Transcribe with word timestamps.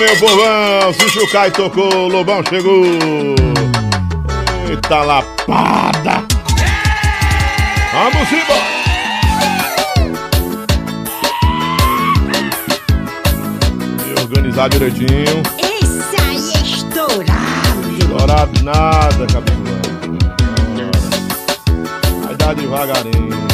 meu 0.00 0.16
povão. 0.16 0.92
Se 0.94 1.08
Chucai 1.10 1.50
tocou, 1.50 2.08
Lobão 2.08 2.42
chegou. 2.48 2.84
Eita 4.68 5.02
lapada. 5.02 6.24
Vamos 7.92 8.32
embora. 8.32 8.80
Organizar 14.22 14.70
direitinho. 14.70 15.42
Esse 15.58 16.16
aí 16.22 16.52
é 16.54 16.60
estourado. 16.62 17.98
Estourado 17.98 18.64
nada, 18.64 19.26
capitão. 19.26 19.80
Vai 22.24 22.36
dar 22.36 22.54
devagarinho. 22.54 23.49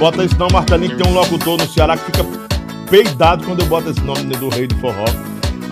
Bota 0.00 0.24
isso 0.24 0.36
não, 0.38 0.48
Marcelinho, 0.50 0.96
que 0.96 1.02
tem 1.02 1.12
um 1.12 1.14
locutor 1.14 1.58
no 1.58 1.68
Ceará 1.68 1.94
que 1.94 2.06
fica 2.06 2.24
peidado 2.90 3.44
quando 3.44 3.60
eu 3.60 3.66
boto 3.66 3.90
esse 3.90 4.00
nome 4.00 4.34
do 4.34 4.48
rei 4.48 4.66
do 4.66 4.74
forró. 4.76 5.04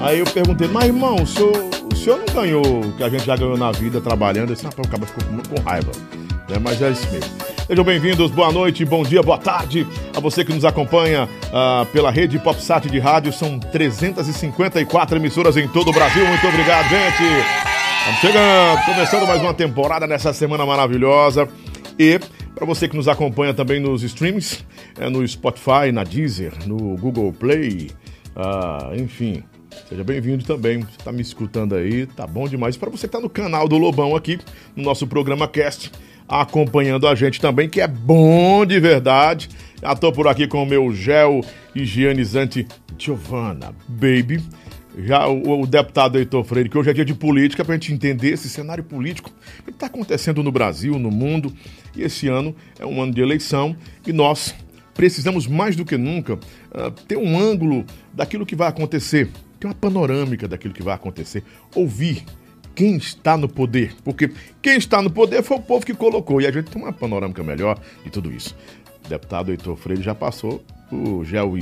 Aí 0.01 0.19
eu 0.19 0.27
perguntei, 0.27 0.69
mas 0.69 0.85
irmão, 0.85 1.17
o 1.17 1.27
senhor, 1.27 1.71
o 1.91 1.97
senhor 1.97 2.19
não 2.19 2.35
ganhou 2.35 2.81
o 2.81 2.93
que 2.93 3.03
a 3.03 3.09
gente 3.09 3.25
já 3.25 3.35
ganhou 3.35 3.57
na 3.57 3.73
vida 3.73 4.03
trabalhando? 4.03 4.53
Esse 4.53 4.65
rapaz, 4.65 4.87
o 4.87 4.91
cara 4.91 5.07
ficou 5.07 5.25
com, 5.25 5.57
com 5.57 5.63
raiva. 5.63 5.91
É, 6.51 6.59
mas 6.59 6.81
é 6.83 6.91
isso 6.91 7.11
mesmo. 7.11 7.31
Sejam 7.67 7.83
bem-vindos, 7.83 8.31
boa 8.31 8.53
noite, 8.53 8.85
bom 8.85 9.03
dia, 9.03 9.23
boa 9.23 9.39
tarde 9.39 9.87
a 10.15 10.20
você 10.20 10.45
que 10.45 10.53
nos 10.53 10.65
acompanha 10.65 11.27
ah, 11.51 11.87
pela 11.91 12.11
rede 12.11 12.39
PopSat 12.39 12.89
de 12.89 12.98
rádio. 12.98 13.33
São 13.33 13.59
354 13.59 15.17
emissoras 15.17 15.57
em 15.57 15.67
todo 15.69 15.89
o 15.89 15.92
Brasil. 15.92 16.27
Muito 16.27 16.47
obrigado, 16.47 16.87
gente. 16.91 17.23
Estamos 18.01 18.20
chegando, 18.20 18.85
começando 18.85 19.27
mais 19.27 19.41
uma 19.41 19.55
temporada 19.55 20.07
nessa 20.07 20.35
semana 20.35 20.67
maravilhosa. 20.67 21.48
E 21.98 22.20
para 22.59 22.67
você 22.67 22.89
que 22.89 22.97
nos 22.97 23.06
acompanha 23.06 23.55
também 23.55 23.78
nos 23.78 24.03
streams, 24.03 24.64
é, 24.98 25.09
no 25.09 25.27
Spotify, 25.27 25.92
na 25.92 26.03
Deezer, 26.03 26.53
no 26.67 26.97
Google 26.97 27.33
Play, 27.33 27.89
ah, 28.34 28.91
enfim. 28.97 29.45
Seja 29.89 30.03
bem-vindo 30.03 30.45
também. 30.45 30.81
Você 30.81 30.97
está 30.98 31.12
me 31.12 31.23
escutando 31.23 31.77
aí, 31.77 32.05
tá 32.06 32.27
bom 32.27 32.48
demais. 32.48 32.77
Para 32.77 32.91
você 32.91 33.06
que 33.06 33.12
tá 33.12 33.20
no 33.20 33.31
canal 33.31 33.69
do 33.69 33.79
Lobão 33.79 34.17
aqui, 34.17 34.41
no 34.75 34.83
nosso 34.83 35.06
programa 35.06 35.47
Cast, 35.47 35.92
acompanhando 36.27 37.06
a 37.06 37.14
gente 37.14 37.41
também, 37.41 37.69
que 37.69 37.81
é 37.81 37.86
bom 37.86 38.67
de 38.67 38.81
verdade. 38.81 39.48
Já 39.81 39.95
tô 39.95 40.11
por 40.11 40.27
aqui 40.27 40.48
com 40.48 40.61
o 40.61 40.67
meu 40.67 40.92
gel 40.92 41.42
higienizante 41.77 42.67
Giovanna 42.98 43.73
Baby. 43.86 44.42
Já 45.05 45.29
o, 45.29 45.61
o 45.61 45.67
deputado 45.67 46.19
Heitor 46.19 46.43
Freire, 46.43 46.69
que 46.69 46.77
hoje 46.77 46.91
é 46.91 46.93
dia 46.93 47.05
de 47.05 47.15
política, 47.15 47.65
para 47.65 47.75
a 47.75 47.77
gente 47.77 47.93
entender 47.93 48.31
esse 48.31 48.49
cenário 48.49 48.83
político 48.83 49.31
que 49.65 49.71
está 49.71 49.87
acontecendo 49.87 50.43
no 50.43 50.51
Brasil, 50.51 50.99
no 50.99 51.11
mundo. 51.11 51.53
E 51.95 52.03
esse 52.03 52.27
ano 52.27 52.55
é 52.79 52.85
um 52.85 53.01
ano 53.01 53.13
de 53.13 53.21
eleição 53.21 53.77
e 54.07 54.13
nós 54.13 54.55
precisamos 54.95 55.47
mais 55.47 55.77
do 55.77 55.85
que 55.85 55.97
nunca 55.97 56.35
uh, 56.35 56.91
ter 57.07 57.17
um 57.17 57.39
ângulo 57.39 57.85
daquilo 58.13 58.45
que 58.45 58.57
vai 58.57 58.67
acontecer, 58.69 59.31
ter 59.61 59.69
uma 59.69 59.75
panorâmica 59.75 60.49
daquilo 60.49 60.75
que 60.75 60.83
vai 60.83 60.95
acontecer, 60.95 61.45
ouvir 61.77 62.25
quem 62.75 62.97
está 62.97 63.37
no 63.37 63.49
poder, 63.49 63.95
porque 64.05 64.33
quem 64.61 64.77
está 64.77 65.01
no 65.01 65.11
poder 65.11 65.43
foi 65.45 65.57
o 65.57 65.61
povo 65.61 65.87
que 65.87 65.95
colocou 65.95 66.41
e 66.41 66.47
a 66.47 66.51
gente 66.51 66.71
tem 66.71 66.83
uma 66.83 66.93
panorâmica 66.93 67.43
melhor 67.45 67.79
de 68.05 68.11
tudo 68.11 68.33
isso. 68.33 68.57
O 69.05 69.09
deputado 69.09 69.53
Heitor 69.53 69.77
Freire 69.77 70.03
já 70.03 70.15
passou 70.15 70.65
o 70.91 71.25
gel 71.25 71.55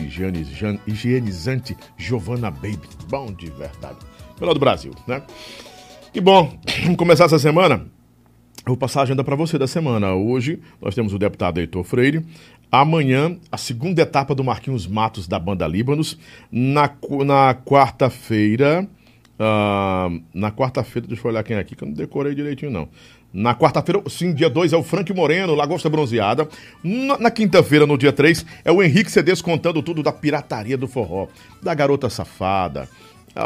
higienizante 0.87 1.77
Giovanna 1.97 2.51
Baby, 2.51 2.89
bom 3.09 3.33
de 3.33 3.51
verdade, 3.51 3.99
melhor 4.41 4.55
do 4.55 4.61
Brasil, 4.61 4.93
né? 5.07 5.23
Que 6.13 6.21
bom, 6.21 6.59
vamos 6.83 6.97
começar 6.97 7.25
essa 7.25 7.39
semana. 7.39 7.87
Vou 8.67 8.77
passar 8.77 9.01
a 9.01 9.03
agenda 9.05 9.23
para 9.23 9.37
você 9.37 9.57
da 9.57 9.69
semana. 9.69 10.15
Hoje 10.15 10.61
nós 10.83 10.93
temos 10.93 11.13
o 11.13 11.19
deputado 11.19 11.61
Heitor 11.61 11.85
Freire. 11.85 12.27
Amanhã, 12.71 13.39
a 13.51 13.57
segunda 13.57 14.03
etapa 14.03 14.35
do 14.35 14.43
Marquinhos 14.43 14.89
Matos 14.89 15.29
da 15.29 15.39
banda 15.39 15.69
Líbanos. 15.69 16.19
Na, 16.51 16.91
na 17.25 17.55
quarta-feira. 17.55 18.89
Uh, 19.39 20.21
na 20.35 20.51
quarta-feira, 20.51 21.07
deixa 21.07 21.25
eu 21.25 21.31
olhar 21.31 21.45
quem 21.45 21.57
é 21.57 21.61
aqui, 21.61 21.77
que 21.77 21.85
eu 21.85 21.89
não 21.89 21.95
decorei 21.95 22.35
direitinho, 22.35 22.73
não. 22.73 22.89
Na 23.37 23.55
quarta-feira, 23.55 24.03
sim, 24.09 24.33
dia 24.33 24.49
2 24.49 24.73
é 24.73 24.79
o 24.79 24.83
Frank 24.83 25.13
Moreno, 25.13 25.55
Lagosta 25.55 25.91
Bronzeada. 25.91 26.49
Na, 26.83 27.19
na 27.19 27.31
quinta-feira, 27.31 27.87
no 27.87 27.99
dia 27.99 28.11
3, 28.11 28.47
é 28.65 28.73
o 28.73 28.83
Henrique 28.83 29.11
Cedes 29.13 29.43
contando 29.43 29.83
tudo 29.83 30.03
da 30.03 30.11
pirataria 30.11 30.75
do 30.75 30.89
forró, 30.89 31.29
da 31.63 31.75
garota 31.75 32.09
safada, 32.09 32.89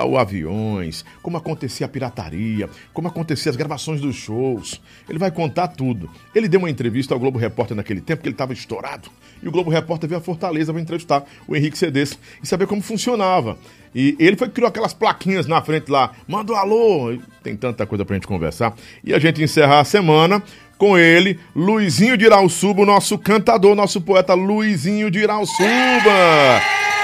o 0.07 0.17
aviões, 0.17 1.05
como 1.23 1.37
acontecia 1.37 1.87
a 1.87 1.89
pirataria, 1.89 2.69
como 2.93 3.09
acontecia 3.09 3.51
as 3.51 3.57
gravações 3.57 4.01
dos 4.01 4.17
shows. 4.17 4.81
Ele 5.09 5.19
vai 5.19 5.31
contar 5.31 5.69
tudo. 5.69 6.09
Ele 6.35 6.49
deu 6.49 6.61
uma 6.61 6.71
entrevista 6.71 7.13
ao 7.13 7.21
Globo 7.21 7.39
Repórter 7.39 7.77
naquele 7.77 8.01
tempo, 8.01 8.23
que 8.23 8.29
ele 8.29 8.35
estava 8.35 8.53
estourado. 8.53 9.11
E 9.43 9.49
o 9.49 9.51
Globo 9.51 9.71
Repórter 9.71 10.09
veio 10.09 10.21
a 10.21 10.23
Fortaleza 10.23 10.73
para 10.73 10.81
entrevistar 10.81 11.25
o 11.49 11.57
Henrique 11.57 11.77
Cedes 11.77 12.19
e 12.43 12.47
saber 12.47 12.67
como 12.67 12.83
funcionava. 12.83 13.59
E 13.95 14.17
ele 14.19 14.37
foi 14.37 14.49
criou 14.49 14.69
aquelas 14.69 14.95
plaquinhas 14.95 15.47
na 15.47 15.61
frente 15.63 15.91
lá, 15.91 16.13
manda 16.29 16.53
um 16.53 16.57
alô. 16.57 17.19
Tem 17.43 17.57
tanta 17.57 17.87
coisa 17.87 18.05
pra 18.05 18.15
gente 18.15 18.27
conversar. 18.27 18.75
E 19.03 19.13
a 19.13 19.19
gente 19.19 19.43
encerrar 19.43 19.81
a 19.81 19.85
semana 19.85 20.43
com 20.79 20.97
ele, 20.97 21.39
Luizinho 21.55 22.17
de 22.17 22.25
Irauçuba, 22.25 22.83
o 22.83 22.87
nosso 22.87 23.19
cantador, 23.19 23.75
nosso 23.75 24.01
poeta 24.01 24.35
Luizinho 24.35 25.11
de 25.11 25.19
Irauçuba. 25.19 25.69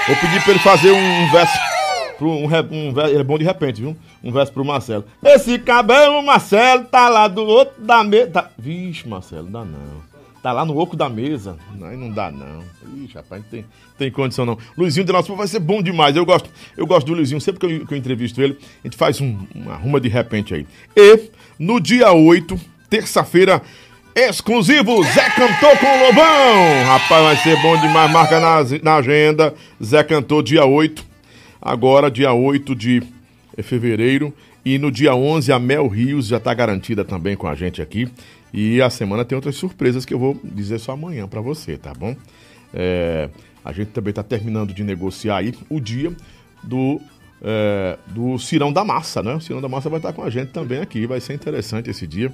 Vou 0.07 0.15
pedir 0.15 0.41
para 0.41 0.51
ele 0.51 0.59
fazer 0.59 0.91
um 0.91 1.31
verso 1.31 1.76
pro, 2.17 2.29
um, 2.29 2.47
um, 2.47 3.07
ele 3.07 3.19
é 3.19 3.23
bom 3.23 3.37
de 3.37 3.45
repente, 3.45 3.81
viu? 3.81 3.95
Um 4.23 4.31
verso 4.31 4.51
pro 4.51 4.65
Marcelo. 4.65 5.05
Esse 5.23 5.59
cabelo, 5.59 6.21
Marcelo, 6.23 6.85
tá 6.85 7.07
lá 7.07 7.27
do 7.27 7.45
outro 7.45 7.81
da 7.81 8.03
mesa. 8.03 8.31
Tá... 8.31 8.49
Vixe, 8.57 9.07
Marcelo, 9.07 9.43
não 9.43 9.51
dá 9.51 9.65
não. 9.65 10.07
Tá 10.41 10.51
lá 10.51 10.63
no 10.65 10.77
oco 10.77 10.95
da 10.95 11.09
mesa. 11.09 11.57
Aí 11.81 11.97
não 11.97 12.09
dá, 12.09 12.31
não. 12.31 12.63
Ixi, 13.03 13.15
rapaz, 13.15 13.41
não 13.41 13.49
tem, 13.49 13.65
tem 13.97 14.11
condição, 14.11 14.45
não. 14.45 14.57
Luizinho 14.77 15.05
de 15.05 15.11
nosso 15.11 15.35
vai 15.35 15.47
ser 15.47 15.59
bom 15.59 15.81
demais. 15.81 16.15
Eu 16.15 16.25
gosto, 16.25 16.49
eu 16.75 16.85
gosto 16.85 17.07
do 17.07 17.13
Luizinho. 17.13 17.41
Sempre 17.41 17.59
que 17.59 17.65
eu, 17.65 17.85
que 17.85 17.93
eu 17.93 17.97
entrevisto 17.97 18.41
ele, 18.41 18.57
a 18.83 18.87
gente 18.87 18.97
faz 18.97 19.19
um, 19.19 19.37
uma 19.53 19.75
ruma 19.75 19.99
de 19.99 20.07
repente 20.07 20.53
aí. 20.53 20.65
E 20.95 21.29
no 21.59 21.79
dia 21.79 22.11
8, 22.13 22.59
terça-feira, 22.89 23.61
exclusivo, 24.15 25.03
Zé 25.03 25.29
Cantor 25.31 25.77
com 25.79 25.85
o 25.85 26.07
Lobão. 26.07 26.85
Rapaz, 26.85 27.23
vai 27.23 27.37
ser 27.37 27.61
bom 27.61 27.75
demais. 27.81 28.11
Marca 28.11 28.39
na, 28.39 28.57
na 28.81 28.95
agenda. 28.95 29.53
Zé 29.83 30.03
Cantor, 30.03 30.43
dia 30.43 30.65
8 30.65 31.16
agora, 31.61 32.11
dia 32.11 32.33
8 32.33 32.75
de 32.75 33.03
fevereiro. 33.63 34.33
E 34.63 34.77
no 34.77 34.91
dia 34.91 35.15
11, 35.15 35.51
a 35.51 35.59
Mel 35.59 35.87
Rios 35.87 36.27
já 36.27 36.37
está 36.37 36.53
garantida 36.53 37.05
também 37.05 37.37
com 37.37 37.47
a 37.47 37.55
gente 37.55 37.81
aqui. 37.81 38.09
E 38.53 38.81
a 38.81 38.89
semana 38.89 39.23
tem 39.23 39.35
outras 39.35 39.55
surpresas 39.55 40.03
que 40.03 40.13
eu 40.13 40.19
vou 40.19 40.39
dizer 40.43 40.79
só 40.79 40.91
amanhã 40.91 41.27
para 41.27 41.39
você, 41.41 41.77
tá 41.77 41.93
bom? 41.93 42.15
É, 42.73 43.29
a 43.63 43.71
gente 43.71 43.91
também 43.91 44.09
está 44.09 44.23
terminando 44.23 44.73
de 44.73 44.83
negociar 44.83 45.37
aí 45.37 45.53
o 45.69 45.79
dia 45.79 46.13
do, 46.61 46.99
é, 47.41 47.97
do 48.07 48.37
Cirão 48.37 48.73
da 48.73 48.83
Massa, 48.83 49.23
né? 49.23 49.35
O 49.35 49.39
Cirão 49.39 49.61
da 49.61 49.69
Massa 49.69 49.89
vai 49.89 49.99
estar 49.99 50.09
tá 50.09 50.15
com 50.15 50.23
a 50.23 50.29
gente 50.29 50.51
também 50.51 50.79
aqui. 50.79 51.07
Vai 51.07 51.21
ser 51.21 51.33
interessante 51.33 51.89
esse 51.89 52.05
dia. 52.05 52.33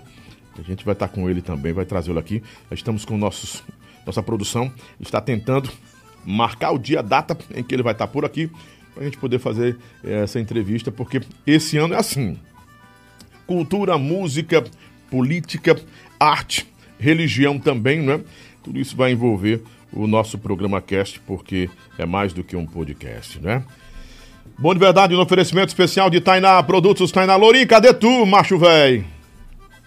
A 0.58 0.62
gente 0.62 0.84
vai 0.84 0.94
estar 0.94 1.08
tá 1.08 1.14
com 1.14 1.30
ele 1.30 1.42
também, 1.42 1.72
vai 1.74 1.86
trazê-lo 1.86 2.20
aqui. 2.20 2.42
Estamos 2.72 3.06
com 3.06 3.18
nossos, 3.18 3.64
nossa 4.06 4.24
produção, 4.24 4.72
está 5.00 5.20
tentando 5.22 5.70
marcar 6.26 6.72
o 6.72 6.80
dia, 6.80 7.00
a 7.00 7.02
data 7.02 7.38
em 7.54 7.64
que 7.64 7.76
ele 7.76 7.84
vai 7.84 7.94
estar 7.94 8.08
tá 8.08 8.12
por 8.12 8.26
aqui 8.26 8.50
para 8.94 9.04
a 9.04 9.06
gente 9.06 9.18
poder 9.18 9.40
fazer 9.40 9.78
eh, 10.04 10.24
essa 10.24 10.40
entrevista, 10.40 10.92
porque 10.92 11.22
esse 11.46 11.78
ano 11.78 11.94
é 11.94 11.98
assim: 11.98 12.38
cultura, 13.46 13.98
música, 13.98 14.64
política, 15.10 15.80
arte, 16.20 16.68
religião 17.00 17.60
também, 17.60 18.02
né? 18.02 18.22
Tudo 18.64 18.80
isso 18.80 18.96
vai 18.96 19.12
envolver 19.12 19.62
o 19.92 20.08
nosso 20.08 20.38
programa 20.38 20.82
Cast, 20.82 21.20
porque 21.22 21.70
é 21.98 22.06
mais 22.06 22.34
do 22.34 22.44
que 22.44 22.56
um 22.56 22.66
podcast, 22.66 23.40
né? 23.40 23.64
Bom 24.58 24.74
de 24.74 24.80
verdade, 24.80 25.14
no 25.14 25.22
oferecimento 25.22 25.70
especial 25.70 26.10
de 26.10 26.22
Tainá, 26.22 26.62
Produtos 26.64 27.12
Tainá. 27.12 27.36
Lourinho, 27.36 27.68
cadê 27.68 27.94
tu, 27.94 28.26
macho 28.26 28.58
velho? 28.58 29.06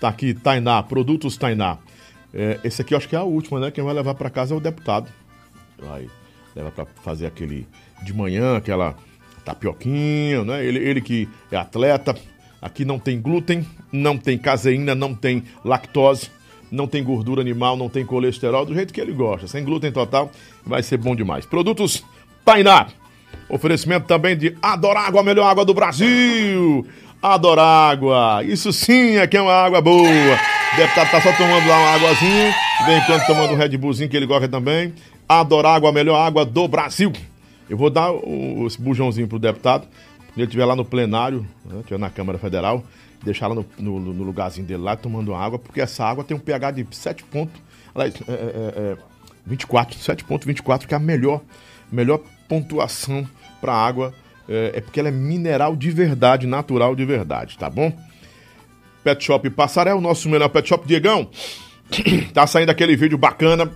Tá 0.00 0.08
aqui, 0.08 0.34
Tainá, 0.34 0.82
Produtos 0.82 1.36
Tainá. 1.36 1.78
É, 2.34 2.60
esse 2.64 2.82
aqui 2.82 2.92
eu 2.92 2.98
acho 2.98 3.08
que 3.08 3.16
é 3.16 3.18
a 3.18 3.22
última, 3.22 3.60
né? 3.60 3.70
Quem 3.70 3.82
vai 3.82 3.94
levar 3.94 4.14
para 4.14 4.28
casa 4.28 4.54
é 4.54 4.56
o 4.56 4.60
deputado. 4.60 5.10
Vai, 5.78 6.08
leva 6.54 6.70
para 6.70 6.86
fazer 7.02 7.26
aquele 7.26 7.66
de 8.02 8.14
manhã, 8.14 8.56
aquela 8.56 8.94
tapioquinha, 9.44 10.44
né? 10.44 10.64
Ele, 10.64 10.78
ele 10.78 11.00
que 11.00 11.28
é 11.50 11.56
atleta. 11.56 12.14
Aqui 12.60 12.84
não 12.84 12.98
tem 12.98 13.20
glúten, 13.20 13.64
não 13.92 14.18
tem 14.18 14.36
caseína, 14.36 14.94
não 14.94 15.14
tem 15.14 15.44
lactose, 15.64 16.30
não 16.70 16.86
tem 16.86 17.04
gordura 17.04 17.40
animal, 17.40 17.76
não 17.76 17.88
tem 17.88 18.04
colesterol, 18.04 18.66
do 18.66 18.74
jeito 18.74 18.92
que 18.92 19.00
ele 19.00 19.12
gosta. 19.12 19.46
Sem 19.46 19.62
glúten 19.62 19.92
total, 19.92 20.30
vai 20.64 20.82
ser 20.82 20.96
bom 20.96 21.14
demais. 21.14 21.46
Produtos 21.46 22.04
Tainá. 22.44 22.88
Oferecimento 23.48 24.06
também 24.06 24.36
de 24.36 24.56
Adorágua, 24.60 25.20
a 25.20 25.24
melhor 25.24 25.46
água 25.46 25.64
do 25.64 25.74
Brasil. 25.74 26.86
Adorágua. 27.22 28.42
Isso 28.44 28.72
sim 28.72 29.16
é 29.16 29.26
que 29.26 29.36
é 29.36 29.42
uma 29.42 29.52
água 29.52 29.80
boa. 29.80 30.08
Deputado 30.76 31.10
tá 31.10 31.20
só 31.20 31.32
tomando 31.32 31.68
lá 31.68 31.78
uma 31.78 31.90
águazinha. 31.94 32.54
Vem 32.86 32.98
enquanto 32.98 33.26
tomando 33.26 33.52
um 33.52 33.56
Red 33.56 33.76
Bullzinho 33.76 34.08
que 34.08 34.16
ele 34.16 34.26
gosta 34.26 34.48
também. 34.48 34.92
Adorágua, 35.28 35.90
a 35.90 35.92
melhor 35.92 36.16
água 36.16 36.44
do 36.44 36.66
Brasil. 36.66 37.12
Eu 37.68 37.76
vou 37.76 37.90
dar 37.90 38.12
o, 38.12 38.66
esse 38.66 38.80
bujãozinho 38.80 39.28
pro 39.28 39.38
deputado, 39.38 39.86
quando 40.18 40.38
ele 40.38 40.44
estiver 40.44 40.64
lá 40.64 40.76
no 40.76 40.84
plenário, 40.84 41.46
né, 41.64 41.82
na 41.98 42.10
Câmara 42.10 42.38
Federal, 42.38 42.84
deixar 43.22 43.46
ela 43.46 43.54
no, 43.54 43.66
no, 43.78 44.00
no 44.14 44.24
lugarzinho 44.24 44.66
dele 44.66 44.82
lá, 44.82 44.96
tomando 44.96 45.34
água, 45.34 45.58
porque 45.58 45.80
essa 45.80 46.04
água 46.04 46.22
tem 46.22 46.36
um 46.36 46.40
pH 46.40 46.70
de 46.72 46.86
7 46.90 47.24
pontos, 47.24 47.60
aliás, 47.94 48.14
é, 48.28 48.32
é, 48.32 48.92
é, 48.92 48.96
24, 49.44 49.98
7.24, 49.98 50.86
que 50.86 50.94
é 50.94 50.96
a 50.96 51.00
melhor, 51.00 51.40
melhor 51.90 52.20
pontuação 52.48 53.26
para 53.60 53.72
água, 53.72 54.14
é, 54.48 54.72
é 54.74 54.80
porque 54.80 55.00
ela 55.00 55.08
é 55.08 55.12
mineral 55.12 55.74
de 55.74 55.90
verdade, 55.90 56.46
natural 56.46 56.94
de 56.94 57.04
verdade, 57.04 57.58
tá 57.58 57.68
bom? 57.68 57.92
Pet 59.02 59.24
Shop 59.24 59.48
Passarel, 59.50 60.00
nosso 60.00 60.28
melhor 60.28 60.48
Pet 60.48 60.68
Shop, 60.68 60.86
Diegão, 60.86 61.30
tá 62.34 62.46
saindo 62.46 62.70
aquele 62.70 62.96
vídeo 62.96 63.16
bacana, 63.18 63.72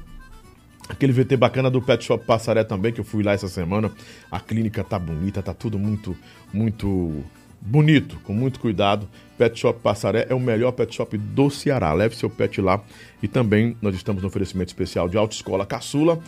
Aquele 0.90 1.12
VT 1.12 1.36
bacana 1.36 1.70
do 1.70 1.80
Pet 1.80 2.04
Shop 2.04 2.24
Passaré 2.24 2.64
também, 2.64 2.92
que 2.92 2.98
eu 2.98 3.04
fui 3.04 3.22
lá 3.22 3.32
essa 3.32 3.46
semana. 3.46 3.92
A 4.28 4.40
clínica 4.40 4.82
tá 4.82 4.98
bonita, 4.98 5.40
tá 5.40 5.54
tudo 5.54 5.78
muito, 5.78 6.16
muito 6.52 7.22
bonito, 7.60 8.18
com 8.24 8.32
muito 8.32 8.58
cuidado. 8.58 9.08
Pet 9.38 9.56
Shop 9.56 9.78
Passaré 9.80 10.26
é 10.28 10.34
o 10.34 10.40
melhor 10.40 10.72
pet 10.72 10.92
shop 10.92 11.16
do 11.16 11.48
Ceará. 11.48 11.92
Leve 11.92 12.16
seu 12.16 12.28
pet 12.28 12.60
lá. 12.60 12.82
E 13.22 13.28
também 13.28 13.76
nós 13.80 13.94
estamos 13.94 14.20
no 14.20 14.26
oferecimento 14.26 14.68
especial 14.68 15.08
de 15.08 15.16
Autoescola 15.16 15.64
Caçula. 15.64 16.18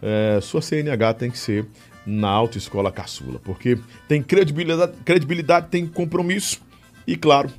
É, 0.00 0.38
sua 0.40 0.62
CNH 0.62 1.14
tem 1.14 1.30
que 1.30 1.38
ser 1.38 1.66
na 2.06 2.28
Autoescola 2.28 2.92
Caçula, 2.92 3.40
porque 3.42 3.78
tem 4.08 4.22
credibilidade, 4.22 4.92
credibilidade 5.04 5.68
tem 5.68 5.86
compromisso 5.86 6.60
e, 7.06 7.16
claro, 7.16 7.50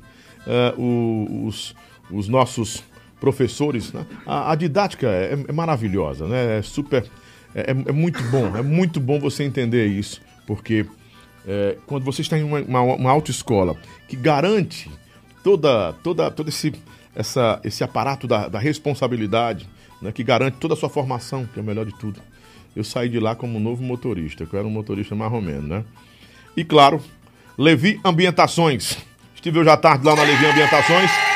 é, 0.46 0.74
os, 0.76 1.74
os 2.10 2.28
nossos 2.28 2.82
professores. 3.24 3.90
Né? 3.90 4.04
A, 4.26 4.52
a, 4.52 4.54
didática 4.54 5.08
é, 5.08 5.38
é, 5.48 5.52
maravilhosa, 5.52 6.28
né? 6.28 6.58
É 6.58 6.62
super. 6.62 7.04
É, 7.54 7.70
é, 7.70 7.70
é, 7.70 7.92
muito 7.92 8.22
bom, 8.24 8.54
é 8.54 8.62
muito 8.62 9.00
bom 9.00 9.18
você 9.18 9.44
entender 9.44 9.86
isso, 9.86 10.20
porque 10.46 10.84
é, 11.46 11.78
quando 11.86 12.04
você 12.04 12.20
está 12.20 12.36
em 12.36 12.42
uma, 12.42 12.60
uma, 12.60 12.82
uma 12.82 13.10
autoescola 13.10 13.76
que 14.08 14.16
garante 14.16 14.90
toda, 15.42 15.92
toda, 16.02 16.30
todo 16.30 16.48
esse, 16.48 16.74
essa, 17.14 17.60
esse 17.64 17.82
aparato 17.82 18.26
da, 18.26 18.48
da 18.48 18.58
responsabilidade, 18.58 19.68
né, 20.02 20.12
que 20.12 20.24
garante 20.24 20.58
toda 20.58 20.74
a 20.74 20.76
sua 20.76 20.90
formação, 20.90 21.46
que 21.46 21.58
é 21.58 21.62
o 21.62 21.64
melhor 21.64 21.86
de 21.86 21.96
tudo. 21.96 22.20
Eu 22.74 22.82
saí 22.82 23.08
de 23.08 23.20
lá 23.20 23.36
como 23.36 23.60
novo 23.60 23.82
motorista, 23.82 24.44
que 24.44 24.52
eu 24.52 24.58
era 24.58 24.66
um 24.66 24.70
motorista 24.70 25.14
marromeno, 25.14 25.62
né? 25.62 25.84
E 26.56 26.64
claro, 26.64 27.00
Levi 27.56 28.00
Ambientações. 28.04 28.98
Estive 29.34 29.60
hoje 29.60 29.70
à 29.70 29.76
tarde 29.76 30.04
lá 30.04 30.16
na 30.16 30.24
Levi 30.24 30.44
Ambientações 30.44 31.33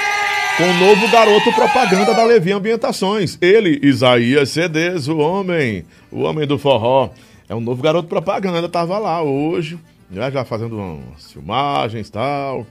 com 0.59 0.65
o 0.65 0.75
novo 0.75 1.09
garoto 1.09 1.53
propaganda 1.53 2.13
da 2.13 2.25
Levi 2.25 2.51
Ambientações. 2.51 3.39
Ele, 3.41 3.79
Isaías 3.81 4.51
Cedes, 4.51 5.07
o 5.07 5.19
homem, 5.19 5.85
o 6.11 6.23
homem 6.23 6.49
do 6.49 6.59
forró. 6.59 7.11
É 7.49 7.55
um 7.55 7.61
novo 7.61 7.81
garoto 7.81 8.09
propaganda, 8.09 8.69
tava 8.69 8.99
lá 8.99 9.23
hoje, 9.23 9.79
já, 10.11 10.29
já 10.29 10.45
fazendo 10.45 10.77
umas 10.77 11.31
filmagens 11.31 12.09
e 12.09 12.11
tal. 12.11 12.67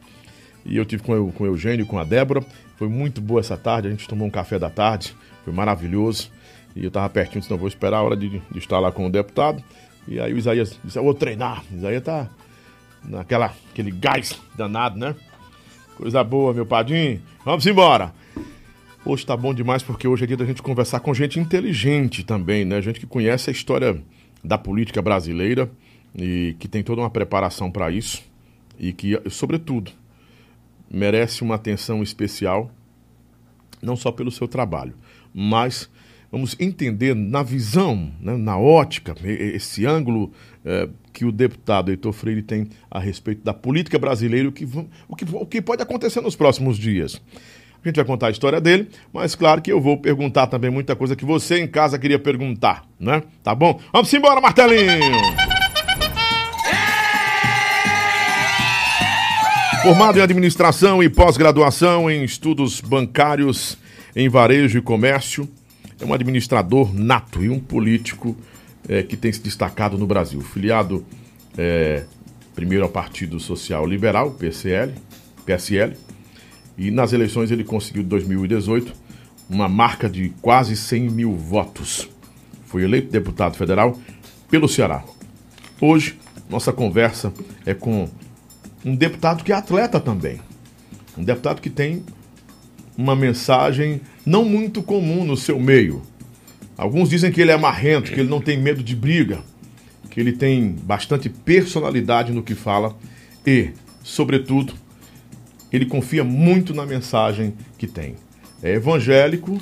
E 0.65 0.75
eu 0.75 0.83
tive 0.83 1.01
com, 1.01 1.15
eu, 1.15 1.31
com 1.33 1.45
o 1.45 1.47
Eugênio, 1.47 1.85
com 1.85 1.97
a 1.97 2.03
Débora. 2.03 2.43
Foi 2.75 2.89
muito 2.89 3.21
boa 3.21 3.39
essa 3.39 3.55
tarde, 3.55 3.87
a 3.87 3.91
gente 3.91 4.05
tomou 4.05 4.27
um 4.27 4.31
café 4.31 4.59
da 4.59 4.69
tarde, 4.69 5.15
foi 5.45 5.53
maravilhoso. 5.53 6.29
E 6.75 6.83
eu 6.83 6.91
tava 6.91 7.07
pertinho, 7.07 7.39
disse, 7.39 7.49
não 7.49 7.57
vou 7.57 7.69
esperar 7.69 7.99
a 7.99 8.03
hora 8.03 8.17
de, 8.17 8.27
de 8.51 8.59
estar 8.59 8.79
lá 8.79 8.91
com 8.91 9.07
o 9.07 9.09
deputado. 9.09 9.63
E 10.05 10.19
aí 10.19 10.33
o 10.33 10.37
Isaías 10.37 10.77
disse, 10.83 10.99
eu 10.99 11.03
vou 11.05 11.13
treinar. 11.13 11.63
O 11.71 11.77
Isaías 11.77 12.03
tá 12.03 12.27
naquela, 13.01 13.53
aquele 13.71 13.91
gás 13.91 14.37
danado, 14.57 14.99
né? 14.99 15.15
Coisa 15.97 16.23
boa, 16.23 16.53
meu 16.53 16.63
padrinho. 16.63 17.19
Vamos 17.43 17.65
embora. 17.65 18.13
Hoje 19.03 19.25
tá 19.25 19.35
bom 19.35 19.51
demais 19.51 19.81
porque 19.81 20.07
hoje 20.07 20.25
é 20.25 20.27
dia 20.27 20.37
da 20.37 20.45
gente 20.45 20.61
conversar 20.61 20.99
com 20.99 21.11
gente 21.11 21.39
inteligente 21.39 22.23
também, 22.23 22.63
né? 22.63 22.79
Gente 22.83 22.99
que 22.99 23.07
conhece 23.07 23.49
a 23.49 23.51
história 23.51 23.99
da 24.43 24.59
política 24.59 25.01
brasileira 25.01 25.71
e 26.15 26.55
que 26.59 26.67
tem 26.67 26.83
toda 26.83 27.01
uma 27.01 27.09
preparação 27.09 27.71
para 27.71 27.89
isso 27.89 28.23
e 28.77 28.93
que, 28.93 29.19
sobretudo, 29.27 29.89
merece 30.87 31.41
uma 31.41 31.55
atenção 31.55 32.03
especial, 32.03 32.69
não 33.81 33.95
só 33.95 34.11
pelo 34.11 34.29
seu 34.29 34.47
trabalho, 34.47 34.93
mas 35.33 35.89
vamos 36.31 36.55
entender 36.59 37.15
na 37.15 37.41
visão, 37.41 38.11
né, 38.19 38.37
na 38.37 38.55
ótica, 38.55 39.15
esse 39.23 39.83
ângulo 39.87 40.31
é, 40.63 40.87
que 41.17 41.25
o 41.25 41.31
deputado 41.31 41.89
Heitor 41.89 42.13
Freire 42.13 42.43
tem 42.43 42.69
a 42.91 42.99
respeito 42.99 43.43
da 43.43 43.51
política 43.51 43.97
brasileira, 43.97 44.47
o 44.47 44.51
que, 44.51 44.65
o 45.09 45.15
que, 45.15 45.25
o 45.33 45.45
que 45.47 45.59
pode 45.63 45.81
acontecer 45.81 46.21
nos 46.21 46.35
próximos 46.35 46.77
dias. 46.77 47.19
A 47.83 47.87
gente 47.87 47.95
vai 47.95 48.05
contar 48.05 48.27
a 48.27 48.29
história 48.29 48.61
dele, 48.61 48.87
mas 49.11 49.33
claro 49.33 49.59
que 49.59 49.71
eu 49.71 49.81
vou 49.81 49.97
perguntar 49.97 50.45
também 50.45 50.69
muita 50.69 50.95
coisa 50.95 51.15
que 51.15 51.25
você 51.25 51.57
em 51.57 51.67
casa 51.67 51.97
queria 51.97 52.19
perguntar, 52.19 52.85
né? 52.99 53.23
Tá 53.43 53.55
bom? 53.55 53.81
Vamos 53.91 54.13
embora, 54.13 54.39
martelinho! 54.39 55.11
Formado 59.81 60.19
em 60.19 60.21
administração 60.21 61.01
e 61.01 61.09
pós-graduação 61.09 62.11
em 62.11 62.23
estudos 62.23 62.79
bancários 62.79 63.75
em 64.15 64.29
varejo 64.29 64.77
e 64.77 64.81
comércio, 64.83 65.49
é 65.99 66.05
um 66.05 66.13
administrador 66.13 66.93
nato 66.93 67.43
e 67.43 67.49
um 67.49 67.59
político 67.59 68.37
é, 68.87 69.03
que 69.03 69.17
tem 69.17 69.31
se 69.31 69.41
destacado 69.41 69.97
no 69.97 70.07
Brasil. 70.07 70.41
Filiado 70.41 71.05
é, 71.57 72.03
primeiro 72.55 72.83
ao 72.83 72.89
Partido 72.89 73.39
Social 73.39 73.85
Liberal, 73.85 74.31
PCL, 74.31 74.93
PSL, 75.45 75.95
e 76.77 76.91
nas 76.91 77.13
eleições 77.13 77.51
ele 77.51 77.63
conseguiu, 77.63 78.03
em 78.03 78.07
2018, 78.07 78.93
uma 79.49 79.67
marca 79.69 80.09
de 80.09 80.29
quase 80.41 80.75
100 80.75 81.09
mil 81.09 81.35
votos. 81.35 82.09
Foi 82.65 82.83
eleito 82.83 83.11
deputado 83.11 83.55
federal 83.55 83.97
pelo 84.49 84.67
Ceará. 84.67 85.03
Hoje, 85.79 86.17
nossa 86.49 86.73
conversa 86.73 87.33
é 87.65 87.73
com 87.73 88.09
um 88.83 88.95
deputado 88.95 89.43
que 89.43 89.51
é 89.51 89.55
atleta 89.55 89.99
também. 89.99 90.39
Um 91.17 91.23
deputado 91.23 91.61
que 91.61 91.69
tem 91.69 92.03
uma 92.97 93.15
mensagem 93.15 94.01
não 94.25 94.43
muito 94.43 94.81
comum 94.81 95.23
no 95.23 95.37
seu 95.37 95.59
meio. 95.59 96.01
Alguns 96.77 97.09
dizem 97.09 97.31
que 97.31 97.41
ele 97.41 97.51
é 97.51 97.57
marrento, 97.57 98.11
que 98.11 98.19
ele 98.19 98.29
não 98.29 98.39
tem 98.39 98.57
medo 98.57 98.83
de 98.83 98.95
briga, 98.95 99.39
que 100.11 100.19
ele 100.19 100.31
tem 100.31 100.71
bastante 100.83 101.27
personalidade 101.27 102.31
no 102.31 102.43
que 102.43 102.53
fala 102.53 102.95
e, 103.45 103.71
sobretudo, 104.03 104.73
ele 105.71 105.85
confia 105.85 106.23
muito 106.23 106.73
na 106.73 106.85
mensagem 106.85 107.55
que 107.77 107.87
tem. 107.87 108.15
É 108.61 108.73
evangélico, 108.73 109.57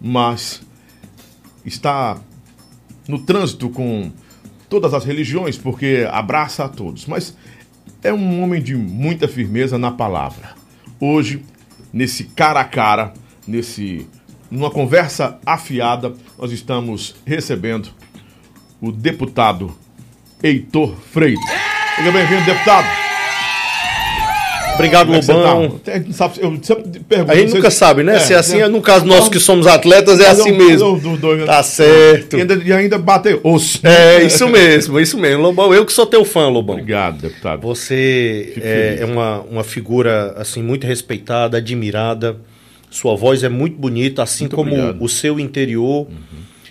mas 0.00 0.62
está 1.64 2.20
no 3.08 3.18
trânsito 3.18 3.70
com 3.70 4.10
todas 4.68 4.92
as 4.92 5.04
religiões, 5.04 5.56
porque 5.56 6.06
abraça 6.10 6.64
a 6.64 6.68
todos. 6.68 7.06
Mas 7.06 7.36
é 8.02 8.12
um 8.12 8.42
homem 8.42 8.62
de 8.62 8.74
muita 8.76 9.26
firmeza 9.26 9.78
na 9.78 9.90
palavra. 9.90 10.54
Hoje, 11.00 11.42
nesse 11.92 12.24
cara 12.24 12.60
a 12.60 12.64
cara, 12.64 13.14
nesse 13.46 14.06
numa 14.50 14.70
conversa 14.70 15.38
afiada, 15.44 16.12
nós 16.38 16.52
estamos 16.52 17.14
recebendo 17.24 17.88
o 18.80 18.92
deputado 18.92 19.74
Heitor 20.42 20.94
Freire. 21.12 21.36
Seja 21.96 22.12
bem-vindo, 22.12 22.44
deputado. 22.44 22.86
Obrigado, 24.74 25.06
Como 25.06 25.18
é 25.18 25.20
Lobão. 25.32 25.78
tá? 25.82 25.92
Eu 26.36 26.58
sempre- 26.62 27.00
pergunto. 27.08 27.32
A 27.32 27.34
gente 27.34 27.54
nunca 27.54 27.70
sabe, 27.70 28.02
né? 28.02 28.16
É, 28.16 28.20
Se 28.20 28.34
é 28.34 28.36
assim, 28.36 28.58
né? 28.58 28.68
no 28.68 28.82
caso 28.82 29.06
nosso 29.06 29.30
que 29.30 29.40
somos 29.40 29.66
atletas, 29.66 30.20
é 30.20 30.28
assim 30.28 30.52
mesmo. 30.52 30.98
dos 31.00 31.18
dois, 31.18 31.40
né? 31.40 31.46
Tá 31.46 31.62
certo. 31.62 32.36
E 32.36 32.40
ainda, 32.42 32.54
e 32.62 32.72
ainda 32.74 32.98
bateu 32.98 33.40
osso. 33.42 33.80
É, 33.82 34.22
isso 34.22 34.46
mesmo, 34.46 35.00
isso 35.00 35.16
mesmo. 35.16 35.40
Lobão, 35.42 35.72
eu 35.72 35.86
que 35.86 35.92
sou 35.94 36.04
teu 36.04 36.26
fã, 36.26 36.48
Lobão. 36.50 36.74
Obrigado, 36.76 37.22
deputado. 37.22 37.62
Você 37.62 38.52
é, 38.60 38.98
é 39.00 39.04
uma, 39.06 39.40
uma 39.50 39.64
figura 39.64 40.34
assim 40.36 40.62
muito 40.62 40.86
respeitada, 40.86 41.56
admirada. 41.56 42.36
Sua 42.90 43.14
voz 43.16 43.42
é 43.44 43.48
muito 43.48 43.76
bonita, 43.76 44.22
assim 44.22 44.44
Muito 44.44 44.56
como 44.56 44.70
obrigado. 44.72 45.02
o 45.02 45.08
seu 45.08 45.38
interior. 45.40 46.06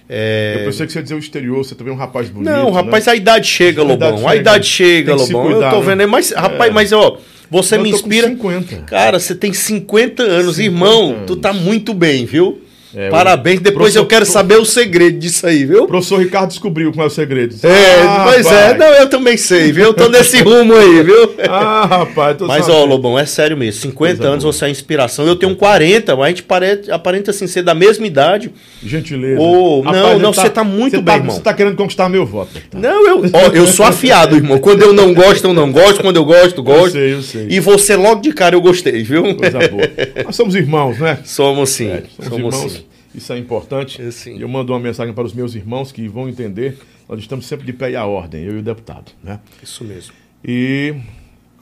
É, 0.08 0.58
Eu 0.60 0.66
pensei 0.66 0.86
que 0.86 0.92
você 0.94 1.00
ia 1.00 1.04
dizer 1.04 1.16
o 1.16 1.20
exterior, 1.20 1.58
você 1.64 1.74
também 1.76 1.92
é 1.92 1.96
um 1.96 2.00
rapaz 2.00 2.30
bonito. 2.30 2.50
Não, 2.50 2.72
rapaz, 2.72 3.06
né? 3.08 3.14
a 3.14 3.16
idade 3.16 3.48
chega, 3.48 3.82
A 3.82 3.86
idade 3.86 4.12
Lobão. 4.12 4.28
A 4.28 4.30
chega. 4.32 4.42
idade 4.42 4.68
chega, 4.68 5.16
Lobão. 5.16 5.44
cuidar, 5.46 5.66
eu 5.68 5.72
tô 5.72 5.80
né? 5.80 5.86
vendo 5.88 6.02
aí, 6.02 6.08
mas, 6.08 6.32
rapaz, 6.32 6.74
mas 6.74 6.92
ó, 6.94 7.18
você 7.50 7.76
Eu 7.76 7.82
me 7.82 7.92
tô 7.92 8.00
com 8.00 8.08
inspira. 8.08 8.28
50. 8.28 8.76
Cara, 8.84 9.20
você 9.20 9.34
tem 9.34 9.52
50 9.52 10.22
anos, 10.24 10.58
50 10.58 10.62
irmão. 10.64 11.10
anos. 11.12 11.26
Tu 11.26 11.36
tá 11.38 11.52
muito 11.54 11.94
bem, 11.94 12.26
viu? 12.26 12.62
É, 12.96 13.10
Parabéns. 13.10 13.60
Depois 13.60 13.76
professor- 13.76 14.00
eu 14.00 14.06
quero 14.06 14.26
saber 14.26 14.58
o 14.58 14.66
segredo 14.66 15.20
disso 15.20 15.46
aí, 15.46 15.66
viu? 15.66 15.84
O 15.84 15.88
professor 15.88 16.20
Ricardo 16.20 16.50
descobriu 16.50 16.92
qual 16.94 17.06
é 17.06 17.10
o 17.10 17.12
segredo. 17.12 17.56
É, 17.64 18.02
Ah, 18.04 18.24
pois 18.32 18.46
é, 18.46 18.68
rapaz. 18.72 18.78
não, 18.80 18.88
eu 18.88 19.10
também 19.10 19.36
sei, 19.38 19.72
viu? 19.72 19.86
Eu 19.86 19.94
tô 19.94 20.08
nesse 20.08 20.42
rumo 20.42 20.74
aí, 20.76 21.04
viu? 21.04 21.36
Ah, 21.50 21.86
rapaz, 21.86 22.38
tô 22.38 22.48
Mas, 22.48 22.68
ó, 22.70 22.72
sabendo. 22.74 22.86
Lobão, 22.90 23.20
é 23.20 23.26
sério 23.26 23.58
mesmo. 23.58 23.82
50 23.82 24.18
Coisa 24.18 24.32
anos 24.32 24.44
boa. 24.44 24.54
você 24.54 24.66
é 24.66 24.70
inspiração. 24.70 25.26
Eu 25.28 25.36
tenho 25.36 25.56
40, 25.56 26.16
mas 26.16 26.26
a 26.26 26.30
gente 26.30 26.44
pare- 26.44 26.82
aparenta 26.90 27.32
assim 27.32 27.48
ser 27.48 27.64
da 27.64 27.74
mesma 27.76 28.06
idade. 28.08 28.52
Gentileza. 28.84 29.42
Ô, 29.42 29.84
não, 29.84 30.12
ele 30.12 30.20
não, 30.22 30.32
você 30.34 30.50
tá 30.50 30.64
muito 30.64 30.96
você 30.98 31.02
bem, 31.02 31.16
irmão. 31.16 31.36
Você 31.36 31.42
tá 31.42 31.54
querendo 31.54 31.76
conquistar 31.76 32.08
meu 32.10 32.26
voto. 32.26 32.54
deputado. 32.54 32.82
Não, 32.82 33.08
eu, 33.08 33.24
ó, 33.34 33.48
eu 33.54 33.68
sou 33.68 33.86
afiado, 33.86 34.36
irmão. 34.36 34.58
Quando 34.60 34.82
eu 34.84 34.94
não 34.94 35.14
gosto, 35.14 35.46
eu 35.48 35.54
não 35.54 35.72
gosto. 35.72 36.02
Quando 36.02 36.16
eu 36.18 36.24
gosto, 36.26 36.60
eu 36.60 36.64
gosto. 36.64 36.92
sei, 36.94 37.14
eu 37.14 37.22
sei. 37.22 37.48
E 37.50 37.60
você 37.60 37.96
logo 37.96 38.22
de 38.22 38.32
cara 38.32 38.56
eu 38.56 38.62
gostei, 38.62 39.04
viu? 39.04 39.36
Coisa 39.36 39.60
boa. 39.68 39.84
Nós 40.26 40.36
somos 40.36 40.56
irmãos, 40.56 40.98
né? 41.00 41.20
Somos 41.26 41.70
sim. 41.72 41.90
É, 41.90 42.04
somos, 42.22 42.30
somos 42.30 42.56
irmãos. 42.56 42.72
sim. 42.74 42.85
Isso 43.16 43.32
é 43.34 43.38
importante. 43.38 44.02
É, 44.02 44.12
sim. 44.12 44.38
Eu 44.40 44.48
mando 44.48 44.74
uma 44.74 44.80
mensagem 44.80 45.14
para 45.14 45.24
os 45.24 45.34
meus 45.34 45.56
irmãos 45.56 45.92
que 45.92 46.08
vão 46.08 46.28
entender. 46.28 46.78
Nós 47.08 47.20
estamos 47.20 47.46
sempre 47.46 47.66
de 47.66 47.74
pé 47.74 47.92
e 47.92 47.96
à 47.96 48.06
ordem, 48.06 48.44
eu 48.44 48.56
e 48.58 48.60
o 48.60 48.64
deputado, 48.64 49.12
né? 49.24 49.40
Isso 49.64 49.84
mesmo. 49.84 50.14
E 50.44 50.96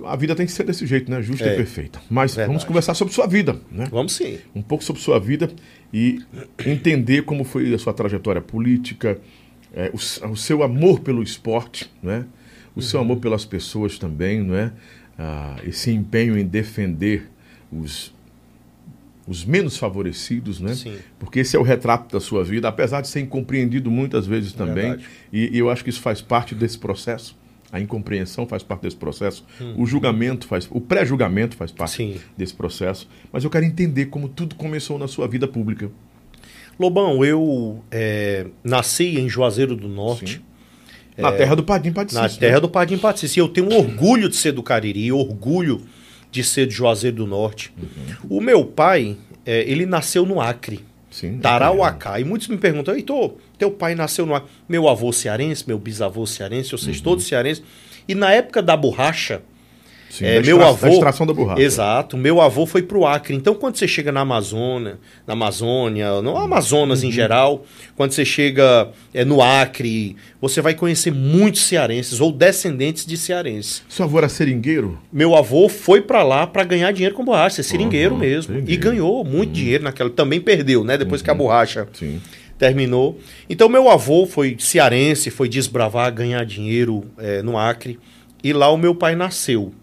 A 0.06 0.16
vida 0.16 0.36
tem 0.36 0.46
que 0.46 0.52
ser 0.52 0.64
desse 0.66 0.86
jeito, 0.88 1.10
né? 1.12 1.22
Justa 1.22 1.46
É. 1.46 1.54
e 1.54 1.56
perfeita. 1.56 2.02
Mas 2.10 2.32
Verdade. 2.34 2.48
vamos 2.48 2.64
conversar 2.64 2.94
sobre 2.96 3.14
sua 3.14 3.28
vida, 3.28 3.58
né? 3.72 3.88
Vamos 3.92 4.14
sim. 4.14 4.40
Um 4.54 4.62
pouco 4.62 4.84
sobre 4.84 5.02
sua 5.02 5.20
vida 5.20 5.50
e 5.94 6.20
entender 6.66 7.22
como 7.24 7.44
foi 7.44 7.74
a 7.74 7.78
sua 7.78 7.94
trajetória 7.94 8.42
política, 8.42 9.20
é, 9.74 9.92
o, 9.94 10.30
o 10.32 10.36
seu 10.36 10.64
amor 10.64 11.00
pelo 11.02 11.22
esporte, 11.24 11.90
né? 12.02 12.26
O 12.76 12.82
seu 12.82 13.00
Uhum. 13.00 13.06
amor 13.06 13.18
pelas 13.18 13.46
pessoas 13.46 13.98
também, 14.00 14.42
não 14.44 14.56
é? 14.56 14.72
Ah, 15.18 15.58
esse 15.66 15.92
empenho 15.92 16.38
em 16.38 16.46
defender 16.46 17.30
os, 17.72 18.13
os 19.28 19.46
menos 19.46 19.78
favorecidos, 19.78 20.60
né? 20.60 20.74
Sim. 20.76 20.98
Porque 21.18 21.40
esse 21.40 21.56
é 21.56 21.60
o 21.60 21.64
retrato 21.64 22.12
da 22.12 22.20
sua 22.20 22.44
vida, 22.44 22.68
apesar 22.68 23.02
de 23.02 23.08
ser 23.08 23.22
incompreendido 23.22 23.90
muitas 23.90 24.28
vezes 24.28 24.54
também. 24.54 24.90
Verdade. 24.90 25.06
E, 25.32 25.56
e 25.56 25.60
eu 25.60 25.70
acho 25.70 25.84
que 25.84 25.90
isso 25.90 26.02
faz 26.02 26.22
parte 26.22 26.54
desse 26.54 26.78
processo. 26.78 27.38
A 27.72 27.80
incompreensão 27.80 28.46
faz 28.46 28.62
parte 28.62 28.84
desse 28.84 28.96
processo. 28.96 29.44
O 29.76 29.86
julgamento 29.86 30.46
faz, 30.46 30.68
o 30.70 30.80
pré-julgamento 30.80 31.56
faz 31.56 31.72
parte. 31.72 31.96
Sim. 31.96 32.20
desse 32.38 32.54
processo. 32.54 33.10
Mas 33.32 33.44
eu 33.44 33.50
quero 33.50 33.66
entender 33.66 34.08
como 34.08 34.30
tudo 34.30 34.54
começou 34.54 35.00
na 35.00 35.08
sua 35.08 35.28
vida 35.28 35.48
pública. 35.48 35.90
Lobão, 36.80 37.26
eu 37.26 37.84
é, 37.90 38.46
nasci 38.64 39.20
em 39.20 39.28
Juazeiro 39.28 39.76
do 39.76 39.88
Norte. 39.88 40.42
Na 41.18 41.32
terra 41.32 41.56
do 41.56 41.64
Padim 41.64 41.92
Paticício. 41.92 42.26
É. 42.26 42.30
Na 42.30 42.38
terra 42.38 42.60
do 42.60 42.70
Padim 42.70 42.98
Patrício. 42.98 43.40
E 43.40 43.42
eu 43.42 43.48
tenho 43.48 43.72
orgulho 43.72 44.30
de 44.30 44.36
ser 44.36 44.52
do 44.52 44.64
Cariri, 44.64 45.12
orgulho 45.12 45.82
de 46.34 46.44
ser 46.44 46.66
de 46.66 46.74
Juazeiro 46.74 47.18
do 47.18 47.28
Norte. 47.28 47.72
O 48.28 48.42
meu 48.42 48.66
pai, 48.66 49.16
é, 49.46 49.62
ele 49.70 49.86
nasceu 49.86 50.26
no 50.26 50.42
Acre, 50.42 50.84
Sim. 51.12 51.38
Tarauacá. 51.38 52.20
E 52.20 52.24
muitos 52.24 52.48
me 52.48 52.58
perguntam, 52.58 52.96
Heitor, 52.96 53.36
teu 53.56 53.70
pai 53.70 53.94
nasceu 53.94 54.26
no 54.26 54.34
Acre. 54.34 54.50
Meu 54.68 54.90
avô 54.90 55.14
cearense, 55.14 55.64
meu 55.68 55.78
bisavô 55.78 56.26
cearense, 56.26 56.76
seja, 56.76 56.98
Uhum. 56.98 57.04
todos 57.04 57.26
cearenses. 57.28 57.64
E 58.08 58.16
na 58.16 58.32
época 58.34 58.64
da 58.64 58.76
borracha, 58.76 59.44
Sim, 60.14 60.26
é, 60.26 60.40
meu 60.44 60.62
avô. 60.62 60.86
Da 60.88 60.94
extração 60.94 61.26
da 61.26 61.34
borracha. 61.34 61.60
Exato. 61.60 62.16
Meu 62.16 62.40
avô 62.40 62.68
foi 62.68 62.84
pro 62.84 63.04
Acre. 63.04 63.34
Então, 63.36 63.56
quando 63.56 63.78
você 63.78 63.88
chega 63.88 64.12
na 64.12 64.20
Amazônia, 64.22 65.00
na 65.26 65.34
Amazônia, 65.34 66.22
no 66.22 66.38
Amazonas 66.38 67.02
Uhum. 67.02 67.10
em 67.10 67.12
geral, 67.12 67.66
quando 67.96 68.12
você 68.12 68.24
chega 68.24 68.90
é, 69.12 69.26
no 69.26 69.42
Acre, 69.42 70.16
você 70.40 70.62
vai 70.62 70.76
conhecer 70.76 71.12
muitos 71.12 71.64
cearenses 71.64 72.22
ou 72.22 72.32
descendentes 72.32 73.08
de 73.08 73.18
cearenses. 73.18 73.82
Seu 73.90 74.06
avô 74.06 74.20
era 74.20 74.30
seringueiro? 74.30 75.00
Meu 75.12 75.36
avô 75.36 75.68
foi 75.68 76.00
pra 76.00 76.22
lá 76.22 76.46
pra 76.46 76.64
ganhar 76.64 76.92
dinheiro 76.94 77.16
com 77.16 77.26
borracha, 77.26 77.62
é 77.62 77.64
seringueiro 77.64 78.14
Uhum, 78.14 78.20
mesmo. 78.20 78.54
E 78.54 78.56
seringueiro. 78.60 78.82
ganhou 78.84 79.24
muito 79.26 79.52
dinheiro 79.54 79.84
naquela. 79.84 80.12
Também 80.12 80.40
perdeu, 80.40 80.84
né? 80.84 80.96
Depois 80.96 81.24
que 81.24 81.30
Uhum. 81.32 81.36
a 81.36 81.38
borracha 81.40 81.88
Sim. 81.92 82.22
terminou. 82.60 83.18
Então, 83.50 83.68
meu 83.68 83.90
avô 83.90 84.28
foi 84.28 84.56
cearense, 84.60 85.32
foi 85.32 85.50
desbravar, 85.50 86.14
ganhar 86.14 86.46
dinheiro 86.46 87.04
é, 87.18 87.42
no 87.42 87.58
Acre. 87.58 87.98
E 88.44 88.54
lá 88.54 88.70
o 88.70 88.78
meu 88.78 88.94
pai 88.94 89.16
nasceu. 89.16 89.74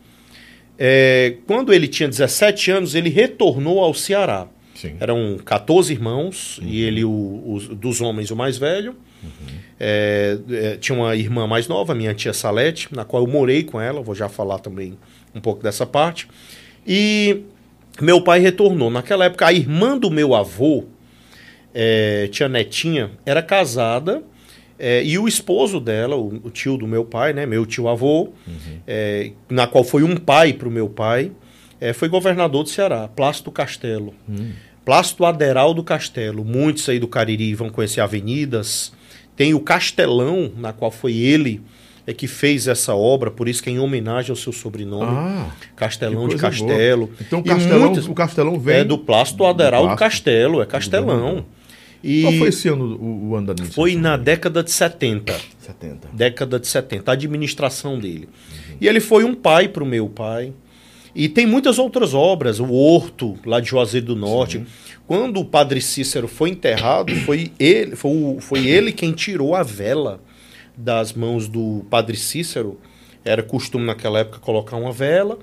É, 0.82 1.34
quando 1.46 1.74
ele 1.74 1.86
tinha 1.86 2.08
17 2.08 2.70
anos, 2.70 2.94
ele 2.94 3.10
retornou 3.10 3.80
ao 3.80 3.92
Ceará. 3.92 4.46
Sim. 4.74 4.94
Eram 4.98 5.36
14 5.44 5.92
irmãos, 5.92 6.58
e 6.62 6.82
ele, 6.82 7.04
o, 7.04 7.42
os- 7.46 7.68
dos 7.68 8.00
homens, 8.00 8.30
o 8.30 8.36
mais 8.36 8.56
velho. 8.56 8.96
É, 9.78 10.38
é, 10.50 10.76
tinha 10.78 10.96
uma 10.96 11.14
irmã 11.14 11.46
mais 11.46 11.68
nova, 11.68 11.94
minha 11.94 12.14
tia 12.14 12.32
Salete, 12.32 12.88
na 12.94 13.04
qual 13.04 13.22
eu 13.24 13.30
morei 13.30 13.62
com 13.62 13.78
ela, 13.78 14.00
vou 14.00 14.14
já 14.14 14.28
falar 14.30 14.58
também 14.58 14.96
um 15.34 15.40
pouco 15.40 15.62
dessa 15.62 15.84
parte. 15.84 16.26
E 16.86 17.42
meu 18.00 18.22
pai 18.24 18.40
retornou. 18.40 18.88
Naquela 18.90 19.26
época, 19.26 19.46
a 19.46 19.52
irmã 19.52 19.98
do 19.98 20.10
meu 20.10 20.34
avô, 20.34 20.84
é, 21.74 22.28
tia 22.32 22.48
Netinha, 22.48 23.10
era 23.26 23.42
casada 23.42 24.22
é, 24.80 25.04
e 25.04 25.18
o 25.18 25.28
esposo 25.28 25.78
dela, 25.78 26.16
o, 26.16 26.28
o 26.44 26.50
tio 26.50 26.76
do 26.76 26.86
meu 26.86 27.04
pai, 27.04 27.32
né, 27.32 27.44
meu 27.46 27.64
tio 27.66 27.86
avô, 27.88 28.30
é, 28.86 29.32
na 29.48 29.66
qual 29.66 29.84
foi 29.84 30.02
um 30.02 30.16
pai 30.16 30.52
para 30.54 30.66
o 30.66 30.70
meu 30.70 30.88
pai, 30.88 31.30
é, 31.80 31.92
foi 31.92 32.08
governador 32.08 32.62
do 32.64 32.68
Ceará, 32.70 33.06
Plácido 33.08 33.50
Castelo. 33.52 34.14
Plácido 34.84 35.24
Aderaldo 35.26 35.82
Castelo. 35.84 36.44
Muitos 36.44 36.88
aí 36.88 36.98
do 36.98 37.06
Cariri 37.06 37.54
vão 37.54 37.68
conhecer 37.70 38.00
avenidas. 38.00 38.92
Tem 39.36 39.54
o 39.54 39.60
Castelão, 39.60 40.50
na 40.56 40.72
qual 40.72 40.90
foi 40.90 41.14
ele 41.16 41.60
é 42.06 42.12
que 42.14 42.26
fez 42.26 42.66
essa 42.66 42.94
obra, 42.94 43.30
por 43.30 43.46
isso 43.48 43.62
que 43.62 43.68
é 43.70 43.72
em 43.74 43.78
homenagem 43.78 44.30
ao 44.30 44.36
seu 44.36 44.52
sobrenome. 44.52 45.04
Ah, 45.14 45.50
Castelão 45.76 46.26
de 46.26 46.36
coisa 46.36 46.50
boa. 46.50 46.50
Castelo. 46.68 47.10
Então 47.20 47.38
o 47.38 47.44
Castelão, 47.44 47.80
muitas- 47.86 48.08
o 48.08 48.14
Castelão 48.14 48.58
vem. 48.58 48.76
é 48.78 48.84
do 48.84 48.98
Plácido 48.98 49.44
Aderaldo 49.44 49.88
Plácido. 49.88 49.98
Castelo, 49.98 50.62
é 50.62 50.66
Castelão. 50.66 51.44
E 52.02 52.22
Qual 52.22 52.32
foi 52.34 52.48
esse 52.48 52.68
ano 52.68 52.84
o, 52.96 53.28
o 53.30 53.36
ano 53.36 53.46
da 53.48 53.52
administração? 53.52 53.82
foi 53.84 53.94
na 53.96 54.16
década 54.16 54.62
de 54.62 54.70
70. 54.70 55.34
70. 55.58 56.08
Década 56.12 56.58
de 56.58 56.66
70, 56.66 57.10
a 57.10 57.14
administração 57.14 57.98
dele. 57.98 58.28
E 58.80 58.88
ele 58.88 59.00
foi 59.00 59.24
um 59.24 59.34
pai 59.34 59.68
para 59.68 59.82
o 59.82 59.86
meu 59.86 60.08
pai. 60.08 60.52
E 61.14 61.28
tem 61.28 61.44
muitas 61.46 61.78
outras 61.78 62.14
obras, 62.14 62.60
o 62.60 62.70
Horto, 62.72 63.36
lá 63.44 63.60
de 63.60 63.68
Juazeiro 63.68 64.06
do 64.06 64.16
Norte. 64.16 64.64
Quando 65.06 65.40
o 65.40 65.44
padre 65.44 65.80
Cícero 65.80 66.28
foi 66.28 66.50
enterrado, 66.50 67.14
foi 67.16 67.50
ele, 67.58 67.96
foi, 67.96 68.10
o- 68.12 68.38
foi 68.40 68.66
ele 68.66 68.92
quem 68.92 69.12
tirou 69.12 69.54
a 69.54 69.62
vela 69.62 70.22
das 70.76 71.12
mãos 71.12 71.48
do 71.48 71.84
padre 71.90 72.16
Cícero. 72.16 72.78
Era 73.24 73.42
costume 73.42 73.84
naquela 73.84 74.20
época 74.20 74.38
colocar 74.38 74.76
uma 74.76 74.92
vela. 74.92 75.38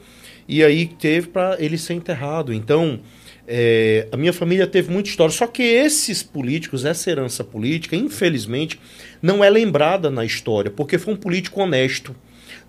E 0.47 0.63
aí 0.63 0.87
teve 0.87 1.27
para 1.27 1.57
ele 1.59 1.77
ser 1.77 1.93
enterrado. 1.95 2.53
Então, 2.53 2.99
é, 3.47 4.07
a 4.11 4.17
minha 4.17 4.33
família 4.33 4.67
teve 4.67 4.91
muita 4.91 5.09
história. 5.09 5.33
Só 5.33 5.47
que 5.47 5.63
esses 5.63 6.21
políticos, 6.21 6.83
essa 6.83 7.09
herança 7.09 7.43
política, 7.43 7.95
infelizmente, 7.95 8.79
não 9.21 9.43
é 9.43 9.49
lembrada 9.49 10.09
na 10.09 10.25
história, 10.25 10.69
porque 10.69 10.97
foi 10.97 11.13
um 11.13 11.17
político 11.17 11.61
honesto. 11.61 12.15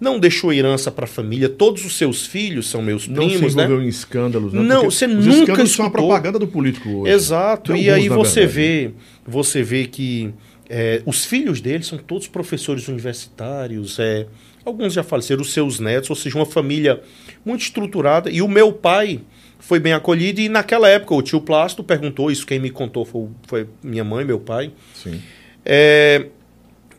Não 0.01 0.21
deixou 0.21 0.53
herança 0.53 0.93
para 0.93 1.05
a 1.07 1.09
família. 1.09 1.49
Todos 1.49 1.85
os 1.85 1.97
seus 1.97 2.25
filhos 2.25 2.71
são 2.71 2.81
meus 2.81 3.09
Não 3.09 3.25
se 3.25 3.35
primos, 3.35 3.55
né? 3.57 3.65
envolveu 3.65 3.85
em 3.85 3.89
escândalos, 3.89 4.53
né? 4.53 4.63
Não, 4.63 4.83
Porque 4.83 4.95
você 4.95 5.07
nunca 5.09 5.29
escândalos 5.29 5.57
são 5.73 5.85
a 5.85 5.89
escutou. 5.89 5.91
propaganda 5.91 6.39
do 6.39 6.47
político 6.47 6.89
hoje. 6.89 7.13
Exato. 7.13 7.75
E 7.75 7.91
alguns, 7.91 8.03
aí 8.05 8.09
você 8.09 8.47
verdade. 8.47 8.55
vê, 8.55 8.91
você 9.27 9.63
vê 9.65 9.87
que 9.87 10.33
é, 10.71 11.03
os 11.05 11.25
filhos 11.25 11.61
dele 11.61 11.83
são 11.83 11.99
todos 11.99 12.29
professores 12.29 12.87
universitários, 12.87 13.99
é, 13.99 14.27
alguns 14.65 14.93
já 14.93 15.03
faleceram, 15.03 15.43
os 15.43 15.53
seus 15.53 15.81
netos, 15.81 16.11
ou 16.11 16.15
seja, 16.17 16.37
uma 16.37 16.47
família 16.47 17.01
muito 17.45 17.63
estruturada. 17.63 18.31
E 18.31 18.41
o 18.41 18.47
meu 18.47 18.73
pai 18.73 19.21
foi 19.59 19.81
bem 19.81 19.93
acolhido 19.93 20.41
e 20.41 20.49
naquela 20.49 20.89
época 20.89 21.15
o 21.15 21.23
tio 21.23 21.41
Plácido 21.41 21.83
perguntou, 21.83 22.31
isso 22.31 22.47
quem 22.47 22.59
me 22.59 22.71
contou 22.71 23.05
foi, 23.05 23.29
foi 23.47 23.67
minha 23.83 24.05
mãe, 24.05 24.25
meu 24.25 24.39
pai, 24.39 24.73
Sim. 24.95 25.21
é, 25.65 26.27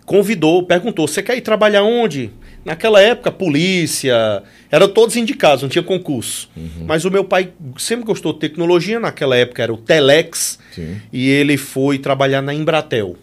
convidou, 0.06 0.64
perguntou: 0.64 1.08
você 1.08 1.22
quer 1.22 1.38
ir 1.38 1.42
trabalhar 1.42 1.84
onde? 1.84 2.32
Naquela 2.66 3.02
época, 3.02 3.32
polícia, 3.32 4.44
eram 4.70 4.88
todos 4.90 5.16
indicados, 5.16 5.62
não 5.62 5.70
tinha 5.70 5.84
concurso. 5.84 6.50
Mas 6.86 7.06
o 7.06 7.12
meu 7.12 7.24
pai 7.24 7.54
sempre 7.78 8.06
gostou 8.06 8.34
de 8.34 8.40
tecnologia, 8.40 9.00
naquela 9.00 9.36
época 9.36 9.64
era 9.64 9.74
o 9.74 9.78
Telex, 9.78 10.60
Sim. 10.72 11.00
e 11.12 11.30
ele 11.30 11.58
foi 11.58 11.98
trabalhar 11.98 12.42
na 12.42 12.54
Embratel. 12.54 13.16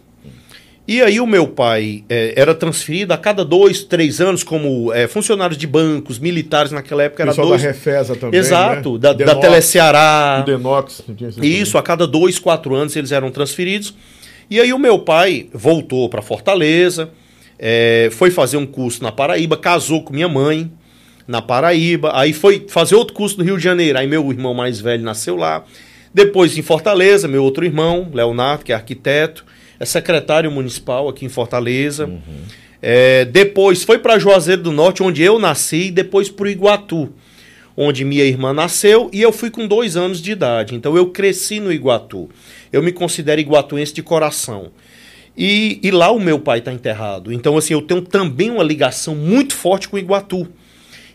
E 0.88 1.02
aí 1.02 1.18
o 1.20 1.26
meu 1.26 1.48
pai 1.48 2.04
eh, 2.08 2.32
era 2.36 2.54
transferido 2.54 3.12
a 3.12 3.18
cada 3.18 3.44
dois, 3.44 3.82
três 3.82 4.20
anos 4.20 4.44
como 4.44 4.92
funcionários 5.08 5.58
de 5.58 5.66
bancos, 5.66 6.18
militares 6.18 6.70
naquela 6.70 7.02
época 7.02 7.24
era 7.24 7.32
Pessoal 7.32 7.48
dois. 7.48 7.62
da 7.62 7.68
Refesa 7.68 8.14
também, 8.14 8.38
Exato, 8.38 8.92
né? 8.92 8.98
da, 9.00 9.12
da 9.12 9.24
Denox, 9.24 9.40
Teleceará. 9.40 10.38
O 10.42 10.44
Denox. 10.46 11.02
Isso, 11.42 11.76
a 11.76 11.82
cada 11.82 12.06
dois, 12.06 12.38
quatro 12.38 12.74
anos 12.74 12.94
eles 12.94 13.10
eram 13.10 13.30
transferidos. 13.32 13.94
E 14.48 14.60
aí 14.60 14.72
o 14.72 14.78
meu 14.78 15.00
pai 15.00 15.48
voltou 15.52 16.08
para 16.08 16.22
Fortaleza, 16.22 17.10
eh, 17.58 18.08
foi 18.12 18.30
fazer 18.30 18.56
um 18.56 18.66
curso 18.66 19.02
na 19.02 19.10
Paraíba, 19.10 19.56
casou 19.56 20.02
com 20.04 20.14
minha 20.14 20.28
mãe 20.28 20.70
na 21.26 21.42
Paraíba, 21.42 22.12
aí 22.14 22.32
foi 22.32 22.64
fazer 22.68 22.94
outro 22.94 23.12
curso 23.12 23.38
no 23.38 23.44
Rio 23.44 23.56
de 23.56 23.64
Janeiro. 23.64 23.98
Aí 23.98 24.06
meu 24.06 24.30
irmão 24.30 24.54
mais 24.54 24.80
velho 24.80 25.02
nasceu 25.02 25.34
lá. 25.34 25.64
Depois 26.14 26.56
em 26.56 26.62
Fortaleza, 26.62 27.26
meu 27.26 27.42
outro 27.42 27.64
irmão, 27.64 28.08
Leonardo, 28.14 28.64
que 28.64 28.72
é 28.72 28.74
arquiteto, 28.76 29.44
é 29.78 29.84
secretário 29.84 30.50
municipal 30.50 31.08
aqui 31.08 31.24
em 31.24 31.28
Fortaleza. 31.28 32.10
Eh, 32.82 33.24
depois 33.26 33.82
foi 33.82 33.98
para 33.98 34.18
Juazeiro 34.18 34.62
do 34.62 34.72
Norte, 34.72 35.02
onde 35.02 35.22
eu 35.22 35.38
nasci, 35.38 35.86
e 35.86 35.90
depois 35.90 36.28
para 36.28 36.44
o 36.44 36.48
Iguatu 36.48 37.12
onde 37.76 38.04
minha 38.04 38.24
irmã 38.24 38.52
nasceu, 38.54 39.10
e 39.12 39.20
eu 39.20 39.30
fui 39.30 39.50
com 39.50 39.66
dois 39.66 39.96
anos 39.96 40.22
de 40.22 40.32
idade. 40.32 40.74
Então 40.74 40.96
eu 40.96 41.10
cresci 41.10 41.60
no 41.60 41.70
Iguatu. 41.70 42.30
Eu 42.72 42.82
me 42.82 42.90
considero 42.90 43.40
iguatuense 43.40 43.92
de 43.92 44.02
coração. 44.02 44.70
E, 45.36 45.78
e 45.82 45.90
lá 45.90 46.10
o 46.10 46.18
meu 46.18 46.38
pai 46.38 46.60
está 46.60 46.72
enterrado. 46.72 47.30
Então, 47.30 47.58
assim, 47.58 47.74
eu 47.74 47.82
tenho 47.82 48.00
também 48.00 48.50
uma 48.50 48.64
ligação 48.64 49.14
muito 49.14 49.54
forte 49.54 49.86
com 49.86 49.96
o 49.96 49.98
Iguatu. 49.98 50.48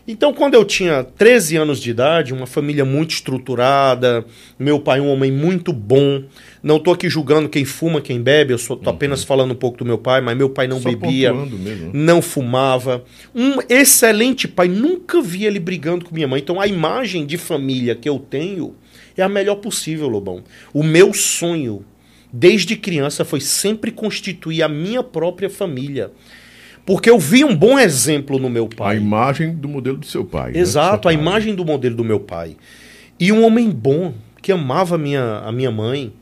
Então, 0.06 0.32
quando 0.34 0.54
eu 0.54 0.64
tinha 0.64 1.04
13 1.04 1.56
anos 1.56 1.80
de 1.80 1.90
idade, 1.90 2.32
uma 2.32 2.46
família 2.46 2.84
muito 2.84 3.12
estruturada, 3.12 4.24
meu 4.58 4.80
pai 4.80 5.00
um 5.00 5.08
homem 5.08 5.30
muito 5.30 5.72
bom. 5.72 6.24
Não 6.60 6.78
estou 6.78 6.92
aqui 6.92 7.08
julgando 7.08 7.48
quem 7.48 7.64
fuma, 7.64 8.00
quem 8.00 8.20
bebe, 8.20 8.52
eu 8.52 8.56
estou 8.56 8.80
apenas 8.84 9.22
falando 9.22 9.52
um 9.52 9.56
pouco 9.56 9.78
do 9.78 9.84
meu 9.84 9.98
pai, 9.98 10.20
mas 10.20 10.36
meu 10.36 10.50
pai 10.50 10.66
não 10.66 10.80
Só 10.80 10.88
bebia 10.88 11.32
mesmo. 11.32 11.90
não 11.92 12.20
fumava. 12.20 13.04
Um 13.32 13.58
excelente 13.68 14.48
pai, 14.48 14.66
nunca 14.66 15.22
vi 15.22 15.44
ele 15.44 15.60
brigando 15.60 16.04
com 16.04 16.14
minha 16.14 16.26
mãe. 16.26 16.40
Então 16.40 16.60
a 16.60 16.66
imagem 16.66 17.24
de 17.24 17.38
família 17.38 17.94
que 17.94 18.08
eu 18.08 18.18
tenho 18.18 18.74
é 19.16 19.22
a 19.22 19.28
melhor 19.28 19.56
possível, 19.56 20.08
Lobão. 20.08 20.42
O 20.74 20.82
meu 20.82 21.14
sonho, 21.14 21.84
desde 22.32 22.74
criança, 22.74 23.24
foi 23.24 23.40
sempre 23.40 23.92
constituir 23.92 24.62
a 24.62 24.68
minha 24.68 25.02
própria 25.02 25.48
família. 25.48 26.10
Porque 26.84 27.08
eu 27.08 27.18
vi 27.18 27.44
um 27.44 27.54
bom 27.54 27.78
exemplo 27.78 28.38
no 28.38 28.50
meu 28.50 28.68
A 28.72 28.76
pai. 28.76 28.96
imagem 28.96 29.54
do 29.54 29.68
modelo 29.68 29.98
do 29.98 30.06
seu 30.06 30.24
pai. 30.24 30.52
né? 30.52 30.58
Exato, 30.58 31.08
a 31.08 31.10
Seu 31.12 31.18
pai. 31.18 31.26
imagem 31.26 31.54
do 31.54 31.64
modelo 31.64 31.94
do 31.96 32.04
meu 32.04 32.18
pai. 32.20 32.56
E 33.20 33.30
um 33.30 33.44
homem 33.44 33.70
bom, 33.70 34.12
que 34.40 34.50
amava 34.50 34.96
a 34.96 34.98
minha, 34.98 35.38
a 35.44 35.52
minha 35.52 35.70
mãe. 35.70 36.12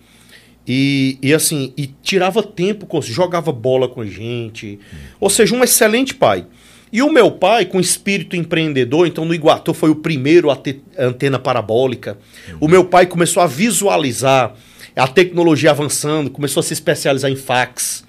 E, 0.69 1.19
e 1.23 1.33
assim, 1.33 1.73
e 1.76 1.87
tirava 2.02 2.43
tempo, 2.43 2.85
com, 2.87 3.00
jogava 3.00 3.50
bola 3.50 3.88
com 3.88 4.02
a 4.02 4.07
gente. 4.07 4.79
Ou 5.19 5.31
seja, 5.31 5.55
um 5.55 5.64
excelente 5.64 6.14
pai. 6.14 6.45
E 6.93 7.00
o 7.02 7.11
meu 7.11 7.31
pai, 7.31 7.64
com 7.64 7.81
espírito 7.81 8.37
empreendedor, 8.37 9.07
então 9.07 9.25
no 9.25 9.33
Iguatu 9.35 9.73
foi 9.73 9.90
o 9.90 9.95
primeiro 9.97 10.50
a 10.50 10.57
ter 10.57 10.83
antena 10.99 11.38
parabólica. 11.38 12.19
O 12.61 12.69
meu 12.69 12.85
pai 12.85 13.07
começou 13.07 13.43
a 13.43 13.47
visualizar 13.47 14.55
a 14.95 15.07
tecnologia 15.09 15.71
avançando, 15.71 16.31
começou 16.31 16.61
a 16.61 16.64
se 16.64 16.73
especializar 16.73 17.31
em 17.31 17.37
fax. 17.37 18.05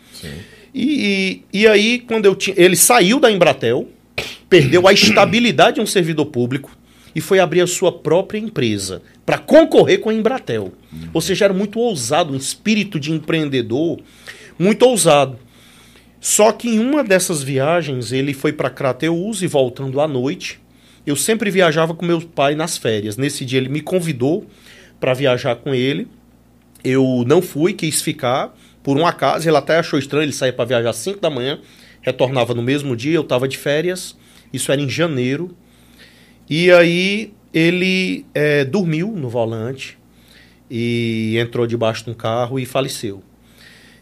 E, 0.73 1.43
e, 1.53 1.61
e 1.61 1.67
aí, 1.67 1.99
quando 1.99 2.25
eu 2.25 2.35
tinha. 2.35 2.55
Ele 2.57 2.75
saiu 2.75 3.19
da 3.19 3.31
Embratel, 3.31 3.87
perdeu 4.49 4.87
a 4.87 4.93
estabilidade 4.93 5.75
de 5.75 5.81
um 5.81 5.85
servidor 5.85 6.27
público 6.27 6.75
e 7.13 7.19
foi 7.19 7.39
abrir 7.39 7.61
a 7.61 7.67
sua 7.67 7.91
própria 7.91 8.39
empresa 8.39 9.01
para 9.25 9.37
concorrer 9.37 9.99
com 9.99 10.09
a 10.09 10.13
Embratel. 10.13 10.73
Ou 11.13 11.21
seja, 11.21 11.45
era 11.45 11.53
muito 11.53 11.79
ousado, 11.79 12.33
um 12.33 12.37
espírito 12.37 12.99
de 12.99 13.11
empreendedor 13.11 13.99
muito 14.57 14.83
ousado. 14.83 15.37
Só 16.19 16.51
que 16.51 16.69
em 16.69 16.79
uma 16.79 17.03
dessas 17.03 17.41
viagens 17.41 18.11
ele 18.11 18.33
foi 18.33 18.53
para 18.53 18.69
Crateus 18.69 19.41
e 19.41 19.47
voltando 19.47 19.99
à 19.99 20.07
noite. 20.07 20.59
Eu 21.05 21.15
sempre 21.15 21.49
viajava 21.49 21.95
com 21.95 22.05
meu 22.05 22.21
pai 22.21 22.53
nas 22.53 22.77
férias. 22.77 23.17
Nesse 23.17 23.43
dia 23.43 23.59
ele 23.59 23.69
me 23.69 23.81
convidou 23.81 24.45
para 24.99 25.15
viajar 25.15 25.55
com 25.55 25.73
ele. 25.73 26.07
Eu 26.83 27.23
não 27.27 27.41
fui, 27.41 27.73
quis 27.73 28.01
ficar. 28.01 28.55
Por 28.83 28.97
um 28.97 29.05
acaso, 29.05 29.47
ele 29.47 29.57
até 29.57 29.77
achou 29.77 29.97
estranho, 29.99 30.23
ele 30.25 30.33
saía 30.33 30.53
para 30.53 30.65
viajar 30.65 30.89
às 30.89 30.95
5 30.97 31.19
da 31.19 31.29
manhã, 31.29 31.59
retornava 32.01 32.53
no 32.53 32.61
mesmo 32.63 32.95
dia, 32.95 33.15
eu 33.15 33.21
estava 33.21 33.47
de 33.47 33.57
férias. 33.57 34.17
Isso 34.51 34.71
era 34.71 34.81
em 34.81 34.89
janeiro. 34.89 35.55
E 36.49 36.71
aí 36.71 37.31
ele 37.53 38.25
eh, 38.33 38.65
dormiu 38.65 39.09
no 39.11 39.29
volante 39.29 39.97
e 40.69 41.37
entrou 41.37 41.67
debaixo 41.67 42.03
de 42.05 42.09
um 42.11 42.13
carro 42.13 42.59
e 42.59 42.65
faleceu. 42.65 43.21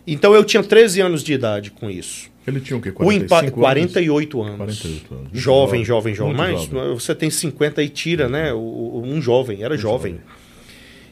Então 0.07 0.33
eu 0.33 0.43
tinha 0.43 0.63
13 0.63 1.01
anos 1.01 1.23
de 1.23 1.33
idade 1.33 1.71
com 1.71 1.89
isso. 1.89 2.29
Ele 2.47 2.59
tinha 2.59 2.77
o 2.77 2.81
quê? 2.81 2.89
O 2.89 2.93
45 2.93 3.59
impa- 3.59 3.69
anos? 3.69 3.91
48 3.91 4.41
anos. 4.41 4.57
48 4.57 5.13
anos. 5.15 5.29
Jovem, 5.33 5.83
jovem, 5.85 6.15
jovem. 6.15 6.35
Muito 6.35 6.51
Mas 6.51 6.63
jovem. 6.63 6.93
você 6.95 7.13
tem 7.13 7.29
50 7.29 7.83
e 7.83 7.89
tira, 7.89 8.27
né? 8.27 8.51
o- 8.53 8.57
o- 8.57 9.03
Um 9.05 9.21
jovem, 9.21 9.61
era 9.61 9.77
jovem. 9.77 10.13
jovem. 10.13 10.25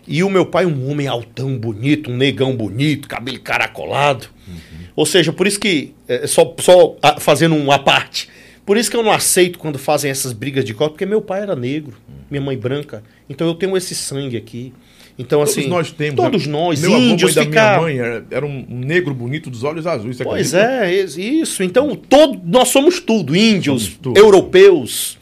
E 0.08 0.24
o 0.24 0.30
meu 0.30 0.46
pai, 0.46 0.66
um 0.66 0.90
homem 0.90 1.08
altão, 1.08 1.58
bonito, 1.58 2.10
um 2.10 2.16
negão 2.16 2.56
bonito, 2.56 3.08
cabelo 3.08 3.40
caracolado. 3.40 4.28
Uhum. 4.48 4.54
Ou 4.96 5.06
seja, 5.06 5.34
por 5.34 5.46
isso 5.46 5.60
que, 5.60 5.94
é, 6.08 6.26
só, 6.26 6.56
só 6.60 6.96
ah, 7.02 7.20
fazendo 7.20 7.56
uma 7.56 7.78
parte, 7.78 8.30
por 8.66 8.78
isso 8.78 8.90
que 8.90 8.98
eu 8.98 9.04
não 9.04 9.12
aceito 9.12 9.60
quando 9.60 9.78
fazem 9.78 10.10
essas 10.10 10.34
brigas 10.34 10.64
de 10.66 10.74
cota, 10.74 10.92
porque 10.92 11.06
meu 11.06 11.22
pai 11.22 11.42
era 11.42 11.56
negro, 11.56 11.94
minha 12.32 12.42
mãe 12.42 12.58
branca. 12.58 13.04
Então 13.30 13.48
eu 13.48 13.54
tenho 13.54 13.76
esse 13.76 13.94
sangue 13.96 14.38
aqui. 14.38 14.74
Então, 15.20 15.40
Todos 15.40 15.58
assim. 15.58 15.68
nós 15.68 15.92
temos. 15.92 16.16
Todos 16.16 16.46
né? 16.46 16.52
nós, 16.52 16.80
Meu 16.80 16.94
avô, 16.94 17.02
índios, 17.04 17.36
mãe 17.36 17.46
da 17.46 17.50
ficar. 17.50 17.82
minha 17.84 18.04
mãe 18.04 18.24
era, 18.30 18.46
um 18.46 18.66
negro 18.70 19.14
bonito 19.14 19.50
dos 19.50 19.64
olhos 19.64 19.88
azuis. 19.88 20.18
Pois 20.22 20.54
acredita? 20.54 20.86
é, 20.86 21.22
isso. 21.22 21.64
Então, 21.64 21.96
todo, 21.96 22.40
nós 22.46 22.68
somos 22.68 23.00
tudo: 23.00 23.36
índios, 23.36 23.84
Somos 23.84 23.98
tudo. 23.98 24.18
europeus. 24.18 25.18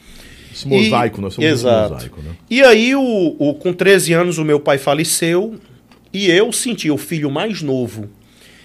Esse 0.56 0.66
mosaico, 0.68 1.18
E- 1.18 1.22
nós 1.22 1.34
somos 1.34 1.50
Exato. 1.50 1.94
mosaico, 1.94 2.22
né? 2.22 2.30
E 2.50 2.62
aí, 2.62 2.94
o, 2.94 3.36
o- 3.38 3.54
com 3.54 3.72
13 3.72 4.12
anos, 4.12 4.38
o 4.38 4.44
meu 4.44 4.58
pai 4.58 4.78
faleceu 4.78 5.54
e 6.12 6.30
eu 6.30 6.50
senti, 6.52 6.90
o 6.90 6.96
filho 6.96 7.30
mais 7.30 7.60
novo, 7.62 8.08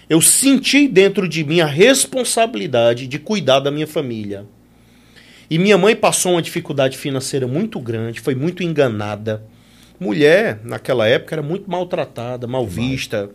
eu 0.08 0.20
senti 0.20 0.88
dentro 0.88 1.28
de 1.28 1.44
mim 1.44 1.60
a 1.60 1.66
responsabilidade 1.66 3.06
de 3.06 3.18
cuidar 3.18 3.60
da 3.60 3.70
minha 3.70 3.86
família. 3.86 4.44
E 5.50 5.58
minha 5.58 5.76
mãe 5.76 5.94
passou 5.94 6.32
uma 6.32 6.42
dificuldade 6.42 6.96
financeira 6.96 7.46
muito 7.46 7.78
grande, 7.78 8.20
foi 8.20 8.34
muito 8.34 8.62
enganada. 8.62 9.42
Mulher, 10.00 10.60
naquela 10.64 11.06
época, 11.06 11.34
era 11.34 11.42
muito 11.42 11.70
maltratada, 11.70 12.46
mal 12.46 12.66
vista. 12.66 13.30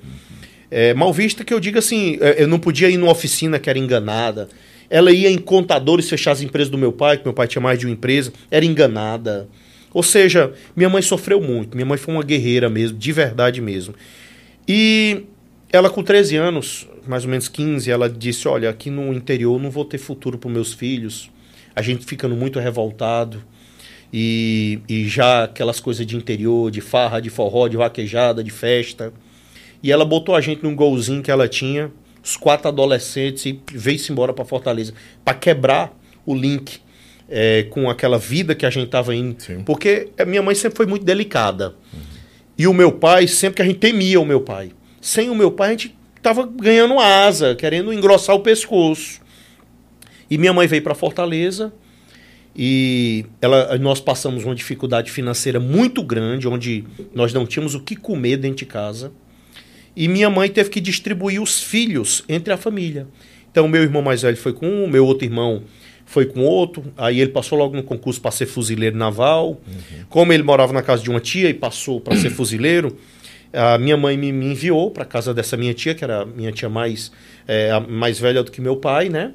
É, 0.70 0.94
mal 0.94 1.14
vista 1.14 1.46
que 1.46 1.54
eu 1.54 1.60
digo 1.60 1.78
assim, 1.78 2.18
é, 2.20 2.42
eu 2.44 2.48
não 2.48 2.60
podia 2.60 2.90
ir 2.90 2.98
numa 2.98 3.12
oficina 3.12 3.58
que 3.60 3.70
era 3.70 3.78
enganada. 3.80 4.50
Ela 4.90 5.12
ia 5.12 5.30
em 5.30 5.38
contadores 5.38 6.10
fechar 6.10 6.32
as 6.32 6.42
empresas 6.42 6.70
do 6.70 6.78
meu 6.78 6.92
pai, 6.92 7.18
que 7.18 7.26
meu 7.26 7.34
pai 7.34 7.48
tinha 7.48 7.62
mais 7.62 7.78
de 7.78 7.86
uma 7.86 7.94
empresa, 7.94 8.32
era 8.50 8.66
enganada. 8.66 9.48
Ou 9.94 10.04
seja, 10.04 10.54
minha 10.76 10.90
mãe 10.90 11.02
sofreu 11.02 11.42
muito. 11.42 11.76
Minha 11.76 11.86
mãe 11.86 11.98
foi 11.98 12.14
uma 12.14 12.24
guerreira 12.24 12.70
mesmo, 12.70 12.98
de 12.98 13.12
verdade 13.12 13.62
mesmo. 13.62 13.96
E 14.68 15.24
ela 15.72 15.90
com 15.90 16.04
13 16.04 16.36
anos, 16.36 16.88
mais 17.08 17.24
ou 17.24 17.30
menos 17.30 17.48
15, 17.48 17.90
ela 17.90 18.10
disse: 18.10 18.48
"Olha, 18.48 18.70
aqui 18.70 18.90
no 18.90 19.14
interior 19.14 19.60
não 19.62 19.70
vou 19.70 19.86
ter 19.86 19.98
futuro 19.98 20.38
para 20.38 20.50
meus 20.50 20.74
filhos. 20.74 21.30
A 21.76 21.82
gente 21.82 22.06
ficando 22.06 22.36
muito 22.36 22.60
revoltado. 22.60 23.44
E, 24.12 24.80
e 24.88 25.06
já 25.08 25.44
aquelas 25.44 25.80
coisas 25.80 26.06
de 26.06 26.16
interior, 26.16 26.72
de 26.72 26.80
farra, 26.80 27.20
de 27.20 27.30
forró, 27.30 27.68
de 27.68 27.76
vaquejada, 27.76 28.44
de 28.44 28.52
festa. 28.52 29.14
E 29.84 29.92
ela 29.92 30.06
botou 30.06 30.36
a 30.36 30.42
gente 30.42 30.64
num 30.64 30.76
golzinho 30.76 31.22
que 31.22 31.30
ela 31.30 31.48
tinha, 31.48 31.92
os 32.28 32.36
quatro 32.36 32.68
adolescentes, 32.68 33.46
e 33.46 33.60
veio-se 33.72 34.12
embora 34.12 34.34
para 34.34 34.44
Fortaleza, 34.44 34.94
para 35.24 35.34
quebrar 35.34 35.98
o 36.26 36.36
link 36.36 36.80
é, 37.30 37.64
com 37.70 37.90
aquela 37.90 38.18
vida 38.18 38.54
que 38.54 38.66
a 38.66 38.70
gente 38.70 38.90
tava 38.90 39.16
indo. 39.16 39.42
Sim. 39.42 39.64
Porque 39.64 40.10
a 40.20 40.26
minha 40.26 40.42
mãe 40.42 40.54
sempre 40.54 40.76
foi 40.76 40.86
muito 40.86 41.06
delicada. 41.06 41.76
E 42.58 42.68
o 42.68 42.74
meu 42.74 42.92
pai, 42.92 43.28
sempre 43.28 43.56
que 43.56 43.62
a 43.62 43.66
gente 43.66 43.80
temia 43.80 44.20
o 44.20 44.26
meu 44.26 44.42
pai. 44.42 44.72
Sem 45.00 45.30
o 45.30 45.36
meu 45.36 45.52
pai, 45.52 45.70
a 45.70 45.72
gente 45.72 45.96
tava 46.22 46.46
ganhando 46.46 47.00
asa, 47.00 47.56
querendo 47.56 47.94
engrossar 47.94 48.36
o 48.36 48.42
pescoço. 48.42 49.22
E 50.30 50.38
minha 50.38 50.52
mãe 50.52 50.68
veio 50.68 50.84
para 50.84 50.94
Fortaleza 50.94 51.72
e 52.54 53.26
ela, 53.42 53.78
nós 53.78 54.02
passamos 54.02 54.44
uma 54.44 54.56
dificuldade 54.56 55.12
financeira 55.12 55.62
muito 55.62 56.04
grande, 56.04 56.46
onde 56.46 56.84
nós 57.16 57.32
não 57.32 57.46
tínhamos 57.46 57.74
o 57.74 57.80
que 57.80 57.96
comer 57.96 58.36
dentro 58.36 58.58
de 58.58 58.66
casa. 58.66 59.14
E 60.00 60.08
minha 60.08 60.30
mãe 60.30 60.48
teve 60.48 60.70
que 60.70 60.80
distribuir 60.80 61.42
os 61.42 61.60
filhos 61.60 62.24
entre 62.30 62.54
a 62.54 62.58
família. 62.58 63.08
Então, 63.50 63.68
meu 63.68 63.82
irmão 63.82 64.04
mais 64.04 64.22
velho 64.22 64.38
foi 64.38 64.54
com 64.54 64.68
um, 64.68 64.88
meu 64.88 65.04
outro 65.04 65.26
irmão 65.26 65.64
foi 66.06 66.26
com 66.26 66.42
outro. 66.42 66.86
Aí 66.96 67.20
ele 67.20 67.32
passou 67.32 67.58
logo 67.58 67.76
no 67.76 67.82
concurso 67.82 68.22
para 68.22 68.30
ser 68.30 68.46
fuzileiro 68.46 68.96
naval. 68.96 69.60
Como 70.08 70.32
ele 70.32 70.44
morava 70.44 70.72
na 70.72 70.84
casa 70.84 71.02
de 71.02 71.10
uma 71.10 71.20
tia 71.20 71.50
e 71.50 71.54
passou 71.54 72.00
para 72.00 72.16
ser 72.16 72.30
fuzileiro, 72.32 72.96
a 73.52 73.78
minha 73.80 73.98
mãe 73.98 74.16
me, 74.16 74.32
me 74.32 74.46
enviou 74.46 74.92
para 74.92 75.04
casa 75.04 75.34
dessa 75.34 75.58
minha 75.58 75.74
tia, 75.74 75.96
que 75.96 76.04
era 76.04 76.22
a 76.22 76.26
minha 76.26 76.52
tia 76.52 76.70
mais, 76.70 77.12
é, 77.48 77.78
mais 77.80 78.20
velha 78.20 78.44
do 78.44 78.52
que 78.52 78.62
meu 78.62 78.78
pai, 78.78 79.10
né? 79.10 79.34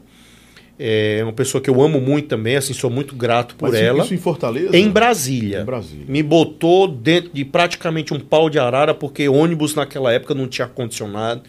É 0.78 1.20
uma 1.22 1.32
pessoa 1.32 1.60
que 1.62 1.68
eu 1.70 1.80
amo 1.80 2.00
muito 2.00 2.28
também, 2.28 2.56
assim, 2.56 2.72
sou 2.72 2.90
muito 2.90 3.14
grato 3.14 3.54
por 3.56 3.70
Mas 3.70 3.80
ela. 3.80 4.02
Isso 4.02 4.14
em 4.14 4.18
Fortaleza? 4.18 4.76
Em 4.76 4.88
Brasília. 4.88 5.60
Em 5.60 5.64
Brasília. 5.64 6.04
Me 6.08 6.22
botou 6.22 6.88
dentro 6.88 7.30
de 7.32 7.44
praticamente 7.44 8.12
um 8.12 8.18
pau 8.18 8.48
de 8.50 8.58
arara, 8.58 8.92
porque 8.94 9.28
ônibus 9.28 9.74
naquela 9.74 10.12
época 10.12 10.34
não 10.34 10.48
tinha 10.48 10.64
ar-condicionado, 10.66 11.42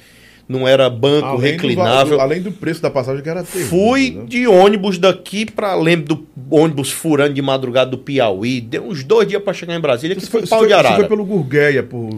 não 0.48 0.68
era 0.68 0.90
banco 0.90 1.26
Além 1.30 1.40
do 1.40 1.62
reclinável. 1.64 2.18
va- 2.18 2.24
além 2.24 2.42
do 2.42 2.52
preço 2.52 2.82
da 2.82 2.92
passagem 2.92 3.24
que 3.24 3.30
era 3.30 3.44
terrível, 3.44 3.70
Fui 3.70 4.12
né? 4.12 4.26
de 4.28 4.46
ônibus 4.46 4.98
daqui 4.98 5.50
para 5.50 5.74
lembro 5.74 6.16
do 6.16 6.28
ônibus 6.56 6.92
furando 6.92 7.34
de 7.34 7.42
madrugada 7.42 7.90
do 7.90 7.98
Piauí. 7.98 8.60
Deu 8.60 8.84
uns 8.84 9.04
dois 9.06 9.28
dias 9.28 9.42
para 9.42 9.54
chegar 9.54 9.74
em 9.76 9.80
Brasília, 9.80 10.16
que 10.16 10.22
Você 10.22 10.30
foi 10.30 10.42
foi, 10.46 10.48
um 10.48 10.60
pau 10.60 10.68
de 10.68 10.74
arara. 10.74 10.96
foi 10.98 11.08
pelo 11.08 11.24
Gurgueia, 11.26 11.82
por 11.82 12.10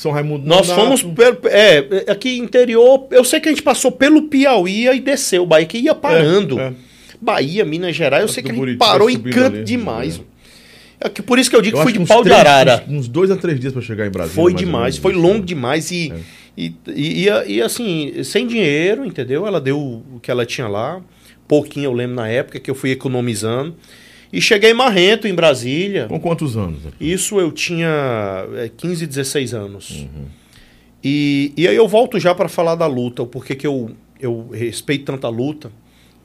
São 0.00 0.12
Raimundo 0.12 0.48
Nós 0.48 0.70
fomos 0.70 1.02
pelo, 1.02 1.40
é, 1.44 2.10
aqui 2.10 2.38
interior, 2.38 3.06
eu 3.10 3.22
sei 3.22 3.38
que 3.38 3.50
a 3.50 3.52
gente 3.52 3.62
passou 3.62 3.92
pelo 3.92 4.28
Piauí 4.28 4.88
e 4.88 4.98
desceu, 4.98 5.44
Bahia 5.44 5.66
que 5.66 5.76
ia 5.76 5.94
parando. 5.94 6.58
é. 6.58 6.72
Bahia, 7.20 7.66
Minas 7.66 7.94
Gerais, 7.94 8.22
eu 8.22 8.28
sei 8.28 8.42
que 8.42 8.50
Buriti, 8.50 8.78
parou 8.78 9.08
vai 9.08 9.14
em 9.14 9.20
canto 9.20 9.56
ali, 9.56 9.64
demais. 9.64 10.16
né? 10.16 10.24
É 11.02 11.08
que 11.10 11.20
por 11.20 11.38
isso 11.38 11.50
que 11.50 11.56
eu 11.56 11.60
digo 11.60 11.76
Eu 11.76 11.84
que 11.84 11.92
fui 11.92 11.98
de 11.98 12.06
pau 12.08 12.22
de 12.22 12.30
três- 12.30 12.40
arara. 12.40 12.82
Uns, 12.88 13.00
uns 13.00 13.08
dois 13.08 13.30
a 13.30 13.36
três 13.36 13.60
dias 13.60 13.74
para 13.74 13.82
chegar 13.82 14.06
em 14.06 14.10
Brasília. 14.10 14.34
Foi 14.42 14.54
demais, 14.54 14.96
foi 14.96 15.12
longo 15.12 15.44
demais 15.44 15.90
e, 15.90 16.10
e, 16.56 16.74
e, 16.88 17.26
e, 17.28 17.52
e, 17.56 17.60
assim, 17.62 18.24
sem 18.24 18.46
dinheiro, 18.46 19.04
entendeu? 19.04 19.46
Ela 19.46 19.60
deu 19.60 19.78
o 19.78 20.18
que 20.22 20.30
ela 20.30 20.46
tinha 20.46 20.66
lá, 20.66 21.02
pouquinho 21.46 21.84
eu 21.84 21.92
lembro 21.92 22.16
na 22.16 22.26
época 22.26 22.58
que 22.58 22.70
eu 22.70 22.74
fui 22.74 22.90
economizando. 22.90 23.74
E 24.32 24.40
cheguei 24.40 24.72
marrento 24.72 25.26
em 25.26 25.34
Brasília. 25.34 26.06
Com 26.06 26.20
quantos 26.20 26.56
anos? 26.56 26.80
Isso 27.00 27.40
eu 27.40 27.50
tinha 27.50 28.46
é, 28.56 28.70
15, 28.76 29.06
16 29.06 29.54
anos. 29.54 30.06
E, 31.02 31.52
e 31.56 31.66
aí 31.66 31.74
eu 31.76 31.88
volto 31.88 32.18
já 32.20 32.34
para 32.34 32.48
falar 32.48 32.74
da 32.74 32.86
luta, 32.86 33.22
o 33.22 33.26
porquê 33.26 33.54
que 33.54 33.66
eu, 33.66 33.90
eu 34.20 34.48
respeito 34.52 35.04
tanto 35.06 35.26
a 35.26 35.30
luta 35.30 35.72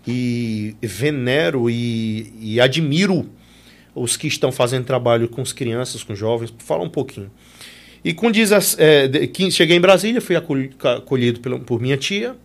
e 0.08 0.76
venero 0.82 1.70
e, 1.70 2.32
e 2.40 2.60
admiro 2.62 3.28
os 3.96 4.18
que 4.18 4.28
estão 4.28 4.52
fazendo 4.52 4.86
trabalho 4.86 5.28
com 5.30 5.42
as 5.42 5.54
crianças, 5.54 6.04
com 6.04 6.14
os 6.14 6.20
jovens. 6.20 6.54
Fala 6.60 6.84
um 6.84 6.90
pouquinho. 6.90 7.32
E 8.04 8.14
com 8.14 8.30
16, 8.30 8.78
é, 8.80 9.50
cheguei 9.50 9.78
em 9.78 9.82
Brasília, 9.82 10.22
fui 10.22 10.36
acolhido 10.36 11.40
pela- 11.40 11.58
por 11.60 11.82
minha 11.82 11.98
tia, 11.98 12.36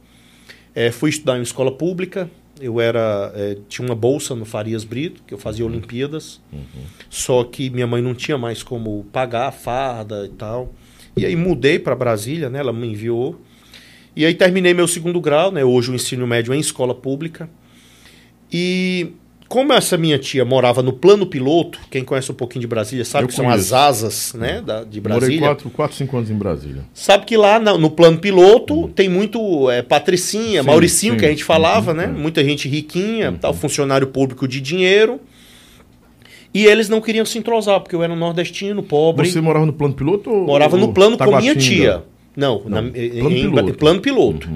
é, 0.75 0.91
fui 0.91 1.11
estudar 1.11 1.39
em 1.39 1.43
escola 1.43 1.71
pública. 1.73 2.31
Eu 2.61 2.81
era 2.81 3.33
é, 3.35 3.57
tinha 3.69 3.87
uma 3.87 3.95
bolsa 3.95 4.35
no 4.35 4.45
Farias 4.45 4.85
Brito, 4.85 5.23
que 5.27 5.33
eu 5.33 5.39
fazia 5.39 5.65
Olimpíadas. 5.65 6.41
Só 7.09 7.43
que 7.45 7.71
minha 7.71 7.87
mãe 7.87 8.03
não 8.03 8.15
tinha 8.15 8.37
mais 8.37 8.63
como 8.63 9.05
pagar 9.13 9.49
a 9.49 9.53
farda 9.53 10.25
e 10.27 10.31
tal. 10.31 10.75
E 11.17 11.27
aí 11.27 11.35
mudei 11.35 11.79
para 11.79 11.95
Brasília, 11.95 12.49
né? 12.49 12.59
Ela 12.61 12.73
me 12.73 12.87
enviou. 12.87 13.41
E 14.15 14.25
aí 14.25 14.35
terminei 14.35 14.75
meu 14.75 14.89
segundo 14.89 15.21
grau, 15.21 15.51
né? 15.51 15.65
Hoje 15.65 15.91
o 15.91 15.95
ensino 15.95 16.27
médio 16.27 16.53
é 16.53 16.57
em 16.57 16.61
escola 16.61 16.95
pública. 16.95 17.49
E 18.53 19.13
como 19.51 19.73
essa 19.73 19.99
minha 19.99 20.17
tia 20.17 20.45
morava 20.45 20.81
no 20.81 20.93
plano 20.93 21.27
piloto, 21.27 21.81
quem 21.91 22.05
conhece 22.05 22.31
um 22.31 22.35
pouquinho 22.37 22.61
de 22.61 22.69
Brasília 22.69 23.05
sabe 23.05 23.25
Eu 23.25 23.29
que 23.29 23.35
são 23.35 23.45
conheço. 23.47 23.65
as 23.65 23.73
asas 23.73 24.33
né, 24.35 24.63
da, 24.65 24.85
de 24.85 25.01
Morei 25.01 25.19
Brasília. 25.19 25.41
4, 25.41 25.71
4, 25.71 25.97
5 25.97 26.17
anos 26.17 26.31
em 26.31 26.35
Brasília. 26.37 26.83
Sabe 26.95 27.27
que 27.27 27.37
lá 27.37 27.59
na- 27.59 27.77
no 27.77 27.91
plano 27.91 28.17
piloto 28.19 28.87
tem 28.95 29.09
muito 29.09 29.69
é, 29.69 29.83
Patricinha, 29.83 30.61
Sim, 30.63 30.67
Mauricinho, 30.69 31.15
sim. 31.15 31.19
que 31.19 31.27
a 31.27 31.29
gente 31.31 31.43
falava, 31.43 31.91
Uhum, 31.91 31.97
né? 31.97 32.07
Muita 32.07 32.45
gente 32.45 32.69
riquinha, 32.69 33.37
tal, 33.41 33.53
funcionário 33.53 34.07
público 34.07 34.47
de 34.47 34.61
dinheiro. 34.61 35.21
E 36.55 36.65
eles 36.67 36.89
não 36.89 37.01
queriam 37.01 37.25
se 37.27 37.37
entrosar, 37.37 37.81
porque 37.81 37.95
eu 37.97 38.03
era 38.05 38.13
um 38.13 38.17
nordestino, 38.17 38.83
pobre. 38.85 39.29
Você 39.29 39.41
morava 39.41 39.67
no 39.67 39.73
plano 39.73 39.95
piloto 39.95 40.31
ou 40.31 40.47
Morava 40.47 40.77
no 40.77 40.87
ou 40.87 40.93
plano 40.93 41.19
com 41.19 41.37
minha 41.39 41.57
tia. 41.57 42.03
Não, 42.37 42.63
na- 42.67 42.81
Não, 42.83 42.89
em- 42.89 42.93
plano 43.21 43.37
em- 43.37 43.41
piloto. 43.43 43.63
Uhum. 43.65 43.69
em 43.69 43.73
plano 43.75 44.01
piloto. 44.01 44.49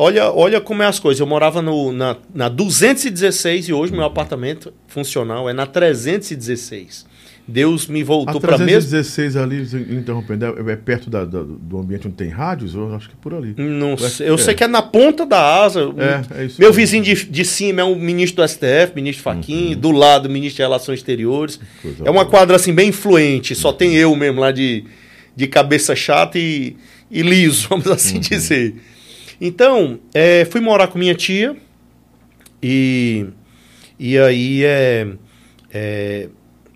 Olha, 0.00 0.30
olha 0.30 0.60
como 0.60 0.80
é 0.82 0.86
as 0.86 1.00
coisas. 1.00 1.18
Eu 1.18 1.26
morava 1.26 1.60
no, 1.60 1.92
na, 1.92 2.16
na 2.32 2.48
216 2.48 3.68
e 3.68 3.72
hoje 3.72 3.92
meu 3.92 4.04
apartamento 4.04 4.72
funcional 4.86 5.50
é 5.50 5.52
na 5.52 5.66
316. 5.66 7.04
Deus 7.50 7.86
me 7.86 8.02
voltou 8.04 8.40
para 8.40 8.58
mesmo. 8.58 8.90
316 8.90 9.36
ali, 9.36 9.62
interrompendo, 9.96 10.44
é, 10.68 10.72
é 10.72 10.76
perto 10.76 11.08
da- 11.08 11.24
da- 11.24 11.42
do 11.42 11.78
ambiente 11.78 12.06
onde 12.06 12.14
tem 12.16 12.28
rádios? 12.28 12.74
Eu 12.74 12.94
acho 12.94 13.08
que 13.08 13.14
é 13.14 13.18
por 13.20 13.32
ali. 13.34 13.54
Não 13.56 13.94
É, 13.94 13.96
sei, 13.96 14.28
eu 14.28 14.34
é. 14.34 14.38
sei 14.38 14.54
que 14.54 14.62
é 14.62 14.68
na 14.68 14.82
ponta 14.82 15.24
da 15.24 15.62
asa. 15.64 15.80
É, 16.36 16.42
é 16.42 16.44
isso 16.44 16.60
Meu 16.60 16.72
vizinho 16.72 17.02
de, 17.02 17.14
de 17.24 17.44
cima 17.46 17.80
é 17.80 17.84
um 17.84 17.96
ministro 17.98 18.42
do 18.44 18.48
STF, 18.48 18.92
ministro 18.94 19.24
Faquim, 19.24 19.74
do 19.74 19.90
lado 19.90 20.26
o 20.26 20.30
ministro 20.30 20.56
de 20.58 20.62
Relações 20.62 20.98
Exteriores. 21.00 21.56
Uhum. 21.56 21.62
Coisa 21.82 22.04
é 22.04 22.10
uma 22.10 22.22
boa. 22.24 22.26
quadra 22.26 22.54
assim 22.54 22.72
bem 22.74 22.90
influente, 22.90 23.54
só 23.54 23.72
tem 23.72 23.94
eu 23.96 24.14
mesmo 24.14 24.40
lá 24.40 24.52
de, 24.52 24.84
de 25.34 25.46
cabeça 25.48 25.96
chata 25.96 26.38
e, 26.38 26.76
e 27.10 27.22
liso, 27.22 27.66
vamos 27.70 27.86
assim 27.88 28.16
Uhum. 28.16 28.20
dizer. 28.20 28.74
Então, 29.40 29.98
é, 30.12 30.44
fui 30.44 30.60
morar 30.60 30.88
com 30.88 30.98
minha 30.98 31.14
tia 31.14 31.56
e, 32.62 33.26
e 33.98 34.18
aí 34.18 34.64
é, 34.64 35.06
é, 35.72 36.28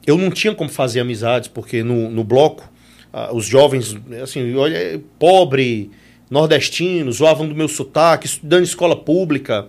eu 0.07 0.17
não 0.17 0.31
tinha 0.31 0.55
como 0.55 0.71
fazer 0.71 1.01
amizades, 1.01 1.49
porque 1.49 1.83
no, 1.83 2.09
no 2.09 2.23
bloco 2.23 2.71
ah, 3.13 3.31
os 3.33 3.45
jovens, 3.45 3.97
assim, 4.23 4.55
olha, 4.55 4.77
é 4.77 5.01
pobre, 5.19 5.91
nordestinos, 6.31 7.17
zoavam 7.17 7.47
do 7.47 7.55
meu 7.55 7.69
sotaque, 7.69 8.27
estudando 8.27 8.65
escola 8.65 8.97
pública. 8.97 9.69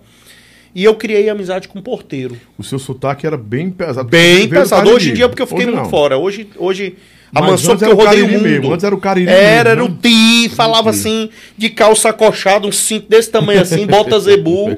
E 0.74 0.82
eu 0.82 0.96
criei 0.96 1.28
amizade 1.28 1.68
com 1.68 1.78
o 1.78 1.82
porteiro. 1.82 2.36
O 2.58 2.64
seu 2.64 2.80
sotaque 2.80 3.26
era 3.26 3.36
bem 3.36 3.70
pesado. 3.70 4.08
Bem 4.08 4.48
pesado. 4.48 4.90
Hoje 4.90 5.10
em 5.10 5.14
dia, 5.14 5.28
porque 5.28 5.42
eu 5.42 5.46
fiquei 5.46 5.66
muito 5.66 5.88
fora. 5.88 6.18
Hoje, 6.18 6.48
hoje 6.56 6.96
a 7.34 7.40
Mas 7.40 7.50
mansão 7.50 7.76
porque 7.76 7.84
eu 7.84 7.88
era 7.90 7.96
o 7.96 8.04
rodei 8.06 8.22
o 8.22 8.28
mundo. 8.28 8.42
mesmo, 8.42 8.72
antes 8.72 8.84
era 8.84 8.94
o 8.94 8.98
Cariri 9.00 9.28
Era, 9.30 9.70
era 9.70 9.82
mesmo, 9.82 9.90
o 9.90 9.92
né? 9.92 9.98
ti, 10.02 10.48
falava 10.54 10.90
assim, 10.90 11.28
de 11.56 11.68
calça 11.70 12.10
acochada, 12.10 12.66
um 12.66 12.72
cinto 12.72 13.08
desse 13.08 13.30
tamanho 13.30 13.60
assim, 13.60 13.86
bota 13.88 14.18
zebu. 14.20 14.76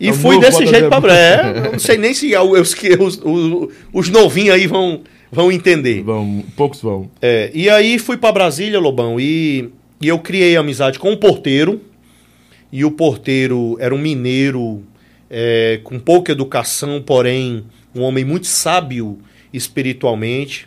E 0.00 0.08
É 0.08 0.10
o 0.10 0.14
fui 0.14 0.40
desse 0.40 0.66
jeito 0.66 0.88
pra 0.88 1.00
Bré. 1.00 1.70
Não 1.72 1.78
sei 1.78 1.96
nem 1.98 2.12
se 2.14 2.34
os, 2.36 2.74
que- 2.74 2.94
os, 2.94 3.20
os, 3.22 3.68
os 3.92 4.08
novinhos 4.08 4.54
aí 4.54 4.66
vão, 4.66 5.02
vão 5.30 5.52
entender. 5.52 6.02
Vão, 6.02 6.42
poucos 6.56 6.80
vão. 6.82 7.08
É, 7.20 7.50
e 7.54 7.68
aí 7.70 7.98
fui 7.98 8.16
pra 8.16 8.32
Brasília, 8.32 8.80
Lobão, 8.80 9.20
e, 9.20 9.68
e 10.00 10.08
eu 10.08 10.18
criei 10.18 10.56
amizade 10.56 10.98
com 10.98 11.12
o 11.12 11.16
porteiro. 11.16 11.80
E 12.72 12.84
o 12.86 12.90
porteiro 12.90 13.76
era 13.78 13.94
um 13.94 13.98
mineiro 13.98 14.82
é, 15.30 15.78
com 15.84 15.98
pouca 15.98 16.32
educação, 16.32 17.02
porém 17.04 17.64
um 17.94 18.00
homem 18.00 18.24
muito 18.24 18.46
sábio 18.46 19.18
espiritualmente. 19.52 20.66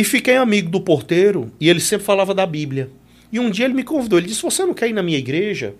E 0.00 0.04
fiquei 0.04 0.36
amigo 0.36 0.70
do 0.70 0.80
porteiro 0.80 1.50
e 1.60 1.68
ele 1.68 1.80
sempre 1.80 2.06
falava 2.06 2.32
da 2.34 2.46
Bíblia. 2.46 2.88
E 3.32 3.38
um 3.38 3.50
dia 3.50 3.66
ele 3.66 3.74
me 3.74 3.82
convidou, 3.84 4.18
ele 4.18 4.28
disse: 4.28 4.42
Você 4.42 4.64
não 4.64 4.72
quer 4.74 4.88
ir 4.88 4.92
na 4.92 5.02
minha 5.02 5.18
igreja? 5.18 5.74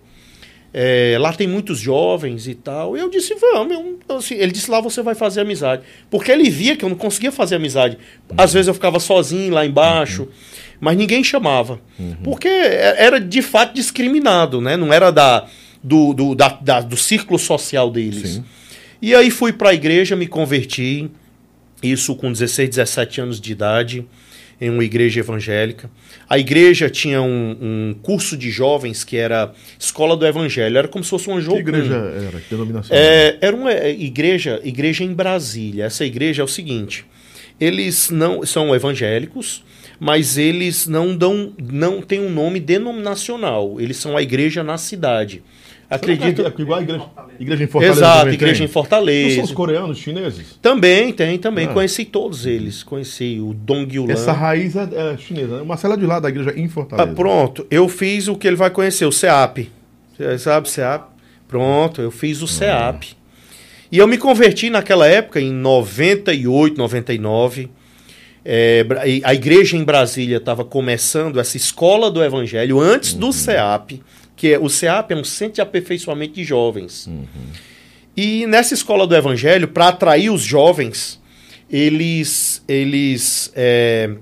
É, 0.73 1.17
lá 1.19 1.33
tem 1.33 1.49
muitos 1.49 1.81
jovens 1.81 2.47
e 2.47 2.55
tal. 2.55 2.97
E 2.97 3.01
eu 3.01 3.11
disse, 3.11 3.35
vamos. 3.35 3.73
Eu- 4.09 4.17
assim, 4.17 4.35
ele 4.37 4.53
disse, 4.53 4.71
lá 4.71 4.81
você 4.81 5.03
vai 5.03 5.17
fazer 5.17 5.41
amizade. 5.41 5.83
Porque 6.09 6.31
ele 6.31 6.49
via 6.49 6.77
que 6.77 6.85
eu 6.85 6.89
não 6.89 6.97
conseguia 6.97 7.33
fazer 7.33 7.57
amizade. 7.57 7.99
Às 8.39 8.53
vezes 8.53 8.69
eu 8.69 8.75
ficava 8.75 9.01
sozinho 9.01 9.53
lá 9.53 9.67
embaixo, 9.67 10.29
mas 10.79 10.97
ninguém 10.97 11.25
chamava. 11.25 11.81
Porque 12.23 12.47
é- 12.47 12.95
era 13.05 13.19
de 13.21 13.43
fato 13.43 13.75
discriminado, 13.75 14.61
né? 14.61 14.77
Não 14.77 14.93
era 14.93 15.11
da, 15.11 15.45
do, 15.83 16.13
do, 16.15 16.35
da- 16.37 16.59
da- 16.61 16.81
do 16.83 16.97
círculo 16.97 17.37
social 17.39 17.91
deles. 17.91 18.35
Sim. 18.35 18.45
E 19.03 19.13
aí 19.13 19.29
fui 19.29 19.53
para 19.53 19.71
a 19.71 19.75
igreja, 19.75 20.15
me 20.15 20.29
converti, 20.29 21.11
isso 21.83 22.15
com 22.15 22.33
16, 22.33 22.69
17 22.71 23.21
anos 23.21 23.41
de 23.41 23.53
idade, 23.53 24.07
em 24.61 24.69
uma 24.69 24.85
igreja 24.85 25.21
evangélica. 25.21 25.91
A 26.29 26.39
igreja 26.39 26.91
tinha 26.91 27.23
um, 27.23 27.57
um 27.61 27.95
curso 28.03 28.37
de 28.37 28.51
jovens 28.51 29.03
que 29.03 29.17
era 29.17 29.53
Escola 29.79 30.17
do 30.17 30.27
Evangelho, 30.27 30.77
era 30.77 30.87
como 30.87 31.03
se 31.03 31.11
fosse 31.11 31.29
uma 31.29 31.39
Que 31.39 31.45
jogo. 31.45 31.59
igreja 31.59 31.95
era? 31.95 32.41
Que 32.41 32.51
denominação? 32.51 32.97
É, 32.97 33.39
era 33.41 33.57
uma 33.57 33.73
é, 33.73 33.91
igreja, 33.91 34.61
igreja 34.63 35.03
em 35.03 35.15
Brasília. 35.15 35.85
Essa 35.85 36.05
igreja 36.05 36.43
é 36.43 36.45
o 36.45 36.49
seguinte: 36.49 37.07
eles 37.59 38.11
não 38.11 38.45
são 38.45 38.75
evangélicos, 38.75 39.65
mas 39.99 40.37
eles 40.37 40.87
não 40.87 41.17
dão, 41.17 41.55
não 41.59 42.03
têm 42.03 42.21
um 42.21 42.31
nome 42.31 42.61
denominacional. 42.61 43.81
Eles 43.81 43.97
são 43.97 44.17
a 44.17 44.23
igreja 44.23 44.63
na 44.63 44.77
cidade. 44.77 45.43
Acredito. 45.91 46.43
É 46.43 46.53
igual 46.63 46.79
a 46.79 46.83
igreja, 46.83 47.05
igreja 47.41 47.65
em 47.65 47.67
Fortaleza. 47.67 48.01
Exato, 48.01 48.19
também 48.21 48.35
igreja 48.35 48.55
tem? 48.55 48.63
em 48.63 48.67
Não 48.69 48.73
Fortaleza. 48.73 49.35
são 49.35 49.45
os 49.45 49.53
coreanos, 49.53 49.91
os 49.91 49.99
chineses? 49.99 50.59
Também 50.63 51.13
tem, 51.13 51.37
também. 51.39 51.67
Ah. 51.67 51.73
Conheci 51.73 52.05
todos 52.05 52.47
eles. 52.47 52.83
Conheci 52.85 53.39
o 53.41 53.53
Dong 53.53 53.95
Yulan. 53.97 54.13
Essa 54.13 54.33
raiz 54.33 54.77
é, 54.77 54.89
é 54.95 55.17
chinesa. 55.19 55.57
né? 55.59 55.63
Marcelo 55.65 55.95
é 55.95 55.97
de 55.97 56.07
lá 56.07 56.21
da 56.21 56.29
igreja 56.29 56.55
em 56.57 56.67
Ah, 56.67 56.69
Fortaleza. 56.69 57.13
pronto, 57.15 57.67
eu 57.71 57.89
fiz 57.89 58.29
o 58.29 58.37
que 58.37 58.47
ele 58.47 58.57
vai 58.57 58.71
conhecer, 58.71 59.05
o 59.05 59.11
CEAP. 59.13 59.69
Você 60.17 60.39
sabe 60.39 60.69
o 60.69 60.71
CEAP? 60.71 61.05
Pronto, 61.49 62.01
eu 62.01 62.11
fiz 62.13 62.41
o 62.41 62.47
CEAP. 62.47 63.17
E 63.91 63.99
eu 63.99 64.07
me 64.07 64.17
converti 64.17 64.71
naquela 64.71 65.09
época, 65.09 65.41
em 65.41 65.51
98, 65.53 66.79
99. 66.79 67.69
É, 68.45 68.87
e 69.07 69.21
a 69.25 69.35
igreja 69.35 69.77
em 69.77 69.83
Brasília 69.85 70.37
estava 70.39 70.65
começando 70.65 71.39
essa 71.41 71.57
escola 71.57 72.11
do 72.11 72.23
evangelho 72.23 72.81
antes 72.81 73.13
do 73.13 73.33
CEAP, 73.33 74.01
que 74.41 74.55
é, 74.55 74.59
o 74.59 74.71
CEAP 74.71 75.11
é 75.11 75.17
um 75.17 75.23
centro 75.23 75.57
de 75.57 75.61
aperfeiçoamento 75.61 76.33
de 76.33 76.45
jovens. 76.45 77.07
E 78.17 78.47
nessa 78.47 78.73
escola 78.73 79.07
do 79.07 79.15
evangelho, 79.15 79.69
para 79.69 79.89
atrair 79.89 80.31
os 80.31 80.41
jovens, 80.41 81.21
eles, 81.71 82.65
eles 82.67 83.53
é, 83.55 84.13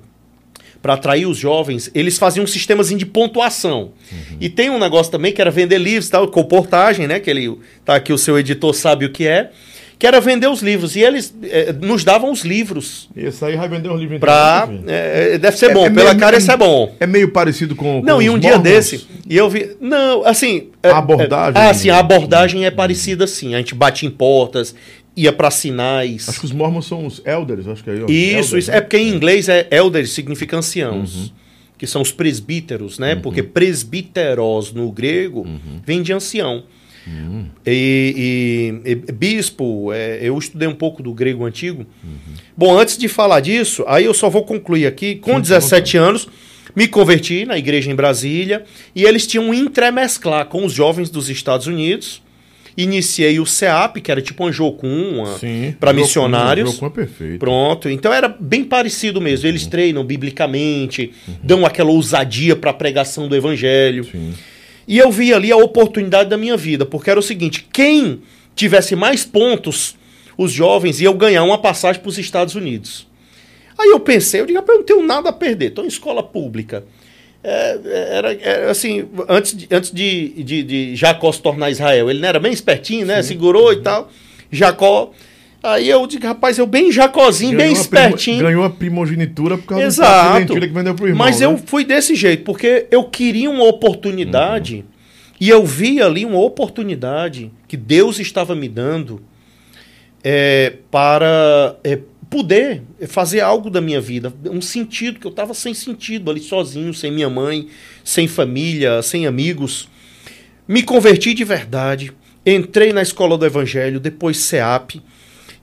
para 0.83 0.95
atrair 0.95 1.25
os 1.25 1.39
jovens, 1.39 1.89
eles 1.95 2.19
faziam 2.19 2.43
um 2.43 2.49
sistemazinho 2.49 2.99
de 2.99 3.07
pontuação. 3.07 3.93
E 4.41 4.49
tem 4.49 4.69
um 4.71 4.79
negócio 4.81 5.13
também 5.13 5.33
que 5.33 5.41
era 5.41 5.53
vender 5.53 5.79
livros, 5.79 6.11
tal, 6.11 6.27
comportagem, 6.27 7.07
né? 7.07 7.21
Que 7.21 7.31
ele 7.31 7.57
tá 7.85 7.95
aqui 7.95 8.13
o 8.13 8.19
seu 8.19 8.37
editor 8.37 8.75
sabe 8.75 9.05
o 9.05 9.13
que 9.13 9.25
é, 9.25 9.53
que 9.99 10.07
era 10.07 10.21
vender 10.21 10.47
os 10.47 10.63
livros 10.63 10.95
e 10.95 11.01
eles 11.01 11.35
eh, 11.43 11.73
nos 11.73 12.05
davam 12.05 12.31
os 12.31 12.43
livros 12.43 13.09
Esse 13.17 13.45
aí 13.45 13.57
vai 13.57 13.69
vender 13.69 13.89
um 13.91 13.97
livro 13.97 14.21
pra 14.21 14.69
eh, 14.87 15.39
deve 15.39 15.57
ser 15.57 15.71
É- 15.71 15.75
bom, 15.75 15.87
é 15.87 15.91
pela 15.91 16.11
meio- 16.11 16.19
cara 16.21 16.37
isso 16.39 16.51
é 16.53 16.57
bom. 16.57 16.95
É 17.01 17.07
meio 17.07 17.31
parecido 17.33 17.75
com. 17.75 18.01
Não, 18.03 18.17
com 18.17 18.23
e 18.23 18.31
um 18.31 18.39
dia 18.39 18.51
Mormons? 18.53 18.63
desse, 18.69 19.07
e 19.29 19.37
eu 19.37 19.51
vi. 19.51 19.77
Não, 19.81 20.25
assim. 20.25 20.69
é- 20.83 20.91
A 20.91 20.99
abordagem- 20.99 21.61
é- 21.63 21.69
ah, 21.71 21.75
sim, 21.75 21.91
a 21.91 21.99
abordagem 21.99 22.65
é 22.65 22.71
parecida 22.71 23.25
assim. 23.25 23.55
A 23.55 23.59
gente 23.59 23.75
bate 23.75 24.07
em 24.07 24.11
portas, 24.11 24.73
ia 25.17 25.33
para 25.33 25.51
sinais. 25.51 26.29
Acho 26.29 26.39
que 26.41 26.47
os 26.47 26.53
mormons 26.53 26.87
são 26.87 27.05
os 27.05 27.21
elders, 27.25 27.67
acho 27.67 27.83
que 27.83 27.91
é. 27.91 27.95
Isso, 27.95 28.05
elders, 28.09 28.53
isso. 28.55 28.71
né? 28.71 28.77
É 28.77 28.81
porque 28.81 28.99
em 28.99 29.09
inglês 29.09 29.49
é 29.49 29.67
elders, 29.71 30.11
significa 30.13 30.57
anciãos. 30.57 31.33
Que 31.77 31.87
são 31.87 32.03
os 32.03 32.11
presbíteros, 32.13 32.99
né? 32.99 33.15
Porque 33.17 33.41
presbíteros 33.43 34.73
no 34.73 34.91
grego 34.91 35.47
vem 35.85 36.03
de 36.03 36.13
ancião. 36.13 36.63
E, 37.67 38.81
e- 38.85 38.91
e 38.93 39.13
bispo, 39.13 39.93
é, 39.93 40.19
eu 40.23 40.37
estudei 40.39 40.69
um 40.69 40.75
pouco 40.75 41.03
do 41.03 41.13
grego 41.13 41.45
antigo. 41.45 41.87
Bom, 42.57 42.79
antes 42.79 42.97
de 42.99 43.09
falar 43.09 43.41
disso, 43.41 43.85
aí 43.87 44.05
eu 44.05 44.15
só 44.15 44.29
vou 44.29 44.45
concluir 44.45 44.87
aqui. 44.87 45.17
Com 45.17 45.35
Sim, 45.37 45.41
17 45.43 45.97
anos, 45.97 46.29
me 46.75 46.87
converti 46.89 47.45
na 47.45 47.57
igreja 47.59 47.91
em 47.91 47.95
Brasília 47.95 48.65
e 48.95 49.05
eles 49.05 49.27
tinham 49.27 49.47
um 49.49 49.55
entremesclar 49.55 50.47
com 50.47 50.65
os 50.65 50.73
jovens 50.73 51.11
dos 51.11 51.29
Estados 51.29 51.67
Unidos. 51.67 52.23
Iniciei 52.77 53.41
o 53.41 53.47
CEAP, 53.47 53.97
que 54.01 54.09
era 54.11 54.23
tipo 54.23 54.45
uma 54.45 54.53
Jocum, 54.53 55.25
para 55.81 55.93
missionários. 55.93 56.73
Jocum 56.75 56.87
é 56.87 56.91
perfeito. 56.91 57.39
Pronto, 57.41 57.89
então 57.89 58.13
era 58.13 58.29
bem 58.29 58.63
parecido 58.63 59.21
mesmo. 59.21 59.49
Eles 59.49 59.67
treinam 59.67 60.05
biblicamente, 60.05 61.13
dão 61.43 61.67
aquela 61.67 61.91
ousadia 61.91 62.55
para 62.55 62.71
a 62.71 62.75
pregação 62.75 63.27
do 63.27 63.35
evangelho. 63.35 64.05
Sim. 64.05 64.33
E 64.89 64.97
eu 64.97 65.13
vi 65.13 65.35
ali 65.35 65.53
a 65.53 65.57
oportunidade 65.59 66.31
da 66.31 66.39
minha 66.39 66.57
vida, 66.57 66.87
porque 66.87 67.11
era 67.11 67.21
o 67.21 67.23
seguinte: 67.23 67.69
quem 67.71 68.23
tivesse 68.57 68.97
mais 68.97 69.23
pontos, 69.23 69.95
os 70.37 70.51
jovens 70.51 70.99
iam 71.03 71.15
ganhar 71.15 71.45
uma 71.45 71.59
passagem 71.59 72.01
para 72.01 72.09
os 72.09 72.17
Estados 72.17 72.55
Unidos. 72.55 73.07
Aí 73.79 73.91
eu 73.91 74.01
pensei, 74.01 74.41
eu 74.41 74.47
digo, 74.47 74.59
"Rapaz, 74.59 74.75
eu 74.77 74.79
não 74.79 74.87
tenho 74.87 75.07
nada 75.07 75.29
a 75.29 75.33
perder, 75.33 75.67
estou 75.67 75.85
em 75.85 75.89
escola 75.89 76.23
pública. 76.23 76.85
É, 77.45 77.79
era, 78.11 78.35
era 78.35 78.71
assim, 78.71 79.09
antes, 79.29 79.57
de, 79.57 79.69
antes 79.71 79.93
de, 79.93 80.43
de, 80.43 80.63
de 80.63 80.97
Jacó 80.97 81.31
se 81.31 81.41
tornar 81.41 81.71
Israel, 81.71 82.11
ele 82.11 82.19
não 82.19 82.29
era 82.29 82.41
bem 82.41 82.53
espertinho, 82.53 83.07
né? 83.07 83.23
Segurou 83.23 83.73
e 83.73 83.83
tal. 83.83 84.11
Jacó. 84.51 85.13
Aí 85.63 85.89
eu 85.89 86.07
digo, 86.07 86.25
rapaz, 86.27 86.57
eu 86.57 86.67
bem 86.67 86.93
Jacozinho, 86.93 87.57
bem 87.57 87.69
primo- 87.69 87.81
espertinho. 87.81 88.43
Ganhou 88.43 88.65
a 88.65 88.71
primogenitura 88.71 89.59
por 89.59 89.67
causa 89.67 89.85
Exato. 89.85 90.55
do 90.55 90.61
que 90.61 90.67
vendeu 90.69 90.95
pro 90.95 91.07
irmão. 91.09 91.27
Mas 91.27 91.41
né? 91.41 91.47
eu 91.47 91.59
fui 91.59 91.85
desse 91.85 92.15
jeito, 92.15 92.45
porque 92.45 92.87
eu 92.91 93.05
queria 93.05 93.51
uma 93.51 93.65
oportunidade 93.65 94.85
E 95.41 95.49
eu 95.49 95.65
vi 95.65 96.01
ali 96.03 96.25
uma 96.25 96.41
oportunidade 96.41 97.51
que 97.69 97.77
Deus 97.77 98.19
estava 98.19 98.55
me 98.57 98.69
dando 98.69 99.21
é, 100.23 100.75
para 100.91 101.77
é, 101.85 101.99
poder 102.29 102.83
fazer 103.07 103.41
algo 103.41 103.71
da 103.71 103.81
minha 103.81 104.01
vida, 104.01 104.33
um 104.51 104.61
sentido 104.61 105.19
que 105.21 105.27
eu 105.27 105.31
estava 105.31 105.55
sem 105.55 105.73
sentido 105.75 106.31
ali 106.31 106.41
sozinho, 106.41 106.93
sem 106.93 107.11
minha 107.13 107.31
mãe, 107.31 107.69
sem 108.05 108.27
família, 108.27 109.01
sem 109.01 109.27
amigos. 109.27 109.89
Me 110.67 110.83
converti 110.83 111.33
de 111.35 111.45
verdade, 111.45 112.13
entrei 112.45 112.93
na 112.93 113.01
escola 113.01 113.39
do 113.39 113.47
Evangelho, 113.47 114.01
depois 114.01 114.39
CEAP, 114.39 115.01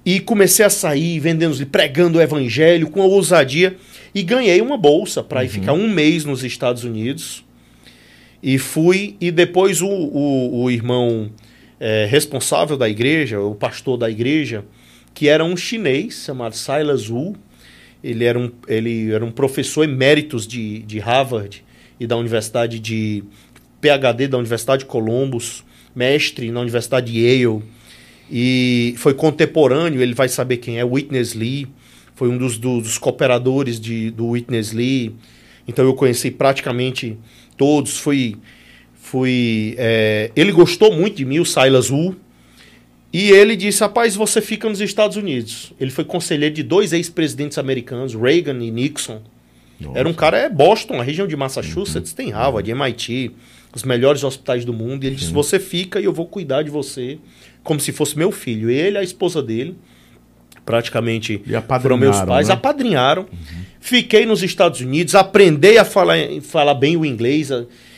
e 0.06 0.20
comecei 0.20 0.64
a 0.64 0.70
sair 0.70 1.20
vendendo, 1.20 1.66
pregando 1.66 2.20
o 2.20 2.22
Evangelho 2.22 2.90
com 2.90 3.02
ousadia 3.02 3.76
e 4.14 4.22
ganhei 4.22 4.62
uma 4.62 4.78
bolsa 4.78 5.24
para 5.24 5.44
ir 5.44 5.50
ficar 5.50 5.74
um 5.74 5.90
mês 5.90 6.24
nos 6.24 6.44
Estados 6.44 6.84
Unidos. 6.84 7.44
E 8.42 8.60
fui, 8.60 9.18
e 9.20 9.32
depois 9.32 9.82
o, 9.82 9.90
o, 9.90 10.64
o 10.64 10.72
irmão 10.72 11.32
é, 11.80 12.06
responsável 12.06 12.78
da 12.78 12.88
igreja, 12.88 13.42
o 13.42 13.56
pastor 13.56 13.98
da 13.98 14.10
igreja, 14.10 14.64
que 15.14 15.28
era 15.28 15.44
um 15.44 15.58
chinês 15.58 16.24
chamado 16.26 16.56
Silas 16.56 17.10
Wu. 17.10 17.36
Ele 18.04 18.24
era 18.24 18.38
um, 18.38 18.52
ele 18.68 19.12
era 19.12 19.26
um 19.26 19.32
professor 19.32 19.84
eméritos 19.84 20.46
de, 20.46 20.84
de 20.84 21.00
Harvard 21.00 21.64
e 22.00 22.06
da 22.06 22.16
Universidade 22.16 22.78
de 22.78 23.24
PhD 23.82 24.28
da 24.28 24.38
Universidade 24.38 24.82
de 24.82 24.86
Columbus, 24.86 25.64
mestre 25.96 26.52
na 26.52 26.60
Universidade 26.60 27.12
de 27.12 27.20
Yale. 27.20 27.64
E 28.30 28.96
foi 28.98 29.14
contemporâneo, 29.14 30.02
ele 30.02 30.14
vai 30.14 30.28
saber 30.28 30.58
quem 30.58 30.80
é, 30.80 30.84
Witness 30.84 31.34
Lee. 31.34 31.68
Foi 32.16 32.30
um 32.30 32.38
dos, 32.38 32.58
dos, 32.58 32.84
dos 32.84 32.98
cooperadores 32.98 33.80
de, 33.80 34.10
do 34.12 34.30
Witness 34.30 34.72
Lee. 34.72 35.14
Então 35.68 35.86
eu 35.86 35.94
conheci 35.94 36.32
praticamente 36.32 37.18
todos. 37.58 37.98
Fui, 37.98 38.36
fui, 38.96 39.76
é, 39.78 40.32
ele 40.36 40.52
gostou 40.52 40.94
muito 40.94 41.18
de 41.18 41.26
mim, 41.26 41.40
o 41.40 41.46
Silas 41.46 41.90
Wu. 41.90 42.16
E 43.14 43.32
ele 43.32 43.56
disse: 43.56 43.82
Rapaz, 43.82 44.16
você 44.16 44.42
fica 44.42 44.68
nos 44.68 44.82
Estados 44.82 45.18
Unidos. 45.18 45.74
Ele 45.80 45.92
foi 45.92 46.04
conselheiro 46.04 46.54
de 46.54 46.64
dois 46.64 46.94
ex-presidentes 46.94 47.58
americanos, 47.58 48.14
Reagan 48.14 48.62
e 48.64 48.72
Nixon. 48.72 49.22
Nossa. 49.80 50.00
Era 50.00 50.10
um 50.10 50.14
cara, 50.14 50.38
é 50.38 50.50
Boston, 50.50 51.00
a 51.00 51.04
região 51.04 51.28
de 51.28 51.36
Massachusetts, 51.36 52.12
uhum. 52.12 52.16
tem 52.16 52.30
Harvard, 52.32 52.70
MIT, 52.70 53.32
os 53.74 53.84
melhores 53.84 54.24
hospitais 54.24 54.64
do 54.64 54.74
mundo. 54.74 55.04
E 55.04 55.08
ele 55.08 55.16
Sim. 55.16 55.22
disse: 55.22 55.34
Você 55.34 55.60
fica 55.60 56.00
e 56.00 56.06
eu 56.06 56.14
vou 56.14 56.26
cuidar 56.26 56.64
de 56.64 56.70
você 56.70 57.18
como 57.66 57.80
se 57.80 57.92
fosse 57.92 58.18
meu 58.18 58.32
filho. 58.32 58.70
Ele, 58.70 58.98
a 58.98 59.04
esposa 59.04 59.44
dele, 59.44 59.76
praticamente 60.66 61.42
foram 61.82 61.98
meus 61.98 62.22
pais, 62.22 62.48
né? 62.48 62.54
apadrinharam. 62.54 63.24
Uhum. 63.24 63.66
Fiquei 63.82 64.26
nos 64.26 64.42
Estados 64.42 64.80
Unidos, 64.80 65.16
aprendi 65.16 65.78
a 65.78 65.84
falar, 65.84 66.16
falar 66.42 66.76
bem 66.76 66.96
o 66.96 67.04
inglês. 67.04 67.50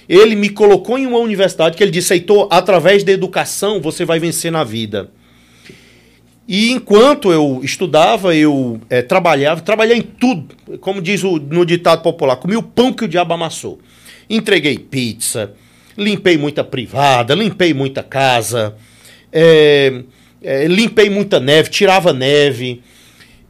Ele 0.10 0.36
me 0.36 0.50
colocou 0.50 0.98
em 0.98 1.06
uma 1.06 1.20
universidade 1.20 1.78
que 1.78 1.84
ele 1.84 1.92
disse, 1.92 2.14
Heitor, 2.14 2.48
através 2.50 3.04
da 3.04 3.12
educação 3.12 3.80
você 3.80 4.04
vai 4.06 4.20
vencer 4.20 4.52
na 4.52 4.64
vida. 4.64 5.12
E 6.48 6.72
enquanto 6.72 7.30
eu 7.30 7.60
estudava, 7.62 8.34
eu 8.34 8.80
é, 8.90 9.02
trabalhava, 9.02 9.60
trabalhei 9.60 9.98
em 9.98 10.02
tudo, 10.02 10.56
como 10.80 11.02
diz 11.02 11.22
o, 11.26 11.38
no 11.38 11.66
ditado 11.66 12.02
popular, 12.02 12.38
comi 12.38 12.56
o 12.56 12.64
pão 12.64 12.94
que 12.94 13.04
o 13.04 13.08
diabo 13.08 13.34
amassou. 13.34 13.80
Entreguei 14.30 14.80
pizza, 14.80 15.52
limpei 15.98 16.38
muita 16.38 16.64
privada, 16.64 17.36
limpei 17.36 17.74
muita 17.74 18.02
casa, 18.02 18.78
é, 19.32 20.04
é, 20.42 20.68
limpei 20.68 21.10
muita 21.10 21.40
neve, 21.40 21.70
tirava 21.70 22.14
neve. 22.14 22.82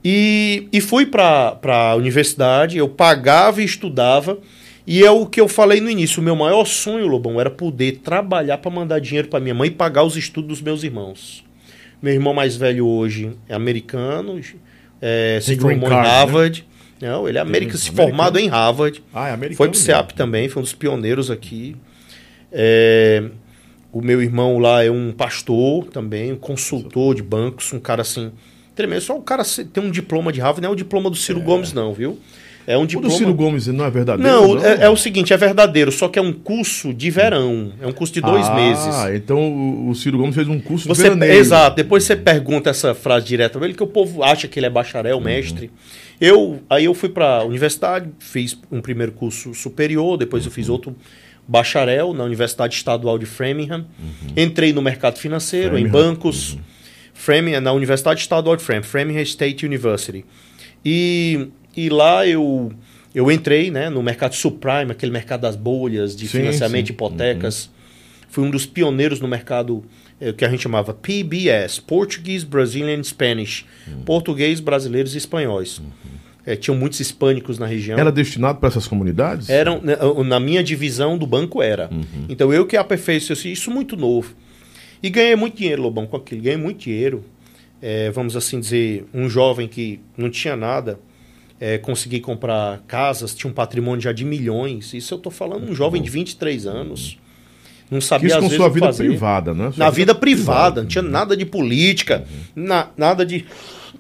E, 0.04 0.68
e 0.72 0.80
fui 0.80 1.06
para 1.06 1.58
a 1.64 1.96
universidade, 1.96 2.78
eu 2.78 2.88
pagava 2.88 3.62
e 3.62 3.66
estudava. 3.66 4.38
E 4.86 5.04
é 5.04 5.12
o 5.12 5.26
que 5.26 5.42
eu 5.42 5.50
falei 5.50 5.82
no 5.82 5.90
início, 5.90 6.22
o 6.22 6.24
meu 6.24 6.36
maior 6.36 6.64
sonho, 6.64 7.08
Lobão, 7.08 7.42
era 7.42 7.50
poder 7.50 8.00
trabalhar 8.04 8.58
para 8.60 8.72
mandar 8.72 9.00
dinheiro 9.00 9.28
para 9.28 9.42
minha 9.42 9.54
mãe 9.54 9.68
e 9.68 9.72
pagar 9.72 10.04
os 10.04 10.16
estudos 10.16 10.48
dos 10.48 10.62
meus 10.62 10.82
irmãos. 10.82 11.44
Meu 12.02 12.14
irmão 12.14 12.34
mais 12.34 12.56
velho 12.56 12.88
hoje 12.88 13.34
é 13.50 13.54
americano, 13.54 14.40
é, 15.02 15.40
se 15.42 15.58
formou 15.58 15.90
em 15.90 15.94
né? 15.94 16.02
Harvard. 16.02 16.66
Né? 17.02 17.10
Não, 17.10 17.28
ele 17.28 17.38
é 17.38 17.42
americano, 17.42 17.78
se 17.78 17.92
formado 17.92 18.40
em 18.40 18.48
Harvard. 18.48 19.04
Ah, 19.14 19.28
é 19.28 19.34
americano. 19.34 19.58
Foi 19.58 19.68
pro 19.68 19.78
CEAP 19.78 20.12
também, 20.14 20.48
foi 20.48 20.62
um 20.62 20.64
dos 20.64 20.74
pioneiros 20.74 21.30
aqui. 21.30 21.76
É, 22.50 23.26
o 23.92 24.02
meu 24.02 24.22
irmão 24.22 24.60
lá 24.60 24.84
é 24.84 24.92
um 24.92 25.12
pastor 25.12 25.86
também, 25.86 26.34
um 26.34 26.38
consultor 26.38 27.16
de 27.16 27.24
bancos, 27.24 27.72
um 27.74 27.80
cara 27.80 28.02
assim, 28.02 28.32
tremendo. 28.76 29.02
Só 29.02 29.18
o 29.18 29.22
cara 29.22 29.44
tem 29.74 29.84
um 29.84 29.90
diploma 29.92 30.32
de 30.32 30.40
Harvard, 30.40 30.62
não 30.62 30.70
é 30.70 30.74
o 30.74 30.76
diploma 30.76 31.10
do 31.10 31.16
Ciro 31.16 31.40
é. 31.40 31.44
Gomes, 31.44 31.74
não, 31.74 31.94
viu? 31.94 32.20
É 32.68 32.78
um 32.78 32.86
diploma... 32.86 33.08
O 33.08 33.12
do 33.12 33.18
Ciro 33.18 33.34
Gomes 33.34 33.68
não 33.68 33.86
é 33.86 33.90
verdadeiro? 33.90 34.30
Não, 34.30 34.56
não? 34.56 34.66
É, 34.66 34.84
é, 34.84 34.90
o 34.90 34.98
seguinte, 34.98 35.34
é 35.34 35.38
verdadeiro, 35.38 35.90
só 35.90 36.10
que 36.10 36.20
é 36.20 36.22
um 36.22 36.34
curso 36.34 36.94
de 36.94 37.10
verão. 37.10 37.72
É 37.82 37.88
um 37.88 37.94
curso 37.94 38.14
de 38.14 38.20
dois 38.20 38.46
ah, 38.46 38.56
meses. 38.56 38.94
Ah, 38.94 39.16
então 39.16 39.88
o, 39.88 39.96
Ciro 39.96 40.18
Gomes 40.18 40.36
fez 40.36 40.50
um 40.50 40.60
curso 40.60 40.86
você, 40.86 41.04
de 41.04 41.10
veraneio. 41.10 41.40
Exato. 41.40 41.78
Depois 41.78 42.04
você 42.04 42.18
pergunta 42.18 42.70
essa 42.70 42.94
frase 42.94 43.26
direto 43.26 43.58
para 43.58 43.70
ele, 43.70 43.74
que 43.74 43.84
o 43.84 43.88
povo 43.88 44.22
acha 44.22 44.50
que 44.50 44.60
ele 44.60 44.66
é 44.66 44.70
bacharel, 44.70 45.16
uhum. 45.16 45.24
mestre. 45.24 45.72
Eu, 46.20 46.60
aí 46.70 46.84
eu 46.86 46.94
fui 46.94 47.08
para 47.08 47.38
a 47.38 47.44
universidade, 47.46 48.10
fiz 48.20 48.58
um 48.70 48.82
primeiro 48.82 49.14
curso 49.14 49.54
superior, 49.54 50.18
depois 50.18 50.44
eu 50.44 50.52
fiz 50.52 50.68
outro 50.68 50.94
bacharel 51.48 52.14
na 52.14 52.24
Universidade 52.24 52.76
Estadual 52.76 53.18
de 53.18 53.26
Framingham. 53.26 53.86
Uhum. 54.00 54.34
Entrei 54.36 54.74
no 54.74 54.82
mercado 54.82 55.18
financeiro, 55.18 55.70
Framingham. 55.70 55.88
em 55.88 55.92
bancos. 55.92 56.54
Uhum. 56.54 56.60
Framingham, 57.14 57.62
na 57.62 57.72
Universidade 57.72 58.20
Estadual 58.20 58.56
de 58.56 58.64
Framingham, 58.64 58.88
Framingham 58.88 59.22
State 59.22 59.66
University. 59.66 60.26
E, 60.86 61.48
e 61.76 61.90
lá 61.90 62.28
eu, 62.28 62.72
eu 63.16 63.32
entrei 63.32 63.72
né, 63.72 63.90
no 63.90 64.04
mercado 64.04 64.36
subprime, 64.36 64.92
aquele 64.92 65.12
mercado 65.12 65.42
das 65.42 65.56
bolhas, 65.56 66.16
de 66.16 66.28
sim, 66.28 66.40
financiamento 66.40 66.88
de 66.88 66.92
hipotecas. 66.92 67.66
Uhum. 67.66 67.72
Fui 68.30 68.44
um 68.44 68.52
dos 68.52 68.66
pioneiros 68.66 69.20
no 69.20 69.28
mercado 69.28 69.84
é, 70.20 70.34
que 70.34 70.46
a 70.46 70.50
gente 70.50 70.62
chamava 70.62 70.94
PBS, 70.94 71.80
Portuguese, 71.80 72.46
Brazilian 72.46 73.02
Spanish. 73.02 73.66
Uhum. 73.88 74.02
Português, 74.04 74.60
brasileiros 74.60 75.16
e 75.16 75.18
espanhóis. 75.18 75.80
Uhum 75.80 76.18
é, 76.48 76.56
tinham 76.56 76.78
muitos 76.78 77.02
hispânicos 77.02 77.60
na 77.60 77.66
região. 77.66 78.00
Era 78.00 78.10
destinado 78.10 78.58
para 78.58 78.70
essas 78.70 78.88
comunidades? 78.88 79.50
Eram, 79.50 79.82
né, 79.82 79.98
na 80.26 80.40
minha 80.40 80.64
divisão 80.64 81.18
do 81.18 81.28
banco 81.28 81.62
era. 81.62 81.90
Uhum. 81.92 82.26
Então 82.30 82.54
eu 82.54 82.66
que 82.66 82.78
aperfeiçoei 82.78 83.52
isso 83.52 83.70
muito 83.70 83.98
novo. 83.98 84.34
E 85.04 85.10
ganhei 85.10 85.36
muito 85.36 85.58
dinheiro, 85.58 85.82
Lobão, 85.82 86.08
com 86.08 86.16
aquilo. 86.16 86.42
Ganhei 86.42 86.58
muito 86.58 86.86
dinheiro. 86.86 87.26
É, 87.82 88.10
vamos 88.12 88.38
assim 88.38 88.62
dizer, 88.62 89.06
um 89.14 89.30
jovem 89.30 89.68
que 89.68 90.00
não 90.16 90.30
tinha 90.30 90.56
nada, 90.56 90.98
é, 91.60 91.78
consegui 91.78 92.22
comprar 92.22 92.82
casas, 92.88 93.36
tinha 93.36 93.52
um 93.52 93.54
patrimônio 93.54 94.00
já 94.00 94.14
de 94.14 94.24
milhões. 94.24 94.94
Isso 94.94 95.14
eu 95.14 95.18
estou 95.18 95.32
falando 95.32 95.70
um 95.70 95.76
jovem 95.76 96.02
de 96.02 96.10
23 96.10 96.66
anos. 96.66 97.20
Não 97.92 98.00
sabia 98.00 98.30
Isso 98.30 98.40
com 98.40 98.50
sua 98.50 98.70
vida 98.70 98.86
fazer. 98.86 99.06
privada, 99.06 99.54
né? 99.54 99.72
Sua 99.72 99.84
na 99.84 99.90
vida, 99.90 100.14
vida 100.14 100.16
privada, 100.16 100.46
privada, 100.46 100.82
não 100.82 100.88
tinha 100.88 101.02
nada 101.02 101.36
de 101.36 101.46
política, 101.46 102.26
uhum. 102.56 102.64
na, 102.64 102.88
nada 102.96 103.26
de 103.26 103.46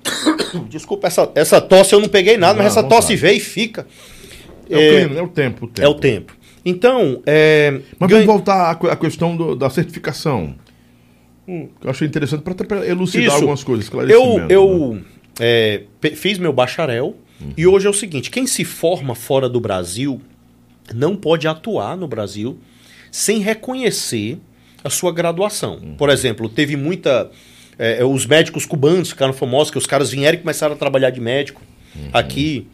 Desculpa, 0.69 1.07
essa, 1.07 1.29
essa 1.35 1.61
tosse 1.61 1.93
eu 1.93 1.99
não 1.99 2.07
peguei 2.09 2.37
nada, 2.37 2.53
não, 2.53 2.63
mas 2.63 2.73
essa 2.73 2.83
tosse 2.83 3.15
veio 3.15 3.37
e 3.37 3.39
fica. 3.39 3.87
É, 4.69 4.73
é, 4.73 4.77
o, 4.77 5.05
clima, 5.05 5.19
é 5.19 5.23
o 5.23 5.27
tempo, 5.27 5.65
o 5.65 5.67
tempo. 5.67 5.87
É 5.87 5.89
o 5.89 5.93
tempo. 5.93 6.37
Então. 6.65 7.21
É, 7.25 7.79
mas 7.99 8.09
ganha... 8.09 8.25
vamos 8.25 8.25
voltar 8.25 8.71
à, 8.71 8.95
questão 8.95 9.35
do, 9.35 9.55
da 9.55 9.69
certificação. 9.69 10.55
Hum. 11.47 11.69
Eu 11.81 11.89
achei 11.89 12.07
interessante 12.07 12.41
para 12.41 12.85
elucidar 12.85 13.27
Isso. 13.27 13.35
algumas 13.35 13.63
coisas. 13.63 13.89
Eu, 14.09 14.45
eu 14.49 14.93
né? 14.95 15.01
é, 15.39 15.83
fiz 16.13 16.37
meu 16.37 16.51
bacharel 16.51 17.15
uhum. 17.39 17.53
e 17.55 17.65
hoje 17.65 17.87
é 17.87 17.89
o 17.89 17.93
seguinte: 17.93 18.29
quem 18.29 18.45
se 18.45 18.65
forma 18.65 19.15
fora 19.15 19.47
do 19.47 19.61
Brasil 19.61 20.21
não 20.93 21.15
pode 21.15 21.47
atuar 21.47 21.95
no 21.95 22.07
Brasil 22.07 22.57
sem 23.11 23.39
reconhecer 23.39 24.37
a 24.83 24.89
sua 24.89 25.11
graduação. 25.11 25.79
Uhum. 25.81 25.95
Por 25.95 26.09
exemplo, 26.09 26.49
teve 26.49 26.75
muita 26.75 27.31
é, 27.77 27.99
é, 27.99 28.05
os 28.05 28.25
médicos 28.25 28.65
cubanos 28.65 29.09
ficaram 29.09 29.33
famosos, 29.33 29.71
que 29.71 29.77
os 29.77 29.85
caras 29.85 30.11
vieram 30.11 30.37
e 30.37 30.41
começaram 30.41 30.73
a 30.73 30.77
trabalhar 30.77 31.09
de 31.09 31.21
médico 31.21 31.61
uhum. 31.95 32.09
aqui. 32.13 32.67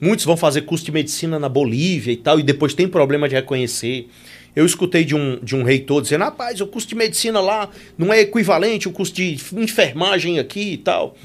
Muitos 0.00 0.24
vão 0.24 0.36
fazer 0.36 0.62
curso 0.62 0.84
de 0.84 0.92
medicina 0.92 1.38
na 1.38 1.48
Bolívia 1.48 2.12
e 2.12 2.16
tal, 2.16 2.38
e 2.38 2.42
depois 2.42 2.74
tem 2.74 2.86
problema 2.86 3.28
de 3.28 3.34
reconhecer. 3.34 4.08
Eu 4.54 4.64
escutei 4.64 5.04
de 5.04 5.14
um, 5.14 5.38
de 5.42 5.54
um 5.54 5.62
reitor 5.62 6.00
dizendo: 6.02 6.24
rapaz, 6.24 6.60
o 6.60 6.66
curso 6.66 6.88
de 6.88 6.94
medicina 6.94 7.40
lá 7.40 7.68
não 7.96 8.12
é 8.12 8.20
equivalente 8.20 8.86
ao 8.86 8.92
curso 8.92 9.12
de 9.12 9.38
enfermagem 9.52 10.38
aqui 10.38 10.72
e 10.72 10.76
tal. 10.78 11.16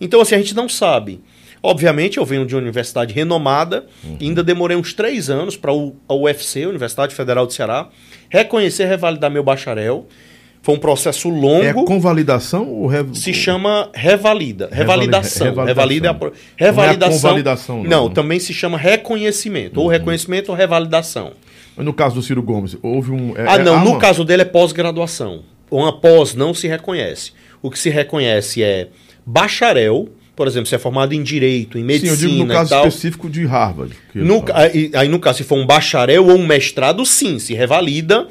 Então, 0.00 0.20
assim, 0.20 0.34
a 0.34 0.38
gente 0.38 0.54
não 0.54 0.68
sabe. 0.68 1.20
Obviamente, 1.62 2.16
eu 2.16 2.24
venho 2.24 2.46
de 2.46 2.54
uma 2.54 2.62
universidade 2.62 3.12
renomada, 3.12 3.86
uhum. 4.02 4.16
ainda 4.20 4.42
demorei 4.42 4.76
uns 4.76 4.94
três 4.94 5.28
anos 5.28 5.56
para 5.56 5.70
a 5.70 6.14
UFC, 6.14 6.66
Universidade 6.66 7.14
Federal 7.14 7.46
do 7.46 7.52
Ceará, 7.52 7.88
reconhecer 8.30 8.84
e 8.84 8.86
revalidar 8.86 9.30
meu 9.30 9.42
bacharel. 9.42 10.06
Foi 10.62 10.74
um 10.74 10.78
processo 10.78 11.28
longo. 11.28 11.64
É 11.64 11.72
convalidação 11.72 12.68
ou 12.68 12.86
rev... 12.86 13.14
Se 13.14 13.32
chama 13.32 13.88
revalida. 13.94 14.68
Revalidação. 14.70 15.46
Revalidação. 15.46 15.66
Revalida 15.66 16.08
é. 16.08 16.64
Revalidação. 16.64 17.08
Não, 17.08 17.16
é 17.16 17.20
convalidação, 17.20 17.76
não. 17.82 17.90
não, 17.90 18.10
também 18.10 18.38
se 18.38 18.52
chama 18.52 18.76
reconhecimento. 18.76 19.78
Uhum. 19.78 19.84
Ou 19.84 19.90
reconhecimento 19.90 20.50
ou 20.50 20.56
revalidação. 20.56 21.32
Mas 21.76 21.86
no 21.86 21.94
caso 21.94 22.16
do 22.16 22.22
Ciro 22.22 22.42
Gomes, 22.42 22.76
houve 22.82 23.10
um. 23.10 23.34
É, 23.36 23.46
ah, 23.46 23.58
não. 23.58 23.80
É, 23.80 23.84
no 23.84 23.98
caso 23.98 24.22
dele 24.22 24.42
é 24.42 24.44
pós-graduação. 24.44 25.42
Uma 25.70 25.98
pós 25.98 26.34
não 26.34 26.52
se 26.52 26.68
reconhece. 26.68 27.32
O 27.62 27.70
que 27.70 27.78
se 27.78 27.88
reconhece 27.88 28.62
é 28.62 28.88
bacharel 29.24 30.08
Por 30.40 30.46
exemplo, 30.48 30.70
você 30.70 30.76
é 30.76 30.78
formado 30.78 31.12
em 31.12 31.22
direito, 31.22 31.76
em 31.76 31.82
Sim, 31.82 31.86
medicina 31.86 32.12
eu 32.12 32.16
digo 32.16 32.44
no 32.46 32.54
caso 32.54 32.70
tal. 32.70 32.86
específico 32.88 33.28
de 33.28 33.44
Harvard. 33.44 33.94
No, 34.14 34.42
aí, 34.54 34.90
aí, 34.94 35.06
no 35.06 35.18
caso, 35.18 35.36
se 35.36 35.44
for 35.44 35.58
um 35.58 35.66
bacharel 35.66 36.28
ou 36.28 36.38
um 36.38 36.46
mestrado, 36.46 37.04
sim, 37.04 37.38
se 37.38 37.52
revalida 37.52 38.26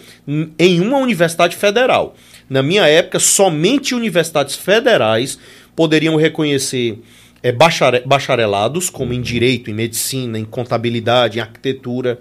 em 0.58 0.80
uma 0.82 0.98
universidade 0.98 1.56
federal. 1.56 2.15
Na 2.50 2.63
minha 2.63 2.88
época, 2.88 3.19
somente 3.19 3.93
universidades 3.93 4.56
federais 4.56 5.38
poderiam 5.76 6.15
reconhecer 6.15 6.98
eh, 7.43 7.52
bachare- 7.52 8.02
bacharelados, 8.04 8.89
como 8.89 9.13
em 9.13 9.22
direito, 9.22 9.69
em 9.69 9.74
medicina, 9.76 10.39
em 10.39 10.45
contabilidade, 10.45 11.38
em 11.38 11.41
arquitetura. 11.41 12.19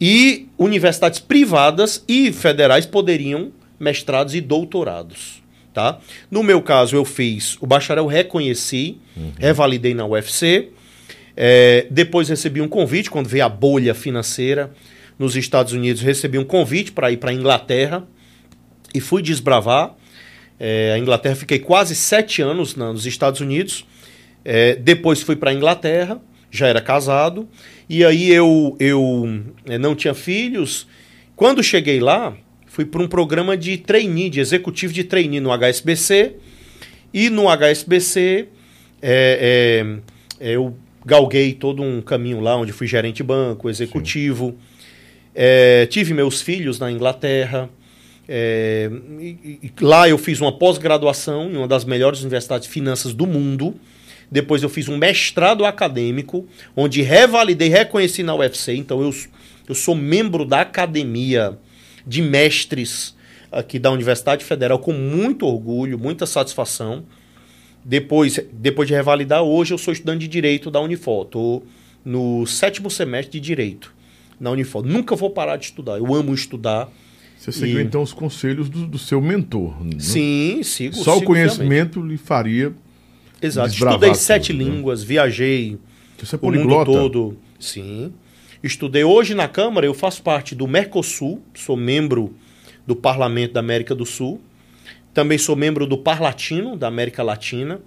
E 0.00 0.48
universidades 0.58 1.20
privadas 1.20 2.02
e 2.08 2.32
federais 2.32 2.84
poderiam 2.84 3.52
mestrados 3.78 4.34
e 4.34 4.40
doutorados. 4.40 5.43
Tá? 5.74 5.98
No 6.30 6.42
meu 6.44 6.62
caso, 6.62 6.94
eu 6.94 7.04
fiz 7.04 7.58
o 7.60 7.66
bacharel, 7.66 8.06
reconheci, 8.06 8.98
revalidei 9.38 9.92
na 9.92 10.06
UFC. 10.06 10.68
É, 11.36 11.88
depois 11.90 12.28
recebi 12.28 12.60
um 12.60 12.68
convite, 12.68 13.10
quando 13.10 13.26
veio 13.28 13.44
a 13.44 13.48
bolha 13.48 13.92
financeira 13.92 14.72
nos 15.18 15.34
Estados 15.34 15.72
Unidos, 15.72 16.00
recebi 16.00 16.38
um 16.38 16.44
convite 16.44 16.92
para 16.92 17.10
ir 17.10 17.16
para 17.16 17.30
a 17.32 17.34
Inglaterra 17.34 18.06
e 18.94 19.00
fui 19.00 19.20
desbravar. 19.20 19.96
É, 20.60 20.92
a 20.94 20.98
Inglaterra, 20.98 21.34
fiquei 21.34 21.58
quase 21.58 21.96
sete 21.96 22.40
anos 22.40 22.76
na- 22.76 22.92
nos 22.92 23.04
Estados 23.04 23.40
Unidos. 23.40 23.84
É, 24.44 24.76
depois 24.76 25.22
fui 25.22 25.34
para 25.34 25.50
a 25.50 25.54
Inglaterra, 25.54 26.20
já 26.52 26.68
era 26.68 26.80
casado. 26.80 27.48
E 27.88 28.04
aí 28.04 28.30
eu, 28.30 28.76
eu 28.78 29.26
é, 29.66 29.76
não 29.76 29.96
tinha 29.96 30.14
filhos. 30.14 30.86
Quando 31.34 31.64
cheguei 31.64 31.98
lá, 31.98 32.32
fui 32.74 32.84
para 32.84 33.00
um 33.00 33.06
programa 33.06 33.56
de 33.56 33.76
trainee, 33.78 34.28
de 34.28 34.40
executivo 34.40 34.92
de 34.92 35.04
trainee 35.04 35.38
no 35.38 35.50
HSBC. 35.56 36.34
E 37.12 37.30
no 37.30 37.44
HSBC, 37.48 38.48
é, 39.00 39.96
é, 40.40 40.52
eu 40.54 40.76
galguei 41.06 41.52
todo 41.52 41.84
um 41.84 42.02
caminho 42.02 42.40
lá, 42.40 42.56
onde 42.56 42.72
fui 42.72 42.88
gerente 42.88 43.18
de 43.18 43.22
banco, 43.22 43.70
executivo. 43.70 44.56
É, 45.32 45.86
tive 45.86 46.12
meus 46.14 46.42
filhos 46.42 46.80
na 46.80 46.90
Inglaterra. 46.90 47.70
É, 48.28 48.90
e- 49.20 49.60
e 49.62 49.72
lá 49.80 50.08
eu 50.08 50.18
fiz 50.18 50.40
uma 50.40 50.50
pós-graduação 50.58 51.52
em 51.52 51.56
uma 51.56 51.68
das 51.68 51.84
melhores 51.84 52.22
universidades 52.22 52.66
de 52.66 52.72
finanças 52.74 53.14
do 53.14 53.24
mundo. 53.24 53.76
Depois 54.28 54.64
eu 54.64 54.68
fiz 54.68 54.88
um 54.88 54.96
mestrado 54.98 55.64
acadêmico, 55.64 56.44
onde 56.74 57.02
revalidei, 57.02 57.68
reconheci 57.68 58.24
na 58.24 58.34
UFC. 58.34 58.74
Então 58.74 59.00
eu, 59.00 59.14
eu 59.68 59.74
sou 59.76 59.94
membro 59.94 60.44
da 60.44 60.62
academia 60.62 61.56
de 62.06 62.22
mestres 62.22 63.14
aqui 63.50 63.78
da 63.78 63.90
Universidade 63.90 64.44
Federal 64.44 64.78
com 64.78 64.92
muito 64.92 65.46
orgulho, 65.46 65.98
muita 65.98 66.26
satisfação. 66.26 67.04
Depois, 67.84 68.38
depois 68.52 68.88
de 68.88 68.94
revalidar, 68.94 69.42
hoje 69.42 69.74
eu 69.74 69.78
sou 69.78 69.92
estudante 69.92 70.20
de 70.20 70.28
Direito 70.28 70.70
da 70.70 70.80
Unifor. 70.80 71.24
Estou 71.26 71.66
no 72.04 72.46
sétimo 72.46 72.90
semestre 72.90 73.38
de 73.38 73.46
Direito 73.46 73.92
na 74.40 74.50
Unifor. 74.50 74.82
Nunca 74.84 75.14
vou 75.14 75.30
parar 75.30 75.56
de 75.56 75.66
estudar. 75.66 75.98
Eu 75.98 76.14
amo 76.14 76.32
estudar. 76.34 76.90
Você 77.38 77.52
seguiu 77.52 77.78
e- 77.80 77.82
então 77.82 78.02
os 78.02 78.12
conselhos 78.12 78.68
do, 78.70 78.86
do 78.86 78.98
seu 78.98 79.20
mentor. 79.20 79.84
né? 79.84 79.98
Sim, 79.98 80.62
sigo. 80.62 80.94
Só 80.94 81.16
o 81.16 81.18
sigo 81.20 81.34
fielmente. 81.34 81.56
conhecimento 81.56 82.00
lhe 82.02 82.16
faria. 82.16 82.72
Exato. 83.42 83.68
Estudei 83.74 84.14
sete 84.14 84.52
né? 84.54 84.64
línguas, 84.64 85.02
viajei 85.02 85.76
Você 86.18 86.36
é 86.36 86.38
o 86.40 86.42
mundo 86.46 86.54
poliglota. 86.62 86.90
todo. 86.90 87.36
Sim. 87.60 88.12
Estudei 88.64 89.04
hoje 89.04 89.34
na 89.34 89.46
Câmara, 89.46 89.84
eu 89.84 89.92
faço 89.92 90.22
parte 90.22 90.54
do 90.54 90.66
Mercosul, 90.66 91.42
sou 91.52 91.76
membro 91.76 92.34
do 92.86 92.96
Parlamento 92.96 93.52
da 93.52 93.60
América 93.60 93.94
do 93.94 94.06
Sul. 94.06 94.40
Também 95.12 95.36
sou 95.36 95.54
membro 95.54 95.86
do 95.86 95.98
Parlatino, 95.98 96.74
da 96.74 96.88
América 96.88 97.22
Latina. 97.22 97.78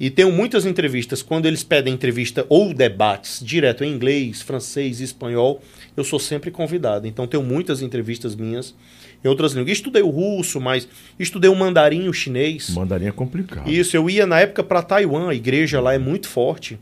E 0.00 0.10
tenho 0.10 0.32
muitas 0.32 0.66
entrevistas. 0.66 1.22
Quando 1.22 1.46
eles 1.46 1.62
pedem 1.62 1.94
entrevista 1.94 2.44
ou 2.48 2.74
debates 2.74 3.38
direto 3.40 3.84
em 3.84 3.92
inglês, 3.92 4.42
francês, 4.42 5.00
espanhol, 5.00 5.62
eu 5.96 6.02
sou 6.02 6.18
sempre 6.18 6.50
convidado. 6.50 7.06
Então 7.06 7.24
tenho 7.28 7.44
muitas 7.44 7.80
entrevistas 7.80 8.34
minhas 8.34 8.74
em 9.24 9.28
outras 9.28 9.52
línguas. 9.52 9.78
Estudei 9.78 10.02
o 10.02 10.10
russo, 10.10 10.60
mas 10.60 10.88
estudei 11.20 11.48
o 11.48 11.54
mandarim, 11.54 12.08
o 12.08 12.12
chinês. 12.12 12.70
Mandarim 12.70 13.06
é 13.06 13.12
complicado. 13.12 13.70
Isso, 13.70 13.96
eu 13.96 14.10
ia 14.10 14.26
na 14.26 14.40
época 14.40 14.64
para 14.64 14.82
Taiwan, 14.82 15.28
a 15.30 15.34
igreja 15.36 15.80
lá 15.80 15.94
é 15.94 15.98
muito 15.98 16.28
forte. 16.28 16.80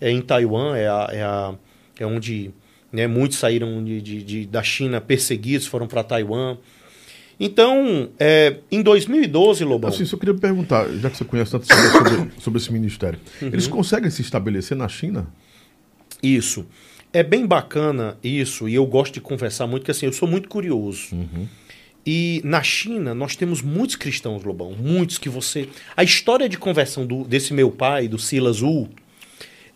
É 0.00 0.08
em 0.08 0.22
Taiwan, 0.22 0.76
é, 0.76 0.86
a, 0.88 1.08
é, 1.12 1.22
a- 1.24 1.54
é 1.98 2.06
onde 2.06 2.52
né, 2.96 3.06
muitos 3.06 3.38
saíram 3.38 3.84
de, 3.84 4.00
de- 4.00 4.22
de- 4.22 4.46
da 4.46 4.62
China 4.62 5.00
perseguidos, 5.00 5.66
foram 5.66 5.86
para 5.86 6.02
Taiwan. 6.02 6.56
Então, 7.38 8.08
é, 8.18 8.56
em 8.72 8.80
2012, 8.82 9.62
Lobão, 9.62 9.90
Assim, 9.90 10.06
só 10.06 10.16
queria 10.16 10.34
perguntar, 10.34 10.88
já 10.98 11.10
que 11.10 11.18
você 11.18 11.24
conhece 11.24 11.50
tanto 11.50 11.66
sobre, 11.66 12.30
sobre- 12.40 12.58
esse 12.58 12.72
ministério, 12.72 13.18
Uhum. 13.42 13.48
eles 13.48 13.66
conseguem 13.66 14.10
se 14.10 14.22
estabelecer 14.22 14.76
na 14.76 14.88
China? 14.88 15.26
isso. 16.22 16.64
É 17.12 17.22
bem 17.22 17.46
bacana 17.46 18.16
isso, 18.22 18.68
e 18.68 18.74
eu 18.74 18.84
gosto 18.84 19.14
de 19.14 19.20
conversar 19.20 19.66
muito, 19.66 19.82
porque 19.82 19.90
assim, 19.90 20.06
eu 20.06 20.12
sou 20.12 20.26
muito 20.28 20.48
curioso. 20.48 21.16
E 22.06 22.40
na 22.44 22.62
China, 22.62 23.14
nós 23.14 23.36
temos 23.36 23.62
muitos 23.62 23.96
cristãos, 23.96 24.42
Lobão, 24.44 24.72
muitos 24.72 25.16
que 25.18 25.28
você... 25.28 25.68
A 25.96 26.02
história 26.04 26.48
de 26.48 26.56
conversão 26.58 27.06
do- 27.06 27.24
desse 27.24 27.52
meu 27.54 27.70
pai, 27.70 28.06
do 28.08 28.18
Silas 28.18 28.60
Wu, 28.62 28.88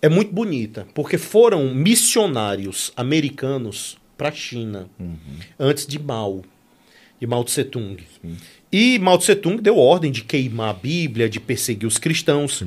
é 0.03 0.09
muito 0.09 0.33
bonita, 0.33 0.87
porque 0.95 1.19
foram 1.19 1.75
missionários 1.75 2.93
americanos 2.97 3.99
para 4.17 4.29
a 4.29 4.33
China, 4.33 4.89
antes 5.59 5.87
de 5.87 5.99
Mao, 5.99 6.43
de 7.19 7.27
Mao 7.27 7.45
Tse 7.45 7.65
Tung. 7.65 7.97
E 8.73 8.99
Mao 8.99 9.19
Tse 9.19 9.35
Tung 9.35 9.61
deu 9.61 9.77
ordem 9.77 10.11
de 10.11 10.23
queimar 10.23 10.71
a 10.71 10.75
Bíblia, 10.75 11.29
de 11.29 11.41
perseguir 11.41 11.87
os 11.87 11.99
cristãos. 11.99 12.63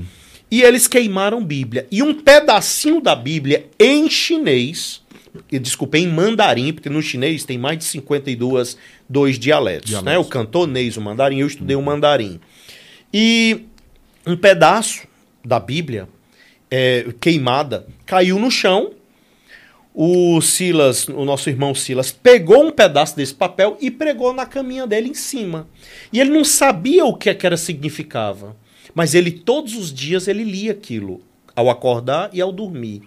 E 0.49 0.61
eles 0.61 0.87
queimaram 0.87 1.43
Bíblia. 1.43 1.87
E 1.91 2.03
um 2.03 2.13
pedacinho 2.13 3.01
da 3.01 3.15
Bíblia 3.15 3.67
em 3.79 4.09
chinês, 4.09 5.01
e, 5.51 5.57
desculpa, 5.57 5.97
em 5.97 6.07
mandarim, 6.07 6.71
porque 6.71 6.89
no 6.89 7.01
chinês 7.01 7.43
tem 7.43 7.57
mais 7.57 7.79
de 7.79 7.85
52 7.85 8.77
dois 9.09 9.39
dialetos. 9.39 9.89
Dialetos. 9.89 10.13
Né? 10.13 10.17
O 10.19 10.25
cantonês, 10.25 10.95
o 10.97 11.01
mandarim, 11.01 11.39
eu 11.39 11.47
estudei 11.47 11.75
o 11.75 11.81
mandarim. 11.81 12.39
E 13.11 13.61
um 14.25 14.37
pedaço 14.37 15.07
da 15.43 15.59
Bíblia 15.59 16.07
é, 16.75 17.05
queimada 17.19 17.85
caiu 18.03 18.39
no 18.39 18.49
chão. 18.49 18.93
O 19.93 20.41
Silas, 20.41 21.07
o 21.07 21.23
nosso 21.23 21.47
irmão 21.51 21.75
Silas, 21.75 22.11
pegou 22.11 22.65
um 22.65 22.71
pedaço 22.71 23.15
desse 23.15 23.35
papel 23.35 23.77
e 23.79 23.91
pregou 23.91 24.33
na 24.33 24.43
caminha 24.43 24.87
dele 24.87 25.09
em 25.09 25.13
cima. 25.13 25.67
E 26.11 26.19
ele 26.19 26.31
não 26.31 26.43
sabia 26.43 27.05
o 27.05 27.15
que 27.15 27.29
aquela 27.29 27.57
significava. 27.57 28.55
Mas 28.95 29.13
ele, 29.13 29.29
todos 29.29 29.75
os 29.75 29.93
dias, 29.93 30.27
ele 30.27 30.43
lia 30.43 30.71
aquilo, 30.71 31.21
ao 31.55 31.69
acordar 31.69 32.31
e 32.33 32.41
ao 32.41 32.51
dormir. 32.51 33.03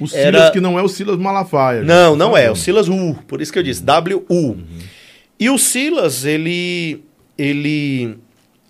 O 0.00 0.06
Silas, 0.08 0.24
Era- 0.24 0.50
que 0.50 0.60
não 0.60 0.78
é 0.78 0.82
o 0.82 0.88
Silas 0.88 1.18
Malafaia. 1.18 1.82
Não, 1.82 2.16
não 2.16 2.34
é. 2.34 2.50
O 2.50 2.56
Silas 2.56 2.88
U. 2.88 3.18
Por 3.28 3.42
isso 3.42 3.52
que 3.52 3.58
eu 3.58 3.62
disse 3.62 3.82
W-U. 3.82 4.56
E 5.38 5.50
o 5.50 5.58
Silas, 5.58 6.24
ele, 6.24 7.04
ele 7.36 8.16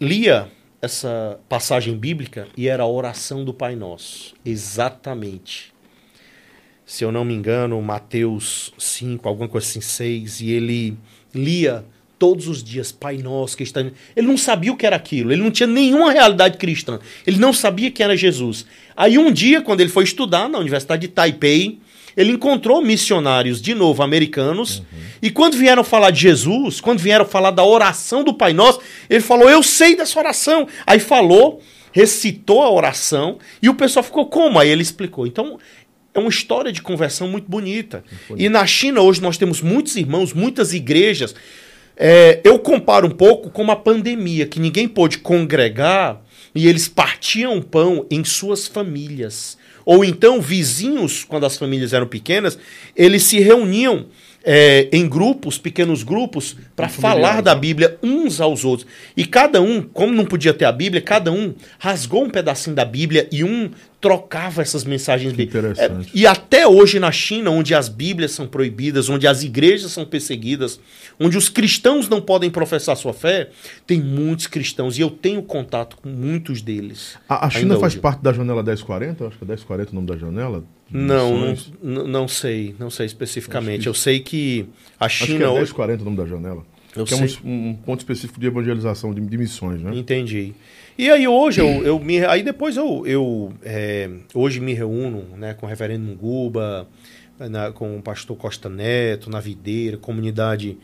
lia 0.01 0.49
essa 0.83 1.39
passagem 1.49 1.97
bíblica 1.97 2.49
e 2.57 2.69
era 2.69 2.83
a 2.83 2.89
oração 2.89 3.45
do 3.45 3.53
Pai 3.53 3.77
Nosso. 3.77 4.35
Exatamente. 4.45 5.73
Se 6.87 7.05
eu 7.05 7.13
não 7.13 7.25
me 7.25 7.35
engano, 7.35 7.81
Mateus 7.81 8.73
5, 8.79 9.29
alguma 9.29 9.49
coisa 9.49 9.67
assim, 9.67 9.81
6. 9.81 10.41
E 10.41 10.51
ele 10.51 10.97
lia 11.35 11.85
todos 12.19 12.49
os 12.49 12.63
dias, 12.63 12.91
Pai 12.93 13.19
Nosso 13.19 13.57
que 13.57 13.63
está... 13.63 13.81
Ele 13.81 14.27
não 14.27 14.37
sabia 14.37 14.73
o 14.73 14.77
que 14.77 14.87
era 14.87 14.97
aquilo. 14.97 15.33
Ele 15.33 15.43
não 15.43 15.51
tinha 15.51 15.67
nenhuma 15.67 16.13
realidade 16.13 16.59
cristã. 16.59 16.99
Ele 17.27 17.39
não 17.39 17.53
sabia 17.53 17.91
quem 17.91 18.05
era 18.05 18.17
Jesus. 18.17 18.67
Aí 18.97 19.19
um 19.19 19.31
dia, 19.31 19.63
quando 19.63 19.81
ele 19.81 19.91
foi 19.91 20.05
estudar 20.05 20.49
na 20.49 20.59
Universidade 20.59 21.03
de 21.03 21.09
Taipei, 21.09 21.79
ele 22.17 22.33
encontrou 22.33 22.83
missionários, 22.83 23.61
de 23.61 23.75
novo, 23.75 24.03
americanos, 24.03 24.83
e 25.23 25.31
quando 25.31 25.57
vieram 25.57 25.85
falar 25.85 26.11
de 26.11 26.21
Jesus, 26.21 26.81
quando 26.81 26.99
vieram 26.99 27.25
falar 27.25 27.51
da 27.51 27.65
oração 27.65 28.25
do 28.25 28.35
Pai 28.35 28.53
Nosso, 28.53 28.81
ele 29.09 29.21
falou, 29.21 29.49
eu 29.49 29.63
sei 29.63 29.95
dessa 29.95 30.19
oração. 30.19 30.67
Aí 30.87 30.99
falou, 30.99 31.61
recitou 31.93 32.63
a 32.63 32.71
oração, 32.71 33.39
e 33.63 33.69
o 33.69 33.75
pessoal 33.75 34.03
ficou 34.03 34.27
como? 34.27 34.59
Aí 34.59 34.69
ele 34.69 34.83
explicou. 34.83 35.27
Então, 35.27 35.59
é 36.15 36.19
uma 36.19 36.29
história 36.29 36.73
de 36.73 36.83
conversão 36.83 37.29
muito 37.29 37.49
bonita. 37.49 38.03
E 38.37 38.49
na 38.49 38.67
China, 38.67 39.01
hoje, 39.01 39.21
nós 39.21 39.37
temos 39.37 39.61
muitos 39.61 39.97
irmãos, 39.97 40.33
muitas 40.33 40.73
igrejas. 40.73 41.35
É, 41.97 42.41
eu 42.43 42.59
comparo 42.59 43.07
um 43.07 43.11
pouco 43.11 43.51
com 43.51 43.71
a 43.71 43.77
pandemia, 43.77 44.47
que 44.47 44.59
ninguém 44.59 44.89
pôde 44.89 45.19
congregar 45.19 46.23
e 46.55 46.67
eles 46.67 46.89
partiam 46.89 47.61
pão 47.61 48.07
em 48.11 48.25
suas 48.25 48.67
famílias. 48.67 49.57
Ou 49.85 50.05
então, 50.05 50.41
vizinhos, 50.41 51.25
quando 51.25 51.47
as 51.47 51.57
famílias 51.57 51.93
eram 51.93 52.07
pequenas, 52.07 52.59
eles 52.97 53.23
se 53.25 53.41
reuniam 53.41 54.07
é, 54.45 54.89
em 54.93 55.09
grupos, 55.09 55.59
pequenos 55.59 56.03
grupos, 56.03 56.57
para 56.75 56.89
falar 56.89 57.43
da 57.43 57.55
Bíblia 57.55 57.99
uns 58.03 58.41
aos 58.41 58.65
outros. 58.65 58.87
E 59.17 59.25
cada 59.25 59.61
um, 59.61 59.83
como 59.83 60.13
não 60.13 60.25
podia 60.25 60.55
ter 60.55 60.65
a 60.65 60.73
Bíblia, 60.73 61.03
cada 61.03 61.31
um 61.31 61.55
rasgou 61.79 62.25
um 62.25 62.31
pedacinho 62.31 62.75
da 62.75 62.85
Bíblia 62.85 63.29
e 63.31 63.45
um 63.45 63.71
trocava 64.01 64.63
essas 64.63 64.83
mensagens 64.85 65.33
bíblicas. 65.33 65.75
interessante. 65.77 66.09
É, 66.09 66.19
e 66.19 66.27
até 66.27 66.67
hoje 66.67 66.99
na 66.99 67.13
China, 67.13 67.51
onde 67.51 67.75
as 67.75 67.89
Bíblias 67.89 68.33
são 68.33 68.47
proibidas, 68.47 69.09
onde 69.09 69.27
as 69.27 69.43
igrejas 69.43 69.93
são 69.93 70.07
perseguidas, 70.07 70.81
onde 71.19 71.37
os 71.37 71.49
cristãos 71.49 72.09
não 72.09 72.21
podem 72.21 72.51
professar 72.51 72.97
sua 72.97 73.13
fé, 73.13 73.51
tem 73.87 74.01
muitos 74.01 74.47
cristãos 74.47 74.97
e 74.97 75.03
eu 75.03 75.11
tenho 75.11 75.43
contato 75.43 75.97
com 75.99 76.09
muitos 76.09 76.63
deles. 76.63 77.19
A, 77.29 77.47
a 77.47 77.51
China 77.51 77.79
faz 77.79 77.93
hoje. 77.93 78.01
parte 78.01 78.23
da 78.23 78.33
janela 78.33 78.63
1040? 78.63 79.27
Acho 79.27 79.37
que 79.37 79.45
é 79.45 79.47
1040 79.47 79.93
o 79.93 79.95
nome 79.95 80.07
da 80.07 80.17
janela. 80.17 80.65
Não, 80.91 81.55
não, 81.83 82.07
não 82.07 82.29
sei, 82.29 82.75
não 82.79 82.91
sei 82.91 83.07
especificamente. 83.07 83.83
Que- 83.83 83.89
Eu 83.89 83.95
sei 83.95 84.21
que 84.21 84.67
a 84.99 85.07
Acho 85.07 85.19
que 85.19 85.33
é 85.33 85.37
China 85.37 85.49
hoje 85.51 85.57
1040 85.59 86.03
o 86.03 86.05
nome 86.05 86.17
da 86.17 86.27
janela. 86.27 86.65
Eu 86.97 87.05
que 87.05 87.15
é 87.15 87.17
um, 87.17 87.29
sei. 87.29 87.39
um 87.45 87.75
ponto 87.75 88.01
específico 88.01 88.41
de 88.41 88.47
evangelização, 88.47 89.15
de, 89.15 89.21
de 89.21 89.39
missões, 89.39 89.81
né? 89.81 89.93
Entendi. 89.95 90.53
E 91.01 91.11
aí 91.11 91.27
hoje 91.27 91.63
eu, 91.63 91.83
eu 91.83 91.99
me 91.99 92.23
aí 92.27 92.43
depois 92.43 92.77
eu, 92.77 93.07
eu 93.07 93.55
é, 93.63 94.11
hoje 94.35 94.61
me 94.61 94.75
reúno 94.75 95.25
né, 95.35 95.55
com 95.55 95.65
o 95.65 95.69
reverendo 95.69 96.05
Munguba, 96.05 96.87
na- 97.39 97.73
com 97.73 97.97
o 97.97 98.03
pastor 98.03 98.37
Costa 98.37 98.69
Neto, 98.69 99.31
na 99.31 99.41
Videira, 99.41 99.97
comunidade 99.97 100.77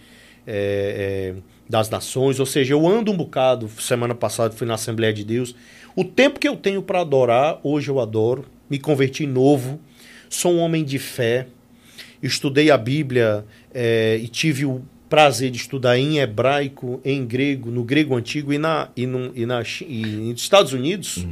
é, 0.46 1.34
é, 1.36 1.42
das 1.68 1.90
nações, 1.90 2.40
ou 2.40 2.46
seja, 2.46 2.72
eu 2.72 2.88
ando 2.88 3.12
um 3.12 3.16
bocado, 3.18 3.68
semana 3.78 4.14
passada 4.14 4.54
fui 4.54 4.66
na 4.66 4.72
Assembleia 4.72 5.12
de 5.12 5.22
Deus. 5.22 5.54
O 5.94 6.02
tempo 6.02 6.40
que 6.40 6.48
eu 6.48 6.56
tenho 6.56 6.80
para 6.80 7.02
adorar, 7.02 7.60
hoje 7.62 7.90
eu 7.90 8.00
adoro, 8.00 8.46
me 8.70 8.78
converti 8.78 9.26
novo, 9.26 9.78
sou 10.30 10.50
um 10.54 10.60
homem 10.60 10.82
de 10.82 10.98
fé, 10.98 11.46
estudei 12.22 12.70
a 12.70 12.78
Bíblia 12.78 13.44
é, 13.74 14.16
e 14.16 14.28
tive 14.28 14.64
o 14.64 14.80
prazer 15.09 15.50
de 15.50 15.59
estudar 15.59 15.98
em 15.98 16.18
hebraico, 16.18 17.00
em 17.04 17.24
grego, 17.24 17.70
no 17.70 17.84
grego 17.84 18.16
antigo 18.16 18.52
e, 18.52 18.59
na, 18.59 18.88
e, 18.96 19.07
no, 19.07 19.32
e, 19.34 19.46
na, 19.46 19.62
e 19.86 20.04
nos 20.04 20.42
Estados 20.42 20.72
Unidos, 20.72 21.26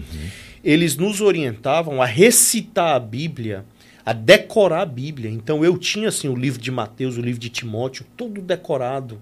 eles 0.63 0.97
nos 0.97 1.21
orientavam 1.21 2.01
a 2.01 2.07
recitar 2.07 2.95
a 2.95 3.01
Bíblia, 3.01 3.65
a 4.05 4.13
decorar 4.13 4.83
a 4.83 4.87
Bíblia. 4.87 5.31
Então 5.31 5.65
eu 5.65 5.77
tinha 5.77 6.09
assim 6.09 6.29
o 6.29 6.37
livro 6.37 6.61
de 6.61 6.71
Mateus, 6.71 7.17
o 7.17 7.21
livro 7.21 7.41
de 7.41 7.49
Timóteo, 7.49 8.07
tudo 8.17 8.41
decorado. 8.41 9.21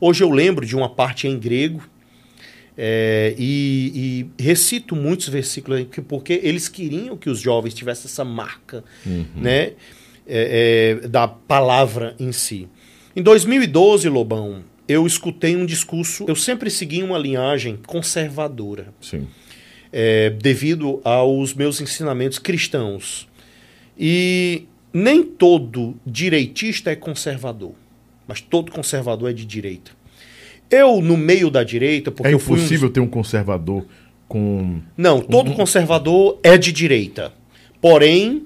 Hoje 0.00 0.22
eu 0.22 0.30
lembro 0.30 0.64
de 0.64 0.76
uma 0.76 0.88
parte 0.88 1.26
em 1.26 1.38
grego 1.38 1.82
é, 2.76 3.34
e, 3.36 4.28
e 4.38 4.42
recito 4.42 4.94
muitos 4.94 5.28
versículos 5.28 5.84
porque 6.06 6.40
eles 6.44 6.68
queriam 6.68 7.16
que 7.16 7.28
os 7.28 7.40
jovens 7.40 7.74
tivessem 7.74 8.04
essa 8.04 8.24
marca 8.24 8.84
né, 9.34 9.72
é, 10.24 11.00
é, 11.02 11.08
da 11.08 11.26
palavra 11.26 12.14
em 12.20 12.30
si. 12.30 12.68
Em 13.18 13.22
2012, 13.22 14.08
Lobão, 14.08 14.62
eu 14.86 15.04
escutei 15.04 15.56
um 15.56 15.66
discurso. 15.66 16.24
Eu 16.28 16.36
sempre 16.36 16.70
segui 16.70 17.02
uma 17.02 17.18
linhagem 17.18 17.76
conservadora 17.84 18.94
Sim. 19.00 19.26
é, 19.92 20.30
devido 20.30 21.00
aos 21.02 21.52
meus 21.52 21.80
ensinamentos 21.80 22.38
cristãos. 22.38 23.26
E 23.98 24.66
nem 24.92 25.24
todo 25.24 25.96
direitista 26.06 26.92
é 26.92 26.94
conservador, 26.94 27.72
mas 28.28 28.40
todo 28.40 28.70
conservador 28.70 29.30
é 29.30 29.32
de 29.32 29.44
direita. 29.44 29.90
Eu, 30.70 31.00
no 31.00 31.16
meio 31.16 31.50
da 31.50 31.64
direita, 31.64 32.12
porque 32.12 32.32
É 32.32 32.38
fui 32.38 32.54
um 32.54 32.58
impossível 32.58 32.88
ter 32.88 33.00
um 33.00 33.08
conservador 33.08 33.84
com. 34.28 34.80
Não, 34.96 35.20
todo 35.20 35.54
conservador 35.54 36.38
é 36.40 36.56
de 36.56 36.70
direita. 36.70 37.32
Porém, 37.80 38.44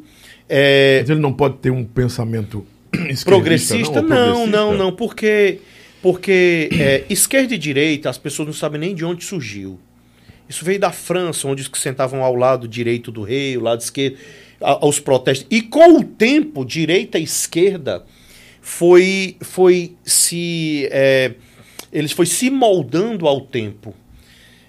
é, 0.49 1.01
Mas 1.01 1.11
ele 1.11 1.21
não 1.21 1.35
pode 1.35 1.59
ter 1.59 1.71
um 1.71 1.85
pensamento 1.85 2.67
progressista? 3.25 4.01
Não, 4.03 4.09
progressista? 4.09 4.47
não, 4.51 4.75
não, 4.77 4.93
porque, 4.93 5.59
porque 6.03 6.69
é, 6.79 7.05
esquerda 7.09 7.55
e 7.55 7.59
direita, 7.59 8.11
as 8.11 8.19
pessoas 8.19 8.47
não 8.47 8.53
sabem 8.55 8.81
nem 8.81 8.95
de 8.95 9.05
onde 9.05 9.25
surgiu. 9.25 9.79
Isso 10.49 10.65
veio 10.65 10.79
da 10.79 10.93
França, 10.93 11.49
onde 11.49 11.63
os 11.63 11.69
que 11.69 11.79
sentavam 11.79 12.23
ao 12.23 12.35
lado 12.35 12.69
direito 12.69 13.11
do 13.11 13.23
rei, 13.23 13.57
o 13.57 13.61
lado 13.61 13.81
esquerdo, 13.81 14.17
a- 14.61 14.73
aos 14.85 15.01
protestos. 15.01 15.47
E 15.51 15.63
com 15.63 15.99
o 15.99 16.05
tempo, 16.05 16.65
direita 16.65 17.19
e 17.19 17.23
esquerda 17.25 18.05
foi, 18.61 19.37
foi 19.41 19.93
se. 20.05 20.89
é, 20.91 21.33
eles 21.93 22.13
foi 22.13 22.27
se 22.27 22.51
moldando 22.51 23.27
ao 23.27 23.41
tempo. 23.41 23.95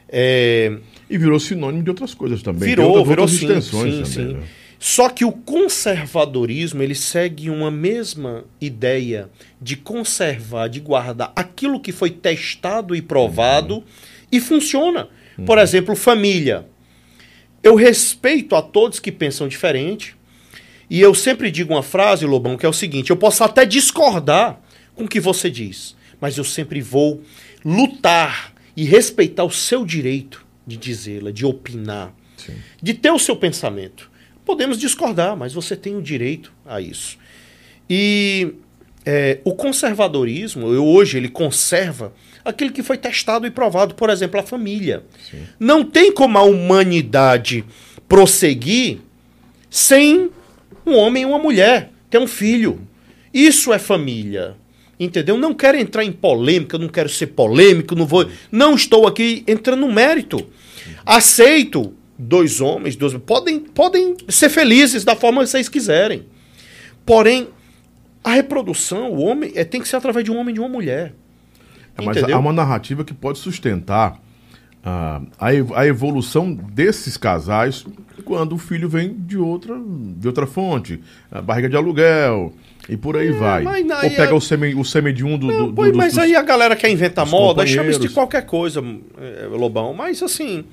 É, 0.07 0.77
E 1.09 1.17
virou 1.17 1.39
sinônimo 1.39 1.83
de 1.83 1.89
outras 1.89 2.13
coisas 2.13 2.41
também. 2.41 2.69
Virou, 2.69 2.87
outras- 2.91 3.07
virou 3.07 3.25
outras 3.25 3.65
sim, 3.65 3.71
sim, 3.71 3.79
também, 3.81 4.05
sim. 4.05 4.33
né? 4.35 4.43
Só 4.85 5.07
que 5.07 5.23
o 5.23 5.31
conservadorismo 5.31 6.83
ele 6.83 6.93
segue 6.93 7.49
uma 7.49 7.71
mesma 7.71 8.43
ideia 8.59 9.29
de 9.61 9.77
conservar, 9.77 10.67
de 10.67 10.81
guardar 10.81 11.31
aquilo 11.37 11.79
que 11.79 11.93
foi 11.93 12.09
testado 12.09 12.93
e 12.93 13.01
provado 13.01 13.75
Uhum. 13.75 13.83
e 14.29 14.41
funciona. 14.41 15.07
Por 15.45 15.57
exemplo, 15.57 15.95
família. 15.95 16.67
Eu 17.63 17.75
respeito 17.75 18.57
a 18.57 18.61
todos 18.61 18.99
que 18.99 19.09
pensam 19.09 19.47
diferente 19.47 20.17
e 20.89 20.99
eu 20.99 21.15
sempre 21.15 21.49
digo 21.49 21.73
uma 21.73 21.81
frase, 21.81 22.25
Lobão, 22.25 22.57
que 22.57 22.65
é 22.65 22.69
o 22.69 22.73
seguinte: 22.73 23.09
eu 23.09 23.15
posso 23.15 23.41
até 23.41 23.65
discordar 23.65 24.59
com 24.95 25.05
o 25.05 25.07
que 25.07 25.21
você 25.21 25.49
diz, 25.49 25.95
mas 26.19 26.37
eu 26.37 26.43
sempre 26.43 26.81
vou 26.81 27.21
lutar 27.63 28.53
e 28.75 28.83
respeitar 28.83 29.45
o 29.45 29.49
seu 29.49 29.85
direito 29.85 30.45
de 30.67 30.75
dizê-la, 30.75 31.31
de 31.31 31.45
opinar 31.45 32.13
Sim. 32.35 32.55
de 32.81 32.93
ter 32.93 33.11
o 33.11 33.17
seu 33.17 33.37
pensamento. 33.37 34.11
Podemos 34.45 34.77
discordar, 34.77 35.35
mas 35.37 35.53
você 35.53 35.75
tem 35.75 35.95
o 35.95 36.01
direito 36.01 36.51
a 36.65 36.81
isso. 36.81 37.17
E 37.89 38.53
é, 39.05 39.39
o 39.43 39.53
conservadorismo, 39.53 40.67
hoje, 40.67 41.17
ele 41.17 41.29
conserva 41.29 42.13
aquilo 42.43 42.71
que 42.71 42.83
foi 42.83 42.97
testado 42.97 43.47
e 43.47 43.51
provado, 43.51 43.95
por 43.95 44.09
exemplo, 44.09 44.39
a 44.39 44.43
família. 44.43 45.03
Não 45.59 45.83
tem 45.83 46.11
como 46.11 46.37
a 46.37 46.43
humanidade 46.43 47.63
prosseguir 48.07 48.99
sem 49.69 50.29
um 50.85 50.95
homem 50.95 51.23
e 51.23 51.25
uma 51.25 51.39
mulher, 51.39 51.91
ter 52.09 52.17
um 52.17 52.27
filho. 52.27 52.81
Isso 53.33 53.73
é 53.73 53.79
família. 53.79 54.55
Entendeu? 54.99 55.37
Não 55.37 55.53
quero 55.53 55.77
entrar 55.77 56.03
em 56.03 56.11
polêmica, 56.11 56.77
não 56.77 56.87
quero 56.87 57.09
ser 57.09 57.27
polêmico, 57.27 57.95
não 57.95 58.05
vou. 58.05 58.29
Não 58.51 58.75
estou 58.75 59.07
aqui 59.07 59.43
entrando 59.47 59.81
no 59.81 59.91
mérito. 59.91 60.45
Aceito 61.05 61.93
dois 62.17 62.61
homens, 62.61 62.95
dois. 62.95 63.13
Podem, 63.17 63.59
podem 63.59 64.15
ser 64.29 64.49
felizes 64.49 65.03
da 65.03 65.15
forma 65.15 65.41
que 65.43 65.49
vocês 65.49 65.67
quiserem. 65.69 66.25
Porém, 67.05 67.47
a 68.23 68.31
reprodução, 68.31 69.11
o 69.11 69.21
homem, 69.21 69.51
é, 69.55 69.63
tem 69.63 69.81
que 69.81 69.87
ser 69.87 69.97
através 69.97 70.23
de 70.23 70.31
um 70.31 70.37
homem 70.37 70.51
e 70.51 70.53
de 70.55 70.59
uma 70.59 70.69
mulher. 70.69 71.13
É, 71.97 72.01
mas 72.03 72.17
há 72.23 72.39
uma 72.39 72.53
narrativa 72.53 73.03
que 73.03 73.13
pode 73.13 73.37
sustentar 73.39 74.19
ah, 74.83 75.21
a, 75.39 75.53
ev- 75.53 75.73
a 75.75 75.85
evolução 75.85 76.53
desses 76.53 77.17
casais 77.17 77.85
quando 78.25 78.53
o 78.53 78.57
filho 78.57 78.87
vem 78.89 79.13
de 79.13 79.37
outra, 79.37 79.75
de 80.17 80.27
outra 80.27 80.47
fonte, 80.47 80.99
a 81.31 81.41
barriga 81.41 81.67
de 81.69 81.75
aluguel 81.75 82.53
e 82.89 82.95
por 82.97 83.15
aí 83.17 83.31
vai. 83.31 83.61
É, 83.61 83.65
mas 83.65 84.03
Ou 84.03 84.09
pega 84.11 84.33
o 84.35 84.41
sêmen, 84.41 84.79
o 84.79 84.83
sêmen 84.85 85.13
de 85.13 85.23
um 85.23 85.37
do, 85.37 85.47
do, 85.47 85.71
do- 85.71 85.97
mas 85.97 86.13
dos- 86.13 86.23
aí 86.23 86.35
a 86.35 86.41
galera 86.41 86.75
quer 86.75 86.89
inventar 86.89 87.25
moda, 87.25 87.65
chama 87.67 87.89
isso 87.89 87.99
de 87.99 88.09
qualquer 88.09 88.45
coisa, 88.45 88.83
é, 89.19 89.45
Lobão. 89.51 89.93
Mas 89.93 90.21
assim, 90.23 90.63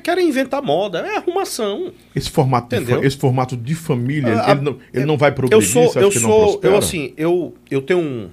querem 0.00 0.28
inventar 0.28 0.62
moda, 0.62 1.00
é 1.00 1.16
arrumação. 1.18 1.92
esse 2.14 2.30
formato, 2.30 2.68
de, 2.76 2.82
Entendeu? 2.82 3.04
esse 3.04 3.16
formato 3.16 3.56
de 3.56 3.74
família, 3.74 4.40
Ah, 4.44 4.52
ele, 4.52 4.60
não, 4.60 4.78
ele 4.92 5.04
não 5.06 5.16
vai 5.16 5.32
progredir, 5.32 5.66
eu 5.66 5.88
sou, 5.90 6.00
eu 6.02 6.10
sou, 6.12 6.60
eu 6.62 6.76
assim, 6.76 7.12
eu, 7.16 7.54
eu 7.70 7.82
tenho 7.82 8.00
um, 8.00 8.28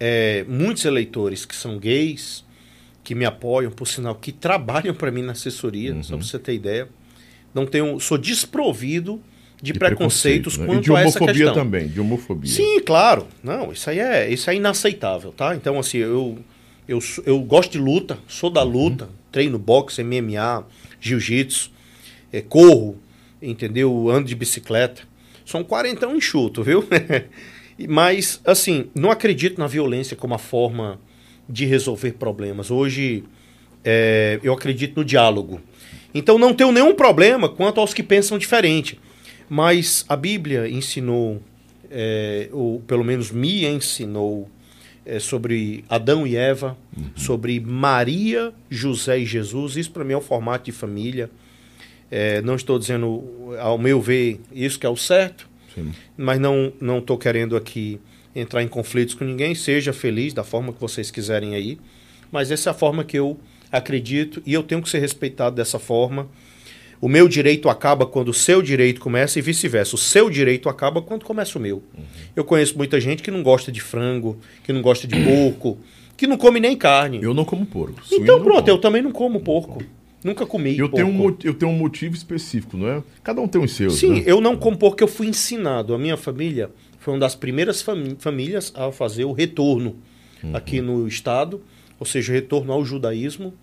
é, 0.00 0.44
muitos 0.48 0.84
eleitores 0.84 1.44
que 1.44 1.54
são 1.54 1.78
gays, 1.78 2.44
que 3.04 3.14
me 3.14 3.24
apoiam, 3.24 3.70
por 3.70 3.86
sinal, 3.86 4.14
que 4.14 4.30
trabalham 4.32 4.94
para 4.94 5.10
mim 5.10 5.22
na 5.22 5.32
assessoria, 5.32 5.94
Uhum. 5.94 6.02
só 6.02 6.16
pra 6.16 6.24
você 6.26 6.38
ter 6.38 6.54
ideia. 6.54 6.88
Não 7.54 7.64
tenho, 7.66 7.98
sou 7.98 8.18
desprovido 8.18 9.20
de, 9.60 9.72
De 9.72 9.78
preconceitos 9.78 10.56
preconceito, 10.56 10.60
né? 10.60 10.66
quanto 10.66 10.84
de 10.84 10.94
a 10.96 11.00
essa 11.08 11.18
questão. 11.18 11.54
também, 11.54 11.88
de 11.88 12.00
homofobia. 12.00 12.50
Sim, 12.52 12.80
claro. 12.80 13.26
Não, 13.42 13.72
isso 13.72 13.88
aí 13.90 13.98
é, 13.98 14.30
isso 14.30 14.48
é 14.50 14.54
inaceitável, 14.54 15.32
tá? 15.32 15.56
Então, 15.56 15.78
assim, 15.78 15.98
eu, 15.98 16.38
eu, 16.86 16.98
eu 17.26 17.40
gosto 17.40 17.72
de 17.72 17.78
luta, 17.78 18.18
sou 18.28 18.50
da 18.50 18.62
luta, 18.62 19.08
treino 19.32 19.58
boxe, 19.58 20.04
MMA, 20.04 20.64
jiu-jitsu, 21.00 21.70
é, 22.32 22.40
corro, 22.40 22.98
entendeu? 23.40 24.08
Ando 24.10 24.28
de 24.28 24.34
bicicleta. 24.34 25.02
Sou 25.44 25.60
um 25.60 25.64
quarentão 25.64 26.14
enxuto, 26.14 26.62
viu? 26.62 26.84
Mas, 27.88 28.40
assim, 28.44 28.90
não 28.94 29.10
acredito 29.10 29.58
na 29.58 29.66
violência 29.66 30.16
como 30.16 30.34
a 30.34 30.38
forma 30.38 31.00
de 31.48 31.64
resolver 31.64 32.12
problemas. 32.12 32.70
Hoje, 32.70 33.24
é, 33.84 34.40
eu 34.42 34.52
acredito 34.52 34.96
no 34.96 35.04
diálogo. 35.04 35.60
Então, 36.12 36.38
não 36.38 36.52
tenho 36.52 36.72
nenhum 36.72 36.94
problema 36.94 37.48
quanto 37.48 37.80
aos 37.80 37.94
que 37.94 38.02
pensam 38.02 38.36
diferente. 38.36 38.98
Mas 39.48 40.04
a 40.08 40.16
Bíblia 40.16 40.68
ensinou, 40.68 41.40
é, 41.90 42.48
ou 42.52 42.80
pelo 42.80 43.04
menos 43.04 43.30
me 43.30 43.64
ensinou, 43.64 44.50
é, 45.08 45.18
sobre 45.18 45.84
Adão 45.88 46.26
e 46.26 46.36
Eva, 46.36 46.76
sobre 47.16 47.58
Maria, 47.58 48.52
José 48.68 49.20
e 49.20 49.24
Jesus. 49.24 49.74
Isso 49.76 49.90
para 49.90 50.04
mim 50.04 50.12
é 50.12 50.18
um 50.18 50.20
formato 50.20 50.66
de 50.66 50.72
família. 50.72 51.30
É, 52.10 52.42
não 52.42 52.54
estou 52.54 52.78
dizendo, 52.78 53.24
ao 53.58 53.78
meu 53.78 54.02
ver, 54.02 54.38
isso 54.52 54.78
que 54.78 54.84
é 54.84 54.88
o 54.88 54.96
certo, 54.96 55.48
Sim. 55.74 55.92
mas 56.16 56.38
não 56.38 56.72
não 56.78 56.98
estou 56.98 57.16
querendo 57.16 57.56
aqui 57.56 57.98
entrar 58.36 58.62
em 58.62 58.68
conflitos 58.68 59.14
com 59.14 59.24
ninguém. 59.24 59.54
Seja 59.54 59.94
feliz 59.94 60.34
da 60.34 60.44
forma 60.44 60.74
que 60.74 60.80
vocês 60.80 61.10
quiserem 61.10 61.54
aí, 61.54 61.78
mas 62.30 62.50
essa 62.50 62.68
é 62.68 62.72
a 62.72 62.74
forma 62.74 63.02
que 63.02 63.18
eu 63.18 63.38
acredito 63.72 64.42
e 64.44 64.52
eu 64.52 64.62
tenho 64.62 64.82
que 64.82 64.90
ser 64.90 64.98
respeitado 64.98 65.56
dessa 65.56 65.78
forma. 65.78 66.28
O 67.00 67.08
meu 67.08 67.28
direito 67.28 67.68
acaba 67.68 68.04
quando 68.06 68.28
o 68.28 68.34
seu 68.34 68.60
direito 68.60 69.00
começa 69.00 69.38
e 69.38 69.42
vice-versa. 69.42 69.94
O 69.94 69.98
seu 69.98 70.28
direito 70.28 70.68
acaba 70.68 71.00
quando 71.00 71.24
começa 71.24 71.58
o 71.58 71.62
meu. 71.62 71.82
Eu 72.34 72.44
conheço 72.44 72.76
muita 72.76 73.00
gente 73.00 73.22
que 73.22 73.30
não 73.30 73.42
gosta 73.42 73.70
de 73.70 73.80
frango, 73.80 74.36
que 74.64 74.72
não 74.72 74.82
gosta 74.82 75.06
de 75.06 75.14
porco, 75.24 75.78
que 76.16 76.26
não 76.26 76.36
come 76.36 76.58
nem 76.58 76.76
carne. 76.76 77.20
Eu 77.22 77.32
não 77.32 77.44
como 77.44 77.64
porco. 77.64 78.00
então 78.10 78.42
pronto, 78.42 78.58
como. 78.64 78.68
eu 78.70 78.78
também 78.78 79.00
não 79.02 79.12
como 79.12 79.38
porco. 79.40 79.82
Nunca 80.24 80.44
comi 80.44 80.76
Eu 80.76 80.88
porco. 80.88 80.96
tenho, 81.06 81.08
um, 81.22 81.36
eu 81.44 81.54
tenho 81.54 81.70
um 81.70 81.76
motivo 81.78 82.16
específico, 82.16 82.76
não 82.76 82.88
é? 82.88 83.02
Cada 83.22 83.40
um 83.40 83.46
tem 83.46 83.62
os 83.62 83.70
seus. 83.72 83.94
Sim, 83.94 84.14
né? 84.14 84.22
eu 84.26 84.40
não 84.40 84.56
como 84.56 84.76
porque 84.76 85.04
eu 85.04 85.08
fui 85.08 85.28
ensinado. 85.28 85.94
A 85.94 85.98
minha 85.98 86.16
família 86.16 86.70
foi 86.98 87.14
uma 87.14 87.20
das 87.20 87.36
primeiras 87.36 87.80
fami- 87.80 88.16
famílias 88.18 88.72
a 88.74 88.90
fazer 88.90 89.24
o 89.24 89.32
retorno 89.32 89.94
Uhum. 90.42 90.54
aqui 90.56 90.80
no 90.80 91.06
estado, 91.06 91.60
ou 92.00 92.06
seja, 92.06 92.32
retorno 92.32 92.72
ao 92.72 92.84
judaísmo. 92.84 93.54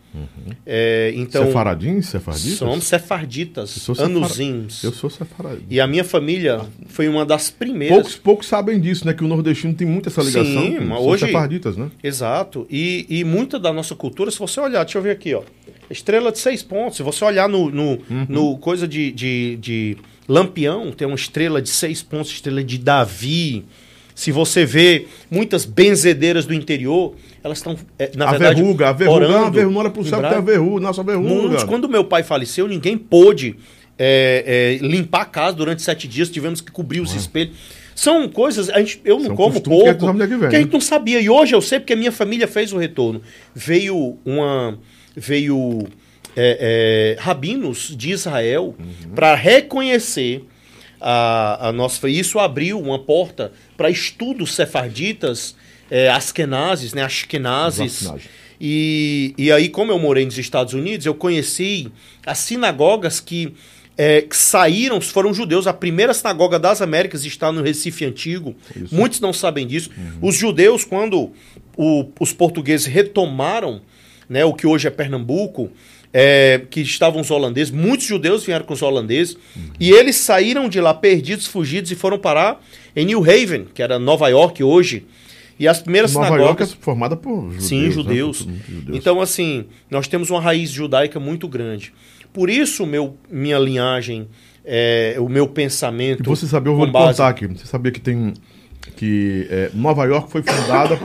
É, 0.66 1.12
então, 1.16 1.46
Sefaradins, 1.46 2.08
sefarditas? 2.08 2.58
somos 2.58 2.84
sefarditas, 2.86 3.88
Eu 3.88 4.06
anusims. 4.06 4.84
Eu 4.84 4.92
sou 4.92 5.10
sefaradinho. 5.10 5.66
E 5.70 5.80
a 5.80 5.88
minha 5.88 6.04
família 6.04 6.62
foi 6.88 7.08
uma 7.08 7.26
das 7.26 7.50
primeiras. 7.50 7.96
Poucos, 7.98 8.16
poucos 8.16 8.48
sabem 8.48 8.80
disso, 8.80 9.06
né? 9.06 9.14
Que 9.14 9.24
o 9.24 9.28
nordestino 9.28 9.74
tem 9.74 9.88
muito 9.88 10.10
essa 10.10 10.22
ligação. 10.22 10.62
Sim, 10.62 10.88
com- 10.88 10.94
hoje- 10.96 11.26
sefarditas, 11.26 11.76
né? 11.78 11.90
Exato. 12.04 12.66
E, 12.70 13.06
e 13.10 13.24
muita 13.24 13.60
da 13.60 13.72
nossa 13.74 13.96
cultura, 13.96 14.30
se 14.32 14.40
você 14.40 14.60
olhar, 14.60 14.84
deixa 14.84 14.98
eu 14.98 15.02
ver 15.02 15.12
aqui, 15.12 15.34
ó. 15.34 15.42
Estrela 15.90 16.32
de 16.32 16.40
seis 16.40 16.64
pontos. 16.64 16.98
Se 16.98 17.04
você 17.04 17.24
olhar 17.24 17.48
no, 17.48 17.70
no, 17.70 17.92
Uhum. 18.10 18.26
no 18.28 18.58
coisa 18.58 18.88
de, 18.88 19.12
de, 19.12 19.58
de 19.58 19.98
Lampião, 20.28 20.92
tem 20.92 21.06
uma 21.08 21.16
estrela 21.16 21.62
de 21.62 21.70
seis 21.70 22.02
pontos, 22.02 22.32
estrela 22.32 22.64
de 22.64 22.78
Davi. 22.78 23.64
Se 24.16 24.32
você 24.32 24.66
vê 24.66 25.08
muitas 25.30 25.66
benzedeiras 25.66 26.46
do 26.46 26.54
interior, 26.54 27.14
elas 27.44 27.58
estão, 27.58 27.76
é, 28.00 28.10
na 28.16 28.30
a 28.30 28.32
verdade, 28.32 28.62
verruga, 28.62 28.90
a 28.90 28.94
verruga, 28.94 29.16
orando. 29.18 29.36
a 29.36 29.50
verruga, 29.50 29.74
não 29.74 29.80
olha 29.82 29.90
pro 29.90 30.02
em 30.02 30.06
céu 30.06 30.22
que 30.22 30.30
tem 30.30 30.38
a 30.38 30.42
braille. 30.42 30.62
verruga, 30.64 30.82
nossa 30.82 31.04
verruga. 31.04 31.30
Muitos. 31.30 31.64
Quando 31.66 31.90
meu 31.90 32.06
pai 32.06 32.24
faleceu, 32.24 32.66
ninguém 32.68 32.98
pôde 32.98 33.58
é, 34.00 34.80
é, 34.82 34.86
limpar 34.88 35.22
a 35.24 35.26
casa 35.26 35.56
durante 35.58 35.82
sete 35.82 36.08
dias, 36.08 36.30
tivemos 36.30 36.62
que 36.62 36.72
cobrir 36.72 37.02
os 37.02 37.14
espelhos. 37.14 37.56
São 37.94 38.28
coisas, 38.28 38.70
a 38.70 38.80
gente, 38.80 39.00
eu 39.06 39.18
não 39.20 39.26
São 39.28 39.36
como 39.36 39.58
a 39.58 39.62
pouco, 39.62 40.06
não 40.14 40.24
é 40.24 40.28
que 40.28 40.36
vem, 40.36 40.40
que 40.40 40.46
a 40.46 40.50
né? 40.50 40.60
gente 40.60 40.74
não 40.74 40.82
sabia. 40.82 41.20
E 41.22 41.30
hoje 41.30 41.54
eu 41.56 41.62
sei 41.62 41.80
porque 41.80 41.94
a 41.94 41.96
minha 41.96 42.12
família 42.12 42.48
fez 42.48 42.74
o 42.74 42.78
retorno. 42.78 43.22
Veio 43.54 44.18
uma. 44.26 44.78
Veio 45.16 45.88
é, 46.36 47.16
é, 47.18 47.22
rabinos 47.22 47.94
de 47.98 48.12
Israel 48.12 48.76
Uhum. 48.78 49.12
para 49.16 49.34
reconhecer 49.36 50.44
a, 51.08 51.68
a 51.70 51.72
nossa. 51.72 52.10
Isso 52.10 52.40
abriu 52.40 52.80
uma 52.80 52.98
porta 52.98 53.52
para 53.78 53.90
estudos 53.90 54.56
sefarditas, 54.56 55.56
é, 55.92 56.10
askenazes, 56.10 56.94
né? 56.94 57.04
Ashkenazes. 57.04 57.98
Ashkenazes. 58.08 58.28
E, 58.60 59.34
e 59.38 59.52
aí, 59.52 59.70
como 59.70 59.92
eu 59.92 60.00
morei 60.00 60.26
nos 60.26 60.38
Estados 60.38 60.74
Unidos, 60.74 61.06
eu 61.06 61.14
conheci 61.14 61.92
as 62.26 62.38
sinagogas 62.40 63.20
que, 63.20 63.54
é, 63.98 64.22
que 64.22 64.36
saíram, 64.36 65.00
foram 65.02 65.34
judeus. 65.34 65.68
A 65.68 65.74
primeira 65.74 66.14
sinagoga 66.14 66.58
das 66.58 66.82
Américas 66.82 67.24
está 67.26 67.52
no 67.52 67.62
Recife 67.62 68.06
Antigo. 68.06 68.56
Isso. 68.76 68.96
Muitos 68.96 69.20
não 69.20 69.34
sabem 69.34 69.68
disso. 69.68 69.92
Uhum. 69.98 70.30
Os 70.30 70.36
judeus, 70.38 70.84
quando 70.84 71.32
o- 71.78 72.06
os 72.20 72.32
portugueses 72.34 72.86
retomaram 72.88 73.82
né, 74.28 74.44
o 74.44 74.54
que 74.54 74.66
hoje 74.66 74.88
é 74.88 74.90
Pernambuco, 74.90 75.70
é, 76.14 76.62
que 76.70 76.82
estavam 76.82 77.22
os 77.22 77.30
holandeses, 77.32 77.72
muitos 77.72 78.06
judeus 78.06 78.44
vieram 78.46 78.66
com 78.66 78.74
os 78.74 78.82
holandeses, 78.82 79.36
Uhum. 79.56 79.64
e 79.80 79.92
eles 79.92 80.16
saíram 80.16 80.68
de 80.70 80.80
lá 80.80 80.94
perdidos, 80.94 81.46
fugidos, 81.48 81.92
e 81.92 81.96
foram 81.96 82.18
parar 82.18 82.62
em 82.96 83.06
New 83.06 83.20
Haven, 83.20 83.66
que 83.74 83.82
era 83.82 84.00
Nova 84.00 84.28
York 84.30 84.64
hoje. 84.64 85.06
E 85.58 85.68
as 85.68 85.82
primeiras 85.82 86.14
Nova 86.14 86.26
sinagogas... 86.28 86.70
York 86.70 86.78
é 86.80 86.84
formada 86.84 87.16
por 87.16 87.44
judeus. 87.52 87.64
Sim, 87.66 87.84
né? 87.84 87.90
judeus. 87.92 88.42
Por 88.42 88.54
judeus. 88.74 88.98
Então, 88.98 89.22
assim, 89.22 89.66
nós 89.90 90.06
temos 90.08 90.30
uma 90.30 90.42
raiz 90.42 90.70
judaica 90.70 91.18
muito 91.20 91.48
grande. 91.48 91.94
Por 92.34 92.50
isso, 92.50 92.86
meu, 92.86 93.16
minha 93.32 93.58
linhagem, 93.58 94.28
é, 94.66 95.16
o 95.18 95.30
meu 95.30 95.48
pensamento. 95.48 96.22
E 96.24 96.28
você 96.28 96.46
sabia, 96.46 96.72
eu 96.74 96.76
vou 96.76 96.92
base- 96.92 97.18
contar 97.18 97.30
aqui. 97.30 97.48
Você 97.48 97.66
sabia 97.66 97.90
que 97.92 98.02
tem. 98.02 98.34
Que 98.98 99.48
é, 99.50 99.72
Nova 99.74 100.04
York 100.06 100.30
foi 100.32 100.42
fundada 100.44 101.00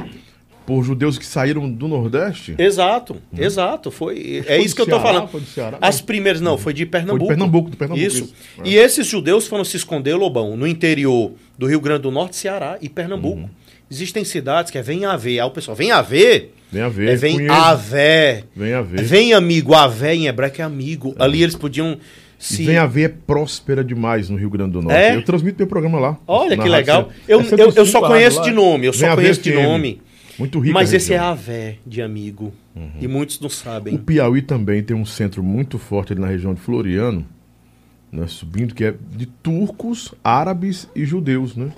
por 0.71 0.85
judeus 0.85 1.19
que 1.19 1.27
saíram 1.27 1.69
do 1.69 1.89
Nordeste? 1.89 2.55
Exato, 2.57 3.17
exato. 3.37 3.91
Foi, 3.91 4.45
é 4.47 4.55
Foi 4.57 4.59
isso 4.59 4.77
que 4.77 4.83
eu 4.83 4.87
tô 4.87 4.93
Ceará, 5.01 5.13
falando. 5.15 5.29
foi 5.29 5.41
do 5.41 5.47
Ceará? 5.47 5.79
As 5.81 6.01
primeiras, 6.01 6.41
não, 6.41 6.57
foi 6.57 6.73
de 6.73 6.87
Pernambuco. 6.87 7.27
Pernambuco, 7.27 7.71
do 7.71 7.77
Pernambuco, 7.77 8.07
Isso. 8.07 8.23
isso. 8.23 8.35
E 8.65 8.77
esses 8.77 9.05
judeus 9.05 9.49
foram 9.49 9.65
se 9.65 9.77
esconder, 9.77 10.15
Lobão, 10.15 10.57
no 10.57 10.69
interior 10.69 11.33
do 11.59 11.67
Rio 11.67 11.81
Grande 11.81 12.03
do 12.03 12.13
Norte, 12.13 12.37
Ceará 12.37 12.79
e 12.81 12.89
Pernambuco. 12.89 13.41
Uhum. 13.41 13.49
Existem 13.91 14.25
cidades 14.25 14.71
que 14.71 14.79
é 14.79 14.83
vem 14.83 15.05
a 15.05 15.17
ver. 15.17 15.41
Aí 15.41 15.47
o 15.47 15.51
pessoal, 15.51 15.77
vem 15.77 15.91
a 15.91 16.01
ver. 16.01 16.55
Vem 16.71 16.83
a 16.83 16.89
ver. 16.89 17.09
É 17.09 17.17
vem 17.17 17.35
conheço. 17.35 17.53
a 17.53 17.75
ver. 17.75 18.45
Vem 18.55 18.73
a 18.73 18.83
ver. 18.83 19.03
Vem 19.03 19.33
amigo, 19.33 19.75
a 19.75 19.89
vé 19.89 20.15
em 20.15 20.29
hebraico 20.29 20.61
é 20.61 20.65
amigo. 20.65 21.17
Ali 21.19 21.43
eles 21.43 21.57
podiam 21.57 21.95
E 21.95 21.99
se. 22.39 22.63
Vem 22.63 22.77
a 22.79 22.87
ver 22.87 23.03
é 23.03 23.09
próspera 23.09 23.83
demais 23.83 24.31
no 24.31 24.37
Rio 24.37 24.51
Grande 24.51 24.75
do 24.75 24.83
Norte. 24.83 24.97
É? 24.97 25.17
Eu 25.17 25.25
transmito 25.25 25.59
meu 25.59 25.67
programa 25.67 25.99
lá. 25.99 26.17
Olha 26.29 26.57
que 26.57 26.69
legal. 26.69 27.11
Eu, 27.27 27.41
É 27.41 27.43
eu, 27.43 27.49
105 27.49 27.79
eu 27.81 27.87
só 27.87 28.01
conheço 28.01 28.39
rádio 28.39 28.53
de 28.55 28.59
lá. 28.61 28.65
nome, 28.65 28.87
eu 28.87 28.93
Vem 28.93 29.01
só 29.01 29.17
ver 29.17 29.23
conheço 29.23 29.43
de 29.43 29.53
nome. 29.53 30.01
Muito 30.41 30.59
rico. 30.59 30.75
Mas 30.75 30.93
esse 30.93 31.13
é 31.13 31.19
a 31.19 31.35
vé 31.35 31.77
de 31.87 32.01
amigo. 32.03 32.53
E 33.01 33.07
muitos 33.07 33.39
não 33.41 33.47
O 33.49 33.51
sabem. 33.51 33.97
Piauí 33.99 34.41
também 34.43 34.83
tem 34.83 34.97
um 34.97 35.05
centro 35.05 35.43
muito 35.43 35.79
forte 35.79 36.13
ali 36.15 36.21
na 36.21 36.27
região 36.29 36.55
de 36.55 36.61
Floriano, 36.61 37.25
né, 38.11 38.27
subindo, 38.27 38.75
que 38.75 38.83
é 38.85 38.95
de 39.15 39.27
turcos, 39.27 40.15
árabes 40.25 40.89
e 40.97 41.05
judeus, 41.05 41.55
né? 41.55 41.71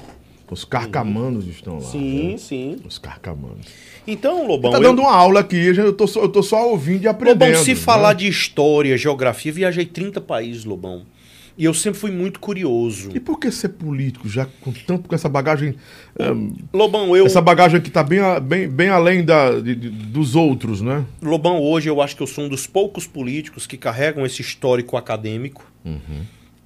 Os 0.51 0.65
carcamanos 0.67 1.47
estão 1.47 1.79
lá. 1.79 1.81
né? 1.95 2.37
sim. 2.39 2.77
Os 2.87 2.99
carcamanos. 2.99 3.67
Então, 4.07 4.47
Lobão, 4.47 4.71
Tá 4.71 4.77
eu- 4.77 4.83
dando 4.83 5.01
uma 5.01 5.13
aula 5.15 5.41
aqui, 5.41 5.57
eu 5.57 5.93
tô 5.95 6.07
só, 6.07 6.21
eu 6.21 6.29
tô 6.29 6.43
só 6.43 6.69
ouvindo 6.69 7.05
e 7.05 7.09
aprendendo. 7.09 7.49
Lobão, 7.49 7.65
se 7.65 7.71
né? 7.71 7.77
falar 7.77 8.13
de 8.13 8.29
história, 8.29 8.97
geografia, 8.99 9.51
viajei 9.51 9.87
30 9.87 10.21
países, 10.21 10.65
Lobão. 10.67 11.05
E 11.57 11.65
eu 11.67 11.75
sempre 11.75 12.01
fui 12.01 12.11
muito 12.11 12.41
curioso. 12.41 13.11
E 13.15 13.21
por 13.21 13.39
que 13.39 13.51
ser 13.51 13.69
político, 13.71 14.29
já 14.29 14.47
com 14.63 14.73
tanto 14.73 15.09
com 15.09 15.15
essa 15.15 15.29
bagagem. 15.29 15.75
ehm, 16.19 16.51
Lobão, 16.73 17.15
eu. 17.17 17.27
Essa 17.27 17.41
bagagem 17.43 17.81
que 17.81 17.91
tá 17.91 18.03
bem, 18.03 18.21
bem, 18.43 18.69
bem 18.69 18.89
além 18.89 19.25
da, 19.25 19.61
de- 19.61 19.75
de- 19.75 19.91
dos 19.91 20.35
outros, 20.35 20.81
né? 20.81 21.05
Lobão, 21.21 21.61
hoje 21.61 21.89
eu 21.91 22.01
acho 22.01 22.17
que 22.17 22.23
eu 22.23 22.27
sou 22.27 22.45
um 22.45 22.49
dos 22.49 22.67
poucos 22.67 23.07
políticos 23.07 23.67
que 23.67 23.77
carregam 23.77 24.25
esse 24.25 24.41
histórico 24.41 24.97
acadêmico. 24.97 25.71
Uhum. 25.85 26.01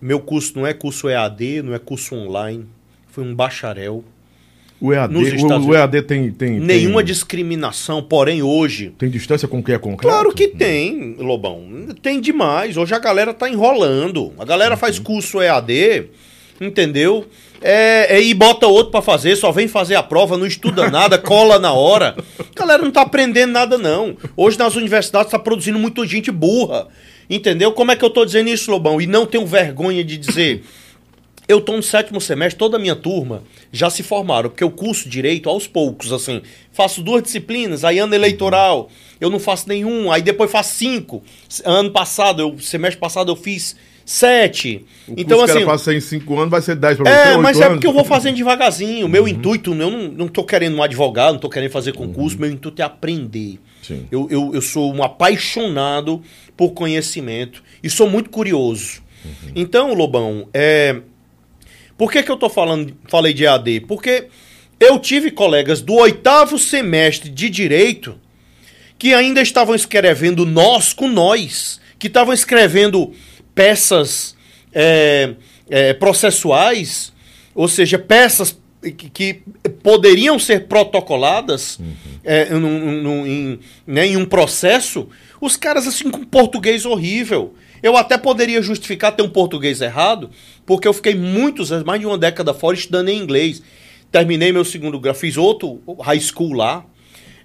Meu 0.01 0.21
curso 0.21 0.53
não 0.57 0.67
é 0.67 0.73
curso 0.73 1.09
EAD, 1.09 1.63
não 1.63 1.75
é 1.75 1.79
curso 1.79 2.15
online. 2.15 2.65
Foi 3.09 3.25
um 3.25 3.35
bacharel. 3.35 4.05
O 4.79 4.93
EAD, 4.93 5.15
o, 5.17 5.67
o 5.69 5.75
EAD 5.75 6.03
tem, 6.03 6.31
tem, 6.31 6.61
Nenhuma 6.61 6.97
tem, 6.99 7.07
discriminação, 7.07 8.03
porém 8.03 8.43
hoje. 8.43 8.93
tem 8.99 9.09
distância 9.09 9.49
com 9.49 9.59
o 9.61 9.63
que 9.63 9.73
é 9.73 9.79
concreto? 9.79 10.13
Claro 10.13 10.33
que 10.35 10.49
tem, 10.49 11.17
Lobão. 11.19 11.65
Tem 12.03 12.21
demais. 12.21 12.77
Hoje 12.77 12.95
a 12.95 12.99
galera 12.99 13.33
tá 13.33 13.49
enrolando. 13.49 14.33
A 14.39 14.45
galera 14.45 14.75
Uhum. 14.75 14.81
faz 14.81 14.99
curso 14.99 15.41
EAD, 15.41 16.05
entendeu? 16.61 17.27
É, 17.63 18.17
é, 18.19 18.23
e 18.23 18.35
bota 18.35 18.67
outro 18.67 18.91
pra 18.93 19.01
fazer, 19.01 19.35
só 19.35 19.51
vem 19.51 19.67
fazer 19.67 19.95
a 19.95 20.03
prova, 20.03 20.37
não 20.37 20.47
estuda 20.47 20.89
nada, 20.93 21.17
cola 21.17 21.59
na 21.59 21.73
hora. 21.73 22.15
A 22.39 22.59
galera 22.59 22.83
não 22.83 22.91
tá 22.91 23.01
aprendendo 23.01 23.53
nada, 23.53 23.79
não. 23.79 24.15
Hoje 24.37 24.59
nas 24.59 24.77
universidades 24.77 25.31
tá 25.31 25.39
produzindo 25.39 25.79
muita 25.79 26.07
gente 26.07 26.31
burra. 26.31 26.87
Entendeu? 27.29 27.73
Como 27.73 27.91
é 27.91 27.97
que 27.97 28.05
eu 28.05 28.11
tô 28.11 28.25
dizendo 28.25 28.51
isso, 28.51 28.71
Lobão? 28.71 29.01
E 29.01 29.07
não 29.07 29.27
tenho 29.27 29.45
vergonha 29.47 30.05
de 30.05 30.17
dizer. 30.17 30.63
Eu 31.49 31.61
tô 31.61 31.77
no 31.77 31.83
sétimo 31.83 32.21
semestre, 32.21 32.59
toda 32.59 32.77
a 32.77 32.81
minha 32.81 32.97
turma 32.97 33.43
já 33.71 33.89
se 33.89 34.03
formaram, 34.03 34.51
porque 34.51 34.65
eu 34.65 34.71
curso 34.71 35.09
direito 35.09 35.49
aos 35.49 35.67
poucos, 35.67 36.13
assim. 36.13 36.43
Faço 36.73 37.03
duas 37.03 37.23
disciplinas, 37.23 37.85
aí 37.85 37.99
ano 37.99 38.15
eleitoral, 38.15 38.91
eu 39.21 39.31
não 39.31 39.39
faço 39.39 39.69
nenhum, 39.69 40.11
aí 40.11 40.23
depois 40.23 40.51
faço 40.51 40.75
cinco. 40.75 41.23
Ano 41.65 41.91
passado, 41.91 42.43
eu, 42.43 42.59
semestre 42.59 42.99
passado, 42.99 43.31
eu 43.31 43.37
fiz 43.37 43.77
sete. 44.07 44.85
O 45.09 45.15
então, 45.17 45.43
assim. 45.43 45.65
pra 45.65 45.77
ser 45.77 45.97
em 45.97 46.01
5 46.01 46.39
anos 46.39 46.51
vai 46.51 46.63
ser 46.63 46.77
10 46.77 46.97
pra 46.99 47.05
você. 47.05 47.31
É, 47.31 47.37
mas 47.37 47.61
é 47.61 47.65
anos. 47.65 47.67
Uhum. 47.67 47.75
porque 47.75 47.87
eu 47.89 47.93
vou 47.93 48.05
fazendo 48.05 48.37
devagarzinho. 48.37 49.05
O 49.05 49.09
meu 49.09 49.27
intuito, 49.27 49.73
eu 49.73 49.91
não, 49.91 50.09
não 50.09 50.29
tô 50.29 50.45
querendo 50.45 50.77
um 50.77 50.83
advogado, 50.83 51.33
não 51.33 51.41
tô 51.41 51.51
querendo 51.51 51.73
fazer 51.73 51.93
concurso, 51.93 52.39
meu 52.39 52.51
intuito 52.51 52.81
é 52.81 52.85
aprender. 52.85 53.51
Uhum. 53.51 53.59
Sim. 53.83 54.07
Eu, 54.11 54.29
eu, 54.31 54.55
eu 54.55 54.63
sou 54.63 54.95
um 54.95 55.03
apaixonado 55.03 56.23
por 56.57 56.71
conhecimento 56.71 57.63
e 57.83 57.91
sou 57.91 58.09
muito 58.09 58.31
curioso. 58.31 59.03
Uhum. 59.25 59.53
Então, 59.57 59.93
Lobão, 59.93 60.49
é... 60.55 61.01
por 61.97 62.11
que, 62.13 62.23
que 62.23 62.31
eu 62.31 62.37
tô 62.37 62.49
falando, 62.49 62.95
falei 63.09 63.33
de 63.33 63.47
AD? 63.47 63.81
Porque 63.81 64.27
eu 64.79 64.99
tive 64.99 65.31
colegas 65.31 65.81
do 65.81 65.95
oitavo 65.95 66.59
semestre 66.59 67.31
de 67.31 67.49
direito 67.49 68.19
que 68.99 69.13
ainda 69.15 69.41
estavam 69.43 69.75
escrevendo 69.75 70.45
nós 70.47 70.93
com 70.93 71.09
nós, 71.09 71.81
que 71.99 72.07
estavam 72.07 72.33
escrevendo 72.35 73.13
peças 73.55 74.35
é, 74.73 75.35
é, 75.69 75.93
processuais, 75.95 77.13
ou 77.55 77.69
seja, 77.69 77.99
peças 77.99 78.59
que, 78.83 78.93
que 79.11 79.41
poderiam 79.83 80.39
ser 80.39 80.67
protocoladas 80.67 81.79
é, 82.23 82.51
num- 82.55 83.03
num- 83.03 83.27
em, 83.27 83.59
né, 83.87 84.07
em 84.07 84.17
um 84.17 84.25
processo, 84.27 85.09
os 85.41 85.57
caras 85.57 85.87
assim 85.87 86.11
com 86.11 86.23
português 86.25 86.85
horrível. 86.85 87.55
Eu 87.83 87.97
até 87.97 88.17
poderia 88.17 88.63
justificar 88.63 89.15
ter 89.15 89.23
um 89.23 89.29
português 89.29 89.81
errado, 89.81 90.31
porque 90.65 90.89
eu 90.89 90.93
fiquei 90.93 91.15
muitos 91.15 91.73
anos, 91.73 91.85
mais 91.85 92.01
de 92.01 92.07
uma 92.07 92.19
década 92.19 92.55
fora, 92.55 92.77
estudando 92.77 93.09
em 93.09 93.19
inglês. 93.19 93.63
Terminei 94.11 94.53
meu 94.53 94.65
segundo 94.65 94.99
grau, 94.99 95.15
fiz 95.15 95.37
outro 95.37 95.81
high 96.01 96.21
school 96.21 96.53
lá, 96.53 96.85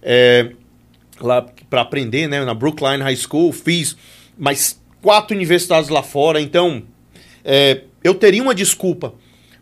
é, 0.01 0.51
lá 1.19 1.45
para 1.69 1.82
aprender, 1.82 2.27
né, 2.27 2.43
na 2.43 2.53
Brookline 2.53 3.01
High 3.03 3.15
School, 3.15 3.51
fiz 3.51 3.95
mais 4.38 4.79
quatro 5.01 5.36
universidades 5.36 5.89
lá 5.89 6.03
fora, 6.03 6.39
então 6.39 6.84
é, 7.43 7.82
eu 8.03 8.13
teria 8.13 8.41
uma 8.41 8.55
desculpa, 8.55 9.13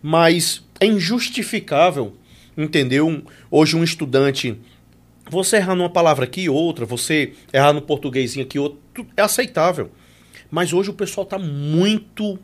mas 0.01 0.63
é 0.79 0.85
injustificável, 0.85 2.13
entendeu? 2.57 3.23
Hoje 3.49 3.75
um 3.75 3.83
estudante, 3.83 4.57
você 5.29 5.57
errar 5.57 5.75
numa 5.75 5.89
palavra 5.89 6.25
aqui 6.25 6.49
outra, 6.49 6.85
você 6.85 7.33
errar 7.53 7.73
no 7.73 7.81
portuguesinho 7.81 8.45
aqui 8.45 8.59
outro, 8.59 8.79
é 9.15 9.21
aceitável. 9.21 9.91
Mas 10.51 10.73
hoje 10.73 10.89
o 10.89 10.93
pessoal 10.93 11.23
está 11.23 11.37
muito 11.37 12.39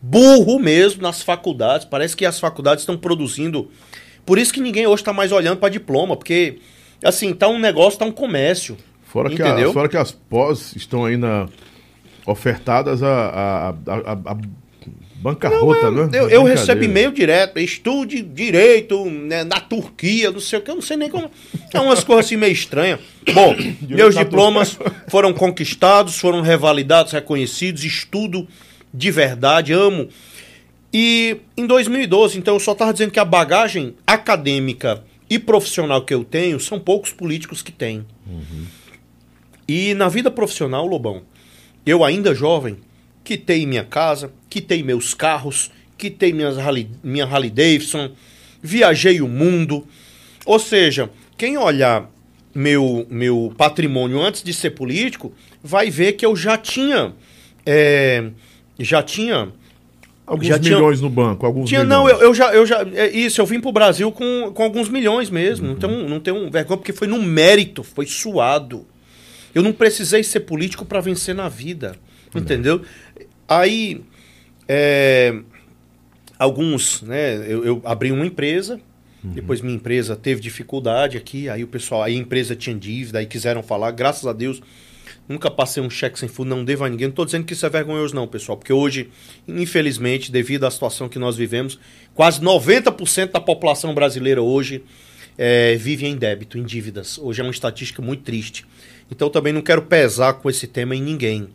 burro 0.00 0.58
mesmo 0.58 1.02
nas 1.02 1.22
faculdades. 1.22 1.84
Parece 1.84 2.16
que 2.16 2.24
as 2.24 2.38
faculdades 2.38 2.82
estão 2.82 2.96
produzindo. 2.96 3.70
Por 4.24 4.38
isso 4.38 4.52
que 4.52 4.60
ninguém 4.60 4.86
hoje 4.86 5.02
está 5.02 5.12
mais 5.12 5.32
olhando 5.32 5.58
para 5.58 5.68
diploma, 5.68 6.16
porque 6.16 6.58
assim, 7.02 7.32
tá 7.32 7.48
um 7.48 7.58
negócio, 7.58 7.98
tá 7.98 8.04
um 8.04 8.12
comércio. 8.12 8.76
Fora 9.02 9.28
que, 9.30 9.42
a, 9.42 9.72
fora 9.72 9.88
que 9.88 9.96
as 9.96 10.12
pós 10.12 10.76
estão 10.76 11.04
ainda 11.04 11.48
ofertadas 12.26 13.02
a, 13.02 13.08
a, 13.08 13.68
a, 13.70 14.12
a- 14.32 14.38
bancarrota, 15.20 15.90
né? 15.90 16.08
Eu, 16.12 16.28
É 16.28 16.36
eu 16.36 16.42
recebo 16.44 16.82
e-mail 16.84 17.12
direto, 17.12 17.58
estude 17.58 18.22
direito 18.22 19.04
né, 19.04 19.44
na 19.44 19.60
Turquia, 19.60 20.30
não 20.30 20.40
sei 20.40 20.58
o 20.58 20.62
que, 20.62 20.70
eu 20.70 20.74
não 20.76 20.82
sei 20.82 20.96
nem 20.96 21.10
como. 21.10 21.30
É 21.72 21.80
umas 21.80 22.04
coisas 22.04 22.26
assim 22.26 22.36
meio 22.36 22.52
estranhas. 22.52 23.00
Bom, 23.32 23.54
meus 23.88 24.14
diplomas 24.14 24.78
foram 25.08 25.32
conquistados, 25.32 26.16
foram 26.18 26.40
revalidados, 26.40 27.12
reconhecidos, 27.12 27.84
estudo 27.84 28.46
de 28.92 29.10
verdade, 29.10 29.72
amo. 29.72 30.08
E 30.92 31.38
em 31.56 31.66
2012, 31.66 32.38
então, 32.38 32.54
eu 32.54 32.60
só 32.60 32.72
estava 32.72 32.92
dizendo 32.92 33.10
que 33.10 33.20
a 33.20 33.24
bagagem 33.24 33.94
acadêmica 34.06 35.04
e 35.28 35.38
profissional 35.38 36.02
que 36.02 36.14
eu 36.14 36.24
tenho 36.24 36.58
são 36.58 36.80
poucos 36.80 37.12
políticos 37.12 37.60
que 37.60 37.70
têm. 37.72 38.06
E 39.66 39.92
na 39.94 40.08
vida 40.08 40.30
profissional, 40.30 40.86
Lobão, 40.86 41.22
eu 41.84 42.02
ainda 42.02 42.34
jovem, 42.34 42.78
quitei 43.28 43.66
minha 43.66 43.84
casa, 43.84 44.32
quitei 44.48 44.82
meus 44.82 45.12
carros, 45.12 45.70
quitei 45.98 46.32
minhas 46.32 46.56
Harley, 46.56 46.88
minha 47.04 47.26
Harley 47.26 47.50
Davidson, 47.50 48.10
viajei 48.62 49.20
o 49.20 49.28
mundo. 49.28 49.86
Ou 50.46 50.58
seja, 50.58 51.10
quem 51.36 51.58
olhar 51.58 52.10
meu, 52.54 53.06
meu 53.10 53.52
patrimônio 53.54 54.18
antes 54.18 54.42
de 54.42 54.54
ser 54.54 54.70
político, 54.70 55.30
vai 55.62 55.90
ver 55.90 56.14
que 56.14 56.24
eu 56.24 56.34
já 56.34 56.56
tinha. 56.56 57.12
é, 57.66 58.30
já 58.80 59.02
tinha. 59.02 59.50
Alguns 60.26 60.46
Já 60.46 60.58
tinha- 60.58 60.76
milhões 60.76 61.00
no 61.02 61.10
banco, 61.10 61.44
alguns 61.44 61.68
Tinha, 61.68 61.84
milhões. 61.84 62.00
não, 62.02 62.08
eu, 62.08 62.28
eu 62.28 62.34
já, 62.34 62.52
eu 62.54 62.64
já. 62.66 62.80
é 62.94 63.10
isso, 63.10 63.40
eu 63.42 63.46
vim 63.46 63.60
pro 63.60 63.72
Brasil 63.72 64.10
com, 64.10 64.50
com 64.54 64.62
alguns 64.62 64.88
milhões 64.88 65.28
mesmo. 65.28 65.66
Não 65.68 65.74
tenho, 65.76 66.08
não 66.08 66.18
tenho 66.20 66.50
vergonha, 66.50 66.78
porque 66.78 66.92
foi 66.94 67.06
no 67.08 67.20
mérito, 67.22 67.82
foi 67.82 68.06
suado. 68.06 68.86
Eu 69.54 69.62
não 69.62 69.72
precisei 69.72 70.22
ser 70.22 70.40
político 70.40 70.84
para 70.86 71.00
vencer 71.00 71.34
na 71.34 71.48
vida. 71.48 71.94
Entendeu? 72.34 72.82
Aí. 73.48 74.02
é, 74.68 75.40
alguns, 76.38 77.02
né? 77.02 77.36
Eu, 77.50 77.64
eu 77.64 77.82
abri 77.84 78.12
uma 78.12 78.26
empresa. 78.26 78.80
Depois 79.22 79.60
minha 79.60 79.74
empresa 79.74 80.14
teve 80.14 80.40
dificuldade 80.40 81.16
aqui, 81.16 81.48
aí 81.48 81.64
o 81.64 81.66
pessoal, 81.66 82.04
aí 82.04 82.14
a 82.14 82.18
empresa 82.18 82.54
tinha 82.54 82.74
dívida, 82.74 83.18
aí 83.18 83.26
quiseram 83.26 83.64
falar, 83.64 83.90
graças 83.90 84.24
a 84.26 84.32
Deus, 84.32 84.62
nunca 85.28 85.50
passei 85.50 85.82
um 85.82 85.90
cheque 85.90 86.16
sem 86.16 86.28
fundo, 86.28 86.50
não 86.50 86.64
devo 86.64 86.84
a 86.84 86.88
ninguém. 86.88 87.08
Não 87.08 87.14
tô 87.14 87.24
dizendo 87.24 87.44
que 87.44 87.52
isso 87.52 87.66
é 87.66 87.68
vergonhoso 87.68 88.14
não, 88.14 88.28
pessoal, 88.28 88.56
porque 88.56 88.72
hoje, 88.72 89.10
infelizmente, 89.46 90.30
devido 90.30 90.64
à 90.64 90.70
situação 90.70 91.08
que 91.08 91.18
nós 91.18 91.36
vivemos, 91.36 91.78
quase 92.14 92.40
90% 92.40 93.32
da 93.32 93.40
população 93.40 93.92
brasileira 93.92 94.40
hoje 94.40 94.84
eh, 95.36 95.76
vive 95.76 96.06
em 96.06 96.16
débito, 96.16 96.56
em 96.56 96.62
dívidas. 96.62 97.18
Hoje 97.18 97.40
é 97.40 97.44
uma 97.44 97.50
estatística 97.50 98.00
muito 98.00 98.22
triste. 98.22 98.64
Então 99.10 99.28
também 99.28 99.52
não 99.52 99.62
quero 99.62 99.82
pesar 99.82 100.34
com 100.34 100.48
esse 100.48 100.68
tema 100.68 100.94
em 100.94 101.02
ninguém. 101.02 101.48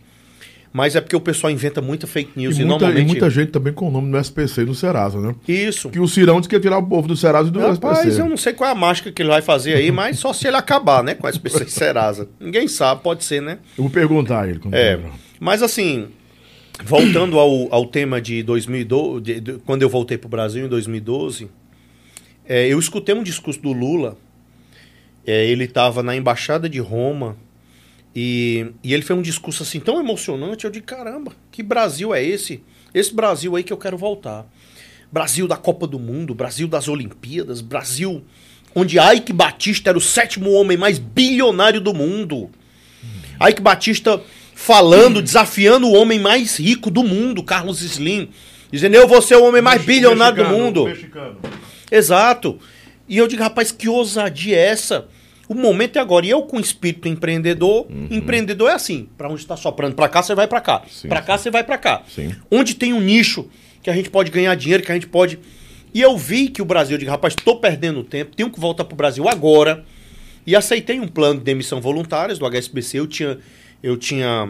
Mas 0.76 0.96
é 0.96 1.02
porque 1.02 1.16
o 1.16 1.22
pessoal 1.22 1.52
inventa 1.54 1.82
muita 1.82 2.08
fake 2.08 2.32
news 2.36 2.58
E 2.58 2.62
e, 2.62 2.66
muita, 2.66 2.78
e 2.78 2.80
normalmente 2.88 3.08
muita 3.08 3.30
gente 3.30 3.52
também 3.52 3.72
com 3.72 3.88
o 3.88 3.92
nome 3.92 4.12
do 4.12 4.18
SPC 4.18 4.62
e 4.62 4.66
do 4.66 4.74
Serasa, 4.74 5.20
né? 5.22 5.36
isso. 5.48 5.88
Que 5.92 6.00
o 6.00 6.08
Cirão 6.08 6.40
disse 6.40 6.50
que 6.50 6.56
ia 6.56 6.60
tirar 6.60 6.80
o 6.80 6.84
povo 6.84 7.08
do 7.08 7.16
Serasa 7.16 7.50
e 7.50 7.52
do 7.52 7.60
Rapaz, 7.60 8.00
SPC. 8.00 8.22
eu 8.22 8.26
não 8.28 8.36
sei 8.38 8.54
qual 8.54 8.68
é 8.68 8.74
a 8.74 8.76
mágica 8.76 9.12
que 9.12 9.22
ele 9.22 9.30
vai 9.30 9.44
fazer 9.44 9.76
aí, 9.76 9.92
mas 9.92 10.18
só 10.18 10.34
se 10.34 10.48
ele 10.48 10.58
acabar, 10.58 11.04
né? 11.04 11.14
Com 11.14 11.28
a 11.28 11.30
SPC 11.30 11.68
Serasa. 11.70 12.28
Ninguém 12.42 12.68
sabe, 12.68 13.04
pode 13.04 13.24
ser, 13.24 13.40
né? 13.40 13.60
Eu 13.78 13.84
vou 13.84 13.92
perguntar 13.92 14.42
a 14.42 14.48
ele. 14.50 14.58
Quando 14.58 14.74
É. 14.74 15.00
Mas 15.40 15.62
assim, 15.62 16.08
voltando 16.84 17.38
ao, 17.38 17.72
ao 17.72 17.86
tema 17.86 18.20
de 18.20 18.42
2012, 18.42 19.22
de- 19.22 19.40
de- 19.40 19.54
quando 19.66 19.84
eu 19.84 19.90
voltei 19.90 20.18
para 20.18 20.26
o 20.28 20.30
Brasil 20.32 20.66
em 20.66 20.70
2012, 20.70 21.50
é, 22.48 22.68
eu 22.68 22.80
escutei 22.80 23.14
um 23.14 23.22
discurso 23.22 23.62
do 23.62 23.72
Lula. 23.72 24.18
É, 25.26 25.46
ele 25.46 25.66
estava 25.66 26.02
na 26.04 26.16
embaixada 26.16 26.68
de 26.68 26.80
Roma 26.80 27.38
e, 28.16 28.68
e 28.84 28.94
ele 28.94 29.04
fez 29.04 29.18
um 29.18 29.22
discurso 29.22 29.64
assim 29.64 29.80
tão 29.80 30.00
emocionante. 30.00 30.66
Eu 30.66 30.72
digo, 30.72 30.86
caramba, 30.86 31.32
que 31.52 31.64
Brasil 31.64 32.14
é 32.14 32.24
esse? 32.24 32.64
Esse 32.94 33.14
Brasil 33.14 33.56
aí 33.56 33.64
que 33.64 33.74
eu 33.74 33.78
quero 33.78 33.98
voltar. 33.98 34.46
Brasil 35.12 35.48
da 35.48 35.56
Copa 35.58 35.86
do 35.88 36.00
Mundo, 36.00 36.34
Brasil 36.34 36.68
das 36.68 36.88
Olimpíadas, 36.88 37.62
Brasil 37.62 38.24
onde 38.76 38.98
Ike 39.00 39.32
Batista 39.32 39.90
era 39.92 39.98
o 39.98 40.02
sétimo 40.02 40.52
homem 40.52 40.78
mais 40.78 40.98
bilionário 40.98 41.80
do 41.80 41.94
mundo. 41.94 42.50
Ike 43.42 43.62
Batista 43.62 44.22
falando, 44.56 45.22
desafiando 45.22 45.88
o 45.88 45.94
homem 45.94 46.20
mais 46.20 46.58
rico 46.58 46.90
do 46.90 47.04
mundo, 47.04 47.44
Carlos 47.44 47.82
Slim, 47.82 48.30
dizendo: 48.72 48.96
Eu 48.96 49.08
vou 49.08 49.22
ser 49.22 49.36
o 49.36 49.44
homem 49.44 49.62
mais 49.62 49.84
bilionário 49.84 50.38
do 50.38 50.44
Mexicano, 50.44 50.64
mundo. 50.64 50.86
mexicano. 50.86 51.38
Exato. 51.92 52.60
E 53.08 53.18
eu 53.18 53.28
digo, 53.28 53.44
rapaz, 53.44 53.72
que 53.72 53.90
ousadia 53.90 54.56
é 54.56 54.68
essa? 54.68 55.08
O 55.48 55.54
momento 55.54 55.98
é 55.98 56.00
agora. 56.00 56.26
E 56.26 56.30
eu 56.30 56.42
com 56.44 56.60
espírito 56.60 57.08
empreendedor, 57.08 57.86
empreendedor 58.10 58.70
é 58.70 58.74
assim, 58.74 59.08
para 59.18 59.28
onde 59.30 59.42
está 59.42 59.56
soprando, 59.58 59.94
para 59.96 60.08
cá 60.08 60.24
você 60.24 60.34
vai 60.34 60.48
para 60.48 60.62
cá, 60.62 60.82
Uhum. 61.04 61.10
Para 61.10 61.22
cá 61.22 61.38
você 61.38 61.52
vai 61.52 61.64
para 61.64 61.78
cá. 61.78 62.02
Sim. 62.08 62.34
Onde 62.50 62.76
tem 62.76 62.94
um 62.94 63.02
nicho 63.02 63.48
que 63.82 63.90
a 63.90 63.94
gente 63.94 64.10
pode 64.10 64.32
ganhar 64.32 64.56
dinheiro, 64.56 64.82
que 64.84 64.92
a 64.92 64.96
gente 64.96 65.08
pode 65.08 65.38
E 65.94 66.02
eu 66.02 66.18
vi 66.18 66.48
que 66.48 66.62
o 66.62 66.66
Brasil, 66.66 66.96
eu 66.96 67.00
digo, 67.00 67.12
rapaz, 67.12 67.36
estou 67.38 67.60
perdendo 67.60 68.04
tempo, 68.04 68.36
tenho 68.36 68.50
que 68.50 68.60
voltar 68.60 68.84
para 68.86 68.94
o 68.94 68.98
Brasil 68.98 69.28
agora. 69.30 69.84
E 70.48 70.56
aceitei 70.56 71.00
um 71.00 71.08
plano 71.08 71.40
de 71.40 71.46
demissão 71.46 71.80
voluntárias 71.80 72.40
do 72.40 72.46
HSBC. 72.50 73.00
Eu 73.00 73.08
tinha, 73.08 73.38
eu 73.84 73.96
tinha 73.96 74.50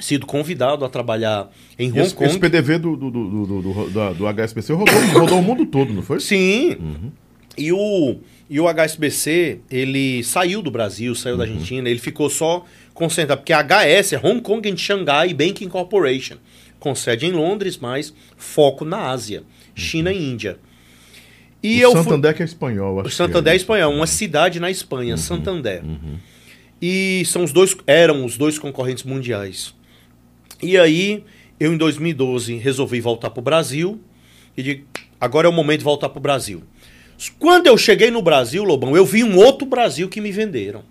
sido 0.00 0.26
convidado 0.26 0.84
a 0.84 0.88
trabalhar 0.88 1.50
em 1.78 1.90
Hong 1.90 2.00
Esse, 2.00 2.14
Kong. 2.14 2.28
esse 2.30 2.38
PDV 2.38 2.78
do, 2.78 2.96
do, 2.96 3.10
do, 3.10 3.46
do, 3.46 3.62
do, 3.62 3.90
da- 3.90 4.12
do 4.12 4.26
HSBC 4.26 4.72
rodou, 4.72 4.94
rodou 5.12 5.38
o 5.38 5.42
mundo 5.42 5.66
todo, 5.66 5.92
não 5.92 6.02
foi? 6.02 6.20
Sim. 6.20 6.76
E, 7.56 7.72
o, 7.72 8.16
e 8.50 8.58
o 8.60 8.66
HSBC, 8.68 9.60
ele 9.70 10.22
saiu 10.24 10.60
do 10.62 10.70
Brasil, 10.70 11.14
saiu 11.14 11.36
da 11.36 11.44
Argentina, 11.44 11.88
ele 11.88 11.98
ficou 12.00 12.28
só 12.28 12.64
concentrado, 12.92 13.40
porque 13.42 13.52
a 13.52 13.60
HS 13.62 14.12
é 14.14 14.20
Hong 14.22 14.40
Kong 14.40 14.68
and 14.68 14.76
Shanghai 14.76 15.32
Banking 15.32 15.68
Corporation, 15.68 16.36
com 16.80 16.94
sede 16.94 17.26
em 17.26 17.32
Londres, 17.32 17.78
mas 17.78 18.12
foco 18.36 18.84
na 18.84 19.08
Ásia, 19.10 19.42
China 19.74 20.12
e 20.12 20.22
Índia. 20.32 20.58
E 21.62 21.78
o 21.80 21.82
eu 21.84 21.92
fui- 21.92 22.02
Santander 22.02 22.34
que 22.34 22.42
é 22.42 22.44
espanhol. 22.44 22.96
o 22.96 23.00
acho 23.00 23.08
que 23.10 23.14
Santander 23.14 23.52
é 23.52 23.54
é. 23.54 23.56
espanhol, 23.56 23.92
uma 23.94 24.06
cidade 24.06 24.60
na 24.60 24.70
Espanha, 24.70 25.16
Santander. 25.16 25.82
E 26.82 27.22
são 27.26 27.42
os 27.44 27.52
dois, 27.52 27.74
eram 27.86 28.24
os 28.24 28.36
dois 28.36 28.58
concorrentes 28.58 29.04
mundiais. 29.04 29.74
E 30.62 30.76
aí, 30.76 31.24
eu 31.58 31.72
em 31.72 31.76
2012 31.76 32.56
resolvi 32.56 33.00
voltar 33.00 33.30
para 33.30 33.40
o 33.40 33.42
Brasil 33.42 34.00
e 34.56 34.62
digo, 34.62 34.84
agora 35.20 35.46
é 35.46 35.50
o 35.50 35.52
momento 35.52 35.78
de 35.78 35.84
voltar 35.84 36.08
para 36.10 36.18
o 36.18 36.22
Brasil. 36.22 36.62
Quando 37.38 37.66
eu 37.66 37.76
cheguei 37.76 38.10
no 38.10 38.22
Brasil, 38.22 38.64
Lobão, 38.64 38.96
eu 38.96 39.04
vi 39.04 39.22
um 39.24 39.36
outro 39.36 39.66
Brasil 39.66 40.08
que 40.08 40.20
me 40.20 40.32
venderam. 40.32 40.82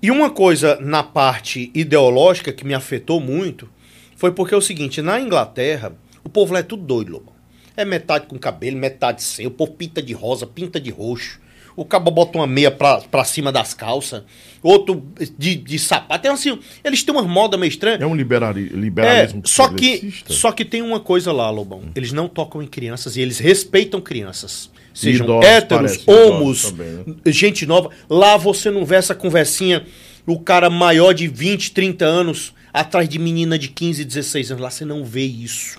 E 0.00 0.10
uma 0.10 0.30
coisa 0.30 0.78
na 0.80 1.02
parte 1.02 1.70
ideológica 1.74 2.52
que 2.52 2.66
me 2.66 2.74
afetou 2.74 3.20
muito 3.20 3.68
foi 4.16 4.32
porque 4.32 4.54
é 4.54 4.56
o 4.56 4.62
seguinte, 4.62 5.00
na 5.00 5.20
Inglaterra, 5.20 5.92
o 6.24 6.28
povo 6.28 6.52
lá 6.52 6.60
é 6.60 6.62
tudo 6.62 6.82
doido, 6.82 7.12
Lobão. 7.12 7.32
É 7.76 7.84
metade 7.84 8.26
com 8.26 8.38
cabelo, 8.38 8.76
metade 8.76 9.22
sem. 9.22 9.46
O 9.46 9.50
povo 9.50 9.72
pinta 9.72 10.02
de 10.02 10.12
rosa, 10.12 10.46
pinta 10.46 10.80
de 10.80 10.90
roxo. 10.90 11.40
O 11.74 11.84
cabo 11.84 12.10
bota 12.10 12.36
uma 12.36 12.46
meia 12.46 12.70
pra, 12.70 13.00
pra 13.00 13.24
cima 13.24 13.50
das 13.50 13.72
calças. 13.72 14.22
Outro 14.62 15.02
de, 15.38 15.54
de 15.54 15.78
sapato. 15.78 16.20
Então, 16.20 16.34
assim, 16.34 16.58
eles 16.84 17.02
têm 17.02 17.14
uma 17.14 17.22
moda 17.22 17.56
meio 17.56 17.70
estranha. 17.70 17.96
É 17.98 18.06
um 18.06 18.14
liberali, 18.14 18.70
É, 18.72 18.76
liberalismo 18.76 19.42
só 19.46 19.68
que, 19.68 20.12
só 20.26 20.52
que 20.52 20.64
tem 20.64 20.82
uma 20.82 21.00
coisa 21.00 21.32
lá, 21.32 21.48
Lobão. 21.48 21.84
Eles 21.94 22.12
não 22.12 22.28
tocam 22.28 22.62
em 22.62 22.66
crianças 22.66 23.16
e 23.16 23.22
eles 23.22 23.38
respeitam 23.38 24.00
crianças. 24.00 24.70
Sejam 24.94 25.26
idosos, 25.26 25.50
héteros, 25.50 25.96
parece, 25.96 26.10
homos, 26.10 26.62
também, 26.70 26.86
né? 26.86 27.04
gente 27.26 27.66
nova. 27.66 27.90
Lá 28.08 28.36
você 28.36 28.70
não 28.70 28.84
vê 28.84 28.96
essa 28.96 29.14
conversinha, 29.14 29.84
o 30.26 30.38
cara 30.38 30.68
maior 30.68 31.12
de 31.12 31.26
20, 31.28 31.72
30 31.72 32.04
anos, 32.04 32.52
atrás 32.72 33.08
de 33.08 33.18
menina 33.18 33.58
de 33.58 33.68
15, 33.68 34.04
16 34.04 34.50
anos. 34.50 34.62
Lá 34.62 34.70
você 34.70 34.84
não 34.84 35.04
vê 35.04 35.24
isso. 35.24 35.78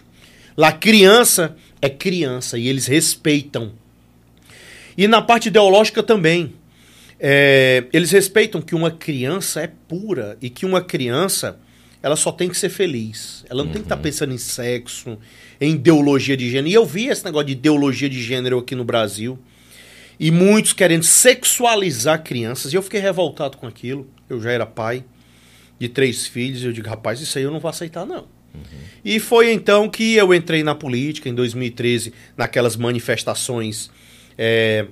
Lá 0.57 0.72
criança 0.72 1.55
é 1.82 1.89
criança 1.89 2.57
e 2.57 2.68
eles 2.68 2.88
respeitam. 2.88 3.72
E 4.97 5.07
na 5.07 5.22
parte 5.22 5.47
ideológica 5.47 6.01
também. 6.03 6.53
É, 7.26 7.86
eles 7.93 8.11
respeitam 8.11 8.61
que 8.61 8.76
uma 8.76 8.91
criança 8.91 9.61
é 9.61 9.68
pura 9.88 10.38
e 10.41 10.49
que 10.49 10.66
uma 10.66 10.82
criança 10.82 11.57
ela 12.04 12.16
só 12.16 12.32
tem 12.32 12.49
que 12.49 12.58
ser 12.58 12.70
feliz. 12.70 13.43
Ela 13.49 13.64
não 13.64 13.72
tem 13.72 13.82
que 13.82 13.86
estar 13.88 13.97
pensando 13.97 14.34
em 14.34 14.38
sexo, 14.38 15.18
em 15.60 15.74
ideologia 15.76 16.36
de 16.38 16.49
gênero. 16.49 16.68
E 16.68 16.74
eu 16.74 16.86
vi 16.86 17.08
esse 17.08 17.24
negócio 17.26 17.47
de 17.47 17.54
ideologia 17.54 18.10
de 18.10 18.22
gênero 18.22 18.60
aqui 18.60 18.76
no 18.76 18.84
Brasil. 18.84 19.39
E 20.20 20.30
muitos 20.30 20.74
querendo 20.74 21.04
sexualizar 21.04 22.22
crianças. 22.24 22.72
E 22.74 22.76
eu 22.76 22.82
fiquei 22.84 22.99
revoltado 22.99 23.58
com 23.58 23.66
aquilo. 23.66 24.08
Eu 24.30 24.41
já 24.41 24.51
era 24.51 24.66
pai 24.66 25.04
de 25.80 25.88
três 25.89 26.28
filhos. 26.28 26.62
E 26.62 26.66
eu 26.66 26.74
digo, 26.74 26.88
rapaz, 26.89 27.22
isso 27.22 27.38
aí 27.38 27.43
eu 27.45 27.51
não 27.51 27.60
vou 27.60 27.70
aceitar, 27.70 28.06
não. 28.06 28.28
E 29.04 29.20
foi 29.20 29.51
então 29.51 29.89
que 29.89 30.14
eu 30.14 30.32
entrei 30.34 30.62
na 30.64 30.76
política, 30.76 31.28
em 31.30 31.34
2013, 31.34 32.14
naquelas 32.38 32.76
manifestações. 32.76 33.89
é, 34.38 34.86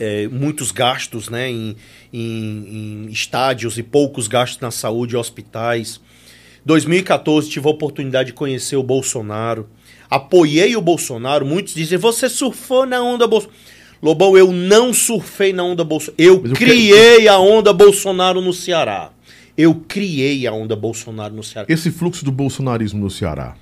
é, 0.00 0.28
muitos 0.28 0.70
gastos 0.70 1.28
né, 1.28 1.50
em, 1.50 1.76
em- 2.12 3.06
em 3.06 3.10
estádios 3.10 3.76
e 3.78 3.82
poucos 3.82 4.28
gastos 4.28 4.60
na 4.60 4.70
saúde 4.70 5.16
hospitais. 5.16 6.00
2014 6.64 7.48
tive 7.48 7.66
a 7.66 7.70
oportunidade 7.70 8.28
de 8.28 8.32
conhecer 8.32 8.76
o 8.76 8.82
Bolsonaro. 8.82 9.68
Apoiei 10.10 10.76
o 10.76 10.80
Bolsonaro. 10.80 11.44
Muitos 11.44 11.74
dizem, 11.74 11.98
você 11.98 12.28
surfou 12.28 12.86
na 12.86 13.02
onda 13.02 13.26
Bolsonaro. 13.26 13.58
Lobão, 14.02 14.36
eu 14.38 14.52
não 14.52 14.94
surfei 14.94 15.52
na 15.52 15.64
onda 15.64 15.82
Bolsonaro. 15.82 16.14
Eu 16.18 16.42
eu 16.44 16.54
criei 16.54 17.26
a 17.26 17.38
onda 17.38 17.72
Bolsonaro 17.72 18.40
no 18.40 18.52
Ceará. 18.52 19.10
Eu 19.56 19.74
criei 19.88 20.46
a 20.46 20.52
onda 20.52 20.76
Bolsonaro 20.76 21.34
no 21.34 21.42
Ceará. 21.42 21.66
Esse 21.68 21.90
fluxo 21.90 22.24
do 22.24 22.30
bolsonarismo 22.30 23.00
no 23.00 23.10
Ceará, 23.10 23.56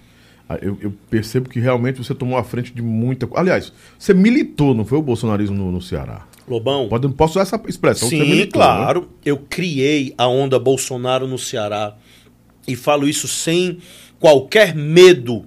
ah, 0.46 0.58
eu, 0.60 0.76
eu 0.80 0.92
percebo 1.10 1.48
que 1.48 1.58
realmente 1.58 1.98
você 1.98 2.14
tomou 2.14 2.38
a 2.38 2.44
frente 2.44 2.72
de 2.72 2.82
muita 2.82 3.26
coisa. 3.26 3.40
Aliás, 3.40 3.72
você 3.98 4.12
militou, 4.12 4.74
não 4.74 4.84
foi 4.84 4.98
o 4.98 5.02
bolsonarismo 5.02 5.56
no, 5.56 5.72
no 5.72 5.80
Ceará? 5.80 6.26
Lobão, 6.46 6.88
Pode, 6.88 7.08
posso 7.08 7.32
usar 7.32 7.42
essa 7.42 7.60
expressão? 7.66 8.08
Sim, 8.08 8.20
militou, 8.20 8.60
né? 8.60 8.68
claro. 8.68 9.08
Eu 9.24 9.38
criei 9.38 10.14
a 10.16 10.28
onda 10.28 10.58
Bolsonaro 10.58 11.26
no 11.26 11.38
Ceará 11.38 11.96
e 12.66 12.74
falo 12.76 13.08
isso 13.08 13.28
sem 13.28 13.78
qualquer 14.18 14.74
medo 14.74 15.44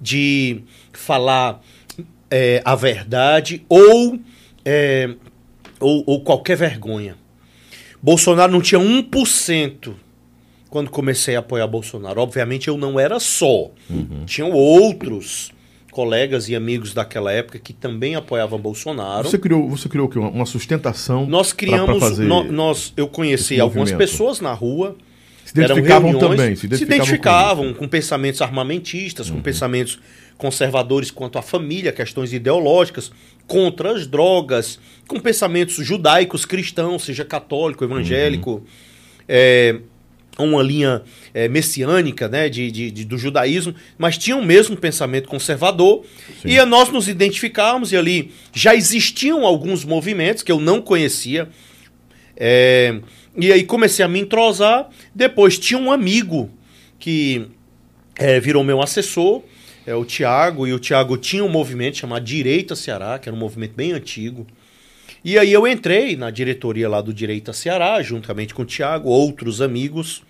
de 0.00 0.62
falar 0.92 1.60
é, 2.30 2.62
a 2.64 2.74
verdade 2.74 3.64
ou, 3.68 4.18
é, 4.64 5.10
ou, 5.78 6.02
ou 6.06 6.20
qualquer 6.22 6.56
vergonha. 6.56 7.16
Bolsonaro 8.02 8.50
não 8.52 8.62
tinha 8.62 8.80
1% 8.80 9.92
quando 10.70 10.90
comecei 10.90 11.36
a 11.36 11.40
apoiar 11.40 11.66
Bolsonaro. 11.66 12.20
Obviamente 12.20 12.68
eu 12.68 12.76
não 12.78 12.98
era 12.98 13.18
só. 13.20 13.70
Uhum. 13.90 14.24
Tinham 14.24 14.52
outros 14.52 15.52
colegas 15.90 16.48
e 16.48 16.54
amigos 16.54 16.94
daquela 16.94 17.32
época 17.32 17.58
que 17.58 17.72
também 17.72 18.14
apoiavam 18.14 18.58
Bolsonaro. 18.58 19.28
Você 19.28 19.36
criou, 19.36 19.68
você 19.68 19.88
criou 19.88 20.06
o 20.06 20.08
quê? 20.08 20.18
Uma, 20.18 20.46
sustentação 20.46 21.26
Nós 21.26 21.52
pra- 21.52 21.66
pra 21.66 21.78
criamos, 21.78 21.98
fazer 22.02 22.24
nó- 22.24 22.44
nós, 22.44 22.92
eu 22.96 23.08
conheci 23.08 23.60
algumas 23.60 23.90
movimento? 23.90 23.98
pessoas 24.10 24.40
na 24.40 24.52
rua. 24.54 24.96
Se 25.52 25.60
identificavam 25.60 26.10
reuniões, 26.10 26.36
também, 26.38 26.54
se 26.54 26.60
se 26.60 26.66
identificavam 26.66 26.96
identificavam, 27.04 27.64
com 27.64 27.68
Uhum. 27.70 27.74
com, 27.74 27.88
pensamentos 27.88 28.40
armamentistas, 28.42 29.30
com 29.30 29.40
pensamentos 29.40 29.98
conservadores 30.38 31.10
quanto 31.10 31.38
à 31.38 31.42
família, 31.42 31.92
questões 31.92 32.32
ideológicas, 32.32 33.10
contra 33.46 33.92
as 33.92 34.06
drogas, 34.06 34.78
com 35.06 35.18
pensamentos 35.20 35.74
judaicos, 35.84 36.44
cristãos, 36.44 37.04
seja 37.04 37.24
católico, 37.24 37.82
evangélico, 37.84 38.50
Uhum. 38.52 38.64
é, 39.28 39.76
uma 40.38 40.62
linha 40.62 41.02
é, 41.34 41.48
messiânica 41.48 42.26
né, 42.28 42.48
de, 42.48 42.70
de- 42.70 42.90
de- 42.90 43.04
do 43.04 43.18
judaísmo, 43.18 43.74
mas 43.98 44.16
tinham 44.16 44.40
o 44.40 44.44
mesmo 44.44 44.76
pensamento 44.76 45.28
conservador. 45.28 46.04
Sim. 46.40 46.48
E 46.48 46.64
nós 46.64 46.88
nos 46.90 47.08
identificávamos, 47.08 47.92
e 47.92 47.96
ali 47.96 48.32
já 48.54 48.74
existiam 48.74 49.44
alguns 49.44 49.84
movimentos 49.84 50.42
que 50.42 50.50
eu 50.50 50.58
não 50.60 50.80
conhecia. 50.80 51.48
É, 52.36 53.00
e 53.36 53.52
aí 53.52 53.64
comecei 53.64 54.04
a 54.04 54.08
me 54.08 54.20
entrosar. 54.20 54.88
Depois 55.14 55.58
tinha 55.58 55.78
um 55.78 55.92
amigo 55.92 56.50
que 56.98 57.46
é, 58.16 58.38
virou 58.38 58.62
meu 58.62 58.82
assessor, 58.82 59.42
é 59.86 59.94
o 59.94 60.04
Tiago, 60.04 60.66
e 60.66 60.72
o 60.72 60.78
Tiago 60.78 61.16
tinha 61.16 61.44
um 61.44 61.48
movimento 61.48 61.96
chamado 61.98 62.24
Direita 62.24 62.76
Ceará, 62.76 63.18
que 63.18 63.28
era 63.28 63.36
um 63.36 63.38
movimento 63.40 63.74
bem 63.74 63.92
antigo. 63.92 64.46
E 65.24 65.38
aí 65.38 65.52
eu 65.52 65.66
entrei 65.66 66.16
na 66.16 66.30
diretoria 66.30 66.88
lá 66.88 67.00
do 67.00 67.12
Direita 67.12 67.52
Ceará, 67.52 68.02
juntamente 68.02 68.54
com 68.54 68.62
o 68.62 68.66
Tiago, 68.66 69.08
outros 69.08 69.60
amigos. 69.60 70.22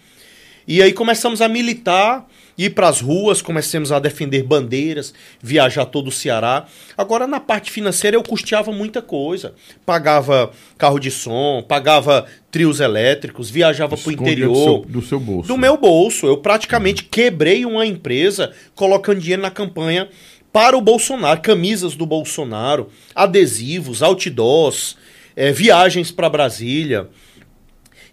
E 0.66 0.82
aí 0.82 0.92
começamos 0.92 1.40
a 1.40 1.48
militar, 1.48 2.28
ir 2.64 2.70
para 2.70 2.88
as 2.88 3.00
ruas, 3.00 3.40
começamos 3.40 3.90
a 3.90 3.98
defender 3.98 4.42
bandeiras, 4.42 5.14
viajar 5.40 5.86
todo 5.86 6.08
o 6.08 6.12
Ceará. 6.12 6.66
Agora, 6.96 7.26
na 7.26 7.40
parte 7.40 7.70
financeira, 7.70 8.16
eu 8.16 8.22
custeava 8.22 8.70
muita 8.70 9.00
coisa. 9.00 9.54
Pagava 9.86 10.50
carro 10.76 10.98
de 10.98 11.11
som, 11.11 11.64
pagava 11.66 12.26
trios 12.50 12.78
elétricos, 12.78 13.48
viajava 13.48 13.96
para 13.96 14.08
o 14.08 14.12
interior. 14.12 14.52
Do 14.52 14.62
seu, 14.62 14.84
do 15.00 15.02
seu 15.02 15.20
bolso. 15.20 15.48
Do 15.48 15.56
meu 15.56 15.78
bolso. 15.78 16.26
Eu 16.26 16.36
praticamente 16.36 17.04
quebrei 17.04 17.64
uma 17.64 17.86
empresa 17.86 18.52
colocando 18.74 19.20
dinheiro 19.20 19.40
na 19.40 19.50
campanha 19.50 20.08
para 20.52 20.76
o 20.76 20.82
Bolsonaro. 20.82 21.40
Camisas 21.40 21.94
do 21.94 22.04
Bolsonaro, 22.04 22.88
adesivos, 23.14 24.02
outdoors, 24.02 24.98
eh, 25.34 25.50
viagens 25.50 26.11
para 26.11 26.28
Brasília. 26.28 27.08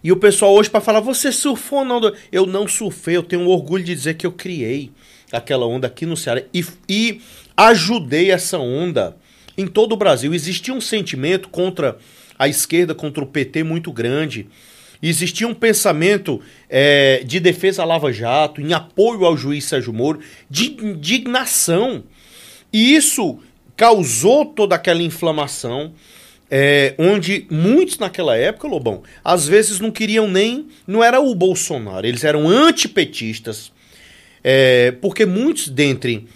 E 0.02 0.12
o 0.12 0.16
pessoal 0.16 0.54
hoje 0.54 0.70
para 0.70 0.80
falar, 0.80 1.00
você 1.00 1.32
surfou 1.32 1.80
ou 1.80 1.84
não? 1.84 2.12
Eu 2.30 2.46
não 2.46 2.68
surfei, 2.68 3.16
eu 3.16 3.22
tenho 3.22 3.48
orgulho 3.48 3.84
de 3.84 3.94
dizer 3.94 4.14
que 4.14 4.26
eu 4.26 4.32
criei 4.32 4.90
aquela 5.32 5.66
onda 5.66 5.86
aqui 5.86 6.06
no 6.06 6.16
Ceará 6.16 6.42
e, 6.54 6.64
e 6.88 7.20
ajudei 7.56 8.30
essa 8.30 8.58
onda 8.58 9.16
em 9.56 9.66
todo 9.66 9.92
o 9.92 9.96
Brasil. 9.96 10.32
Existia 10.32 10.72
um 10.72 10.80
sentimento 10.80 11.48
contra 11.48 11.98
a 12.38 12.46
esquerda, 12.46 12.94
contra 12.94 13.22
o 13.22 13.26
PT 13.26 13.64
muito 13.64 13.92
grande. 13.92 14.46
Existia 15.02 15.46
um 15.46 15.54
pensamento 15.54 16.40
eh, 16.68 17.22
de 17.24 17.40
defesa 17.40 17.82
à 17.82 17.84
Lava 17.84 18.12
Jato, 18.12 18.60
em 18.60 18.72
apoio 18.72 19.24
ao 19.24 19.36
juiz 19.36 19.64
Sérgio 19.64 19.92
Moro, 19.92 20.20
de 20.48 20.76
indignação. 20.80 22.04
E 22.72 22.94
isso 22.94 23.38
causou 23.76 24.44
toda 24.44 24.74
aquela 24.74 25.02
inflamação, 25.02 25.92
é, 26.50 26.94
onde 26.98 27.46
muitos 27.50 27.98
naquela 27.98 28.36
época, 28.36 28.66
Lobão, 28.68 29.02
às 29.24 29.46
vezes 29.46 29.80
não 29.80 29.90
queriam 29.90 30.26
nem. 30.28 30.68
Não 30.86 31.02
era 31.04 31.20
o 31.20 31.34
Bolsonaro, 31.34 32.06
eles 32.06 32.24
eram 32.24 32.48
antipetistas. 32.48 33.70
é, 34.42 34.92
porque 35.00 35.26
muitos 35.26 35.68
dentre 35.68 36.26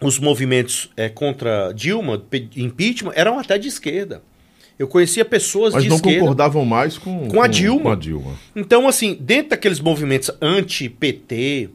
os 0.00 0.18
movimentos 0.18 0.90
é, 0.96 1.08
contra 1.08 1.72
Dilma, 1.72 2.18
pe- 2.18 2.48
impeachment, 2.56 3.12
eram 3.14 3.38
até 3.38 3.56
de 3.58 3.68
esquerda. 3.68 4.22
Eu 4.76 4.88
conhecia 4.88 5.24
pessoas 5.24 5.72
Mas 5.72 5.84
de 5.84 5.88
não 5.88 5.96
esquerda. 5.96 6.18
concordavam 6.20 6.64
mais 6.64 6.98
com, 6.98 7.28
Com 7.28 7.40
a 7.40 7.46
Dilma. 7.46 7.80
Com 7.82 7.90
a 7.92 7.94
Dilma. 7.94 8.32
Então, 8.56 8.88
assim, 8.88 9.16
dentro 9.20 9.50
daqueles 9.50 9.78
movimentos 9.78 10.30
anti-PT, 10.42 11.70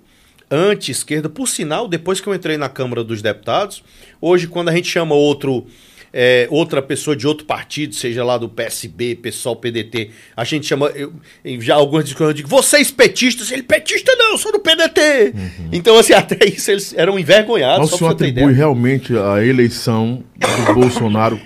anti-esquerda, 0.52 1.30
por 1.30 1.48
sinal, 1.48 1.88
depois 1.88 2.20
que 2.20 2.28
eu 2.28 2.36
entrei 2.36 2.58
na 2.58 2.68
Câmara 2.68 3.04
dos 3.04 3.22
Deputados, 3.22 3.84
hoje, 4.20 4.48
quando 4.48 4.70
a 4.70 4.76
gente 4.76 4.90
chama 4.90 5.16
outro. 5.16 5.66
É, 6.14 6.48
outra 6.50 6.82
pessoa 6.82 7.16
de 7.16 7.28
outro 7.28 7.46
partido, 7.46 7.94
seja 7.96 8.24
lá 8.24 8.38
do 8.38 8.50
PSB, 8.50 9.16
PSOL, 9.16 9.56
PDT, 9.56 10.10
a 10.36 10.44
gente 10.44 10.66
chama. 10.66 10.88
Eu, 10.88 11.14
já 11.60 11.76
algumas 11.76 12.06
discussões 12.06 12.30
eu 12.30 12.34
digo, 12.34 12.48
vocês 12.50 12.90
petistas, 12.92 13.52
ele 13.52 13.64
petista 13.64 14.16
não, 14.16 14.32
eu 14.32 14.38
sou 14.38 14.52
do 14.52 14.60
PDT. 14.60 15.34
Então, 15.72 15.98
assim, 15.98 16.14
até 16.18 16.46
isso 16.48 16.72
eles 16.72 16.94
eram 16.98 17.18
envergonhados. 17.20 17.80
Mas 17.80 17.94
o 17.94 17.98
senhor 17.98 18.12
atribui 18.12 18.54
realmente 18.54 19.16
a 19.16 19.44
eleição 19.46 20.24
do 20.68 20.74
Bolsonaro 20.76 21.40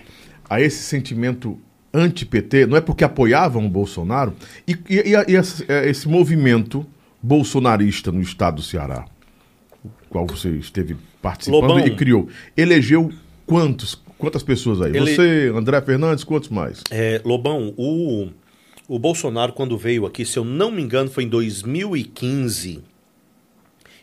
a 0.49 0.61
esse 0.61 0.83
sentimento 0.83 1.59
anti-PT? 1.93 2.65
Não 2.65 2.77
é 2.77 2.81
porque 2.81 3.03
apoiavam 3.03 3.65
o 3.65 3.69
Bolsonaro? 3.69 4.33
E, 4.67 4.73
e- 4.89 5.11
e 5.11 5.31
e 5.31 5.35
esse, 5.35 5.65
é, 5.67 5.89
esse 5.89 6.07
movimento 6.07 6.85
bolsonarista 7.21 8.11
no 8.11 8.21
estado 8.21 8.55
do 8.57 8.61
Ceará, 8.61 9.05
o 9.83 9.89
qual 10.09 10.27
você 10.27 10.49
esteve 10.49 10.95
participando 11.21 11.61
Lobão. 11.61 11.79
e 11.87 11.95
criou, 11.95 12.27
elegeu 12.57 13.11
quantos, 13.45 14.01
quantas 14.17 14.43
pessoas 14.43 14.81
aí? 14.81 14.95
Ele- 14.95 15.15
Você, 15.15 15.51
André 15.55 15.81
Fernandes, 15.81 16.23
quantos 16.23 16.49
mais? 16.49 16.81
É, 16.91 17.21
Lobão, 17.25 17.73
o, 17.77 18.29
o 18.87 18.99
Bolsonaro, 18.99 19.53
quando 19.53 19.77
veio 19.77 20.05
aqui, 20.05 20.25
se 20.25 20.37
eu 20.37 20.43
não 20.45 20.71
me 20.71 20.81
engano, 20.81 21.09
foi 21.09 21.23
em 21.23 21.27
2015. 21.29 22.81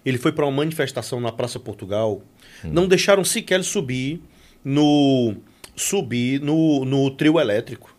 Ele 0.04 0.18
foi 0.18 0.32
para 0.32 0.44
uma 0.46 0.52
manifestação 0.56 1.20
na 1.20 1.30
Praça 1.30 1.58
Portugal. 1.58 2.22
Não 2.64 2.86
deixaram 2.88 3.24
sequer 3.24 3.56
ele 3.56 3.64
subir 3.64 4.20
no 4.64 5.34
subir 5.76 6.40
no, 6.40 6.84
no 6.84 7.10
trio 7.10 7.38
elétrico. 7.40 7.94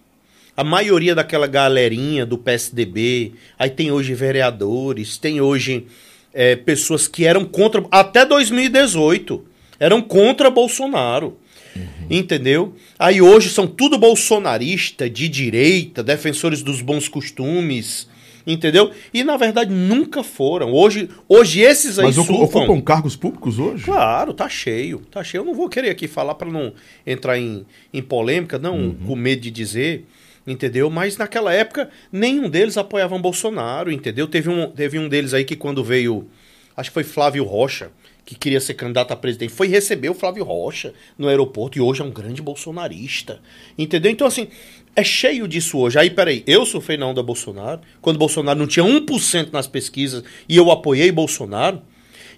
A 0.56 0.64
maioria 0.64 1.16
daquela 1.16 1.48
galerinha 1.48 2.26
do 2.26 2.38
PSDB, 2.38 3.34
aí 3.58 3.70
tem 3.70 3.92
hoje 3.92 4.14
vereadores, 4.14 5.18
tem 5.18 5.42
hoje 5.42 5.88
é, 6.34 6.56
pessoas 6.56 7.08
que 7.08 7.26
eram 7.26 7.46
contra. 7.46 7.84
Até 7.90 8.26
2018, 8.26 9.44
eram 9.80 10.02
contra 10.02 10.50
Bolsonaro. 10.52 11.38
Entendeu? 12.10 12.74
Aí 13.00 13.22
hoje 13.22 13.50
são 13.50 13.66
tudo 13.68 13.98
bolsonarista, 13.98 15.10
de 15.10 15.28
direita, 15.30 16.04
defensores 16.04 16.62
dos 16.62 16.82
bons 16.82 17.08
costumes. 17.08 18.10
Entendeu? 18.46 18.92
E 19.14 19.24
na 19.24 19.38
verdade 19.38 19.72
nunca 19.72 20.24
foram. 20.24 20.74
Hoje, 20.74 21.08
hoje 21.30 21.62
esses 21.62 22.00
aí 22.00 22.06
Mas 22.06 22.16
surfam. 22.16 22.34
ocupam 22.44 22.82
cargos 22.82 23.16
públicos 23.16 23.60
hoje? 23.60 23.84
Claro, 23.84 24.34
tá 24.34 24.50
cheio, 24.50 25.00
tá 25.12 25.24
cheio. 25.24 25.42
Eu 25.42 25.46
não 25.46 25.54
vou 25.54 25.70
querer 25.70 25.92
aqui 25.92 26.08
falar 26.08 26.34
para 26.36 26.50
não 26.50 26.74
entrar 27.06 27.38
em, 27.38 27.66
em 27.94 28.02
polêmica, 28.02 28.58
não, 28.58 28.96
com 28.96 29.16
medo 29.16 29.42
de 29.42 29.52
dizer. 29.52 30.06
entendeu? 30.48 30.90
Mas 30.90 31.18
naquela 31.18 31.54
época 31.54 31.90
nenhum 32.12 32.50
deles 32.50 32.78
apoiavam 32.78 33.22
Bolsonaro, 33.22 33.92
entendeu? 33.92 34.28
Teve 34.28 34.50
um, 34.50 34.72
teve 34.72 34.98
um 34.98 35.08
deles 35.08 35.36
aí 35.36 35.46
que 35.46 35.56
quando 35.56 35.84
veio, 35.84 36.28
acho 36.76 36.90
que 36.90 36.96
foi 36.96 37.04
Flávio 37.04 37.44
Rocha, 37.44 37.92
que 38.26 38.36
queria 38.36 38.62
ser 38.62 38.76
candidato 38.76 39.12
a 39.12 39.16
presidente, 39.16 39.52
foi 39.52 39.68
receber 39.68 40.10
o 40.10 40.14
Flávio 40.14 40.44
Rocha 40.44 40.94
no 41.18 41.28
aeroporto 41.28 41.78
e 41.78 41.82
hoje 41.82 42.02
é 42.02 42.06
um 42.06 42.12
grande 42.12 42.42
bolsonarista, 42.42 43.42
entendeu? 43.78 44.12
Então 44.12 44.28
assim, 44.28 44.48
é 44.96 45.04
cheio 45.04 45.48
disso 45.48 45.78
hoje. 45.78 45.98
Aí, 45.98 46.10
peraí, 46.10 46.44
eu 46.46 46.66
sofri 46.66 46.98
na 46.98 47.08
onda 47.08 47.24
Bolsonaro, 47.24 47.82
quando 48.02 48.18
Bolsonaro 48.18 48.60
não 48.60 48.68
tinha 48.68 48.86
1% 48.86 49.52
nas 49.52 49.68
pesquisas 49.68 50.24
e 50.48 50.56
eu 50.56 50.70
apoiei 50.72 51.12
Bolsonaro. 51.12 51.82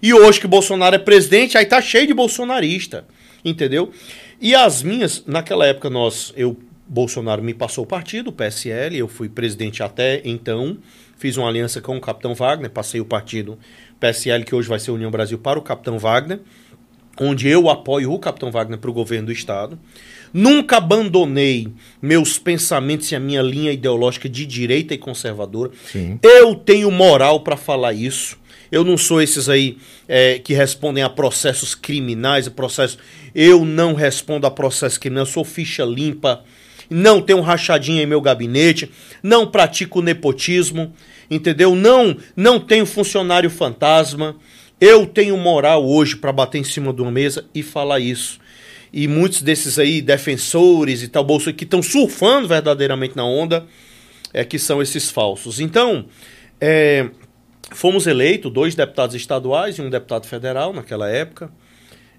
E 0.02 0.12
hoje 0.12 0.40
que 0.40 0.46
Bolsonaro 0.46 0.96
é 0.96 0.98
presidente, 0.98 1.56
aí 1.56 1.64
tá 1.64 1.80
cheio 1.80 2.06
de 2.06 2.14
bolsonarista, 2.14 3.06
entendeu? 3.44 3.90
E 4.40 4.54
as 4.54 4.82
minhas, 4.82 5.24
naquela 5.26 5.66
época 5.66 5.88
nós, 5.88 6.32
eu 6.36 6.56
Bolsonaro 6.86 7.42
me 7.42 7.54
passou 7.54 7.84
o 7.84 7.86
partido, 7.86 8.28
o 8.28 8.32
PSL, 8.32 8.98
eu 8.98 9.08
fui 9.08 9.28
presidente 9.28 9.82
até 9.82 10.20
então, 10.24 10.76
fiz 11.16 11.36
uma 11.38 11.48
aliança 11.48 11.80
com 11.80 11.96
o 11.96 12.00
Capitão 12.00 12.34
Wagner, 12.34 12.70
passei 12.70 13.00
o 13.00 13.04
partido 13.04 13.58
PSL, 14.00 14.44
que 14.44 14.54
hoje 14.54 14.68
vai 14.68 14.78
ser 14.78 14.90
União 14.90 15.10
Brasil, 15.10 15.38
para 15.38 15.58
o 15.58 15.62
Capitão 15.62 15.98
Wagner, 15.98 16.40
onde 17.20 17.48
eu 17.48 17.68
apoio 17.68 18.12
o 18.12 18.18
Capitão 18.18 18.50
Wagner 18.50 18.78
para 18.78 18.90
o 18.90 18.94
governo 18.94 19.26
do 19.26 19.32
Estado. 19.32 19.78
Nunca 20.32 20.78
abandonei 20.78 21.68
meus 22.02 22.38
pensamentos 22.38 23.10
e 23.12 23.14
a 23.14 23.20
minha 23.20 23.40
linha 23.40 23.70
ideológica 23.70 24.28
de 24.28 24.44
direita 24.44 24.92
e 24.92 24.98
conservadora. 24.98 25.70
Sim. 25.92 26.18
Eu 26.22 26.56
tenho 26.56 26.90
moral 26.90 27.40
para 27.40 27.56
falar 27.56 27.92
isso. 27.92 28.36
Eu 28.70 28.82
não 28.82 28.96
sou 28.96 29.22
esses 29.22 29.48
aí 29.48 29.78
é, 30.08 30.40
que 30.40 30.52
respondem 30.52 31.04
a 31.04 31.08
processos 31.08 31.74
criminais, 31.74 32.48
a 32.48 32.50
processos. 32.50 32.98
Eu 33.32 33.64
não 33.64 33.94
respondo 33.94 34.46
a 34.46 34.50
processos 34.50 34.98
criminais, 34.98 35.28
eu 35.28 35.32
sou 35.32 35.44
ficha 35.44 35.84
limpa, 35.84 36.42
não 36.90 37.20
tenho 37.20 37.40
rachadinha 37.40 38.02
em 38.02 38.06
meu 38.06 38.20
gabinete, 38.20 38.90
não 39.22 39.46
pratico 39.46 40.02
nepotismo, 40.02 40.92
entendeu? 41.30 41.74
Não, 41.74 42.16
não 42.36 42.60
tenho 42.60 42.86
funcionário 42.86 43.50
fantasma. 43.50 44.36
Eu 44.80 45.06
tenho 45.06 45.36
moral 45.36 45.86
hoje 45.86 46.16
para 46.16 46.32
bater 46.32 46.58
em 46.58 46.64
cima 46.64 46.92
de 46.92 47.00
uma 47.00 47.10
mesa 47.10 47.44
e 47.54 47.62
falar 47.62 48.00
isso. 48.00 48.38
E 48.92 49.08
muitos 49.08 49.42
desses 49.42 49.78
aí 49.78 50.00
defensores 50.00 51.02
e 51.02 51.08
tal 51.08 51.24
bolso 51.24 51.52
que 51.52 51.64
estão 51.64 51.82
surfando 51.82 52.46
verdadeiramente 52.46 53.16
na 53.16 53.24
onda 53.24 53.66
é 54.32 54.44
que 54.44 54.58
são 54.58 54.82
esses 54.82 55.10
falsos. 55.10 55.60
Então, 55.60 56.06
é, 56.60 57.08
fomos 57.72 58.06
eleitos 58.06 58.52
dois 58.52 58.74
deputados 58.74 59.14
estaduais 59.14 59.78
e 59.78 59.82
um 59.82 59.90
deputado 59.90 60.26
federal 60.26 60.72
naquela 60.72 61.08
época. 61.08 61.50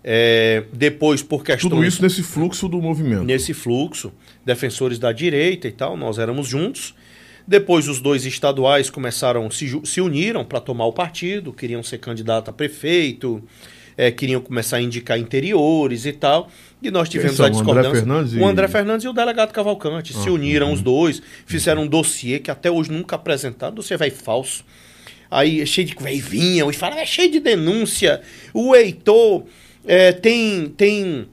É, 0.04 0.64
depois, 0.72 1.24
por 1.24 1.44
questões. 1.44 1.70
Tudo 1.70 1.84
isso 1.84 2.02
nesse 2.02 2.22
fluxo 2.22 2.68
do 2.68 2.80
movimento. 2.80 3.24
Nesse 3.24 3.54
fluxo, 3.54 4.12
defensores 4.46 5.00
da 5.00 5.12
direita 5.12 5.68
e 5.68 5.72
tal, 5.72 5.98
nós 5.98 6.20
éramos 6.20 6.48
juntos. 6.48 6.94
Depois, 7.48 7.88
os 7.88 8.02
dois 8.02 8.26
estaduais 8.26 8.90
começaram, 8.90 9.50
se, 9.52 9.80
se 9.84 10.02
uniram 10.02 10.44
para 10.44 10.60
tomar 10.60 10.86
o 10.86 10.94
partido, 10.94 11.54
queriam 11.54 11.84
ser 11.84 12.00
candidato 12.00 12.50
a 12.50 12.54
prefeito, 12.54 13.42
é, 13.96 14.10
queriam 14.12 14.42
começar 14.42 14.78
a 14.78 14.82
indicar 14.82 15.20
interiores 15.20 16.06
e 16.06 16.12
tal. 16.12 16.50
E 16.82 16.90
nós 16.90 17.08
tivemos 17.08 17.38
são? 17.38 17.46
a 17.46 17.50
O 17.50 17.52
André 17.52 17.62
discordância. 17.64 18.00
Fernandes 18.00 18.34
e- 18.34 18.40
O 18.40 18.46
André 18.48 18.68
Fernandes 18.68 19.06
e 19.06 19.08
o 19.08 19.14
delegado 19.14 19.52
Cavalcante 19.52 20.14
se 20.14 20.30
uniram 20.30 20.74
os 20.74 20.82
dois, 20.82 21.22
fizeram 21.46 21.84
um 21.84 21.88
dossiê 21.88 22.40
que 22.40 22.50
até 22.50 22.70
hoje 22.72 22.92
nunca 22.92 23.16
apresentaram, 23.16 23.74
dossiê 23.76 23.96
vai 23.96 24.10
falso. 24.10 24.64
Aí 25.30 25.62
é 25.62 25.66
cheio 25.66 25.88
de. 25.88 25.96
Aí 26.04 26.20
vinham 26.20 26.70
e 26.70 26.74
falavam, 26.74 27.02
é 27.02 27.06
cheio 27.06 27.32
de 27.32 27.40
denúncia. 27.40 28.22
O 28.54 28.76
Heitor 28.76 29.44
é, 29.86 30.12
tem. 30.12 30.68
tem 30.76 31.28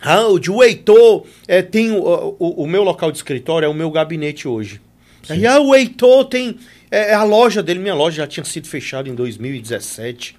áudio, 0.00 0.54
o 0.56 0.62
Heitor 0.62 1.24
é, 1.46 1.62
tem. 1.62 1.90
O, 1.92 2.36
o, 2.38 2.62
o 2.62 2.66
meu 2.66 2.82
local 2.82 3.10
de 3.10 3.18
escritório 3.18 3.66
é 3.66 3.68
o 3.68 3.74
meu 3.74 3.90
gabinete 3.90 4.46
hoje. 4.48 4.80
Aí, 5.28 5.46
ah, 5.46 5.60
o 5.60 5.74
Heitor 5.74 6.24
tem. 6.26 6.56
É, 6.90 7.12
a 7.14 7.22
loja 7.22 7.62
dele, 7.62 7.80
minha 7.80 7.94
loja 7.94 8.18
já 8.18 8.26
tinha 8.26 8.44
sido 8.44 8.66
fechada 8.66 9.08
em 9.08 9.14
2017. 9.14 10.36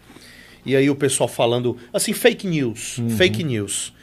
E 0.66 0.76
aí 0.76 0.90
o 0.90 0.96
pessoal 0.96 1.28
falando, 1.28 1.78
assim, 1.94 2.12
fake 2.14 2.46
news, 2.48 3.00
fake 3.18 3.44
news. 3.44 3.94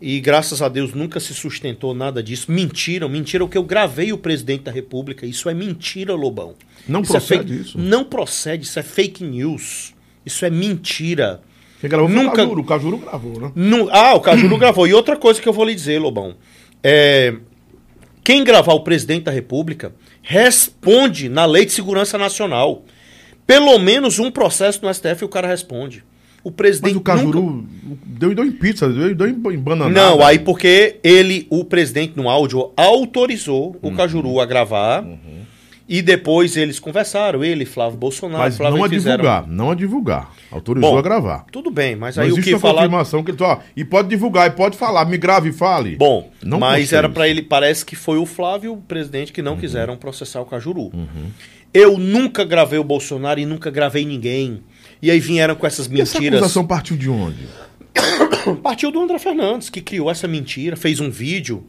E 0.00 0.18
graças 0.20 0.60
a 0.62 0.68
Deus 0.68 0.94
nunca 0.94 1.20
se 1.20 1.32
sustentou 1.34 1.94
nada 1.94 2.22
disso. 2.22 2.50
Mentira, 2.50 3.08
mentira 3.08 3.44
o 3.44 3.48
que 3.48 3.56
eu 3.58 3.62
gravei 3.62 4.12
o 4.12 4.18
presidente 4.18 4.62
da 4.62 4.72
República. 4.72 5.24
Isso 5.26 5.48
é 5.48 5.54
mentira, 5.54 6.14
Lobão. 6.14 6.54
Não 6.88 7.02
Isso 7.02 7.12
é 7.16 7.20
procede 7.20 7.48
fake- 7.52 7.62
isso? 7.68 7.78
Não 7.78 8.02
procede, 8.04 8.64
isso 8.64 8.78
é 8.78 8.82
fake 8.82 9.22
news. 9.22 9.94
Isso 10.26 10.44
é 10.44 10.50
mentira. 10.50 11.40
Quem 11.80 11.88
gravou 11.90 12.08
Nunca- 12.08 12.32
o 12.32 12.36
Cajuru. 12.36 12.60
O 12.60 12.64
Cajuru 12.64 12.98
gravou, 12.98 13.40
né? 13.40 13.52
Nu- 13.54 13.88
Ah, 13.92 14.14
o 14.14 14.20
Cajuru 14.20 14.56
gravou. 14.58 14.86
E 14.88 14.94
outra 14.94 15.16
coisa 15.16 15.40
que 15.40 15.48
eu 15.48 15.52
vou 15.52 15.64
lhe 15.64 15.74
dizer, 15.74 16.00
Lobão. 16.00 16.34
É, 16.82 17.34
quem 18.24 18.44
gravar 18.44 18.72
o 18.74 18.80
presidente 18.80 19.24
da 19.24 19.32
República 19.32 19.92
responde 20.22 21.28
na 21.28 21.44
Lei 21.44 21.64
de 21.64 21.72
Segurança 21.72 22.16
Nacional. 22.18 22.84
Pelo 23.46 23.78
menos 23.78 24.18
um 24.18 24.30
processo 24.30 24.80
no 24.84 24.92
STF 24.92 25.24
o 25.24 25.28
cara 25.28 25.48
responde. 25.48 26.04
O 26.44 26.50
presidente 26.50 26.94
Mas 26.94 26.94
o 26.94 26.98
nunca- 26.98 27.12
Cajuru 27.16 27.66
deu, 28.04 28.34
deu 28.34 28.44
em 28.44 28.50
pizza, 28.52 28.88
deu, 28.88 29.14
deu 29.14 29.28
em 29.28 29.58
bananada. 29.58 29.90
Não, 29.94 30.24
aí 30.24 30.38
porque 30.40 30.96
ele, 31.04 31.46
o 31.50 31.64
presidente 31.64 32.14
no 32.16 32.28
áudio, 32.28 32.72
autorizou 32.76 33.76
Uhum. 33.82 33.92
o 33.92 33.96
Cajuru 33.96 34.40
a 34.40 34.46
gravar. 34.46 35.04
E 35.94 36.00
depois 36.00 36.56
eles 36.56 36.78
conversaram, 36.78 37.44
ele, 37.44 37.66
Flávio 37.66 37.98
Bolsonaro, 37.98 38.44
Mas 38.44 38.56
Flávio 38.56 38.78
não 38.78 38.84
a 38.86 38.88
fizeram- 38.88 39.16
divulgar, 39.18 39.46
não 39.46 39.70
a 39.70 39.74
divulgar. 39.74 40.32
Autorizou 40.50 40.92
Bom, 40.92 40.96
a 40.98 41.02
gravar. 41.02 41.44
Tudo 41.52 41.70
bem, 41.70 41.94
mas 41.96 42.16
Não 42.16 42.24
aí 42.24 42.30
o 42.30 42.32
existe 42.32 42.48
que 42.48 42.54
uma 42.54 42.60
falar. 42.60 42.74
confirmação 42.84 43.22
que 43.22 43.30
ele 43.30 43.42
ó, 43.42 43.58
e 43.76 43.84
pode 43.84 44.08
divulgar, 44.08 44.46
e 44.46 44.52
pode 44.52 44.78
falar, 44.78 45.04
me 45.04 45.18
grave 45.18 45.50
e 45.50 45.52
fale. 45.52 45.96
Bom, 45.96 46.30
Não 46.42 46.58
mas 46.58 46.94
era 46.94 47.10
pra 47.10 47.28
ele, 47.28 47.42
parece 47.42 47.84
que 47.84 47.94
foi 47.94 48.16
o 48.16 48.24
Flávio 48.24 48.68
e 48.70 48.74
o 48.74 48.78
presidente 48.78 49.34
que 49.34 49.42
não 49.42 49.54
quiseram 49.58 49.94
processar 49.98 50.40
o 50.40 50.46
Cajuru. 50.46 50.84
Uhum. 50.94 51.30
Eu 51.74 51.98
nunca 51.98 52.42
gravei 52.42 52.78
o 52.78 52.84
Bolsonaro 52.84 53.38
e 53.38 53.44
nunca 53.44 53.70
gravei 53.70 54.06
ninguém. 54.06 54.62
E 55.02 55.10
aí 55.10 55.20
vieram 55.20 55.54
com 55.54 55.66
essas 55.66 55.86
E 55.90 56.00
essa 56.00 56.14
mentiras. 56.18 56.38
acusação 56.40 56.66
partiu 56.66 56.96
de 56.96 57.10
onde? 57.10 57.46
Partiu 58.62 58.90
do 58.90 58.98
André 59.00 59.18
Fernandes, 59.18 59.68
que 59.68 59.80
criou 59.82 60.10
essa 60.10 60.26
mentira, 60.26 60.74
fez 60.76 61.00
um 61.00 61.10
vídeo 61.10 61.64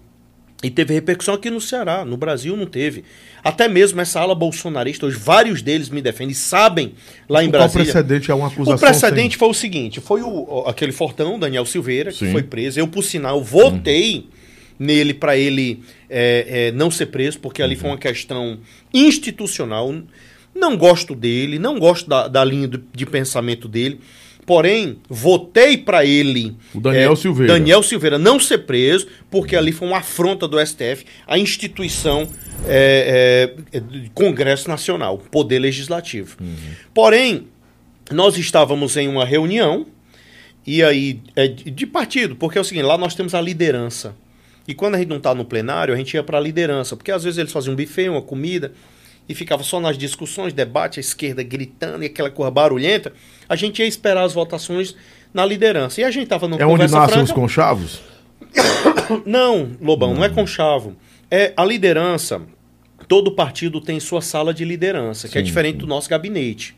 e 0.63 0.69
teve 0.69 0.93
repercussão 0.93 1.33
aqui 1.35 1.49
no 1.49 1.59
Ceará. 1.59 2.05
No 2.05 2.15
Brasil 2.15 2.55
não 2.55 2.65
teve. 2.65 3.03
Até 3.43 3.67
mesmo 3.67 3.99
essa 3.99 4.21
ala 4.21 4.33
bolsonarista, 4.33 5.05
hoje 5.05 5.17
vários 5.17 5.61
deles 5.61 5.89
me 5.89 6.01
defendem, 6.01 6.33
sabem 6.33 6.93
lá 7.27 7.43
em 7.43 7.47
Qual 7.49 7.59
Brasília. 7.59 7.83
precedente 7.91 8.31
é 8.31 8.33
uma 8.33 8.47
acusação 8.47 8.75
O 8.75 8.79
precedente 8.79 9.35
foi 9.37 9.49
o 9.49 9.53
seguinte: 9.53 9.99
foi 9.99 10.21
o, 10.21 10.27
o- 10.29 10.63
aquele 10.67 10.93
fortão, 10.93 11.37
Daniel 11.37 11.65
Silveira, 11.65 12.11
que 12.11 12.19
Sim. 12.19 12.31
foi 12.31 12.41
preso. 12.43 12.79
Eu, 12.79 12.87
por 12.87 13.03
sinal, 13.03 13.43
votei 13.43 14.27
nele 14.79 15.13
para 15.13 15.37
ele 15.37 15.83
é, 16.09 16.67
é, 16.69 16.71
não 16.71 16.89
ser 16.89 17.07
preso, 17.07 17.37
porque 17.39 17.61
ali 17.61 17.75
foi 17.75 17.89
uma 17.89 17.97
questão 17.97 18.57
institucional. 18.93 19.93
Não 20.55 20.77
gosto 20.77 21.15
dele, 21.15 21.57
não 21.59 21.79
gosto 21.79 22.07
da, 22.07 22.27
da 22.27 22.43
linha 22.45 22.67
do- 22.67 22.83
de 22.93 23.05
pensamento 23.05 23.67
dele. 23.67 23.99
Porém, 24.45 24.97
votei 25.09 25.77
para 25.77 26.05
ele. 26.05 26.55
O 26.73 26.81
Daniel 26.81 27.13
é, 27.13 27.15
Silveira. 27.15 27.53
Daniel 27.53 27.83
Silveira 27.83 28.17
não 28.19 28.39
ser 28.39 28.59
preso, 28.59 29.07
porque 29.31 29.55
ali 29.55 29.71
foi 29.71 29.87
uma 29.87 29.99
afronta 29.99 30.47
do 30.47 30.63
STF, 30.63 31.05
a 31.25 31.37
instituição 31.37 32.27
é, 32.67 33.53
é, 33.71 33.77
é, 33.77 33.79
do 33.79 34.09
Congresso 34.11 34.67
Nacional, 34.67 35.17
Poder 35.17 35.59
Legislativo. 35.59 36.37
Porém, 36.93 37.47
nós 38.11 38.37
estávamos 38.37 38.97
em 38.97 39.07
uma 39.07 39.25
reunião, 39.25 39.85
e 40.65 40.83
aí, 40.83 41.21
é 41.35 41.47
de 41.47 41.71
de 41.71 41.85
partido, 41.85 42.35
porque 42.35 42.57
é 42.57 42.61
o 42.61 42.63
seguinte, 42.63 42.85
lá 42.85 42.97
nós 42.97 43.15
temos 43.15 43.33
a 43.33 43.41
liderança. 43.41 44.15
E 44.67 44.73
quando 44.73 44.95
a 44.95 44.97
gente 44.97 45.09
não 45.09 45.17
está 45.17 45.35
no 45.35 45.43
plenário, 45.43 45.93
a 45.93 45.97
gente 45.97 46.13
ia 46.13 46.23
para 46.23 46.37
a 46.37 46.41
liderança, 46.41 46.95
porque 46.95 47.11
às 47.11 47.23
vezes 47.23 47.37
eles 47.37 47.51
faziam 47.51 47.73
um 47.73 47.75
buffet, 47.75 48.07
uma 48.07 48.21
comida, 48.21 48.71
e 49.27 49.33
ficava 49.33 49.63
só 49.63 49.79
nas 49.79 49.97
discussões, 49.97 50.53
debate, 50.53 50.99
a 50.99 51.01
esquerda 51.01 51.41
gritando 51.43 52.03
e 52.03 52.07
aquela 52.07 52.29
coisa 52.29 52.51
barulhenta. 52.51 53.13
A 53.47 53.55
gente 53.55 53.79
ia 53.79 53.87
esperar 53.87 54.23
as 54.23 54.33
votações 54.33 54.95
na 55.33 55.45
liderança. 55.45 56.01
E 56.01 56.03
a 56.03 56.11
gente 56.11 56.23
estava 56.23 56.47
no 56.47 56.61
É 56.61 56.65
onde 56.65 56.87
nascem 56.91 57.21
os 57.21 57.31
conchavos? 57.31 58.01
não, 59.25 59.71
Lobão, 59.81 60.13
não. 60.13 60.23
é 60.23 60.29
conchavo. 60.29 60.95
É 61.31 61.53
a 61.55 61.65
liderança. 61.65 62.41
Todo 63.07 63.31
partido 63.31 63.81
tem 63.81 63.99
sua 63.99 64.21
sala 64.21 64.53
de 64.53 64.63
liderança, 64.63 65.27
que 65.27 65.37
é 65.37 65.41
Sim, 65.41 65.45
diferente 65.45 65.77
do 65.77 65.87
nosso 65.87 66.09
gabinete. 66.09 66.75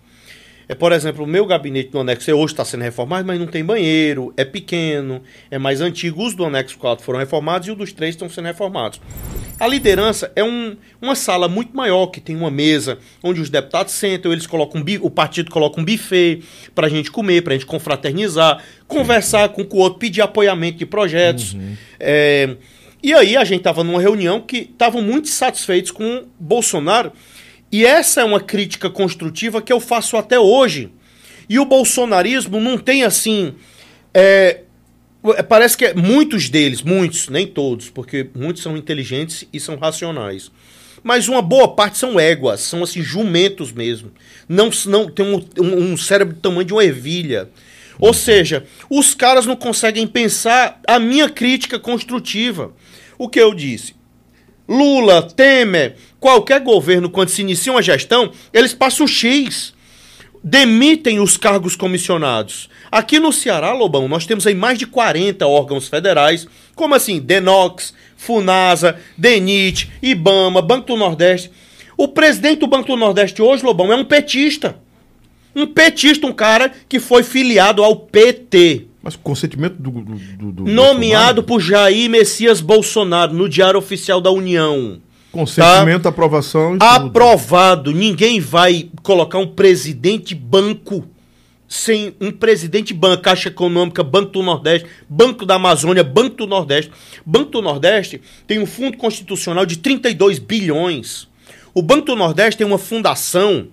É, 0.68 0.74
por 0.76 0.92
exemplo, 0.92 1.24
o 1.24 1.28
meu 1.28 1.46
gabinete 1.46 1.90
do 1.90 2.00
anexo 2.00 2.32
hoje 2.32 2.54
está 2.54 2.66
sendo 2.66 2.82
reformado, 2.82 3.26
mas 3.28 3.40
não 3.40 3.46
tem 3.48 3.64
banheiro, 3.64 4.34
é 4.36 4.44
pequeno, 4.44 5.22
é 5.52 5.58
mais 5.60 5.80
antigo. 5.82 6.24
Os 6.26 6.34
do 6.34 6.44
anexo 6.46 6.78
4 6.78 7.04
foram 7.06 7.20
reformados 7.20 7.68
e 7.68 7.72
os 7.72 7.78
dos 7.78 7.92
três 7.94 8.16
estão 8.16 8.28
sendo 8.30 8.46
reformados. 8.46 9.00
A 9.60 9.68
liderança 9.68 10.32
é 10.36 10.44
um- 10.44 10.76
uma 11.02 11.16
sala 11.16 11.48
muito 11.48 11.76
maior, 11.76 12.08
que 12.08 12.20
tem 12.20 12.36
uma 12.36 12.50
mesa 12.52 12.98
onde 13.24 13.40
os 13.40 13.50
deputados 13.50 13.94
sentam, 13.94 14.32
eles 14.34 14.48
colocam 14.48 14.82
um 14.82 14.86
o 15.02 15.10
partido 15.10 15.50
coloca 15.52 15.80
um 15.80 15.86
buffet 15.86 16.42
para 16.74 16.88
a 16.88 16.90
gente 16.90 17.10
comer, 17.12 17.42
para 17.42 17.54
a 17.54 17.58
gente 17.58 17.66
confraternizar, 17.66 18.62
conversar 18.88 19.50
com 19.50 19.62
o 19.62 19.78
outro, 19.78 20.00
pedir 20.00 20.22
apoiamento 20.22 20.80
de 20.80 20.86
projetos. 20.86 21.56
É, 22.00 22.56
e 23.02 23.14
aí 23.14 23.38
a 23.38 23.44
gente 23.44 23.60
estava 23.60 23.84
numa 23.84 24.02
reunião 24.02 24.42
que 24.42 24.58
estavam 24.58 25.02
muito 25.02 25.28
satisfeitos 25.30 25.92
com 25.92 26.24
Bolsonaro. 26.40 27.12
E 27.72 27.86
essa 27.86 28.22
é 28.22 28.24
uma 28.24 28.40
crítica 28.40 28.90
construtiva 28.90 29.62
que 29.62 29.74
eu 29.74 29.80
faço 29.80 30.16
até 30.18 30.40
hoje. 30.40 30.90
E 31.50 31.60
o 31.60 31.66
bolsonarismo 31.66 32.60
não 32.60 32.78
tem 32.78 33.04
assim. 33.04 33.54
é, 34.14 34.62
é, 35.36 35.44
Parece 35.44 35.76
que 35.78 35.86
é- 35.86 35.94
muitos 35.94 36.50
deles, 36.50 36.82
muitos, 36.82 37.28
nem 37.30 37.46
todos, 37.48 37.90
porque 37.90 38.30
muitos 38.36 38.62
são 38.64 38.78
inteligentes 38.78 39.46
e 39.52 39.60
são 39.60 39.76
racionais. 39.76 40.52
Mas 41.04 41.28
uma 41.28 41.42
boa 41.42 41.68
parte 41.76 41.98
são 41.98 42.20
éguas, 42.20 42.62
são 42.62 42.82
assim, 42.84 43.02
jumentos 43.02 43.72
mesmo. 43.72 44.12
Não, 44.50 44.70
não 44.88 45.10
tem 45.10 45.26
um, 45.26 45.46
um- 45.60 45.92
um 45.94 45.98
cérebro 45.98 46.34
do 46.36 46.40
tamanho 46.40 46.66
de 46.66 46.74
uma 46.74 46.84
ervilha. 46.84 47.50
Ou 48.00 48.14
seja, 48.14 48.66
os 48.90 49.14
caras 49.14 49.46
não 49.46 49.56
conseguem 49.56 50.06
pensar 50.08 50.80
a 50.88 51.00
minha 51.00 51.30
crítica 51.30 51.78
construtiva. 51.80 52.74
O 53.18 53.30
que 53.30 53.40
eu 53.40 53.54
disse? 53.54 53.95
Lula, 54.68 55.22
Temer, 55.22 55.96
qualquer 56.20 56.62
governo, 56.62 57.10
quando 57.10 57.30
se 57.30 57.42
inicia 57.42 57.72
uma 57.72 57.82
gestão, 57.82 58.32
eles 58.54 58.74
passam 58.74 59.06
o 59.06 59.10
X. 59.10 59.74
Demitem 60.44 61.20
os 61.20 61.38
cargos 61.38 61.76
comissionados. 61.76 62.70
Aqui 62.92 63.20
no 63.20 63.34
Ceará, 63.34 63.74
Lobão, 63.74 64.08
nós 64.08 64.26
temos 64.26 64.46
aí 64.46 64.56
mais 64.56 64.78
de 64.78 64.86
40 64.86 65.46
órgãos 65.48 65.88
federais, 65.88 66.48
como 66.76 66.96
assim, 66.96 67.20
Denox, 67.20 67.94
Funasa, 68.16 69.00
DENIT, 69.18 69.92
IBAMA, 70.02 70.62
Banco 70.62 70.88
do 70.88 70.98
Nordeste. 70.98 71.52
O 71.98 72.08
presidente 72.08 72.60
do 72.60 72.68
Banco 72.68 72.88
do 72.88 72.98
Nordeste 72.98 73.42
hoje, 73.42 73.64
Lobão, 73.64 73.92
é 73.92 73.96
um 73.96 74.06
petista. 74.06 74.78
Um 75.56 75.66
petista, 75.66 76.28
um 76.28 76.34
cara 76.34 76.72
que 76.90 77.00
foi 77.00 77.24
filiado 77.24 77.84
ao 77.84 77.96
PT. 77.96 78.88
Mas 79.06 79.16
consentimento 79.16 79.76
do. 79.76 79.92
do, 79.92 80.02
do- 80.02 80.52
do 80.52 80.64
Nomeado 80.66 81.42
Bolsonaro? 81.42 81.44
por 81.44 81.62
Jair 81.62 82.10
Messias 82.10 82.60
Bolsonaro 82.60 83.32
no 83.36 83.48
Diário 83.48 83.78
Oficial 83.78 84.20
da 84.20 84.32
União. 84.32 85.00
Consentimento, 85.32 86.08
aprovação 86.08 86.76
e 86.76 86.80
tudo. 86.80 86.84
Aprovado. 86.86 87.92
Ninguém 87.92 88.40
vai 88.40 88.90
colocar 89.04 89.38
um 89.38 89.46
presidente 89.48 90.34
banco 90.34 91.06
sem 91.68 92.16
um 92.20 92.32
presidente 92.32 92.94
banco, 92.96 93.22
Caixa 93.22 93.50
Econômica, 93.50 94.02
Banco 94.04 94.32
do 94.32 94.42
Nordeste, 94.42 94.88
Banco 95.08 95.46
da 95.46 95.56
Amazônia, 95.56 96.04
Banco 96.04 96.38
do 96.38 96.48
Nordeste. 96.48 96.92
Banco 97.24 97.52
do 97.52 97.62
Nordeste 97.62 98.22
tem 98.48 98.58
um 98.60 98.66
fundo 98.66 98.98
constitucional 98.98 99.66
de 99.68 99.78
32 99.78 100.40
bilhões. 100.40 101.28
O 101.76 101.82
Banco 101.84 102.06
do 102.08 102.16
Nordeste 102.16 102.58
tem 102.58 102.66
uma 102.66 102.78
fundação. 102.80 103.68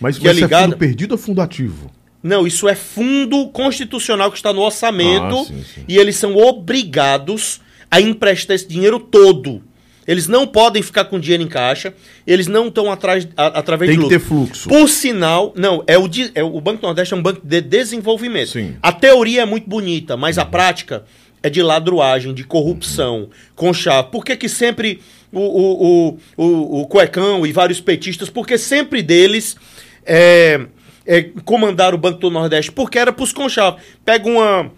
Mas, 0.00 0.18
que 0.18 0.26
é 0.28 0.30
mas 0.32 0.36
isso 0.42 0.54
é 0.54 0.62
fundo 0.62 0.76
perdido 0.76 1.12
ou 1.12 1.18
fundo 1.18 1.40
ativo? 1.40 1.90
Não, 2.26 2.46
isso 2.46 2.68
é 2.68 2.74
fundo 2.74 3.48
constitucional 3.48 4.30
que 4.30 4.36
está 4.36 4.52
no 4.52 4.60
orçamento 4.62 5.38
Ah, 5.40 5.44
sim, 5.44 5.62
sim. 5.74 5.84
e 5.88 5.96
eles 5.98 6.16
são 6.16 6.36
obrigados 6.36 7.60
a 7.90 8.00
emprestar 8.00 8.54
esse 8.56 8.66
dinheiro 8.68 8.98
todo. 8.98 9.62
Eles 10.06 10.28
não 10.28 10.46
podem 10.46 10.82
ficar 10.82 11.06
com 11.06 11.18
dinheiro 11.18 11.42
em 11.42 11.48
caixa, 11.48 11.92
eles 12.24 12.46
não 12.46 12.68
estão 12.68 12.90
atrás 12.92 13.26
a- 13.36 13.46
através 13.58 13.90
Tem 13.90 13.98
de 13.98 14.04
que 14.06 14.14
lucro. 14.14 14.18
ter 14.20 14.24
fluxo. 14.24 14.68
Por 14.68 14.88
sinal, 14.88 15.52
não, 15.56 15.82
é 15.86 15.98
o, 15.98 16.06
de- 16.06 16.30
é 16.34 16.44
o 16.44 16.60
Banco 16.60 16.80
do 16.82 16.86
Nordeste 16.86 17.12
é 17.12 17.16
um 17.16 17.22
banco 17.22 17.40
de 17.44 17.60
desenvolvimento. 17.60 18.50
Sim. 18.50 18.76
A 18.80 18.92
teoria 18.92 19.42
é 19.42 19.44
muito 19.44 19.68
bonita, 19.68 20.16
mas 20.16 20.38
a 20.38 20.44
prática 20.44 21.04
é 21.42 21.50
de 21.50 21.60
ladruagem, 21.60 22.32
de 22.34 22.44
corrupção, 22.44 23.28
com 23.56 23.72
chave. 23.74 24.08
Por 24.12 24.24
que, 24.24 24.36
que 24.36 24.48
sempre 24.48 25.00
o, 25.32 25.40
o, 25.40 26.08
o, 26.36 26.44
o, 26.44 26.80
o 26.82 26.86
Cuecão 26.86 27.44
e 27.44 27.50
vários 27.52 27.80
petistas, 27.80 28.30
porque 28.30 28.56
sempre 28.58 29.02
deles 29.02 29.56
é, 30.04 30.66
é, 31.06 31.22
comandaram 31.44 31.96
o 31.96 32.00
Banco 32.00 32.18
do 32.18 32.30
Nordeste? 32.30 32.72
Porque 32.72 32.98
era 32.98 33.12
pros 33.12 33.32
conchave. 33.32 33.78
Pega 34.04 34.28
uma. 34.28 34.70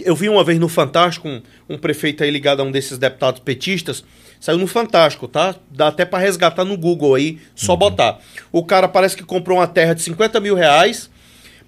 Eu 0.00 0.16
vi 0.16 0.28
uma 0.28 0.42
vez 0.42 0.58
no 0.58 0.68
Fantástico 0.68 1.28
um, 1.28 1.42
um 1.68 1.78
prefeito 1.78 2.24
aí 2.24 2.30
ligado 2.30 2.60
a 2.60 2.64
um 2.64 2.70
desses 2.70 2.98
deputados 2.98 3.40
petistas. 3.40 4.04
Saiu 4.40 4.58
no 4.58 4.66
Fantástico, 4.66 5.28
tá? 5.28 5.54
Dá 5.70 5.88
até 5.88 6.04
pra 6.04 6.18
resgatar 6.18 6.64
no 6.64 6.76
Google 6.76 7.14
aí, 7.14 7.38
só 7.54 7.76
botar. 7.76 8.18
O 8.50 8.64
cara 8.64 8.88
parece 8.88 9.16
que 9.16 9.22
comprou 9.22 9.58
uma 9.58 9.68
terra 9.68 9.94
de 9.94 10.02
50 10.02 10.40
mil 10.40 10.56
reais, 10.56 11.08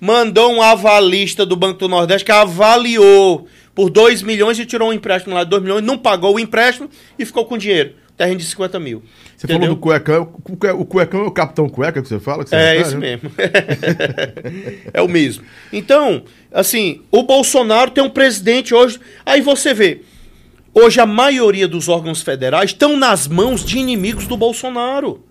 mandou 0.01 0.53
um 0.53 0.61
avalista 0.61 1.47
do 1.47 1.55
Banco 1.55 1.79
do 1.79 1.89
Nordeste 1.89 2.25
que 2.25 2.33
avaliou 2.33 3.47
por 3.75 3.91
2 3.91 4.23
milhões 4.23 4.59
e 4.59 4.65
tirou 4.67 4.91
um 4.91 4.93
empréstimo 4.93 5.35
lá 5.35 5.45
de 5.45 5.51
2 5.51 5.63
milhões, 5.63 5.83
não 5.85 5.99
pagou 5.99 6.35
o 6.37 6.39
empréstimo 6.39 6.89
e 7.19 7.25
ficou 7.25 7.45
com 7.45 7.59
dinheiro. 7.59 7.93
Terreno 8.17 8.39
de 8.39 8.45
50 8.45 8.79
mil. 8.79 9.03
Você 9.37 9.45
Entendeu? 9.47 9.63
falou 9.63 9.75
do 9.75 9.81
cuecão. 9.81 10.23
O 10.45 10.57
cue- 10.57 10.71
O 10.71 10.85
cuecão 10.85 11.25
é 11.25 11.27
o 11.27 11.31
capitão 11.33 11.69
cueca 11.69 12.01
que 12.01 12.07
você 12.09 12.21
fala? 12.21 12.45
Que 12.45 12.51
você 12.51 12.57
É 12.57 12.77
esse 12.81 12.95
né? 12.97 13.01
mesmo. 13.01 13.33
é 14.95 15.03
o 15.03 15.09
mesmo. 15.09 15.45
Então, 15.73 16.23
assim, 16.53 17.03
o 17.11 17.25
Bolsonaro 17.25 17.91
tem 17.91 18.03
um 18.05 18.09
presidente 18.11 18.73
hoje. 18.73 19.01
Aí 19.27 19.41
você 19.41 19.75
vê. 19.75 20.03
Hoje 20.73 21.01
a 21.01 21.07
maioria 21.07 21.69
dos 21.69 21.89
órgãos 21.89 22.21
federais 22.23 22.71
estão 22.71 22.97
nas 22.97 23.27
mãos 23.29 23.65
de 23.65 23.79
inimigos 23.79 24.27
do 24.27 24.37
Bolsonaro. 24.37 25.25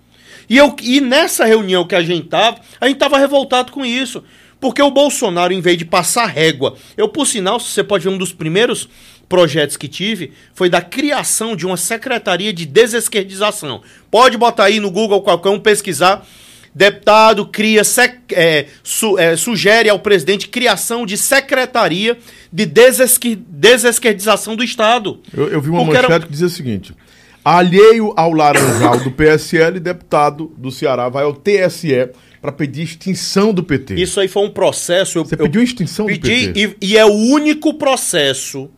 E, 0.50 0.58
eu, 0.58 0.76
e 0.82 1.00
nessa 1.00 1.46
reunião 1.46 1.88
que 1.88 1.96
a 1.96 2.02
gente 2.04 2.28
tava, 2.28 2.58
a 2.80 2.88
gente 2.88 2.98
tava 2.98 3.18
revoltado 3.18 3.72
com 3.72 3.86
isso. 3.86 4.24
Porque 4.64 4.82
o 4.82 4.90
Bolsonaro, 4.90 5.52
em 5.52 5.60
vez 5.60 5.78
de 5.78 5.84
passar 5.84 6.26
régua, 6.28 6.78
eu, 6.96 7.10
por 7.10 7.28
sinal, 7.28 7.60
você 7.60 7.84
pode 7.84 8.06
ver 8.06 8.10
um 8.12 8.18
dos 8.18 8.32
primeiros 8.32 8.88
projetos 9.28 9.76
que 9.76 9.90
tive, 9.90 10.32
foi 10.54 10.70
da 10.70 10.82
criação 10.82 11.54
de 11.54 11.66
uma 11.66 11.76
secretaria 11.76 12.54
de 12.54 12.66
desesquerdização. 12.66 13.82
Pode 14.10 14.38
botar 14.38 14.64
aí 14.64 14.80
no 14.80 14.90
Google 14.90 15.22
qualquer 15.22 15.50
um 15.50 15.60
pesquisar. 15.60 16.26
Deputado 16.74 17.46
cria, 17.46 17.84
sec- 17.84 18.32
é, 18.32 18.68
su- 18.82 19.20
é, 19.20 19.36
sugere 19.36 19.90
ao 19.90 20.00
presidente 20.00 20.48
criação 20.48 21.06
de 21.06 21.18
secretaria 21.18 22.18
de 22.52 22.66
desesque- 22.66 23.36
desesquerdização 23.36 24.56
do 24.56 24.64
Estado. 24.64 25.20
Eu, 25.36 25.50
eu 25.50 25.62
vi 25.62 25.70
uma 25.72 25.84
Porque 25.84 25.98
era- 25.98 26.08
manchete 26.08 26.26
que 26.28 26.32
dizia 26.32 26.48
o 26.48 26.50
seguinte: 26.50 26.96
alheio 27.44 28.14
ao 28.16 28.32
Laranjal 28.32 28.98
do 29.02 29.12
PSL, 29.12 29.78
deputado 29.80 30.54
do 30.58 30.72
Ceará 30.72 31.10
vai 31.10 31.26
ao 31.26 31.34
TSE 31.34 32.10
para 32.44 32.52
pedir 32.52 32.84
extinção 32.84 33.54
do 33.54 33.64
PT. 33.64 33.96
Isso 33.96 34.20
aí 34.20 34.28
foi 34.28 34.44
um 34.44 34.50
processo. 34.50 35.18
Eu, 35.18 35.24
Você 35.24 35.38
pediu 35.38 35.64
extinção 35.64 36.06
do 36.06 36.12
PT? 36.12 36.52
e, 36.54 36.76
e 36.90 36.98
é 36.98 37.06
o 37.06 37.14
único 37.14 37.76
processo 37.76 38.70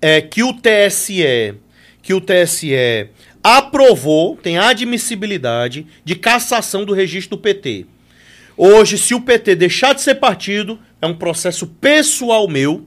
é, 0.00 0.20
que 0.20 0.44
o 0.44 0.52
TSE 0.52 1.56
que 2.00 2.14
o 2.14 2.20
TSE 2.20 2.70
aprovou, 3.42 4.36
tem 4.36 4.58
admissibilidade 4.58 5.88
de 6.04 6.14
cassação 6.14 6.84
do 6.84 6.94
registro 6.94 7.36
do 7.36 7.42
PT. 7.42 7.84
Hoje, 8.56 8.96
se 8.96 9.12
o 9.12 9.20
PT 9.20 9.56
deixar 9.56 9.92
de 9.92 10.00
ser 10.00 10.14
partido, 10.14 10.78
é 11.02 11.06
um 11.06 11.14
processo 11.14 11.66
pessoal 11.66 12.46
meu, 12.48 12.86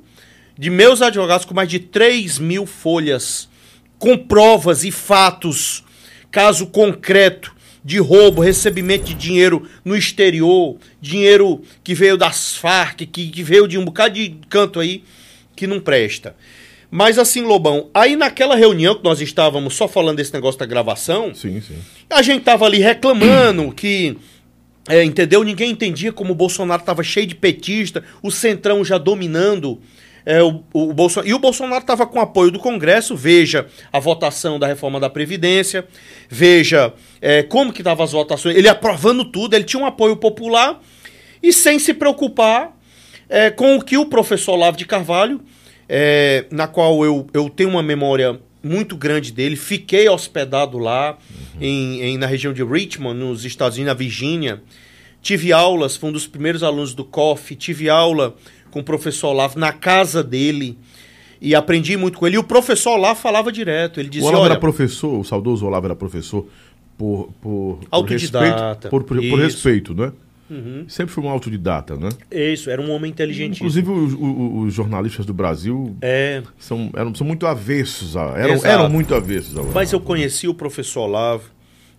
de 0.58 0.70
meus 0.70 1.02
advogados, 1.02 1.46
com 1.46 1.54
mais 1.54 1.68
de 1.68 1.80
3 1.80 2.40
mil 2.40 2.66
folhas, 2.66 3.50
com 4.00 4.18
provas 4.18 4.86
e 4.86 4.92
fatos, 4.92 5.84
caso 6.32 6.68
concreto 6.68 7.54
de 7.84 7.98
roubo, 8.00 8.42
recebimento 8.42 9.06
de 9.06 9.14
dinheiro 9.14 9.68
no 9.84 9.96
exterior, 9.96 10.78
dinheiro 11.02 11.62
que 11.84 11.94
veio 11.96 12.18
das 12.18 12.56
Farc, 12.56 13.06
que, 13.06 13.30
que 13.30 13.44
veio 13.44 13.68
de 13.68 13.78
um 13.78 13.86
bocado 13.86 14.14
de 14.14 14.38
canto 14.50 14.80
aí, 14.80 15.04
que 15.56 15.66
não 15.66 15.80
presta. 15.80 16.36
Mas 16.92 17.18
assim, 17.18 17.42
Lobão, 17.42 17.90
aí 17.94 18.16
naquela 18.16 18.56
reunião 18.56 18.96
que 18.96 19.04
nós 19.04 19.22
estávamos 19.22 19.76
só 19.76 19.88
falando 19.88 20.18
desse 20.18 20.34
negócio 20.34 20.60
da 20.60 20.66
gravação, 20.66 21.34
Sim, 21.34 21.62
sim. 21.62 21.78
a 22.10 22.22
gente 22.22 22.44
tava 22.44 22.66
ali 22.66 22.80
reclamando 22.80 23.72
que. 23.72 24.18
é, 24.90 25.02
entendeu? 25.04 25.42
Ninguém 25.44 25.72
entendia 25.72 26.12
como 26.12 26.34
o 26.34 26.36
Bolsonaro 26.36 26.84
tava 26.84 27.02
cheio 27.02 27.26
de 27.26 27.36
petista, 27.36 28.04
o 28.22 28.30
Centrão 28.30 28.84
já 28.84 28.98
dominando. 28.98 29.80
É, 30.32 30.42
o, 30.44 30.64
o 30.74 30.96
E 31.26 31.34
o 31.34 31.40
Bolsonaro 31.40 31.82
estava 31.82 32.06
com 32.08 32.20
apoio 32.20 32.52
do 32.52 32.60
Congresso. 32.60 33.16
Veja 33.16 33.68
a 33.92 34.00
votação 34.00 34.58
da 34.60 34.68
reforma 34.68 35.00
da 35.00 35.10
Previdência. 35.10 35.86
Veja 36.30 36.94
é, 37.22 37.44
como 37.44 37.74
que 37.74 37.82
estavam 37.82 38.04
as 38.06 38.12
votações. 38.12 38.56
Ele 38.56 38.68
aprovando 38.70 39.26
tudo, 39.26 39.56
ele 39.56 39.64
tinha 39.66 39.82
um 39.82 39.86
apoio 39.86 40.16
popular 40.16 40.82
e 41.44 41.52
sem 41.52 41.80
se 41.80 41.94
preocupar 41.94 42.78
é, 43.30 43.50
com 43.50 43.76
o 43.76 43.82
que 43.84 43.98
o 43.98 44.06
professor 44.06 44.54
Olavo 44.54 44.78
de 44.78 44.86
Carvalho, 44.86 45.42
é, 45.90 46.46
na 46.52 46.68
qual 46.68 47.04
eu, 47.04 47.28
eu 47.34 47.50
tenho 47.50 47.70
uma 47.70 47.84
memória 47.84 48.40
muito 48.64 48.96
grande 48.96 49.32
dele, 49.32 49.56
fiquei 49.56 50.08
hospedado 50.08 50.78
lá 50.78 51.18
em, 51.60 52.02
em- 52.04 52.18
na 52.18 52.28
região 52.28 52.54
de 52.54 52.64
Richmond, 52.64 53.20
nos 53.20 53.44
Estados 53.44 53.76
Unidos, 53.78 53.94
na 53.94 53.98
Virgínia. 53.98 54.62
Tive 55.22 55.52
aulas, 55.52 55.96
fui 55.98 56.10
um 56.10 56.14
dos 56.14 56.28
primeiros 56.28 56.62
alunos 56.64 56.94
do 56.94 57.04
COF, 57.04 57.56
tive 57.56 57.90
aula 57.90 58.36
com 58.72 58.80
o 58.80 58.84
professor 58.84 59.28
Olavo 59.30 59.60
na 59.60 59.72
casa 59.72 60.24
dele 60.24 60.78
e 61.40 61.54
aprendi 61.54 61.96
muito 61.98 62.18
com 62.18 62.26
ele. 62.26 62.36
E 62.38 62.40
o 62.40 62.44
professor 62.44 62.92
Olavo 62.92 63.20
falava 63.20 63.52
direto, 63.52 64.00
ele 64.00 64.08
O 64.10 64.12
dizia, 64.12 64.28
Olavo 64.28 64.44
olha, 64.44 64.52
era 64.54 64.60
professor, 64.60 65.20
o 65.20 65.24
saudoso 65.24 65.66
Olavo 65.66 65.86
era 65.88 65.96
professor 65.96 66.48
por, 66.98 67.32
por, 67.42 67.80
por 67.80 67.88
Autodidata, 67.92 68.46
respeito, 68.48 68.90
por, 68.90 69.04
por, 69.04 69.18
por. 69.18 69.24
Uhum. 69.24 69.36
respeito, 69.36 69.94
né? 69.94 70.12
Sempre 70.90 71.14
foi 71.14 71.24
um 71.24 71.30
autodidata, 71.30 71.96
né? 71.96 72.10
isso, 72.30 72.70
era 72.70 72.82
um 72.82 72.92
homem 72.92 73.10
inteligente. 73.10 73.56
Inclusive, 73.60 73.90
os, 73.90 74.12
o- 74.14 74.58
os 74.66 74.74
jornalistas 74.74 75.26
do 75.26 75.34
Brasil 75.34 75.96
É, 76.02 76.44
são, 76.60 76.90
eram, 76.94 77.16
são 77.16 77.26
muito 77.26 77.48
avessos. 77.48 78.18
A, 78.18 78.34
eram, 78.38 78.56
Exato. 78.56 78.68
eram 78.68 78.90
muito 78.90 79.16
avessos. 79.16 79.56
Olavo. 79.56 79.72
Mas 79.74 79.94
eu 79.94 80.02
conheci 80.02 80.50
o 80.50 80.54
professor 80.54 81.04
Olavo. 81.04 81.46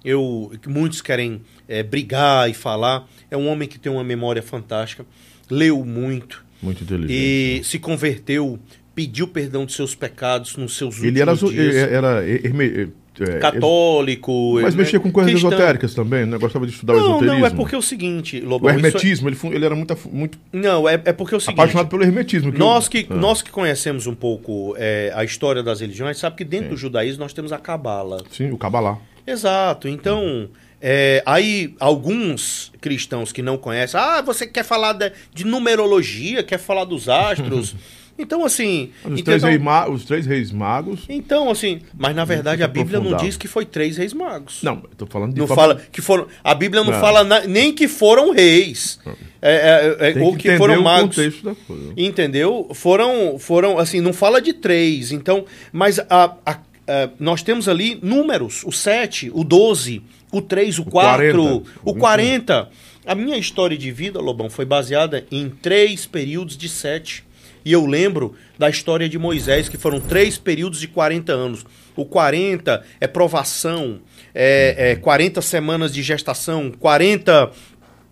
Eu, 0.05 0.53
muitos 0.67 1.01
querem 1.01 1.41
é, 1.67 1.83
brigar 1.83 2.51
e 2.51 2.53
falar. 2.53 3.09
É 3.31 3.39
um 3.39 3.49
homem 3.49 3.67
que 3.67 3.79
tem 3.79 3.91
uma 3.91 4.05
memória 4.05 4.43
fantástica. 4.43 5.07
Leu 5.51 5.83
muito. 5.83 6.45
Muito 6.63 6.83
inteligente. 6.85 7.13
E 7.13 7.61
se 7.65 7.79
converteu. 7.79 8.59
Pediu 8.95 9.27
perdão 9.27 9.65
dos 9.65 9.75
seus 9.75 9.95
pecados 9.95 10.55
nos 10.57 10.77
seus 10.77 10.97
últimos 10.97 11.09
Ele 11.09 11.21
era, 11.21 11.35
dias. 11.35 11.75
era, 11.77 12.23
é, 12.29 13.39
católico. 13.39 14.59
Mas 14.61 14.75
né, 14.75 14.83
mexia 14.83 15.01
com 15.01 15.11
coisas 15.11 15.33
cristão. 15.33 15.51
esotéricas 15.53 15.95
também, 15.95 16.27
né? 16.27 16.39
Gostava 16.39 16.67
de 16.67 16.73
estudar 16.73 16.95
o 16.95 16.97
Não, 16.97 17.07
esoterismo. 17.11 17.39
não, 17.41 17.47
é 17.47 17.51
porque 17.51 17.75
é 17.75 17.79
o 17.79 17.83
seguinte, 17.83 18.39
O 18.41 18.49
Lobão. 18.49 18.71
isso 18.71 18.85
é- 18.85 18.89
hermetismo, 18.89 19.29
ele, 19.29 19.37
fu- 19.37 19.53
ele 19.53 19.65
era 19.65 19.75
muito, 19.75 19.97
muito 20.11 20.39
Não, 20.53 20.89
é, 20.89 20.95
é 21.05 21.13
porque 21.13 21.35
é 21.35 21.39
o 21.39 21.41
seguinte. 21.41 21.59
apaixonado 21.59 21.89
pelo 21.89 22.03
hermetismo. 22.03 22.53
Nós 22.53 22.85
eu- 22.87 22.91
que, 22.91 23.07
Ah, 23.11 23.15
nós 23.15 23.43
que 23.43 23.51
conhecemos 23.51 24.07
um 24.07 24.15
pouco 24.15 24.75
é, 24.79 25.13
a 25.15 25.25
história 25.25 25.63
das 25.63 25.81
religiões, 25.81 26.19
sabe 26.19 26.37
que 26.37 26.45
dentro 26.45 26.71
do 26.71 26.77
judaísmo 26.77 27.23
nós 27.23 27.33
temos 27.33 27.53
a 27.53 27.59
Cabala. 27.59 28.23
Sim, 28.31 28.51
o 28.51 28.59
Cabalá. 28.59 28.99
Exato. 29.27 29.89
Então, 29.89 30.49
é, 30.83 31.23
aí 31.25 31.75
alguns 31.79 32.73
cristãos 32.81 33.31
que 33.31 33.41
não 33.43 33.57
conhecem, 33.57 33.99
ah, 34.01 34.21
você 34.21 34.47
quer 34.47 34.65
falar 34.65 34.93
de, 34.95 35.13
de 35.33 35.45
numerologia, 35.47 36.43
quer 36.43 36.59
falar 36.59 36.85
dos 36.85 37.09
astros. 37.09 37.75
então, 38.19 38.45
assim. 38.45 38.91
Os, 39.05 39.13
então, 39.13 39.25
três, 39.25 39.43
rei 39.45 39.59
ma- 39.59 39.89
os 39.89 40.05
três 40.05 40.27
reis 40.27 40.51
magos. 40.51 41.01
então, 41.09 41.49
assim, 41.51 41.81
mas 41.97 42.15
na 42.17 42.25
verdade 42.25 42.63
a 42.63 42.69
Bíblia 42.69 42.99
não 43.01 43.17
diz 43.17 43.37
que 43.37 43.47
foi 43.49 43.65
três 43.65 43.97
reis 43.97 44.13
magos. 44.13 44.59
Não, 44.63 44.83
eu 44.91 44.97
tô 44.97 45.07
falando 45.07 45.33
de 45.33 45.39
Não 45.41 45.47
fala 45.47 45.81
que 45.93 46.01
foram. 46.03 46.27
A 46.43 46.55
Bíblia 46.55 46.83
não, 46.85 46.93
Não. 46.93 47.01
fala 47.01 47.23
na- 47.25 47.41
nem 47.47 47.73
que 47.73 47.87
foram 47.89 48.33
reis. 48.33 48.99
É, 49.41 49.97
é, 50.01 50.09
é, 50.09 50.13
Tem 50.13 50.23
ou 50.23 50.37
que 50.37 50.49
que 50.51 50.57
foram 50.59 50.81
o 50.81 50.83
magos. 50.85 51.17
contexto 51.17 51.45
da 51.45 51.55
coisa. 51.55 51.93
Entendeu? 51.97 52.69
Foram, 52.75 53.39
foram 53.39 53.79
assim, 53.79 54.01
não 54.01 54.13
fala 54.13 54.41
de 54.43 54.53
três. 54.53 55.11
Então, 55.13 55.45
mas 55.73 55.99
a, 55.99 56.37
a- 56.47 56.59
a- 56.87 57.09
nós 57.19 57.43
temos 57.43 57.69
ali 57.69 57.99
números: 58.03 58.63
o 58.65 58.71
7, 58.73 59.31
o 59.35 59.43
12, 59.43 60.03
o 60.33 60.41
3, 60.41 60.79
o 60.79 60.85
4, 60.85 61.33
40, 61.33 61.71
o 61.85 61.95
40. 61.95 62.69
A 63.05 63.15
minha 63.15 63.37
história 63.37 63.77
de 63.77 63.93
vida, 63.93 64.19
Lobão, 64.19 64.49
foi 64.49 64.65
baseada 64.65 65.27
em 65.31 65.51
três 65.51 66.07
períodos 66.07 66.57
de 66.57 66.69
sete. 66.69 67.25
E 67.65 67.71
eu 67.71 67.87
lembro 67.87 68.35
da 68.59 68.69
história 68.71 69.09
de 69.09 69.19
Moisés, 69.19 69.69
que 69.69 69.77
foram 69.77 70.01
três 70.01 70.39
períodos 70.39 70.81
de 70.81 70.89
40 70.89 71.33
anos. 71.33 71.67
O 71.95 72.05
40 72.05 72.83
é 73.01 73.07
provação, 73.07 74.01
é, 74.35 74.93
é 74.93 74.97
40 74.97 75.43
semanas 75.43 75.93
de 75.93 76.03
gestação, 76.03 76.73
40 76.73 77.51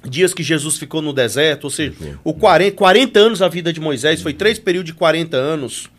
dias 0.08 0.34
que 0.34 0.42
Jesus 0.42 0.76
ficou 0.76 1.02
no 1.02 1.12
deserto, 1.12 1.64
ou 1.64 1.70
seja, 1.70 1.94
o 2.22 2.32
40, 2.32 2.76
40 2.76 3.18
anos 3.18 3.42
a 3.42 3.48
vida 3.48 3.72
de 3.72 3.80
Moisés, 3.80 4.22
foi 4.22 4.32
três 4.32 4.58
períodos 4.58 4.92
de 4.92 4.94
40 4.98 5.36
anos. 5.36 5.90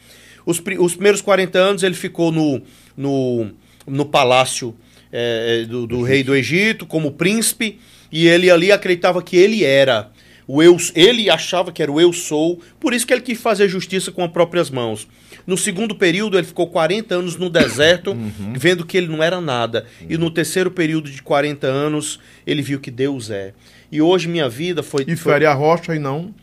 Os, 0.45 0.61
os 0.79 0.93
primeiros 0.93 1.21
40 1.21 1.59
anos 1.59 1.83
ele 1.83 1.95
ficou 1.95 2.31
no, 2.31 2.61
no, 2.95 3.51
no 3.85 4.05
palácio 4.05 4.75
eh, 5.11 5.65
do, 5.67 5.85
do 5.87 6.01
rei 6.01 6.23
do 6.23 6.35
Egito, 6.35 6.85
como 6.85 7.11
príncipe, 7.11 7.79
e 8.11 8.27
ele 8.27 8.49
ali 8.49 8.71
acreditava 8.71 9.21
que 9.21 9.35
ele 9.37 9.63
era. 9.63 10.09
O 10.47 10.61
eu, 10.61 10.75
ele 10.95 11.29
achava 11.29 11.71
que 11.71 11.81
era 11.81 11.91
o 11.91 12.01
eu 12.01 12.11
sou, 12.11 12.59
por 12.79 12.93
isso 12.93 13.07
que 13.07 13.13
ele 13.13 13.21
quis 13.21 13.39
fazer 13.39 13.69
justiça 13.69 14.11
com 14.11 14.23
as 14.23 14.31
próprias 14.31 14.69
mãos. 14.69 15.07
No 15.47 15.57
segundo 15.57 15.95
período, 15.95 16.37
ele 16.37 16.45
ficou 16.45 16.67
40 16.67 17.15
anos 17.15 17.37
no 17.37 17.49
deserto, 17.49 18.15
vendo 18.57 18.85
que 18.85 18.97
ele 18.97 19.07
não 19.07 19.23
era 19.23 19.39
nada. 19.39 19.85
E 20.09 20.17
no 20.17 20.29
terceiro 20.29 20.69
período 20.69 21.09
de 21.09 21.21
40 21.21 21.67
anos, 21.67 22.19
ele 22.45 22.61
viu 22.61 22.79
que 22.79 22.91
Deus 22.91 23.29
é. 23.29 23.53
E 23.91 24.01
hoje 24.01 24.27
minha 24.27 24.49
vida 24.49 24.83
foi. 24.83 25.03
E 25.07 25.15
foi- 25.15 25.45
a 25.45 25.53
rocha 25.53 25.95
e 25.95 25.99
não. 25.99 26.33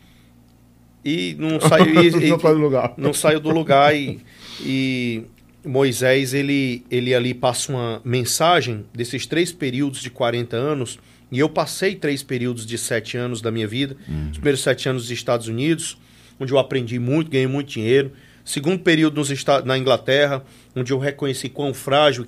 e 1.05 1.35
não 1.37 1.59
saiu, 1.59 2.03
e- 2.03 2.07
e- 2.25 2.29
não 2.29 2.39
faz 2.39 2.57
lugar. 2.57 2.93
não 2.97 3.13
saiu 3.13 3.39
do 3.39 3.49
lugar 3.49 3.95
e, 3.95 4.19
e 4.61 5.23
Moisés 5.69 6.33
ele, 6.33 6.83
ele 6.89 7.13
ali 7.13 7.33
passa 7.33 7.71
uma 7.71 8.01
mensagem 8.03 8.85
desses 8.93 9.25
três 9.27 9.51
períodos 9.51 10.01
de 10.01 10.09
40 10.09 10.57
anos 10.57 10.97
e 11.31 11.37
eu 11.37 11.47
passei 11.47 11.93
três 11.95 12.23
períodos 12.23 12.65
de 12.65 12.77
sete 12.77 13.15
anos 13.17 13.39
da 13.39 13.51
minha 13.51 13.67
vida. 13.67 13.95
Os 14.31 14.37
primeiros 14.37 14.61
sete 14.61 14.89
anos 14.89 15.03
nos 15.03 15.11
Estados 15.11 15.47
Unidos 15.47 15.97
onde 16.39 16.51
eu 16.51 16.57
aprendi 16.57 16.97
muito 16.97 17.29
ganhei 17.29 17.45
muito 17.47 17.69
dinheiro. 17.69 18.11
Segundo 18.43 18.79
período 18.79 19.17
nos 19.17 19.29
Esta- 19.29 19.61
na 19.61 19.77
Inglaterra 19.77 20.43
onde 20.75 20.91
eu 20.91 20.97
reconheci 20.97 21.49
quão 21.49 21.71
frágil 21.73 22.25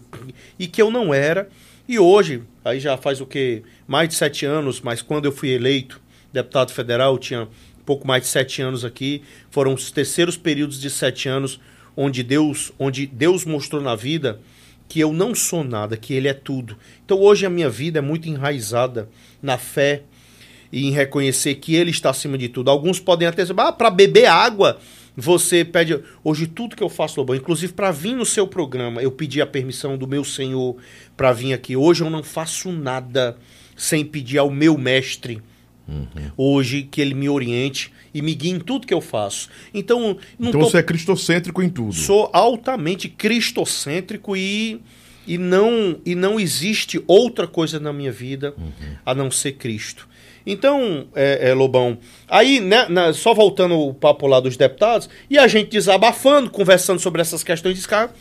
e 0.60 0.68
que 0.68 0.82
eu 0.82 0.92
não 0.92 1.12
era. 1.14 1.50
E 1.88 1.98
hoje 1.98 2.44
aí 2.64 2.80
já 2.80 2.96
faz 2.96 3.20
o 3.22 3.26
que 3.26 3.64
mais 3.88 4.08
de 4.10 4.16
sete 4.16 4.46
anos 4.46 4.80
mas 4.82 5.02
quando 5.02 5.26
eu 5.26 5.32
fui 5.32 5.50
eleito 5.50 6.00
deputado 6.32 6.72
federal 6.72 7.14
eu 7.14 7.18
tinha 7.20 7.48
pouco 7.86 8.08
mais 8.08 8.22
de 8.24 8.30
sete 8.30 8.62
anos 8.62 8.86
aqui. 8.86 9.24
Foram 9.50 9.74
os 9.74 9.90
terceiros 9.90 10.38
períodos 10.38 10.80
de 10.80 10.92
sete 10.92 11.28
anos 11.28 11.60
onde 11.96 12.24
Deus, 12.24 12.72
onde 12.80 13.06
Deus 13.06 13.46
mostrou 13.46 13.82
na 13.82 13.96
vida 13.96 14.40
que 14.88 15.00
eu 15.00 15.14
não 15.14 15.34
sou 15.34 15.64
nada, 15.64 15.96
que 15.96 16.14
Ele 16.14 16.28
é 16.28 16.34
tudo. 16.34 16.78
Então 17.06 17.20
hoje 17.20 17.46
a 17.46 17.50
minha 17.50 17.70
vida 17.70 18.00
é 18.00 18.02
muito 18.02 18.28
enraizada 18.28 19.10
na 19.42 19.58
fé 19.58 20.04
e 20.72 20.88
em 20.88 20.92
reconhecer 20.92 21.56
que 21.56 21.76
Ele 21.76 21.92
está 21.92 22.10
acima 22.10 22.38
de 22.38 22.50
tudo. 22.50 22.70
Alguns 22.70 23.00
podem 23.00 23.28
até 23.28 23.42
dizer, 23.42 23.56
ah, 23.58 23.72
para 23.72 23.90
beber 23.90 24.26
água 24.26 24.80
você 25.16 25.64
pede. 25.64 26.00
Hoje 26.24 26.48
tudo 26.48 26.76
que 26.76 26.84
eu 26.84 26.90
faço, 26.90 27.20
Lobão, 27.20 27.36
inclusive 27.36 27.74
para 27.74 27.92
vir 27.92 28.16
no 28.16 28.26
seu 28.26 28.48
programa, 28.48 29.02
eu 29.02 29.12
pedi 29.12 29.42
a 29.42 29.48
permissão 29.48 29.98
do 29.98 30.08
meu 30.08 30.24
Senhor 30.24 30.76
para 31.16 31.32
vir 31.32 31.54
aqui. 31.54 31.76
Hoje 31.76 32.04
eu 32.04 32.10
não 32.10 32.24
faço 32.24 32.72
nada 32.72 33.38
sem 33.76 34.06
pedir 34.06 34.38
ao 34.38 34.50
meu 34.50 34.78
mestre 34.78 35.42
hoje 36.38 36.84
que 36.84 37.02
ele 37.02 37.14
me 37.14 37.28
oriente 37.30 37.92
e 38.14 38.22
me 38.22 38.34
guie 38.34 38.50
em 38.52 38.60
tudo 38.60 38.86
que 38.88 38.94
eu 38.94 39.02
faço. 39.02 39.50
Então, 39.74 40.18
Então 40.40 40.52
tô- 40.52 40.60
você 40.70 40.78
é 40.78 40.84
cristocêntrico 40.84 41.62
em 41.62 41.70
tudo. 41.70 41.94
sou 41.94 42.30
altamente 42.34 43.08
cristocêntrico 43.10 44.36
e, 44.36 44.82
e, 45.28 45.38
não, 45.38 46.00
e 46.06 46.16
não 46.16 46.40
existe 46.40 47.02
outra 47.08 47.48
coisa 47.48 47.80
na 47.80 47.92
minha 47.94 48.12
vida 48.12 48.54
a 49.06 49.14
não 49.14 49.30
ser 49.30 49.54
Cristo. 49.54 50.08
Então, 50.46 51.08
é, 51.14 51.50
é, 51.50 51.54
Lobão, 51.54 52.00
aí, 52.28 52.60
né, 52.60 52.88
na- 52.90 53.14
só 53.14 53.32
voltando 53.34 53.78
o 53.80 53.94
papo 53.94 54.26
lá 54.26 54.40
dos 54.40 54.58
deputados, 54.58 55.08
e 55.30 55.38
a 55.38 55.48
gente 55.48 55.70
desabafando, 55.70 56.50
conversando 56.50 57.00
sobre 57.00 57.22
essas 57.22 57.44
questões 57.44 57.76
de 57.76 57.82
escala, 57.82 58.12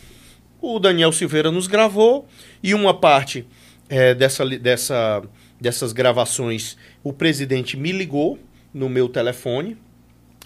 o 0.60 0.78
Daniel 0.78 1.12
Silveira 1.12 1.50
nos 1.50 1.66
gravou 1.66 2.26
e 2.62 2.74
uma 2.74 2.92
parte 2.92 3.46
é, 3.88 4.14
dessa, 4.14 4.44
dessa, 4.46 5.22
dessas 5.60 5.92
gravações, 5.92 6.76
o 7.02 7.12
presidente 7.12 7.76
me 7.76 7.92
ligou 7.92 8.38
no 8.72 8.88
meu 8.88 9.08
telefone. 9.08 9.76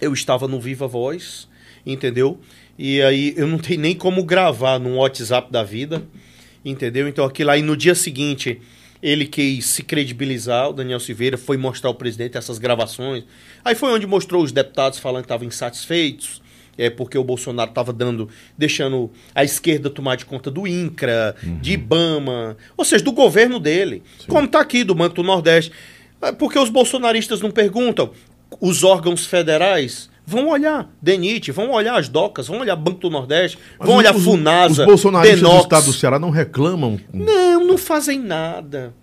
Eu 0.00 0.12
estava 0.12 0.48
no 0.48 0.60
Viva 0.60 0.88
Voz, 0.88 1.48
entendeu? 1.86 2.40
E 2.78 3.00
aí 3.02 3.34
eu 3.36 3.46
não 3.46 3.58
tenho 3.58 3.80
nem 3.80 3.94
como 3.94 4.24
gravar 4.24 4.78
num 4.78 4.96
WhatsApp 4.96 5.52
da 5.52 5.62
vida, 5.62 6.02
entendeu? 6.64 7.06
Então 7.06 7.24
aquilo 7.24 7.50
aí 7.50 7.62
no 7.62 7.76
dia 7.76 7.94
seguinte 7.94 8.60
ele 9.02 9.26
quis 9.26 9.66
se 9.66 9.82
credibilizar, 9.82 10.70
o 10.70 10.72
Daniel 10.72 10.98
Silveira 10.98 11.36
foi 11.36 11.58
mostrar 11.58 11.90
ao 11.90 11.94
presidente 11.94 12.38
essas 12.38 12.58
gravações. 12.58 13.24
Aí 13.62 13.74
foi 13.74 13.90
onde 13.90 14.06
mostrou 14.06 14.42
os 14.42 14.50
deputados 14.50 14.98
falando 14.98 15.22
que 15.22 15.26
estavam 15.26 15.46
insatisfeitos, 15.46 16.42
é 16.78 16.90
porque 16.90 17.16
o 17.18 17.24
Bolsonaro 17.24 17.70
estava 17.70 17.92
dando, 17.92 18.28
deixando 18.58 19.10
a 19.34 19.44
esquerda 19.44 19.88
tomar 19.90 20.16
de 20.16 20.24
conta 20.24 20.50
do 20.50 20.66
INCRA, 20.66 21.34
de 21.60 21.72
IBAMA, 21.72 22.56
ou 22.76 22.84
seja, 22.84 23.04
do 23.04 23.12
governo 23.12 23.58
dele, 23.60 24.02
como 24.28 24.46
está 24.46 24.60
aqui 24.60 24.84
do 24.84 24.94
Banco 24.94 25.14
do 25.16 25.22
Nordeste. 25.22 25.72
É 26.22 26.32
Porque 26.32 26.58
os 26.58 26.70
bolsonaristas 26.70 27.40
não 27.40 27.50
perguntam, 27.50 28.10
os 28.60 28.82
órgãos 28.82 29.26
federais 29.26 30.08
vão 30.26 30.48
olhar 30.48 30.90
DENIT, 31.02 31.52
vão 31.52 31.70
olhar 31.72 31.98
as 31.98 32.08
docas, 32.08 32.48
vão 32.48 32.60
olhar 32.60 32.74
Banco 32.76 32.98
do 33.00 33.10
Nordeste, 33.10 33.58
Mas 33.78 33.86
vão 33.86 33.96
os- 33.96 34.00
olhar 34.00 34.14
FUNASA, 34.14 34.82
Os 34.82 34.86
bolsonaristas 34.88 35.40
do 35.40 35.46
Denox. 35.46 35.62
estado 35.64 35.84
do 35.84 35.92
Ceará 35.92 36.18
não 36.18 36.30
reclamam. 36.30 36.98
Não, 37.12 37.64
não 37.66 37.76
fazem 37.76 38.18
nada. 38.18 38.94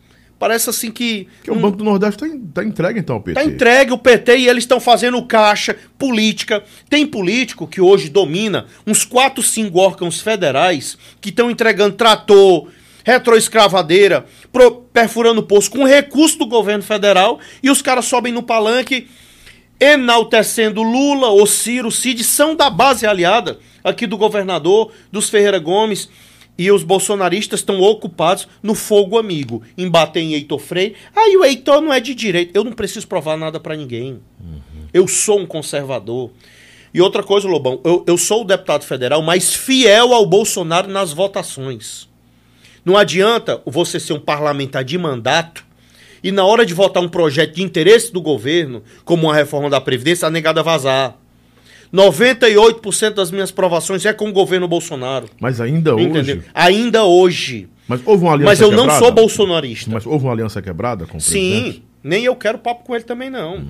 Parece 0.42 0.72
assim 0.72 0.90
que. 0.90 1.28
Porque 1.36 1.52
o 1.52 1.56
Banco 1.56 1.78
do 1.78 1.84
Nordeste 1.84 2.26
está 2.26 2.38
tá 2.52 2.64
entregue 2.64 3.00
então 3.00 3.18
ao 3.18 3.22
PT. 3.22 3.40
Está 3.40 3.52
entregue 3.54 3.92
o 3.94 3.98
PT 4.00 4.38
e 4.38 4.48
eles 4.50 4.64
estão 4.64 4.80
fazendo 4.80 5.24
caixa, 5.24 5.76
política. 6.00 6.64
Tem 6.90 7.06
político 7.06 7.68
que 7.68 7.80
hoje 7.80 8.10
domina 8.10 8.66
uns 8.88 9.06
4, 9.06 9.44
5 9.44 9.78
órgãos 9.78 10.20
federais 10.20 10.98
que 11.22 11.30
estão 11.30 11.52
entregando 11.52 11.96
trator, 11.96 12.70
retroescravadeira, 13.06 14.26
pro- 14.52 14.72
perfurando 14.92 15.44
poço 15.44 15.70
com 15.70 15.84
recurso 15.84 16.40
do 16.40 16.48
governo 16.48 16.82
federal 16.84 17.40
e 17.62 17.70
os 17.70 17.84
caras 17.84 18.06
sobem 18.06 18.34
no 18.34 18.42
palanque 18.42 19.08
enaltecendo 19.80 20.82
Lula, 20.82 21.28
ou 21.28 21.46
Ciro, 21.46 21.92
Cid, 21.92 22.24
são 22.24 22.56
da 22.56 22.68
base 22.70 23.06
aliada 23.06 23.60
aqui 23.84 24.08
do 24.08 24.18
governador, 24.18 24.92
dos 25.12 25.30
Ferreira 25.30 25.60
Gomes. 25.60 26.10
E 26.62 26.72
os 26.72 26.84
bolsonaristas 26.84 27.62
estão 27.62 27.82
ocupados 27.82 28.48
no 28.62 28.76
fogo 28.76 29.18
amigo, 29.18 29.64
em 29.76 29.90
bater 29.90 30.20
em 30.20 30.36
Heitor 30.36 30.60
Freire. 30.60 30.96
Aí 31.16 31.36
o 31.36 31.44
Heitor 31.44 31.82
não 31.82 31.92
é 31.92 32.00
de 32.00 32.14
direito. 32.14 32.56
Eu 32.56 32.64
não 32.64 32.72
preciso 32.72 33.08
provar 33.08 33.36
nada 33.36 33.60
pra 33.60 33.76
ninguém. 33.76 34.20
Eu 34.94 35.08
sou 35.08 35.40
um 35.40 35.48
conservador. 35.48 36.30
E 36.94 37.02
outra 37.02 37.24
coisa, 37.24 37.48
Lobão, 37.48 37.82
eu, 37.84 38.04
eu 38.06 38.16
sou 38.16 38.42
o 38.42 38.46
deputado 38.46 38.84
federal 38.84 39.24
mais 39.24 39.56
fiel 39.56 40.14
ao 40.14 40.24
Bolsonaro 40.24 40.88
nas 40.88 41.12
votações. 41.12 42.08
Não 42.86 42.96
adianta 42.96 43.60
você 43.66 44.00
ser 44.00 44.14
um 44.14 44.20
parlamentar 44.20 44.84
de 44.84 45.00
mandato 45.00 45.66
e 46.24 46.32
na 46.32 46.46
hora 46.46 46.64
de 46.64 46.76
votar 46.76 47.02
um 47.02 47.10
projeto 47.10 47.56
de 47.56 47.64
interesse 47.64 48.14
do 48.14 48.22
governo, 48.22 48.84
como 49.04 49.24
uma 49.24 49.34
reforma 49.34 49.68
da 49.68 49.82
Previdência, 49.82 50.28
a 50.28 50.32
negada 50.32 50.62
vazar. 50.62 51.18
98% 51.94 53.14
das 53.14 53.32
minhas 53.32 53.52
provações 53.52 54.06
é 54.06 54.14
com 54.14 54.30
o 54.30 54.34
governo 54.34 54.68
Bolsonaro. 54.68 55.30
Mas 55.40 55.60
ainda 55.60 55.94
hoje. 55.96 56.06
Entendeu? 56.06 56.44
Ainda 56.54 57.04
hoje. 57.04 57.68
Mas 57.88 58.02
houve 58.06 58.24
uma 58.24 58.34
aliança 58.34 58.52
Mas 58.52 58.62
eu 58.62 58.72
não 58.72 58.84
quebrada? 58.84 59.00
sou 59.00 59.12
bolsonarista. 59.12 59.92
Mas 59.92 60.06
houve 60.06 60.26
uma 60.26 60.32
aliança 60.32 60.62
quebrada 60.62 61.06
com 61.06 61.18
o 61.18 61.22
presidente? 61.22 61.72
Sim, 61.74 61.84
nem 62.04 62.24
eu 62.24 62.36
quero 62.36 62.58
papo 62.58 62.86
com 62.86 62.96
ele 62.96 63.04
também, 63.04 63.30
não. 63.30 63.66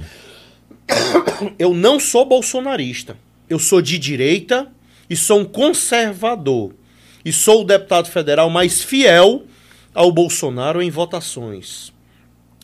Eu 1.57 1.73
não 1.73 1.99
sou 1.99 2.26
bolsonarista. 2.26 3.15
Eu 3.49 3.57
sou 3.60 3.81
de 3.81 3.98
direita 3.98 4.68
e 5.10 5.15
sou 5.15 5.39
um 5.39 5.45
conservador. 5.45 6.73
e 7.23 7.31
sou 7.31 7.61
o 7.61 7.64
deputado 7.64 8.10
federal 8.10 8.49
mais 8.49 8.81
fiel 8.84 9.43
ao 9.93 10.11
Bolsonaro 10.11 10.81
em 10.81 10.89
votações. 10.89 11.93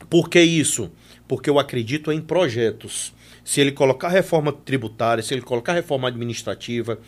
Por 0.09 0.29
que 0.29 0.41
isso? 0.41 0.91
Porque 1.27 1.49
eu 1.49 1.59
acredito 1.59 2.11
em 2.11 2.19
projetos. 2.21 3.13
Se 3.47 3.61
ele 3.61 3.71
colocar 3.71 4.09
reforma 4.09 4.51
tributária, 4.51 5.23
se 5.23 5.33
ele 5.33 5.39
colocar 5.41 5.71
reforma 5.71 6.09
administrativa, 6.09 6.99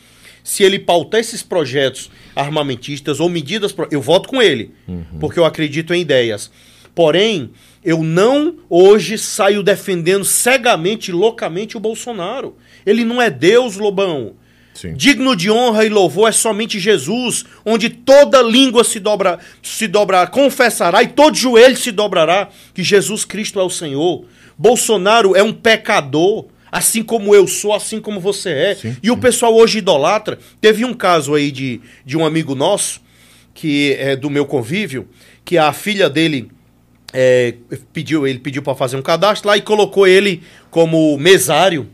se 0.41 0.63
ele 0.63 0.79
pautar 0.79 1.19
esses 1.19 1.43
projetos 1.43 2.09
armamentistas 2.33 3.19
ou 3.19 3.27
medidas, 3.27 3.73
pro- 3.73 3.89
eu 3.91 4.01
voto 4.01 4.29
com 4.29 4.41
ele, 4.41 4.71
porque 5.19 5.37
eu 5.37 5.43
acredito 5.43 5.93
em 5.93 5.99
ideias. 5.99 6.49
Porém, 6.95 7.49
eu 7.83 8.01
não 8.01 8.55
hoje 8.69 9.17
saio 9.17 9.61
defendendo 9.61 10.23
cegamente 10.23 11.11
e 11.11 11.13
loucamente 11.13 11.75
o 11.75 11.79
Bolsonaro. 11.79 12.55
Ele 12.85 13.03
não 13.03 13.21
é 13.21 13.29
Deus, 13.29 13.75
Lobão. 13.75 14.33
Sim. 14.73 14.93
Digno 14.93 15.35
de 15.35 15.51
honra 15.51 15.83
e 15.85 15.89
louvor 15.89 16.29
é 16.29 16.31
somente 16.31 16.79
Jesus, 16.79 17.43
onde 17.65 17.89
toda 17.89 18.41
língua 18.41 18.85
se 18.85 18.97
dobra, 18.97 19.39
se 19.61 19.87
dobrará, 19.89 20.25
confessará 20.25 21.03
e 21.03 21.07
todo 21.09 21.35
joelho 21.35 21.75
se 21.75 21.91
dobrará 21.91 22.47
que 22.73 22.81
Jesus 22.81 23.25
Cristo 23.25 23.59
é 23.59 23.63
o 23.63 23.69
Senhor. 23.69 24.23
Bolsonaro 24.59 25.37
é 25.37 25.41
um 25.41 25.53
pecador, 25.53 26.47
assim 26.69 27.01
como 27.01 27.33
eu 27.33 27.47
sou, 27.47 27.73
assim 27.73 28.01
como 28.01 28.19
você 28.19 28.49
é. 28.49 28.75
Sim, 28.75 28.97
e 29.01 29.09
o 29.09 29.15
pessoal 29.15 29.55
hoje 29.55 29.77
idolatra. 29.77 30.37
Teve 30.59 30.83
um 30.83 30.93
caso 30.93 31.33
aí 31.33 31.49
de, 31.49 31.79
de 32.05 32.17
um 32.17 32.25
amigo 32.25 32.53
nosso, 32.53 32.99
que 33.53 33.95
é 33.97 34.17
do 34.17 34.29
meu 34.29 34.45
convívio, 34.45 35.07
que 35.45 35.57
a 35.57 35.71
filha 35.71 36.09
dele 36.09 36.51
é, 37.13 37.55
pediu, 37.93 38.27
ele 38.27 38.39
pediu 38.39 38.61
para 38.61 38.75
fazer 38.75 38.97
um 38.97 39.01
cadastro 39.01 39.47
lá 39.47 39.55
e 39.55 39.61
colocou 39.61 40.05
ele 40.05 40.43
como 40.69 41.17
mesário. 41.17 41.89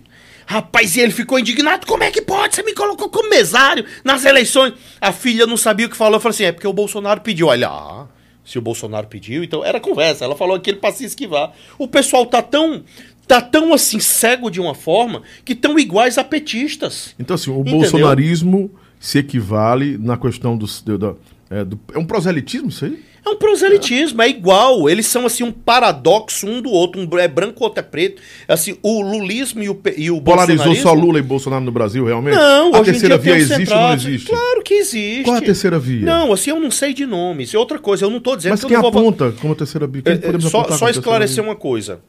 Rapaz, 0.47 0.95
e 0.95 1.01
ele 1.01 1.11
ficou 1.11 1.37
indignado. 1.37 1.85
Como 1.85 2.03
é 2.03 2.09
que 2.09 2.21
pode? 2.21 2.55
Você 2.55 2.63
me 2.63 2.73
colocou 2.73 3.09
como 3.09 3.29
mesário 3.29 3.85
nas 4.03 4.25
eleições. 4.25 4.73
A 4.99 5.11
filha 5.11 5.45
não 5.45 5.57
sabia 5.57 5.85
o 5.85 5.89
que 5.89 5.95
falou. 5.95 6.19
Falou 6.19 6.33
assim: 6.33 6.45
é 6.45 6.51
porque 6.51 6.67
o 6.67 6.73
Bolsonaro 6.73 7.21
pediu. 7.21 7.47
Olha, 7.47 7.67
ah, 7.67 8.07
se 8.45 8.57
o 8.57 8.61
Bolsonaro 8.61 9.07
pediu, 9.07 9.43
então 9.43 9.65
era 9.65 9.79
conversa. 9.79 10.23
Ela 10.23 10.35
falou 10.35 10.55
aquilo 10.55 10.77
para 10.77 10.93
se 10.93 11.03
esquivar. 11.03 11.51
O 11.77 11.87
pessoal 11.87 12.25
tá 12.25 12.41
tão. 12.41 12.83
Tá 13.27 13.41
tão 13.41 13.73
assim 13.73 13.99
cego 13.99 14.51
de 14.51 14.61
uma 14.61 14.75
forma 14.75 15.23
que 15.43 15.53
estão 15.53 15.79
iguais 15.79 16.19
a 16.19 16.23
petistas. 16.23 17.15
Então, 17.17 17.33
assim, 17.33 17.49
o 17.49 17.61
Entendeu? 17.61 17.79
bolsonarismo 17.79 18.69
se 18.99 19.17
equivale 19.17 19.97
na 19.97 20.15
questão 20.15 20.55
dos, 20.55 20.79
do, 20.83 20.95
da- 20.95 21.15
é, 21.49 21.65
do- 21.65 21.79
é 21.91 21.97
um 21.97 22.05
proselitismo 22.05 22.69
isso 22.69 22.85
aí? 22.85 23.03
É 23.25 23.29
um 23.29 23.35
proselitismo, 23.35 24.21
é 24.21 24.29
igual. 24.29 24.87
Eles 24.87 25.07
são 25.07 25.25
assim 25.25 25.43
um 25.43 25.51
paradoxo 25.51 26.45
um 26.45 26.61
do 26.61 26.69
outro. 26.69 27.01
Um 27.01 27.17
é 27.17 27.27
branco, 27.27 27.63
outro 27.63 27.79
é 27.79 27.83
preto. 27.83 28.21
Assim, 28.47 28.77
o 28.83 29.01
lulismo 29.01 29.63
e 29.63 29.69
o, 29.69 29.81
e 29.97 30.11
o 30.11 30.21
Polarizou 30.21 30.75
só 30.75 30.93
Lula 30.93 31.17
e 31.17 31.23
Bolsonaro 31.23 31.65
no 31.65 31.71
Brasil, 31.71 32.05
realmente? 32.05 32.35
Não, 32.35 32.75
a 32.75 32.83
terceira 32.83 33.17
via 33.17 33.35
existe 33.35 33.73
ou 33.73 33.79
não 33.79 33.93
existe? 33.93 34.29
Claro 34.29 34.61
que 34.63 34.73
existe. 34.75 35.23
Qual 35.23 35.37
a 35.37 35.41
terceira 35.41 35.79
via? 35.79 36.05
Não, 36.05 36.31
assim, 36.31 36.51
eu 36.51 36.59
não 36.59 36.69
sei 36.69 36.93
de 36.93 37.05
nomes. 37.07 37.53
Outra 37.55 37.79
coisa, 37.79 38.05
eu 38.05 38.11
não 38.11 38.19
tô 38.19 38.35
dizendo 38.35 38.51
Mas 38.51 38.61
que 38.61 38.67
quem 38.67 38.75
eu 38.75 38.83
não 38.83 38.91
vou... 38.91 39.01
aponta 39.01 39.33
como 39.41 39.55
terceira 39.55 39.87
via? 39.87 40.03
É, 40.05 40.11
é, 40.11 40.39
só 40.41 40.69
só 40.71 40.87
esclarecer 40.87 41.43
uma 41.43 41.55
coisa. 41.55 42.01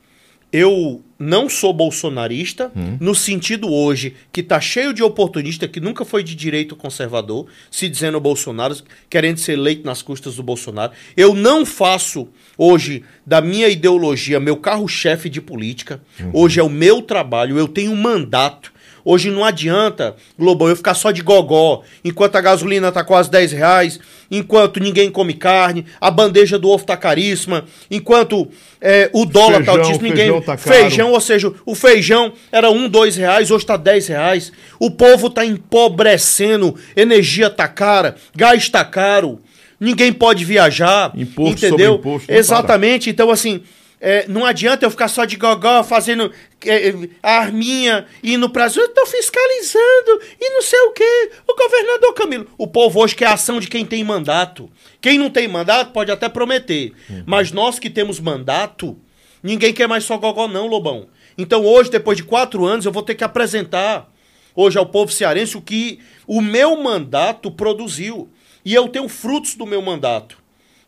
Eu 0.52 1.02
não 1.18 1.48
sou 1.48 1.73
bolsonarista, 1.73 2.70
Hum. 2.77 2.98
no 3.01 3.14
sentido 3.14 3.73
hoje 3.73 4.14
que 4.32 4.43
tá 4.43 4.60
cheio 4.60 4.93
de 4.93 5.02
oportunista 5.02 5.66
que 5.66 5.81
nunca 5.81 6.05
foi 6.05 6.23
de 6.23 6.35
direito 6.35 6.77
conservador, 6.77 7.47
se 7.70 7.89
dizendo 7.89 8.20
Bolsonaro, 8.20 8.77
querendo 9.09 9.39
ser 9.39 9.52
eleito 9.52 9.85
nas 9.85 10.02
custas 10.02 10.36
do 10.36 10.43
Bolsonaro. 10.43 10.93
Eu 11.16 11.35
não 11.35 11.64
faço 11.66 12.28
hoje 12.56 13.02
da 13.24 13.40
minha 13.40 13.68
ideologia 13.68 14.39
meu 14.39 14.56
carro-chefe 14.56 15.28
de 15.28 15.40
política. 15.40 16.01
Uhum. 16.20 16.31
Hoje 16.32 16.60
é 16.60 16.62
o 16.62 16.70
meu 16.70 17.02
trabalho, 17.02 17.59
eu 17.59 17.66
tenho 17.68 17.93
um 17.93 17.97
mandato. 17.97 18.73
Hoje 19.09 19.31
não 19.31 19.45
adianta, 19.45 20.16
Globão, 20.37 20.69
eu 20.69 20.74
ficar 20.74 20.95
só 20.95 21.12
de 21.12 21.23
gogó, 21.23 21.85
enquanto 22.05 22.35
a 22.35 22.41
gasolina 22.41 22.91
tá 22.91 23.05
quase 23.05 23.31
10 23.31 23.53
reais, 23.53 24.01
enquanto 24.28 24.81
ninguém 24.81 25.12
come 25.12 25.33
carne, 25.33 25.87
a 26.01 26.11
bandeja 26.11 26.59
do 26.59 26.69
ovo 26.69 26.85
tá 26.85 26.97
caríssima, 26.97 27.66
enquanto 27.89 28.49
é, 28.81 29.09
o 29.12 29.24
dólar 29.24 29.65
tá 29.65 29.74
Feijão, 29.74 29.77
altíssimo, 29.77 30.03
ninguém. 30.03 30.24
feijão 30.24 30.41
tá 30.43 30.57
feijão, 30.57 31.12
ou 31.12 31.20
seja, 31.20 31.53
o 31.65 31.77
feijão 31.77 32.33
era 32.51 32.69
um, 32.69 32.89
dois 32.89 33.15
reais, 33.15 33.53
hoje 33.53 33.65
tá 33.65 33.77
10 33.77 34.09
reais. 34.09 34.53
O 34.81 34.91
povo 34.91 35.31
tá 35.31 35.45
empobrecendo, 35.45 36.74
energia 36.97 37.49
tá 37.49 37.69
cara, 37.69 38.16
gás 38.35 38.69
tá 38.69 38.85
caro, 38.85 39.39
ninguém 39.78 40.12
pode 40.12 40.45
viajar. 40.45 41.12
Imposto 41.15 41.65
entendeu? 41.65 41.95
imposto. 41.95 42.33
Exatamente. 42.33 43.09
Então, 43.09 43.31
assim, 43.31 43.62
é, 44.01 44.27
não 44.28 44.45
adianta 44.45 44.85
eu 44.85 44.91
ficar 44.91 45.09
só 45.09 45.24
de 45.24 45.37
gogó 45.37 45.83
fazendo 45.83 46.31
é, 46.68 46.88
é, 46.88 46.94
a 47.22 47.38
arminha 47.38 48.06
indo 48.22 48.48
pra 48.51 48.66
eu 48.66 48.88
tô 48.88 49.06
fiscalizando 49.06 50.20
e 50.40 50.51
não 50.51 50.62
sei 50.62 50.80
o 50.80 50.93
quê. 50.93 51.30
O 51.47 51.55
governador 51.55 52.14
Camilo. 52.14 52.47
O 52.59 52.66
povo 52.66 53.01
hoje 53.01 53.14
quer 53.14 53.26
a 53.26 53.34
ação 53.34 53.60
de 53.60 53.68
quem 53.68 53.84
tem 53.84 54.02
mandato. 54.05 54.70
Quem 55.01 55.18
não 55.18 55.30
tem 55.30 55.48
mandato 55.48 55.93
pode 55.93 56.10
até 56.10 56.28
prometer. 56.28 56.93
Uhum. 57.09 57.22
Mas 57.26 57.52
nós 57.52 57.78
que 57.78 57.88
temos 57.88 58.20
mandato, 58.20 58.97
ninguém 59.43 59.72
quer 59.72 59.86
mais 59.86 60.05
só 60.05 60.16
gogó, 60.16 60.48
não, 60.48 60.66
Lobão. 60.66 61.09
Então 61.38 61.64
hoje, 61.64 61.90
depois 61.90 62.16
de 62.16 62.24
quatro 62.24 62.64
anos, 62.64 62.86
eu 62.86 62.93
vou 62.93 63.02
ter 63.02 63.14
que 63.14 63.24
apresentar 63.24 64.10
hoje 64.55 64.78
ao 64.78 64.86
povo 64.86 65.12
cearense 65.12 65.56
o 65.56 65.62
que 65.62 66.01
o 66.26 66.40
meu 66.40 66.82
mandato 66.82 67.51
produziu. 67.51 68.28
E 68.64 68.74
eu 68.74 68.88
tenho 68.88 69.09
frutos 69.09 69.55
do 69.55 69.66
meu 69.66 69.80
mandato. 69.80 70.38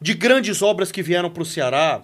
De 0.00 0.14
grandes 0.14 0.62
obras 0.62 0.90
que 0.90 1.02
vieram 1.02 1.30
para 1.30 1.42
o 1.42 1.46
Ceará, 1.46 2.02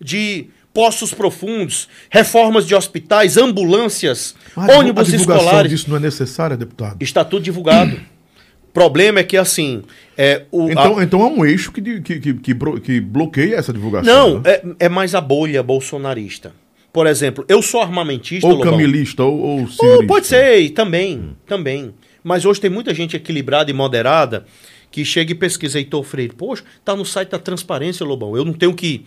de 0.00 0.50
poços 0.72 1.12
profundos, 1.12 1.88
reformas 2.10 2.66
de 2.66 2.74
hospitais, 2.74 3.36
ambulâncias, 3.36 4.34
Mas 4.56 4.70
a 4.70 4.78
ônibus 4.78 5.06
divulgação 5.08 5.44
escolares. 5.44 5.70
disso 5.70 5.90
não 5.90 5.96
é 5.96 6.00
necessária, 6.00 6.56
deputado? 6.56 6.96
Está 7.00 7.24
tudo 7.24 7.42
divulgado. 7.42 8.00
Problema 8.72 9.20
é 9.20 9.22
que, 9.22 9.36
assim, 9.36 9.82
é, 10.16 10.44
o, 10.50 10.70
Então, 10.70 10.98
a- 10.98 11.04
então 11.04 11.20
é 11.20 11.26
um 11.26 11.44
eixo 11.44 11.70
que, 11.70 12.00
que, 12.00 12.18
que, 12.34 12.54
que, 12.80 13.00
bloqueia 13.00 13.56
essa 13.56 13.70
divulgação. 13.72 14.30
não, 14.30 14.40
né? 14.40 14.50
é, 14.50 14.62
é 14.80 14.88
mais 14.88 15.14
a 15.14 15.20
bolha 15.20 15.62
bolsonarista. 15.62 16.54
Por 16.90 17.06
exemplo, 17.06 17.44
eu 17.48 17.60
sou 17.62 17.80
armamentista, 17.82 18.46
Ou 18.46 18.54
Lobão. 18.54 18.72
camilista, 18.72 19.24
ou, 19.24 19.38
ou 19.38 19.68
cirista. 19.68 20.06
pode 20.06 20.26
ser, 20.26 20.70
também, 20.70 21.36
também. 21.46 21.92
Mas 22.24 22.44
hoje 22.46 22.60
tem 22.60 22.70
muita 22.70 22.94
gente 22.94 23.16
equilibrada 23.16 23.70
e 23.70 23.74
moderada 23.74 24.46
que 24.90 25.04
chega 25.04 25.32
e 25.32 25.34
pesquisa 25.34 25.78
Heitor 25.78 26.02
Freire. 26.04 26.34
Poxa, 26.34 26.62
tá 26.84 26.94
no 26.94 27.04
site 27.04 27.30
da 27.30 27.38
transparência, 27.38 28.04
Lobão. 28.04 28.36
Eu 28.36 28.44
não 28.44 28.52
tenho 28.52 28.74
que. 28.74 29.04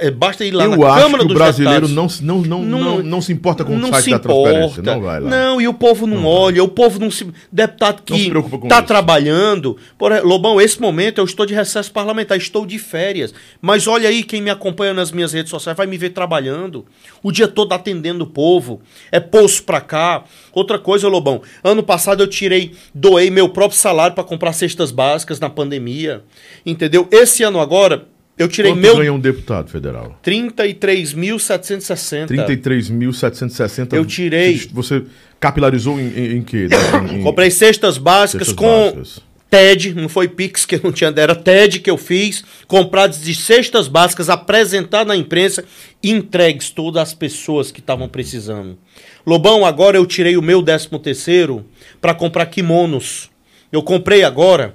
É, 0.00 0.10
basta 0.10 0.44
ir 0.44 0.50
lá 0.50 0.64
Eu 0.64 0.76
na 0.76 0.86
acho 0.86 1.02
Câmara 1.02 1.18
que 1.18 1.24
o 1.24 1.28
dos 1.28 1.36
brasileiro 1.36 1.88
Deputados. 1.88 2.20
não, 2.20 2.36
não, 2.38 2.62
não, 2.62 2.80
não, 2.80 3.02
não, 3.02 3.20
se 3.20 3.32
importa 3.32 3.64
com 3.64 3.74
o 3.74 3.78
não 3.78 3.90
site 3.90 4.04
se 4.04 4.10
da 4.10 4.18
transparência. 4.18 4.82
Não 4.82 5.00
vai 5.00 5.20
lá. 5.20 5.30
Não, 5.30 5.60
e 5.60 5.68
o 5.68 5.74
povo 5.74 6.06
não, 6.06 6.24
olha, 6.24 6.62
o 6.62 6.68
povo 6.68 6.98
não 6.98 7.10
se. 7.10 7.26
Deputado 7.50 8.02
Não 8.08 8.18
que 8.18 8.64
está 8.64 8.82
trabalhando. 8.82 9.76
Por, 9.98 10.12
Lobão, 10.24 10.60
esse 10.60 10.80
momento 10.80 11.18
eu 11.18 11.24
estou 11.24 11.46
de 11.46 11.54
recesso 11.54 11.92
parlamentar, 11.92 12.38
estou 12.38 12.66
de 12.66 12.78
férias. 12.78 13.34
Mas 13.60 13.86
olha 13.86 14.08
aí, 14.08 14.22
quem 14.22 14.42
me 14.42 14.50
acompanha 14.50 14.94
nas 14.94 15.10
minhas 15.12 15.32
redes 15.32 15.50
sociais 15.50 15.76
vai 15.76 15.86
me 15.86 15.96
ver 15.96 16.10
trabalhando. 16.10 16.84
O 17.22 17.32
dia 17.32 17.48
todo 17.48 17.72
atendendo 17.72 18.24
o 18.24 18.26
povo. 18.26 18.80
É 19.10 19.20
poço 19.20 19.62
pra 19.64 19.80
cá. 19.80 20.24
Outra 20.52 20.78
coisa, 20.78 21.08
Lobão. 21.08 21.42
Ano 21.62 21.82
passado 21.82 22.22
eu 22.22 22.26
tirei, 22.26 22.72
doei 22.94 23.30
meu 23.30 23.48
próprio 23.48 23.78
salário 23.78 24.14
para 24.14 24.24
comprar 24.24 24.52
cestas 24.52 24.90
básicas 24.90 25.40
na 25.40 25.50
pandemia. 25.50 26.22
Entendeu? 26.64 27.08
Esse 27.10 27.42
ano 27.42 27.60
agora, 27.60 28.06
eu 28.36 28.48
tirei 28.48 28.72
Quanto 28.72 28.80
meu. 28.80 28.96
ganha 28.96 29.12
um 29.12 29.20
deputado 29.20 29.70
federal? 29.70 30.18
33.760. 30.24 32.26
33.760. 32.28 33.92
Eu 33.94 34.04
tirei. 34.04 34.56
Você 34.72 35.02
capilarizou 35.38 36.00
em, 36.00 36.08
em, 36.08 36.36
em 36.38 36.42
quê? 36.42 36.68
Em- 37.12 37.22
Comprei 37.22 37.50
cestas 37.50 37.96
básicas 37.98 38.48
Cestas 38.48 38.66
com 38.66 38.90
básicas. 38.92 39.20
TED, 39.50 39.94
não 39.94 40.08
foi 40.08 40.26
Pix 40.26 40.66
que 40.66 40.74
eu 40.74 40.80
não 40.82 40.90
tinha, 40.90 41.12
era 41.16 41.34
TED 41.34 41.78
que 41.78 41.88
eu 41.88 41.96
fiz, 41.96 42.42
comprados 42.66 43.22
de 43.22 43.32
cestas 43.36 43.86
básicas, 43.86 44.28
apresentado 44.28 45.06
na 45.06 45.16
imprensa, 45.16 45.64
e 46.02 46.10
entregues 46.10 46.70
todas 46.70 47.00
as 47.00 47.14
pessoas 47.14 47.70
que 47.70 47.78
estavam 47.78 48.08
precisando. 48.08 48.76
Lobão, 49.24 49.64
agora 49.64 49.96
eu 49.96 50.04
tirei 50.06 50.36
o 50.36 50.42
meu 50.42 50.60
13 50.60 50.88
terceiro 51.00 51.64
para 52.00 52.14
comprar 52.14 52.46
kimonos. 52.46 53.30
Eu 53.70 53.80
comprei 53.82 54.24
agora 54.24 54.74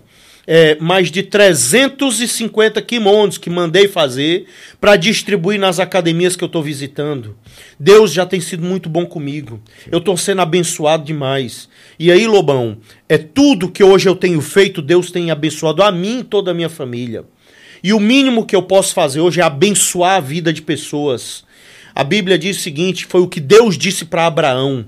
é, 0.51 0.76
mais 0.80 1.11
de 1.11 1.21
350 1.21 2.81
kimonos 2.81 3.38
que 3.38 3.51
mandei 3.51 3.88
fazer 3.88 4.47
para 4.81 4.95
distribuir 4.95 5.59
nas 5.59 5.80
academias 5.80 6.35
que 6.35 6.43
eu 6.43 6.47
estou 6.47 6.63
visitando. 6.63 7.38
Deus 7.80 8.11
já 8.11 8.26
tem 8.26 8.41
sido 8.41 8.65
muito 8.65 8.89
bom 8.89 9.05
comigo. 9.05 9.61
Eu 9.91 9.99
estou 9.99 10.17
sendo 10.17 10.41
abençoado 10.41 11.03
demais. 11.03 11.69
E 11.99 12.11
aí, 12.11 12.26
Lobão, 12.26 12.80
é 13.07 13.15
tudo 13.15 13.69
que 13.69 13.84
hoje 13.84 14.09
eu 14.09 14.15
tenho 14.15 14.41
feito, 14.41 14.81
Deus 14.81 15.11
tem 15.11 15.30
abençoado 15.30 15.84
a 15.84 15.91
mim 15.91 16.21
e 16.21 16.23
toda 16.23 16.49
a 16.49 16.55
minha 16.55 16.67
família. 16.67 17.26
E 17.84 17.93
o 17.93 17.99
mínimo 17.99 18.43
que 18.43 18.55
eu 18.55 18.63
posso 18.63 18.95
fazer 18.95 19.19
hoje 19.19 19.41
é 19.41 19.43
abençoar 19.43 20.15
a 20.15 20.19
vida 20.19 20.51
de 20.51 20.63
pessoas. 20.63 21.43
A 21.93 22.03
Bíblia 22.03 22.39
diz 22.39 22.57
o 22.57 22.61
seguinte: 22.61 23.05
foi 23.05 23.21
o 23.21 23.27
que 23.27 23.39
Deus 23.39 23.77
disse 23.77 24.03
para 24.03 24.26
Abraão. 24.26 24.84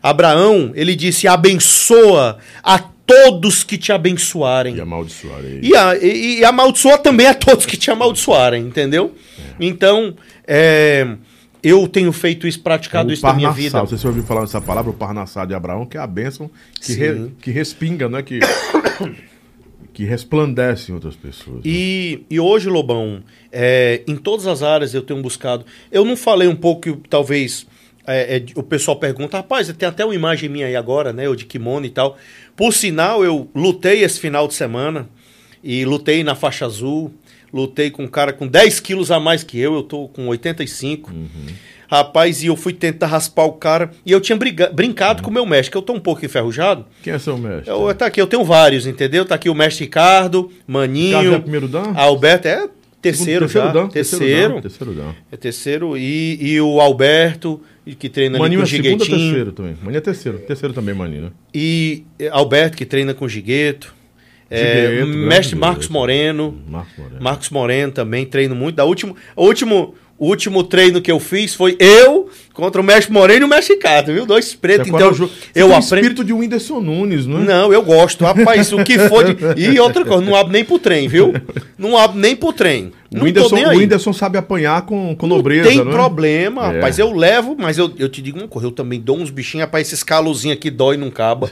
Abraão, 0.00 0.70
ele 0.76 0.94
disse: 0.94 1.26
abençoa 1.26 2.38
a 2.62 2.91
todos 3.06 3.62
que 3.64 3.76
te 3.76 3.92
abençoarem. 3.92 4.76
E 4.76 4.80
amaldiçoarei. 4.80 5.60
E, 5.62 5.76
a, 5.76 5.96
e, 5.96 6.38
e 6.40 6.44
amaldiçoa 6.44 6.98
também 6.98 7.26
a 7.26 7.34
todos 7.34 7.66
que 7.66 7.76
te 7.76 7.90
amaldiçoarem, 7.90 8.64
entendeu? 8.66 9.14
Então, 9.60 10.14
é, 10.46 11.16
eu 11.62 11.86
tenho 11.88 12.12
feito 12.12 12.46
isso, 12.46 12.60
praticado 12.60 13.10
o 13.10 13.12
isso 13.12 13.24
na 13.26 13.32
minha 13.34 13.50
vida. 13.50 13.82
Você 13.84 14.06
ouviu 14.06 14.22
falar 14.22 14.42
dessa 14.42 14.60
palavra, 14.60 14.90
o 14.90 14.94
parnassá 14.94 15.44
de 15.44 15.54
Abraão, 15.54 15.84
que 15.86 15.96
é 15.96 16.00
a 16.00 16.06
bênção 16.06 16.50
que, 16.80 16.92
re- 16.94 17.30
que 17.40 17.50
respinga, 17.50 18.08
né? 18.08 18.22
Que, 18.22 18.40
que 19.92 20.04
resplandece 20.04 20.90
em 20.90 20.94
outras 20.94 21.14
pessoas. 21.16 21.56
né? 21.56 21.62
E, 21.64 22.22
e 22.30 22.40
hoje, 22.40 22.68
Lobão, 22.68 23.22
é, 23.50 24.02
em 24.06 24.16
todas 24.16 24.46
as 24.46 24.62
áreas 24.62 24.94
eu 24.94 25.02
tenho 25.02 25.20
buscado. 25.20 25.64
Eu 25.90 26.04
não 26.04 26.16
falei 26.16 26.48
um 26.48 26.56
pouco 26.56 26.80
que 26.98 27.08
talvez 27.08 27.66
é, 28.06 28.36
é, 28.36 28.44
o 28.56 28.62
pessoal 28.62 28.96
pergunta, 28.96 29.36
rapaz, 29.36 29.72
tem 29.72 29.88
até 29.88 30.04
uma 30.04 30.14
imagem 30.14 30.48
minha 30.48 30.66
aí 30.66 30.76
agora, 30.76 31.12
né? 31.12 31.26
Eu 31.26 31.36
de 31.36 31.44
kimono 31.44 31.86
e 31.86 31.90
tal. 31.90 32.16
Por 32.56 32.72
sinal, 32.72 33.24
eu 33.24 33.48
lutei 33.54 34.02
esse 34.02 34.18
final 34.18 34.48
de 34.48 34.54
semana 34.54 35.08
e 35.62 35.84
lutei 35.84 36.24
na 36.24 36.34
faixa 36.34 36.66
azul. 36.66 37.12
Lutei 37.52 37.90
com 37.90 38.04
um 38.04 38.08
cara 38.08 38.32
com 38.32 38.46
10 38.46 38.80
quilos 38.80 39.10
a 39.10 39.20
mais 39.20 39.44
que 39.44 39.58
eu, 39.58 39.74
eu 39.74 39.82
tô 39.82 40.08
com 40.08 40.26
85. 40.26 41.12
Rapaz, 41.86 42.42
e 42.42 42.46
eu 42.46 42.56
fui 42.56 42.72
tentar 42.72 43.06
raspar 43.06 43.44
o 43.44 43.52
cara. 43.52 43.90
E 44.06 44.10
eu 44.10 44.18
tinha 44.18 44.38
brincado 44.72 45.22
com 45.22 45.28
o 45.28 45.32
meu 45.32 45.44
mestre, 45.44 45.70
que 45.70 45.76
eu 45.76 45.82
tô 45.82 45.92
um 45.92 46.00
pouco 46.00 46.24
enferrujado. 46.24 46.86
Quem 47.02 47.12
é 47.12 47.18
seu 47.18 47.36
mestre? 47.36 47.68
Eu, 47.68 47.94
tá 47.94 48.06
aqui, 48.06 48.18
eu 48.18 48.26
tenho 48.26 48.42
vários, 48.42 48.86
entendeu? 48.86 49.26
Tá 49.26 49.34
aqui 49.34 49.50
o 49.50 49.54
mestre 49.54 49.84
Ricardo, 49.84 50.50
Maninho, 50.66 51.34
é 51.34 51.38
primeiro 51.38 51.68
dan? 51.68 51.92
Alberto, 51.94 52.48
é 52.48 52.66
terceiro 53.02 53.48
já. 53.48 53.72
dan? 53.72 53.88
terceiro. 53.88 54.62
Terceiro 54.62 54.94
dan. 54.94 55.14
É 55.30 55.36
terceiro. 55.36 55.96
E, 55.98 56.38
e 56.40 56.60
o 56.60 56.80
Alberto, 56.80 57.60
que 57.98 58.08
treina 58.08 58.36
ali 58.36 58.42
Maninho 58.42 58.60
com 58.60 58.62
é 58.62 58.64
o 58.64 58.68
Giguetinho. 58.68 58.98
terceiro 58.98 59.52
também? 59.52 59.76
Maninho 59.82 59.98
é 59.98 60.00
terceiro. 60.00 60.38
Terceiro 60.38 60.72
também, 60.72 60.94
Maninho, 60.94 61.22
né? 61.22 61.30
E 61.52 62.04
eh, 62.18 62.28
Alberto, 62.30 62.76
que 62.76 62.86
treina 62.86 63.12
com 63.12 63.24
o 63.24 63.28
Gigueto. 63.28 63.92
É, 64.48 64.88
Gigueto, 64.88 65.06
mestre 65.08 65.56
Marcos. 65.56 65.88
Moreno. 65.88 66.58
Marcos 66.68 66.96
Moreno. 66.96 67.20
Marcos 67.20 67.50
Moreno 67.50 67.92
também, 67.92 68.24
treino 68.24 68.54
muito. 68.54 68.76
Da 68.76 68.84
último, 68.84 69.16
o 69.34 69.44
último, 69.44 69.94
o 70.22 70.26
último 70.28 70.62
treino 70.62 71.00
que 71.00 71.10
eu 71.10 71.18
fiz 71.18 71.52
foi 71.54 71.76
eu 71.80 72.28
contra 72.54 72.80
o 72.80 72.84
mestre 72.84 73.12
Moreno 73.12 73.40
e 73.42 73.44
o 73.44 73.48
mestre 73.48 73.74
Ricardo, 73.74 74.12
viu? 74.12 74.24
Dois 74.26 74.54
pretos. 74.54 74.86
Agora 74.88 75.04
Então, 75.04 75.12
o 75.12 75.16
jogo- 75.16 75.32
Você 75.32 75.48
eu 75.48 75.52
tem 75.52 75.62
o 75.62 75.66
aprendo. 75.76 75.82
espírito 75.96 76.24
de 76.24 76.32
Whindersson 76.32 76.80
Nunes, 76.80 77.26
não 77.26 77.38
é? 77.40 77.44
Não, 77.44 77.72
eu 77.72 77.82
gosto. 77.82 78.22
Rapaz, 78.24 78.72
o 78.72 78.84
que 78.84 78.98
for 79.08 79.24
de... 79.24 79.36
E 79.60 79.80
outra 79.80 80.04
coisa, 80.04 80.22
não 80.22 80.36
abro 80.36 80.52
nem 80.52 80.62
pro 80.64 80.78
trem, 80.78 81.08
viu? 81.08 81.32
Não 81.78 81.96
abro 81.98 82.18
nem 82.20 82.36
pro 82.36 82.52
trem. 82.52 82.92
O 83.10 83.16
Não 83.18 83.24
Whindersson, 83.24 83.56
o. 83.56 83.68
Whindersson 83.76 84.12
sabe 84.12 84.38
apanhar 84.38 84.82
com, 84.86 85.14
com 85.16 85.26
Não 85.26 85.36
nobreza, 85.36 85.68
tem 85.68 85.78
não 85.78 85.88
é? 85.88 85.92
problema, 85.92 86.64
É. 86.70 86.74
rapaz. 86.76 86.98
Eu 86.98 87.12
levo, 87.12 87.54
mas 87.58 87.76
eu, 87.76 87.90
eu 87.98 88.08
te 88.08 88.22
digo 88.22 88.38
uma 88.38 88.48
coisa, 88.48 88.68
eu 88.68 88.72
também 88.72 88.98
dou 89.00 89.18
uns 89.18 89.28
bichinhos, 89.30 89.64
rapaz, 89.66 89.86
esses 89.88 90.02
calozinhos 90.02 90.56
aqui 90.56 90.70
dói 90.70 90.96
não 90.96 91.10
caba. 91.10 91.50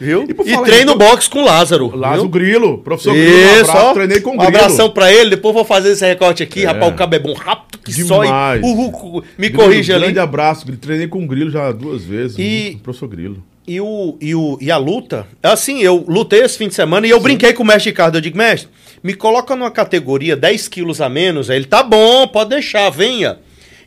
Viu? 0.00 0.24
E 0.44 0.52
E, 0.52 0.62
treino 0.62 0.94
boxe 0.96 1.28
com 1.28 1.40
o 1.40 1.44
Lázaro. 1.44 1.94
Lázaro 1.96 2.22
viu? 2.22 2.30
Grilo, 2.30 2.78
professor 2.78 3.12
Grilo, 3.14 3.30
um 3.30 3.40
Isso, 3.60 3.70
abraço, 3.70 3.86
ó. 3.86 3.92
treinei 3.94 4.20
com 4.20 4.30
o 4.30 4.34
Um 4.34 4.36
Grilo. 4.38 4.56
abração 4.56 4.90
pra 4.90 5.12
ele, 5.12 5.30
depois 5.30 5.54
vou 5.54 5.64
fazer 5.64 5.90
esse 5.92 6.06
recorte 6.06 6.42
aqui, 6.42 6.64
rapaz, 6.64 6.92
o 6.92 6.96
cabo 6.96 7.14
é 7.14 7.18
bom 7.18 7.32
rápido 7.34 7.71
que 7.84 7.92
só. 8.04 8.22
Demais. 8.22 8.62
Uh, 8.62 9.22
me 9.38 9.48
Grilo, 9.48 9.62
corrija 9.64 9.94
ali. 9.94 10.04
Grande 10.04 10.18
abraço, 10.18 10.66
treinei 10.76 11.08
com 11.08 11.22
o 11.24 11.26
Grilo 11.26 11.50
já 11.50 11.70
duas 11.72 12.04
vezes, 12.04 12.36
E- 12.38 12.76
o 12.76 12.78
professor 12.78 13.08
Grilo. 13.08 13.42
E, 13.66 13.80
o, 13.80 14.16
e, 14.20 14.34
o, 14.34 14.58
e 14.60 14.72
a 14.72 14.76
luta, 14.76 15.24
assim, 15.40 15.80
eu 15.82 16.04
lutei 16.08 16.40
esse 16.40 16.58
fim 16.58 16.66
de 16.66 16.74
semana 16.74 17.06
e 17.06 17.10
eu 17.10 17.20
brinquei 17.20 17.52
com 17.52 17.62
o 17.62 17.66
mestre 17.66 17.90
Ricardo. 17.90 18.16
Eu 18.16 18.20
digo, 18.20 18.36
mestre, 18.36 18.68
me 19.04 19.14
coloca 19.14 19.54
numa 19.54 19.70
categoria 19.70 20.34
10 20.36 20.66
quilos 20.66 21.00
a 21.00 21.08
menos. 21.08 21.48
Aí 21.48 21.58
ele, 21.58 21.66
tá 21.66 21.80
bom, 21.82 22.26
pode 22.26 22.50
deixar, 22.50 22.90
venha. 22.90 23.38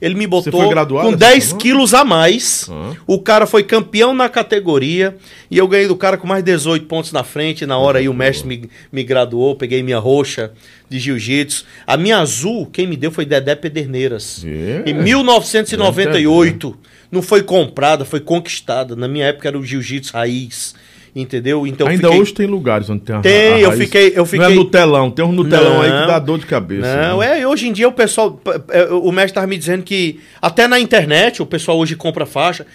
Ele 0.02 0.16
me 0.16 0.28
botou 0.28 0.70
graduado 0.70 1.08
com 1.08 1.16
essa 1.16 1.18
10 1.18 1.44
semana? 1.44 1.62
quilos 1.62 1.94
a 1.94 2.04
mais. 2.04 2.70
O 3.08 3.20
cara 3.20 3.46
foi 3.46 3.64
campeão 3.64 4.14
na 4.14 4.28
categoria 4.30 5.16
e 5.50 5.58
eu 5.58 5.68
ganhei 5.68 5.88
do 5.88 5.96
cara 5.96 6.18
com 6.18 6.28
mais 6.28 6.44
18 6.44 6.86
pontos 6.86 7.12
na 7.12 7.24
frente. 7.24 7.66
Na 7.66 7.78
hora 7.78 8.00
aí 8.00 8.10
o 8.10 8.14
mestre 8.14 8.48
me, 8.48 8.70
me 8.92 9.04
graduou, 9.04 9.56
peguei 9.56 9.82
minha 9.82 10.00
roxa 10.00 10.52
de 10.90 11.00
jiu-jitsu. 11.00 11.66
A 11.88 11.98
minha 11.98 12.18
azul, 12.20 12.68
quem 12.72 12.88
me 12.88 12.98
deu 12.98 13.12
foi 13.12 13.26
Dedé 13.26 13.56
Pederneiras. 13.56 14.44
É. 14.46 14.90
Em 14.90 14.94
1998. 14.94 16.78
Não 17.12 17.22
foi 17.22 17.44
comprada, 17.44 18.04
foi 18.04 18.20
conquistada. 18.20 18.96
Na 18.96 19.08
minha 19.08 19.28
época 19.28 19.48
era 19.48 19.58
o 19.58 19.64
jiu-jitsu 19.64 20.14
raiz. 20.14 20.76
Entendeu? 21.16 21.66
Então 21.66 21.88
eu 21.88 21.92
Ainda 21.92 22.08
fiquei- 22.10 22.22
hoje 22.22 22.34
tem 22.34 22.46
lugares 22.46 22.90
onde 22.90 23.00
tem 23.02 23.16
a 23.16 23.22
Tem, 23.22 23.54
a 23.54 23.60
eu 23.62 23.70
raiz. 23.70 23.82
fiquei- 23.82 24.10
eu 24.10 24.16
Não 24.18 24.24
é 24.24 24.26
fiquei- 24.26 24.56
no 24.56 24.66
telão, 24.66 25.10
tem 25.10 25.24
um 25.24 25.32
no 25.32 25.46
telão 25.48 25.82
aí 25.82 25.90
que 25.90 26.08
dá 26.08 26.20
dor 26.20 26.38
de 26.40 26.46
cabeça. 26.46 26.94
Não, 27.08 27.20
né? 27.20 27.38
é, 27.38 27.42
e 27.42 27.46
hoje 27.46 27.68
em 27.70 27.72
dia 27.74 27.88
o 27.88 27.92
pessoal. 27.94 28.38
é, 28.70 28.84
O 28.92 29.12
mestre 29.14 29.32
estava 29.32 29.48
me 29.48 29.58
dizendo 29.58 29.84
que 29.84 30.20
até 30.42 30.68
na 30.68 30.78
internet 30.78 31.42
o 31.42 31.46
pessoal 31.46 31.78
hoje 31.78 31.96
compra 31.96 32.26
faixa. 32.26 32.66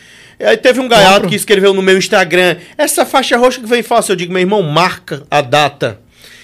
Aí 0.43 0.57
teve 0.57 0.81
um 0.81 0.89
gaiato 0.89 1.15
Compra. 1.17 1.29
que 1.29 1.35
escreveu 1.37 1.75
no 1.75 1.83
meu 1.83 1.99
Instagram: 1.99 2.57
essa 2.79 3.05
faixa 3.05 3.37
roxa 3.37 3.61
que 3.61 3.67
vem 3.67 3.83
fácil. 3.83 4.13
Eu 4.13 4.17
digo, 4.17 4.33
meu 4.33 4.41
irmão, 4.41 4.63
marca 4.63 5.23
a 5.31 5.43
data. 5.43 6.01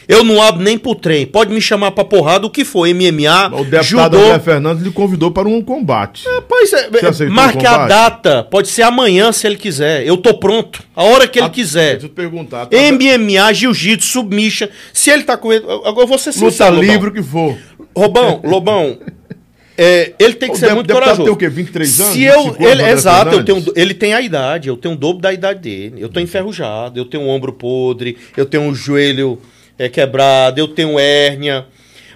Eu 0.09 0.23
não 0.23 0.41
abro 0.41 0.63
nem 0.63 0.79
pro 0.79 0.95
trem. 0.95 1.27
Pode 1.27 1.53
me 1.53 1.61
chamar 1.61 1.91
pra 1.91 2.05
porrada, 2.05 2.47
o 2.47 2.51
que 2.51 2.65
for, 2.65 2.87
MMA, 2.89 3.49
O 3.49 3.65
deputado 3.65 3.85
judô. 3.85 4.19
André 4.19 4.39
Fernandes 4.39 4.83
lhe 4.85 4.91
convidou 4.93 5.31
para 5.33 5.49
um 5.49 5.61
combate. 5.61 6.23
Pois 6.49 6.73
é, 6.73 6.89
Você 6.91 7.07
aceitou 7.07 7.35
marque 7.35 7.65
o 7.65 7.69
a 7.69 7.87
data. 7.89 8.45
Pode 8.45 8.69
ser 8.69 8.83
amanhã 8.83 9.33
se 9.33 9.47
ele 9.47 9.57
quiser. 9.57 10.07
Eu 10.07 10.17
tô 10.17 10.35
pronto. 10.39 10.83
A 10.95 11.03
hora 11.05 11.27
que 11.27 11.39
ele 11.41 11.47
Ah, 11.47 11.51
quiser. 11.51 11.93
Deixa 11.93 12.07
eu 12.07 12.11
te 12.11 12.15
perguntar. 12.15 12.67
Tá 12.67 12.77
MMA, 12.77 13.53
jiu-jitsu, 13.53 14.07
submicha. 14.09 14.71
Se 14.93 15.11
ele 15.11 15.25
tá 15.25 15.37
com 15.37 15.53
ele. 15.53 15.65
Agora 15.65 16.03
eu 16.03 16.07
vou 16.07 16.19
ser 16.19 16.31
Luta 16.31 16.51
sincero, 16.51 16.77
Lobão. 16.77 16.91
livre 16.93 17.09
o 17.09 17.13
que 17.13 17.23
for. 17.23 17.57
Robão, 17.97 18.41
Lobão, 18.45 18.99
é, 19.77 20.13
ele 20.19 20.35
tem 20.35 20.51
que 20.51 20.55
O 20.57 20.59
ser 20.59 20.75
muito 20.75 20.93
corajoso. 20.93 21.25
tem 21.25 21.33
o 21.33 21.37
quê? 21.37 21.49
23 21.49 22.01
anos? 22.01 22.13
Se 22.13 22.23
eu, 22.25 22.43
25 22.45 22.63
ele, 22.63 22.83
anos, 22.83 22.93
exato, 22.95 23.35
eu 23.35 23.45
tenho, 23.45 23.65
ele 23.75 23.95
tem 23.95 24.15
a 24.15 24.21
idade, 24.21 24.69
eu 24.69 24.77
tenho 24.77 24.95
o 24.95 24.97
dobro 24.97 25.21
da 25.23 25.33
idade 25.33 25.61
dele. 25.61 25.97
Eu 25.99 26.09
tô 26.09 26.21
enferrujado, 26.21 26.99
eu 27.01 27.05
tenho 27.05 27.25
um 27.25 27.29
ombro 27.29 27.53
podre, 27.53 28.17
eu 28.37 28.47
tenho 28.47 28.63
um 28.65 28.75
joelho 28.75 29.39
é, 29.79 29.89
quebrado, 29.89 30.59
eu 30.61 30.69
tenho 30.69 30.99
hérnia. 30.99 31.67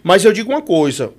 Mas 0.02 0.24
eu 0.24 0.32
digo 0.32 0.50
uma 0.50 0.62
coisa: 0.62 1.12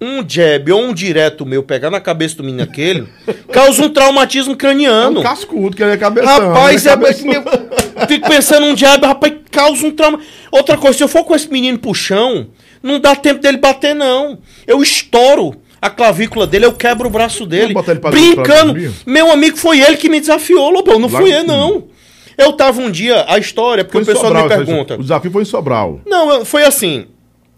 um 0.00 0.22
jab 0.28 0.70
ou 0.72 0.80
um 0.82 0.92
direto 0.94 1.46
meu 1.46 1.62
pegar 1.62 1.90
na 1.90 2.00
cabeça 2.00 2.36
do 2.36 2.44
menino 2.44 2.62
aquele 2.62 3.06
causa 3.52 3.82
um 3.82 3.88
traumatismo 3.88 4.52
É 4.52 4.56
craniano. 4.56 5.20
um 5.20 5.22
cascudo, 5.22 5.74
que 5.76 5.82
ele 5.82 5.92
é 5.92 5.96
cabeção. 5.96 6.28
Rapaz, 6.48 6.84
né? 6.84 6.90
é, 6.90 6.94
Cabeção. 6.94 7.26
meu, 7.26 7.42
fico 8.08 8.28
pensando 8.28 8.66
num 8.66 8.76
jab, 8.76 9.04
rapaz, 9.06 9.32
causa 9.50 9.86
um 9.86 9.90
trauma. 9.90 10.20
Outra 10.50 10.76
coisa, 10.76 10.98
se 10.98 11.04
eu 11.04 11.08
for 11.08 11.24
com 11.24 11.34
esse 11.34 11.50
menino 11.50 11.78
pro 11.78 11.94
chão, 11.94 12.48
não 12.82 13.00
dá 13.00 13.16
tempo 13.16 13.40
dele 13.40 13.56
bater, 13.56 13.94
não. 13.94 14.38
Eu 14.66 14.82
estouro 14.82 15.56
a 15.80 15.88
clavícula 15.88 16.46
dele, 16.46 16.66
eu 16.66 16.72
quebro 16.72 17.06
o 17.08 17.10
braço 17.10 17.46
dele. 17.46 17.74
brincando. 18.10 18.74
Meu 19.06 19.30
amigo 19.30 19.56
foi 19.56 19.80
ele 19.80 19.96
que 19.96 20.08
me 20.08 20.20
desafiou, 20.20 20.68
Lobão, 20.70 20.98
não 20.98 21.08
Lá- 21.08 21.20
fui 21.20 21.32
eu, 21.34 21.44
não. 21.44 21.84
Eu 22.38 22.52
tava 22.52 22.80
um 22.80 22.90
dia, 22.90 23.24
a 23.28 23.38
história, 23.38 23.84
porque 23.84 23.96
Foi 23.96 24.02
o 24.02 24.06
pessoal 24.06 24.26
Sobral, 24.26 24.44
me 24.44 24.66
pergunta. 24.66 24.94
O 24.94 25.02
desafio 25.02 25.30
foi 25.30 25.42
em 25.42 25.46
Sobral. 25.46 26.00
Não, 26.06 26.44
foi 26.44 26.64
assim. 26.64 27.06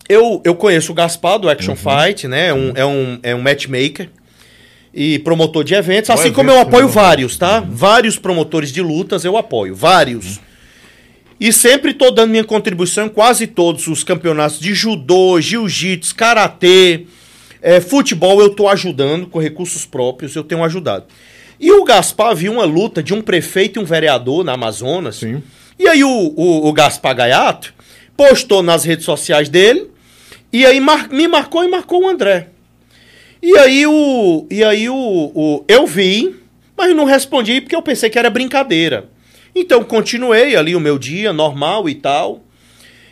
Eu, 0.09 0.41
eu 0.45 0.55
conheço 0.55 0.93
o 0.93 0.95
Gaspar 0.95 1.39
do 1.39 1.47
Uhum. 1.47 1.53
Action 1.53 1.77
Fight, 1.77 2.27
né? 2.29 2.49
É 2.49 2.55
um, 2.55 2.73
é, 2.75 2.87
um, 2.87 3.19
é 3.23 3.35
um 3.35 3.43
matchmaker 3.43 4.09
e 4.95 5.19
promotor 5.19 5.65
de 5.65 5.75
eventos. 5.75 6.11
Assim 6.11 6.23
evento, 6.23 6.37
como 6.37 6.51
eu 6.51 6.61
apoio 6.61 6.87
né? 6.87 6.93
vários, 6.93 7.37
tá? 7.37 7.61
Vários 7.69 8.19
promotores 8.19 8.73
de 8.73 8.81
lutas 8.81 9.25
eu 9.25 9.37
apoio. 9.37 9.75
Vários. 9.75 10.41
E 11.41 11.53
sempre 11.53 11.93
tô 11.93 12.11
dando 12.11 12.31
minha 12.31 12.45
contribuição 12.45 13.07
em 13.07 13.09
quase 13.09 13.47
todos 13.47 13.87
os 13.87 14.03
campeonatos 14.03 14.59
de 14.59 14.75
judô, 14.75 15.41
jiu-jitsu, 15.41 16.15
karatê, 16.15 17.07
é, 17.63 17.81
futebol, 17.81 18.41
eu 18.41 18.51
tô 18.51 18.69
ajudando 18.69 19.27
com 19.27 19.39
recursos 19.39 19.85
próprios, 19.85 20.35
eu 20.35 20.43
tenho 20.43 20.65
ajudado. 20.65 21.05
E 21.61 21.73
o 21.73 21.85
Gaspar 21.85 22.35
viu 22.35 22.53
uma 22.53 22.65
luta 22.65 23.03
de 23.03 23.13
um 23.13 23.21
prefeito 23.21 23.79
e 23.79 23.83
um 23.83 23.85
vereador 23.85 24.45
na 24.45 24.53
Amazonas. 24.53 25.17
Sim. 25.17 25.43
E 25.79 25.89
aí 25.89 26.05
o, 26.05 26.09
o, 26.37 26.69
o 26.69 26.73
Gaspar 26.73 27.15
Gaiato 27.15 27.75
postou 28.17 28.63
nas 28.63 28.85
redes 28.85 29.05
sociais 29.05 29.49
dele 29.49 29.89
e 30.53 30.65
aí 30.67 30.81
mar- 30.81 31.09
me 31.09 31.27
marcou 31.29 31.65
e 31.65 31.69
marcou 31.69 32.03
o 32.05 32.09
André. 32.09 32.49
E 33.43 33.57
aí 33.59 33.87
o 33.87 34.47
e 34.51 34.65
aí 34.65 34.89
o, 34.89 34.95
o 34.95 35.65
eu 35.69 35.87
vi, 35.87 36.35
mas 36.77 36.95
não 36.95 37.05
respondi 37.05 37.61
porque 37.61 37.77
eu 37.77 37.83
pensei 37.83 38.11
que 38.11 38.19
era 38.19 38.31
brincadeira. 38.31 39.09
Então 39.55 39.83
continuei 39.83 40.57
ali 40.57 40.75
o 40.77 40.81
meu 40.81 40.99
dia 40.99 41.33
normal 41.33 41.89
e 41.89 41.95
tal. 41.95 42.45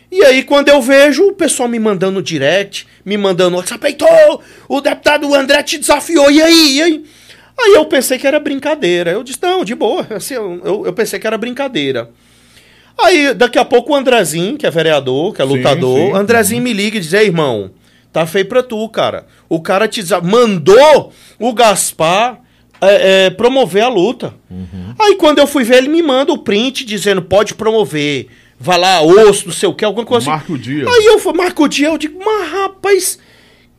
E 0.09 0.23
aí, 0.23 0.41
quando 0.43 0.69
eu 0.69 0.81
vejo 0.81 1.27
o 1.27 1.33
pessoal 1.33 1.67
me 1.67 1.77
mandando 1.77 2.23
direct, 2.23 2.87
me 3.03 3.17
mandando 3.17 3.57
WhatsApp, 3.57 3.97
o 4.69 4.79
deputado 4.79 5.35
André 5.35 5.61
te 5.63 5.77
desafiou, 5.77 6.31
e 6.31 6.41
aí, 6.41 6.77
e 6.77 6.81
aí? 6.81 7.05
Aí 7.59 7.73
eu 7.73 7.85
pensei 7.85 8.17
que 8.19 8.27
era 8.27 8.39
brincadeira. 8.39 9.11
Eu 9.11 9.23
disse, 9.23 9.39
não, 9.41 9.65
de 9.65 9.73
boa. 9.73 10.05
Assim, 10.11 10.35
eu, 10.35 10.83
eu, 10.85 10.93
pensei 10.93 11.19
que 11.19 11.25
era 11.25 11.37
brincadeira. 11.37 12.09
Aí, 12.97 13.33
daqui 13.33 13.57
a 13.57 13.65
pouco, 13.65 13.93
o 13.93 13.95
Andrezinho, 13.95 14.57
que 14.57 14.65
é 14.65 14.71
vereador, 14.71 15.33
que 15.33 15.41
é 15.41 15.45
Sim, 15.45 15.57
lutador, 15.57 16.11
sim. 16.11 16.13
Andrezinho 16.13 16.61
me 16.61 16.73
liga 16.73 16.97
e 16.97 16.99
diz, 16.99 17.13
ei, 17.13 17.25
irmão, 17.25 17.71
tá 18.11 18.25
feio 18.25 18.45
pra 18.45 18.63
tu, 18.63 18.87
cara. 18.89 19.25
O 19.47 19.61
cara 19.61 19.87
te 19.87 20.01
mandou 20.23 21.11
o 21.39 21.53
Gaspar 21.53 22.41
é, 22.81 23.25
é, 23.25 23.29
promover 23.29 23.83
a 23.83 23.89
luta. 23.89 24.33
Uhum. 24.49 24.95
Aí, 24.99 25.15
quando 25.15 25.39
eu 25.39 25.47
fui 25.47 25.63
ver, 25.63 25.77
ele 25.77 25.89
me 25.89 26.01
manda 26.01 26.31
o 26.31 26.39
print 26.39 26.85
dizendo, 26.85 27.21
pode 27.21 27.53
promover. 27.53 28.27
Vai 28.59 28.79
lá, 28.79 29.01
osso, 29.01 29.45
não 29.45 29.53
sei 29.53 29.69
o 29.69 29.73
que, 29.73 29.85
alguma 29.85 30.05
coisa 30.05 30.23
assim. 30.23 30.39
Marca 30.39 30.53
o 30.53 30.57
dia. 30.57 30.85
Aí 30.87 31.05
eu 31.05 31.19
fui, 31.19 31.33
marco 31.33 31.63
o 31.63 31.67
dia, 31.67 31.87
eu 31.87 31.97
digo, 31.97 32.19
mas 32.23 32.51
rapaz, 32.51 33.19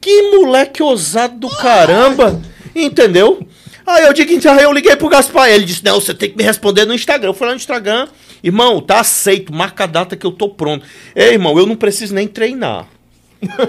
que 0.00 0.30
moleque 0.30 0.82
ousado 0.82 1.36
do 1.36 1.48
caramba, 1.48 2.40
entendeu? 2.74 3.44
Aí 3.88 4.04
eu 4.04 4.12
digo, 4.12 4.50
aí 4.50 4.62
eu 4.64 4.72
liguei 4.72 4.94
pro 4.96 5.08
Gaspar, 5.08 5.48
ele 5.48 5.64
disse, 5.64 5.82
não, 5.84 5.98
você 6.00 6.12
tem 6.12 6.28
que 6.30 6.36
me 6.36 6.44
responder 6.44 6.84
no 6.84 6.92
Instagram. 6.92 7.30
Eu 7.30 7.34
fui 7.34 7.46
lá 7.46 7.52
no 7.54 7.56
Instagram, 7.58 8.06
irmão, 8.44 8.80
tá 8.82 9.00
aceito, 9.00 9.52
marca 9.52 9.84
a 9.84 9.86
data 9.86 10.14
que 10.14 10.26
eu 10.26 10.30
tô 10.32 10.50
pronto. 10.50 10.84
Ei, 11.16 11.32
irmão, 11.32 11.58
eu 11.58 11.64
não 11.66 11.74
preciso 11.74 12.14
nem 12.14 12.28
treinar. 12.28 12.86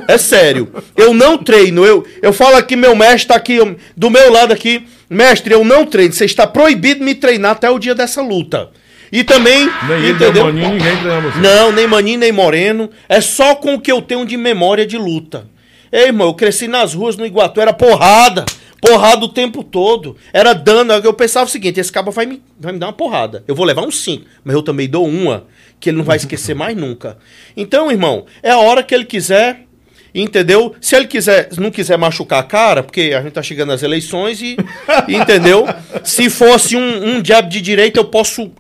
É 0.08 0.18
sério, 0.18 0.68
eu 0.98 1.14
não 1.14 1.38
treino, 1.38 1.86
eu, 1.86 2.06
eu 2.24 2.34
falo 2.34 2.56
aqui, 2.58 2.76
meu 2.76 2.96
mestre 2.96 3.28
tá 3.28 3.36
aqui, 3.36 3.54
eu- 3.54 3.78
do 3.96 4.10
meu 4.10 4.32
lado 4.32 4.52
aqui, 4.52 4.84
mestre, 5.08 5.54
eu 5.54 5.64
não 5.64 5.86
treino, 5.86 6.12
você 6.12 6.26
está 6.26 6.48
proibido 6.48 7.00
de 7.02 7.06
me 7.06 7.14
treinar 7.14 7.52
até 7.52 7.70
o 7.70 7.78
dia 7.78 7.94
dessa 7.94 8.20
luta. 8.22 8.72
E 9.12 9.24
também, 9.24 9.70
Nem 9.88 10.10
entendeu? 10.10 10.46
Maninho, 10.46 10.70
ninguém 10.70 10.98
treina 10.98 11.22
você. 11.22 11.40
Não, 11.40 11.72
nem 11.72 11.88
Maninho, 11.88 12.20
nem 12.20 12.32
Moreno. 12.32 12.90
É 13.08 13.22
só 13.22 13.56
com 13.56 13.76
o 13.76 13.80
que 13.82 13.92
eu 13.92 14.02
tenho 14.02 14.26
de 14.26 14.38
memória 14.38 14.86
de 14.86 14.98
luta. 14.98 15.48
Ei, 15.92 16.06
irmão, 16.08 16.28
eu 16.28 16.34
cresci 16.36 16.68
nas 16.68 16.94
ruas 16.94 17.16
no 17.16 17.26
Iguatu, 17.26 17.60
era 17.62 17.74
porrada. 17.74 18.46
Porrada 18.82 19.26
o 19.26 19.30
tempo 19.30 19.64
todo. 19.64 20.16
Era 20.32 20.54
dano. 20.54 20.94
Eu 20.94 21.14
pensava 21.14 21.46
o 21.46 21.50
seguinte: 21.50 21.80
esse 21.80 21.92
cabo 21.92 22.12
vai 22.12 22.26
me, 22.26 22.42
vai 22.60 22.74
me 22.74 22.80
dar 22.80 22.88
uma 22.88 22.94
porrada. 22.94 23.44
Eu 23.48 23.56
vou 23.56 23.66
levar 23.66 23.84
um 23.84 23.92
cinco, 23.92 24.26
mas 24.44 24.56
eu 24.56 24.62
também 24.62 24.90
dou 24.90 25.08
uma, 25.08 25.46
que 25.80 25.90
ele 25.90 25.98
não 25.98 26.06
vai 26.06 26.18
esquecer 26.18 26.56
mais 26.56 26.76
nunca. 26.76 27.18
Então, 27.56 27.92
irmão, 27.92 28.26
é 28.42 28.52
a 28.52 28.60
hora 28.60 28.84
que 28.84 28.94
ele 28.94 29.06
quiser. 29.06 29.66
Entendeu? 30.14 30.74
Se 30.82 30.96
ele 30.96 31.06
quiser, 31.06 31.50
não 31.60 31.70
quiser 31.70 31.96
machucar 31.96 32.40
a 32.40 32.44
cara, 32.44 32.82
porque 32.82 33.14
a 33.16 33.22
gente 33.22 33.34
tá 33.34 33.44
chegando 33.44 33.72
às 33.72 33.84
eleições 33.84 34.42
e. 34.42 34.58
entendeu? 35.08 35.66
Se 36.04 36.32
fosse 36.32 36.76
um, 36.76 37.18
um 37.18 37.24
jab 37.24 37.48
de 37.48 37.62
direita, 37.62 38.00
eu 38.00 38.06
posso. 38.06 38.52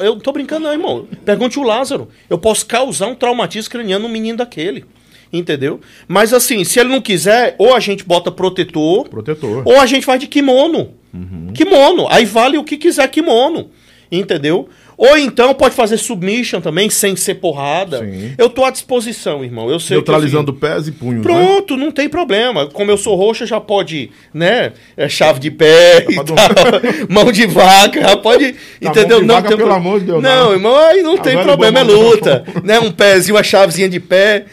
Eu 0.00 0.14
não 0.14 0.20
tô 0.20 0.32
brincando, 0.32 0.64
não, 0.64 0.72
irmão. 0.72 1.06
Pergunte 1.24 1.58
o 1.58 1.62
Lázaro. 1.62 2.08
Eu 2.28 2.38
posso 2.38 2.66
causar 2.66 3.06
um 3.06 3.14
traumatismo 3.14 3.70
craniano 3.70 4.08
no 4.08 4.12
menino 4.12 4.38
daquele. 4.38 4.84
Entendeu? 5.32 5.80
Mas 6.06 6.32
assim, 6.32 6.64
se 6.64 6.80
ele 6.80 6.88
não 6.88 7.00
quiser, 7.00 7.54
ou 7.58 7.74
a 7.74 7.80
gente 7.80 8.04
bota 8.04 8.30
protetor, 8.30 9.08
Protetor. 9.08 9.62
ou 9.66 9.78
a 9.78 9.86
gente 9.86 10.06
faz 10.06 10.20
de 10.20 10.26
kimono. 10.26 10.94
Kimono. 11.54 12.06
Aí 12.08 12.24
vale 12.24 12.56
o 12.58 12.64
que 12.64 12.76
quiser 12.76 13.08
kimono. 13.08 13.70
Entendeu? 14.10 14.68
Ou 14.98 15.16
então 15.16 15.54
pode 15.54 15.76
fazer 15.76 15.96
submission 15.96 16.60
também, 16.60 16.90
sem 16.90 17.14
ser 17.14 17.36
porrada. 17.36 18.00
Sim. 18.00 18.32
Eu 18.36 18.50
tô 18.50 18.64
à 18.64 18.70
disposição, 18.70 19.44
irmão. 19.44 19.70
Eu 19.70 19.78
sei 19.78 19.96
o 19.96 20.02
que 20.02 20.10
eu 20.10 20.12
Neutralizando 20.12 20.52
pés 20.52 20.88
e 20.88 20.92
punhos, 20.92 21.24
né? 21.24 21.32
Pronto, 21.32 21.76
não 21.76 21.92
tem 21.92 22.08
problema. 22.08 22.66
Como 22.66 22.90
eu 22.90 22.96
sou 22.96 23.14
roxa, 23.14 23.46
já 23.46 23.60
pode, 23.60 24.10
né? 24.34 24.72
É 24.96 25.08
chave 25.08 25.38
de 25.38 25.52
pé 25.52 26.00
pra 26.00 26.24
tal. 26.24 26.36
mão 27.08 27.30
de 27.30 27.46
vaca, 27.46 28.00
já 28.00 28.16
pode. 28.16 28.52
Tá, 28.54 28.58
entendeu? 28.90 29.22
não 29.22 29.36
vaca, 29.36 29.48
tem 29.50 29.56
pelo 29.56 29.72
amor 29.72 30.00
de 30.00 30.06
Deus, 30.06 30.20
Não, 30.20 30.46
não. 30.46 30.52
irmão, 30.52 30.76
aí 30.76 31.00
não 31.00 31.16
tem 31.16 31.34
velha 31.36 31.44
problema, 31.44 31.78
é 31.78 31.82
luta. 31.84 32.44
né? 32.64 32.80
Um 32.80 32.90
pezinho, 32.90 33.36
uma 33.36 33.44
chavezinha 33.44 33.88
de 33.88 34.00
pé. 34.00 34.46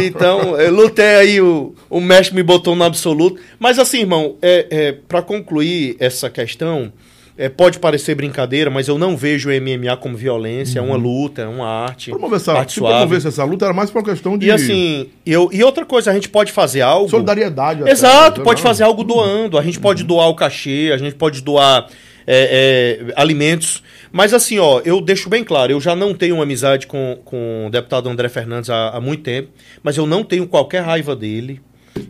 Então, 0.00 0.56
eu 0.60 0.72
lutei 0.72 1.16
aí, 1.16 1.40
o, 1.40 1.74
o 1.90 2.00
mestre 2.00 2.36
me 2.36 2.44
botou 2.44 2.76
no 2.76 2.84
absoluto. 2.84 3.40
Mas 3.58 3.80
assim, 3.80 3.98
irmão, 3.98 4.36
é, 4.40 4.66
é, 4.70 4.92
para 4.92 5.22
concluir 5.22 5.96
essa 5.98 6.30
questão. 6.30 6.92
É, 7.38 7.48
pode 7.48 7.78
parecer 7.78 8.16
brincadeira, 8.16 8.68
mas 8.68 8.88
eu 8.88 8.98
não 8.98 9.16
vejo 9.16 9.48
o 9.48 9.52
MMA 9.52 9.96
como 9.98 10.16
violência, 10.16 10.80
é 10.80 10.82
uma 10.82 10.96
luta, 10.96 11.42
é 11.42 11.46
uma 11.46 11.68
arte. 11.68 12.10
Promover 12.10 12.36
essa, 12.36 12.52
arte 12.52 12.72
se 12.72 12.80
suave. 12.80 12.96
promovesse 12.96 13.28
essa 13.28 13.44
luta 13.44 13.64
era 13.64 13.72
mais 13.72 13.90
por 13.90 14.00
uma 14.00 14.04
questão 14.04 14.36
de 14.36 14.46
E 14.46 14.50
assim, 14.50 15.08
eu, 15.24 15.48
e 15.52 15.62
outra 15.62 15.86
coisa, 15.86 16.10
a 16.10 16.14
gente 16.14 16.28
pode 16.28 16.50
fazer 16.50 16.80
algo. 16.80 17.08
solidariedade. 17.08 17.82
até, 17.82 17.92
Exato, 17.92 18.40
né? 18.40 18.44
pode 18.44 18.60
fazer 18.60 18.82
algo 18.82 19.04
doando. 19.04 19.56
A 19.56 19.62
gente 19.62 19.78
pode 19.78 20.02
doar 20.02 20.28
o 20.28 20.34
cachê, 20.34 20.90
a 20.92 20.96
gente 20.96 21.14
pode 21.14 21.40
doar 21.40 21.86
é, 22.26 23.06
é, 23.06 23.12
alimentos. 23.14 23.84
Mas 24.10 24.34
assim, 24.34 24.58
ó, 24.58 24.80
eu 24.84 25.00
deixo 25.00 25.28
bem 25.28 25.44
claro, 25.44 25.70
eu 25.70 25.80
já 25.80 25.94
não 25.94 26.14
tenho 26.14 26.34
uma 26.34 26.42
amizade 26.42 26.88
com, 26.88 27.20
com 27.24 27.66
o 27.68 27.70
deputado 27.70 28.08
André 28.08 28.28
Fernandes 28.28 28.68
há, 28.68 28.88
há 28.88 29.00
muito 29.00 29.22
tempo, 29.22 29.50
mas 29.82 29.96
eu 29.96 30.06
não 30.06 30.24
tenho 30.24 30.46
qualquer 30.48 30.80
raiva 30.80 31.14
dele. 31.14 31.60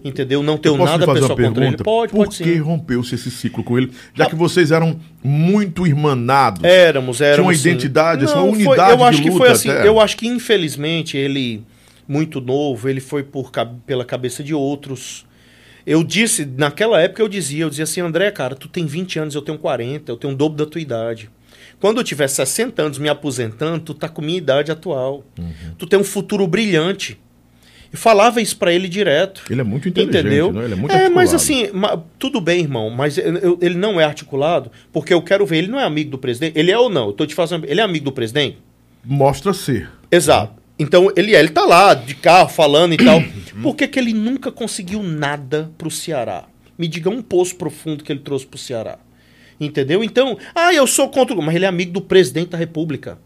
Entendeu? 0.05 0.43
Não 0.43 0.57
tenho 0.57 0.77
nada 0.77 1.07
pessoal 1.13 1.37
contra 1.37 1.67
ele. 1.67 1.77
Pode, 1.79 2.13
Por 2.13 2.25
pode 2.27 2.39
que 2.43 2.53
sim. 2.55 2.59
rompeu-se 2.59 3.15
esse 3.15 3.31
ciclo 3.31 3.63
com 3.65 3.77
ele? 3.79 3.91
Já 4.15 4.27
que 4.27 4.35
vocês 4.35 4.71
eram 4.71 4.99
muito 5.23 5.87
irmanados. 5.87 6.63
Éramos, 6.65 7.21
éramos. 7.21 7.37
Tinha 7.37 7.47
uma 7.47 7.55
sim. 7.55 7.69
identidade, 7.71 8.25
assim, 8.25 8.35
uma 8.35 8.43
Não, 8.47 8.55
foi- 8.55 8.67
unidade 8.67 8.93
eu 8.93 9.05
acho 9.05 9.23
que 9.23 9.31
foi 9.31 9.49
assim. 9.49 9.71
até. 9.71 9.89
Eu 9.89 10.01
acho 10.01 10.17
que 10.17 10.27
infelizmente 10.27 11.17
ele 11.17 11.63
muito 12.07 12.41
novo, 12.41 12.89
ele 12.89 13.01
foi 13.01 13.23
por 13.23 13.51
pela 13.87 14.05
cabeça 14.05 14.43
de 14.43 14.55
outros. 14.55 15.27
Eu 15.87 16.03
disse, 16.05 16.45
naquela 16.57 17.01
época 17.01 17.23
eu 17.23 17.29
dizia, 17.29 17.65
eu 17.65 17.71
dizia 17.71 17.85
assim, 17.85 18.01
André, 18.01 18.31
cara, 18.31 18.55
tu 18.55 18.69
tem 18.69 18.85
20 18.87 19.19
anos, 19.19 19.35
eu 19.35 19.43
tenho 19.43 19.59
40, 19.59 20.11
eu 20.13 20.17
tenho 20.17 20.33
o 20.35 20.37
dobro 20.37 20.63
da 20.65 20.71
tua 20.71 20.81
idade. 20.81 21.31
Quando 21.81 21.99
eu 21.99 22.05
tiver 22.05 22.29
60 22.29 22.83
anos 22.83 22.99
me 22.99 23.09
aposentando, 23.09 23.81
tu 23.81 23.95
tá 23.95 24.09
com 24.09 24.21
minha 24.21 24.37
idade 24.37 24.71
atual. 24.73 25.25
Uhum. 25.39 25.51
Tu 25.79 25.87
tem 25.87 25.99
um 25.99 26.05
futuro 26.05 26.47
brilhante. 26.47 27.19
E 27.93 27.97
falava 27.97 28.41
isso 28.41 28.57
pra 28.59 28.73
ele 28.73 28.87
direto. 28.89 29.43
Ele 29.49 29.61
é 29.61 29.65
muito 29.65 29.89
inteligente, 29.89 30.21
Entendeu? 30.21 30.53
né? 30.53 30.65
Ele 30.65 30.75
é 30.75 30.77
muito 30.77 30.93
mas 31.15 31.33
articulado. 31.33 31.37
assim, 31.37 32.03
tudo 32.19 32.41
bem, 32.41 32.61
irmão, 32.61 32.91
mas 32.91 33.17
ele 33.17 33.75
não 33.77 33.99
é 34.01 34.05
articulado, 34.05 34.71
porque 34.93 35.15
eu 35.15 35.23
quero 35.23 35.47
ver, 35.47 35.59
ele 35.59 35.69
não 35.69 35.81
é 35.81 35.85
amigo 35.85 36.11
do 36.11 36.19
presidente. 36.19 36.59
Ele 36.59 36.71
é 36.71 36.79
ou 36.79 36.91
não? 36.91 37.07
Eu 37.07 37.13
tô 37.15 37.25
te 37.27 37.35
fazendo. 37.35 37.65
Ele 37.67 37.81
é 37.81 37.85
amigo 37.85 38.05
do 38.05 38.13
presidente? 38.13 38.59
Mostra 39.05 39.55
ser. 39.55 39.89
Exato. 40.11 40.53
Então 40.79 41.11
ele 41.17 41.35
é, 41.35 41.39
ele 41.41 41.49
tá 41.49 41.65
lá 41.65 41.95
de 41.95 42.15
carro 42.15 42.49
falando 42.51 42.93
e 42.93 42.97
tal. 42.99 43.23
Por 43.63 43.75
que, 43.75 43.89
que 43.89 43.99
ele 43.99 44.13
nunca 44.13 44.53
conseguiu 44.53 45.03
nada 45.03 45.71
pro 45.79 45.91
Ceará? 45.91 46.45
Me 46.77 46.87
diga 46.87 47.09
um 47.11 47.23
poço 47.23 47.57
profundo 47.57 48.05
que 48.05 48.13
ele 48.13 48.21
trouxe 48.21 48.47
pro 48.47 48.59
Ceará. 48.59 48.99
Entendeu? 49.61 50.05
Então, 50.05 50.39
ah, 50.55 50.73
eu 50.73 50.87
sou 50.87 51.09
contra, 51.09 51.35
o- 51.35 51.43
mas 51.43 51.57
ele 51.57 51.65
é 51.65 51.69
amigo 51.69 51.91
do 51.93 52.01
presidente 52.01 52.51
da 52.51 52.59
República. 52.59 53.19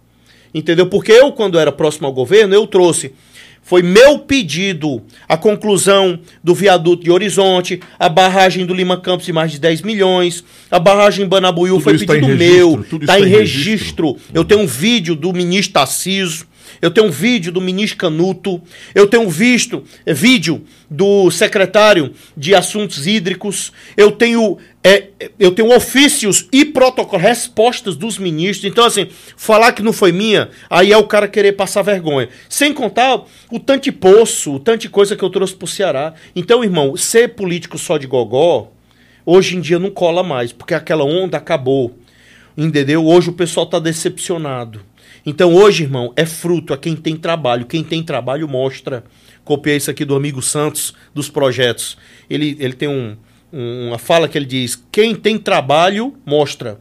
Entendeu? 0.55 0.87
Porque 0.89 1.13
eu, 1.13 1.33
quando 1.33 1.59
era 1.59 1.71
próximo 1.73 2.07
ao 2.07 2.13
governo, 2.13 2.55
eu 2.55 2.67
trouxe. 2.67 3.13
Foi 3.63 3.81
meu 3.81 4.19
pedido 4.19 5.03
a 5.29 5.37
conclusão 5.37 6.19
do 6.43 6.55
viaduto 6.55 7.05
de 7.05 7.11
Horizonte, 7.11 7.81
a 7.99 8.09
barragem 8.09 8.67
do 8.67 8.75
Lima 8.75 9.01
Campos 9.01 9.25
de 9.25 9.33
mais 9.33 9.53
de 9.53 9.61
10 9.61 9.83
milhões, 9.83 10.45
a 10.71 10.81
barragem 10.81 11.25
em 11.25 11.29
Banabuiú 11.29 11.75
Tudo 11.75 11.85
foi 11.85 11.99
tá 12.05 12.13
pedido 12.15 12.27
registro, 12.27 12.67
meu, 12.67 12.81
está 13.01 13.19
em 13.19 13.23
tá 13.23 13.27
em 13.27 13.31
registro. 13.31 14.17
Eu 14.35 14.45
tenho 14.45 14.63
um 14.63 14.67
vídeo 14.67 15.15
do 15.15 15.33
ministro 15.33 15.75
Tarciso, 15.75 16.45
eu 16.81 16.90
tenho 16.90 17.09
um 17.09 17.11
vídeo 17.11 17.53
do 17.53 17.61
ministro 17.61 17.99
Canuto, 17.99 18.61
eu 18.94 19.07
tenho 19.07 19.28
visto, 19.28 19.85
é, 20.07 20.15
vídeo 20.15 20.65
do 20.89 21.31
secretário 21.31 22.12
de 22.36 22.55
Assuntos 22.55 23.07
Hídricos, 23.07 23.73
eu 23.97 24.11
tenho, 24.12 24.59
é, 24.82 25.09
eu 25.39 25.53
tenho 25.53 25.74
ofícios 25.74 26.49
e 26.53 26.65
protocolos, 26.65 27.24
respostas 27.24 27.97
dos 27.97 28.19
ministros. 28.19 28.70
Então, 28.70 28.85
assim, 28.85 29.09
falar 29.36 29.73
que 29.73 29.82
não 29.82 29.93
foi 29.93 30.12
minha, 30.12 30.51
aí 30.69 30.93
é 30.93 30.97
o 30.97 31.05
cara 31.05 31.28
querer 31.28 31.53
passar 31.53 31.82
vergonha. 31.82 32.28
Sem 32.49 32.73
contar 32.73 33.23
o 33.51 33.59
tanto 33.59 33.85
de 33.85 33.93
poço, 33.93 34.55
o 34.55 34.61
tanto 34.61 34.82
de 34.82 34.89
coisa 34.89 35.16
que 35.16 35.23
eu 35.23 35.31
trouxe 35.31 35.55
pro 35.55 35.66
Ceará. 35.66 36.15
Então, 36.35 36.62
irmão, 36.62 36.97
ser 36.97 37.28
político 37.35 37.78
só 37.78 37.99
de 37.99 38.07
gogó, 38.07 38.70
hoje 39.24 39.57
em 39.57 39.61
dia 39.61 39.78
não 39.78 39.90
cola 39.90 40.23
mais, 40.23 40.53
porque 40.53 40.74
aquela 40.74 41.05
onda 41.05 41.39
acabou. 41.39 41.97
Entendeu? 42.57 43.07
Hoje 43.07 43.31
o 43.31 43.32
pessoal 43.32 43.65
está 43.65 43.78
decepcionado. 43.78 44.91
Então 45.24 45.55
hoje, 45.55 45.85
irmão, 45.85 46.12
é 46.16 46.27
fruto 46.27 46.73
a 46.74 46.78
quem 46.78 46.97
tem 46.97 47.16
trabalho. 47.16 47.66
Quem 47.66 47.82
tem 47.85 48.03
trabalho 48.03 48.49
mostra. 48.49 49.05
Copiei 49.44 49.77
isso 49.77 49.90
aqui 49.90 50.05
do 50.05 50.15
amigo 50.16 50.43
Santos 50.43 50.94
dos 51.15 51.28
projetos. 51.28 51.97
Ele, 52.28 52.57
ele 52.61 52.73
tem 52.74 52.89
um- 52.89 53.16
um- 53.53 53.89
uma 53.89 53.99
fala 53.99 54.28
que 54.28 54.36
ele 54.36 54.47
diz: 54.47 54.82
quem 54.90 55.15
tem 55.15 55.39
trabalho 55.39 56.15
mostra. 56.27 56.78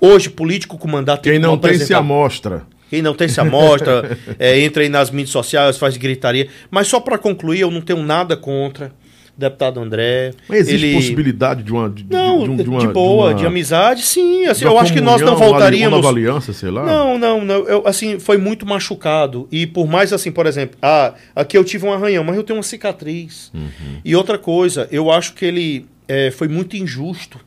Hoje, 0.00 0.28
político 0.28 0.76
com 0.76 0.88
mandato 0.88 1.22
Quem 1.22 1.32
que 1.34 1.38
não 1.38 1.56
tem 1.58 1.78
se 1.78 1.94
amostra. 1.94 2.66
Quem 2.90 3.00
não 3.00 3.14
tem 3.14 3.28
se 3.28 3.40
amostra, 3.40 4.16
é, 4.38 4.60
entra 4.60 4.82
aí 4.82 4.88
nas 4.88 5.10
mídias 5.10 5.30
sociais, 5.30 5.78
faz 5.78 5.96
gritaria. 5.96 6.48
Mas 6.70 6.86
só 6.88 7.00
para 7.00 7.16
concluir, 7.18 7.60
eu 7.60 7.70
não 7.70 7.80
tenho 7.80 8.02
nada 8.02 8.36
contra 8.36 8.92
deputado 9.36 9.80
André. 9.80 10.32
Mas 10.48 10.60
existe 10.60 10.86
Ele- 10.86 10.94
possibilidade 10.94 11.62
de 11.62 11.72
uma. 11.72 11.90
De, 11.90 12.04
não, 12.08 12.44
de, 12.44 12.50
um- 12.50 12.56
de, 12.56 12.68
uma- 12.68 12.86
boa, 12.92 13.26
uma- 13.30 13.34
de, 13.34 13.44
amizade, 13.46 14.02
sim. 14.02 14.46
Assim, 14.46 14.60
de 14.60 14.66
eu 14.66 14.78
acho 14.78 14.92
que 14.92 15.00
nós 15.00 15.20
não 15.20 15.34
comunhão, 15.36 15.98
uma 16.00 16.08
aliança, 16.08 16.52
sei 16.52 16.70
lá. 16.70 16.84
Não, 16.86 17.18
não, 17.18 17.44
não. 17.44 17.66
Eu, 17.66 17.86
assim, 17.86 18.18
foi 18.18 18.36
muito 18.38 18.64
machucado. 18.64 19.48
E 19.50 19.66
por 19.66 19.86
mais 19.86 20.12
assim, 20.12 20.30
por 20.30 20.46
exemplo, 20.46 20.78
ah, 20.80 21.14
aqui 21.34 21.56
eu 21.58 21.64
tive 21.64 21.84
um 21.86 21.92
arranhão, 21.92 22.22
mas 22.24 22.36
eu 22.36 22.42
tenho 22.42 22.56
uma 22.58 22.62
cicatriz. 22.62 23.50
Uhum. 23.54 23.70
E 24.04 24.14
outra 24.14 24.38
coisa, 24.38 24.88
eu 24.92 25.10
acho 25.10 25.34
que 25.34 25.44
ele 25.44 25.86
é, 26.06 26.30
foi 26.30 26.46
muito 26.48 26.76
injusto 26.76 27.38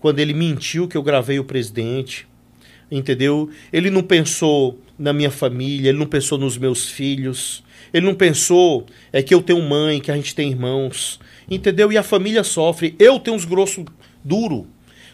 quando 0.00 0.18
ele 0.18 0.34
mentiu 0.34 0.86
que 0.88 0.96
eu 0.96 1.02
gravei 1.02 1.38
o 1.38 1.44
presidente. 1.44 2.26
Entendeu? 2.90 3.48
Ele 3.72 3.88
não 3.88 4.02
pensou 4.02 4.78
na 4.98 5.12
minha 5.14 5.30
família, 5.30 5.88
ele 5.88 5.98
não 5.98 6.06
pensou 6.06 6.36
nos 6.36 6.58
meus 6.58 6.90
filhos, 6.90 7.64
ele 7.92 8.04
não 8.04 8.14
pensou 8.14 8.84
é 9.10 9.22
que 9.22 9.34
eu 9.34 9.40
tenho 9.42 9.62
mãe, 9.62 9.98
que 9.98 10.10
a 10.10 10.14
gente 10.14 10.34
tem 10.34 10.50
irmãos. 10.50 11.18
Entendeu? 11.50 11.92
E 11.92 11.98
a 11.98 12.02
família 12.02 12.44
sofre. 12.44 12.94
Eu 12.98 13.18
tenho 13.18 13.36
uns 13.36 13.44
grossos 13.44 13.84
duro. 14.24 14.66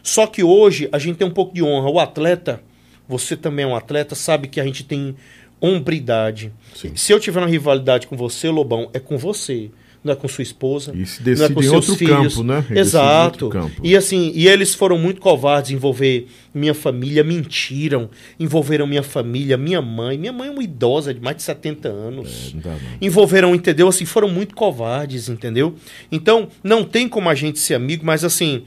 Só 0.03 0.27
que 0.27 0.43
hoje 0.43 0.89
a 0.93 0.99
gente 0.99 1.17
tem 1.17 1.27
um 1.27 1.33
pouco 1.33 1.55
de 1.55 1.63
honra. 1.63 1.91
O 1.91 1.99
atleta, 1.99 2.63
você 3.09 3.37
também 3.37 3.65
é 3.65 3.69
um 3.69 3.77
atleta, 3.77 4.15
sabe 4.15 4.49
que 4.49 4.61
a 4.61 4.65
gente 4.65 4.85
tem 4.85 5.17
hombridade. 5.61 6.53
Sim. 6.75 6.93
Se 6.95 7.13
eu 7.13 7.19
tiver 7.19 7.41
uma 7.41 7.49
rivalidade 7.49 8.07
com 8.07 8.17
você, 8.17 8.49
Lobão, 8.49 8.91
é 8.93 9.01
com 9.01 9.19
você. 9.19 9.71
Não 10.03 10.13
é 10.13 10.17
com 10.17 10.29
sua 10.29 10.43
esposa. 10.43 10.93
E 10.95 11.05
se 11.05 11.23
não 11.23 11.45
é 11.45 11.49
com 11.51 11.61
em 11.61 11.65
seus 11.65 11.89
outro 11.89 11.97
filhos. 11.97 12.37
campo, 12.37 12.43
né? 12.45 12.65
Exato. 12.71 13.51
E 13.83 13.97
assim, 13.97 14.31
e 14.35 14.47
eles 14.47 14.75
foram 14.75 14.97
muito 14.97 15.21
covardes 15.21 15.73
em 15.73 15.75
envolver 15.75 16.27
minha 16.55 16.73
família, 16.73 17.25
mentiram, 17.25 18.09
envolveram 18.39 18.87
minha 18.87 19.03
família, 19.03 19.57
minha 19.57 19.83
mãe. 19.83 20.17
Minha 20.17 20.33
mãe 20.33 20.49
é 20.49 20.51
uma 20.51 20.63
idosa 20.63 21.13
de 21.13 21.21
mais 21.21 21.37
de 21.37 21.43
70 21.43 21.89
anos. 21.89 22.55
Não 22.55 22.61
dá. 22.61 22.77
Envolveram, 23.01 23.55
entendeu? 23.55 23.89
Assim, 23.89 24.05
foram 24.05 24.29
muito 24.29 24.55
covardes, 24.55 25.29
entendeu? 25.29 25.75
Então, 26.13 26.49
não 26.63 26.85
tem 26.85 27.09
como 27.09 27.29
a 27.29 27.35
gente 27.35 27.59
ser 27.59 27.75
amigo, 27.75 28.07
mas 28.07 28.25
assim, 28.25 28.63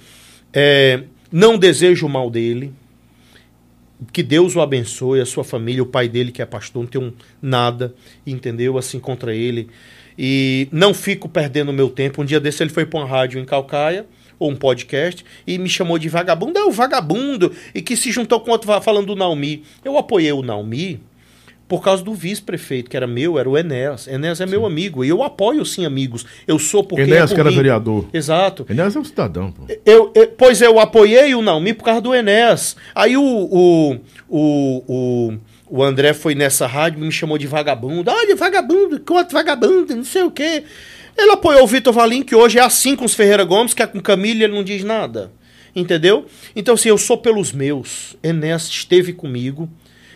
é, 0.54 1.04
não 1.32 1.58
desejo 1.58 2.06
o 2.06 2.10
mal 2.10 2.30
dele. 2.30 2.74
Que 4.12 4.24
Deus 4.24 4.56
o 4.56 4.62
abençoe, 4.62 5.22
a 5.22 5.26
sua 5.26 5.44
família, 5.44 5.84
o 5.84 5.86
pai 5.86 6.10
dele 6.10 6.32
que 6.32 6.42
é 6.42 6.46
pastor, 6.46 6.82
não 6.82 6.90
tenho 6.90 7.14
nada, 7.40 7.94
entendeu? 8.26 8.78
Assim, 8.78 9.00
contra 9.00 9.34
ele. 9.34 9.70
E 10.18 10.68
não 10.72 10.94
fico 10.94 11.28
perdendo 11.30 11.72
meu 11.74 11.90
tempo. 11.90 12.22
Um 12.22 12.26
dia 12.26 12.40
desse 12.40 12.62
ele 12.64 12.70
foi 12.70 12.86
para 12.86 13.00
uma 13.00 13.08
rádio 13.08 13.40
em 13.40 13.46
Calcaia, 13.46 14.06
ou 14.38 14.50
um 14.52 14.56
podcast, 14.56 15.24
e 15.46 15.58
me 15.58 15.70
chamou 15.70 15.98
de 16.00 16.10
vagabundo. 16.10 16.58
É 16.58 16.64
o 16.64 16.72
vagabundo, 16.72 17.52
e 17.76 17.82
que 17.82 17.96
se 17.96 18.12
juntou 18.12 18.40
com 18.40 18.52
outro 18.52 18.82
falando 18.82 19.08
do 19.08 19.16
Naumi. 19.16 19.64
Eu 19.86 19.98
apoiei 19.98 20.32
o 20.32 20.42
Naumi 20.42 21.00
por 21.68 21.82
causa 21.82 22.04
do 22.04 22.14
vice-prefeito, 22.14 22.90
que 22.90 22.98
era 22.98 23.08
meu, 23.08 23.40
era 23.40 23.50
o 23.50 23.58
Enéas. 23.58 24.06
Enéas 24.06 24.42
é 24.42 24.46
meu 24.46 24.66
amigo, 24.66 25.06
e 25.06 25.10
eu 25.10 25.24
apoio 25.24 25.64
sim 25.66 25.86
amigos. 25.86 26.26
Eu 26.46 26.60
sou 26.60 26.84
porque 26.84 27.04
Enéas, 27.04 27.26
é 27.32 27.34
por 27.34 27.36
que 27.36 27.40
era 27.40 27.50
mim. 27.50 27.56
vereador. 27.56 28.08
Exato. 28.12 28.66
Enéas 28.70 28.94
é 28.96 29.00
um 29.00 29.06
cidadão, 29.06 29.52
pô. 29.54 29.64
Eu, 29.86 30.12
eu- 30.14 30.28
pois 30.38 30.62
eu 30.62 30.80
apoiei 30.80 31.34
o 31.34 31.42
Naumi 31.42 31.74
por 31.74 31.86
causa 31.86 32.02
do 32.02 32.14
Enéas. 32.14 32.76
Aí 32.94 33.16
o, 33.16 33.24
o, 33.24 33.98
o, 34.28 34.84
o, 34.88 35.34
o 35.72 35.82
André 35.82 36.14
foi 36.14 36.36
nessa 36.36 36.68
rádio 36.68 37.02
e 37.02 37.06
me 37.06 37.12
chamou 37.14 37.38
de 37.38 37.48
vagabundo. 37.48 38.12
Olha, 38.12 38.36
vagabundo, 38.36 39.00
quanto 39.00 39.32
vagabundo, 39.32 39.96
não 39.96 40.04
sei 40.04 40.24
o 40.24 40.30
quê. 40.30 40.66
Ele 41.18 41.32
apoiou 41.32 41.64
o 41.64 41.68
Vitor 41.68 41.94
Valim, 41.94 42.24
que 42.24 42.36
hoje 42.36 42.60
é 42.60 42.62
assim 42.62 42.94
com 42.94 43.06
os 43.06 43.14
Ferreira 43.14 43.46
Gomes, 43.46 43.74
que 43.74 43.82
é 43.82 43.88
com 43.88 44.02
Camila 44.02 44.44
ele 44.44 44.54
não 44.54 44.66
diz 44.66 44.84
nada. 44.84 45.32
Entendeu? 45.74 46.26
Então, 46.54 46.74
assim, 46.74 46.90
eu 46.90 46.98
sou 46.98 47.18
pelos 47.18 47.54
meus. 47.54 48.18
Enéas 48.22 48.68
esteve 48.68 49.14
comigo 49.14 49.70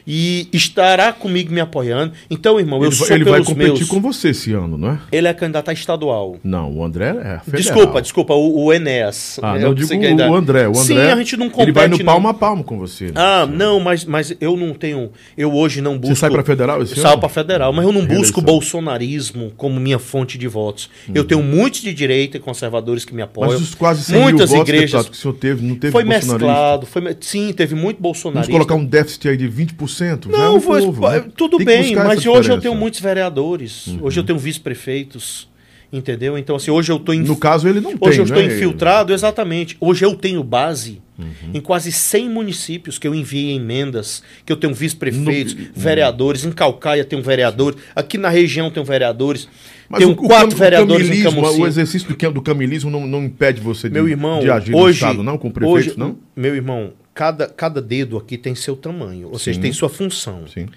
e 0.07 0.47
estará 0.53 1.11
comigo 1.11 1.51
me 1.53 1.59
apoiando. 1.59 2.13
Então, 2.29 2.59
irmão, 2.59 2.79
eu 2.81 2.87
Ele, 2.89 2.95
sou 2.95 3.07
vai- 3.07 3.17
ele 3.17 3.25
vai 3.29 3.43
competir 3.43 3.73
meus. 3.73 3.87
com 3.89 3.99
você 4.01 4.29
esse 4.29 4.53
ano, 4.53 4.77
não 4.77 4.91
é? 4.91 4.99
Ele 5.11 5.27
é 5.27 5.33
candidato 5.33 5.69
a 5.69 5.73
estadual. 5.73 6.37
Não, 6.43 6.71
o 6.71 6.83
André 6.83 7.07
é 7.09 7.39
federal. 7.39 7.39
Desculpa, 7.55 8.01
desculpa, 8.01 8.33
o, 8.33 8.65
o 8.65 8.73
Enéas. 8.73 9.39
Ah, 9.41 9.55
Eu 9.55 9.61
não, 9.61 9.67
eu 9.69 9.73
digo 9.73 9.89
que 9.89 9.95
ainda- 9.95 10.29
o 10.29 10.35
André. 10.35 10.67
O 10.67 10.71
André, 10.71 10.83
Sim, 10.83 10.97
a 10.99 11.15
gente 11.15 11.37
não 11.37 11.49
compete, 11.49 11.63
Ele 11.69 11.71
vai 11.71 11.87
no 11.87 11.97
não. 11.97 12.05
palmo 12.05 12.27
a 12.27 12.33
palmo 12.33 12.63
com 12.63 12.77
você. 12.77 13.05
né? 13.05 13.11
Ah, 13.15 13.45
não, 13.45 13.79
mas, 13.79 14.05
mas 14.05 14.35
eu 14.39 14.55
não 14.55 14.73
tenho. 14.73 15.11
Eu 15.37 15.53
hoje 15.53 15.81
não 15.81 15.97
busco. 15.97 16.15
Você 16.15 16.19
sai 16.21 16.29
pra 16.29 16.43
federal 16.43 16.81
esse 16.83 16.93
Eu 16.93 17.01
saio 17.01 17.13
ano? 17.13 17.19
pra 17.19 17.29
federal, 17.29 17.73
mas 17.73 17.85
eu 17.85 17.91
não 17.91 18.01
busco 18.01 18.13
Reeleição. 18.41 18.43
bolsonarismo 18.43 19.51
como 19.57 19.79
minha 19.79 19.99
fonte 19.99 20.37
de 20.37 20.47
votos. 20.47 20.89
Eu 21.13 21.23
tenho 21.23 21.41
muitos 21.41 21.81
de 21.81 21.93
direita 21.93 22.37
e 22.37 22.39
conservadores 22.39 23.05
que 23.05 23.13
me 23.13 23.21
apoiam. 23.21 23.51
Mas 23.53 23.61
os 23.61 23.75
quase 23.75 24.03
100 24.03 24.21
muitas 24.21 24.49
mil 24.49 24.59
votos, 24.59 24.69
igrejas. 24.73 24.91
deputado, 24.91 25.11
que 25.11 25.17
o 25.17 25.21
senhor 25.21 25.33
teve, 25.33 25.65
não 25.65 25.75
teve 25.75 25.91
Foi 25.91 26.03
mesclado. 26.03 26.85
Foi, 26.85 27.01
sim, 27.21 27.51
teve 27.53 27.73
muito 27.75 27.97
Vamos 27.97 28.01
bolsonarista. 28.01 28.51
colocar 28.51 28.75
um 28.75 28.85
déficit 28.85 29.29
aí 29.29 29.37
de 29.37 29.47
20%? 29.49 29.94
Já 30.31 30.37
é 30.37 30.39
Não, 30.39 30.55
um 30.57 30.61
povo, 30.61 31.09
né? 31.09 31.25
tudo 31.35 31.57
Tem 31.57 31.65
bem, 31.65 31.95
mas 31.95 32.19
hoje 32.19 32.27
eu 32.27 32.33
diferença. 32.33 32.53
Uhum. 32.53 32.59
tenho 32.61 32.75
muitos 32.75 32.99
vereadores. 32.99 33.87
Hoje 34.01 34.19
eu 34.19 34.23
tenho 34.23 34.37
vice-prefeitos. 34.39 35.53
Entendeu? 35.93 36.37
Então, 36.37 36.55
assim, 36.57 36.71
hoje 36.71 36.91
eu 36.91 36.99
tô 36.99 37.13
No 37.13 37.37
caso, 37.37 37.69
ele 37.69 37.79
não 37.79 37.95
tem, 37.95 38.09
Hoje 38.09 38.19
eu 38.19 38.25
estou 38.25 38.41
né? 38.41 38.47
infiltrado, 38.53 39.13
exatamente. 39.13 39.77
Hoje 39.79 40.03
eu 40.03 40.13
tenho 40.15 40.43
base 40.43 41.01
Uhum. 41.17 41.51
em 41.53 41.61
quase 41.61 41.89
100 41.93 42.27
municípios 42.29 42.97
que 42.97 43.07
eu 43.07 43.15
enviei 43.15 43.55
emendas, 43.55 44.21
que 44.45 44.51
eu 44.51 44.57
tenho 44.57 44.73
vice-prefeitos, 44.73 45.53
No- 45.53 45.67
vereadores, 45.73 46.43
em 46.43 46.51
Calcaia 46.51 47.05
tem 47.05 47.17
um 47.17 47.21
vereador, 47.21 47.75
aqui 47.95 48.17
na 48.17 48.27
região 48.27 48.69
tem 48.69 48.83
vereadores, 48.83 49.47
Mas 49.87 49.99
tenho 49.99 50.09
o, 50.09 50.13
o 50.13 50.27
quatro 50.27 50.49
cam- 50.49 50.57
vereadores 50.57 51.09
em 51.09 51.23
Camusim. 51.23 51.61
O 51.61 51.67
exercício 51.67 52.09
do, 52.13 52.31
do 52.31 52.41
camilismo 52.41 52.89
não, 52.91 53.07
não 53.07 53.23
impede 53.23 53.61
você 53.61 53.87
de, 53.87 53.93
Meu 53.93 54.09
irmão, 54.09 54.39
de 54.41 54.49
agir 54.51 54.75
hoje, 54.75 55.01
no 55.01 55.07
Estado, 55.11 55.23
não? 55.23 55.37
Com 55.37 55.47
o 55.47 55.51
prefeito, 55.51 55.77
hoje, 55.91 55.93
não? 55.97 56.17
Meu 56.35 56.53
irmão, 56.53 56.91
cada, 57.15 57.47
cada 57.47 57.81
dedo 57.81 58.17
aqui 58.17 58.37
tem 58.37 58.53
seu 58.53 58.75
tamanho, 58.75 59.29
ou 59.31 59.39
seja, 59.39 59.55
Sim. 59.55 59.61
tem 59.61 59.71
sua 59.71 59.87
função. 59.87 60.45
Sim. 60.47 60.67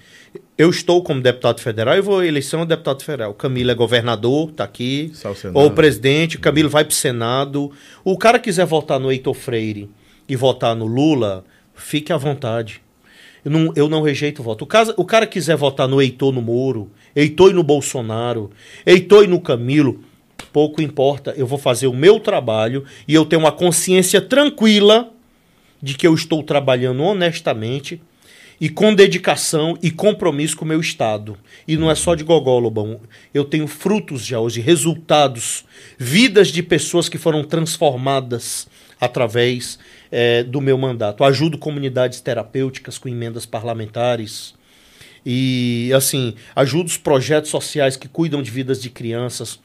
Eu 0.57 0.69
estou 0.69 1.03
como 1.03 1.21
deputado 1.21 1.59
federal 1.59 1.97
e 1.97 2.01
vou 2.01 2.19
à 2.19 2.25
eleição 2.25 2.61
a 2.61 2.65
deputado 2.65 3.03
federal. 3.03 3.31
O 3.31 3.33
Camilo 3.33 3.69
é 3.71 3.75
governador, 3.75 4.49
tá 4.51 4.63
aqui. 4.63 5.09
Está 5.11 5.35
Senado. 5.35 5.59
Ou 5.59 5.71
presidente, 5.71 6.37
o 6.37 6.39
Camilo 6.39 6.69
vai 6.69 6.85
pro 6.85 6.95
Senado. 6.95 7.71
O 8.05 8.17
cara 8.17 8.39
quiser 8.39 8.65
votar 8.65 9.01
no 9.01 9.11
Heitor 9.11 9.33
Freire 9.33 9.89
e 10.29 10.35
votar 10.37 10.73
no 10.75 10.85
Lula, 10.85 11.43
fique 11.75 12.13
à 12.13 12.17
vontade. 12.17 12.81
Eu 13.43 13.51
não, 13.51 13.73
eu 13.75 13.89
não 13.89 14.01
rejeito 14.01 14.41
o 14.41 14.43
voto. 14.43 14.63
O, 14.63 14.67
caso, 14.67 14.93
o 14.95 15.03
cara 15.03 15.27
quiser 15.27 15.57
votar 15.57 15.89
no 15.89 16.01
Heitor 16.01 16.31
no 16.31 16.41
Moro, 16.41 16.89
Heitor 17.13 17.51
e 17.51 17.53
no 17.53 17.63
Bolsonaro, 17.63 18.49
Heitor 18.85 19.25
e 19.25 19.27
no 19.27 19.41
Camilo, 19.41 20.01
pouco 20.53 20.81
importa. 20.81 21.33
Eu 21.35 21.45
vou 21.45 21.57
fazer 21.57 21.87
o 21.87 21.93
meu 21.93 22.17
trabalho 22.17 22.85
e 23.05 23.13
eu 23.13 23.25
tenho 23.25 23.41
uma 23.41 23.51
consciência 23.51 24.21
tranquila 24.21 25.11
de 25.81 25.95
que 25.95 26.05
eu 26.05 26.13
estou 26.13 26.43
trabalhando 26.43 27.03
honestamente 27.03 28.01
e 28.59 28.67
com 28.67 28.93
dedicação 28.93 29.77
e 29.81 29.89
compromisso 29.89 30.57
com 30.57 30.65
o 30.65 30.67
meu 30.67 30.81
Estado. 30.81 31.37
E 31.67 31.77
não 31.77 31.89
é 31.89 31.95
só 31.95 32.13
de 32.13 32.23
gogó, 32.23 32.59
Lobão. 32.59 32.99
Eu 33.33 33.45
tenho 33.45 33.67
frutos 33.67 34.25
já 34.25 34.39
hoje, 34.39 34.59
resultados, 34.59 35.63
vidas 35.97 36.49
de 36.49 36.61
pessoas 36.61 37.07
que 37.07 37.17
foram 37.17 37.43
transformadas 37.43 38.67
através 38.99 39.79
eh, 40.11 40.43
do 40.43 40.59
meu 40.59 40.77
mandato. 40.77 41.23
Ajudo 41.23 41.57
comunidades 41.57 42.19
terapêuticas 42.19 42.97
com 42.97 43.07
emendas 43.07 43.45
parlamentares. 43.45 44.53
E, 45.25 45.91
assim, 45.95 46.33
ajudo 46.55 46.87
os 46.87 46.97
projetos 46.97 47.49
sociais 47.49 47.95
que 47.95 48.07
cuidam 48.07 48.41
de 48.41 48.51
vidas 48.51 48.81
de 48.81 48.89
crianças. 48.89 49.59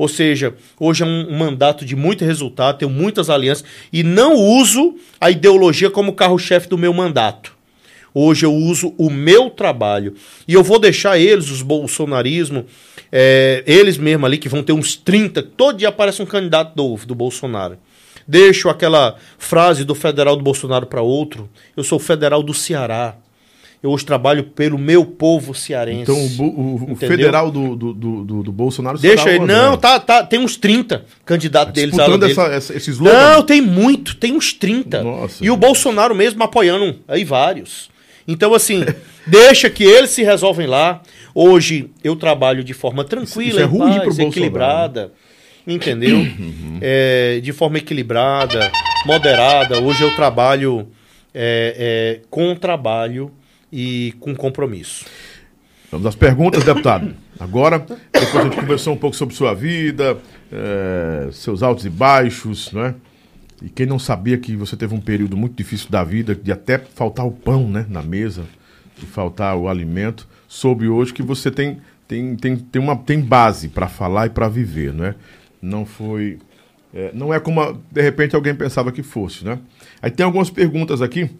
Ou 0.00 0.08
seja, 0.08 0.54
hoje 0.78 1.02
é 1.02 1.06
um, 1.06 1.36
mandato 1.36 1.84
de 1.84 1.94
muito 1.94 2.24
resultado, 2.24 2.78
tenho 2.78 2.90
muitas 2.90 3.28
alianças 3.28 3.66
e 3.92 4.02
não 4.02 4.34
uso 4.34 4.94
a 5.20 5.30
ideologia 5.30 5.90
como 5.90 6.14
carro-chefe 6.14 6.70
do 6.70 6.78
meu 6.78 6.90
mandato. 6.94 7.52
Hoje 8.14 8.46
eu 8.46 8.54
uso 8.54 8.94
o 8.96 9.10
meu 9.10 9.50
trabalho. 9.50 10.14
E 10.48 10.54
eu 10.54 10.64
vou 10.64 10.78
deixar 10.78 11.18
eles, 11.18 11.50
os 11.50 11.60
bolsonarismo, 11.60 12.64
é, 13.12 13.62
eles 13.66 13.98
mesmo 13.98 14.24
ali, 14.24 14.38
que 14.38 14.48
vão 14.48 14.62
ter 14.62 14.72
uns 14.72 14.96
30, 14.96 15.42
todo 15.42 15.76
dia 15.76 15.90
aparece 15.90 16.22
um 16.22 16.26
candidato 16.26 16.74
do, 16.74 16.96
do 17.04 17.14
Bolsonaro. 17.14 17.76
Deixo 18.26 18.70
aquela 18.70 19.16
frase 19.36 19.84
do 19.84 19.94
federal 19.94 20.34
do 20.34 20.42
Bolsonaro 20.42 20.86
para 20.86 21.02
outro. 21.02 21.46
Eu 21.76 21.84
sou 21.84 21.98
federal 21.98 22.42
do 22.42 22.54
Ceará. 22.54 23.18
Eu 23.82 23.90
hoje 23.90 24.04
trabalho 24.04 24.44
pelo 24.44 24.76
meu 24.76 25.06
povo 25.06 25.54
cearense. 25.54 26.02
Então, 26.02 26.16
o, 26.44 26.92
o- 26.92 26.96
federal 26.96 27.50
do, 27.50 27.74
do, 27.74 27.94
do, 27.94 28.42
do- 28.42 28.52
Bolsonaro 28.52 28.98
Deixa 28.98 29.30
ele. 29.30 29.46
Não, 29.46 29.76
tá, 29.78 29.98
tá, 29.98 30.22
tem 30.22 30.38
uns 30.38 30.54
30 30.56 31.06
candidatos 31.24 31.72
deles. 31.72 31.98
ala 31.98 32.18
Disputando 32.18 32.30
essa, 32.30 32.54
essa, 32.54 32.76
esse 32.76 32.90
slogan? 32.90 33.36
Não, 33.36 33.42
tem 33.42 33.62
muito, 33.62 34.16
tem 34.16 34.32
uns 34.36 34.52
30. 34.52 35.02
Nossa, 35.02 35.42
e 35.42 35.50
o. 35.50 35.56
Bolsonaro 35.56 36.14
mesmo 36.14 36.42
apoiando 36.42 36.98
aí 37.08 37.24
vários. 37.24 37.88
Então, 38.28 38.52
assim, 38.52 38.84
deixa 39.26 39.70
que 39.70 39.82
eles 39.82 40.10
se 40.10 40.22
resolvem 40.22 40.66
lá. 40.66 41.00
Hoje 41.34 41.88
eu 42.04 42.14
trabalho 42.16 42.62
de 42.62 42.74
forma 42.74 43.02
tranquila, 43.02 43.48
Isso 43.48 43.60
é 43.60 43.62
em 43.62 43.66
ruim 43.66 43.98
paz, 43.98 44.18
equilibrada. 44.18 45.12
Entendeu? 45.66 46.18
É, 46.82 47.40
de 47.42 47.52
forma 47.52 47.76
equilibrada, 47.78 48.70
moderada. 49.06 49.78
Hoje 49.80 50.02
eu 50.02 50.14
trabalho 50.16 50.88
é, 51.34 52.18
é, 52.18 52.26
com 52.30 52.54
trabalho 52.54 53.30
e 53.72 54.14
com 54.20 54.34
compromisso. 54.34 55.04
Vamos 55.90 56.06
às 56.06 56.14
perguntas, 56.14 56.62
deputado. 56.62 57.14
Agora, 57.38 57.78
depois 57.78 58.36
a 58.36 58.44
gente 58.44 58.56
conversou 58.56 58.94
um 58.94 58.96
pouco 58.96 59.16
sobre 59.16 59.34
sua 59.34 59.54
vida, 59.54 60.18
eh, 60.52 61.28
seus 61.32 61.62
altos 61.62 61.84
e 61.84 61.90
baixos, 61.90 62.70
não 62.72 62.84
é? 62.84 62.94
E 63.60 63.68
quem 63.68 63.86
não 63.86 63.98
sabia 63.98 64.38
que 64.38 64.54
você 64.54 64.76
teve 64.76 64.94
um 64.94 65.00
período 65.00 65.36
muito 65.36 65.56
difícil 65.56 65.90
da 65.90 66.04
vida, 66.04 66.34
de 66.34 66.52
até 66.52 66.78
faltar 66.78 67.26
o 67.26 67.32
pão 67.32 67.68
né, 67.68 67.84
na 67.88 68.02
mesa, 68.02 68.44
de 68.96 69.04
faltar 69.04 69.56
o 69.56 69.68
alimento, 69.68 70.28
soube 70.46 70.88
hoje 70.88 71.12
que 71.12 71.22
você 71.22 71.50
tem, 71.50 71.78
tem, 72.06 72.36
tem, 72.36 72.56
tem, 72.56 72.80
uma, 72.80 72.96
tem 72.96 73.20
base 73.20 73.68
para 73.68 73.88
falar 73.88 74.26
e 74.26 74.30
para 74.30 74.48
viver, 74.48 74.94
não 74.94 75.04
é? 75.04 75.14
Não 75.60 75.84
foi. 75.84 76.38
eh, 76.94 77.10
não 77.12 77.34
é 77.34 77.40
como, 77.40 77.82
de 77.90 78.00
repente, 78.00 78.36
alguém 78.36 78.54
pensava 78.54 78.92
que 78.92 79.02
fosse, 79.02 79.44
né? 79.44 79.58
Aí 80.00 80.10
tem 80.10 80.24
algumas 80.24 80.50
perguntas 80.50 81.02
aqui 81.02 81.30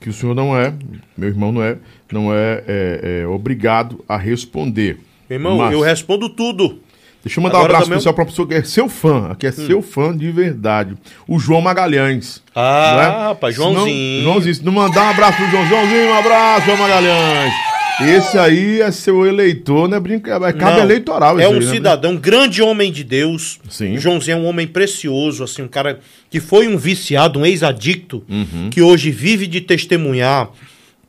que 0.00 0.08
o 0.08 0.12
senhor 0.12 0.34
não 0.34 0.56
é, 0.56 0.72
meu 1.16 1.28
irmão 1.28 1.52
não 1.52 1.62
é, 1.62 1.76
não 2.12 2.32
é, 2.32 2.62
é, 2.66 3.20
é 3.22 3.26
obrigado 3.26 4.04
a 4.08 4.16
responder. 4.16 4.98
Meu 5.28 5.38
irmão, 5.38 5.58
Mas- 5.58 5.72
eu 5.72 5.80
respondo 5.80 6.28
tudo. 6.28 6.80
Deixa 7.24 7.40
eu 7.40 7.42
mandar 7.42 7.56
um 7.56 7.58
Agora 7.62 7.72
abraço 7.72 7.84
também- 7.86 7.96
Hum. 7.96 7.98
especial 7.98 8.14
para 8.14 8.22
uma 8.22 8.30
pessoa 8.30 8.46
que 8.46 8.54
é 8.54 8.62
seu 8.62 8.88
fã, 8.88 9.34
que 9.36 9.46
é 9.48 9.50
seu 9.52 9.82
fã 9.82 10.16
de 10.16 10.30
verdade. 10.30 10.94
O 11.26 11.40
João 11.40 11.60
Magalhães. 11.60 12.40
Ah, 12.54 12.92
não 12.94 13.02
é? 13.02 13.28
rapaz, 13.28 13.54
Se 13.56 13.60
não- 13.60 13.72
Joãozinho. 13.74 14.22
Joãozinho, 14.22 14.54
se 14.54 14.64
não 14.64 14.72
mandar 14.72 15.06
um 15.06 15.10
abraço 15.10 15.36
pro 15.38 15.50
João, 15.50 15.66
Joãozinho, 15.66 16.08
um 16.10 16.14
abraço, 16.18 16.66
João 16.66 16.78
Magalhães. 16.78 17.52
Esse 18.00 18.36
aí 18.38 18.80
é 18.82 18.90
seu 18.90 19.26
eleitor, 19.26 19.88
não 19.88 19.96
é 19.96 20.00
brincadeira, 20.00 20.48
é 20.50 20.52
cabo 20.52 20.76
Não, 20.76 20.82
eleitoral. 20.84 21.40
É 21.40 21.48
um 21.48 21.54
aí, 21.54 21.64
né? 21.64 21.72
cidadão, 21.72 22.12
um 22.12 22.16
grande 22.18 22.60
homem 22.62 22.92
de 22.92 23.02
Deus. 23.02 23.58
Sim. 23.70 23.96
Joãozinho 23.96 24.34
é 24.36 24.40
um 24.40 24.44
homem 24.46 24.66
precioso, 24.66 25.42
assim, 25.42 25.62
um 25.62 25.68
cara 25.68 26.00
que 26.30 26.38
foi 26.38 26.68
um 26.68 26.76
viciado, 26.76 27.38
um 27.38 27.46
ex-adicto, 27.46 28.22
Uhum. 28.28 28.68
que 28.70 28.82
hoje 28.82 29.10
vive 29.10 29.46
de 29.46 29.60
testemunhar 29.62 30.50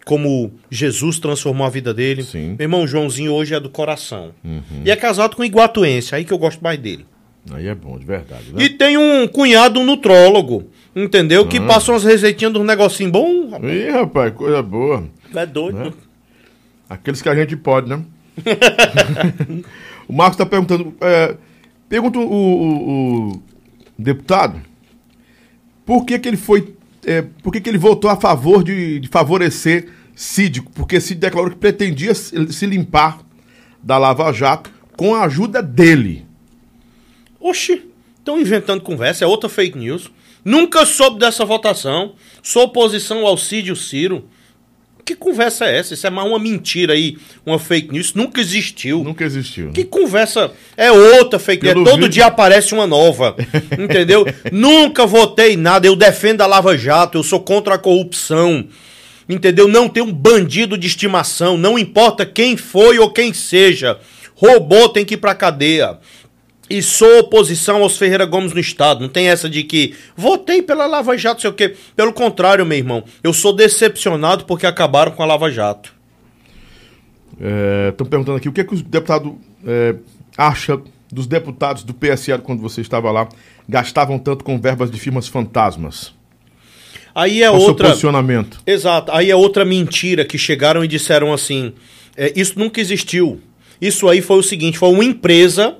como 0.06 0.54
Jesus 0.72 1.20
transformou 1.20 1.68
a 1.68 1.70
vida 1.70 1.94
dele. 1.94 2.24
Sim. 2.24 2.40
Uhum. 2.52 2.56
Meu 2.58 2.66
irmão 2.66 2.88
Joãozinho 2.88 3.34
hoje 3.34 3.54
é 3.54 3.60
do 3.60 3.70
coração. 3.70 4.32
E 4.86 4.90
é 4.90 4.96
casado 4.96 5.36
com 5.36 5.42
um 5.42 5.46
iguatuense, 5.46 6.16
aí 6.16 6.24
que 6.24 6.32
eu 6.32 6.38
gosto 6.38 6.64
mais 6.64 6.80
dele. 6.80 7.06
Aí 7.52 7.68
é 7.68 7.76
bom, 7.76 7.98
de 8.00 8.06
verdade. 8.06 8.46
Né? 8.54 8.64
E 8.64 8.70
tem 8.70 8.98
um 8.98 9.28
cunhado 9.28 9.82
nutrólogo, 9.84 10.70
entendeu? 10.96 11.44
Ah. 11.44 11.48
Que 11.48 11.60
passa 11.60 11.92
umas 11.92 12.04
receitinhas 12.06 12.54
dos 12.54 12.66
negocinho 12.66 13.12
bom. 13.12 13.50
rapaz. 13.50 13.74
Ih, 13.74 13.90
rapaz, 13.90 14.34
coisa 14.34 14.62
boa. 14.62 15.04
É 15.36 15.46
doido. 15.46 15.78
Né? 15.78 15.92
Aqueles 16.90 17.22
que 17.22 17.30
a 17.30 17.36
gente 17.36 17.56
pode, 17.56 17.90
né? 17.90 18.02
o 20.08 20.14
Marcos 20.14 20.36
está 20.36 20.46
perguntando. 20.46 20.96
é, 21.02 21.36
pergunta 21.90 22.20
o, 22.20 22.24
o- 22.24 23.28
o 23.32 23.44
deputado 23.98 24.62
por 25.86 26.06
que, 26.06 26.20
que 26.20 26.28
ele 26.28 26.38
foi. 26.38 26.76
é, 27.06 27.22
por 27.42 27.52
que, 27.52 27.62
que 27.62 27.70
ele 27.70 27.78
votou 27.78 28.10
a 28.10 28.16
favor 28.18 28.64
de, 28.64 29.00
de 29.00 29.08
favorecer 29.08 29.90
Cid? 30.16 30.62
Porque 30.76 31.00
Cid 31.00 31.20
declarou 31.20 31.50
que 31.52 31.58
pretendia 31.58 32.14
se, 32.14 32.52
se 32.54 32.66
limpar 32.66 33.20
da 33.82 33.98
Lava 33.98 34.32
Jato 34.34 34.70
com 34.98 35.16
a 35.16 35.24
ajuda 35.24 35.62
dele. 35.64 36.26
Oxi, 37.40 37.86
estão 38.18 38.40
inventando 38.40 38.82
conversa, 38.82 39.24
é 39.24 39.28
outra 39.28 39.48
fake 39.50 39.78
news. 39.78 40.12
Nunca 40.44 40.86
soube 40.86 41.20
dessa 41.20 41.46
votação. 41.46 42.14
Sou 42.44 42.64
oposição 42.64 43.26
ao 43.26 43.38
Cid 43.38 43.70
e 43.70 43.72
o 43.72 43.76
Ciro. 43.76 44.26
Que 45.08 45.16
conversa 45.16 45.64
é 45.66 45.78
essa? 45.78 45.94
Isso 45.94 46.06
é 46.06 46.10
mais 46.10 46.28
uma 46.28 46.38
mentira 46.38 46.92
aí, 46.92 47.18
uma 47.46 47.58
fake 47.58 47.94
news. 47.94 48.08
Isso 48.08 48.18
nunca 48.18 48.42
existiu. 48.42 49.06
Nunca 49.06 49.24
existiu. 49.24 49.72
Que 49.72 49.86
conversa 49.86 50.52
é 50.76 50.92
outra 50.92 51.40
fake 51.40 51.64
news. 51.64 51.86
Todo 51.86 51.96
vídeo- 51.96 52.10
dia 52.10 52.26
aparece 52.26 52.74
uma 52.74 52.86
nova. 52.86 53.34
entendeu? 53.80 54.26
Nunca 54.52 55.06
votei 55.06 55.56
nada. 55.56 55.88
Eu 55.88 55.96
defendo 55.96 56.42
a 56.42 56.46
Lava 56.46 56.78
Jato. 56.78 57.18
Eu 57.18 57.24
sou 57.24 57.40
contra 57.40 57.76
a 57.76 57.78
corrupção. 57.78 58.68
Entendeu? 59.30 59.66
Não 59.66 59.88
tem 59.88 60.04
um 60.04 60.12
bandido 60.12 60.78
de 60.78 60.88
estimação. 60.88 61.58
Não 61.58 61.80
importa 61.80 62.26
quem 62.26 62.58
foi 62.58 63.00
ou 63.00 63.10
quem 63.10 63.34
seja. 63.34 63.98
Roubou 64.36 64.90
tem 64.90 65.06
que 65.06 65.14
ir 65.14 65.18
pra 65.18 65.34
cadeia. 65.34 66.00
E 66.70 66.82
sou 66.82 67.20
oposição 67.20 67.82
aos 67.82 67.98
Ferreira 67.98 68.26
Gomes 68.26 68.54
no 68.54 68.60
Estado. 68.60 69.02
Não 69.02 69.10
tem 69.10 69.30
essa 69.30 69.50
de 69.50 69.64
que 69.64 69.96
votei 70.16 70.62
pela 70.62 70.86
Lava 70.86 71.18
Jato, 71.18 71.42
sei 71.42 71.50
o 71.50 71.54
quê. 71.54 71.76
Pelo 71.96 72.12
contrário, 72.12 72.66
meu 72.66 72.78
irmão. 72.78 73.04
Eu 73.24 73.34
sou 73.34 73.54
decepcionado 73.54 74.44
porque 74.46 74.66
acabaram 74.66 75.14
com 75.14 75.24
a 75.24 75.26
Lava 75.26 75.50
Jato. 75.50 75.94
Estão 77.90 78.06
perguntando 78.08 78.38
aqui 78.38 78.50
o 78.50 78.52
que, 78.52 78.62
é 78.62 78.64
que 78.64 78.74
os 78.74 78.82
deputados 78.82 79.34
é, 79.66 79.96
acha 80.38 80.80
dos 81.12 81.28
deputados 81.28 81.84
do 81.84 81.94
PSL 81.94 82.42
quando 82.42 82.62
você 82.62 82.82
estava 82.82 83.12
lá 83.12 83.30
gastavam 83.68 84.18
tanto 84.18 84.44
com 84.44 84.60
verbas 84.60 84.90
de 84.90 85.00
firmas 85.00 85.28
fantasmas. 85.28 86.14
Aí 87.14 87.42
é 87.42 87.48
Qual 87.48 87.58
o 87.58 87.60
seu 87.60 87.70
outra. 87.70 87.90
posicionamento? 87.90 88.60
Exato. 88.66 89.12
Aí 89.12 89.32
é 89.32 89.36
outra 89.36 89.66
mentira 89.66 90.24
que 90.24 90.38
chegaram 90.38 90.84
e 90.84 90.88
disseram 90.88 91.34
assim: 91.34 91.74
é, 92.16 92.32
isso 92.36 92.58
nunca 92.58 92.80
existiu. 92.80 93.42
Isso 93.82 94.08
aí 94.08 94.22
foi 94.22 94.38
o 94.38 94.44
seguinte: 94.44 94.78
foi 94.78 94.90
uma 94.90 95.04
empresa 95.04 95.76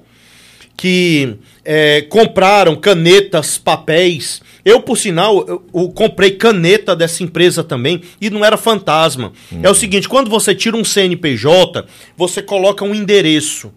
que 0.78 1.36
é, 1.66 2.04
compraram 2.04 2.76
canetas, 2.76 3.58
papéis. 3.58 4.42
Eu, 4.64 4.80
por 4.80 4.98
sinal, 4.98 5.44
eu, 5.48 5.66
eu 5.74 5.90
comprei 5.90 6.32
caneta 6.32 6.96
dessa 6.96 7.24
empresa 7.24 7.64
também 7.64 8.02
e 8.22 8.30
não 8.30 8.46
era 8.46 8.56
fantasma. 8.56 9.34
É 9.64 9.70
o 9.70 9.76
seguinte: 9.76 10.08
quando 10.08 10.30
você 10.30 10.54
tira 10.54 10.78
um 10.78 10.86
CNPJ, 10.86 11.86
você 12.16 12.42
coloca 12.42 12.86
um 12.86 12.94
endereço. 12.94 13.74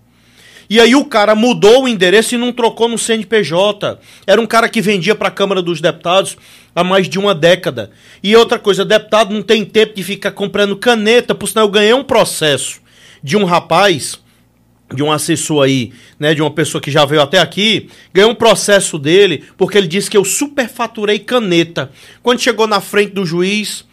E 0.68 0.78
aí 0.78 0.94
o 0.94 1.04
cara 1.04 1.34
mudou 1.34 1.82
o 1.82 1.88
endereço 1.88 2.36
e 2.36 2.38
não 2.38 2.52
trocou 2.52 2.88
no 2.88 2.96
CNPJ. 2.96 3.98
Era 4.24 4.40
um 4.40 4.46
cara 4.46 4.68
que 4.68 4.80
vendia 4.80 5.16
para 5.16 5.26
a 5.26 5.32
Câmara 5.32 5.60
dos 5.60 5.80
Deputados 5.80 6.36
há 6.76 6.84
mais 6.84 7.08
de 7.08 7.18
uma 7.18 7.34
década. 7.34 7.90
E 8.22 8.36
outra 8.36 8.56
coisa, 8.56 8.84
deputado 8.84 9.34
não 9.34 9.42
tem 9.42 9.64
tempo 9.64 9.96
de 9.96 10.04
ficar 10.04 10.30
comprando 10.30 10.76
caneta, 10.76 11.34
por 11.34 11.48
sinal 11.48 11.64
eu 11.64 11.72
ganhei 11.72 11.92
um 11.92 12.04
processo 12.04 12.80
de 13.20 13.36
um 13.36 13.44
rapaz, 13.44 14.20
de 14.94 15.02
um 15.02 15.12
assessor 15.12 15.64
aí, 15.64 15.92
né, 16.18 16.34
de 16.34 16.42
uma 16.42 16.50
pessoa 16.50 16.80
que 16.80 16.90
já 16.90 17.04
veio 17.04 17.22
até 17.22 17.38
aqui, 17.38 17.88
ganhei 18.12 18.30
um 18.30 18.34
processo 18.34 18.98
dele 18.98 19.44
porque 19.56 19.78
ele 19.78 19.86
disse 19.86 20.10
que 20.10 20.16
eu 20.16 20.24
superfaturei 20.24 21.18
caneta. 21.18 21.90
Quando 22.22 22.40
chegou 22.40 22.66
na 22.66 22.80
frente 22.80 23.12
do 23.12 23.24
juiz, 23.24 23.84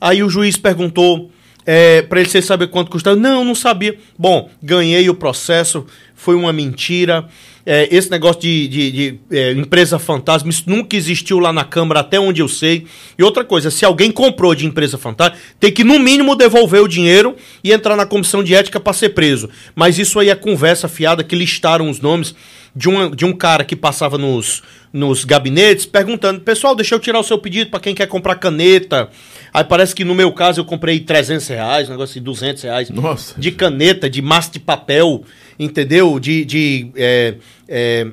Aí 0.00 0.22
o 0.22 0.28
juiz 0.28 0.56
perguntou 0.56 1.30
é, 1.64 2.02
para 2.02 2.20
ele 2.20 2.42
saber 2.42 2.68
quanto 2.68 2.90
custava. 2.90 3.16
Não, 3.16 3.44
não 3.44 3.54
sabia. 3.54 3.98
Bom, 4.18 4.50
ganhei 4.62 5.08
o 5.08 5.14
processo, 5.14 5.86
foi 6.14 6.34
uma 6.34 6.52
mentira. 6.52 7.26
É, 7.68 7.88
esse 7.90 8.08
negócio 8.12 8.40
de, 8.42 8.68
de- 8.68 8.90
de, 8.92 9.18
é, 9.28 9.50
empresa 9.50 9.98
fantasma, 9.98 10.48
isso 10.48 10.62
nunca 10.66 10.94
existiu 10.96 11.40
lá 11.40 11.52
na 11.52 11.64
Câmara, 11.64 11.98
até 11.98 12.20
onde 12.20 12.40
eu 12.40 12.46
sei. 12.46 12.86
E 13.18 13.24
outra 13.24 13.44
coisa, 13.44 13.72
se 13.72 13.84
alguém 13.84 14.12
comprou 14.12 14.54
de 14.54 14.64
empresa 14.66 14.96
fantasma, 14.96 15.36
tem 15.58 15.72
que 15.72 15.82
no 15.82 15.98
mínimo 15.98 16.36
devolver 16.36 16.80
o 16.80 16.86
dinheiro 16.86 17.34
e 17.64 17.72
entrar 17.72 17.96
na 17.96 18.06
comissão 18.06 18.44
de 18.44 18.54
ética 18.54 18.78
para 18.78 18.92
ser 18.92 19.08
preso. 19.10 19.50
Mas 19.74 19.98
isso 19.98 20.20
aí 20.20 20.30
é 20.30 20.34
conversa 20.36 20.86
fiada 20.86 21.24
que 21.24 21.34
listaram 21.34 21.90
os 21.90 21.98
nomes 22.00 22.36
de, 22.74 22.88
uma, 22.88 23.10
de 23.10 23.24
um 23.24 23.32
cara 23.32 23.64
que 23.64 23.74
passava 23.74 24.16
nos, 24.16 24.62
nos 24.92 25.24
gabinetes 25.24 25.86
perguntando: 25.86 26.40
pessoal, 26.42 26.72
deixa 26.76 26.94
eu 26.94 27.00
tirar 27.00 27.18
o 27.18 27.24
seu 27.24 27.36
pedido 27.36 27.68
para 27.70 27.80
quem 27.80 27.96
quer 27.96 28.06
comprar 28.06 28.36
caneta. 28.36 29.08
Aí 29.52 29.64
parece 29.64 29.92
que 29.94 30.04
no 30.04 30.14
meu 30.14 30.30
caso 30.30 30.60
eu 30.60 30.64
comprei 30.64 31.00
300 31.00 31.48
reais, 31.48 31.88
um 31.88 31.92
negócio 31.92 32.14
de 32.14 32.20
200 32.20 32.62
reais. 32.62 32.90
Nossa. 32.90 33.34
De 33.40 33.50
caneta, 33.50 34.08
de 34.08 34.20
massa 34.22 34.52
de 34.52 34.60
papel, 34.60 35.24
entendeu? 35.58 36.18
De, 36.18 36.44
de 36.44 36.90
é, 36.96 37.34
é, 37.68 38.06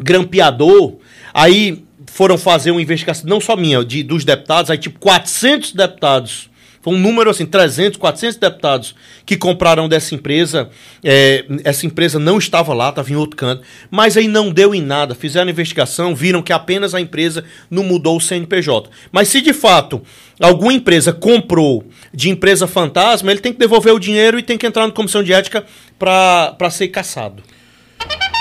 grampeador. 0.00 0.96
Aí 1.32 1.84
foram 2.06 2.38
fazer 2.38 2.70
uma 2.70 2.82
investigação, 2.82 3.28
não 3.28 3.40
só 3.40 3.56
minha, 3.56 3.84
de, 3.84 4.02
dos 4.02 4.24
deputados, 4.24 4.70
aí 4.70 4.78
tipo 4.78 4.98
400 4.98 5.72
deputados. 5.72 6.50
Foi 6.84 6.92
um 6.94 6.98
número 6.98 7.30
assim, 7.30 7.46
300, 7.46 7.98
400 7.98 8.36
deputados 8.36 8.94
que 9.24 9.38
compraram 9.38 9.88
dessa 9.88 10.14
empresa. 10.14 10.68
É, 11.02 11.46
essa 11.64 11.86
empresa 11.86 12.18
não 12.18 12.36
estava 12.36 12.74
lá, 12.74 12.90
estava 12.90 13.10
em 13.10 13.16
outro 13.16 13.36
canto. 13.38 13.62
Mas 13.90 14.18
aí 14.18 14.28
não 14.28 14.52
deu 14.52 14.74
em 14.74 14.82
nada. 14.82 15.14
Fizeram 15.14 15.48
a 15.48 15.50
investigação, 15.50 16.14
viram 16.14 16.42
que 16.42 16.52
apenas 16.52 16.94
a 16.94 17.00
empresa 17.00 17.42
não 17.70 17.82
mudou 17.84 18.18
o 18.18 18.20
CNPJ. 18.20 18.90
Mas 19.10 19.28
se 19.28 19.40
de 19.40 19.54
fato 19.54 20.02
alguma 20.38 20.74
empresa 20.74 21.10
comprou 21.10 21.86
de 22.12 22.28
empresa 22.28 22.66
fantasma, 22.66 23.30
ele 23.30 23.40
tem 23.40 23.54
que 23.54 23.58
devolver 23.58 23.94
o 23.94 23.98
dinheiro 23.98 24.38
e 24.38 24.42
tem 24.42 24.58
que 24.58 24.66
entrar 24.66 24.86
na 24.86 24.92
comissão 24.92 25.22
de 25.22 25.32
ética 25.32 25.64
para 25.98 26.70
ser 26.70 26.88
caçado. 26.88 27.42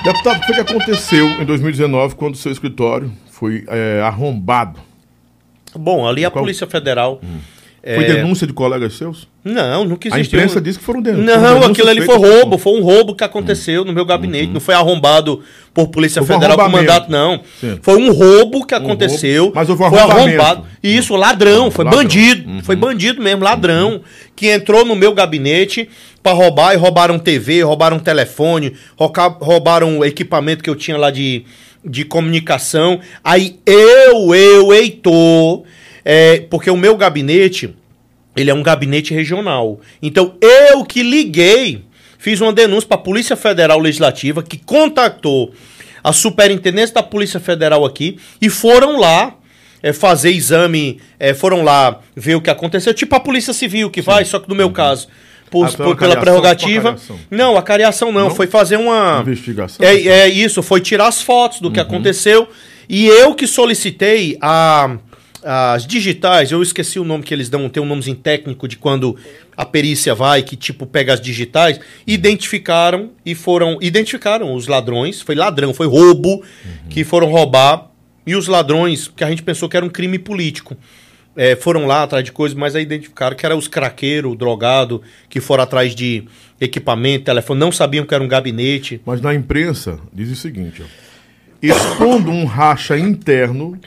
Deputado, 0.03 0.41
o 0.41 0.45
que 0.45 0.53
que 0.53 0.59
aconteceu 0.59 1.27
em 1.41 1.45
2019 1.45 2.15
quando 2.15 2.33
o 2.33 2.37
seu 2.37 2.51
escritório 2.51 3.09
foi 3.31 3.63
é, 3.69 4.01
arrombado? 4.01 4.81
Bom, 5.73 6.05
ali 6.05 6.25
a 6.25 6.29
Qual- 6.29 6.43
Polícia 6.43 6.67
Federal. 6.67 7.21
Foi 7.85 8.05
denúncia 8.05 8.47
de 8.47 8.53
colegas 8.53 8.93
seus? 8.93 9.27
Não, 9.43 9.83
nunca 9.83 10.07
A 10.07 10.17
existiu. 10.17 10.39
imprensa 10.39 10.61
disse 10.61 10.79
que 10.79 10.85
foram 10.85 11.01
den- 11.01 11.15
foram 11.15 11.25
Não, 11.25 11.35
denúncias 11.59 11.69
aquilo 11.71 11.89
ali 11.89 12.01
foi 12.03 12.15
roubo, 12.17 12.57
foi 12.57 12.79
um 12.79 12.81
roubo 12.81 13.13
que 13.13 13.25
aconteceu 13.25 13.83
no 13.83 13.91
meu 13.91 14.05
gabinete. 14.05 14.47
Não 14.53 14.61
foi 14.61 14.73
arrombado 14.73 15.41
por 15.73 15.89
Polícia 15.89 16.21
um 16.21 16.25
Federal 16.25 16.57
com 16.57 16.69
mandato, 16.69 17.11
não. 17.11 17.41
Sim. 17.59 17.77
Foi 17.81 17.97
um 17.97 18.13
roubo 18.13 18.65
que 18.65 18.73
aconteceu. 18.73 19.43
roubo, 19.43 19.55
mas 19.57 19.67
houve 19.69 19.83
um 19.83 19.89
foi 19.89 19.99
arrombado. 19.99 20.65
E 20.81 20.95
isso, 20.95 21.13
ladrão, 21.17 21.69
foi 21.69 21.83
Ladrão. 21.83 22.03
bandido. 22.03 22.63
Foi 22.63 22.75
bandido 22.77 23.21
mesmo, 23.21 23.43
ladrão. 23.43 23.99
Que 24.33 24.47
entrou 24.47 24.85
no 24.85 24.95
meu 24.95 25.13
gabinete 25.13 25.89
pra 26.21 26.31
roubar 26.31 26.73
e 26.73 26.77
roubaram 26.77 27.19
TV, 27.19 27.63
roubaram 27.63 27.99
telefone, 27.99 28.73
roubaram 29.41 29.99
o 29.99 30.05
equipamento 30.05 30.63
que 30.63 30.69
eu 30.69 30.75
tinha 30.75 30.95
lá 30.97 31.11
de, 31.11 31.43
de 31.83 32.05
comunicação. 32.05 33.01
Aí 33.21 33.59
eu, 33.65 34.33
eu, 34.33 34.73
Heitor, 34.73 35.63
é, 36.05 36.39
porque 36.49 36.69
o 36.69 36.77
meu 36.77 36.95
gabinete 36.97 37.73
ele 38.35 38.49
é 38.49 38.53
um 38.53 38.63
gabinete 38.63 39.13
regional. 39.13 39.79
Então, 40.01 40.35
eu 40.41 40.83
que 40.83 41.03
liguei, 41.03 41.83
fiz 42.17 42.41
uma 42.41 42.51
denúncia 42.51 42.87
para 42.87 42.97
a 42.97 43.01
Polícia 43.01 43.35
Federal 43.35 43.77
Legislativa, 43.79 44.41
que 44.41 44.57
contactou 44.57 45.53
a 46.03 46.11
superintendência 46.11 46.95
da 46.95 47.03
Polícia 47.03 47.39
Federal 47.39 47.85
aqui 47.85 48.17
e 48.41 48.49
foram 48.49 48.99
lá 48.99 49.35
é, 49.83 49.93
fazer 49.93 50.31
exame, 50.31 50.99
é, 51.19 51.33
foram 51.33 51.61
lá 51.63 51.99
ver 52.15 52.35
o 52.35 52.41
que 52.41 52.49
aconteceu, 52.49 52.93
tipo 52.93 53.15
a 53.15 53.19
Polícia 53.19 53.53
Civil 53.53 53.89
que 53.91 54.01
vai, 54.01 54.25
só 54.25 54.39
que 54.39 54.49
no 54.49 54.55
meu 54.55 54.71
caso, 54.71 55.07
por- 55.51 55.67
Ah, 55.67 55.69
por- 55.71 55.77
pela 55.77 55.95
cariação, 55.95 56.21
prerrogativa. 56.21 56.95
Não, 57.29 57.55
a 57.55 57.61
cariação 57.61 58.11
não, 58.11 58.21
Não? 58.29 58.35
foi 58.35 58.47
fazer 58.47 58.77
uma. 58.77 59.19
Investigação? 59.21 59.85
É, 59.85 59.93
é 59.95 60.27
isso, 60.27 60.63
foi 60.63 60.81
tirar 60.81 61.07
as 61.07 61.21
fotos 61.21 61.59
do 61.59 61.69
que 61.69 61.79
Uhum. 61.79 61.85
aconteceu. 61.85 62.47
E 62.89 63.05
eu 63.05 63.35
que 63.35 63.45
solicitei 63.45 64.37
a, 64.41 64.97
as 65.43 65.85
digitais, 65.85 66.51
eu 66.51 66.61
esqueci 66.61 66.99
o 66.99 67.03
nome 67.03 67.23
que 67.23 67.33
eles 67.33 67.49
dão, 67.49 67.67
tem 67.69 67.81
um 67.81 67.85
nomezinho 67.85 68.15
técnico 68.15 68.67
de 68.67 68.77
quando 68.77 69.17
a 69.55 69.65
perícia 69.65 70.15
vai, 70.15 70.41
que 70.41 70.55
tipo 70.55 70.85
pega 70.85 71.13
as 71.13 71.21
digitais, 71.21 71.79
identificaram 72.07 73.11
e 73.25 73.35
foram. 73.35 73.77
Identificaram 73.81 74.53
os 74.53 74.67
ladrões, 74.67 75.21
foi 75.21 75.35
ladrão, 75.35 75.73
foi 75.73 75.87
roubo, 75.87 76.43
que 76.89 77.03
foram 77.03 77.29
roubar. 77.29 77.89
E 78.25 78.35
os 78.35 78.47
ladrões, 78.47 79.09
que 79.09 79.23
a 79.23 79.29
gente 79.29 79.43
pensou 79.43 79.67
que 79.67 79.75
era 79.75 79.85
um 79.85 79.89
crime 79.89 80.17
político. 80.17 80.77
É, 81.35 81.55
foram 81.55 81.85
lá 81.85 82.03
atrás 82.03 82.23
de 82.23 82.31
coisas, 82.31 82.55
mas 82.55 82.75
aí 82.75 82.83
identificaram 82.83 83.35
que 83.35 83.45
era 83.45 83.55
os 83.55 83.67
craqueiros, 83.67 84.37
drogado, 84.37 85.01
que 85.27 85.41
foram 85.41 85.63
atrás 85.63 85.95
de 85.95 86.23
equipamento, 86.61 87.25
telefone, 87.25 87.59
não 87.59 87.71
sabiam 87.71 88.05
que 88.05 88.13
era 88.13 88.23
um 88.23 88.27
gabinete. 88.27 89.01
Mas 89.05 89.19
na 89.19 89.33
imprensa 89.33 89.99
diz 90.13 90.31
o 90.31 90.35
seguinte, 90.35 90.83
ó. 90.83 90.85
Expondo 91.61 92.29
um 92.29 92.45
racha 92.45 92.97
interno 92.97 93.79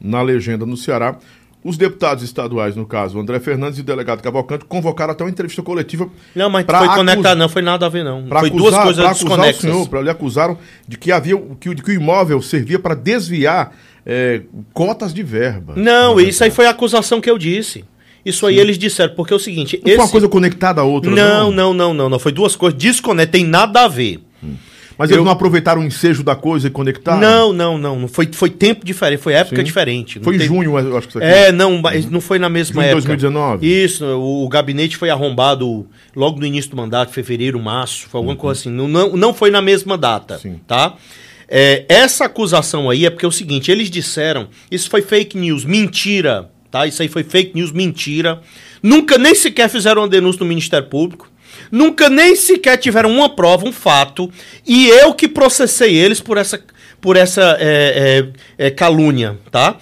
na 0.00 0.22
legenda 0.22 0.64
no 0.66 0.76
Ceará, 0.76 1.16
os 1.64 1.76
deputados 1.76 2.22
estaduais, 2.22 2.76
no 2.76 2.86
caso, 2.86 3.18
André 3.18 3.40
Fernandes 3.40 3.78
e 3.78 3.80
o 3.80 3.84
delegado 3.84 4.22
Cavalcante, 4.22 4.64
convocaram 4.66 5.10
até 5.12 5.24
uma 5.24 5.30
entrevista 5.30 5.62
coletiva 5.62 6.08
Não, 6.34 6.48
mas 6.48 6.64
foi 6.64 6.74
acus- 6.76 6.94
conectado, 6.96 7.38
não 7.38 7.48
foi 7.48 7.62
nada 7.62 7.86
a 7.86 7.88
ver, 7.88 8.04
não. 8.04 8.24
Pra 8.26 8.38
Foi 8.40 8.48
acusar, 8.48 8.70
duas 8.70 8.82
coisas 8.84 9.04
acusar 9.04 9.24
o 9.24 9.28
desconexas. 9.28 9.60
senhor, 9.62 9.88
pra 9.88 10.00
lhe 10.00 10.10
acusaram 10.10 10.56
de 10.86 10.96
que 10.96 11.10
havia 11.10 11.36
que, 11.58 11.68
o- 11.68 11.74
de 11.74 11.82
que 11.82 11.90
o 11.90 11.94
imóvel 11.94 12.40
servia 12.40 12.78
para 12.78 12.94
desviar 12.94 13.74
é, 14.08 14.42
cotas 14.72 15.12
de 15.12 15.24
verba. 15.24 15.72
Não, 15.76 16.14
Na 16.14 16.22
isso 16.22 16.44
aí 16.44 16.50
foi 16.52 16.66
a 16.66 16.70
acusação 16.70 17.20
que 17.20 17.28
eu 17.28 17.36
disse. 17.36 17.84
Isso 18.24 18.46
aí 18.46 18.56
eles 18.56 18.78
disseram, 18.78 19.14
porque 19.16 19.32
é 19.32 19.36
o 19.36 19.38
seguinte. 19.40 19.76
Não 19.78 19.82
foi 19.82 19.94
uma 19.96 20.02
esse- 20.04 20.12
coisa 20.12 20.28
conectada 20.28 20.80
à 20.80 20.84
outra, 20.84 21.10
Não, 21.10 21.50
não, 21.50 21.74
não, 21.74 21.92
não, 21.92 22.08
não. 22.08 22.18
Foi 22.20 22.30
duas 22.30 22.54
coisas 22.54 22.78
desconectadas, 22.78 23.32
tem 23.32 23.44
nada 23.44 23.82
a 23.84 23.88
ver. 23.88 24.20
Mas 24.98 25.10
eles 25.10 25.18
Eu- 25.18 25.24
não 25.24 25.32
aproveitaram 25.32 25.82
o 25.82 25.84
ensejo 25.84 26.22
da 26.22 26.34
coisa 26.34 26.68
e 26.68 26.70
conectaram? 26.70 27.20
Não, 27.20 27.52
não, 27.52 27.76
não. 27.78 28.00
não. 28.00 28.08
Foi, 28.08 28.26
foi 28.32 28.48
tempo 28.50 28.84
diferente, 28.84 29.20
foi 29.20 29.34
época 29.34 29.56
Sim. 29.56 29.62
diferente. 29.64 30.16
Não 30.18 30.24
Foi 30.24 30.36
em 30.36 30.38
tem- 30.38 30.46
junho, 30.46 30.78
eu 30.78 30.96
acho 30.96 31.06
que 31.08 31.12
isso 31.12 31.18
aqui. 31.18 31.26
É, 31.26 31.52
não, 31.52 31.78
mas 31.82 32.08
não 32.10 32.20
foi 32.20 32.38
na 32.38 32.48
mesma 32.48 32.74
Junho 32.82 32.84
de 32.84 32.90
época. 32.92 33.08
2019? 33.08 33.84
Isso, 33.84 34.04
o, 34.04 34.44
o 34.44 34.48
gabinete 34.48 34.96
foi 34.96 35.10
arrombado 35.10 35.86
logo 36.14 36.40
no 36.40 36.46
início 36.46 36.70
do 36.70 36.76
mandato, 36.76 37.12
fevereiro, 37.12 37.60
março, 37.60 38.08
foi 38.08 38.18
alguma 38.18 38.36
coisa 38.36 38.60
assim. 38.60 38.70
Não, 38.70 38.88
não, 38.88 39.16
não 39.16 39.34
foi 39.34 39.50
na 39.50 39.60
mesma 39.60 39.98
data, 39.98 40.38
Sim. 40.38 40.60
tá? 40.66 40.94
É, 41.48 41.84
essa 41.88 42.24
acusação 42.24 42.90
aí 42.90 43.06
é 43.06 43.10
porque 43.10 43.24
é 43.24 43.28
o 43.28 43.32
seguinte, 43.32 43.70
eles 43.70 43.88
disseram, 43.90 44.48
isso 44.70 44.90
foi 44.90 45.02
fake 45.02 45.36
news, 45.38 45.64
mentira, 45.64 46.50
tá? 46.70 46.86
Isso 46.86 47.00
aí 47.02 47.08
foi 47.08 47.22
fake 47.22 47.54
news, 47.54 47.70
mentira. 47.70 48.40
Nunca 48.82 49.16
nem 49.18 49.34
sequer 49.34 49.68
fizeram 49.68 50.02
uma 50.02 50.08
denúncia 50.08 50.40
no 50.40 50.46
Ministério 50.46 50.88
Público. 50.88 51.30
Nunca 51.70 52.08
nem 52.08 52.36
sequer 52.36 52.76
tiveram 52.76 53.10
uma 53.10 53.28
prova, 53.28 53.66
um 53.66 53.72
fato. 53.72 54.30
E 54.66 54.88
eu 54.88 55.14
que 55.14 55.28
processei 55.28 55.94
eles 55.94 56.20
por 56.20 56.36
essa, 56.36 56.62
por 57.00 57.16
essa 57.16 57.56
é, 57.60 58.28
é, 58.58 58.66
é, 58.66 58.70
calúnia, 58.70 59.38
tá? 59.50 59.76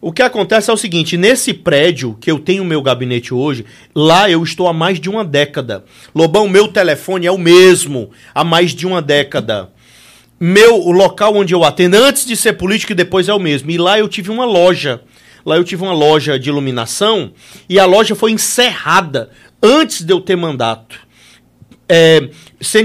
O 0.00 0.12
que 0.12 0.22
acontece 0.22 0.70
é 0.70 0.72
o 0.72 0.76
seguinte: 0.76 1.16
nesse 1.16 1.52
prédio 1.52 2.16
que 2.20 2.30
eu 2.30 2.38
tenho 2.38 2.64
meu 2.64 2.80
gabinete 2.82 3.34
hoje, 3.34 3.64
lá 3.94 4.30
eu 4.30 4.42
estou 4.42 4.68
há 4.68 4.72
mais 4.72 5.00
de 5.00 5.10
uma 5.10 5.24
década. 5.24 5.84
Lobão, 6.14 6.48
meu 6.48 6.68
telefone 6.68 7.26
é 7.26 7.32
o 7.32 7.38
mesmo 7.38 8.10
há 8.34 8.44
mais 8.44 8.74
de 8.74 8.86
uma 8.86 9.02
década. 9.02 9.70
Meu, 10.40 10.76
o 10.76 10.92
local 10.92 11.34
onde 11.34 11.52
eu 11.52 11.64
atendo, 11.64 11.96
antes 11.96 12.24
de 12.24 12.36
ser 12.36 12.52
político 12.52 12.92
e 12.92 12.94
depois 12.94 13.28
é 13.28 13.34
o 13.34 13.40
mesmo. 13.40 13.72
E 13.72 13.78
lá 13.78 13.98
eu 13.98 14.08
tive 14.08 14.30
uma 14.30 14.44
loja. 14.44 15.00
Lá 15.44 15.56
eu 15.56 15.64
tive 15.64 15.82
uma 15.82 15.92
loja 15.92 16.38
de 16.38 16.48
iluminação 16.48 17.32
e 17.68 17.78
a 17.78 17.86
loja 17.86 18.14
foi 18.14 18.30
encerrada 18.32 19.30
antes 19.62 20.02
de 20.02 20.12
eu 20.12 20.20
ter 20.20 20.36
mandato. 20.36 21.07
É, 21.88 22.28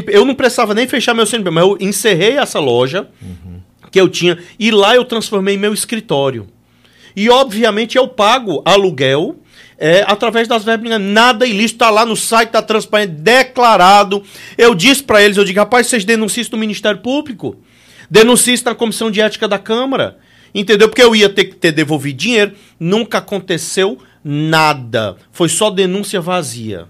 eu 0.07 0.23
não 0.25 0.34
precisava 0.34 0.73
nem 0.73 0.88
fechar 0.88 1.13
meu 1.13 1.25
CNPJ, 1.25 1.51
mas 1.51 1.63
eu 1.63 1.77
encerrei 1.80 2.38
essa 2.38 2.59
loja 2.59 3.09
uhum. 3.21 3.59
que 3.91 3.99
eu 3.99 4.07
tinha 4.07 4.38
e 4.57 4.71
lá 4.71 4.95
eu 4.95 5.03
transformei 5.03 5.57
meu 5.57 5.73
escritório. 5.73 6.47
E, 7.15 7.30
obviamente, 7.30 7.97
eu 7.97 8.07
pago 8.07 8.61
aluguel 8.65 9.35
é, 9.77 10.03
através 10.07 10.47
das 10.47 10.63
verbas. 10.63 10.99
Nada 10.99 11.45
ilícito, 11.45 11.75
está 11.75 11.89
lá 11.89 12.05
no 12.05 12.15
site 12.15 12.51
da 12.51 12.61
Transparente, 12.61 13.11
declarado. 13.11 14.23
Eu 14.57 14.73
disse 14.73 15.03
para 15.03 15.21
eles, 15.21 15.38
eu 15.38 15.43
digo, 15.43 15.59
rapaz, 15.59 15.88
vocês 15.88 16.05
denunciam 16.05 16.41
isso 16.41 16.51
no 16.51 16.57
Ministério 16.57 17.01
Público? 17.01 17.55
Denunciem 18.09 18.55
isso 18.55 18.65
na 18.65 18.75
Comissão 18.75 19.11
de 19.11 19.21
Ética 19.21 19.47
da 19.47 19.59
Câmara. 19.59 20.17
Entendeu? 20.53 20.88
Porque 20.88 21.01
eu 21.01 21.15
ia 21.15 21.30
ter 21.30 21.45
que 21.45 21.55
ter 21.55 21.71
devolvido 21.71 22.17
dinheiro. 22.17 22.53
Nunca 22.80 23.19
aconteceu 23.19 23.97
nada. 24.23 25.17
Foi 25.31 25.49
só 25.49 25.69
denúncia 25.69 26.21
vazia. 26.21 26.88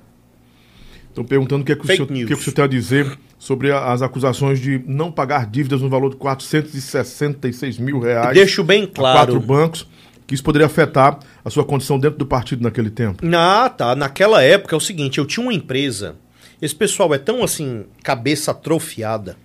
Estão 1.13 1.23
perguntando 1.23 1.61
o 1.61 1.65
que, 1.65 1.71
é 1.71 1.75
que, 1.75 1.83
o 1.83 1.85
senhor, 1.85 2.07
que, 2.07 2.23
é 2.23 2.25
que 2.25 2.33
o 2.33 2.37
senhor 2.37 2.55
tem 2.55 2.65
a 2.65 2.67
dizer 2.67 3.19
sobre 3.37 3.71
as 3.71 4.01
acusações 4.01 4.59
de 4.59 4.81
não 4.87 5.11
pagar 5.11 5.45
dívidas 5.45 5.79
no 5.79 5.87
valor 5.87 6.09
de 6.09 6.15
466 6.15 7.77
mil 7.77 7.99
reais. 7.99 8.33
Deixo 8.33 8.63
bem 8.63 8.87
claro. 8.87 9.19
quatro 9.19 9.39
bancos 9.39 9.87
que 10.25 10.33
isso 10.33 10.43
poderia 10.43 10.65
afetar 10.65 11.19
a 11.45 11.49
sua 11.51 11.63
condição 11.63 11.99
dentro 11.99 12.17
do 12.17 12.25
partido 12.25 12.63
naquele 12.63 12.89
tempo? 12.89 13.23
Ah, 13.31 13.69
tá. 13.69 13.95
Naquela 13.95 14.41
época 14.41 14.75
é 14.75 14.77
o 14.77 14.81
seguinte, 14.81 15.19
eu 15.19 15.25
tinha 15.27 15.45
uma 15.45 15.53
empresa, 15.53 16.15
esse 16.59 16.73
pessoal 16.73 17.13
é 17.13 17.19
tão 17.19 17.43
assim, 17.43 17.85
cabeça 18.01 18.49
atrofiada, 18.49 19.37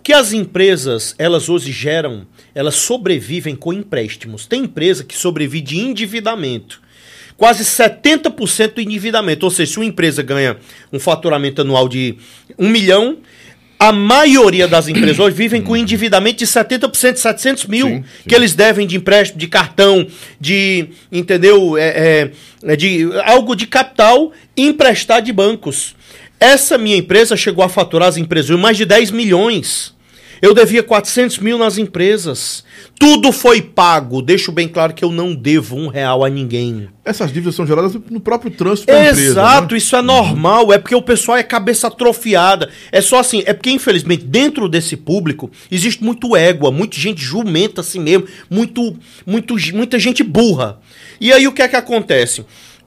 que 0.00 0.12
as 0.12 0.32
empresas, 0.32 1.12
elas 1.18 1.48
hoje 1.48 1.72
geram, 1.72 2.24
elas 2.54 2.76
sobrevivem 2.76 3.56
com 3.56 3.72
empréstimos. 3.72 4.46
Tem 4.46 4.62
empresa 4.62 5.02
que 5.02 5.16
sobrevive 5.16 5.60
de 5.60 5.78
endividamento. 5.78 6.83
Quase 7.36 7.64
70% 7.64 8.74
do 8.74 8.80
endividamento. 8.80 9.44
Ou 9.44 9.50
seja, 9.50 9.72
se 9.72 9.78
uma 9.78 9.84
empresa 9.84 10.22
ganha 10.22 10.56
um 10.92 10.98
faturamento 10.98 11.62
anual 11.62 11.88
de 11.88 12.16
um 12.58 12.68
milhão, 12.68 13.18
a 13.78 13.92
maioria 13.92 14.66
das 14.66 14.88
empresas 14.88 15.18
hoje 15.18 15.36
vivem 15.36 15.60
com 15.60 15.76
endividamento 15.76 16.38
de 16.38 16.46
70%, 16.46 17.16
700 17.16 17.66
mil, 17.66 17.86
sim, 17.86 17.96
sim. 17.96 18.28
que 18.28 18.34
eles 18.34 18.54
devem 18.54 18.86
de 18.86 18.96
empréstimo, 18.96 19.38
de 19.38 19.48
cartão, 19.48 20.06
de, 20.40 20.88
entendeu? 21.10 21.76
É, 21.76 21.82
é, 21.82 22.30
é, 22.72 22.76
de 22.76 23.08
algo 23.24 23.54
de 23.54 23.66
capital 23.66 24.32
emprestar 24.56 25.20
de 25.20 25.32
bancos. 25.32 25.94
Essa 26.38 26.78
minha 26.78 26.96
empresa 26.96 27.36
chegou 27.36 27.64
a 27.64 27.68
faturar 27.68 28.08
as 28.08 28.16
empresas 28.16 28.58
mais 28.58 28.76
de 28.76 28.84
10 28.84 29.10
milhões. 29.10 29.93
Eu 30.44 30.52
devia 30.52 30.82
400 30.82 31.38
mil 31.38 31.56
nas 31.56 31.78
empresas. 31.78 32.64
Tudo 32.98 33.32
foi 33.32 33.62
pago. 33.62 34.20
Deixo 34.20 34.52
bem 34.52 34.68
claro 34.68 34.92
que 34.92 35.02
eu 35.02 35.10
não 35.10 35.34
devo 35.34 35.74
um 35.74 35.88
real 35.88 36.22
a 36.22 36.28
ninguém. 36.28 36.86
Essas 37.02 37.32
dívidas 37.32 37.54
são 37.54 37.66
geradas 37.66 37.94
no 38.10 38.20
próprio 38.20 38.50
trânsito 38.50 38.88
da 38.88 38.92
Exato, 38.92 39.12
empresa. 39.12 39.30
Exato, 39.30 39.72
né? 39.72 39.78
isso 39.78 39.96
é 39.96 40.02
normal. 40.02 40.70
É 40.70 40.76
porque 40.76 40.94
o 40.94 41.00
pessoal 41.00 41.38
é 41.38 41.42
cabeça 41.42 41.86
atrofiada. 41.86 42.68
É 42.92 43.00
só 43.00 43.20
assim, 43.20 43.42
é 43.46 43.54
porque 43.54 43.70
infelizmente 43.70 44.22
dentro 44.22 44.68
desse 44.68 44.98
público 44.98 45.50
existe 45.70 46.04
muito 46.04 46.36
égua, 46.36 46.70
muita 46.70 46.98
gente 46.98 47.22
jumenta 47.22 47.80
assim 47.80 48.00
mesmo, 48.00 48.26
muito, 48.50 48.98
muito, 49.24 49.56
muita 49.72 49.98
gente 49.98 50.22
burra. 50.22 50.78
E 51.18 51.32
aí 51.32 51.48
o 51.48 51.52
que 51.52 51.62
é 51.62 51.68
que 51.68 51.76
acontece? 51.76 52.44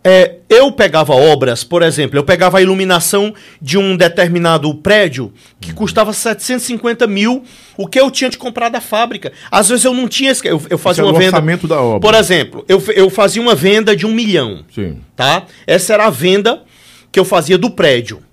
É, 0.10 0.38
eu 0.48 0.72
pegava 0.72 1.14
obras, 1.14 1.66
por 1.66 1.84
exemplo, 1.84 2.18
eu 2.18 2.24
pegava 2.24 2.60
a 2.60 2.62
iluminação 2.62 3.34
de 3.62 3.78
um 3.78 3.98
determinado 3.98 4.74
prédio 4.76 5.34
que 5.60 5.74
custava 5.74 6.14
750 6.14 7.06
mil, 7.08 7.44
o 7.76 7.86
que 7.86 8.00
eu 8.00 8.10
tinha 8.10 8.30
de 8.30 8.38
comprar 8.38 8.70
da 8.70 8.80
fábrica. 8.80 9.34
Às 9.52 9.68
vezes 9.68 9.84
eu 9.84 9.94
não 9.94 10.08
tinha. 10.08 10.32
Eu, 10.46 10.62
eu 10.70 10.78
fazia 10.78 11.04
Esse 11.04 11.12
uma 11.12 11.20
venda. 11.20 11.36
orçamento 11.36 11.68
da 11.68 11.82
obra. 11.82 12.00
Por 12.00 12.18
exemplo, 12.18 12.64
eu, 12.70 12.82
eu 12.96 13.10
fazia 13.10 13.42
uma 13.42 13.54
venda 13.54 13.94
de 13.94 14.06
um 14.06 14.14
milhão. 14.14 14.64
Sim. 14.74 15.02
Tá? 15.14 15.46
Essa 15.68 15.96
era 15.96 16.06
a 16.06 16.10
venda 16.10 16.64
que 17.12 17.20
eu 17.20 17.26
fazia 17.26 17.58
do 17.58 17.70
prédio. 17.70 18.24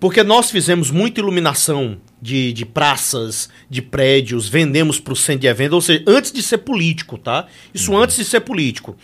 Porque 0.00 0.24
nós 0.24 0.50
fizemos 0.50 0.90
muita 0.90 1.20
iluminação 1.20 1.98
de, 2.20 2.52
de 2.52 2.66
praças, 2.66 3.48
de 3.70 3.80
prédios, 3.80 4.48
vendemos 4.48 4.98
para 4.98 5.12
o 5.12 5.16
centro 5.16 5.42
de 5.42 5.46
evento, 5.46 5.74
ou 5.74 5.80
seja, 5.80 6.02
antes 6.04 6.32
de 6.32 6.42
ser 6.42 6.58
político, 6.58 7.16
tá? 7.16 7.46
Isso 7.72 7.92
uhum. 7.92 7.98
antes 8.02 8.16
de 8.16 8.24
ser 8.24 8.40
político. 8.40 8.96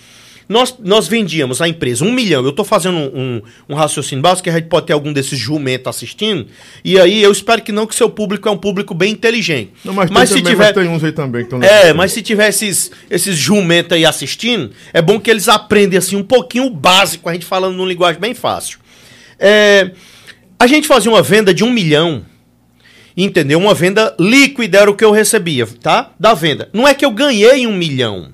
Nós, 0.49 0.75
nós 0.83 1.07
vendíamos 1.07 1.61
a 1.61 1.69
empresa 1.69 2.05
um 2.05 2.13
milhão. 2.13 2.43
Eu 2.43 2.51
estou 2.51 2.65
fazendo 2.65 2.97
um, 2.97 3.21
um, 3.21 3.43
um, 3.69 3.75
raciocínio 3.75 4.23
básico 4.23 4.45
que 4.45 4.51
a 4.51 4.55
gente 4.55 4.69
pode 4.69 4.87
ter 4.87 4.95
algum 4.95 5.13
desses 5.13 5.39
jumentos 5.39 5.87
assistindo. 5.89 6.47
E 6.83 6.99
aí 6.99 7.23
eu 7.23 7.31
espero 7.31 7.61
que 7.61 7.71
não, 7.71 7.87
que 7.87 7.95
seu 7.95 8.09
público 8.09 8.49
é 8.49 8.51
um 8.51 8.57
público 8.57 8.95
bem 8.95 9.13
inteligente. 9.13 9.73
Não, 9.85 9.93
mas, 9.93 10.11
mas 10.11 10.31
se 10.31 10.37
também, 10.37 10.53
tiver. 10.53 10.75
Mas 10.75 10.75
tem 10.75 10.89
uns 10.89 11.05
aí 11.05 11.13
também 11.13 11.45
que 11.45 11.55
É, 11.57 11.93
mas 11.93 12.13
se 12.13 12.23
tiver 12.23 12.49
esses, 12.49 12.91
esses 13.11 13.37
jumentos 13.37 13.93
aí 13.93 14.07
assistindo, 14.07 14.71
é 14.93 15.03
bom 15.03 15.21
que 15.21 15.31
eles 15.31 15.49
aprendem 15.49 15.99
assim 15.99 16.17
um 16.17 16.25
pouquinho 16.25 16.65
o 16.65 16.71
básico, 16.71 17.29
a 17.29 17.35
gente 17.35 17.45
falando 17.45 17.77
numa 17.77 17.89
linguagem 17.89 18.19
bem 18.19 18.33
fácil. 18.33 18.79
É, 19.39 19.91
a 20.59 20.67
gente 20.67 20.89
fazia 20.89 21.11
uma 21.11 21.23
venda 21.23 21.53
de 21.53 21.63
um 21.63 21.71
milhão 21.71 22.25
entendeu? 23.25 23.59
Uma 23.59 23.75
venda 23.75 24.15
líquida 24.19 24.79
era 24.79 24.91
o 24.91 24.95
que 24.95 25.05
eu 25.05 25.11
recebia, 25.11 25.67
tá? 25.67 26.13
Da 26.21 26.35
venda. 26.35 26.69
Não 26.73 26.87
é 26.87 26.95
que 26.95 27.05
eu 27.05 27.11
ganhei 27.11 27.67
um 27.67 27.75
milhão. 27.75 28.33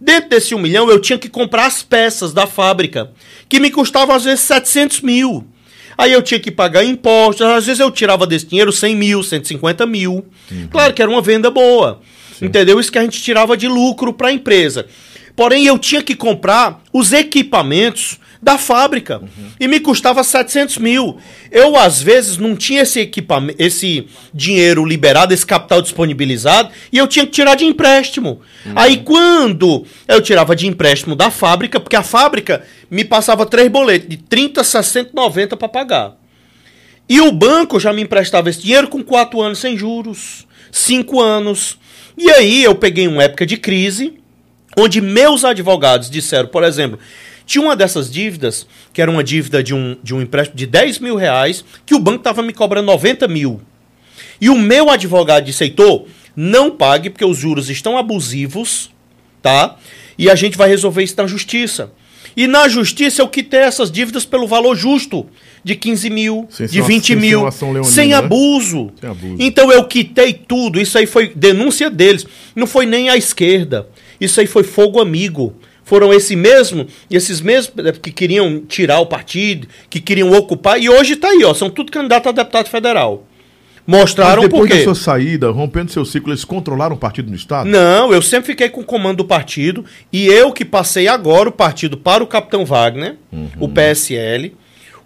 Dentro 0.00 0.30
desse 0.30 0.54
um 0.54 0.58
milhão, 0.58 0.88
eu 0.88 1.00
tinha 1.00 1.18
que 1.18 1.28
comprar 1.28 1.66
as 1.66 1.82
peças 1.82 2.32
da 2.32 2.46
fábrica, 2.46 3.10
que 3.48 3.58
me 3.58 3.70
custavam 3.70 4.14
às 4.14 4.24
vezes 4.24 4.40
700 4.40 5.00
mil. 5.00 5.44
Aí 5.96 6.12
eu 6.12 6.22
tinha 6.22 6.38
que 6.38 6.52
pagar 6.52 6.84
impostos, 6.84 7.44
às 7.44 7.66
vezes 7.66 7.80
eu 7.80 7.90
tirava 7.90 8.24
desse 8.24 8.46
dinheiro 8.46 8.72
100 8.72 8.94
mil, 8.94 9.22
150 9.22 9.84
mil. 9.84 10.24
Uhum. 10.50 10.68
Claro 10.70 10.94
que 10.94 11.02
era 11.02 11.10
uma 11.10 11.20
venda 11.20 11.50
boa, 11.50 12.00
Sim. 12.38 12.46
entendeu? 12.46 12.78
Isso 12.78 12.92
que 12.92 12.98
a 12.98 13.02
gente 13.02 13.20
tirava 13.20 13.56
de 13.56 13.66
lucro 13.66 14.12
para 14.12 14.28
a 14.28 14.32
empresa. 14.32 14.86
Porém, 15.34 15.66
eu 15.66 15.76
tinha 15.78 16.02
que 16.02 16.14
comprar 16.14 16.80
os 16.92 17.12
equipamentos 17.12 18.18
da 18.42 18.56
fábrica. 18.56 19.18
Uhum. 19.18 19.50
E 19.58 19.68
me 19.68 19.80
custava 19.80 20.22
700 20.22 20.78
mil. 20.78 21.18
Eu, 21.50 21.76
às 21.76 22.00
vezes, 22.00 22.36
não 22.36 22.54
tinha 22.54 22.82
esse 22.82 23.00
equipamento, 23.00 23.60
esse 23.60 24.06
dinheiro 24.32 24.84
liberado, 24.84 25.34
esse 25.34 25.44
capital 25.44 25.82
disponibilizado, 25.82 26.70
e 26.92 26.98
eu 26.98 27.06
tinha 27.06 27.26
que 27.26 27.32
tirar 27.32 27.54
de 27.54 27.64
empréstimo. 27.64 28.40
Uhum. 28.64 28.72
Aí, 28.76 28.98
quando 28.98 29.84
eu 30.06 30.20
tirava 30.20 30.54
de 30.54 30.66
empréstimo 30.66 31.16
da 31.16 31.30
fábrica, 31.30 31.80
porque 31.80 31.96
a 31.96 32.02
fábrica 32.02 32.62
me 32.90 33.04
passava 33.04 33.44
três 33.44 33.68
boletos 33.68 34.08
de 34.08 34.16
30, 34.16 34.62
60, 34.62 35.10
90 35.14 35.56
para 35.56 35.68
pagar. 35.68 36.16
E 37.08 37.20
o 37.20 37.32
banco 37.32 37.80
já 37.80 37.92
me 37.92 38.02
emprestava 38.02 38.50
esse 38.50 38.60
dinheiro 38.60 38.88
com 38.88 39.02
quatro 39.02 39.40
anos 39.40 39.58
sem 39.58 39.76
juros, 39.76 40.46
cinco 40.70 41.20
anos. 41.20 41.78
E 42.16 42.30
aí 42.30 42.62
eu 42.62 42.74
peguei 42.74 43.08
uma 43.08 43.22
época 43.22 43.46
de 43.46 43.56
crise, 43.56 44.18
onde 44.76 45.00
meus 45.00 45.44
advogados 45.44 46.10
disseram, 46.10 46.48
por 46.48 46.62
exemplo, 46.62 46.98
tinha 47.48 47.64
uma 47.64 47.74
dessas 47.74 48.10
dívidas, 48.10 48.66
que 48.92 49.00
era 49.00 49.10
uma 49.10 49.24
dívida 49.24 49.62
de 49.62 49.74
um, 49.74 49.96
de 50.02 50.14
um 50.14 50.20
empréstimo 50.20 50.54
de 50.54 50.66
10 50.66 50.98
mil 50.98 51.16
reais, 51.16 51.64
que 51.86 51.94
o 51.94 51.98
banco 51.98 52.18
estava 52.18 52.42
me 52.42 52.52
cobrando 52.52 52.84
90 52.84 53.26
mil. 53.26 53.62
E 54.38 54.50
o 54.50 54.54
meu 54.54 54.90
advogado 54.90 55.46
disse, 55.46 55.64
Heitor, 55.64 56.04
não 56.36 56.70
pague, 56.70 57.08
porque 57.08 57.24
os 57.24 57.38
juros 57.38 57.70
estão 57.70 57.96
abusivos, 57.96 58.90
tá? 59.40 59.76
E 60.18 60.28
a 60.28 60.34
gente 60.34 60.58
vai 60.58 60.68
resolver 60.68 61.02
isso 61.02 61.14
na 61.16 61.26
justiça. 61.26 61.90
E 62.36 62.46
na 62.46 62.68
justiça 62.68 63.22
eu 63.22 63.28
quitei 63.28 63.60
essas 63.60 63.90
dívidas 63.90 64.26
pelo 64.26 64.46
valor 64.46 64.76
justo, 64.76 65.26
de 65.64 65.74
15 65.74 66.10
mil, 66.10 66.46
sem 66.50 66.66
de 66.66 66.82
20 66.82 67.16
mil, 67.16 67.40
leonina, 67.62 67.84
sem, 67.84 68.12
abuso. 68.12 68.84
Né? 68.84 68.92
sem 69.00 69.10
abuso. 69.10 69.36
Então 69.38 69.72
eu 69.72 69.84
quitei 69.84 70.34
tudo, 70.34 70.78
isso 70.78 70.98
aí 70.98 71.06
foi 71.06 71.32
denúncia 71.34 71.88
deles. 71.88 72.26
Não 72.54 72.66
foi 72.66 72.84
nem 72.84 73.08
a 73.08 73.16
esquerda. 73.16 73.88
Isso 74.20 74.38
aí 74.38 74.46
foi 74.46 74.64
fogo 74.64 75.00
amigo 75.00 75.56
foram 75.88 76.12
esse 76.12 76.36
mesmo, 76.36 76.86
esses 77.10 77.40
mesmos 77.40 77.72
eh, 77.78 77.92
que 77.92 78.12
queriam 78.12 78.60
tirar 78.60 79.00
o 79.00 79.06
partido, 79.06 79.66
que 79.88 79.98
queriam 79.98 80.30
ocupar, 80.32 80.78
e 80.78 80.86
hoje 80.86 81.14
está 81.14 81.28
aí, 81.28 81.42
ó, 81.44 81.54
são 81.54 81.70
tudo 81.70 81.90
candidatos 81.90 82.28
a 82.28 82.32
deputado 82.32 82.68
federal. 82.68 83.26
Mostraram 83.86 84.42
Mas 84.42 84.50
depois 84.50 84.68
da 84.68 84.84
sua 84.84 84.94
saída, 84.94 85.50
rompendo 85.50 85.90
seu 85.90 86.04
ciclo, 86.04 86.30
eles 86.30 86.44
controlaram 86.44 86.94
o 86.94 86.98
partido 86.98 87.30
no 87.30 87.36
Estado? 87.36 87.70
Não, 87.70 88.12
eu 88.12 88.20
sempre 88.20 88.48
fiquei 88.48 88.68
com 88.68 88.82
o 88.82 88.84
comando 88.84 89.16
do 89.16 89.24
partido, 89.24 89.82
e 90.12 90.26
eu 90.26 90.52
que 90.52 90.62
passei 90.62 91.08
agora 91.08 91.48
o 91.48 91.52
partido 91.52 91.96
para 91.96 92.22
o 92.22 92.26
Capitão 92.26 92.66
Wagner, 92.66 93.16
uhum. 93.32 93.48
o 93.58 93.66
PSL, 93.66 94.54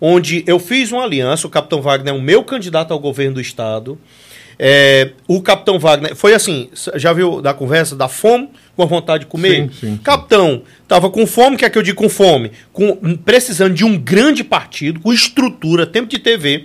onde 0.00 0.42
eu 0.48 0.58
fiz 0.58 0.90
uma 0.90 1.04
aliança, 1.04 1.46
o 1.46 1.50
Capitão 1.50 1.80
Wagner 1.80 2.12
é 2.12 2.16
o 2.16 2.20
meu 2.20 2.42
candidato 2.42 2.92
ao 2.92 2.98
governo 2.98 3.34
do 3.34 3.40
Estado, 3.40 3.96
É, 4.58 5.10
o 5.26 5.40
capitão 5.40 5.78
Wagner, 5.78 6.14
foi 6.14 6.34
assim, 6.34 6.68
já 6.94 7.12
viu 7.12 7.40
da 7.40 7.54
conversa 7.54 7.96
da 7.96 8.06
fome 8.06 8.50
com 8.76 8.82
a 8.82 8.86
vontade 8.86 9.24
de 9.24 9.30
comer? 9.30 9.70
Sim, 9.70 9.70
sim. 9.80 9.96
Capitão, 10.02 10.62
tava 10.88 11.10
com 11.10 11.26
fome, 11.26 11.56
quer 11.56 11.70
que 11.70 11.78
eu 11.78 11.82
diga 11.82 11.96
com 11.96 12.08
fome? 12.08 12.52
Com, 12.72 13.16
precisando 13.16 13.74
de 13.74 13.84
um 13.84 13.98
grande 13.98 14.42
partido, 14.42 15.00
com 15.00 15.12
estrutura, 15.12 15.86
tempo 15.86 16.08
de 16.08 16.18
TV, 16.18 16.64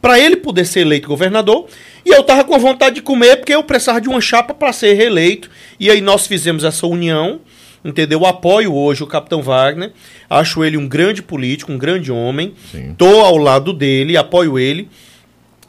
para 0.00 0.18
ele 0.18 0.36
poder 0.36 0.64
ser 0.64 0.80
eleito 0.80 1.08
governador. 1.08 1.66
E 2.04 2.10
eu 2.10 2.22
tava 2.22 2.44
com 2.44 2.54
a 2.54 2.58
vontade 2.58 2.96
de 2.96 3.02
comer 3.02 3.36
porque 3.36 3.54
eu 3.54 3.62
precisava 3.62 4.00
de 4.00 4.08
uma 4.08 4.20
chapa 4.20 4.52
para 4.54 4.72
ser 4.72 4.94
reeleito. 4.94 5.50
E 5.78 5.90
aí 5.90 6.00
nós 6.00 6.26
fizemos 6.26 6.64
essa 6.64 6.86
união, 6.86 7.40
entendeu? 7.84 8.20
Eu 8.20 8.26
apoio 8.26 8.74
hoje 8.74 9.02
o 9.02 9.06
capitão 9.06 9.42
Wagner, 9.42 9.92
acho 10.28 10.64
ele 10.64 10.76
um 10.76 10.86
grande 10.86 11.22
político, 11.22 11.72
um 11.72 11.78
grande 11.78 12.12
homem. 12.12 12.54
Sim. 12.70 12.94
Tô 12.96 13.20
ao 13.20 13.36
lado 13.36 13.72
dele, 13.72 14.16
apoio 14.16 14.58
ele. 14.58 14.88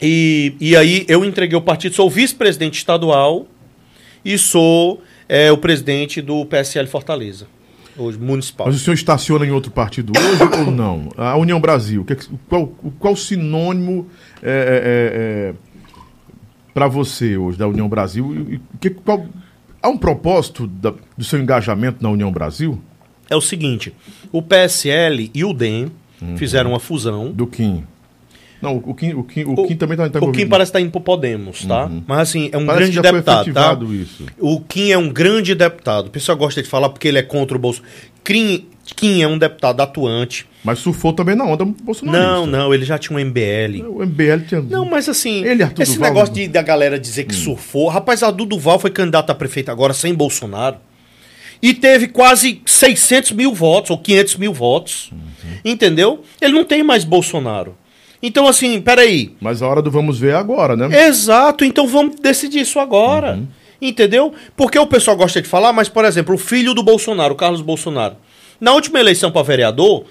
E, 0.00 0.54
e 0.60 0.76
aí 0.76 1.06
eu 1.08 1.24
entreguei 1.24 1.56
o 1.56 1.62
partido, 1.62 1.94
sou 1.94 2.10
vice-presidente 2.10 2.76
estadual 2.76 3.46
e 4.22 4.36
sou 4.36 5.02
é, 5.28 5.50
o 5.52 5.58
presidente 5.58 6.20
do 6.22 6.44
PSL 6.46 6.86
Fortaleza, 6.88 7.46
hoje 7.96 8.18
municipal. 8.18 8.66
Mas 8.66 8.76
o 8.76 8.78
senhor 8.78 8.94
estaciona 8.94 9.46
em 9.46 9.50
outro 9.50 9.70
partido 9.70 10.12
hoje 10.16 10.60
ou 10.66 10.70
não? 10.70 11.08
A 11.16 11.36
União 11.36 11.60
Brasil, 11.60 12.02
o 12.02 12.04
que 12.04 12.12
é 12.12 12.16
qual, 12.48 12.66
qual 12.98 13.16
sinônimo 13.16 14.06
é, 14.42 15.54
para 16.74 16.86
você 16.88 17.36
hoje 17.36 17.58
da 17.58 17.66
União 17.66 17.88
Brasil? 17.88 18.60
Que, 18.80 18.90
qual, 18.90 19.26
há 19.82 19.88
um 19.88 19.96
propósito 19.96 20.66
da- 20.66 20.92
do 21.16 21.24
seu 21.24 21.40
engajamento 21.40 22.02
na 22.02 22.10
União 22.10 22.30
Brasil? 22.30 22.80
É 23.30 23.34
o 23.34 23.40
seguinte, 23.40 23.92
o 24.30 24.40
PSL 24.42 25.30
e 25.34 25.44
o 25.44 25.52
DEM 25.52 25.90
Uhum. 26.22 26.36
fizeram 26.38 26.70
uma 26.70 26.80
fusão. 26.80 27.30
Do 27.30 27.46
Kim? 27.46 27.84
Não, 28.60 28.76
o 28.76 28.94
Kim, 28.94 29.12
o 29.12 29.22
Kim, 29.22 29.44
o 29.44 29.66
Kim 29.66 29.76
também 29.76 29.94
está 30.02 30.08
tá 30.18 30.24
o 30.26 30.32
Kim 30.32 30.46
parece 30.48 30.70
estar 30.70 30.80
indo 30.80 30.90
pro 30.90 31.00
Podemos, 31.00 31.64
tá? 31.64 31.90
Mas 32.06 32.20
assim, 32.30 32.48
é 32.52 32.56
um 32.56 32.60
Uhum. 32.60 32.66
Parece 32.66 32.92
grande 32.92 33.00
deputado, 33.12 33.52
tá? 33.52 33.78
isso. 33.92 34.26
O 34.38 34.60
Kim 34.60 34.90
é 34.90 34.98
um 34.98 35.08
grande 35.10 35.54
deputado. 35.54 36.06
O 36.06 36.10
pessoal 36.10 36.36
gosta 36.38 36.62
de 36.62 36.68
falar 36.68 36.88
porque 36.88 37.06
ele 37.08 37.18
é 37.18 37.22
contra 37.22 37.56
o 37.56 37.60
Bolsonaro. 37.60 37.92
Kim, 38.24 38.66
Kim 38.96 39.22
é 39.22 39.28
um 39.28 39.36
deputado 39.38 39.80
atuante. 39.80 40.46
Mas 40.64 40.78
surfou 40.80 41.12
também 41.12 41.36
na 41.36 41.44
onda 41.44 41.64
bolsonarista. 41.64 42.26
Não, 42.28 42.46
não, 42.46 42.74
ele 42.74 42.84
já 42.84 42.98
tinha 42.98 43.16
um 43.16 43.20
MBL. 43.20 43.84
O 43.88 44.02
MBL 44.04 44.40
tinha... 44.48 44.60
Não, 44.62 44.84
mas 44.84 45.08
assim, 45.08 45.44
Ele, 45.44 45.62
Arthur 45.62 45.82
esse 45.82 45.92
Duval, 45.94 46.08
negócio 46.08 46.34
não- 46.34 46.42
de, 46.42 46.48
da 46.48 46.62
galera 46.62 46.98
dizer 46.98 47.24
que 47.24 47.34
surfou. 47.34 47.88
Rapaz, 47.88 48.22
a 48.22 48.30
Duval 48.30 48.78
foi 48.78 48.90
candidato 48.90 49.30
a 49.30 49.34
prefeito 49.34 49.70
agora 49.70 49.92
sem 49.92 50.12
Bolsonaro. 50.14 50.76
E 51.62 51.72
teve 51.72 52.08
quase 52.08 52.60
600 52.66 53.32
mil 53.32 53.54
votos, 53.54 53.90
ou 53.90 53.98
500 53.98 54.36
mil 54.36 54.52
votos. 54.52 55.10
Entendeu? 55.64 56.22
Ele 56.40 56.52
não 56.52 56.64
tem 56.64 56.82
mais 56.82 57.04
Bolsonaro. 57.04 57.76
Então, 58.22 58.46
assim, 58.46 58.80
peraí. 58.80 59.34
Mas 59.40 59.62
a 59.62 59.68
hora 59.68 59.82
do 59.82 59.90
vamos 59.90 60.18
ver 60.18 60.32
é 60.32 60.36
agora, 60.36 60.76
né? 60.76 61.06
Exato, 61.06 61.64
então 61.64 61.86
vamos 61.86 62.16
decidir 62.20 62.60
isso 62.60 62.78
agora. 62.80 63.38
Entendeu? 63.80 64.32
Porque 64.56 64.78
o 64.78 64.86
pessoal 64.86 65.16
gosta 65.16 65.40
de 65.42 65.48
falar, 65.48 65.72
mas, 65.72 65.88
por 65.88 66.04
exemplo, 66.04 66.34
o 66.34 66.38
filho 66.38 66.72
do 66.72 66.82
Bolsonaro, 66.82 67.34
o 67.34 67.36
Carlos 67.36 67.60
Bolsonaro, 67.60 68.16
na 68.60 68.72
última 68.72 68.98
eleição 68.98 69.30
para 69.30 69.42
vereador, 69.42 70.04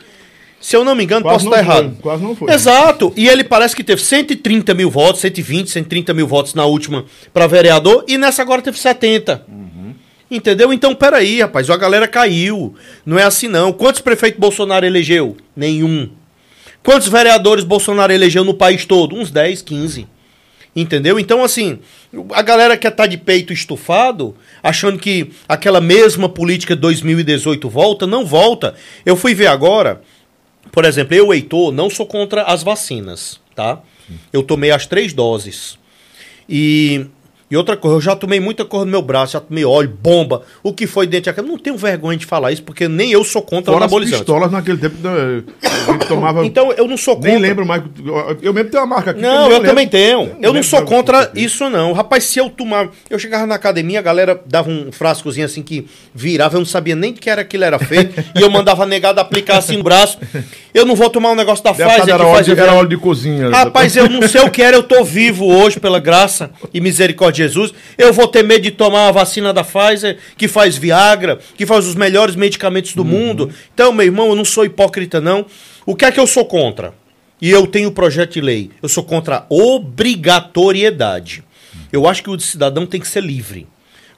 se 0.60 0.76
eu 0.76 0.84
não 0.84 0.96
me 0.96 1.04
engano, 1.04 1.24
Quase 1.24 1.46
posso 1.46 1.56
estar 1.56 1.66
foi, 1.72 1.74
errado. 1.84 1.98
quase 2.02 2.24
não 2.24 2.36
foi. 2.36 2.54
Exato. 2.54 3.14
E 3.16 3.28
ele 3.28 3.44
parece 3.44 3.76
que 3.76 3.84
teve 3.84 4.02
130 4.02 4.74
mil 4.74 4.90
votos, 4.90 5.22
120, 5.22 5.70
130 5.70 6.14
mil 6.14 6.28
votos 6.28 6.54
na 6.54 6.66
última 6.66 7.06
para 7.34 7.48
vereador, 7.48 8.04
e 8.08 8.18
nessa 8.18 8.42
agora 8.42 8.62
teve 8.62 8.78
70. 8.78 9.46
Entendeu? 10.30 10.74
Então, 10.74 10.96
peraí, 10.96 11.42
rapaz, 11.42 11.70
a 11.70 11.78
galera 11.78 12.08
caiu. 12.08 12.74
Não 13.06 13.18
é 13.18 13.24
assim, 13.24 13.48
não. 13.48 13.72
Quantos 13.72 14.02
prefeitos 14.02 14.40
Bolsonaro 14.40 14.86
elegeu? 14.86 15.38
Nenhum. 15.56 16.10
Quantos 16.86 17.08
vereadores 17.08 17.64
Bolsonaro 17.64 18.14
elegeu 18.14 18.44
no 18.44 18.54
país 18.54 18.86
todo? 18.86 19.16
Uns 19.16 19.32
10, 19.32 19.64
15. 19.64 20.08
Entendeu? 20.76 21.20
Então, 21.20 21.44
assim, 21.44 21.80
a 22.32 22.44
galera 22.44 22.78
quer 22.78 22.92
estar 22.92 23.08
de 23.08 23.18
peito 23.18 23.52
estufado, 23.52 24.36
achando 24.62 25.00
que 25.00 25.32
aquela 25.50 25.82
mesma 25.82 26.30
política 26.30 26.76
de 26.76 26.82
2018 26.84 27.68
volta, 27.68 28.06
não 28.06 28.24
volta. 28.24 28.76
Eu 29.04 29.16
fui 29.16 29.34
ver 29.34 29.48
agora, 29.48 30.04
por 30.72 30.86
exemplo, 30.86 31.16
eu, 31.16 31.34
Heitor, 31.34 31.72
não 31.72 31.90
sou 31.90 32.06
contra 32.06 32.44
as 32.44 32.62
vacinas, 32.62 33.42
tá? 33.56 33.82
Eu 34.32 34.44
tomei 34.44 34.70
as 34.70 34.86
três 34.86 35.12
doses. 35.12 35.80
E, 36.48 37.08
e 37.56 37.58
outra 37.58 37.78
coisa, 37.78 37.96
eu 37.96 38.02
já 38.02 38.18
tomei 38.18 38.38
muita 38.38 38.66
coisa 38.66 38.86
no 38.86 38.92
meu 38.92 39.02
braço, 39.02 39.32
já 39.32 39.40
tomei 39.40 39.64
óleo, 39.64 39.98
bomba, 40.02 40.42
o 40.62 40.74
que 40.74 40.86
foi 40.86 41.08
dentro 41.08 41.32
daquela. 41.32 41.48
Não 41.48 41.58
tenho 41.58 41.78
vergonha 41.78 42.18
de 42.18 42.26
falar 42.26 42.52
isso, 42.52 42.62
porque 42.64 42.86
nem 42.86 43.12
eu 43.12 43.24
sou 43.24 43.42
contra 43.42 43.72
Fora 43.72 43.86
as 43.86 43.92
anabolizantes. 43.92 44.20
pistolas 44.20 44.52
naquele 44.52 44.78
tempo, 44.78 44.96
né, 45.02 45.44
a 45.64 45.92
gente 45.94 46.08
tomava... 46.08 46.46
Então, 46.46 46.70
eu 46.74 46.86
não 46.86 46.98
sou 46.98 47.16
contra. 47.16 47.32
Nem 47.32 47.40
lembro 47.40 47.66
mais. 47.66 47.82
Eu 48.42 48.54
mesmo 48.54 48.70
tenho 48.70 48.84
uma 48.84 48.96
marca 48.96 49.12
aqui. 49.12 49.22
Não, 49.22 49.44
eu 49.44 49.50
lembro. 49.52 49.70
também 49.70 49.88
tenho. 49.88 50.20
Eu 50.20 50.36
não 50.42 50.52
lembro 50.52 50.64
sou 50.64 50.82
contra 50.82 51.32
eu 51.34 51.42
isso, 51.42 51.70
não. 51.70 51.94
Rapaz, 51.94 52.26
se 52.26 52.40
eu 52.40 52.50
tomar. 52.50 52.90
Eu 53.10 53.18
chegava 53.18 53.46
na 53.46 53.56
academia, 53.56 54.00
a 54.00 54.02
galera 54.02 54.42
dava 54.46 54.70
um 54.70 54.92
frascozinho 54.92 55.46
assim 55.46 55.64
que 55.64 55.88
virava, 56.14 56.58
eu 56.58 56.60
não 56.60 56.66
sabia 56.66 56.96
nem 56.96 57.14
que 57.14 57.30
era 57.30 57.42
aquilo 57.42 57.64
era 57.64 57.80
feito. 57.80 58.22
e 58.36 58.42
eu 58.42 58.50
mandava 58.50 58.84
a 58.84 58.86
negada 58.86 59.22
aplicar 59.22 59.60
assim 59.60 59.78
no 59.78 59.84
braço. 59.84 60.20
Eu 60.74 60.86
não 60.86 60.94
vou 60.94 61.10
tomar 61.10 61.32
um 61.32 61.36
negócio 61.36 61.64
da 61.64 61.72
Deputado, 61.72 62.00
Pfizer 62.00 62.06
que 62.06 62.12
era, 62.12 62.24
óleo 62.26 62.36
faz. 62.36 62.46
de, 62.46 62.52
era 62.62 62.74
óleo 62.74 62.90
de 62.90 62.98
cozinha. 62.98 63.50
Rapaz, 63.50 63.96
eu 63.96 64.10
não 64.10 64.28
sei 64.28 64.42
o 64.42 64.52
que 64.52 64.62
era, 64.62 64.76
eu 64.76 64.84
tô 64.84 65.06
vivo 65.06 65.46
hoje 65.46 65.80
pela 65.80 66.00
graça 66.00 66.52
e 66.74 66.82
misericórdia 66.82 67.45
Jesus. 67.48 67.74
Eu 67.98 68.14
vou 68.14 68.28
ter 68.28 68.44
medo 68.44 68.62
de 68.62 68.72
tomar 68.72 69.08
a 69.08 69.12
vacina 69.12 69.54
da 69.54 69.64
Pfizer, 69.64 70.18
que 70.38 70.48
faz 70.48 70.78
Viagra, 70.78 71.40
que 71.56 71.66
faz 71.66 71.88
os 71.88 71.96
melhores 71.96 72.36
medicamentos 72.36 72.94
do 72.94 73.06
mundo. 73.06 73.50
Então, 73.74 73.92
meu 73.92 74.06
irmão, 74.06 74.28
eu 74.30 74.36
não 74.36 74.46
sou 74.46 74.66
hipócrita, 74.66 75.22
não. 75.22 75.46
O 75.86 75.96
que 75.96 76.06
é 76.06 76.12
que 76.12 76.20
eu 76.20 76.28
sou 76.28 76.46
contra? 76.46 76.94
E 77.42 77.50
eu 77.52 77.68
tenho 77.68 77.92
projeto 77.92 78.34
de 78.34 78.42
lei. 78.42 78.72
Eu 78.82 78.90
sou 78.90 79.04
contra 79.04 79.38
a 79.38 79.46
obrigatoriedade. 79.50 81.44
Eu 81.92 82.08
acho 82.08 82.24
que 82.24 82.30
o 82.30 82.40
cidadão 82.40 82.86
tem 82.86 83.00
que 83.00 83.08
ser 83.08 83.24
livre. 83.24 83.68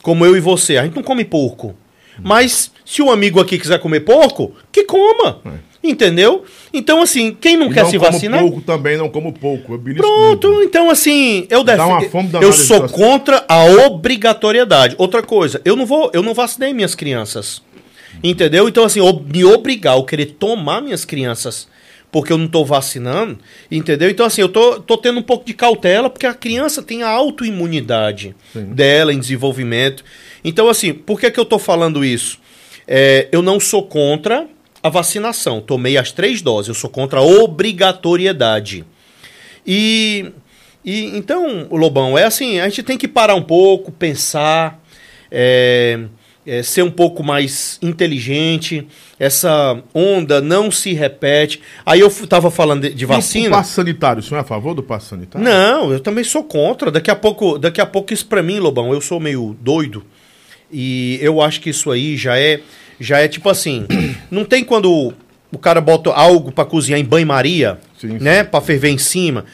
Como 0.02 0.26
eu 0.26 0.38
e 0.38 0.40
você. 0.40 0.78
A 0.78 0.84
gente 0.84 0.95
não 0.95 1.04
come 1.04 1.26
porco. 1.26 1.76
Mas 2.23 2.72
se 2.85 3.02
o 3.02 3.11
amigo 3.11 3.39
aqui 3.39 3.57
quiser 3.57 3.80
comer 3.80 4.02
porco, 4.02 4.53
que 4.72 4.84
coma. 4.84 5.41
Entendeu? 5.84 6.44
Então, 6.73 7.02
assim, 7.02 7.35
quem 7.39 7.56
não 7.56 7.69
E 7.69 7.73
quer 7.73 7.84
não 7.84 7.91
se 7.91 7.98
como 7.98 8.11
vacinar. 8.11 8.39
pouco 8.41 8.61
também, 8.61 8.98
não 8.98 9.10
como 9.10 9.31
pouco. 9.31 9.73
Eu 9.73 9.77
belisco 9.77 10.06
Pronto, 10.06 10.61
então 10.64 10.89
assim, 10.89 11.48
eu 11.49 11.64
Eu 12.41 12.52
sou 12.52 12.89
contra 12.89 13.45
a 13.48 13.64
obrigatoriedade. 13.85 14.95
Outra 14.98 15.22
coisa, 15.22 15.61
eu 15.64 15.76
não 15.76 15.85
vou, 15.85 16.10
eu 16.14 16.22
não 16.22 16.34
vacinei 16.34 16.73
minhas 16.73 16.95
crianças. 16.95 17.61
Entendeu? 18.23 18.68
Então 18.68 18.84
assim, 18.84 18.99
me 19.31 19.45
obrigar 19.45 19.98
a 19.98 20.03
querer 20.03 20.26
tomar 20.26 20.81
minhas 20.81 21.06
crianças 21.06 21.68
porque 22.18 22.34
eu 22.34 22.38
não 22.39 22.48
tô 22.48 22.65
vacinando, 22.65 23.38
entendeu? 23.69 24.10
Então 24.10 24.26
assim, 24.26 24.41
eu 24.41 24.49
tô, 24.49 24.80
tô 24.80 24.98
tendo 24.98 25.19
um 25.19 25.22
pouco 25.22 25.45
de 25.45 25.53
cautela 25.53 26.10
porque 26.10 26.26
a 26.26 26.34
criança 26.34 26.81
tem 26.81 27.03
a 27.03 27.10
autoimunidade 27.10 28.35
dela 28.56 29.14
em 29.14 29.19
desenvolvimento. 29.19 30.03
Então 30.44 30.68
assim, 30.68 30.95
por 30.95 31.19
que 31.19 31.30
que 31.30 31.39
eu 31.39 31.45
tô 31.45 31.60
falando 31.60 32.03
isso? 32.03 32.39
É, 32.88 33.27
eu 33.31 33.44
não 33.44 33.60
sou 33.60 33.84
contra 33.84 34.48
a 34.81 34.89
vacinação. 34.89 35.61
Tomei 35.61 35.95
as 35.95 36.11
três 36.11 36.41
doses. 36.41 36.69
Eu 36.69 36.73
sou 36.73 36.89
contra 36.89 37.19
a 37.19 37.23
obrigatoriedade. 37.23 38.84
E, 39.64 40.31
e 40.84 41.15
então, 41.15 41.68
Lobão, 41.69 42.18
é 42.18 42.23
assim, 42.23 42.60
a 42.60 42.68
gente 42.68 42.81
tem 42.81 42.98
que 42.98 43.07
parar 43.07 43.35
um 43.35 43.44
pouco, 43.44 43.91
pensar, 43.91 44.84
é, 45.30 45.99
é, 46.48 46.64
ser 46.64 46.82
um 46.82 46.90
pouco 46.90 47.22
mais 47.24 47.78
inteligente. 47.82 48.88
Essa 49.19 49.82
onda 49.94 50.40
não 50.41 50.72
se 50.72 50.94
repete. 50.94 51.61
Aí 51.86 51.99
eu 51.99 52.10
f- 52.10 52.26
tava 52.26 52.49
falando 52.49 52.84
de, 52.84 52.94
de 52.94 53.03
E 53.03 53.06
o- 53.06 53.10
O 53.10 53.14
vacina. 53.14 53.49
passe 53.49 53.74
sanitário, 53.74 54.22
o 54.22 54.24
senhor 54.24 54.38
é 54.38 54.41
a 54.41 54.45
favor 54.45 54.74
do 54.74 54.82
passe 54.82 55.10
sanitário? 55.10 55.45
Não, 55.48 55.91
eu 55.91 55.99
também 55.99 56.24
sou 56.24 56.44
contra. 56.44 56.90
Daqui 56.90 57.11
a 57.11 57.15
pouco, 57.15 57.57
daqui 57.60 57.82
a 57.82 57.86
pouco 57.86 58.14
isso 58.14 58.26
pra 58.26 58.41
mim, 58.41 58.60
Lobão, 58.60 58.94
eu 58.94 59.02
sou 59.02 59.19
meio 59.19 59.56
doido. 59.61 60.03
E 60.72 61.18
eu 61.22 61.41
acho 61.41 61.61
que 61.61 61.69
isso 61.69 61.91
aí 61.91 62.18
já 62.18 62.38
é 62.40 62.60
já 62.99 63.19
é 63.19 63.28
tipo 63.28 63.48
assim, 63.49 63.86
não 64.32 64.44
tem 64.44 64.64
quando 64.64 65.14
o 65.52 65.57
cara 65.57 65.80
bota 65.80 66.10
algo 66.11 66.52
pra 66.52 66.65
cozinhar 66.65 66.99
em 66.99 67.06
banho-maria, 67.06 67.80
né, 68.03 68.44
Pra 68.44 68.60
ferver 68.61 68.90
em 68.90 68.98
cima. 68.98 69.45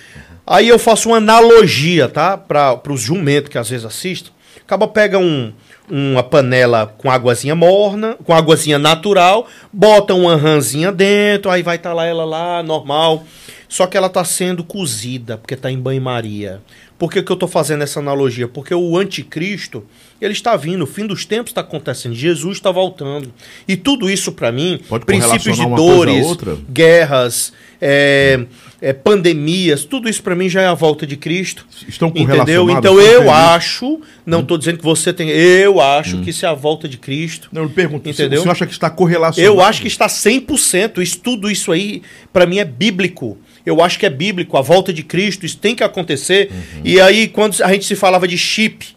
Aí 0.45 0.67
eu 0.67 0.77
faço 0.79 1.09
uma 1.09 1.17
analogia, 1.17 2.09
tá? 2.09 2.37
Para 2.37 2.81
os 2.89 2.99
jumentos 3.01 3.49
que 3.49 3.57
às 3.57 3.69
vezes 3.69 3.85
assistem. 3.85 4.31
Acaba 4.61 4.87
pega 4.87 5.17
um, 5.19 5.53
uma 5.89 6.23
panela 6.23 6.93
com 6.97 7.11
águazinha 7.11 7.55
morna, 7.55 8.17
com 8.23 8.33
águazinha 8.33 8.79
natural, 8.79 9.47
bota 9.71 10.13
uma 10.13 10.35
ranzinha 10.35 10.91
dentro, 10.91 11.51
aí 11.51 11.61
vai 11.61 11.75
estar 11.75 11.93
lá 11.93 12.05
ela 12.05 12.25
lá, 12.25 12.63
normal. 12.63 13.23
Só 13.67 13.87
que 13.87 13.97
ela 13.97 14.07
está 14.07 14.23
sendo 14.23 14.63
cozida, 14.63 15.35
porque 15.35 15.55
está 15.55 15.71
em 15.71 15.79
banho-maria. 15.79 16.61
Por 16.97 17.11
que, 17.11 17.23
que 17.23 17.31
eu 17.31 17.33
estou 17.33 17.49
fazendo 17.49 17.83
essa 17.83 17.99
analogia? 17.99 18.47
Porque 18.47 18.73
o 18.73 18.97
anticristo, 18.97 19.83
ele 20.21 20.31
está 20.31 20.55
vindo, 20.55 20.83
o 20.83 20.87
fim 20.87 21.07
dos 21.07 21.25
tempos 21.25 21.49
está 21.49 21.61
acontecendo, 21.61 22.13
Jesus 22.13 22.57
está 22.57 22.69
voltando. 22.69 23.33
E 23.67 23.75
tudo 23.75 24.09
isso, 24.09 24.31
para 24.31 24.51
mim, 24.51 24.79
Pode 24.87 25.05
princípios 25.05 25.57
de 25.57 25.65
dores, 25.75 26.37
guerras, 26.69 27.51
é, 27.81 28.45
é, 28.83 28.91
pandemias, 28.91 29.85
tudo 29.85 30.09
isso 30.09 30.21
para 30.21 30.35
mim 30.35 30.49
já 30.49 30.61
é 30.61 30.67
a 30.67 30.73
volta 30.73 31.07
de 31.07 31.15
Cristo. 31.15 31.65
Estão 31.87 32.11
Entendeu? 32.13 32.69
Então 32.69 32.99
eu 32.99 33.31
acho, 33.31 34.01
não 34.25 34.41
estou 34.41 34.57
dizendo 34.57 34.77
que 34.77 34.83
você 34.83 35.13
tem, 35.13 35.29
eu 35.29 35.79
acho 35.79 36.19
que 36.19 36.31
isso 36.31 36.45
é 36.45 36.49
a 36.49 36.53
volta 36.53 36.85
de 36.85 36.97
Cristo. 36.97 37.47
Não, 37.53 37.63
eu 37.63 37.69
pergunto, 37.69 38.09
Entendeu? 38.09 38.41
senhor 38.41 38.51
acha 38.51 38.65
que 38.65 38.73
está 38.73 38.89
correlacionado? 38.89 39.55
Eu 39.55 39.61
acho 39.61 39.81
que 39.81 39.87
está 39.87 40.07
100%, 40.07 41.01
isso, 41.01 41.17
tudo 41.19 41.49
isso 41.49 41.71
aí, 41.71 42.01
para 42.33 42.45
mim, 42.45 42.57
é 42.57 42.65
bíblico. 42.65 43.37
Eu 43.65 43.81
acho 43.81 43.97
que 43.97 44.05
é 44.05 44.09
bíblico, 44.09 44.57
a 44.57 44.61
volta 44.61 44.91
de 44.91 45.01
Cristo, 45.01 45.45
isso 45.45 45.57
tem 45.57 45.73
que 45.73 45.83
acontecer. 45.85 46.51
E 46.83 46.99
aí, 46.99 47.29
quando 47.29 47.63
a 47.63 47.71
gente 47.71 47.85
se 47.85 47.95
falava 47.95 48.27
de 48.27 48.37
chip, 48.37 48.87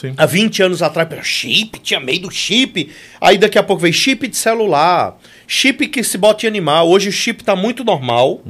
Sim. 0.00 0.14
há 0.16 0.24
20 0.24 0.62
anos 0.62 0.82
atrás, 0.82 1.08
pera, 1.08 1.22
chip, 1.22 1.78
tinha 1.80 2.00
meio 2.00 2.20
do 2.22 2.30
chip. 2.30 2.90
Aí 3.20 3.36
daqui 3.36 3.58
a 3.58 3.62
pouco 3.62 3.82
veio 3.82 3.92
chip 3.92 4.26
de 4.28 4.36
celular, 4.36 5.18
chip 5.46 5.86
que 5.88 6.02
se 6.02 6.16
bota 6.16 6.46
em 6.46 6.48
animal. 6.48 6.88
Hoje 6.88 7.08
o 7.08 7.12
chip 7.12 7.44
tá 7.44 7.54
muito 7.54 7.84
normal. 7.84 8.42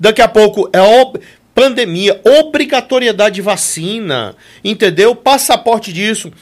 Daqui 0.00 0.20
a 0.22 0.28
pouco 0.28 0.68
é 0.72 0.80
ob- 0.80 1.20
pandemia, 1.54 2.20
obrigatoriedade 2.24 3.36
de 3.36 3.42
vacina, 3.42 4.34
entendeu? 4.64 5.14
Passaporte 5.14 5.92
disso. 5.92 6.32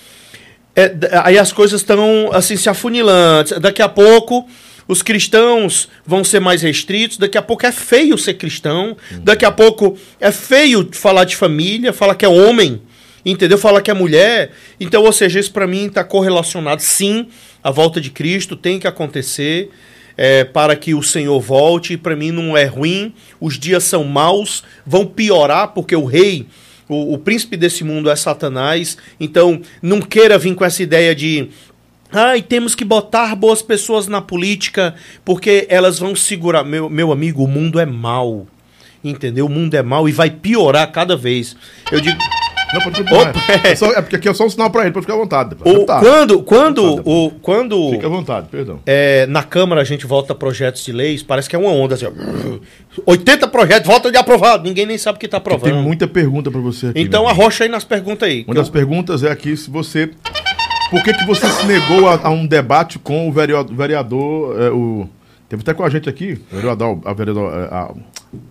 É, 0.75 0.93
aí 1.23 1.39
as 1.39 1.53
coisas 1.53 1.81
estão 1.81 2.31
assim 2.33 2.57
se 2.57 2.69
afunilando. 2.69 3.59
Daqui 3.61 3.81
a 3.83 3.89
pouco 3.89 4.47
os 4.89 5.03
cristãos 5.03 5.89
vão 6.05 6.23
ser 6.23 6.41
mais 6.41 6.63
restritos. 6.63 7.17
Daqui 7.19 7.39
a 7.39 7.43
pouco 7.43 7.67
é 7.67 7.73
feio 7.73 8.17
ser 8.19 8.35
cristão. 8.35 8.97
Daqui 9.23 9.45
a 9.45 9.51
pouco 9.51 9.97
é 10.21 10.31
feio 10.31 10.89
falar 10.93 11.25
de 11.25 11.35
família, 11.35 11.93
falar 11.93 12.15
que 12.15 12.25
é 12.25 12.29
homem, 12.29 12.83
entendeu? 13.27 13.59
Falar 13.59 13.83
que 13.83 13.91
é 13.91 13.95
mulher. 13.95 14.53
Então, 14.81 15.03
ou 15.03 15.13
seja, 15.13 15.39
isso 15.39 15.53
para 15.53 15.67
mim 15.67 15.87
está 15.87 16.03
correlacionado. 16.03 16.81
Sim, 16.81 17.29
a 17.63 17.71
volta 17.71 18.01
de 18.01 18.11
Cristo 18.11 18.57
tem 18.57 18.79
que 18.79 18.87
acontecer. 18.87 19.71
é, 20.19 20.45
para 20.45 20.75
que 20.75 20.95
o 20.95 21.03
Senhor 21.03 21.39
volte, 21.41 21.93
e 21.93 21.97
para 21.99 22.17
mim 22.17 22.31
não 22.31 22.57
é 22.57 22.65
ruim, 22.65 23.13
os 23.39 23.59
dias 23.59 23.85
são 23.85 24.03
maus, 24.03 24.65
vão 24.87 25.05
piorar, 25.05 25.75
porque 25.75 25.95
o 25.95 26.07
rei 26.07 26.47
o, 26.89 27.15
o 27.15 27.19
príncipe 27.19 27.57
desse 27.57 27.85
mundo 27.85 28.11
é 28.11 28.17
Satanás. 28.17 28.97
Então, 29.19 29.61
não 29.83 30.01
queira 30.01 30.39
vir 30.39 30.55
com 30.55 30.65
essa 30.65 30.83
ideia 30.83 31.15
de. 31.15 31.49
Ai, 32.13 32.41
temos 32.41 32.75
que 32.75 32.85
botar 32.85 33.35
boas 33.35 33.63
pessoas 33.63 34.07
na 34.07 34.23
política 34.23 34.95
porque 35.25 35.67
elas 35.69 35.99
vão 35.99 36.15
segurar. 36.15 36.65
Meu, 36.65 36.89
meu 36.89 37.11
amigo, 37.11 37.43
o 37.43 37.49
mundo 37.49 37.81
é 37.81 37.87
mau. 37.87 38.47
Entendeu? 39.03 39.47
O 39.47 39.51
mundo 39.51 39.75
é 39.75 39.83
mau 39.83 40.09
e 40.09 40.13
vai 40.13 40.31
piorar 40.31 40.91
cada 40.93 41.17
vez. 41.17 41.57
Eu 41.91 42.01
digo. 42.01 42.19
Não, 42.77 42.83
pode 42.83 42.97
continuar. 43.03 43.31
Opa. 43.31 43.41
É, 43.69 43.75
só- 43.75 43.93
é 43.93 44.01
porque 44.03 44.17
aqui 44.17 44.29
é 44.29 44.35
só 44.35 44.45
um 44.45 44.51
sinal 44.51 44.71
pra 44.71 44.83
ele, 44.83 44.93
pode 44.93 45.05
ficar 45.07 45.15
à 45.15 45.19
vontade. 45.19 45.57
O, 45.65 45.85
Tá. 45.85 46.01
quando 46.01 46.43
quando, 46.43 46.97
Tá. 46.97 47.03
o, 47.05 47.31
quando 47.43 47.91
Fica 47.91 48.07
à 48.07 48.11
vontade, 48.11 48.49
perdão. 48.51 48.79
é, 48.87 49.27
na 49.27 49.43
Câmara 49.43 49.81
a 49.81 49.85
gente 49.85 50.07
vota 50.07 50.35
projetos 50.35 50.85
de 50.85 50.93
leis, 50.93 51.23
parece 51.23 51.49
que 51.49 51.57
é 51.57 51.59
uma 51.59 51.71
onda 51.71 51.95
assim. 51.95 52.07
ó. 52.07 52.11
80 53.07 53.49
projetos, 53.49 53.87
vota 53.87 54.11
de 54.11 54.17
aprovado. 54.17 54.65
Ninguém 54.65 54.87
nem 54.87 54.99
sabe 54.99 55.17
o 55.17 55.21
que 55.21 55.27
está 55.27 55.41
Tem 55.41 55.55
aprovando. 55.55 55.83
muita 55.83 56.07
pergunta 56.09 56.51
pra 56.51 56.61
você 56.61 56.89
aqui. 56.89 57.01
Então 57.01 57.27
arrocha 57.29 57.65
aí 57.65 57.71
nas 57.71 57.85
perguntas 57.85 58.29
aí. 58.29 58.45
Uma 58.47 58.55
das 58.55 58.69
eu- 58.69 58.73
perguntas 58.73 59.23
é 59.23 59.31
aqui 59.31 59.57
se 59.57 59.71
você. 59.71 60.11
Por 60.91 61.03
que, 61.03 61.13
que 61.13 61.27
você 61.27 61.47
se 61.49 61.67
negou 61.67 62.09
a, 62.09 62.21
a 62.29 62.31
um 62.31 62.47
debate 62.47 62.99
com 62.99 63.29
o 63.29 63.33
vereador. 63.33 63.75
vereador 63.77 64.61
é, 64.63 64.71
o, 64.71 65.09
teve 65.49 65.63
até 65.63 65.75
com 65.75 65.83
a 65.85 65.91
gente 65.91 66.09
aqui, 66.09 66.39
o 66.53 66.57
vereador, 66.57 66.99
a 67.05 67.13
vereador 67.13 67.53
é, 67.53 67.75
a- 67.75 67.91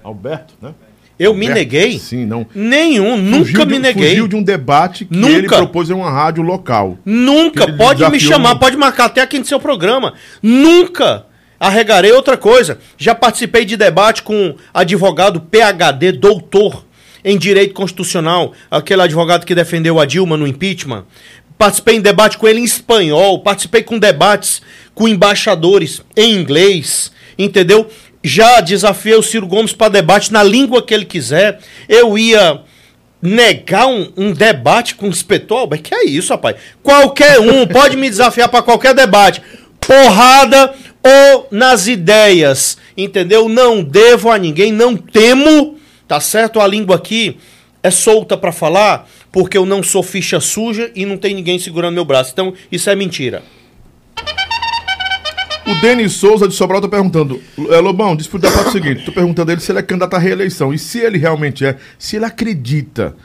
Alberto, 0.04 0.54
né? 0.62 0.74
Eu 1.18 1.34
me 1.34 1.48
neguei? 1.48 1.98
Sim, 2.00 2.26
não. 2.26 2.46
Nenhum, 2.54 3.16
nunca 3.18 3.46
Fugiu 3.46 3.66
de- 3.66 3.72
me 3.74 3.80
neguei. 3.80 4.10
Fugiu 4.10 4.28
de 4.28 4.36
um 4.36 4.44
debate 4.44 5.06
que 5.06 5.16
Nunca. 5.18 5.34
ele 5.34 5.48
propôs 5.48 5.90
em 5.90 5.94
uma 5.94 6.12
rádio 6.12 6.44
local. 6.44 6.98
Nunca. 7.06 7.72
Pode 7.74 8.10
me 8.10 8.20
chamar, 8.20 8.56
pode 8.56 8.76
marcar 8.78 9.06
até 9.06 9.22
aqui 9.22 9.40
no 9.40 9.46
seu 9.46 9.60
programa. 9.60 10.14
Nunca 10.42 11.26
arregarei 11.60 12.12
outra 12.12 12.38
coisa. 12.38 12.80
Já 12.98 13.16
participei 13.16 13.66
de 13.66 13.76
debate 13.78 14.24
com 14.24 14.56
advogado 14.74 15.40
PhD, 15.42 16.12
doutor 16.12 16.86
em 17.24 17.38
direito 17.40 17.74
constitucional, 17.74 18.54
aquele 18.70 19.02
advogado 19.02 19.46
que 19.46 19.56
defendeu 19.56 20.00
a 20.00 20.06
Dilma 20.06 20.38
no 20.38 20.46
impeachment. 20.46 21.06
Participei 21.58 21.96
em 21.96 22.02
debate 22.02 22.38
com 22.38 22.48
ele 22.48 22.60
em 22.60 22.64
espanhol, 22.66 23.40
participei 23.40 23.82
com 23.82 23.98
debates 23.98 24.62
com 24.94 25.08
embaixadores 25.08 26.02
em 26.16 26.36
inglês, 26.36 27.12
entendeu? 27.40 27.90
Já 28.26 28.60
desafiei 28.60 29.16
o 29.16 29.22
Ciro 29.22 29.46
Gomes 29.46 29.72
para 29.72 29.92
debate 29.92 30.34
na 30.34 30.42
língua 30.42 30.82
que 30.82 30.96
ele 30.96 31.06
quiser. 31.06 31.60
Eu 31.88 32.18
ia 32.18 32.62
negar 33.22 33.86
um, 33.86 34.12
um 34.18 34.34
debate 34.34 34.96
com 34.96 35.06
o 35.06 35.10
inspetor 35.10 35.60
Albert? 35.60 35.84
Que 35.84 35.94
é 35.94 36.06
isso, 36.06 36.34
rapaz? 36.34 36.56
Qualquer 36.82 37.40
um 37.40 37.68
pode 37.68 37.96
me 37.96 38.10
desafiar 38.10 38.50
para 38.50 38.64
qualquer 38.64 38.96
debate. 38.96 39.44
Porrada 39.80 40.74
ou 41.04 41.48
nas 41.52 41.86
ideias, 41.86 42.80
entendeu? 42.98 43.48
Não 43.48 43.84
devo 43.84 44.32
a 44.32 44.40
ninguém, 44.40 44.72
não 44.72 44.98
temo, 44.98 45.78
tá 46.08 46.20
certo? 46.20 46.60
A 46.60 46.66
língua 46.66 46.96
aqui 46.96 47.38
é 47.84 47.92
solta 47.92 48.36
para 48.36 48.52
falar, 48.52 49.08
porque 49.32 49.56
eu 49.56 49.68
não 49.68 49.84
sou 49.84 50.02
ficha 50.02 50.40
suja 50.40 50.92
e 50.96 51.06
não 51.06 51.16
tem 51.16 51.36
ninguém 51.36 51.60
segurando 51.60 51.94
meu 51.94 52.06
braço. 52.06 52.32
Então, 52.34 52.56
isso 52.72 52.90
é 52.90 52.96
mentira. 52.96 53.44
O 55.68 55.74
Denis 55.82 56.14
Souza 56.14 56.48
de 56.48 56.54
Sobral 56.54 56.80
tá 56.80 56.88
perguntando. 56.88 57.42
É, 57.72 57.80
Lobão, 57.80 58.16
diz 58.16 58.28
pro 58.28 58.38
deputado 58.38 58.68
o 58.68 58.72
seguinte: 58.72 59.04
tô 59.04 59.12
perguntando 59.12 59.50
a 59.50 59.54
ele 59.54 59.62
se 59.62 59.72
ele 59.72 59.80
é 59.80 59.82
candidato 59.82 60.14
à 60.16 60.20
reeleição. 60.20 60.74
E 60.74 60.78
se 60.78 61.00
ele 61.00 61.18
realmente 61.18 61.66
é, 61.66 61.78
se 61.98 62.16
ele 62.16 62.26
acredita 62.26 63.16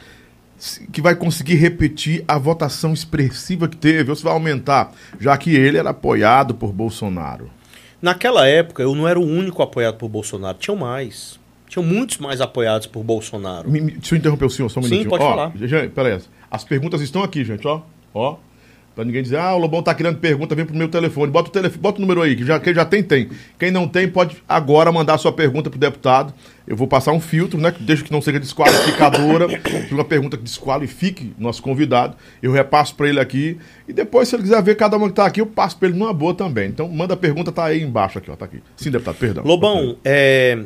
que 0.92 1.02
vai 1.02 1.14
conseguir 1.14 1.54
repetir 1.56 2.24
a 2.26 2.38
votação 2.38 2.92
expressiva 2.92 3.68
que 3.68 3.76
teve, 3.76 4.10
ou 4.10 4.16
se 4.16 4.22
vai 4.22 4.32
aumentar, 4.32 4.92
já 5.18 5.36
que 5.36 5.54
ele 5.54 5.78
era 5.78 5.90
apoiado 5.90 6.54
por 6.54 6.72
Bolsonaro. 6.72 7.50
Naquela 8.00 8.46
época, 8.46 8.82
eu 8.82 8.94
não 8.94 9.06
era 9.06 9.18
o 9.18 9.24
único 9.24 9.62
apoiado 9.62 9.96
por 9.96 10.08
Bolsonaro. 10.08 10.56
Tinham 10.58 10.76
mais. 10.76 11.38
Tinham 11.68 11.84
muitos 11.84 12.18
mais 12.18 12.40
apoiados 12.40 12.86
por 12.86 13.02
Bolsonaro. 13.04 13.70
Me, 13.70 13.80
me, 13.80 13.92
deixa 13.92 14.14
eu 14.14 14.18
interromper 14.18 14.46
o 14.46 14.50
senhor 14.50 14.68
só 14.70 14.80
um 14.80 14.82
Sim, 14.82 14.90
minutinho. 14.90 15.10
pode 15.10 15.22
ó, 15.22 15.30
falar. 15.30 15.52
Gente, 15.56 15.90
peraí. 15.90 16.18
As 16.50 16.64
perguntas 16.64 17.00
estão 17.02 17.22
aqui, 17.22 17.44
gente, 17.44 17.66
ó. 17.68 17.82
Ó. 18.14 18.36
Pra 19.01 19.05
ninguém 19.06 19.22
dizer, 19.22 19.39
ah, 19.39 19.55
o 19.55 19.59
Lobão 19.59 19.82
tá 19.82 19.94
querendo 19.94 20.18
pergunta, 20.18 20.55
vem 20.55 20.66
pro 20.66 20.77
meu 20.77 20.86
telefone. 20.86 21.32
Bota 21.32 21.48
o, 21.48 21.52
telefone, 21.52 21.81
bota 21.81 21.97
o 21.97 22.01
número 22.02 22.20
aí, 22.20 22.36
que 22.36 22.44
já, 22.44 22.60
quem 22.60 22.74
já 22.74 22.85
tem, 22.85 23.02
tem. 23.02 23.31
Quem 23.59 23.70
não 23.70 23.89
tem, 23.89 24.06
pode 24.06 24.36
agora 24.47 24.93
mandar 24.93 25.16
sua 25.16 25.32
pergunta 25.32 25.70
pro 25.70 25.78
deputado. 25.78 26.35
Eu 26.68 26.77
vou 26.77 26.86
passar 26.86 27.12
um 27.12 27.20
filtro, 27.20 27.59
né? 27.59 27.74
Desde 27.81 28.05
que 28.05 28.12
não 28.12 28.20
seja 28.20 28.39
desqualificadora. 28.39 29.47
Uma 29.90 30.05
pergunta 30.05 30.36
que 30.36 30.43
desqualifique 30.43 31.32
nosso 31.39 31.62
convidado, 31.62 32.14
eu 32.43 32.52
repasso 32.52 32.94
pra 32.94 33.09
ele 33.09 33.18
aqui. 33.18 33.56
E 33.89 33.93
depois, 33.94 34.28
se 34.28 34.36
ele 34.36 34.43
quiser 34.43 34.62
ver 34.62 34.74
cada 34.77 34.98
uma 34.98 35.09
que 35.09 35.14
tá 35.14 35.24
aqui, 35.24 35.40
eu 35.40 35.47
passo 35.47 35.78
pra 35.78 35.89
ele 35.89 35.97
numa 35.97 36.12
boa 36.12 36.35
também. 36.35 36.68
Então, 36.68 36.86
manda 36.86 37.14
a 37.14 37.16
pergunta, 37.16 37.51
tá 37.51 37.64
aí 37.64 37.81
embaixo 37.81 38.18
aqui, 38.18 38.31
ó. 38.31 38.36
Tá 38.36 38.44
aqui. 38.44 38.59
Sim, 38.77 38.90
deputado, 38.90 39.16
perdão. 39.16 39.44
Lobão, 39.47 39.97
é, 40.05 40.59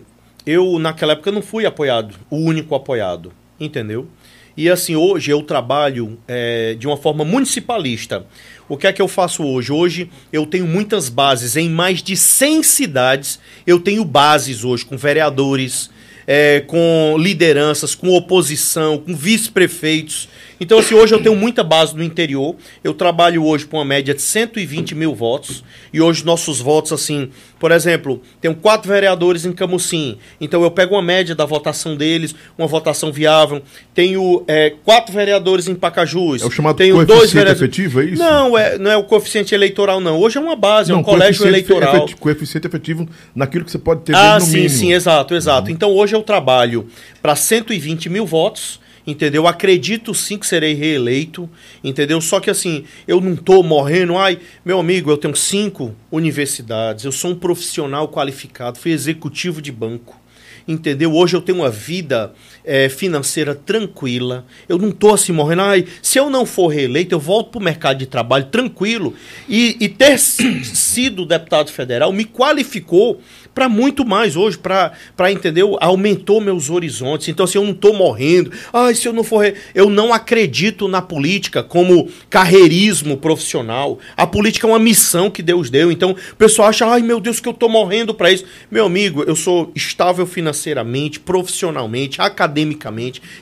eu 0.44 0.76
naquela 0.80 1.12
época 1.12 1.30
não 1.30 1.40
fui 1.40 1.66
apoiado, 1.66 2.16
o 2.28 2.38
único 2.38 2.74
apoiado, 2.74 3.32
entendeu? 3.60 4.08
E 4.56 4.70
assim, 4.70 4.94
hoje 4.94 5.30
eu 5.30 5.42
trabalho 5.42 6.16
é, 6.28 6.74
de 6.78 6.86
uma 6.86 6.96
forma 6.96 7.24
municipalista. 7.24 8.24
O 8.68 8.76
que 8.76 8.86
é 8.86 8.92
que 8.92 9.02
eu 9.02 9.08
faço 9.08 9.42
hoje? 9.44 9.72
Hoje 9.72 10.10
eu 10.32 10.46
tenho 10.46 10.66
muitas 10.66 11.08
bases 11.08 11.56
em 11.56 11.68
mais 11.68 12.02
de 12.02 12.16
100 12.16 12.62
cidades. 12.62 13.40
Eu 13.66 13.80
tenho 13.80 14.04
bases 14.04 14.64
hoje 14.64 14.84
com 14.84 14.96
vereadores, 14.96 15.90
é, 16.26 16.60
com 16.60 17.16
lideranças, 17.18 17.94
com 17.94 18.10
oposição, 18.10 18.96
com 18.98 19.14
vice-prefeitos. 19.14 20.28
Então, 20.60 20.78
assim, 20.78 20.94
hoje 20.94 21.14
eu 21.14 21.22
tenho 21.22 21.34
muita 21.34 21.62
base 21.64 21.96
no 21.96 22.02
interior. 22.02 22.54
Eu 22.82 22.94
trabalho 22.94 23.44
hoje 23.44 23.66
com 23.66 23.76
uma 23.78 23.84
média 23.84 24.14
de 24.14 24.22
120 24.22 24.94
mil 24.94 25.14
votos. 25.14 25.64
E 25.92 26.00
hoje 26.00 26.24
nossos 26.24 26.60
votos, 26.60 26.92
assim, 26.92 27.30
por 27.58 27.72
exemplo, 27.72 28.22
tenho 28.40 28.54
quatro 28.54 28.88
vereadores 28.88 29.44
em 29.44 29.52
Camusim. 29.52 30.16
Então 30.40 30.62
eu 30.62 30.70
pego 30.70 30.94
uma 30.94 31.02
média 31.02 31.34
da 31.34 31.44
votação 31.44 31.96
deles, 31.96 32.34
uma 32.56 32.66
votação 32.66 33.12
viável. 33.12 33.62
Tenho 33.92 34.44
é, 34.46 34.70
quatro 34.84 35.12
vereadores 35.12 35.66
em 35.68 35.74
Pacajus. 35.74 36.42
É 36.42 36.46
o 36.46 36.50
chamado 36.50 36.76
tenho 36.76 37.04
coeficiente 37.06 37.50
efetivo, 37.50 38.00
é 38.00 38.04
isso? 38.04 38.22
Não, 38.22 38.56
é, 38.56 38.78
não 38.78 38.90
é 38.90 38.96
o 38.96 39.04
coeficiente 39.04 39.54
eleitoral, 39.54 40.00
não. 40.00 40.18
Hoje 40.18 40.38
é 40.38 40.40
uma 40.40 40.56
base, 40.56 40.92
é 40.92 40.94
um 40.94 41.02
colégio 41.02 41.46
eleitoral. 41.46 41.96
efeti- 41.96 42.16
coeficiente 42.16 42.66
efetivo 42.66 43.08
naquilo 43.34 43.64
que 43.64 43.70
você 43.70 43.78
pode 43.78 44.02
ter 44.02 44.14
Ah, 44.14 44.34
no 44.38 44.44
sim, 44.44 44.52
mínimo. 44.52 44.68
sim, 44.70 44.92
exato, 44.92 45.34
exato. 45.34 45.70
Então 45.70 45.90
hoje 45.92 46.14
eu 46.14 46.22
trabalho 46.22 46.86
para 47.20 47.34
120 47.34 48.08
mil 48.08 48.24
votos, 48.26 48.80
entendeu? 49.06 49.46
Acredito 49.46 50.14
sim 50.14 50.38
que 50.38 50.46
serei 50.46 50.74
reeleito, 50.74 51.48
entendeu? 51.82 52.20
Só 52.20 52.40
que 52.40 52.50
assim, 52.50 52.84
eu 53.06 53.20
não 53.20 53.36
tô 53.36 53.62
morrendo. 53.62 54.16
Ai, 54.16 54.38
meu 54.64 54.78
amigo, 54.78 55.10
eu 55.10 55.16
tenho 55.16 55.36
cinco 55.36 55.94
universidades, 56.10 57.04
eu 57.04 57.12
sou 57.12 57.32
um 57.32 57.36
profissional 57.36 58.08
qualificado, 58.08 58.78
fui 58.78 58.92
executivo 58.92 59.60
de 59.60 59.72
banco. 59.72 60.20
Entendeu? 60.66 61.14
Hoje 61.14 61.36
eu 61.36 61.42
tenho 61.42 61.58
uma 61.58 61.70
vida 61.70 62.32
eh, 62.64 62.88
financeira 62.88 63.54
tranquila. 63.54 64.44
Eu 64.68 64.78
não 64.78 64.90
tô 64.90 65.12
assim 65.14 65.32
morrendo. 65.32 65.62
Ai, 65.62 65.84
se 66.02 66.18
eu 66.18 66.30
não 66.30 66.46
for 66.46 66.68
reeleito, 66.68 67.14
eu 67.14 67.20
volto 67.20 67.50
pro 67.50 67.60
mercado 67.60 67.98
de 67.98 68.06
trabalho 68.06 68.46
tranquilo. 68.46 69.14
E, 69.48 69.76
e 69.80 69.88
ter 69.88 70.18
si- 70.18 70.64
sido 70.64 71.24
deputado 71.26 71.70
federal 71.70 72.12
me 72.12 72.24
qualificou 72.24 73.20
para 73.54 73.68
muito 73.68 74.04
mais 74.04 74.34
hoje, 74.34 74.58
para 74.58 75.30
entendeu? 75.30 75.76
Aumentou 75.80 76.40
meus 76.40 76.70
horizontes. 76.70 77.28
Então, 77.28 77.44
assim, 77.44 77.58
eu 77.58 77.64
não 77.64 77.72
tô 77.74 77.92
morrendo. 77.92 78.50
Ai, 78.72 78.94
se 78.94 79.06
eu 79.06 79.12
não 79.12 79.22
for. 79.22 79.38
re- 79.44 79.54
Eu 79.74 79.88
não 79.88 80.12
acredito 80.12 80.88
na 80.88 81.00
política 81.00 81.62
como 81.62 82.08
carreirismo 82.28 83.16
profissional. 83.16 83.98
A 84.16 84.26
política 84.26 84.66
é 84.66 84.70
uma 84.70 84.78
missão 84.80 85.30
que 85.30 85.40
Deus 85.42 85.70
deu. 85.70 85.92
Então, 85.92 86.12
o 86.32 86.36
pessoal 86.36 86.68
acha, 86.68 86.84
ai 86.86 87.00
meu 87.02 87.20
Deus, 87.20 87.38
que 87.38 87.48
eu 87.48 87.52
tô 87.54 87.68
morrendo 87.68 88.12
para 88.12 88.32
isso. 88.32 88.44
Meu 88.70 88.86
amigo, 88.86 89.22
eu 89.22 89.36
sou 89.36 89.70
estável 89.74 90.26
financeiramente, 90.26 91.20
profissionalmente, 91.20 92.20
academicamente. 92.20 92.53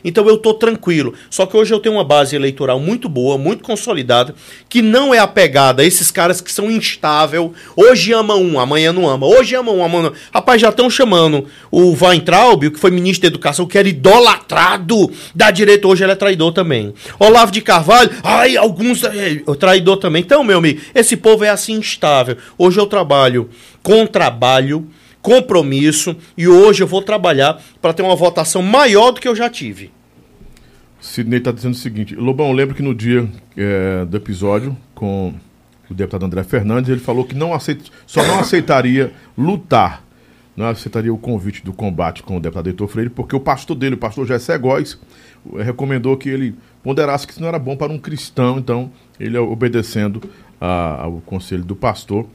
Então, 0.05 0.29
eu 0.29 0.37
tô 0.39 0.55
tranquilo. 0.55 1.15
Só 1.31 1.47
que 1.47 1.57
hoje 1.57 1.73
eu 1.73 1.81
tenho 1.81 1.97
uma 1.97 2.05
base 2.05 2.35
eleitoral 2.37 2.79
muito 2.79 3.09
boa, 3.09 3.37
muito 3.37 3.63
consolidada, 3.63 4.35
que 4.69 4.83
não 4.83 5.13
é 5.15 5.19
apegada 5.19 5.83
a 5.83 5.85
esses 5.85 6.11
caras 6.11 6.41
que 6.41 6.51
são 6.51 6.71
instável. 6.71 7.53
Hoje 7.77 8.13
ama 8.13 8.35
um, 8.35 8.59
amanhã 8.59 8.93
não 8.93 9.09
ama. 9.09 9.27
Hoje 9.27 9.55
ama 9.55 9.73
um, 9.73 9.85
amanhã 9.85 10.03
não. 10.05 10.13
Rapaz, 10.33 10.61
já 10.61 10.69
estão 10.69 10.89
chamando 10.89 11.47
o 11.71 11.97
Weintraub, 12.01 12.71
que 12.71 12.79
foi 12.79 12.91
ministro 12.91 13.23
da 13.23 13.29
Educação, 13.29 13.67
que 13.67 13.79
era 13.79 13.89
idolatrado 13.89 15.11
da 15.35 15.51
direita, 15.51 15.89
hoje 15.89 16.05
ele 16.05 16.13
é 16.13 16.17
traidor 16.17 16.53
também. 16.53 16.95
Olavo 17.19 17.53
de 17.53 17.61
Carvalho, 17.61 18.11
ai, 18.23 18.57
alguns 18.57 19.03
é, 19.05 19.37
traidor 19.59 19.97
também. 19.97 20.23
Então, 20.23 20.45
meu 20.45 20.59
amigo, 20.59 20.81
esse 20.95 21.17
povo 21.17 21.45
é 21.45 21.49
assim 21.49 21.75
instável. 21.75 22.37
Hoje 22.59 22.79
eu 22.79 22.87
trabalho 22.87 23.49
com 23.83 24.07
trabalho, 24.07 24.89
compromisso, 25.23 26.17
e 26.37 26.49
hoje 26.49 26.83
eu 26.83 26.87
vou 26.87 27.01
trabalhar 27.01 27.63
para 27.81 27.95
ter 27.95 28.03
uma 28.03 28.17
votação 28.17 28.61
maior 28.61 29.13
do 29.13 29.21
que 29.21 29.29
eu 29.29 29.37
já 29.37 29.49
tive. 29.49 29.91
Sidney 31.01 31.39
está 31.39 31.51
dizendo 31.51 31.75
o 31.75 31.79
seguinte: 31.79 32.15
Lobão, 32.15 32.53
lembro 32.53 32.75
que 32.75 32.83
no 32.83 32.95
dia 32.95 33.29
é, 33.57 34.05
do 34.05 34.17
episódio 34.17 34.77
com 34.95 35.33
o 35.91 35.95
deputado 35.95 36.25
André 36.25 36.43
Fernandes, 36.43 36.91
ele 36.91 37.01
falou 37.01 37.25
que 37.25 37.35
não 37.35 37.53
aceita, 37.53 37.85
só 38.07 38.23
não 38.27 38.39
aceitaria 38.39 39.13
lutar, 39.37 40.05
não 40.57 40.67
aceitaria 40.67 41.13
o 41.13 41.19
convite 41.19 41.65
do 41.65 41.73
combate 41.73 42.23
com 42.23 42.37
o 42.37 42.41
deputado 42.41 42.69
Heitor 42.69 42.89
Freire, 42.89 43.11
porque 43.11 43.35
o 43.35 43.41
pastor 43.41 43.77
dele, 43.77 43.97
o 43.97 43.99
pastor 43.99 44.27
Jessé 44.27 44.57
Góes, 44.57 44.99
recomendou 45.59 46.17
que 46.17 46.29
ele 46.29 46.55
ponderasse 46.83 47.27
que 47.27 47.33
isso 47.33 47.41
não 47.41 47.49
era 47.49 47.59
bom 47.59 47.77
para 47.77 47.93
um 47.93 47.99
cristão, 47.99 48.59
então 48.59 48.91
ele 49.19 49.37
obedecendo 49.39 50.23
a, 50.61 51.03
ao 51.03 51.21
conselho 51.27 51.65
do 51.65 51.75
pastor. 51.75 52.27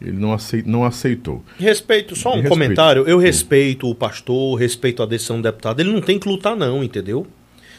Ele 0.00 0.18
não, 0.18 0.32
aceit, 0.32 0.66
não 0.66 0.84
aceitou. 0.84 1.44
Respeito, 1.58 2.16
só 2.16 2.30
um 2.30 2.32
respeito. 2.34 2.48
comentário. 2.48 3.04
Eu 3.06 3.18
respeito 3.18 3.88
o 3.88 3.94
pastor, 3.94 4.58
respeito 4.58 5.02
a 5.02 5.06
decisão 5.06 5.36
do 5.36 5.42
deputado. 5.42 5.80
Ele 5.80 5.92
não 5.92 6.00
tem 6.00 6.18
que 6.18 6.28
lutar, 6.28 6.56
não, 6.56 6.82
entendeu? 6.82 7.26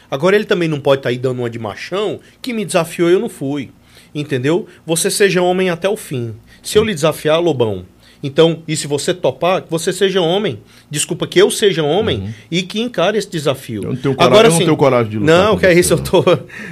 Agora 0.10 0.36
ele 0.36 0.46
também 0.46 0.68
não 0.68 0.80
pode 0.80 1.00
estar 1.00 1.10
tá 1.10 1.14
aí 1.14 1.18
dando 1.18 1.40
uma 1.40 1.50
de 1.50 1.58
machão 1.58 2.20
que 2.42 2.54
me 2.54 2.66
desafiou 2.66 3.10
e 3.10 3.14
eu 3.14 3.20
não 3.20 3.30
fui. 3.30 3.72
Entendeu? 4.14 4.68
Você 4.86 5.10
seja 5.10 5.42
homem 5.42 5.70
até 5.70 5.88
o 5.90 5.96
fim. 5.96 6.36
Se 6.62 6.78
eu 6.78 6.84
lhe 6.84 6.94
desafiar, 6.94 7.40
Lobão, 7.40 7.86
então, 8.24 8.60
e 8.68 8.76
se 8.76 8.86
você 8.86 9.14
topar, 9.14 9.64
que 9.64 9.72
você 9.72 9.92
seja 9.92 10.22
homem. 10.22 10.60
Desculpa, 10.90 11.26
que 11.26 11.42
eu 11.42 11.50
seja 11.50 11.82
homem 11.82 12.20
uhum. 12.20 12.34
e 12.52 12.62
que 12.62 12.80
encare 12.80 13.18
esse 13.18 13.30
desafio. 13.30 13.84
Eu 13.84 13.90
não 13.90 13.96
tenho 13.96 14.16
coragem, 14.16 14.34
Agora, 14.34 14.48
assim, 14.48 14.56
eu 14.56 14.60
não 14.60 14.66
tenho 14.66 14.78
coragem 14.78 15.12
de 15.12 15.18
lutar. 15.18 15.36
Não, 15.36 15.58
que 15.58 15.66
é 15.66 15.74
isso, 15.74 15.94
eu, 15.94 15.98
tô, 15.98 16.24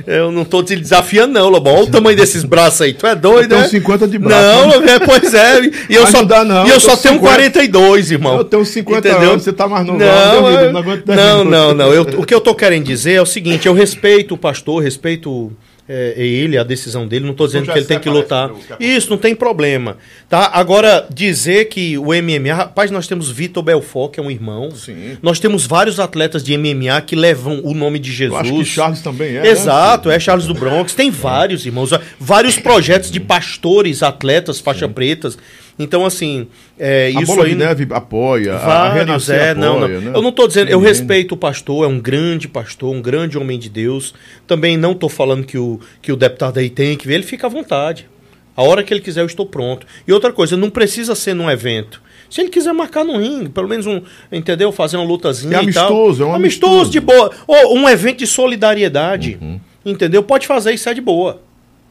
eu 0.05 0.31
não 0.31 0.45
tô 0.45 0.61
te 0.61 0.75
desafiando, 0.75 1.33
não, 1.33 1.49
Lobão. 1.49 1.73
Olha 1.73 1.83
o 1.83 1.87
tamanho 1.87 2.15
desses 2.15 2.43
braços 2.43 2.81
aí. 2.81 2.93
Tu 2.93 3.07
é 3.07 3.15
doido, 3.15 3.55
né? 3.55 3.65
Eu 3.65 3.69
tenho 3.69 3.81
50 3.81 4.07
de 4.07 4.19
braço. 4.19 4.41
Não, 4.41 4.81
né? 4.81 4.93
é, 4.93 4.99
pois 4.99 5.33
é. 5.33 5.61
E 5.89 5.95
eu 5.95 6.05
só, 6.05 6.23
dá, 6.23 6.45
não, 6.45 6.65
e 6.67 6.69
eu, 6.69 6.75
eu 6.75 6.79
só 6.79 6.95
50, 6.95 7.09
tenho 7.09 7.19
42, 7.19 8.11
irmão. 8.11 8.37
Eu 8.37 8.43
tenho 8.43 8.63
50 8.63 9.09
Entendeu? 9.09 9.31
anos, 9.31 9.43
você 9.43 9.53
tá 9.53 9.67
mais 9.67 9.85
novo. 9.85 9.99
Não, 9.99 10.41
não, 10.41 10.83
não, 10.83 11.05
não, 11.15 11.45
não, 11.45 11.73
não. 11.73 11.93
Eu, 11.93 12.03
o 12.19 12.25
que 12.25 12.33
eu 12.33 12.41
tô 12.41 12.53
querendo 12.53 12.85
dizer 12.85 13.13
é 13.13 13.21
o 13.21 13.25
seguinte: 13.25 13.67
eu 13.67 13.73
respeito 13.73 14.35
o 14.35 14.37
pastor, 14.37 14.83
respeito 14.83 15.51
é, 15.91 16.13
é, 16.15 16.23
ele, 16.23 16.55
a 16.55 16.63
decisão 16.63 17.07
dele. 17.07 17.25
Não 17.25 17.31
estou 17.31 17.47
dizendo 17.47 17.71
que 17.71 17.75
ele 17.75 17.85
tem 17.85 17.99
que 17.99 18.09
lutar. 18.09 18.51
Isso, 18.79 19.09
não 19.09 19.17
tem 19.17 19.33
problema. 19.33 19.97
Tá? 20.29 20.51
Agora, 20.53 21.07
dizer 21.11 21.65
que 21.65 21.97
o 21.97 22.09
MMA. 22.09 22.53
Rapaz, 22.53 22.91
nós 22.91 23.07
temos 23.07 23.31
Vitor 23.31 23.63
Belfort, 23.63 24.11
que 24.11 24.19
é 24.19 24.23
um 24.23 24.29
irmão. 24.29 24.69
Sim. 24.69 25.17
Nós 25.19 25.39
temos 25.39 25.65
vários 25.65 25.99
atletas 25.99 26.43
de 26.43 26.55
MMA 26.55 27.01
que 27.01 27.15
levam 27.15 27.61
o 27.63 27.73
nome 27.73 27.97
de 27.97 28.11
Jesus. 28.11 28.47
Eu 28.47 28.55
acho 28.55 28.63
que 28.63 28.65
Charles 28.65 29.01
também 29.01 29.37
é. 29.37 29.41
Né? 29.41 29.49
Exato, 29.49 30.09
né? 30.09 30.15
é 30.15 30.19
Charles 30.19 30.45
do 30.45 30.53
Bronx. 30.53 30.93
Tem 30.93 31.09
vários 31.09 31.65
irmãos. 31.65 31.89
Vários 32.19 32.59
projetos 32.59 33.09
de 33.09 33.19
pastores, 33.19 34.03
atletas, 34.03 34.59
faixa 34.59 34.85
Sim. 34.85 34.93
pretas. 34.93 35.39
Então, 35.79 36.05
assim, 36.05 36.47
é, 36.77 37.05
a 37.05 37.21
isso 37.21 37.25
Bola 37.25 37.45
aí. 37.45 37.51
De 37.51 37.55
neve 37.55 37.87
apoia, 37.89 38.57
vários, 38.57 39.29
a 39.29 39.35
é, 39.35 39.51
apoia, 39.51 39.55
não, 39.55 39.79
não. 39.79 39.87
Né? 39.87 40.11
Eu 40.13 40.21
não 40.21 40.29
estou 40.29 40.45
dizendo, 40.45 40.69
eu 40.69 40.79
respeito 40.79 41.35
o 41.35 41.37
pastor, 41.37 41.85
é 41.85 41.87
um 41.87 41.97
grande 41.97 42.49
pastor, 42.49 42.93
um 42.93 43.01
grande 43.01 43.37
homem 43.37 43.57
de 43.57 43.69
Deus. 43.69 44.13
Também 44.45 44.75
não 44.75 44.91
estou 44.91 45.07
falando 45.07 45.45
que 45.45 45.57
o, 45.57 45.79
que 46.01 46.11
o 46.11 46.17
deputado 46.17 46.57
aí 46.57 46.69
tem 46.69 46.97
que 46.97 47.07
ver, 47.07 47.13
ele 47.13 47.23
fica 47.23 47.47
à 47.47 47.49
vontade. 47.49 48.09
A 48.57 48.61
hora 48.61 48.83
que 48.83 48.93
ele 48.93 48.99
quiser, 48.99 49.21
eu 49.21 49.25
estou 49.25 49.45
pronto. 49.45 49.87
E 50.05 50.11
outra 50.11 50.33
coisa, 50.33 50.57
não 50.57 50.69
precisa 50.69 51.15
ser 51.15 51.33
num 51.33 51.49
evento. 51.49 52.01
Se 52.29 52.41
ele 52.41 52.49
quiser 52.49 52.73
marcar 52.73 53.05
no 53.05 53.17
ringue, 53.17 53.47
pelo 53.47 53.69
menos 53.69 53.87
um, 53.87 54.01
entendeu? 54.29 54.73
Fazer 54.73 54.97
uma 54.97 55.05
lutazinha 55.05 55.55
é 55.55 55.59
amistoso, 55.61 56.23
e 56.23 56.25
tal. 56.25 56.27
É 56.27 56.31
um 56.31 56.35
amistoso, 56.35 56.73
amistoso 56.73 56.91
de 56.91 56.99
boa. 56.99 57.31
Ou 57.47 57.77
um 57.77 57.87
evento 57.87 58.19
de 58.19 58.27
solidariedade. 58.27 59.37
Uhum. 59.41 59.59
Entendeu? 59.85 60.21
Pode 60.21 60.45
fazer 60.45 60.73
isso 60.73 60.89
é 60.89 60.93
de 60.93 60.99
boa. 60.99 61.41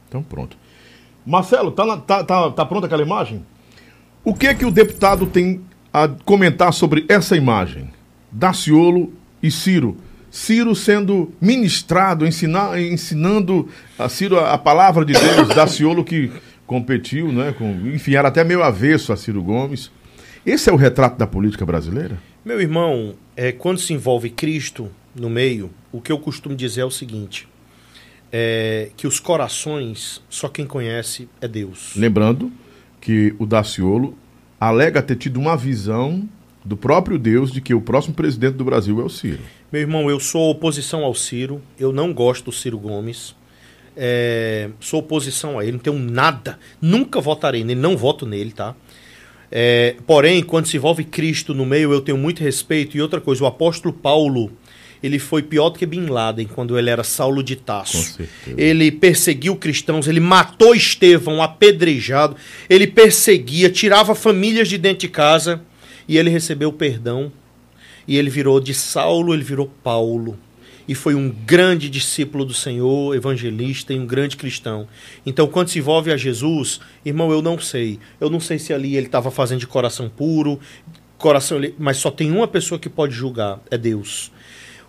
Então 0.07 0.21
pronto. 0.21 0.55
Marcelo, 1.25 1.71
tá, 1.71 1.97
tá, 1.97 2.23
tá, 2.23 2.51
tá 2.51 2.65
pronta 2.65 2.85
aquela 2.85 3.01
imagem? 3.01 3.43
O 4.23 4.33
que 4.33 4.47
é 4.47 4.53
que 4.53 4.65
o 4.65 4.71
deputado 4.71 5.25
tem 5.25 5.61
a 5.93 6.07
comentar 6.07 6.73
sobre 6.73 7.05
essa 7.07 7.37
imagem? 7.37 7.89
Daciolo 8.31 9.13
e 9.41 9.49
Ciro. 9.49 9.97
Ciro 10.29 10.75
sendo 10.75 11.31
ministrado, 11.41 12.25
ensinar, 12.27 12.79
ensinando 12.79 13.67
a 13.97 14.09
Ciro 14.09 14.39
a, 14.39 14.53
a 14.53 14.57
palavra 14.57 15.05
de 15.05 15.13
Deus, 15.13 15.49
Daciolo 15.55 16.03
que 16.03 16.31
competiu, 16.67 17.31
né, 17.31 17.55
com, 17.57 17.71
enfim, 17.87 18.13
era 18.13 18.27
até 18.27 18.43
meio 18.43 18.61
avesso 18.61 19.11
a 19.11 19.17
Ciro 19.17 19.41
Gomes. 19.41 19.89
Esse 20.45 20.69
é 20.69 20.73
o 20.73 20.75
retrato 20.75 21.17
da 21.17 21.25
política 21.25 21.65
brasileira? 21.65 22.21
Meu 22.45 22.61
irmão, 22.61 23.15
é, 23.35 23.51
quando 23.51 23.79
se 23.79 23.93
envolve 23.93 24.29
Cristo 24.29 24.89
no 25.15 25.29
meio, 25.29 25.71
o 25.91 25.99
que 25.99 26.11
eu 26.11 26.19
costumo 26.19 26.55
dizer 26.55 26.81
é 26.81 26.85
o 26.85 26.91
seguinte: 26.91 27.47
é, 28.31 28.89
que 28.95 29.07
os 29.07 29.19
corações, 29.19 30.21
só 30.29 30.47
quem 30.47 30.67
conhece 30.67 31.27
é 31.41 31.47
Deus. 31.47 31.93
Lembrando 31.95 32.51
que 32.99 33.33
o 33.39 33.45
Daciolo 33.45 34.15
alega 34.59 35.01
ter 35.01 35.15
tido 35.15 35.39
uma 35.39 35.55
visão 35.55 36.27
do 36.63 36.75
próprio 36.75 37.17
Deus 37.17 37.51
de 37.51 37.61
que 37.61 37.73
o 37.73 37.81
próximo 37.81 38.13
presidente 38.13 38.55
do 38.55 38.65
Brasil 38.65 38.99
é 38.99 39.03
o 39.03 39.09
Ciro. 39.09 39.39
Meu 39.71 39.81
irmão, 39.81 40.09
eu 40.09 40.19
sou 40.19 40.49
oposição 40.49 41.03
ao 41.03 41.15
Ciro, 41.15 41.61
eu 41.79 41.91
não 41.91 42.13
gosto 42.13 42.45
do 42.45 42.51
Ciro 42.51 42.77
Gomes. 42.77 43.35
É, 43.95 44.69
sou 44.79 44.99
oposição 44.99 45.59
a 45.59 45.63
ele, 45.63 45.73
não 45.73 45.79
tenho 45.79 45.99
nada, 45.99 46.59
nunca 46.81 47.19
votarei 47.19 47.63
nele, 47.63 47.79
não 47.79 47.97
voto 47.97 48.25
nele, 48.25 48.51
tá? 48.51 48.75
É, 49.51 49.95
porém, 50.05 50.43
quando 50.43 50.67
se 50.67 50.77
envolve 50.77 51.03
Cristo 51.03 51.53
no 51.53 51.65
meio, 51.65 51.91
eu 51.91 52.01
tenho 52.01 52.17
muito 52.17 52.43
respeito. 52.43 52.95
E 52.95 53.01
outra 53.01 53.19
coisa, 53.19 53.43
o 53.43 53.47
apóstolo 53.47 53.93
Paulo, 53.93 54.51
ele 55.01 55.19
foi 55.19 55.41
pior 55.41 55.69
do 55.69 55.79
que 55.79 55.85
Bin 55.85 56.07
Laden 56.07 56.47
quando 56.47 56.77
ele 56.77 56.89
era 56.89 57.03
Saulo 57.03 57.41
de 57.41 57.55
Tasso. 57.55 58.19
Ele 58.57 58.91
perseguiu 58.91 59.55
cristãos, 59.55 60.07
ele 60.07 60.19
matou 60.19 60.75
Estevão 60.75 61.41
apedrejado, 61.41 62.35
ele 62.69 62.87
perseguia, 62.87 63.69
tirava 63.69 64.13
famílias 64.13 64.67
de 64.67 64.77
dentro 64.77 64.99
de 64.99 65.09
casa 65.09 65.61
e 66.07 66.17
ele 66.17 66.29
recebeu 66.29 66.71
perdão. 66.71 67.31
E 68.07 68.17
ele 68.17 68.29
virou 68.29 68.59
de 68.59 68.73
Saulo, 68.73 69.33
ele 69.33 69.43
virou 69.43 69.71
Paulo. 69.83 70.37
E 70.87 70.95
foi 70.95 71.13
um 71.13 71.29
grande 71.29 71.87
discípulo 71.87 72.43
do 72.43 72.53
Senhor, 72.55 73.15
evangelista 73.15 73.93
e 73.93 73.99
um 73.99 74.07
grande 74.07 74.35
cristão. 74.35 74.87
Então, 75.23 75.45
quando 75.45 75.67
se 75.67 75.77
envolve 75.77 76.11
a 76.11 76.17
Jesus, 76.17 76.79
irmão, 77.05 77.31
eu 77.31 77.43
não 77.43 77.59
sei. 77.59 77.99
Eu 78.19 78.27
não 78.27 78.39
sei 78.39 78.57
se 78.57 78.73
ali 78.73 78.97
ele 78.97 79.05
estava 79.05 79.29
fazendo 79.29 79.59
de 79.59 79.67
coração 79.67 80.09
puro, 80.09 80.59
coração, 81.19 81.59
mas 81.77 81.97
só 81.97 82.09
tem 82.09 82.31
uma 82.31 82.47
pessoa 82.47 82.79
que 82.79 82.89
pode 82.89 83.13
julgar, 83.13 83.59
é 83.69 83.77
Deus. 83.77 84.31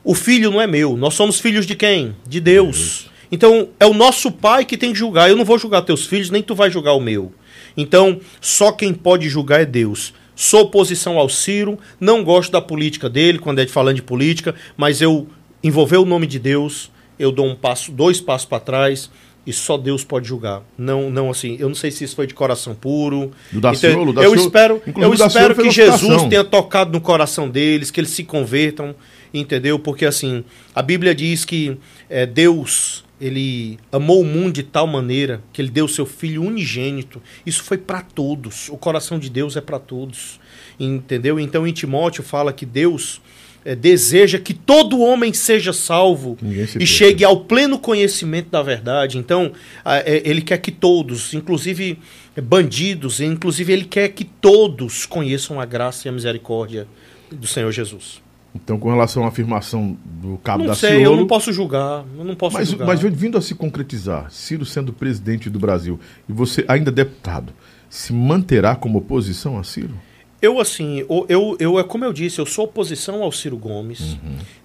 O 0.02 0.14
filho 0.14 0.50
não 0.50 0.60
é 0.60 0.66
meu. 0.66 0.96
Nós 0.96 1.14
somos 1.14 1.40
filhos 1.40 1.66
de 1.66 1.74
quem? 1.74 2.16
De 2.26 2.40
Deus. 2.40 3.10
Então, 3.30 3.68
é 3.78 3.86
o 3.86 3.94
nosso 3.94 4.32
pai 4.32 4.64
que 4.64 4.76
tem 4.76 4.92
que 4.92 4.98
julgar. 4.98 5.28
Eu 5.28 5.36
não 5.36 5.44
vou 5.44 5.58
julgar 5.58 5.82
teus 5.82 6.06
filhos, 6.06 6.30
nem 6.30 6.42
tu 6.42 6.54
vai 6.54 6.70
julgar 6.70 6.94
o 6.94 7.00
meu. 7.00 7.32
Então, 7.76 8.20
só 8.40 8.72
quem 8.72 8.92
pode 8.92 9.28
julgar 9.28 9.60
é 9.60 9.64
Deus. 9.64 10.12
Sou 10.34 10.62
oposição 10.62 11.18
ao 11.18 11.28
Ciro, 11.28 11.78
não 12.00 12.24
gosto 12.24 12.50
da 12.50 12.62
política 12.62 13.10
dele, 13.10 13.38
quando 13.38 13.60
é 13.60 13.64
de 13.64 13.70
falando 13.70 13.96
de 13.96 14.02
política, 14.02 14.54
mas 14.76 15.02
eu 15.02 15.28
envolver 15.62 15.98
o 15.98 16.06
nome 16.06 16.26
de 16.26 16.38
Deus, 16.38 16.90
eu 17.18 17.30
dou 17.30 17.46
um 17.46 17.54
passo, 17.54 17.92
dois 17.92 18.20
passos 18.20 18.46
para 18.46 18.58
trás 18.58 19.10
e 19.46 19.52
só 19.52 19.76
Deus 19.76 20.04
pode 20.04 20.28
julgar. 20.28 20.62
Não, 20.76 21.10
não 21.10 21.30
assim, 21.30 21.56
eu 21.58 21.68
não 21.68 21.74
sei 21.74 21.90
se 21.90 22.04
isso 22.04 22.14
foi 22.14 22.26
de 22.26 22.34
coração 22.34 22.74
puro. 22.74 23.32
Do 23.50 23.60
Daciolo, 23.60 24.12
então, 24.12 24.22
eu 24.22 24.34
espero, 24.34 24.82
eu 24.96 25.14
espero 25.14 25.54
que 25.54 25.70
Jesus 25.70 26.22
tenha 26.24 26.44
tocado 26.44 26.92
no 26.92 27.00
coração 27.00 27.48
deles, 27.48 27.90
que 27.90 28.00
eles 28.00 28.10
se 28.10 28.24
convertam 28.24 28.94
entendeu? 29.32 29.78
Porque 29.78 30.04
assim, 30.04 30.44
a 30.74 30.82
Bíblia 30.82 31.14
diz 31.14 31.44
que 31.44 31.76
é, 32.08 32.26
Deus 32.26 33.04
ele 33.20 33.78
amou 33.92 34.22
o 34.22 34.24
mundo 34.24 34.54
de 34.54 34.62
tal 34.62 34.86
maneira 34.86 35.42
que 35.52 35.60
ele 35.60 35.70
deu 35.70 35.86
seu 35.86 36.06
filho 36.06 36.42
unigênito. 36.42 37.20
Isso 37.44 37.62
foi 37.62 37.76
para 37.76 38.00
todos. 38.00 38.70
O 38.70 38.78
coração 38.78 39.18
de 39.18 39.28
Deus 39.28 39.56
é 39.56 39.60
para 39.60 39.78
todos. 39.78 40.40
Entendeu? 40.78 41.38
Então 41.38 41.66
em 41.66 41.72
Timóteo 41.72 42.22
fala 42.22 42.50
que 42.50 42.64
Deus 42.64 43.20
é, 43.64 43.74
deseja 43.74 44.38
que 44.38 44.54
todo 44.54 45.00
homem 45.00 45.34
seja 45.34 45.72
salvo 45.72 46.38
se 46.66 46.78
e 46.78 46.86
chegue 46.86 47.24
ao 47.24 47.44
pleno 47.44 47.78
conhecimento 47.78 48.48
da 48.48 48.62
verdade. 48.62 49.18
Então, 49.18 49.52
a, 49.84 49.98
é, 49.98 50.22
ele 50.24 50.40
quer 50.40 50.58
que 50.58 50.70
todos, 50.70 51.34
inclusive 51.34 51.98
bandidos, 52.42 53.20
inclusive 53.20 53.72
ele 53.72 53.84
quer 53.84 54.08
que 54.08 54.24
todos 54.24 55.04
conheçam 55.04 55.60
a 55.60 55.66
graça 55.66 56.06
e 56.06 56.08
a 56.08 56.12
misericórdia 56.12 56.86
do 57.30 57.46
Senhor 57.46 57.70
Jesus. 57.70 58.22
Então, 58.54 58.78
com 58.78 58.90
relação 58.90 59.24
à 59.24 59.28
afirmação 59.28 59.96
do 60.04 60.36
cabo 60.38 60.64
não 60.64 60.70
da 60.70 60.74
sei, 60.74 61.06
eu 61.06 61.16
não 61.16 61.26
posso 61.26 61.52
julgar, 61.52 62.04
eu 62.18 62.24
não 62.24 62.34
posso 62.34 62.56
mas, 62.56 62.68
julgar. 62.68 62.86
Mas 62.86 63.00
vindo 63.00 63.38
a 63.38 63.40
se 63.40 63.54
concretizar, 63.54 64.30
Ciro 64.30 64.64
sendo 64.64 64.92
presidente 64.92 65.48
do 65.48 65.58
Brasil 65.58 66.00
e 66.28 66.32
você 66.32 66.64
ainda 66.66 66.90
deputado, 66.90 67.52
se 67.88 68.12
manterá 68.12 68.74
como 68.74 68.98
oposição 68.98 69.58
a 69.58 69.62
Ciro? 69.62 69.94
Eu, 70.42 70.58
assim, 70.58 71.04
eu, 71.28 71.56
eu, 71.58 71.78
é 71.78 71.84
como 71.84 72.02
eu 72.04 72.12
disse, 72.14 72.38
eu 72.38 72.46
sou 72.46 72.64
oposição 72.64 73.22
ao 73.22 73.30
Ciro 73.30 73.58
Gomes. 73.58 74.16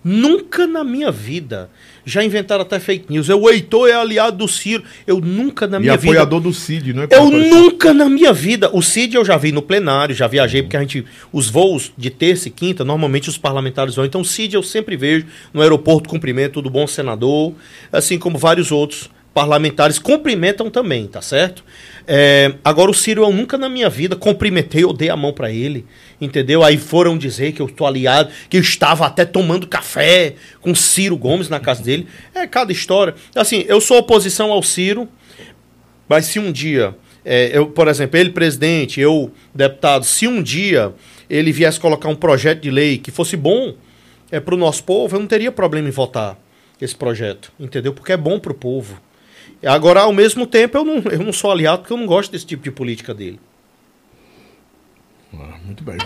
Nunca 0.04 0.66
na 0.66 0.84
minha 0.86 1.12
vida 1.12 1.70
já 2.06 2.24
inventaram 2.24 2.62
até 2.62 2.80
fake 2.80 3.12
news. 3.12 3.28
Eu, 3.28 3.42
o 3.42 3.50
Heitor 3.50 3.90
é 3.90 3.94
aliado 3.94 4.38
do 4.38 4.48
Ciro. 4.48 4.84
Eu 5.06 5.20
nunca 5.20 5.68
na 5.68 5.78
E 5.78 5.82
minha 5.82 5.98
vida. 5.98 6.12
apoiador 6.14 6.40
do 6.40 6.54
Cid, 6.54 6.94
não 6.94 7.04
é? 7.04 7.08
Eu 7.12 7.30
nunca 7.30 7.94
na 7.94 8.08
minha 8.08 8.32
vida. 8.32 8.70
O 8.72 8.82
Cid 8.82 9.16
eu 9.16 9.26
já 9.26 9.36
vi 9.36 9.52
no 9.52 9.62
plenário, 9.62 10.16
já 10.16 10.28
viajei, 10.28 10.62
porque 10.62 10.78
a 10.78 10.80
gente. 10.82 11.04
Os 11.34 11.50
voos 11.50 11.92
de 11.98 12.10
terça 12.10 12.48
e 12.48 12.52
quinta, 12.52 12.86
normalmente 12.86 13.28
os 13.28 13.38
parlamentares 13.38 13.96
vão. 13.96 14.06
Então, 14.06 14.22
o 14.22 14.26
Cid 14.26 14.56
eu 14.56 14.64
sempre 14.64 14.96
vejo 14.96 15.26
no 15.54 15.62
aeroporto, 15.62 16.08
cumprimento, 16.08 16.54
tudo 16.54 16.70
bom, 16.70 16.88
senador. 16.88 17.54
Assim 17.92 18.18
como 18.18 18.38
vários 18.38 18.72
outros 18.72 19.10
parlamentares 19.34 20.00
cumprimentam 20.00 20.70
também, 20.70 21.08
tá 21.08 21.22
certo? 21.22 21.62
É, 22.08 22.54
agora, 22.64 22.92
o 22.92 22.94
Ciro 22.94 23.24
eu 23.24 23.32
nunca 23.32 23.58
na 23.58 23.68
minha 23.68 23.90
vida 23.90 24.16
cumprimentei, 24.16 24.84
eu 24.84 24.94
dei 24.94 25.10
a 25.10 25.18
mão 25.18 25.34
pra 25.34 25.52
ele, 25.52 25.86
entendeu? 26.22 26.64
Aí 26.64 26.78
foram 26.78 27.18
dizer 27.18 27.52
que 27.52 27.62
eu 27.62 27.68
tô 27.68 27.86
aliado, 27.86 28.32
que 28.50 28.58
eu 28.58 28.62
estava 28.62 29.06
até 29.06 29.26
tomando 29.26 29.68
café 29.68 30.36
com 30.62 30.76
Ciro 30.76 31.18
Gomes 31.18 31.50
na 31.50 31.60
casa 31.60 31.84
dele. 31.84 32.08
É 32.34 32.46
cada 32.46 32.72
história. 32.72 33.16
Assim, 33.36 33.66
eu 33.68 33.82
sou 33.82 33.98
oposição 33.98 34.52
ao 34.52 34.62
Ciro. 34.62 35.08
Mas 36.08 36.26
se 36.26 36.38
um 36.38 36.52
dia, 36.52 36.96
é, 37.24 37.50
eu, 37.58 37.68
por 37.68 37.88
exemplo, 37.88 38.20
ele 38.20 38.30
presidente, 38.30 39.02
eu 39.02 39.32
deputado, 39.54 40.06
se 40.06 40.28
um 40.28 40.42
dia 40.44 40.94
ele 41.28 41.52
viesse 41.52 41.80
colocar 41.80 42.08
um 42.10 42.16
projeto 42.16 42.62
de 42.62 42.70
lei 42.70 43.00
que 43.00 43.10
fosse 43.10 43.36
bom 43.36 43.74
é, 44.32 44.40
para 44.40 44.54
o 44.54 44.58
nosso 44.58 44.84
povo, 44.84 45.16
eu 45.16 45.20
não 45.20 45.28
teria 45.28 45.52
problema 45.52 45.88
em 45.88 45.92
votar 45.92 46.38
esse 46.80 46.96
projeto, 46.96 47.52
entendeu? 47.60 47.94
Porque 47.94 48.12
é 48.12 48.18
bom 48.18 48.40
para 48.40 48.52
o 48.52 48.56
povo. 48.56 49.02
Agora, 49.64 50.02
ao 50.02 50.14
mesmo 50.14 50.46
tempo, 50.46 50.78
eu 50.78 50.84
não, 50.84 50.98
eu 51.12 51.20
não 51.20 51.34
sou 51.34 51.52
aliado 51.52 51.80
porque 51.80 51.94
eu 51.94 51.98
não 51.98 52.06
gosto 52.06 52.32
desse 52.32 52.46
tipo 52.46 52.64
de 52.64 52.72
política 52.72 53.14
dele. 53.14 53.40
Ah, 55.34 55.58
muito 55.66 55.84
bem. 55.84 55.98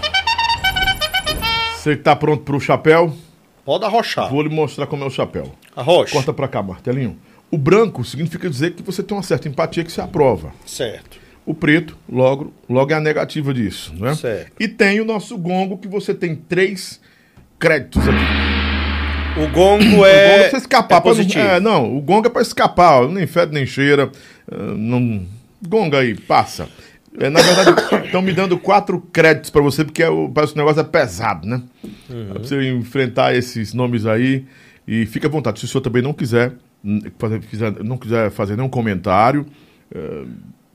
Você 1.76 1.96
tá 1.96 2.16
pronto 2.16 2.44
pro 2.44 2.60
chapéu? 2.60 3.16
Pode 3.64 3.86
arrochar. 3.86 4.30
Vou 4.30 4.42
lhe 4.42 4.50
mostrar 4.50 4.88
como 4.88 5.04
é 5.04 5.08
o 5.08 5.12
chapéu. 5.12 5.54
Arrocha. 5.76 6.14
Corta 6.14 6.34
pra 6.34 6.48
cá, 6.48 6.62
martelinho. 6.64 7.18
O 7.52 7.58
branco 7.58 8.04
significa 8.04 8.50
dizer 8.50 8.74
que 8.74 8.84
você 8.84 9.02
tem 9.02 9.16
uma 9.16 9.24
certa 9.24 9.48
empatia 9.48 9.84
que 9.84 9.92
se 9.92 10.02
aprova. 10.02 10.54
Certo. 10.66 11.20
O 11.46 11.54
preto, 11.54 11.98
logo, 12.08 12.54
logo 12.70 12.92
é 12.92 12.96
a 12.96 13.00
negativa 13.00 13.54
disso, 13.54 13.94
né? 13.96 14.14
Certo. 14.16 14.52
E 14.60 14.68
tem 14.68 15.00
o 15.00 15.06
nosso 15.06 15.38
gongo 15.38 15.78
que 15.78 15.88
você 15.88 16.14
tem 16.14 16.36
três 16.36 17.00
créditos 17.58 18.08
aqui. 18.08 18.69
O 19.38 19.48
gongo 19.52 19.84
o 19.84 19.90
gongo 19.90 20.06
é, 20.06 20.46
é 20.46 20.50
pra 20.50 20.58
escapar. 20.58 20.98
é 20.98 21.02
pra 21.02 21.10
não- 21.12 21.18
positivo. 21.18 21.46
é, 21.46 21.60
não, 21.60 21.98
o 21.98 22.02
gongo 22.02 22.28
é 22.28 22.30
pra 22.30 22.42
escapar, 22.42 23.04
ó, 23.04 23.08
nem 23.08 23.26
fede 23.28 23.54
nem 23.54 23.66
cheira. 23.66 24.12
ah, 24.52 24.74
não, 24.76 25.26
gonga 25.68 26.00
aí, 26.00 26.16
passa. 26.16 26.68
É, 27.18 27.30
na 27.30 27.42
verdade, 27.42 27.72
estão 28.06 28.22
me 28.22 28.32
dando 28.34 28.58
quatro 28.58 29.00
créditos 29.14 29.50
pra 29.50 29.62
você, 29.62 29.84
porque 29.84 30.04
é 30.04 30.10
o, 30.10 30.30
parece 30.30 30.54
que 30.54 30.60
o 30.60 30.62
negócio 30.62 30.82
é 30.82 30.84
pesado, 30.84 31.48
né? 31.48 31.62
Uhum. 32.10 32.30
Pra 32.30 32.40
você 32.40 32.70
enfrentar 32.72 33.36
esses 33.36 33.74
nomes 33.74 34.06
aí. 34.06 34.46
E 34.88 35.06
fica 35.06 35.28
à 35.28 35.30
vontade. 35.32 35.60
Se 35.60 35.66
o 35.66 35.68
senhor 35.68 35.82
também 35.82 36.02
não 36.02 36.14
quiser, 36.14 36.54
fazer, 37.20 37.40
quiser- 37.42 37.84
não 37.84 37.98
quiser 37.98 38.32
fazer 38.32 38.56
nenhum 38.56 38.70
comentário, 38.70 39.46
eh, 39.94 40.24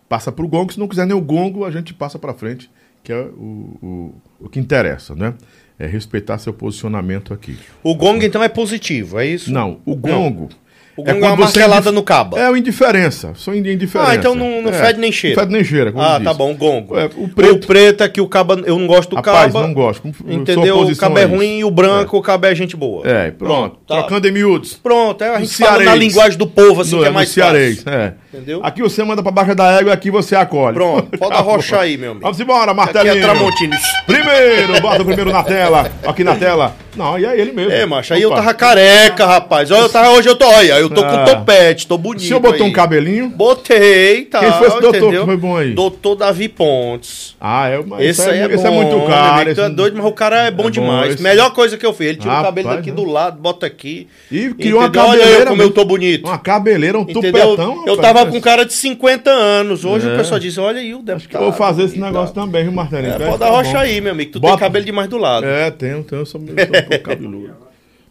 passa 0.08 0.30
pro 0.30 0.46
gongo. 0.46 0.72
Se 0.72 0.78
não 0.78 0.86
quiser 0.86 1.04
nem 1.06 1.16
o 1.16 1.20
gongo, 1.20 1.64
a 1.64 1.70
gente 1.70 1.92
passa 1.92 2.16
pra 2.18 2.32
frente, 2.32 2.70
que 3.02 3.12
é 3.12 3.20
o, 3.20 3.76
o, 3.82 4.14
o 4.40 4.48
que 4.48 4.60
interessa, 4.60 5.14
né? 5.16 5.34
É 5.78 5.86
respeitar 5.86 6.38
seu 6.38 6.52
posicionamento 6.52 7.34
aqui. 7.34 7.58
O 7.82 7.94
gongo, 7.94 8.22
então, 8.22 8.42
é 8.42 8.48
positivo, 8.48 9.18
é 9.18 9.26
isso? 9.26 9.52
Não, 9.52 9.80
o 9.84 9.96
gongo. 9.96 10.48
O 10.96 11.02
é, 11.02 11.04
quando 11.14 11.22
uma 11.22 11.30
você 11.36 11.42
martelada 11.58 11.90
no 11.90 12.02
cabo. 12.02 12.38
É 12.38 12.48
o 12.50 12.56
indiferença. 12.56 13.32
Só 13.34 13.52
indi- 13.52 13.72
indiferença. 13.72 14.12
Ah, 14.12 14.14
então 14.14 14.34
não- 14.34 14.62
não 14.62 14.70
É, 14.70 14.72
fede 14.86 15.00
nem 15.00 15.10
cheira. 15.10 15.36
Não 15.36 15.42
fede 15.42 15.52
nem 15.54 15.64
cheira. 15.64 15.92
Ah, 15.96 16.20
tá 16.22 16.32
bom, 16.32 16.54
gongo. 16.54 16.96
É, 16.96 17.06
o 17.16 17.24
O 17.24 17.28
preto. 17.28 17.66
preto 17.66 18.04
é 18.04 18.08
que 18.08 18.20
o 18.20 18.28
caba. 18.28 18.62
Eu 18.64 18.78
não 18.78 18.86
gosto 18.86 19.10
do 19.10 19.16
Rapaz, 19.16 19.52
caba. 19.52 19.66
não 19.66 19.74
gosto. 19.74 20.06
Entendeu? 20.26 20.78
O 20.80 20.96
caba 20.96 21.20
é 21.20 21.24
ruim 21.24 21.58
e 21.58 21.64
o 21.64 21.70
branco, 21.70 22.16
o 22.16 22.22
caba 22.22 22.48
é 22.48 22.54
gente 22.54 22.76
boa. 22.76 23.02
É, 23.06 23.30
pronto. 23.32 23.76
tá. 23.86 23.96
Trocando 23.98 24.28
em 24.28 24.32
miúdos. 24.32 24.74
Pronto, 24.74 25.22
é, 25.24 25.30
a 25.30 25.38
No 25.40 25.44
gente 25.44 25.56
fala 25.56 25.82
na 25.82 25.94
linguagem 25.94 26.38
do 26.38 26.46
povo, 26.46 26.82
assim, 26.82 26.94
no, 26.96 27.02
que 27.02 27.08
é 27.08 27.10
mais 27.10 27.28
cearês, 27.28 27.82
fácil. 27.82 27.98
é. 27.98 28.14
Entendeu? 28.32 28.60
Aqui 28.62 28.80
você 28.82 29.02
manda 29.04 29.22
pra 29.22 29.30
baixa 29.32 29.54
da 29.54 29.70
égua 29.72 29.90
e 29.90 29.92
aqui 29.92 30.10
você 30.10 30.34
acolhe. 30.36 30.74
Pronto, 30.74 31.06
pode 31.18 31.32
Acabou. 31.32 31.52
arrochar 31.54 31.80
aí, 31.80 31.96
meu 31.96 32.10
amigo. 32.12 32.22
Vamos 32.22 32.38
embora, 32.40 32.70
Aqui 32.70 32.76
martelinho. 32.76 33.16
é 33.16 33.20
Tramontina. 33.20 33.76
Primeiro, 34.06 34.80
bota 34.80 35.02
o 35.02 35.04
primeiro 35.04 35.32
na 35.32 35.42
tela. 35.42 35.90
Aqui 36.04 36.22
na 36.24 36.34
tela. 36.36 36.74
Não, 36.96 37.18
e 37.18 37.24
é 37.24 37.38
ele 37.40 37.52
mesmo. 37.52 37.72
É, 37.72 37.84
macho, 37.86 38.14
aí 38.14 38.22
eu 38.22 38.28
Opa. 38.30 38.36
tava 38.40 38.54
careca, 38.54 39.26
rapaz. 39.26 39.70
Olha, 39.70 39.80
eu 39.82 39.88
tava, 39.88 40.10
hoje 40.10 40.28
eu 40.28 40.36
tô, 40.36 40.46
olha, 40.46 40.78
eu 40.78 40.88
tô 40.90 41.02
Ah. 41.02 41.08
com 41.08 41.24
topete, 41.24 41.86
tô 41.86 41.98
bonito. 41.98 42.22
O 42.22 42.26
senhor 42.26 42.40
botou 42.40 42.64
aí. 42.64 42.70
um 42.70 42.72
cabelinho? 42.72 43.28
Botei, 43.28 44.22
tá. 44.26 44.40
Quem 44.40 44.52
foi 44.52 44.68
esse 44.68 44.80
doutor 44.80 44.96
entendeu? 44.98 45.20
que 45.20 45.26
foi 45.26 45.36
bom 45.36 45.56
aí? 45.56 45.72
Doutor 45.72 46.14
Davi 46.16 46.48
Pontes. 46.48 47.34
Ah, 47.40 47.68
é, 47.68 47.82
mas 47.84 48.00
Esse 48.04 48.28
aí 48.28 48.38
é, 48.40 48.46
esse 48.46 48.56
bom, 48.64 48.66
é 48.68 48.70
muito 48.70 49.06
caro. 49.06 49.54
tu 49.54 49.60
é 49.60 49.64
esse- 49.64 49.74
doido, 49.74 49.96
mas 49.96 50.06
o 50.06 50.12
cara 50.12 50.46
é 50.46 50.50
bom 50.50 50.62
É 50.62 50.64
bom, 50.66 50.70
demais. 50.70 51.14
esse- 51.14 51.22
Melhor 51.22 51.52
coisa 51.52 51.76
que 51.76 51.84
eu 51.84 51.92
fiz. 51.92 52.08
Ele 52.08 52.16
tira 52.18 52.32
o 52.32 52.36
Rapaz, 52.36 52.54
cabelo 52.54 52.76
daqui 52.76 52.90
né? 52.90 52.96
do 52.96 53.04
lado, 53.04 53.40
bota 53.40 53.66
aqui. 53.66 54.08
E 54.30 54.50
criou 54.54 54.80
uma 54.80 54.86
Entendeu? 54.88 55.02
Olha 55.08 55.18
cabeleira. 55.20 55.42
eu 55.42 55.46
como 55.48 55.62
eu 55.62 55.70
tô 55.70 55.84
bonito. 55.84 56.26
Uma 56.26 56.38
cabeleira, 56.38 56.98
um 56.98 57.02
Entendeu? 57.02 57.22
tupetão. 57.32 57.84
eu 57.86 57.96
rapaz. 57.96 58.14
tava 58.14 58.26
com 58.30 58.40
cara 58.40 58.64
de 58.64 58.72
50 58.72 59.30
anos. 59.30 59.84
Hoje 59.84 60.08
É. 60.08 60.14
o 60.14 60.16
pessoal 60.16 60.38
diz: 60.40 60.56
olha 60.58 60.80
aí 60.80 60.92
o 60.94 60.96
Acho 60.98 61.04
deputado. 61.04 61.28
que 61.30 61.36
eu 61.36 61.40
vou 61.42 61.52
fazer 61.52 61.84
esse 61.84 61.96
e 61.96 62.00
negócio 62.00 62.34
também, 62.34 62.62
viu, 62.62 62.72
Martelinho? 62.72 63.14
É, 63.14 63.18
Tá 63.18 63.24
pode 63.26 63.38
bom. 63.38 63.44
arrochar 63.44 63.80
aí, 63.82 64.00
meu 64.00 64.12
amigo. 64.12 64.32
Tu 64.32 64.40
tem 64.40 64.56
cabelo 64.56 64.84
demais 64.84 65.08
do 65.08 65.18
lado. 65.18 65.44
É, 65.46 65.70
tenho, 65.70 66.02
tenho. 66.04 66.22
Eu 66.22 66.26
sou, 66.26 66.40
cabeludo. 67.02 67.54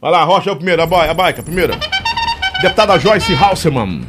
Vai 0.02 0.12
lá, 0.12 0.24
Rocha 0.24 0.50
é 0.50 0.54
o 0.54 0.56
primeiro, 0.56 0.82
a, 0.82 0.86
ba 0.86 1.10
a 1.10 1.14
baica, 1.14 1.41
a 1.41 1.44
primeira. 1.44 1.78
Deputada 2.62 2.98
Joyce 3.00 3.34
Halseman. 3.34 4.02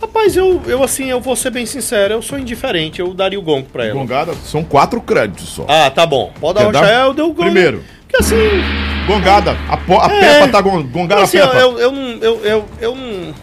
Rapaz, 0.00 0.36
eu, 0.36 0.60
eu 0.66 0.82
assim, 0.82 1.04
eu 1.10 1.20
vou 1.20 1.36
ser 1.36 1.50
bem 1.50 1.64
sincero, 1.64 2.14
eu 2.14 2.22
sou 2.22 2.38
indiferente, 2.38 3.00
eu 3.00 3.14
daria 3.14 3.38
o 3.38 3.42
gongo 3.42 3.68
pra 3.72 3.84
ela. 3.84 3.94
Gongada, 3.94 4.34
são 4.44 4.64
quatro 4.64 5.00
créditos 5.00 5.48
só. 5.48 5.64
Ah, 5.68 5.90
tá 5.90 6.04
bom. 6.04 6.32
Pode 6.40 6.58
Quer 6.58 6.64
arrochar, 6.64 6.82
dar? 6.82 6.90
é, 6.92 7.06
eu 7.06 7.14
dei 7.14 7.24
o 7.24 7.28
gongo. 7.28 7.42
Primeiro. 7.42 7.84
Porque 8.08 8.16
assim, 8.24 8.36
Gongada, 9.06 9.56
a, 9.68 9.76
po- 9.76 10.00
a 10.00 10.06
É. 10.12 10.20
Peppa 10.40 10.48
tá 10.48 10.60
gon- 10.60 10.82
gongada 10.82 11.22
assim 11.22 11.38
a 11.38 11.42
eu, 11.42 11.48
Peppa. 11.48 11.60
eu, 11.60 11.78
eu 11.78 11.92
não. 11.92 12.08
Eu, 12.20 12.44
eu, 12.44 12.64
eu 12.80 12.94
não, 12.96 13.34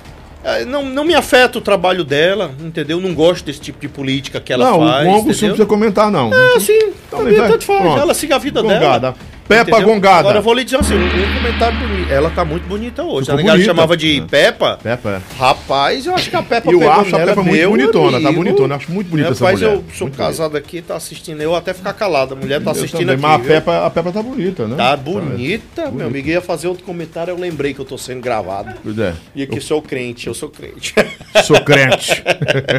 é, 0.44 0.66
não. 0.66 0.86
Não 0.86 1.04
me 1.06 1.16
afeta 1.16 1.58
o 1.58 1.62
trabalho 1.62 2.04
dela, 2.04 2.52
entendeu? 2.60 2.98
Eu 3.00 3.08
não 3.08 3.16
gosto 3.16 3.46
desse 3.46 3.62
tipo 3.62 3.80
de 3.80 3.88
política 3.88 4.40
que 4.42 4.52
ela 4.54 4.70
não, 4.70 4.80
faz. 4.86 5.08
o 5.08 5.12
gongo 5.12 5.34
você 5.34 5.46
não 5.46 5.54
precisa 5.54 5.66
comentar, 5.66 6.12
não. 6.12 6.32
É, 6.34 6.56
assim, 6.58 6.78
Então, 7.08 7.20
tanto 7.48 7.64
faz. 7.64 7.86
Ela 8.02 8.14
siga 8.14 8.36
a 8.36 8.40
vida 8.40 8.62
Gongada. 8.62 9.00
dela. 9.00 9.16
Entendeu? 9.50 9.82
gongada. 9.88 10.20
Agora 10.20 10.38
eu 10.38 10.44
vou 10.44 10.54
lhe 10.54 10.64
dizer 10.64 10.78
assim, 10.78 10.96
um, 10.96 11.34
comentário 11.36 11.78
bonito. 11.80 12.12
Ela 12.12 12.30
tá 12.30 12.46
muito 12.46 12.68
bonita 12.68 13.04
hoje. 13.04 13.26
Ficou 13.26 13.40
a 13.40 13.44
negada 13.44 13.64
chamava 13.64 13.98
de 13.98 14.20
É. 14.20 14.22
Peppa. 14.22 14.80
Peppa, 14.82 15.10
é. 15.10 15.38
Rapaz, 15.38 16.06
eu 16.06 16.14
acho 16.14 16.30
que 16.30 16.36
a 16.36 16.44
Peppa 16.44 16.72
eu 16.72 16.92
acho 16.92 17.16
a 17.16 17.20
Peppa 17.20 17.42
muito 17.42 17.52
meu 17.58 17.70
bonitona, 17.72 18.12
tá 18.12 18.18
amigo. 18.18 18.34
bonitona. 18.44 18.76
Acho 18.76 18.92
muito 18.92 19.10
bonita 19.10 19.30
essa 19.30 19.44
Rapaz, 19.44 19.62
mulher. 19.62 19.76
eu 19.76 19.84
sou 19.94 20.08
Muito 20.08 20.18
casado 20.18 20.56
aqui, 20.56 20.82
tá 20.82 20.96
assistindo. 20.96 21.42
Eu 21.42 21.56
até 21.56 21.74
ficar 21.74 21.94
calado. 21.94 22.34
A 22.34 22.38
mulher 22.38 22.62
tá 22.62 22.70
Eu 22.70 22.72
assistindo 22.72 23.00
também, 23.08 23.14
aqui. 23.14 23.22
Mas 23.22 23.42
a? 23.42 23.48
Peppa, 23.48 23.86
a 23.86 23.90
Peppa 23.90 24.12
tá 24.12 24.22
bonita, 24.22 24.68
né? 24.68 24.76
Tá 24.76 24.96
bonita, 24.96 25.92
meu 25.92 26.08
amigo. 26.08 26.28
Eu 26.30 26.34
ia 26.34 26.42
fazer 26.42 26.68
outro 26.68 26.84
comentário, 26.84 27.32
eu 27.32 27.38
lembrei 27.38 27.74
que 27.74 27.80
eu 27.80 27.86
tô 27.86 27.98
sendo 27.98 28.22
gravado. 28.22 28.74
Pois 28.84 28.98
é. 29.00 29.14
E 29.36 29.44
aqui 29.44 29.60
sou 29.60 29.82
crente, 29.82 30.28
eu 30.28 30.34
sou 30.34 30.50
crente. 30.50 30.94
Sou 31.44 31.60
crente. 31.62 32.24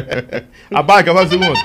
a 0.73 0.81
baica, 0.81 1.13
vai 1.13 1.27
segundo. 1.27 1.59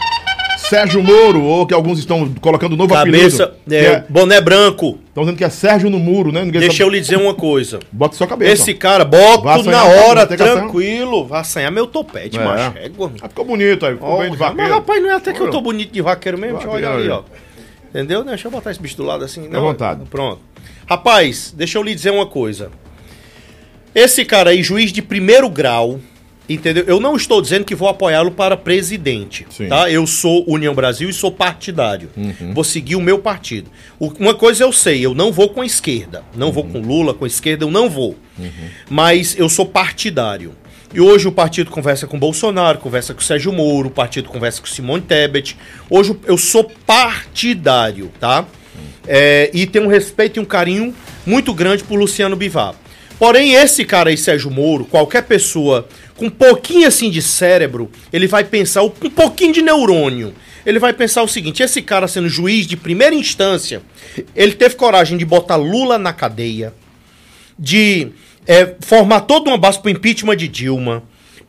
Sérgio 0.68 1.02
Moro, 1.02 1.42
ou 1.42 1.66
que 1.66 1.72
alguns 1.74 1.98
estão 1.98 2.28
colocando 2.40 2.76
novo 2.76 2.92
Cabeça, 2.92 3.44
apelido. 3.44 3.74
é, 3.74 3.84
é- 3.94 4.04
boné 4.08 4.40
branco. 4.40 4.98
Estão 5.08 5.22
dizendo 5.24 5.38
que 5.38 5.44
é 5.44 5.48
Sérgio 5.50 5.88
no 5.88 5.98
muro, 5.98 6.30
né? 6.32 6.44
Ninguém 6.44 6.60
Deixa 6.60 6.78
sabe. 6.78 6.84
eu 6.84 6.88
lhe 6.90 7.00
dizer 7.00 7.16
uma 7.16 7.34
coisa. 7.34 7.78
Bota 7.92 8.16
sua 8.16 8.26
cabeça. 8.26 8.52
Esse 8.52 8.74
cara, 8.74 9.04
boto 9.04 9.44
Vai 9.44 9.62
na 9.62 9.84
hora, 9.84 10.26
tranquilo. 10.26 11.24
Vai 11.26 11.40
assanhar 11.40 11.70
meu 11.72 11.86
topete, 11.86 12.38
É. 12.38 12.44
macho. 12.44 12.78
Égua. 12.78 13.12
Ah, 13.22 13.28
ficou 13.28 13.44
bonito 13.44 13.86
aí, 13.86 13.94
ficou 13.94 14.18
bem 14.18 14.30
de 14.30 14.36
vaqueiro. 14.36 14.62
Mas 14.62 14.70
rapaz, 14.70 15.02
não 15.02 15.10
é 15.10 15.14
até 15.14 15.32
que 15.32 15.38
eu 15.40 15.44
Olha. 15.44 15.52
tô 15.52 15.60
bonito 15.60 15.92
de 15.92 16.02
vaqueiro 16.02 16.36
mesmo. 16.38 16.56
Deixa 16.56 16.68
eu 16.68 16.74
olhar 16.74 16.92
ali, 16.94 17.08
Vaqueiro 17.08 17.24
ó. 17.32 17.88
Entendeu? 17.88 18.24
Deixa 18.24 18.46
eu 18.48 18.52
botar 18.52 18.70
esse 18.70 18.80
bicho 18.80 18.96
do 18.96 19.04
lado 19.04 19.24
assim. 19.24 19.48
à 19.54 19.58
vontade. 19.60 20.02
Pronto. 20.10 20.40
Rapaz, 20.86 21.54
deixa 21.56 21.78
eu 21.78 21.82
lhe 21.82 21.94
dizer 21.94 22.10
uma 22.10 22.26
coisa. 22.26 22.70
Esse 23.94 24.24
cara 24.24 24.50
aí, 24.50 24.62
juiz 24.62 24.92
de 24.92 25.00
primeiro 25.00 25.48
grau, 25.48 25.98
entendeu? 26.48 26.84
Eu 26.86 27.00
não 27.00 27.16
estou 27.16 27.40
dizendo 27.42 27.64
que 27.64 27.74
vou 27.74 27.88
apoiá-lo 27.88 28.30
para 28.30 28.56
presidente, 28.56 29.46
Sim. 29.50 29.68
tá? 29.68 29.90
Eu 29.90 30.06
sou 30.06 30.44
União 30.48 30.74
Brasil 30.74 31.08
e 31.08 31.12
sou 31.12 31.30
partidário. 31.32 32.10
Vou 32.54 32.62
seguir 32.64 32.96
o 32.96 33.00
meu 33.00 33.18
partido. 33.18 33.70
O- 33.98 34.12
uma 34.18 34.34
coisa 34.34 34.64
eu 34.64 34.72
sei, 34.72 35.04
eu 35.04 35.14
não 35.14 35.32
vou 35.32 35.48
com 35.48 35.60
a 35.62 35.66
esquerda. 35.66 36.22
Não 36.36 36.52
vou 36.52 36.64
com 36.64 36.78
Lula, 36.80 37.12
com 37.14 37.24
a 37.24 37.28
esquerda, 37.28 37.64
eu 37.64 37.70
não 37.70 37.88
vou. 37.90 38.16
Mas 38.88 39.36
eu 39.38 39.48
sou 39.48 39.66
partidário. 39.66 40.52
E 40.94 41.00
hoje 41.00 41.26
o 41.26 41.32
partido 41.32 41.70
conversa 41.70 42.06
com 42.06 42.18
Bolsonaro, 42.18 42.78
conversa 42.78 43.12
com 43.12 43.20
Sérgio 43.20 43.52
Moro, 43.52 43.88
o 43.88 43.90
partido 43.90 44.28
conversa 44.28 44.60
com 44.60 44.66
Simone 44.68 45.02
Tebet. 45.02 45.56
Hoje 45.90 46.16
eu 46.26 46.38
sou 46.38 46.70
partidário, 46.86 48.10
tá? 48.20 48.46
É, 49.06 49.50
e 49.52 49.66
tenho 49.66 49.84
um 49.86 49.88
respeito 49.88 50.38
e 50.38 50.40
um 50.40 50.44
carinho 50.44 50.94
muito 51.26 51.52
grande 51.52 51.82
por 51.84 51.98
Luciano 51.98 52.36
Bivar. 52.36 52.74
Porém, 53.18 53.54
esse 53.54 53.84
cara 53.84 54.10
aí, 54.10 54.16
Sérgio 54.16 54.50
Moro, 54.50 54.84
qualquer 54.84 55.22
pessoa 55.22 55.88
com 56.16 56.26
um 56.26 56.30
pouquinho 56.30 56.86
assim 56.86 57.10
de 57.10 57.22
cérebro, 57.22 57.90
ele 58.12 58.26
vai 58.26 58.44
pensar, 58.44 58.82
um 58.82 58.90
pouquinho 58.90 59.52
de 59.52 59.62
neurônio. 59.62 60.34
Ele 60.64 60.78
vai 60.78 60.92
pensar 60.92 61.22
o 61.22 61.28
seguinte: 61.28 61.62
esse 61.62 61.80
cara 61.80 62.08
sendo 62.08 62.28
juiz 62.28 62.66
de 62.66 62.76
primeira 62.76 63.14
instância, 63.14 63.82
ele 64.34 64.52
teve 64.52 64.74
coragem 64.74 65.16
de 65.16 65.24
botar 65.24 65.56
Lula 65.56 65.98
na 65.98 66.12
cadeia, 66.12 66.74
de 67.58 68.08
é, 68.46 68.74
formar 68.80 69.22
toda 69.22 69.48
uma 69.48 69.58
base 69.58 69.80
pro 69.80 69.90
impeachment 69.90 70.36
de 70.36 70.48
Dilma, 70.48 71.02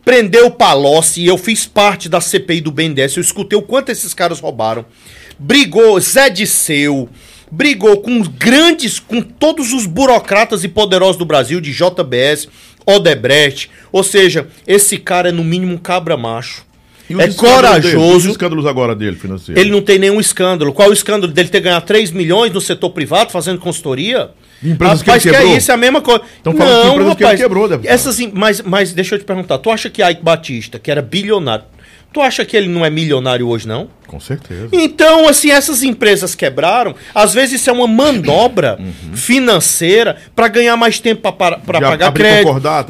prendeu 0.06 0.48
o 0.48 0.52
Palocci, 0.52 1.26
eu 1.26 1.38
fiz 1.38 1.66
parte 1.66 2.08
da 2.08 2.22
CPI 2.22 2.62
do 2.62 2.72
BNDES, 2.72 3.18
eu 3.18 3.22
escutei 3.22 3.58
o 3.58 3.62
quanto 3.62 3.90
esses 3.90 4.14
caras 4.14 4.40
roubaram. 4.40 4.86
brigou 5.38 6.00
Zé 6.00 6.30
Disseu, 6.30 7.10
brigou 7.52 7.98
com 7.98 8.20
os 8.20 8.28
grandes, 8.28 9.00
com 9.00 9.22
todos 9.22 9.74
os 9.74 9.86
burocratas 9.86 10.64
e 10.64 10.68
poderosos 10.68 11.18
do 11.18 11.26
Brasil, 11.26 11.60
de 11.62 11.72
JBS, 11.72 12.48
Odebrecht. 12.86 13.70
Ou 13.92 14.04
seja, 14.04 14.48
esse 14.66 14.98
cara 14.98 15.30
é 15.30 15.32
no 15.32 15.44
mínimo 15.44 15.74
um 15.74 15.78
cabra 15.78 16.18
macho. 16.18 16.66
E 17.10 17.14
É 17.14 17.26
escândalos 17.26 17.30
dele? 17.30 17.30
E 17.30 17.30
os 17.30 17.94
corajoso. 17.94 18.30
escândalos 18.32 18.66
agora 18.66 18.94
dele, 18.94 19.16
financeiro. 19.16 19.60
Ele 19.60 19.72
não 19.72 19.82
tem 19.82 19.98
nenhum 19.98 20.20
escândalo. 20.20 20.74
Qual 20.74 20.88
é 20.90 20.92
o 20.92 20.94
escândalo 20.94 21.32
dele 21.32 21.48
ter 21.48 21.62
ganhado 21.62 21.86
3 21.86 22.12
milhões 22.12 22.52
no 22.52 22.60
setor 22.60 22.90
privado 22.90 23.32
fazendo 23.32 23.60
consultoria? 23.60 24.32
Empresas 24.62 25.02
que 25.02 25.10
rapaz, 25.10 25.26
ele 25.26 25.32
que 25.32 25.36
é 25.38 25.40
quebrou? 25.40 25.58
isso, 25.58 25.72
é 25.72 25.74
a 25.74 25.78
mesma 25.78 26.02
coisa. 26.02 26.22
Tão 26.44 26.54
falando 26.54 26.82
que 26.82 26.90
empresas 26.90 27.16
que 27.16 27.24
ele 27.24 27.38
quebrou, 27.38 27.70
deputado. 27.70 27.94
Essas, 27.94 28.20
mas, 28.34 28.62
mas 28.62 28.92
deixa 28.92 29.16
eu 29.16 29.20
te 29.20 29.26
perguntar, 29.26 29.58
tu 29.60 29.70
acha 29.70 29.90
que 29.90 30.04
Ike 30.04 30.22
Batista, 30.22 30.80
que 30.80 30.92
era 30.92 31.02
bilionário, 31.02 31.64
tu 32.18 32.22
acha 32.24 32.44
que 32.44 32.58
ele 32.58 32.68
não 32.68 32.84
é 32.84 32.90
milionário 32.90 33.48
hoje, 33.48 33.68
não? 33.68 33.90
Com 34.08 34.20
certeza. 34.20 34.70
Então, 34.72 35.28
assim, 35.28 35.52
essas 35.52 35.84
empresas 35.84 36.34
quebraram, 36.34 36.96
às 37.14 37.32
vezes 37.32 37.62
isso 37.62 37.70
é 37.70 37.74
uma 37.74 37.86
manobra 37.88 38.80
financeira 39.14 40.18
para 40.36 40.48
ganhar 40.48 40.76
mais 40.76 41.00
tempo 41.00 41.32
para 41.32 41.58
pagar 41.60 42.12
crédito. 42.12 42.42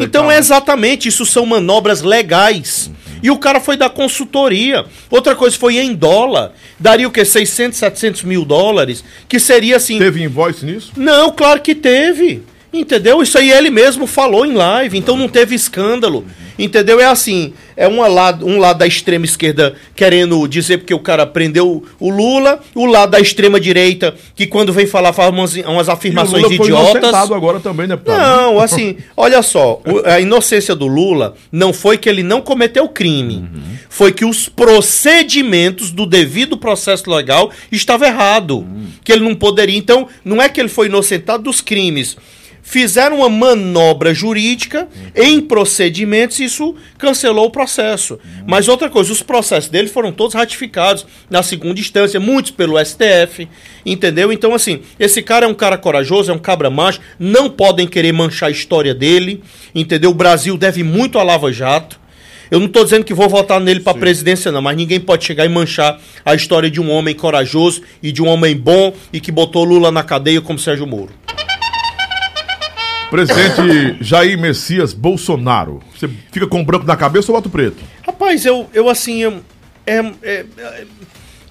e 0.01 0.05
Então, 0.05 0.31
é 0.31 0.37
exatamente, 0.37 1.09
isso 1.09 1.25
são 1.25 1.45
manobras 1.45 2.01
legais. 2.01 2.89
E 3.21 3.29
o 3.29 3.37
cara 3.37 3.59
foi 3.59 3.75
dar 3.75 3.89
consultoria. 3.89 4.85
Outra 5.09 5.35
coisa 5.35 5.57
foi 5.57 5.77
em 5.77 5.93
dólar. 5.93 6.51
Daria 6.79 7.07
o 7.07 7.11
quê? 7.11 7.25
600, 7.25 7.77
700 7.77 8.23
mil 8.23 8.45
dólares? 8.45 9.03
Que 9.27 9.39
seria 9.39 9.75
assim. 9.75 9.97
Teve 9.97 10.23
invoice 10.23 10.63
nisso? 10.63 10.91
Não, 10.95 11.31
claro 11.31 11.59
que 11.59 11.73
teve. 11.75 12.43
Entendeu? 12.72 13.22
Isso 13.22 13.38
aí 13.38 13.49
ele 13.49 13.69
mesmo 13.69 14.06
falou 14.06 14.45
em 14.45 14.53
live, 14.53 14.98
então 14.98 15.15
não 15.15 15.30
teve 15.30 15.56
escândalo. 15.56 16.26
Entendeu? 16.60 16.99
É 16.99 17.06
assim, 17.06 17.53
é 17.76 17.88
uma 17.88 18.07
lado, 18.07 18.45
um 18.45 18.57
lado 18.57 18.80
da 18.80 18.88
extrema 18.88 19.26
esquerda 19.26 19.76
querendo 19.95 20.48
dizer 20.48 20.80
porque 20.80 20.94
o 20.94 20.99
cara 20.99 21.26
prendeu 21.26 21.84
o 21.99 22.10
Lula, 22.10 22.60
o 22.73 22.85
lado 22.88 23.11
da 23.11 23.19
extrema 23.19 23.60
direita 23.60 24.15
que 24.35 24.48
quando 24.48 24.73
vem 24.73 24.88
falar 24.88 25.14
faz 25.14 25.30
umas, 25.30 25.56
umas 25.56 25.88
afirmações 25.88 26.44
e 26.44 26.45
o 26.45 26.49
Lula 26.49 26.57
foi 26.57 26.65
idiotas. 26.65 26.95
inocentado 26.95 27.34
agora 27.35 27.60
também, 27.60 27.88
deputado. 27.88 28.19
Não, 28.19 28.57
assim, 28.60 28.98
olha 29.15 29.44
só, 29.44 29.81
a 30.06 30.19
inocência 30.19 30.76
do 30.76 30.88
Lula 30.88 31.35
não 31.52 31.72
foi 31.72 31.98
que 31.98 32.10
ele 32.10 32.23
não 32.23 32.41
cometeu 32.41 32.89
crime, 32.89 33.48
foi 33.88 34.11
que 34.11 34.26
os 34.26 34.49
procedimentos 34.49 35.91
do 35.91 36.07
devido 36.07 36.57
processo 36.57 37.10
legal 37.10 37.52
estavam 37.72 38.07
errado, 38.07 38.65
que 39.03 39.11
ele 39.11 39.23
não 39.23 39.35
poderia. 39.35 39.77
Então, 39.77 40.07
não 40.26 40.41
é 40.41 40.49
que 40.49 40.60
ele 40.60 40.69
foi 40.69 40.88
inocentado 40.88 41.44
dos 41.44 41.61
crimes. 41.61 42.18
Fizeram 42.69 43.19
uma 43.19 43.30
manobra 43.30 44.14
jurídica 44.14 44.89
em 45.15 45.39
procedimentos 45.39 46.38
e 46.38 46.44
isso 46.44 46.76
cancelou 46.98 47.45
o 47.45 47.49
processo. 47.49 48.19
Mas 48.45 48.68
outra 48.68 48.89
coisa, 48.89 49.10
os 49.10 49.23
processos 49.23 49.69
dele 49.69 49.88
foram 49.88 50.11
todos 50.11 50.35
ratificados 50.35 51.06
na 51.30 51.41
segunda 51.41 51.80
instância, 51.80 52.19
muitos 52.19 52.52
pelo 52.52 52.77
STF, 52.77 53.48
entendeu? 53.85 54.34
Então, 54.34 54.53
assim, 54.53 54.81
esse 54.99 55.22
cara 55.22 55.45
é 55.45 55.48
um 55.48 55.53
cara 55.53 55.77
corajoso, 55.77 56.30
é 56.30 56.34
um 56.34 56.38
cabra 56.38 56.69
macho, 56.69 56.99
não 57.18 57.49
podem 57.49 57.88
querer 57.88 58.11
manchar 58.11 58.49
a 58.49 58.52
história 58.52 58.94
dele, 58.94 59.41
entendeu? 59.73 60.10
O 60.10 60.14
Brasil 60.14 60.57
deve 60.57 60.84
muito 60.84 61.18
à 61.18 61.23
Lava 61.23 61.53
Jato. 61.53 61.98
Eu 62.52 62.60
não 62.60 62.68
estou 62.68 62.84
dizendo 62.84 63.06
que 63.06 63.14
vou 63.14 63.30
votar 63.30 63.61
nele 63.61 63.80
para 63.80 63.98
presidência, 63.98 64.52
não, 64.52 64.61
mas 64.61 64.76
ninguém 64.76 64.99
pode 64.99 65.23
chegar 65.23 65.45
e 65.45 65.49
manchar 65.49 66.02
a 66.26 66.35
história 66.35 66.69
de 66.69 66.81
um 66.81 66.91
homem 66.91 67.15
corajoso 67.15 67.81
e 68.03 68.11
de 68.11 68.22
um 68.22 68.27
homem 68.27 68.57
bom 68.57 68.94
e 69.14 69.22
que 69.22 69.31
botou 69.31 69.64
Lula 69.64 69.89
na 69.89 70.03
cadeia 70.03 70.41
como 70.41 70.60
Sérgio 70.60 70.85
Moro. 70.85 71.26
Presidente 73.09 73.97
Jair 74.01 74.38
Messias 74.38 74.93
Bolsonaro. 74.93 75.81
Você 75.95 76.09
fica 76.31 76.45
com 76.45 76.61
o 76.61 76.65
branco 76.65 76.85
na 76.85 76.97
cabeça 76.97 77.31
ou 77.31 77.38
bota 77.38 77.47
o 77.47 77.51
preto? 77.51 77.84
Rapaz, 78.05 78.45
eu, 78.45 78.69
eu 78.73 78.89
assim, 78.89 79.19
eu, 79.19 79.41
é, 79.85 79.99
é, 80.21 80.45
é, 80.57 80.85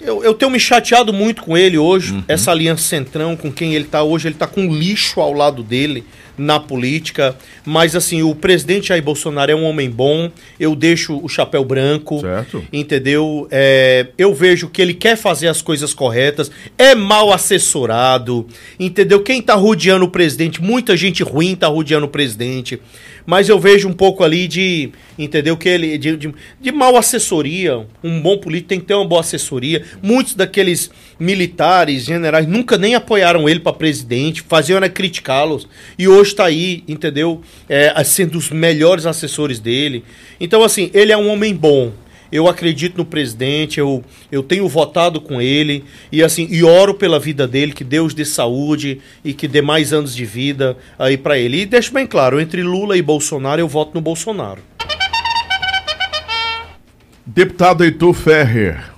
eu, 0.00 0.22
eu 0.22 0.34
tenho 0.34 0.50
me 0.50 0.60
chateado 0.60 1.12
muito 1.12 1.42
com 1.42 1.56
ele 1.56 1.78
hoje, 1.78 2.22
essa 2.28 2.50
aliança 2.50 2.82
centrão 2.82 3.36
com 3.36 3.50
quem 3.50 3.74
ele 3.74 3.86
tá 3.86 4.02
hoje, 4.02 4.28
ele 4.28 4.34
tá 4.34 4.46
com 4.46 4.72
lixo 4.72 5.20
ao 5.20 5.32
lado 5.32 5.62
dele 5.62 6.04
na 6.38 6.60
política, 6.60 7.36
mas 7.64 7.96
assim, 7.96 8.22
o 8.22 8.34
presidente 8.34 8.88
Jair 8.88 9.02
Bolsonaro 9.02 9.50
é 9.50 9.54
um 9.54 9.64
homem 9.64 9.90
bom, 9.90 10.30
eu 10.58 10.74
deixo 10.74 11.18
o 11.22 11.28
chapéu 11.28 11.64
branco, 11.64 12.20
Certo. 12.20 12.64
entendeu? 12.72 13.48
É, 13.50 14.08
eu 14.18 14.34
vejo 14.34 14.68
que 14.68 14.82
ele 14.82 14.94
quer 14.94 15.16
fazer 15.16 15.48
as 15.48 15.62
coisas 15.62 15.94
corretas, 15.94 16.50
é 16.76 16.94
mal 16.94 17.32
assessorado, 17.32 18.46
entendeu? 18.78 19.22
Quem 19.22 19.40
tá 19.40 19.54
rodeando 19.54 20.04
o 20.04 20.10
presidente, 20.10 20.62
muita 20.62 20.96
gente 20.96 21.22
ruim 21.22 21.54
tá 21.54 21.66
rodeando 21.66 22.06
o 22.06 22.10
presidente, 22.10 22.80
mas 23.26 23.48
eu 23.48 23.58
vejo 23.58 23.88
um 23.88 23.92
pouco 23.92 24.22
ali 24.22 24.46
de, 24.46 24.90
entendeu? 25.18 25.56
Que 25.56 25.68
ele 25.68 25.98
de, 25.98 26.16
de, 26.16 26.34
de 26.60 26.72
mal 26.72 26.96
assessoria. 26.96 27.86
Um 28.02 28.20
bom 28.20 28.38
político 28.38 28.68
tem 28.68 28.80
que 28.80 28.86
ter 28.86 28.94
uma 28.94 29.04
boa 29.04 29.20
assessoria. 29.20 29.82
Muitos 30.00 30.34
daqueles 30.34 30.90
militares, 31.18 32.04
generais, 32.04 32.46
nunca 32.46 32.78
nem 32.78 32.94
apoiaram 32.94 33.48
ele 33.48 33.60
para 33.60 33.72
presidente, 33.72 34.42
faziam 34.48 34.76
era 34.76 34.88
criticá-los. 34.88 35.68
E 35.98 36.06
hoje 36.06 36.30
está 36.30 36.44
aí, 36.44 36.84
entendeu? 36.86 37.42
É, 37.68 37.92
sendo 38.04 38.38
os 38.38 38.50
melhores 38.50 39.06
assessores 39.06 39.58
dele. 39.58 40.04
Então, 40.40 40.62
assim, 40.62 40.90
ele 40.94 41.12
é 41.12 41.16
um 41.16 41.28
homem 41.28 41.54
bom. 41.54 41.92
Eu 42.30 42.48
acredito 42.48 42.96
no 42.96 43.04
presidente, 43.04 43.78
eu, 43.78 44.04
eu 44.30 44.42
tenho 44.42 44.68
votado 44.68 45.20
com 45.20 45.40
ele 45.40 45.84
e 46.10 46.22
assim, 46.22 46.46
e 46.50 46.64
oro 46.64 46.94
pela 46.94 47.18
vida 47.18 47.46
dele, 47.46 47.72
que 47.72 47.84
Deus 47.84 48.14
dê 48.14 48.24
saúde 48.24 49.00
e 49.24 49.32
que 49.32 49.46
dê 49.46 49.62
mais 49.62 49.92
anos 49.92 50.14
de 50.14 50.24
vida 50.24 50.76
aí 50.98 51.16
para 51.16 51.38
ele. 51.38 51.62
E 51.62 51.66
deixo 51.66 51.92
bem 51.92 52.06
claro, 52.06 52.40
entre 52.40 52.62
Lula 52.62 52.96
e 52.96 53.02
Bolsonaro, 53.02 53.60
eu 53.60 53.68
voto 53.68 53.94
no 53.94 54.00
Bolsonaro. 54.00 54.60
Deputado 57.24 57.84
Heitor 57.84 58.14
Ferrer. 58.14 58.95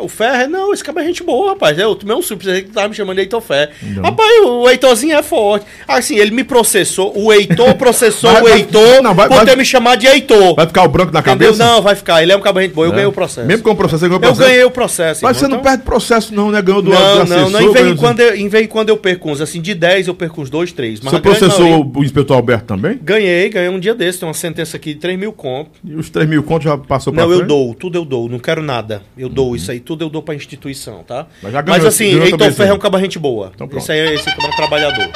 O 0.00 0.08
Ferrer, 0.08 0.48
não, 0.48 0.72
esse 0.72 0.82
cara 0.82 1.02
é 1.02 1.06
gente 1.06 1.22
boa, 1.22 1.50
rapaz. 1.50 1.78
Eu 1.78 1.94
tomei 1.94 2.14
um 2.16 2.22
susto, 2.22 2.38
pensei 2.38 2.62
que 2.62 2.70
tava 2.70 2.88
me 2.88 2.94
chamando 2.94 3.16
de 3.16 3.22
Heitor 3.22 3.40
Ferrer. 3.40 3.70
Não. 3.82 4.02
Rapaz, 4.02 4.30
o 4.44 4.68
Heitorzinho 4.68 5.16
é 5.16 5.22
forte. 5.22 5.66
Assim, 5.86 6.16
ele 6.16 6.30
me 6.30 6.44
processou, 6.44 7.12
o 7.16 7.32
Heitor 7.32 7.74
processou 7.74 8.30
Vai- 8.32 8.42
o 8.42 8.48
Heitor 8.48 9.02
não, 9.02 9.14
vai- 9.14 9.28
por 9.28 9.36
vai- 9.36 9.44
ter 9.46 9.56
me 9.56 9.64
chamado 9.64 9.98
de 10.00 10.06
Heitor. 10.06 10.54
Vai 10.54 10.66
ficar 10.66 10.82
o 10.84 10.88
branco 10.88 11.12
na 11.12 11.20
Entendeu? 11.20 11.48
cabeça? 11.52 11.64
Não, 11.64 11.82
vai 11.82 11.94
ficar. 11.94 12.22
Ele 12.22 12.32
é 12.32 12.36
um 12.36 12.40
cabra 12.40 12.62
gente 12.62 12.74
boa, 12.74 12.86
eu 12.86 12.90
Né? 12.90 12.96
ganhei 12.96 13.08
o 13.08 13.12
processo. 13.12 13.46
Mesmo 13.46 13.62
com 13.62 13.70
o 13.70 13.76
processo, 13.76 14.00
você 14.00 14.08
ganhou 14.08 14.20
o 14.20 14.24
Eu 14.24 14.28
processo? 14.28 14.48
ganhei 14.48 14.64
o 14.64 14.70
processo. 14.70 15.20
Mas 15.24 15.36
você 15.36 15.44
irmão, 15.44 15.56
não 15.56 15.60
então- 15.62 15.70
perde 15.72 15.84
processo 15.84 16.34
não, 16.34 16.50
né? 16.50 16.62
Ganhou 16.62 16.82
do 16.82 16.90
Não, 16.90 17.24
do 17.24 17.28
não, 17.30 17.50
não. 17.50 17.60
Em 17.60 17.72
vez, 17.72 17.86
em 17.88 17.96
quando 17.96 18.20
eu, 18.20 18.36
em 18.36 18.48
vez 18.48 18.64
em 18.64 18.68
quando 18.68 18.88
eu 18.88 18.96
perco 18.96 19.30
uns, 19.30 19.40
assim, 19.40 19.60
de 19.60 19.74
10 19.74 20.08
eu 20.08 20.14
perco 20.14 20.40
uns 20.40 20.50
2, 20.50 20.72
3. 20.72 21.00
Você 21.00 21.20
processou 21.20 21.90
o 21.94 22.04
inspetor 22.04 22.36
Alberto 22.36 22.66
também? 22.66 22.98
Ganhei, 23.02 23.48
ganhei 23.48 23.68
um 23.68 23.78
dia 23.80 23.94
desse. 23.94 24.18
Tem 24.20 24.28
uma 24.28 24.34
sentença 24.34 24.76
aqui 24.76 24.94
de 24.94 25.00
3 25.00 25.18
mil 25.18 25.32
conto. 25.32 25.70
E 25.84 25.94
os 25.94 26.08
3 26.10 26.28
mil 26.28 26.42
contos 26.42 26.64
já 26.64 26.76
passou 26.76 27.12
pra 27.12 27.24
Não, 27.24 27.30
eu 27.30 27.36
frente? 27.38 27.48
dou, 27.48 27.74
tudo 27.74 27.98
eu 27.98 28.04
dou. 28.04 28.28
Não 28.28 28.38
quero 28.38 28.62
nada. 28.62 29.02
Eu 29.18 29.28
dou 29.28 29.54
isso 29.56 29.70
aí, 29.70 29.80
tudo 29.80 29.89
eu 29.98 30.08
dou 30.08 30.22
pra 30.22 30.34
instituição, 30.34 31.02
tá? 31.02 31.26
Mas 31.42 31.52
já 31.52 31.62
ganhou, 31.62 31.86
assim, 31.86 32.10
ganhou 32.10 32.24
Heitor 32.26 32.52
Ferro 32.52 32.80
é 32.82 32.88
um 32.88 33.00
gente 33.00 33.18
boa. 33.18 33.52
Então 33.54 33.66
pronto. 33.66 33.82
esse 33.82 33.92
aí 33.92 34.14
esse 34.14 34.24
cabra 34.24 34.46
é 34.46 34.48
um 34.48 34.56
trabalhador. 34.56 35.10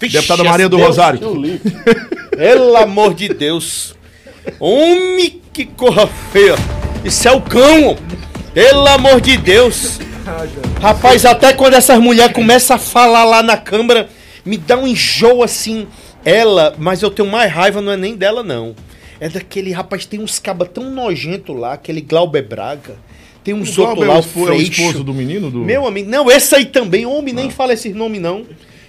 Vixe, 0.00 0.16
Deputada 0.16 0.44
Maria 0.44 0.68
do 0.68 0.76
Deus 0.76 0.88
Rosário. 0.88 1.20
Pelo 2.36 2.76
amor 2.76 3.12
de 3.12 3.28
Deus. 3.28 3.94
Homem, 4.58 5.42
que 5.52 5.66
corra 5.66 6.06
feia. 6.32 6.54
Isso 7.04 7.28
é 7.28 7.32
o 7.32 7.40
cão. 7.40 7.98
Pelo 8.54 8.86
amor 8.88 9.20
de 9.20 9.36
Deus. 9.36 10.00
Rapaz, 10.80 11.24
até 11.24 11.52
quando 11.52 11.74
essas 11.74 11.98
mulheres 11.98 12.32
começam 12.32 12.76
a 12.76 12.78
falar 12.78 13.24
lá 13.24 13.42
na 13.42 13.56
câmara, 13.56 14.08
me 14.44 14.56
dá 14.56 14.76
um 14.76 14.86
enjoo 14.86 15.42
assim. 15.42 15.86
Ela, 16.24 16.74
mas 16.78 17.02
eu 17.02 17.10
tenho 17.10 17.28
mais 17.28 17.52
raiva, 17.52 17.80
não 17.80 17.92
é 17.92 17.96
nem 17.96 18.16
dela, 18.16 18.42
não. 18.42 18.74
É 19.18 19.28
daquele 19.28 19.70
rapaz, 19.70 20.06
tem 20.06 20.20
uns 20.20 20.38
cabas 20.38 20.68
tão 20.72 20.90
nojento 20.90 21.52
lá, 21.52 21.74
aquele 21.74 22.00
Glauber 22.00 22.42
Braga. 22.42 22.96
Tem 23.42 23.54
uns 23.54 23.76
O 23.76 23.82
outros 23.82 23.98
Glauber 23.98 24.08
lá, 24.08 24.14
é 24.14 24.16
o 24.16 24.20
esposo, 24.20 24.52
é 24.52 24.54
o 24.54 24.60
esposo 24.60 25.04
do 25.04 25.14
menino? 25.14 25.50
Do... 25.50 25.58
Meu 25.58 25.86
amigo, 25.86 26.10
não, 26.10 26.30
esse 26.30 26.54
aí 26.54 26.66
também, 26.66 27.06
homem, 27.06 27.32
nem 27.34 27.50
fala 27.50 27.72
esse 27.72 27.90
nome 27.90 28.18
não. 28.18 28.44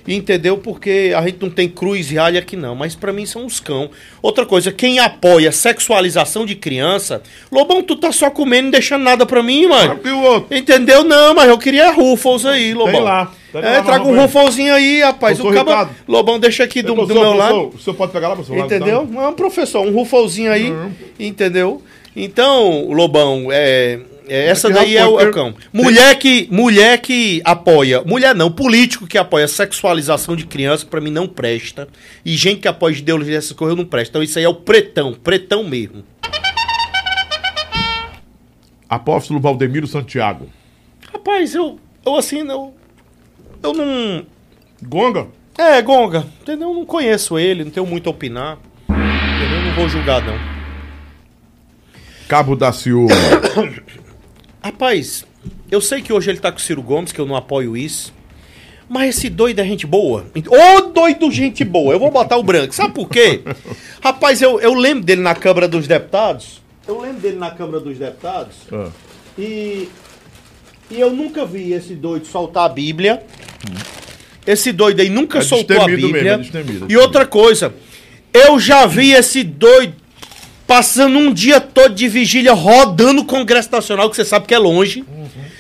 Entendeu? 0.07 0.57
Porque 0.57 1.14
a 1.15 1.22
gente 1.22 1.38
não 1.41 1.49
tem 1.49 1.69
cruz 1.69 2.11
e 2.11 2.18
alha 2.18 2.40
aqui 2.40 2.57
não, 2.57 2.73
mas 2.76 2.95
pra 2.95 3.14
mim 3.14 3.26
são 3.26 3.45
uns 3.45 3.60
cão. 3.60 3.90
Outra 4.22 4.45
coisa, 4.48 4.72
quem 4.72 4.98
apoia 4.98 5.52
sexualização 5.52 6.44
de 6.44 6.56
criança, 6.56 7.22
Lobão, 7.52 7.84
tu 7.84 7.95
tá 7.95 8.11
só 8.11 8.32
comendo 8.32 8.61
e 8.61 8.64
não 8.64 8.72
deixando 8.72 9.03
nada 9.03 9.26
pra 9.28 9.44
mim, 9.44 9.68
mano. 9.68 9.99
Outro? 10.23 10.57
Entendeu? 10.57 11.03
Não, 11.03 11.36
mas 11.36 11.48
eu 11.49 11.57
queria 11.57 11.91
Ruffles 11.91 12.45
aí, 12.45 12.73
Lobão. 12.73 13.03
lá. 13.03 13.32
Tem 13.52 13.61
É, 13.61 13.78
lá, 13.78 13.84
traga 13.84 14.06
um. 14.06 14.19
Rufflezinho 14.19 14.73
aí, 14.73 15.02
rapaz. 15.02 15.40
O. 15.40 15.49
Ricardo. 15.49 15.91
Lobão, 16.07 16.40
deixa 16.40 16.64
aqui 16.64 16.82
do, 16.82 16.90
do 16.90 16.95
Professor, 16.95 17.22
meu 17.22 17.34
lado. 17.34 17.72
O 17.76 17.80
senhor 17.80 17.95
pode 17.95 18.11
pegar 18.11 18.30
lá, 18.30 18.36
professor? 18.36 18.57
Lá, 18.57 18.65
Entendeu? 18.65 19.07
então? 19.10 19.22
É 19.23 19.28
um 19.28 19.34
professor, 19.34 19.86
um 19.86 19.91
rufolzinho 19.91 20.52
aí, 20.52 20.73
entendeu? 21.19 21.82
Então, 22.15 22.88
Lobão, 22.91 23.48
é, 23.52 23.99
é, 23.99 23.99
essa 24.34 24.70
que 24.70 24.74
daí 24.74 24.95
é 24.95 25.06
o, 25.06 25.20
é 25.20 25.28
o 25.28 25.32
cão. 25.32 25.53
Mulher 25.74 26.18
que, 26.18 26.48
mulher 26.52 26.99
que 26.99 27.41
apoia, 27.44 28.02
mulher 28.06 28.34
não, 28.34 28.52
político 28.52 29.06
que 29.06 29.18
apoia 29.18 29.48
sexualização 29.48 30.36
de 30.36 30.45
criança, 30.45 30.86
pra 30.86 31.02
mim 31.02 31.12
não 31.12 31.28
presta. 31.28 31.88
E 32.24 32.36
gente 32.36 32.62
que 32.62 32.68
apoia 32.68 32.95
ideologia 32.95 33.36
dessas 33.36 33.52
coisas 33.52 33.78
não 33.78 33.86
presta. 33.86 34.12
Então 34.12 34.24
isso 34.24 34.38
aí 34.38 34.45
é 34.45 34.49
o 34.49 34.56
pretão, 34.56 35.14
pretão 35.14 35.64
mesmo. 35.64 36.03
Apóstolo 38.88 39.40
Valdemiro 39.40 39.88
Santiago. 39.88 40.49
Rapaz, 41.12 41.53
eu, 41.53 41.80
eu 42.06 42.16
assim, 42.16 42.44
não, 42.44 42.74
eu 43.62 43.74
não... 43.74 44.26
Gonga? 44.84 45.28
É, 45.58 45.82
Gonga, 45.82 46.26
entendeu? 46.41 46.70
Eu 46.70 46.74
não 46.74 46.86
conheço 46.86 47.38
ele, 47.38 47.64
não 47.64 47.72
tenho 47.72 47.86
muito 47.86 48.08
a 48.08 48.12
opinar. 48.12 48.58
Entendeu? 48.90 49.62
Não 49.66 49.76
vou 49.76 49.90
julgar, 49.90 50.24
não. 50.24 50.36
Cabo 52.28 52.56
da 52.56 52.72
Ciúma. 52.72 53.14
Rapaz, 54.64 55.26
eu 55.70 55.82
sei 55.82 56.02
que 56.02 56.14
hoje 56.14 56.30
ele 56.30 56.40
tá 56.40 56.52
com 56.52 56.58
o 56.58 56.62
Ciro 56.62 56.82
Gomes, 56.82 57.12
que 57.12 57.20
eu 57.20 57.26
não 57.26 57.36
apoio 57.36 57.76
isso. 57.76 58.14
Mas 58.88 59.16
esse 59.18 59.30
doido 59.30 59.60
é 59.60 59.64
gente 59.64 59.88
boa. 59.88 60.26
Ô 60.50 60.82
doido, 60.90 61.32
gente 61.32 61.64
boa. 61.64 61.94
Eu 61.94 62.00
vou 62.00 62.12
botar 62.12 62.38
o 62.38 62.44
branco. 62.44 62.76
Sabe 62.76 62.94
por 62.94 63.08
quê? 63.10 63.42
Rapaz, 64.04 64.42
eu, 64.42 64.60
eu 64.60 64.74
lembro 64.74 65.04
dele 65.06 65.22
na 65.22 65.34
Câmara 65.34 65.68
dos 65.68 65.88
Deputados. 65.88 66.62
Eu 66.88 67.00
lembro 67.00 67.22
dele 67.22 67.38
na 67.38 67.52
Câmara 67.52 67.80
dos 67.80 67.98
Deputados. 67.98 68.56
Ah. 68.72 68.90
E, 69.40 69.88
e 70.90 71.00
eu 71.00 71.10
nunca 71.12 71.46
vi 71.46 71.72
esse 71.72 71.96
doido 71.96 72.26
soltar 72.28 72.66
a 72.66 72.70
Bíblia. 72.70 73.24
Esse 74.46 74.74
doido 74.74 75.00
aí 75.00 75.10
nunca 75.10 75.38
É 75.40 75.42
soltou 75.42 75.78
a 75.78 75.86
destemido 75.86 76.08
Bíblia. 76.08 76.38
mesmo, 76.38 76.58
é 76.58 76.64
destemido, 76.64 76.86
e 76.92 76.98
outra 76.98 77.26
coisa, 77.26 77.74
eu 78.34 78.60
já 78.60 78.86
vi 78.88 79.12
esse 79.14 79.44
doido 79.44 79.96
passando 80.72 81.19
um 81.19 81.34
dia 81.34 81.60
todo 81.60 81.93
de 81.93 82.07
vigília 82.07 82.53
rodando 82.53 83.23
o 83.23 83.26
Congresso 83.26 83.69
Nacional, 83.69 84.10
que 84.10 84.15
você 84.15 84.23
sabe 84.23 84.48
que 84.48 84.53
é 84.53 84.57
longe. 84.57 85.03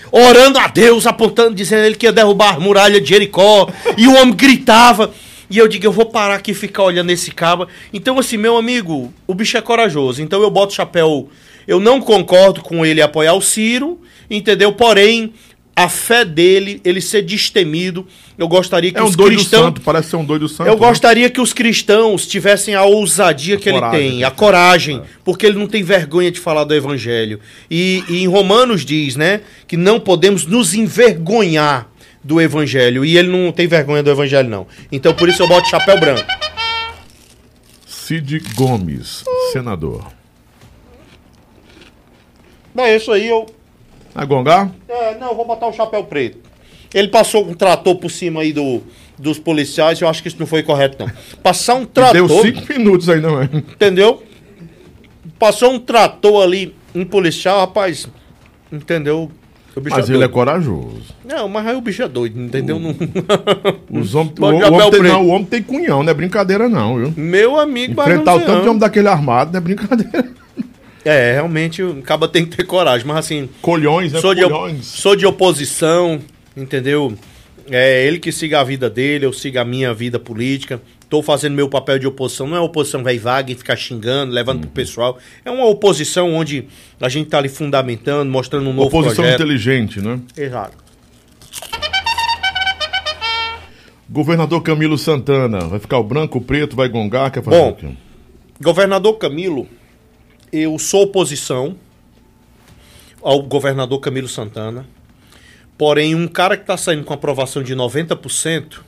Orando 0.09 0.57
a 0.57 0.67
Deus, 0.67 1.05
apontando, 1.05 1.53
dizendo 1.53 1.83
ele 1.83 1.95
que 1.95 2.05
ia 2.05 2.13
derrubar 2.13 2.55
a 2.55 2.59
muralha 2.61 3.01
de 3.01 3.09
Jericó. 3.09 3.67
e 3.97 4.07
o 4.07 4.15
homem 4.15 4.33
gritava. 4.33 5.11
E 5.49 5.57
eu 5.57 5.67
digo, 5.67 5.85
eu 5.85 5.91
vou 5.91 6.05
parar 6.05 6.35
aqui 6.35 6.51
e 6.51 6.53
ficar 6.53 6.83
olhando 6.83 7.09
esse 7.09 7.29
cabo. 7.29 7.67
Então, 7.91 8.17
assim, 8.17 8.37
meu 8.37 8.55
amigo, 8.55 9.13
o 9.27 9.33
bicho 9.33 9.57
é 9.57 9.61
corajoso. 9.61 10.21
Então 10.21 10.41
eu 10.41 10.49
boto 10.49 10.71
o 10.71 10.75
chapéu. 10.77 11.27
Eu 11.67 11.81
não 11.81 11.99
concordo 11.99 12.61
com 12.61 12.85
ele 12.85 13.01
apoiar 13.01 13.33
o 13.33 13.41
Ciro, 13.41 13.99
entendeu? 14.29 14.71
Porém, 14.71 15.33
a 15.75 15.87
fé 15.87 16.25
dele, 16.25 16.81
ele 16.83 16.99
ser 16.99 17.21
destemido, 17.21 18.05
eu 18.37 18.47
gostaria 18.47 18.91
que 18.91 18.99
É 18.99 19.01
um 19.01 19.05
os 19.05 19.15
doido 19.15 19.35
cristãos. 19.37 19.65
santo, 19.65 19.81
parece 19.81 20.09
ser 20.09 20.15
um 20.17 20.25
doido 20.25 20.47
santo. 20.49 20.67
Eu 20.67 20.73
né? 20.73 20.79
gostaria 20.79 21.29
que 21.29 21.39
os 21.39 21.53
cristãos 21.53 22.27
tivessem 22.27 22.75
a 22.75 22.83
ousadia 22.83 23.57
que 23.57 23.71
coragem, 23.71 23.99
ele 23.99 24.09
tem, 24.11 24.23
a 24.23 24.31
coragem, 24.31 25.01
porque 25.23 25.45
ele 25.45 25.57
não 25.57 25.67
tem 25.67 25.81
vergonha 25.83 26.29
de 26.29 26.39
falar 26.39 26.65
do 26.65 26.73
evangelho. 26.73 27.39
E, 27.69 28.03
e 28.09 28.21
em 28.21 28.27
Romanos 28.27 28.83
diz, 28.83 29.15
né, 29.15 29.41
que 29.67 29.77
não 29.77 29.99
podemos 29.99 30.45
nos 30.45 30.73
envergonhar 30.73 31.89
do 32.23 32.39
evangelho. 32.39 33.05
E 33.05 33.17
ele 33.17 33.29
não 33.29 33.51
tem 33.51 33.67
vergonha 33.67 34.03
do 34.03 34.11
evangelho, 34.11 34.49
não. 34.49 34.67
Então 34.91 35.13
por 35.13 35.29
isso 35.29 35.41
eu 35.41 35.47
boto 35.47 35.69
chapéu 35.69 35.99
branco. 35.99 36.25
Cid 37.87 38.39
Gomes, 38.55 39.23
senador. 39.53 40.11
É 42.77 42.95
isso 42.95 43.11
aí, 43.11 43.27
eu. 43.27 43.45
A 44.13 44.25
gongar? 44.25 44.71
É, 44.89 45.17
não, 45.17 45.35
vou 45.35 45.45
botar 45.45 45.67
o 45.67 45.73
chapéu 45.73 46.03
preto. 46.03 46.37
Ele 46.93 47.07
passou 47.07 47.47
um 47.47 47.53
trator 47.53 47.95
por 47.95 48.09
cima 48.11 48.41
aí 48.41 48.51
do, 48.51 48.81
dos 49.17 49.39
policiais, 49.39 49.99
eu 50.01 50.07
acho 50.09 50.21
que 50.21 50.27
isso 50.27 50.37
não 50.39 50.45
foi 50.47 50.61
correto, 50.63 50.97
não. 51.05 51.11
Passar 51.41 51.75
um 51.75 51.85
trator. 51.85 52.13
Deu 52.13 52.27
cinco 52.41 52.61
minutos 52.73 53.07
aí, 53.07 53.21
não 53.21 53.41
é? 53.41 53.45
Entendeu? 53.53 54.21
Passou 55.39 55.71
um 55.71 55.79
trator 55.79 56.43
ali, 56.43 56.75
um 56.93 57.05
policial, 57.05 57.59
rapaz. 57.59 58.07
Entendeu? 58.71 59.31
O 59.75 59.81
Mas 59.89 60.09
é 60.09 60.13
ele 60.13 60.25
é 60.25 60.27
corajoso. 60.27 61.01
Não, 61.23 61.47
mas 61.47 61.65
aí 61.65 61.75
o 61.75 61.81
bicho 61.81 62.03
é 62.03 62.07
doido, 62.07 62.37
entendeu? 62.41 62.77
Não- 62.77 62.93
Os 64.01 64.13
homens, 64.13 64.33
o, 64.37 64.43
o 64.43 64.47
homem 64.73 64.91
tem, 64.91 65.01
não, 65.03 65.25
o 65.25 65.29
homem 65.29 65.45
tem 65.45 65.63
cunhão, 65.63 66.03
não 66.03 66.11
é 66.11 66.13
brincadeira 66.13 66.67
não, 66.67 66.97
viu? 66.97 67.13
Meu 67.15 67.57
amigo, 67.57 67.93
Enfrentar 67.93 68.35
o 68.35 68.39
tanto 68.41 68.63
de 68.63 68.67
homem 68.67 68.79
daquele 68.79 69.07
armado 69.07 69.51
não 69.53 69.57
é 69.59 69.61
brincadeira. 69.61 70.29
É, 71.03 71.33
realmente 71.33 71.81
o 71.81 72.01
caba 72.01 72.27
tem 72.27 72.45
que 72.45 72.55
ter 72.57 72.63
coragem, 72.63 73.07
mas 73.07 73.17
assim, 73.17 73.49
Colhões, 73.61 74.13
né? 74.13 74.19
sou 74.21 74.35
de, 74.35 74.41
sou 74.83 75.15
de 75.15 75.25
oposição, 75.25 76.19
entendeu? 76.55 77.13
É 77.69 78.05
ele 78.05 78.19
que 78.19 78.31
siga 78.31 78.59
a 78.59 78.63
vida 78.63 78.89
dele, 78.89 79.25
eu 79.25 79.33
sigo 79.33 79.57
a 79.59 79.65
minha 79.65 79.93
vida 79.93 80.19
política. 80.19 80.81
Tô 81.09 81.21
fazendo 81.21 81.53
meu 81.55 81.67
papel 81.67 81.99
de 81.99 82.07
oposição. 82.07 82.47
Não 82.47 82.55
é 82.55 82.59
oposição 82.59 83.03
vai 83.03 83.17
vaga 83.17 83.51
e 83.51 83.55
ficar 83.55 83.75
xingando, 83.75 84.31
levando 84.31 84.57
Uhum. 84.57 84.61
pro 84.63 84.71
pessoal. 84.71 85.17
É 85.43 85.51
uma 85.51 85.65
oposição 85.65 86.33
onde 86.33 86.65
a 86.99 87.09
gente 87.09 87.29
tá 87.29 87.37
ali 87.37 87.49
fundamentando, 87.49 88.29
mostrando 88.31 88.69
um 88.69 88.73
novo 88.73 88.87
Oposição 88.87 89.15
projeto. 89.23 89.35
inteligente, 89.41 89.99
né? 90.01 90.19
Exato. 90.37 90.77
Governador 94.09 94.61
Camilo 94.61 94.97
Santana, 94.97 95.59
vai 95.61 95.79
ficar 95.79 95.97
o 95.97 96.03
branco, 96.03 96.37
o 96.39 96.41
preto, 96.41 96.75
vai 96.75 96.89
gongar, 96.89 97.31
quer 97.31 97.41
fazer 97.43 97.57
Bom. 97.57 97.69
o 97.69 97.75
quê? 97.75 97.87
Governador 98.61 99.17
Camilo, 99.17 99.67
eu 100.51 100.77
sou 100.79 101.03
oposição 101.03 101.75
ao 103.21 103.41
governador 103.41 103.99
Camilo 103.99 104.27
Santana. 104.27 104.85
Porém, 105.77 106.13
um 106.13 106.27
cara 106.27 106.55
que 106.55 106.63
está 106.63 106.77
saindo 106.77 107.03
com 107.03 107.13
aprovação 107.13 107.63
de 107.63 107.75
90%, 107.75 108.79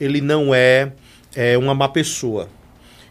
ele 0.00 0.20
não 0.20 0.54
é, 0.54 0.92
é 1.34 1.58
uma 1.58 1.74
má 1.74 1.88
pessoa. 1.88 2.48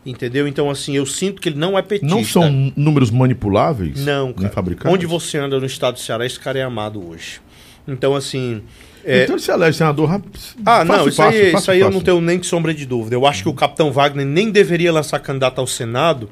Entendeu? 0.05 0.47
Então, 0.47 0.69
assim, 0.69 0.95
eu 0.95 1.05
sinto 1.05 1.41
que 1.41 1.49
ele 1.49 1.57
não 1.59 1.77
é 1.77 1.81
petista. 1.81 2.15
Não 2.15 2.23
são 2.23 2.71
números 2.75 3.11
manipuláveis? 3.11 4.03
Não, 4.05 4.31
cara. 4.31 4.49
fabricados? 4.49 4.91
Onde 4.93 5.05
você 5.05 5.37
anda 5.37 5.59
no 5.59 5.65
estado 5.65 5.95
do 5.95 5.99
Ceará, 5.99 6.25
esse 6.25 6.39
cara 6.39 6.57
é 6.57 6.63
amado 6.63 7.05
hoje. 7.09 7.41
Então, 7.85 8.15
assim. 8.15 8.63
é- 9.03 9.23
Então 9.23 9.35
ele 9.35 9.41
se 9.43 9.51
elege 9.51 9.77
senador 9.77 10.07
rápido. 10.09 10.39
Ah, 10.65 10.85
não, 10.85 10.95
Fácil, 10.95 11.09
isso 11.09 11.21
aí, 11.21 11.27
fácil, 11.27 11.43
isso 11.43 11.51
fácil, 11.51 11.73
aí 11.73 11.79
eu 11.79 11.85
fácil. 11.87 11.99
não 11.99 12.03
tenho 12.05 12.21
nem 12.21 12.41
sombra 12.41 12.73
de 12.73 12.85
dúvida. 12.85 13.15
Eu 13.15 13.25
acho 13.27 13.43
que 13.43 13.49
o 13.49 13.53
capitão 13.53 13.91
Wagner 13.91 14.25
nem 14.25 14.49
deveria 14.49 14.91
lançar 14.93 15.19
candidato 15.19 15.59
ao 15.59 15.67
Senado, 15.67 16.29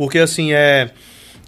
porque 0.00 0.18
assim, 0.18 0.50
é. 0.52 0.90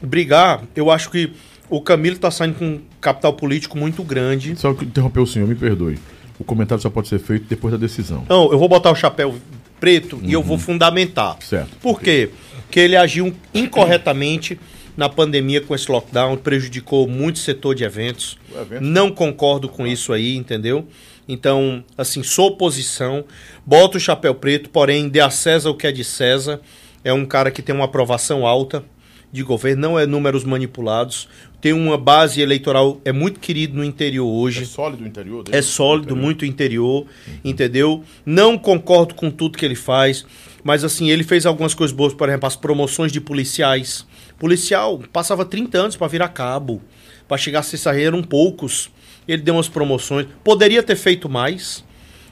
Brigar, 0.03 0.63
eu 0.77 0.91
acho 0.91 1.09
que 1.11 1.33
o 1.71 1.81
Camilo 1.81 2.19
tá 2.19 2.31
saindo 2.31 2.57
com 2.57 2.67
um 2.67 2.81
capital 3.01 3.33
político 3.33 3.79
muito 3.79 4.03
grande. 4.03 4.55
Só 4.57 4.75
que 4.75 4.85
interrompeu 4.85 5.23
o 5.23 5.27
senhor, 5.27 5.49
me 5.49 5.55
perdoe. 5.55 5.99
O 6.39 6.45
comentário 6.45 6.83
só 6.83 6.91
pode 6.91 7.09
ser 7.09 7.19
feito 7.19 7.47
depois 7.49 7.73
da 7.73 7.79
decisão. 7.79 8.27
Não, 8.29 8.53
eu 8.53 8.59
vou 8.59 8.69
botar 8.69 8.91
o 8.91 8.95
chapéu 8.95 9.35
preto 9.81 10.19
e 10.23 10.27
Uhum. 10.27 10.31
eu 10.33 10.43
vou 10.43 10.59
fundamentar. 10.59 11.37
Certo. 11.41 11.71
Por 11.81 11.99
quê? 12.01 12.29
Porque 12.67 12.79
ele 12.81 12.95
agiu 12.97 13.33
incorretamente 13.55 14.59
na 14.97 15.09
pandemia 15.09 15.61
com 15.63 15.75
esse 15.75 15.91
lockdown, 15.91 16.37
prejudicou 16.37 17.09
muito 17.09 17.39
setor 17.39 17.75
de 17.75 17.85
eventos. 17.85 18.37
O 18.55 18.61
evento- 18.61 18.83
Não 18.85 19.11
concordo 19.11 19.67
com 19.69 19.87
isso 19.87 20.13
aí, 20.13 20.37
entendeu? 20.37 20.87
Então, 21.29 21.83
assim, 21.97 22.23
sou 22.23 22.49
oposição, 22.49 23.25
boto 23.65 23.97
o 23.97 24.01
chapéu 24.01 24.35
preto, 24.35 24.69
porém, 24.69 25.09
dê 25.09 25.21
a 25.21 25.31
César 25.31 25.71
o 25.71 25.75
que 25.77 25.87
é 25.87 25.93
de 25.93 26.03
César. 26.05 26.61
É 27.05 27.13
um 27.13 27.25
cara 27.25 27.51
que 27.51 27.63
tem 27.63 27.75
uma 27.75 27.85
aprovação 27.85 28.47
alta 28.47 28.85
de 29.33 29.43
governo, 29.43 29.81
não 29.81 29.99
é 29.99 30.05
números 30.05 30.45
manipulados. 30.45 31.27
Tem 31.61 31.73
uma 31.73 31.97
base 31.97 32.41
eleitoral, 32.41 33.01
é 33.05 33.13
muito 33.13 33.41
querido 33.41 33.77
no 33.77 33.85
interior 33.85 34.27
hoje. 34.27 34.63
É 34.63 34.67
sólido 34.67 35.03
o 35.05 35.07
interior 35.07 35.43
dele? 35.43 35.57
É 35.57 35.63
sólido, 35.63 36.15
muito 36.15 36.45
interior, 36.45 37.07
entendeu? 37.43 38.05
Não 38.27 38.59
concordo 38.59 39.15
com 39.15 39.31
tudo 39.31 39.57
que 39.57 39.65
ele 39.65 39.75
faz, 39.75 40.27
mas 40.63 40.85
assim, 40.85 41.11
ele 41.11 41.25
fez 41.25 41.47
algumas 41.47 41.73
coisas 41.73 41.97
boas, 41.97 42.13
por 42.13 42.29
exemplo, 42.29 42.47
as 42.47 42.57
promoções 42.57 43.11
de 43.11 43.21
policiais. 43.21 44.07
Policial 44.39 45.01
passava 45.13 45.45
30 45.45 45.79
anos 45.79 45.97
para 45.97 46.09
virar 46.09 46.29
cabo, 46.29 46.83
para 47.27 47.39
chegar 47.39 47.61
a 47.61 47.63
ser 47.63 47.81
eram 48.01 48.23
poucos. 48.23 48.91
Ele 49.27 49.41
deu 49.41 49.55
umas 49.55 49.69
promoções, 49.69 50.27
poderia 50.45 50.83
ter 50.83 50.97
feito 50.97 51.29
mais, 51.29 51.85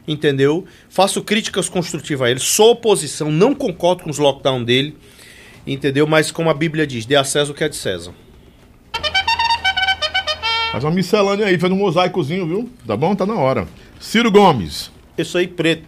entendeu? 0.06 0.64
Faço 0.88 1.22
críticas 1.22 1.68
construtivas 1.68 2.28
a 2.28 2.30
ele, 2.30 2.40
sou 2.40 2.72
oposição, 2.72 3.30
não 3.30 3.54
concordo 3.54 4.04
com 4.04 4.10
os 4.10 4.18
lockdown 4.18 4.62
dele, 4.62 4.96
entendeu? 5.66 6.06
Mas 6.06 6.30
como 6.30 6.50
a 6.50 6.54
Bíblia 6.54 6.86
diz, 6.86 7.06
dê 7.06 7.16
a 7.16 7.24
César 7.24 7.52
o 7.52 7.54
que 7.54 7.64
é 7.64 7.68
de 7.68 7.76
César. 7.76 8.12
Faz 10.72 10.84
uma 10.84 10.92
miscelânea 10.92 11.46
aí, 11.46 11.58
faz 11.58 11.72
um 11.72 11.76
mosaicozinho, 11.76 12.46
viu? 12.46 12.70
Tá 12.86 12.96
bom? 12.96 13.14
Tá 13.14 13.26
na 13.26 13.34
hora. 13.34 13.66
Ciro 13.98 14.30
Gomes. 14.30 14.90
Isso 15.18 15.36
aí 15.36 15.48
preto. 15.48 15.84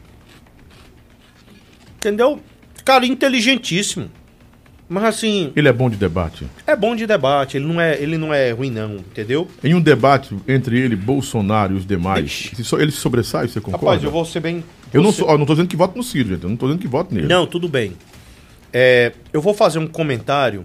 Entendeu? 1.96 2.40
Cara, 2.84 3.06
inteligentíssimo. 3.06 4.10
Mas 4.92 5.04
assim, 5.04 5.52
Ele 5.56 5.68
é 5.68 5.72
bom 5.72 5.88
de 5.88 5.96
debate. 5.96 6.46
é 6.66 6.76
bom 6.76 6.94
de 6.94 7.06
debate, 7.06 7.56
ele 7.56 7.64
não 7.66 7.80
é, 7.80 8.00
ele 8.00 8.18
não 8.18 8.32
é 8.32 8.50
ruim 8.50 8.70
não, 8.70 8.96
entendeu? 8.96 9.48
Em 9.64 9.74
um 9.74 9.80
debate 9.80 10.36
entre 10.46 10.78
ele, 10.78 10.94
Bolsonaro 10.94 11.72
e 11.74 11.76
os 11.78 11.86
demais, 11.86 12.50
só- 12.62 12.78
ele 12.78 12.90
se 12.90 12.98
sobressai, 12.98 13.48
você 13.48 13.60
concorda? 13.60 13.86
Rapaz, 13.86 14.04
eu 14.04 14.10
vou 14.10 14.24
ser 14.24 14.40
bem 14.40 14.62
Eu 14.92 15.02
não, 15.02 15.10
sou, 15.10 15.28
ó, 15.28 15.38
não 15.38 15.46
tô 15.46 15.54
dizendo 15.54 15.68
que 15.68 15.76
voto 15.76 15.96
no 15.96 16.02
Ciro, 16.02 16.28
gente. 16.28 16.44
Eu 16.44 16.50
não 16.50 16.56
tô 16.56 16.66
dizendo 16.66 16.80
que 16.82 16.86
voto 16.88 17.14
nele. 17.14 17.26
Não, 17.26 17.46
tudo 17.46 17.66
bem. 17.68 17.92
É, 18.72 19.12
eu 19.32 19.40
vou 19.40 19.54
fazer 19.54 19.78
um 19.78 19.86
comentário 19.86 20.64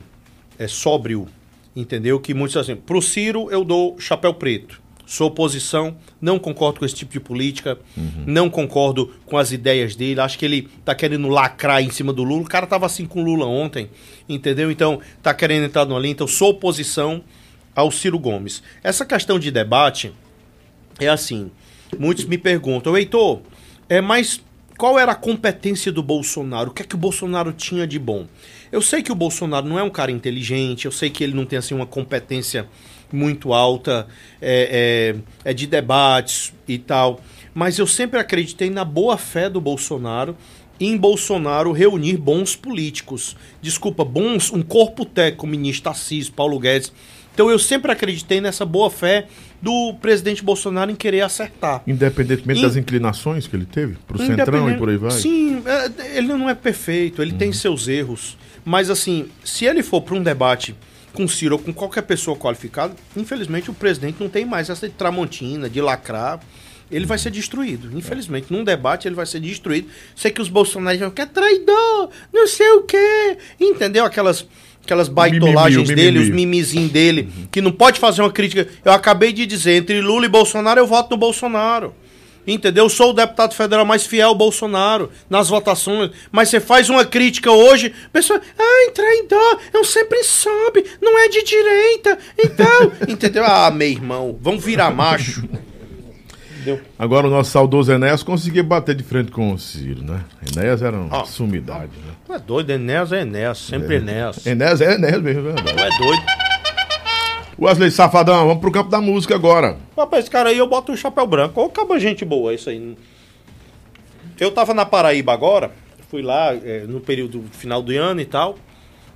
é, 0.59 0.67
sóbrio, 0.67 1.27
entendeu? 1.75 2.19
Que 2.19 2.33
muitos 2.33 2.57
assim, 2.57 2.75
pro 2.75 3.01
Ciro 3.01 3.49
eu 3.51 3.63
dou 3.63 3.97
chapéu 3.99 4.33
preto. 4.33 4.81
Sou 5.09 5.27
oposição, 5.27 5.95
não 6.19 6.37
concordo 6.37 6.79
com 6.79 6.85
esse 6.85 6.93
tipo 6.93 7.13
de 7.13 7.19
política, 7.21 7.79
não 8.25 8.49
concordo 8.49 9.13
com 9.25 9.37
as 9.37 9.53
ideias 9.53 9.95
dele. 9.95 10.19
Acho 10.19 10.37
que 10.37 10.43
ele 10.43 10.67
tá 10.83 10.93
querendo 10.93 11.29
lacrar 11.29 11.81
em 11.81 11.89
cima 11.89 12.11
do 12.11 12.25
Lula. 12.25 12.41
O 12.41 12.49
cara 12.49 12.67
tava 12.67 12.85
assim 12.85 13.05
com 13.05 13.21
o 13.21 13.23
Lula 13.23 13.45
ontem, 13.45 13.89
entendeu? 14.27 14.69
Então, 14.69 14.99
tá 15.23 15.33
querendo 15.33 15.63
entrar 15.63 15.85
no 15.85 15.97
linha. 15.97 16.11
Então, 16.11 16.27
sou 16.27 16.49
oposição 16.49 17.23
ao 17.73 17.89
Ciro 17.89 18.19
Gomes. 18.19 18.61
Essa 18.83 19.05
questão 19.05 19.39
de 19.39 19.49
debate 19.49 20.11
é 20.99 21.07
assim. 21.07 21.51
Muitos 21.97 22.25
me 22.25 22.37
perguntam, 22.37 22.97
Heitor, 22.97 23.39
é, 23.87 24.01
mas 24.01 24.41
qual 24.77 24.99
era 24.99 25.13
a 25.13 25.15
competência 25.15 25.89
do 25.89 26.03
Bolsonaro? 26.03 26.71
O 26.71 26.73
que 26.73 26.81
é 26.81 26.85
que 26.85 26.95
o 26.95 26.97
Bolsonaro 26.97 27.53
tinha 27.53 27.87
de 27.87 27.97
bom? 27.97 28.27
Eu 28.73 28.81
sei 28.81 29.01
que 29.01 29.11
o 29.11 29.15
Bolsonaro 29.15 29.65
não 29.65 29.79
é 29.79 29.83
um 29.83 29.89
cara 29.89 30.11
inteligente, 30.11 30.83
eu 30.83 30.91
sei 30.91 31.09
que 31.09 31.23
ele 31.23 31.33
não 31.33 31.45
tem 31.45 31.57
assim 31.57 31.73
uma 31.73 31.85
competência 31.85 32.67
muito 33.11 33.53
alta 33.53 34.07
é, 34.41 35.15
é, 35.45 35.49
é 35.51 35.53
de 35.53 35.65
debates 35.67 36.53
e 36.67 36.77
tal, 36.77 37.21
mas 37.53 37.77
eu 37.79 37.87
sempre 37.87 38.19
acreditei 38.19 38.69
na 38.69 38.83
boa 38.85 39.17
fé 39.17 39.49
do 39.49 39.59
Bolsonaro 39.61 40.35
em 40.79 40.95
Bolsonaro 40.95 41.71
reunir 41.71 42.17
bons 42.17 42.55
políticos. 42.55 43.35
Desculpa, 43.61 44.05
bons, 44.05 44.51
um 44.53 44.61
corpo 44.61 45.03
técnico, 45.05 45.45
o 45.47 45.49
ministro 45.49 45.89
Assis, 45.89 46.29
Paulo 46.29 46.59
Guedes, 46.59 46.91
Então 47.33 47.49
eu 47.51 47.57
sempre 47.59 47.91
acreditei 47.91 48.41
nessa 48.41 48.65
boa 48.65 48.89
fé 48.89 49.27
do 49.61 49.93
presidente 50.01 50.43
Bolsonaro 50.43 50.89
em 50.91 50.95
querer 50.95 51.21
acertar. 51.21 51.81
Independentemente 51.87 52.59
In- 52.59 52.63
das 52.63 52.75
inclinações 52.75 53.45
que 53.47 53.55
ele 53.55 53.65
teve, 53.65 53.95
pro 54.07 54.17
centrão 54.23 54.69
e 54.71 54.75
por 54.77 54.89
aí 54.89 54.97
vai. 54.97 55.11
Sim, 55.11 55.61
é, 55.65 56.17
ele 56.17 56.27
não 56.27 56.47
é 56.49 56.53
perfeito, 56.55 57.21
ele 57.21 57.31
Uhum. 57.31 57.37
tem 57.37 57.53
seus 57.53 57.87
erros. 57.87 58.37
Mas 58.65 58.89
assim, 58.89 59.27
se 59.43 59.65
ele 59.65 59.81
for 59.83 60.01
para 60.01 60.15
um 60.15 60.21
debate 60.23 60.75
com 61.17 61.27
Ciro 61.27 61.55
ou 61.55 61.59
com 61.59 61.73
qualquer 61.73 62.03
pessoa 62.03 62.37
qualificada, 62.37 62.93
infelizmente 63.15 63.71
o 63.71 63.73
presidente 63.73 64.17
não 64.19 64.29
tem 64.29 64.45
mais 64.45 64.69
essa 64.69 64.87
de 64.87 64.93
tramontina, 64.93 65.67
de 65.67 65.81
lacrar. 65.81 66.39
Ele 66.91 67.07
vai 67.07 67.17
ser 67.17 67.31
destruído. 67.31 67.89
Infelizmente, 67.97 68.53
num 68.53 68.63
debate 68.63 69.07
ele 69.07 69.15
vai 69.15 69.25
ser 69.25 69.39
destruído. 69.39 69.89
Sei 70.15 70.29
que 70.29 70.39
os 70.39 70.47
bolsonaristas 70.47 71.11
que 71.11 71.21
é 71.21 71.25
traidor, 71.25 72.09
não 72.31 72.47
sei 72.47 72.69
o 72.69 72.83
quê. 72.83 73.37
Entendeu? 73.59 74.05
Aquelas, 74.05 74.47
aquelas 74.83 75.09
baitolagens 75.09 75.89
Mimimi, 75.89 75.95
dele, 75.95 76.19
os 76.19 76.29
mimimi. 76.29 76.45
mimizinhos 76.45 76.91
dele, 76.91 77.29
que 77.51 77.61
não 77.61 77.71
pode 77.71 77.99
fazer 77.99 78.21
uma 78.21 78.31
crítica. 78.31 78.67
Eu 78.85 78.93
acabei 78.93 79.33
de 79.33 79.45
dizer, 79.45 79.73
entre 79.73 79.99
Lula 79.99 80.27
e 80.27 80.29
Bolsonaro, 80.29 80.79
eu 80.79 80.87
voto 80.87 81.09
no 81.09 81.17
Bolsonaro. 81.17 81.93
Entendeu? 82.47 82.85
Eu 82.85 82.89
sou 82.89 83.09
o 83.09 83.13
deputado 83.13 83.53
federal 83.53 83.85
mais 83.85 84.05
fiel 84.05 84.29
ao 84.29 84.35
Bolsonaro 84.35 85.11
nas 85.29 85.49
votações. 85.49 86.11
Mas 86.31 86.47
você 86.47 86.61
faz 86.61 86.89
uma 86.89 87.03
crítica 87.03 87.51
hoje, 87.51 87.93
a 88.05 88.09
pessoa, 88.09 88.39
ai, 88.57 88.91
traidor, 88.91 89.59
eu 89.73 89.83
sempre 89.83 90.23
soube, 90.23 90.85
não 91.01 91.19
é 91.19 91.27
de 91.27 91.43
direita, 91.43 92.17
então. 92.37 92.91
entendeu? 93.07 93.43
Ah, 93.45 93.69
meu 93.69 93.89
irmão, 93.89 94.37
vamos 94.41 94.63
virar 94.63 94.89
macho. 94.91 95.43
Entendeu? 96.53 96.79
Agora 96.97 97.27
o 97.27 97.29
nosso 97.29 97.51
saudoso 97.51 97.91
Enéas 97.91 98.23
conseguia 98.23 98.63
bater 98.63 98.95
de 98.95 99.03
frente 99.03 99.31
com 99.31 99.51
o 99.53 99.59
Ciro, 99.59 100.03
né? 100.03 100.21
Enéas 100.55 100.81
era 100.81 100.95
uma 100.97 101.21
Ah. 101.21 101.25
sumidade, 101.25 101.91
né? 102.05 102.35
É 102.35 102.39
doido, 102.39 102.69
Enéas 102.71 103.11
é 103.11 103.21
Enéas, 103.21 103.57
sempre 103.57 103.97
Enéas. 103.97 104.45
Enéas 104.45 104.81
é 104.81 104.93
Enéas 104.95 105.21
mesmo, 105.21 105.39
é 105.49 105.53
verdade. 105.53 105.73
Tu 105.73 105.83
é 105.83 105.97
doido. 105.97 106.46
Wesley 107.59 107.89
Safadão, 107.89 108.47
vamos 108.47 108.61
pro 108.61 108.71
campo 108.71 108.91
da 108.91 109.01
música 109.01 109.33
agora. 109.33 109.77
Rapaz, 109.97 110.25
esse 110.25 110.31
cara 110.31 110.49
aí 110.49 110.59
eu 110.59 110.67
boto 110.67 110.91
um 110.91 110.95
chapéu 110.95 111.25
branco. 111.25 111.59
Ô, 111.59 111.65
acaba 111.65 111.99
gente 111.99 112.23
boa, 112.23 112.53
isso 112.53 112.69
aí. 112.69 112.95
Eu 114.39 114.51
tava 114.51 114.75
na 114.75 114.85
Paraíba 114.85 115.33
agora, 115.33 115.71
fui 116.07 116.21
lá 116.21 116.53
é, 116.53 116.85
no 116.87 116.99
período 116.99 117.43
final 117.51 117.81
do 117.81 117.91
ano 117.97 118.21
e 118.21 118.25
tal. 118.25 118.59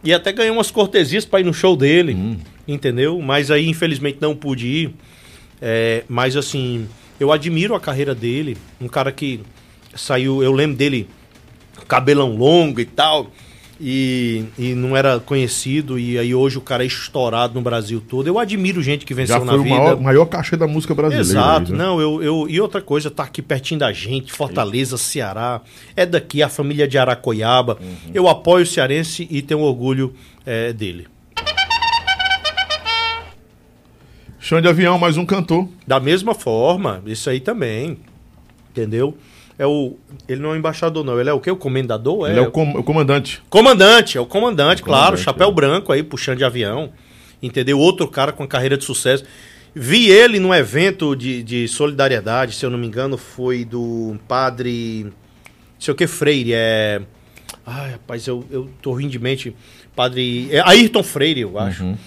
E 0.03 0.11
até 0.11 0.31
ganhei 0.31 0.51
umas 0.51 0.71
cortesias 0.71 1.23
pra 1.23 1.39
ir 1.39 1.43
no 1.43 1.53
show 1.53 1.77
dele, 1.77 2.39
entendeu? 2.67 3.21
Mas 3.21 3.51
aí, 3.51 3.67
infelizmente, 3.69 4.17
não 4.19 4.35
pude 4.35 4.65
ir. 4.65 4.95
É, 5.61 6.03
mas 6.09 6.35
assim, 6.35 6.89
eu 7.19 7.31
admiro 7.31 7.75
a 7.75 7.79
carreira 7.79 8.15
dele. 8.15 8.57
Um 8.81 8.87
cara 8.87 9.11
que 9.11 9.41
saiu, 9.95 10.41
eu 10.41 10.51
lembro 10.51 10.75
dele, 10.75 11.07
cabelão 11.87 12.35
longo 12.35 12.79
e 12.79 12.85
tal. 12.85 13.27
E, 13.83 14.45
e 14.59 14.75
não 14.75 14.95
era 14.95 15.19
conhecido, 15.19 15.97
e 15.97 16.19
aí 16.19 16.35
hoje 16.35 16.55
o 16.55 16.61
cara 16.61 16.83
é 16.83 16.85
estourado 16.85 17.55
no 17.55 17.61
Brasil 17.63 17.99
todo. 17.99 18.27
Eu 18.27 18.37
admiro 18.37 18.79
gente 18.83 19.07
que 19.07 19.13
venceu 19.13 19.39
Já 19.39 19.43
na 19.43 19.53
foi 19.53 19.59
o 19.59 19.63
vida. 19.63 19.75
maior, 19.75 19.99
maior 19.99 20.25
cachê 20.25 20.55
da 20.55 20.67
música 20.67 20.93
brasileira. 20.93 21.31
Exato, 21.31 21.71
aí, 21.71 21.77
né? 21.77 21.83
não, 21.83 21.99
eu, 21.99 22.21
eu. 22.21 22.45
E 22.47 22.61
outra 22.61 22.79
coisa, 22.79 23.09
tá 23.09 23.23
aqui 23.23 23.41
pertinho 23.41 23.79
da 23.79 23.91
gente, 23.91 24.31
Fortaleza, 24.31 24.97
Ceará. 24.97 25.61
É 25.95 26.05
daqui, 26.05 26.43
a 26.43 26.49
família 26.49 26.87
de 26.87 26.99
Aracoiaba. 26.99 27.79
Eu 28.13 28.27
apoio 28.27 28.63
o 28.63 28.67
cearense 28.67 29.27
e 29.31 29.41
tenho 29.41 29.61
orgulho 29.61 30.13
é, 30.45 30.71
dele. 30.71 31.07
Chão 34.39 34.61
de 34.61 34.67
avião, 34.67 34.99
mais 34.99 35.17
um 35.17 35.25
cantor. 35.25 35.67
Da 35.87 35.99
mesma 35.99 36.35
forma, 36.35 37.01
isso 37.07 37.31
aí 37.31 37.39
também. 37.39 37.97
Entendeu? 38.69 39.17
É 39.57 39.65
o. 39.65 39.95
Ele 40.27 40.41
não 40.41 40.49
é 40.49 40.53
o 40.53 40.55
embaixador, 40.55 41.03
não. 41.03 41.19
Ele 41.19 41.29
é 41.29 41.33
o 41.33 41.39
quê? 41.39 41.51
O 41.51 41.55
comendador? 41.55 42.29
Ele 42.29 42.39
é 42.39 42.41
o, 42.41 42.51
com- 42.51 42.71
o 42.71 42.83
comandante. 42.83 43.41
Comandante, 43.49 44.17
é 44.17 44.21
o 44.21 44.25
comandante, 44.25 44.81
claro, 44.81 45.03
comandante, 45.17 45.23
chapéu 45.23 45.49
é. 45.49 45.51
branco 45.51 45.91
aí, 45.91 46.01
puxando 46.03 46.37
de 46.37 46.43
avião. 46.43 46.91
Entendeu? 47.41 47.79
Outro 47.79 48.07
cara 48.07 48.31
com 48.31 48.47
carreira 48.47 48.77
de 48.77 48.83
sucesso. 48.83 49.23
Vi 49.73 50.09
ele 50.09 50.39
num 50.39 50.53
evento 50.53 51.15
de, 51.15 51.41
de 51.41 51.67
solidariedade, 51.67 52.55
se 52.55 52.65
eu 52.65 52.69
não 52.69 52.77
me 52.77 52.85
engano, 52.87 53.17
foi 53.17 53.63
do 53.63 54.17
padre. 54.27 55.03
Não 55.05 55.11
sei 55.79 55.93
o 55.93 55.95
que, 55.95 56.07
Freire. 56.07 56.51
É. 56.53 57.01
Ai, 57.65 57.91
rapaz, 57.91 58.27
eu, 58.27 58.45
eu 58.51 58.69
tô 58.81 58.93
rindo 58.93 59.11
de 59.11 59.19
mente. 59.19 59.55
Padre. 59.95 60.49
É 60.51 60.61
Ayrton 60.61 61.03
Freire, 61.03 61.41
eu 61.41 61.57
acho. 61.57 61.97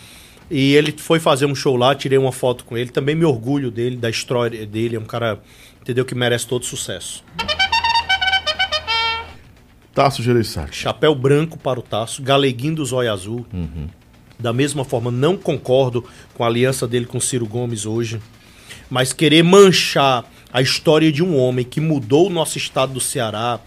E 0.51 0.75
ele 0.75 0.93
foi 0.97 1.19
fazer 1.19 1.47
um 1.47 1.55
show 1.55 1.75
lá, 1.75 1.95
tirei 1.95 2.19
uma 2.19 2.33
foto 2.33 2.65
com 2.65 2.77
ele. 2.77 2.91
Também 2.91 3.15
me 3.15 3.25
orgulho 3.25 3.71
dele, 3.71 3.97
da 3.97 4.11
história 4.11 4.67
dele. 4.67 4.97
É 4.97 4.99
um 4.99 5.05
cara, 5.05 5.41
entendeu? 5.85 6.05
Que 6.07 6.15
merece 6.15 6.47
todo 6.47 6.65
sucesso. 6.65 7.23
Tasso 9.95 10.23
Gereissati. 10.23 10.75
Chapéu 10.75 11.15
branco 11.15 11.59
para 11.59 11.79
o 11.79 11.83
Tasso, 11.83 12.23
galeguinho 12.23 12.77
do 12.77 12.85
zóio 12.85 13.13
azul. 13.13 13.47
Da 14.39 14.53
mesma 14.53 14.85
forma, 14.85 15.11
não 15.11 15.37
concordo 15.37 16.05
com 16.33 16.43
a 16.43 16.47
aliança 16.47 16.89
dele 16.89 17.05
com 17.07 17.21
Ciro 17.21 17.47
Gomes 17.47 17.85
hoje. 17.87 18.21
Mas 18.91 19.13
querer 19.13 19.45
manchar 19.45 20.25
a 20.55 20.63
história 20.63 21.11
de 21.11 21.21
um 21.21 21.37
homem 21.37 21.65
que 21.65 21.81
mudou 21.81 22.29
o 22.29 22.31
nosso 22.31 22.57
estado 22.59 22.93
do 22.93 23.01
Ceará, 23.01 23.59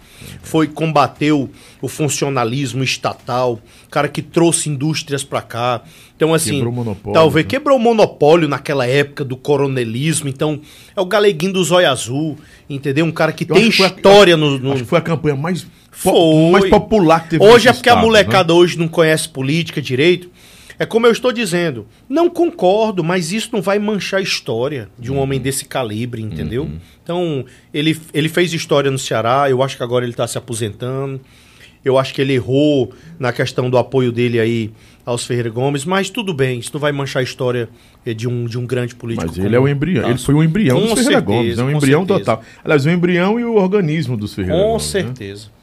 foi 0.42 0.66
combateu 0.66 1.50
o 1.82 1.86
funcionalismo 1.86 2.82
estatal, 2.82 3.60
cara 3.90 4.08
que 4.08 4.22
trouxe 4.22 4.70
indústrias 4.70 5.22
para 5.22 5.42
cá. 5.42 5.82
Então 6.16 6.32
assim, 6.32 6.54
Quebrou 6.54 6.72
o 6.72 6.76
monopólio, 6.76 7.12
talvez 7.14 7.44
né? 7.44 7.50
quebrou 7.50 7.76
o 7.76 7.80
monopólio 7.80 8.48
naquela 8.48 8.86
época 8.86 9.22
do 9.22 9.36
coronelismo. 9.36 10.30
Então 10.30 10.58
é 10.96 11.00
o 11.00 11.04
galeguinho 11.04 11.52
do 11.52 11.62
zóio 11.62 11.90
azul, 11.90 12.38
entendeu? 12.70 13.04
Um 13.04 13.12
cara 13.12 13.32
que 13.32 13.44
Eu 13.44 13.54
tem 13.54 13.70
foi 13.70 13.84
a- 13.84 13.88
história 13.90 14.34
no, 14.34 14.58
no, 14.58 14.72
Acho 14.72 14.82
que 14.84 14.88
foi 14.88 14.98
a 14.98 15.02
campanha 15.02 15.36
mais, 15.36 15.66
Foi. 15.90 16.50
mais 16.50 16.70
popular 16.70 17.24
que 17.24 17.30
teve 17.30 17.44
Hoje 17.44 17.68
é 17.68 17.72
porque 17.74 17.90
a 17.90 17.92
estado, 17.92 18.04
molecada 18.06 18.54
né? 18.54 18.58
hoje 18.58 18.78
não 18.78 18.88
conhece 18.88 19.28
política 19.28 19.82
direito. 19.82 20.30
É 20.78 20.86
como 20.86 21.06
eu 21.06 21.10
estou 21.12 21.32
dizendo. 21.32 21.86
Não 22.08 22.30
concordo, 22.30 23.02
mas 23.02 23.32
isso 23.32 23.50
não 23.52 23.60
vai 23.60 23.78
manchar 23.78 24.20
a 24.20 24.22
história 24.22 24.88
de 24.98 25.10
um 25.10 25.16
Uhum. 25.16 25.22
homem 25.22 25.40
desse 25.40 25.64
calibre, 25.64 26.22
entendeu? 26.22 26.70
Então, 27.02 27.44
ele, 27.74 27.98
ele 28.14 28.28
fez 28.28 28.52
história 28.52 28.90
no 28.90 28.98
Ceará, 28.98 29.50
eu 29.50 29.62
acho 29.62 29.76
que 29.76 29.82
agora 29.82 30.04
ele 30.04 30.12
está 30.12 30.26
se 30.26 30.38
aposentando. 30.38 31.20
Eu 31.84 31.96
acho 31.98 32.12
que 32.12 32.20
ele 32.20 32.34
errou 32.34 32.92
na 33.18 33.32
questão 33.32 33.70
do 33.70 33.78
apoio 33.78 34.12
dele 34.12 34.38
aí 34.38 34.70
aos 35.06 35.24
Ferreira 35.24 35.48
Gomes, 35.48 35.84
mas 35.84 36.10
tudo 36.10 36.34
bem, 36.34 36.58
isso 36.58 36.70
não 36.74 36.80
vai 36.80 36.92
manchar 36.92 37.20
a 37.20 37.22
história 37.22 37.68
eh, 38.04 38.12
de 38.12 38.28
um, 38.28 38.44
de 38.44 38.58
um 38.58 38.66
grande 38.66 38.94
político. 38.94 39.26
Mas 39.34 39.38
ele 39.42 39.56
é 39.56 39.60
o 39.60 39.66
embrião. 39.66 40.08
Ele 40.10 40.18
foi 40.18 40.34
o 40.34 40.42
embrião 40.44 40.76
Com 40.80 40.82
dos 40.88 40.90
Ferreira 40.98 41.18
certeza, 41.18 41.24
Gomes. 41.24 41.58
É 41.58 41.62
um 41.62 41.70
com 41.70 41.76
embrião 41.76 42.00
certeza. 42.06 42.18
total. 42.20 42.44
Aliás, 42.64 42.84
o 42.84 42.90
embrião 42.90 43.40
e 43.40 43.44
o 43.44 43.54
organismo 43.54 44.16
dos 44.16 44.34
Ferreira 44.34 44.58
Com 44.58 44.68
Gomes. 44.70 44.82
né? 44.94 45.02
certeza. 45.02 45.46
Eduardo 45.46 45.57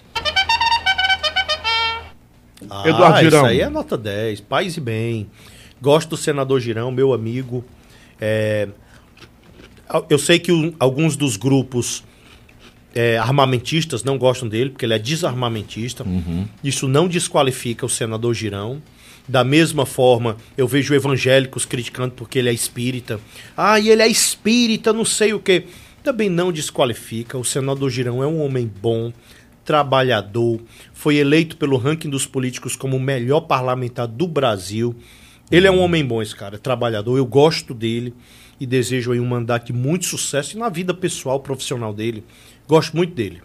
ah, 2.70 3.20
Girão. 3.22 3.40
Isso 3.42 3.46
aí 3.46 3.62
é 3.62 3.70
nota 3.70 3.98
10. 3.98 4.42
Paz 4.42 4.78
e 4.78 4.82
bem. 4.82 5.28
Gosto 5.82 6.10
do 6.10 6.18
senador 6.18 6.60
Girão, 6.60 6.92
meu 6.92 7.14
amigo. 7.14 7.64
É, 8.20 8.68
Eu 10.10 10.18
sei 10.18 10.40
que 10.40 10.52
o- 10.52 10.74
alguns 10.80 11.16
dos 11.16 11.38
grupos 11.38 12.04
é, 12.94 13.18
armamentistas 13.18 14.04
não 14.04 14.18
gostam 14.18 14.48
dele, 14.48 14.70
porque 14.70 14.86
ele 14.86 14.94
é 14.94 15.00
desarmamentista. 15.00 16.04
Uhum. 16.04 16.48
Isso 16.64 16.88
não 16.88 17.08
desqualifica 17.08 17.86
o 17.86 17.90
senador 17.90 18.34
Girão. 18.34 18.82
Da 19.28 19.44
mesma 19.44 19.86
forma, 19.86 20.38
eu 20.58 20.68
vejo 20.68 20.94
evangélicos 20.94 21.66
criticando 21.66 22.14
porque 22.16 22.40
ele 22.40 22.48
é 22.50 22.54
espírita. 22.54 23.20
Ah, 23.58 23.80
e 23.80 23.90
ele 23.90 24.02
é 24.02 24.08
espírita, 24.08 24.94
não 24.94 25.04
sei 25.06 25.34
o 25.34 25.40
quê. 25.40 25.66
Também 26.04 26.30
não 26.30 26.52
desqualifica. 26.52 27.38
O 27.38 27.44
senador 27.44 27.90
Girão 27.90 28.24
é 28.24 28.28
um 28.28 28.40
homem 28.42 28.72
bom, 28.82 29.12
trabalhador, 29.66 30.62
foi 30.94 31.16
eleito 31.16 31.58
pelo 31.58 31.76
ranking 31.76 32.10
dos 32.10 32.28
políticos 32.28 32.76
como 32.76 32.96
o 32.96 33.00
melhor 33.00 33.42
parlamentar 33.42 34.08
do 34.08 34.28
Brasil. 34.28 34.96
Ele 35.52 35.68
é 35.68 35.72
um 35.72 35.80
homem 35.80 36.06
bom, 36.06 36.22
esse 36.22 36.36
cara, 36.36 36.56
é 36.56 36.60
trabalhador. 36.60 37.18
Eu 37.18 37.26
gosto 37.26 37.74
dele 37.74 38.14
e 38.60 38.66
desejo 38.66 39.12
aí 39.12 39.20
um 39.20 39.26
mandato 39.26 39.68
de 39.68 39.74
muito 39.74 40.06
sucesso 40.06 40.56
e 40.56 40.60
na 40.60 40.70
vida 40.70 40.94
pessoal, 40.94 41.40
profissional 41.40 41.94
dele. 41.94 42.24
Gosto 42.68 42.96
muito 42.96 43.14
dele. 43.14 43.42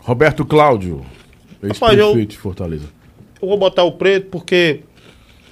Roberto 0.00 0.44
Cláudio, 0.44 1.06
ex-prefeito 1.62 2.26
de 2.26 2.38
Fortaleza. 2.38 2.88
Eu 3.40 3.48
vou 3.48 3.56
botar 3.56 3.84
o 3.84 3.92
preto 3.92 4.28
porque, 4.30 4.80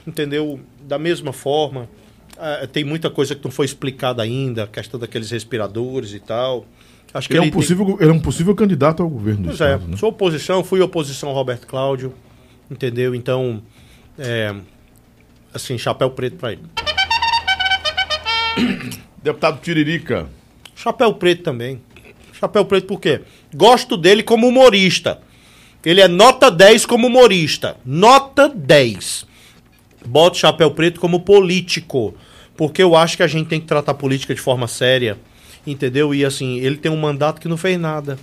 entendeu? 0.07 0.59
Da 0.81 0.99
mesma 0.99 1.33
forma, 1.33 1.89
ah, 2.37 2.67
tem 2.67 2.83
muita 2.83 3.09
coisa 3.11 3.35
que 3.35 3.45
não 3.45 3.51
foi 3.51 3.67
explicada 3.67 4.23
ainda, 4.23 4.65
a 4.65 4.67
questão 4.67 4.99
daqueles 4.99 5.31
respiradores 5.31 6.13
e 6.15 6.21
tal. 6.21 6.67
Acho 7.12 7.28
que 7.28 7.35
Ele 7.35 7.39
é, 7.39 7.41
um 7.43 7.45
tem- 7.45 7.53
possível, 7.53 7.99
ele 8.01 8.11
é 8.11 8.12
um 8.12 8.20
possível 8.20 8.55
candidato 8.55 9.03
ao 9.03 9.09
governo 9.09 9.43
do 9.43 9.49
Pois 9.49 9.61
é, 9.61 9.74
Estado. 9.74 9.89
né? 9.91 9.97
sou 9.97 10.11
oposição, 10.11 10.62
fui 10.62 10.81
oposição 10.81 11.28
ao 11.31 11.35
Roberto 11.35 11.66
Cláudio, 11.66 12.15
entendeu? 12.70 13.15
Então, 13.15 13.62
é, 14.19 14.55
assim, 15.53 15.77
chapéu 15.77 16.11
preto 16.11 16.37
pra 16.37 16.53
ele. 16.53 16.62
Deputado 19.23 19.61
Tiririca. 19.61 20.28
Chapéu 20.74 21.12
preto 21.15 21.43
também. 21.43 21.81
Chapéu 22.32 22.65
preto 22.65 22.87
por 22.87 23.01
quê? 23.01 23.20
Gosto 23.55 23.97
dele 23.97 24.23
como 24.23 24.47
humorista. 24.49 25.20
Ele 25.85 26.01
é 26.01 26.09
nota 26.09 26.51
10 26.51 26.87
como 26.87 27.07
humorista. 27.07 27.77
Nota 27.85 28.49
10. 28.49 29.27
Boto 30.07 30.39
chapéu 30.39 30.70
preto 30.70 31.01
como 31.01 31.20
político. 31.20 32.15
Porque 32.57 32.82
eu 32.82 32.95
acho 32.97 33.16
que 33.16 33.23
a 33.23 33.27
gente 33.27 33.49
tem 33.49 33.61
que 33.61 33.66
tratar 33.66 33.95
política 33.95 34.35
de 34.35 34.41
forma 34.41 34.66
séria. 34.69 35.19
Entendeu? 35.66 36.15
E 36.15 36.24
assim, 36.24 36.59
ele 36.59 36.77
tem 36.77 36.91
um 36.91 36.97
mandato 36.97 37.41
que 37.41 37.49
não 37.49 37.57
fez 37.57 37.78
nada. 37.78 38.19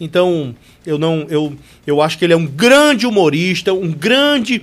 Então, 0.00 0.54
eu 0.84 0.98
não. 0.98 1.26
Eu, 1.28 1.56
eu 1.86 2.02
acho 2.02 2.18
que 2.18 2.24
ele 2.24 2.32
é 2.32 2.36
um 2.36 2.46
grande 2.46 3.06
humorista, 3.06 3.72
um 3.72 3.92
grande 3.92 4.62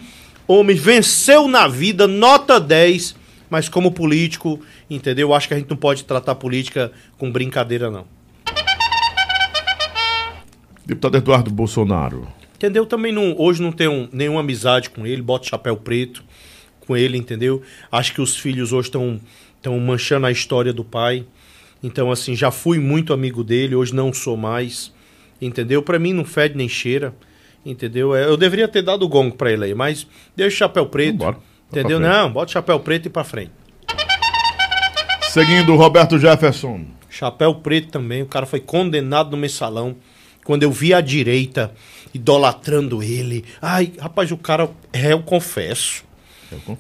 Homem 0.54 0.76
venceu 0.76 1.48
na 1.48 1.66
vida, 1.66 2.08
nota 2.10 2.60
10, 2.60 3.16
mas 3.50 3.70
como 3.70 3.90
político, 3.90 4.60
entendeu? 4.90 5.30
Eu 5.30 5.34
acho 5.34 5.48
que 5.48 5.54
a 5.54 5.58
gente 5.58 5.70
não 5.70 5.78
pode 5.78 6.04
tratar 6.04 6.36
política 6.36 6.92
com 7.18 7.32
brincadeira, 7.32 7.90
não. 7.90 8.06
Deputado 10.86 11.16
Eduardo 11.16 11.50
Bolsonaro. 11.50 12.28
Entendeu? 12.56 12.86
Também 12.86 13.14
não, 13.14 13.34
hoje 13.38 13.62
não 13.62 13.72
tenho 13.72 14.10
nenhuma 14.12 14.42
amizade 14.42 14.90
com 14.90 15.08
ele, 15.08 15.22
boto 15.22 15.48
chapéu 15.48 15.78
preto 15.78 16.22
com 16.86 16.98
ele, 16.98 17.18
entendeu? 17.18 17.62
Acho 17.90 18.14
que 18.14 18.22
os 18.22 18.36
filhos 18.36 18.74
hoje 18.74 18.90
estão 18.90 19.22
estão 19.56 19.80
manchando 19.80 20.26
a 20.26 20.32
história 20.32 20.74
do 20.74 20.84
pai. 20.84 21.24
Então, 21.84 22.12
assim, 22.12 22.36
já 22.36 22.52
fui 22.52 22.80
muito 22.80 23.14
amigo 23.14 23.44
dele, 23.44 23.76
hoje 23.76 23.94
não 23.94 24.14
sou 24.14 24.38
mais. 24.38 24.92
Entendeu? 25.42 25.82
Para 25.82 25.98
mim 25.98 26.14
não 26.14 26.24
fede 26.24 26.56
nem 26.56 26.70
cheira. 26.70 27.14
Entendeu? 27.66 28.16
É, 28.16 28.26
Eu 28.26 28.38
deveria 28.38 28.68
ter 28.68 28.82
dado 28.82 29.04
o 29.04 29.10
gongo 29.10 29.36
pra 29.36 29.52
ele 29.52 29.66
aí, 29.66 29.74
mas 29.74 30.06
deixa 30.36 30.56
o 30.56 30.58
chapéu 30.60 30.86
preto. 30.86 31.18
Vambora. 31.18 31.38
Vai 31.38 31.80
Entendeu? 31.82 32.00
Não, 32.00 32.32
bota 32.32 32.50
o 32.50 32.54
chapéu 32.54 32.80
preto 32.80 33.06
e 33.06 33.10
pra 33.10 33.24
frente. 33.24 33.52
Seguindo, 35.32 35.76
Roberto 35.76 36.20
Jefferson. 36.20 36.86
Chapéu 37.10 37.56
preto 37.56 37.90
também, 37.90 38.22
o 38.22 38.26
cara 38.26 38.46
foi 38.46 38.60
condenado 38.60 39.32
no 39.32 39.38
mensalão. 39.38 39.96
Quando 40.44 40.64
eu 40.64 40.72
vi 40.72 40.94
a 40.94 41.02
direita 41.02 41.72
idolatrando 42.14 43.02
ele. 43.02 43.46
Ai, 43.62 43.94
rapaz, 44.00 44.32
o 44.32 44.38
cara 44.38 44.70
é 44.92 44.98
réu 44.98 45.22
confesso. 45.22 46.04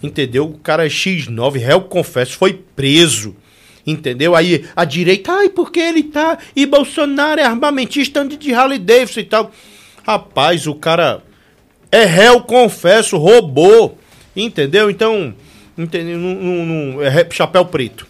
Entendeu? 0.03 0.45
O 0.45 0.57
cara 0.57 0.85
é 0.85 0.89
X9, 0.89 1.57
réu 1.59 1.81
confesso, 1.81 2.37
foi 2.37 2.53
preso. 2.53 3.35
Entendeu? 3.85 4.35
Aí 4.35 4.65
a 4.75 4.85
direita, 4.85 5.31
ai, 5.31 5.49
porque 5.49 5.79
ele 5.79 6.03
tá. 6.03 6.37
E 6.55 6.65
Bolsonaro 6.65 7.41
é 7.41 7.43
armamentista 7.43 8.23
de 8.25 8.53
Harley 8.53 8.77
Davidson 8.79 9.19
e 9.21 9.25
tal. 9.25 9.51
Rapaz, 10.05 10.67
o 10.67 10.75
cara 10.75 11.23
é 11.91 12.05
réu 12.05 12.41
confesso, 12.41 13.17
roubou. 13.17 13.97
Entendeu? 14.35 14.89
Então, 14.89 15.33
entendeu? 15.77 16.17
Não- 16.17 17.01
é 17.01 17.27
chapéu 17.31 17.65
preto. 17.65 18.07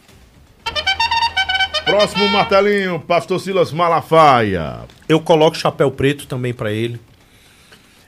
Próximo 1.85 2.29
martelinho, 2.29 2.99
Pastor 2.99 3.39
Silas 3.39 3.71
Malafaia. 3.71 4.81
Eu 5.09 5.19
coloco 5.19 5.57
chapéu 5.57 5.89
preto 5.91 6.27
também 6.27 6.53
pra 6.53 6.71
ele. 6.71 6.99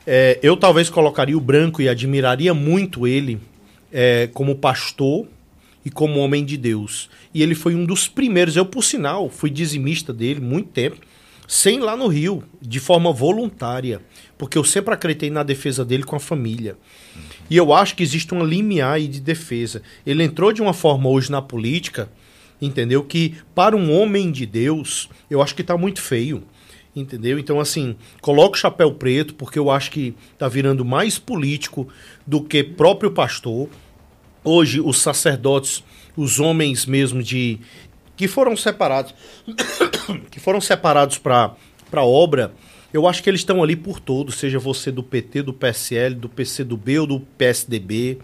É, 0.05 0.37
eu 0.43 0.55
talvez 0.55 0.89
colocaria 0.89 1.37
o 1.37 1.41
branco 1.41 1.81
e 1.81 1.89
admiraria 1.89 2.53
muito 2.53 3.07
ele 3.07 3.39
é, 3.91 4.29
como 4.33 4.55
pastor 4.55 5.25
e 5.85 5.89
como 5.89 6.19
homem 6.19 6.45
de 6.45 6.57
Deus. 6.57 7.09
E 7.33 7.41
ele 7.41 7.55
foi 7.55 7.75
um 7.75 7.85
dos 7.85 8.07
primeiros. 8.07 8.55
Eu, 8.55 8.65
por 8.65 8.83
sinal, 8.83 9.29
fui 9.29 9.49
dizimista 9.49 10.13
dele 10.13 10.39
muito 10.39 10.69
tempo, 10.69 10.97
sem 11.47 11.79
lá 11.79 11.95
no 11.95 12.07
Rio, 12.07 12.43
de 12.61 12.79
forma 12.79 13.11
voluntária. 13.11 14.01
Porque 14.37 14.57
eu 14.57 14.63
sempre 14.63 14.93
acreditei 14.93 15.29
na 15.29 15.43
defesa 15.43 15.83
dele 15.83 16.03
com 16.03 16.15
a 16.15 16.19
família. 16.19 16.77
E 17.49 17.57
eu 17.57 17.73
acho 17.73 17.95
que 17.95 18.03
existe 18.03 18.33
uma 18.33 18.45
limiar 18.45 18.93
aí 18.93 19.07
de 19.07 19.19
defesa. 19.19 19.81
Ele 20.05 20.23
entrou 20.23 20.51
de 20.51 20.61
uma 20.61 20.73
forma 20.73 21.09
hoje 21.09 21.31
na 21.31 21.41
política, 21.41 22.09
entendeu? 22.61 23.03
Que 23.03 23.35
para 23.53 23.75
um 23.75 23.91
homem 23.91 24.31
de 24.31 24.45
Deus, 24.45 25.09
eu 25.29 25.41
acho 25.41 25.55
que 25.55 25.63
tá 25.63 25.77
muito 25.77 26.01
feio. 26.01 26.43
Entendeu? 26.95 27.39
Então, 27.39 27.59
assim, 27.59 27.95
coloca 28.21 28.55
o 28.55 28.59
chapéu 28.59 28.93
preto, 28.93 29.33
porque 29.33 29.57
eu 29.57 29.71
acho 29.71 29.89
que 29.89 30.13
tá 30.37 30.47
virando 30.47 30.85
mais 30.85 31.17
político 31.17 31.87
do 32.25 32.43
que 32.43 32.63
próprio 32.63 33.11
pastor. 33.11 33.67
Hoje, 34.43 34.81
os 34.81 35.01
sacerdotes, 35.01 35.83
os 36.17 36.39
homens 36.39 36.85
mesmo 36.85 37.23
de. 37.23 37.59
que 38.15 38.27
foram 38.27 38.57
separados. 38.57 39.13
que 40.29 40.39
foram 40.39 40.59
separados 40.59 41.17
para 41.17 41.55
a 41.93 42.03
obra, 42.03 42.53
eu 42.93 43.07
acho 43.07 43.23
que 43.23 43.29
eles 43.29 43.41
estão 43.41 43.63
ali 43.63 43.75
por 43.75 43.99
todos, 43.99 44.35
seja 44.35 44.59
você 44.59 44.91
do 44.91 45.01
PT, 45.01 45.43
do 45.43 45.53
PSL, 45.53 46.13
do 46.13 46.29
PCdoB 46.29 46.99
ou 46.99 47.07
do 47.07 47.19
PSDB. 47.19 48.19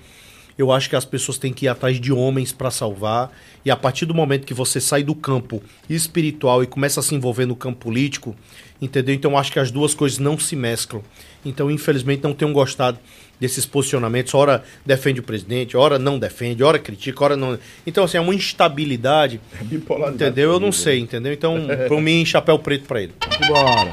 Eu 0.58 0.74
acho 0.74 0.90
que 0.90 0.96
as 0.98 1.06
pessoas 1.06 1.38
têm 1.38 1.54
que 1.54 1.66
ir 1.66 1.70
atrás 1.70 2.00
de 2.02 2.12
homens 2.12 2.52
para 2.52 2.70
salvar. 2.70 3.32
E 3.64 3.72
a 3.72 3.78
partir 3.78 4.06
do 4.06 4.14
momento 4.14 4.46
que 4.46 4.54
você 4.54 4.82
sai 4.82 5.04
do 5.04 5.16
campo 5.16 5.64
espiritual 5.90 6.62
e 6.62 6.68
começa 6.68 7.00
a 7.00 7.04
se 7.04 7.16
envolver 7.16 7.46
no 7.46 7.56
campo 7.56 7.80
político, 7.80 8.36
entendeu? 8.82 9.16
Então 9.16 9.38
acho 9.38 9.54
que 9.54 9.60
as 9.60 9.72
duas 9.72 9.94
coisas 9.94 10.20
não 10.20 10.38
se 10.38 10.58
mesclam. 10.58 11.02
Então, 11.46 11.72
infelizmente, 11.72 12.24
não 12.24 12.34
tenho 12.34 12.52
gostado 12.52 13.00
desses 13.40 13.66
posicionamentos. 13.66 14.34
Ora 14.34 14.64
defende 14.86 15.20
o 15.20 15.24
presidente, 15.24 15.78
ora 15.78 15.98
não 15.98 16.20
defende, 16.20 16.64
ora 16.64 16.78
critica, 16.78 17.24
ora 17.24 17.38
não. 17.38 17.58
Então, 17.86 18.04
assim, 18.04 18.18
é 18.18 18.22
uma 18.22 18.36
instabilidade. 18.36 19.40
Bipolaridade. 19.62 20.24
Entendeu? 20.24 20.52
Eu 20.54 20.60
não 20.60 20.72
sei, 20.72 21.00
entendeu? 21.00 21.32
Então, 21.32 21.58
por 21.88 22.02
mim, 22.02 22.26
chapéu 22.26 22.60
preto 22.60 22.86
para 22.86 23.02
ele. 23.02 23.14
Bora. 23.48 23.92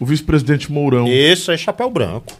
O 0.00 0.06
vice-presidente 0.06 0.70
Mourão. 0.70 1.08
Esse 1.08 1.52
é 1.52 1.56
chapéu 1.56 1.90
branco. 1.90 2.32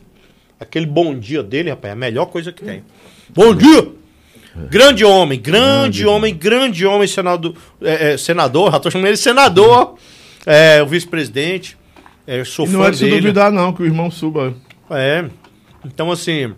Aquele 0.60 0.86
bom 0.86 1.16
dia 1.16 1.42
dele, 1.42 1.70
rapaz, 1.70 1.90
é 1.90 1.92
a 1.92 1.96
melhor 1.96 2.26
coisa 2.26 2.52
que 2.52 2.64
tem. 2.64 2.82
Bom 3.30 3.54
dia! 3.54 3.88
Grande 4.70 5.04
homem, 5.04 5.38
grande 5.38 6.04
homem, 6.04 6.34
grande 6.34 6.84
homem, 6.84 7.06
senador, 7.06 7.54
é, 7.80 8.12
é, 8.14 8.16
senador, 8.16 8.72
já 8.72 8.80
tô 8.80 8.90
chamando 8.90 9.06
ele 9.06 9.16
senador, 9.16 9.94
é, 10.44 10.82
o 10.82 10.86
vice-presidente, 10.86 11.76
é, 12.26 12.42
sou 12.42 12.66
E 12.66 12.70
não 12.70 12.80
fã 12.80 12.88
é 12.88 12.90
de 12.90 12.96
se 12.96 13.04
dele. 13.04 13.20
duvidar, 13.20 13.52
não, 13.52 13.72
que 13.72 13.82
o 13.82 13.86
irmão 13.86 14.10
suba. 14.10 14.54
É, 14.90 15.26
então 15.84 16.10
assim, 16.10 16.54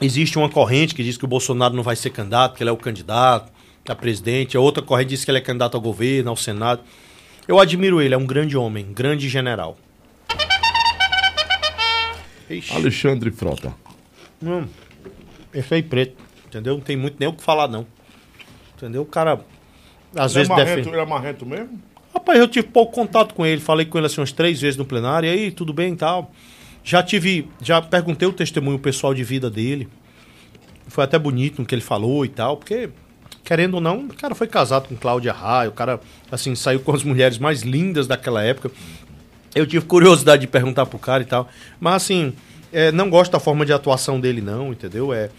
existe 0.00 0.38
uma 0.38 0.48
corrente 0.48 0.94
que 0.94 1.02
diz 1.02 1.16
que 1.16 1.24
o 1.24 1.28
Bolsonaro 1.28 1.74
não 1.74 1.82
vai 1.82 1.96
ser 1.96 2.10
candidato, 2.10 2.56
que 2.56 2.62
ele 2.62 2.70
é 2.70 2.72
o 2.72 2.76
candidato 2.76 3.52
a 3.92 3.94
presidente, 3.94 4.56
a 4.56 4.60
outra 4.60 4.82
corrente 4.82 5.10
diz 5.10 5.24
que 5.24 5.30
ele 5.30 5.38
é 5.38 5.40
candidato 5.40 5.74
ao 5.74 5.80
governo, 5.80 6.30
ao 6.30 6.36
Senado. 6.36 6.82
Eu 7.46 7.58
admiro 7.58 8.00
ele, 8.00 8.14
é 8.14 8.16
um 8.16 8.26
grande 8.26 8.56
homem, 8.56 8.92
grande 8.92 9.28
general. 9.28 9.76
Ixi. 12.48 12.74
Alexandre 12.74 13.30
Frota. 13.30 13.74
Hum, 14.42 14.66
esse 15.52 15.74
aí 15.74 15.82
preto, 15.82 16.16
entendeu? 16.46 16.74
Não 16.74 16.80
tem 16.80 16.96
muito 16.96 17.16
nem 17.18 17.28
o 17.28 17.32
que 17.32 17.42
falar, 17.42 17.68
não. 17.68 17.86
Entendeu? 18.76 19.02
O 19.02 19.06
cara, 19.06 19.44
às 20.14 20.34
Ele 20.34 20.44
é, 20.44 20.46
vezes, 20.46 20.48
marrento, 20.48 20.68
defende. 20.68 20.88
ele 20.88 21.00
é 21.00 21.06
marrento 21.06 21.46
mesmo? 21.46 21.82
Rapaz, 22.12 22.38
eu 22.38 22.48
tive 22.48 22.68
pouco 22.68 22.92
contato 22.92 23.34
com 23.34 23.44
ele, 23.44 23.60
falei 23.60 23.86
com 23.86 23.98
ele 23.98 24.06
assim 24.06 24.20
umas 24.20 24.32
três 24.32 24.60
vezes 24.60 24.76
no 24.76 24.84
plenário, 24.84 25.26
e 25.28 25.30
aí, 25.32 25.50
tudo 25.50 25.72
bem 25.72 25.92
e 25.92 25.96
tal. 25.96 26.32
Já 26.84 27.02
tive, 27.02 27.48
já 27.62 27.80
perguntei 27.80 28.28
o 28.28 28.32
testemunho 28.32 28.78
pessoal 28.78 29.14
de 29.14 29.24
vida 29.24 29.50
dele. 29.50 29.88
Foi 30.86 31.02
até 31.02 31.18
bonito 31.18 31.60
no 31.62 31.66
que 31.66 31.74
ele 31.74 31.80
falou 31.80 32.26
e 32.26 32.28
tal, 32.28 32.58
porque, 32.58 32.90
querendo 33.42 33.76
ou 33.76 33.80
não, 33.80 34.00
o 34.04 34.14
cara 34.14 34.34
foi 34.34 34.46
casado 34.46 34.88
com 34.88 34.94
Cláudia 34.94 35.32
Raia, 35.32 35.70
o 35.70 35.72
cara, 35.72 35.98
assim, 36.30 36.54
saiu 36.54 36.80
com 36.80 36.92
as 36.92 37.02
mulheres 37.02 37.38
mais 37.38 37.62
lindas 37.62 38.06
daquela 38.06 38.42
época. 38.42 38.70
Eu 39.54 39.66
tive 39.66 39.86
curiosidade 39.86 40.42
de 40.42 40.46
perguntar 40.46 40.84
pro 40.84 40.98
cara 40.98 41.22
e 41.22 41.26
tal. 41.26 41.48
Mas 41.80 42.02
assim, 42.02 42.34
é, 42.70 42.92
não 42.92 43.08
gosto 43.08 43.32
da 43.32 43.40
forma 43.40 43.64
de 43.64 43.72
atuação 43.72 44.20
dele, 44.20 44.42
não, 44.42 44.70
entendeu? 44.70 45.10
É, 45.10 45.30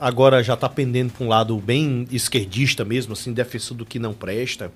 agora 0.00 0.42
já 0.42 0.56
tá 0.56 0.68
pendendo 0.68 1.12
pra 1.12 1.24
um 1.24 1.28
lado 1.28 1.56
bem 1.58 2.08
esquerdista 2.10 2.84
mesmo, 2.84 3.12
assim, 3.12 3.32
defensor 3.32 3.76
do 3.76 3.86
que 3.86 4.00
não 4.00 4.12
presta. 4.12 4.72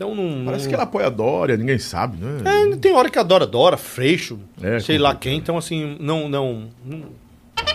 Então 0.00 0.14
não. 0.14 0.46
Parece 0.46 0.64
não... 0.64 0.70
que 0.70 0.74
ele 0.76 0.82
apoia 0.82 1.08
a 1.08 1.10
Dória, 1.10 1.58
ninguém 1.58 1.78
sabe, 1.78 2.16
né? 2.16 2.40
É, 2.72 2.76
tem 2.76 2.90
hora 2.94 3.10
que 3.10 3.18
adora, 3.18 3.44
adora, 3.44 3.76
Freixo, 3.76 4.38
É, 4.62 4.80
sei 4.80 4.96
lá 4.96 5.14
quem. 5.14 5.36
Então, 5.36 5.58
assim, 5.58 5.98
não, 6.00 6.26
não, 6.26 6.70
não- 6.82 7.04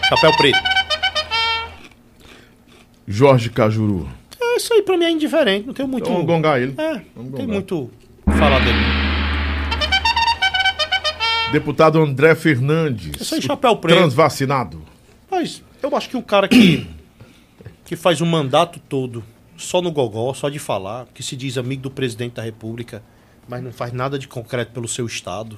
Chapéu 0.10 0.36
preto. 0.36 0.58
Jorge 3.08 3.52
Cajuru. 3.52 4.10
É, 4.42 4.56
isso 4.58 4.74
aí 4.74 4.82
pra 4.82 4.98
mim 4.98 5.06
é 5.06 5.12
indiferente, 5.12 5.68
não 5.68 5.74
tem 5.76 5.86
muito. 5.86 6.02
Então 6.02 6.14
vamos 6.14 6.26
gongar 6.26 6.60
ele. 6.60 6.74
É, 6.80 6.94
Vamos 7.16 7.32
não 7.32 7.38
tem 7.38 7.46
gongar. 7.46 7.48
muito 7.48 7.84
o 7.84 8.32
que 8.32 8.38
falar 8.40 8.58
dele. 8.58 8.80
Deputado 11.52 12.02
André 12.02 12.34
Fernandes. 12.34 13.22
Isso 13.22 13.36
aí, 13.36 13.42
chapéu 13.44 13.78
preto. 13.78 13.98
Transvacinado. 13.98 14.82
Mas 15.30 15.62
eu 15.84 15.96
acho 15.96 16.10
que 16.10 16.18
o 16.18 16.24
cara 16.24 16.48
que, 16.48 16.88
que 17.86 17.96
faz 17.96 18.20
o 18.20 18.26
mandato 18.26 18.80
todo 18.90 19.24
só 19.58 19.82
no 19.82 19.92
gogó, 19.92 20.34
só 20.34 20.50
de 20.50 20.60
falar, 20.60 21.08
que 21.14 21.24
se 21.24 21.36
diz 21.36 21.58
amigo 21.58 21.84
do 21.84 21.92
presidente 21.92 22.34
da 22.34 22.42
república, 22.42 23.04
mas 23.48 23.64
não 23.64 23.72
faz 23.72 23.94
nada 23.94 24.18
de 24.20 24.28
concreto 24.28 24.72
pelo 24.72 24.88
seu 24.88 25.06
estado, 25.06 25.58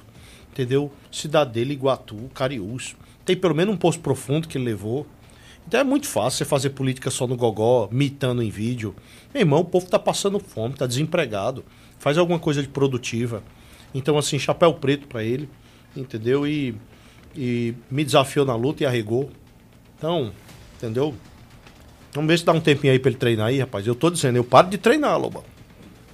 entendeu? 0.52 0.92
Cidade 1.10 1.52
dele, 1.52 1.74
Iguatu, 1.74 2.30
Cariús. 2.34 2.96
Tem 3.24 3.36
pelo 3.36 3.54
menos 3.54 3.74
um 3.74 3.78
poço 3.78 4.00
profundo 4.00 4.48
que 4.48 4.56
ele 4.56 4.64
levou. 4.64 5.06
Então 5.66 5.80
é 5.80 5.84
muito 5.84 6.06
fácil 6.06 6.38
você 6.38 6.44
fazer 6.44 6.70
política 6.70 7.10
só 7.10 7.26
no 7.26 7.36
gogó, 7.36 7.88
mitando 7.92 8.42
em 8.42 8.50
vídeo. 8.50 8.94
Meu 9.34 9.42
irmão, 9.42 9.60
o 9.60 9.64
povo 9.64 9.86
tá 9.86 9.98
passando 9.98 10.38
fome, 10.38 10.74
tá 10.74 10.86
desempregado. 10.86 11.64
Faz 11.98 12.16
alguma 12.16 12.38
coisa 12.38 12.62
de 12.62 12.68
produtiva. 12.68 13.42
Então, 13.92 14.16
assim, 14.16 14.38
chapéu 14.38 14.72
preto 14.74 15.06
pra 15.06 15.22
ele, 15.22 15.48
entendeu? 15.96 16.46
E, 16.46 16.74
e 17.36 17.74
me 17.90 18.04
desafiou 18.04 18.46
na 18.46 18.54
luta 18.54 18.82
e 18.82 18.86
arregou. 18.86 19.30
Então, 19.96 20.32
entendeu? 20.76 21.14
Vamos 22.12 22.28
ver 22.28 22.38
se 22.38 22.44
dá 22.44 22.52
um 22.52 22.60
tempinho 22.60 22.92
aí 22.92 22.98
pra 22.98 23.10
ele 23.10 23.18
treinar 23.18 23.46
aí, 23.48 23.60
rapaz. 23.60 23.86
Eu 23.86 23.94
tô 23.94 24.10
dizendo, 24.10 24.36
eu 24.36 24.44
paro 24.44 24.68
de 24.68 24.78
treinar, 24.78 25.18
Loba. 25.18 25.42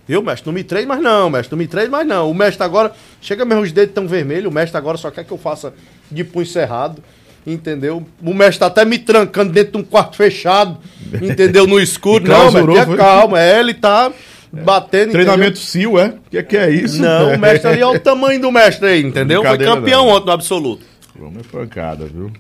Viu, 0.07 0.23
mestre? 0.23 0.47
Não 0.47 0.53
me 0.53 0.63
treine 0.63 0.87
mais 0.87 1.01
não, 1.01 1.31
mestre. 1.31 1.53
Não 1.53 1.59
me 1.59 1.67
treine 1.67 1.89
mais 1.89 2.07
não. 2.07 2.31
O 2.31 2.35
mestre 2.35 2.63
agora, 2.63 2.93
chega 3.21 3.45
mesmo 3.45 3.63
os 3.63 3.73
dedos 3.73 3.95
tão 3.95 4.07
vermelhos, 4.07 4.51
o 4.51 4.55
mestre 4.55 4.77
agora 4.77 4.99
só 4.99 5.11
quer 5.11 5.25
que 5.25 5.33
eu 5.33 5.39
faça 5.39 5.73
de 6.11 6.23
punho 6.23 6.47
cerrado. 6.47 7.03
Entendeu? 7.47 8.03
O 8.23 8.33
mestre 8.33 8.61
tá 8.61 8.67
até 8.67 8.85
me 8.87 8.99
trancando 8.99 9.53
dentro 9.53 9.73
de 9.73 9.79
um 9.79 9.83
quarto 9.83 10.17
fechado, 10.17 10.79
entendeu? 11.21 11.67
No 11.67 11.79
escuro. 11.79 12.25
Não, 12.27 12.35
clausurou, 12.35 12.75
mestre, 12.75 12.97
tenha 12.97 12.97
calma. 12.97 13.41
É, 13.41 13.61
ele 13.61 13.75
tá 13.75 14.11
batendo. 14.51 15.13
Treinamento 15.13 15.59
SIL, 15.59 15.99
é? 15.99 16.07
O 16.07 16.31
que, 16.31 16.39
é 16.39 16.43
que 16.43 16.57
é 16.57 16.71
isso? 16.71 16.99
entendeu? 16.99 17.29
Não, 17.29 17.35
o 17.35 17.39
mestre 17.39 17.71
ali, 17.71 17.83
olha 17.83 17.99
o 17.99 18.01
tamanho 18.01 18.41
do 18.41 18.51
mestre 18.51 18.89
aí, 18.89 19.03
entendeu? 19.05 19.43
Foi 19.43 19.59
campeão 19.59 20.07
não. 20.07 20.15
ontem 20.15 20.27
no 20.27 20.33
absoluto. 20.33 20.85
Vamos 21.19 21.41
é 21.41 21.51
pancada, 21.51 22.07
viu? 22.07 22.33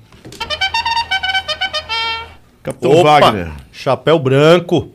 Capitão 2.65 2.91
Opa, 2.91 3.21
Wagner. 3.21 3.53
chapéu 3.71 4.19
branco. 4.19 4.89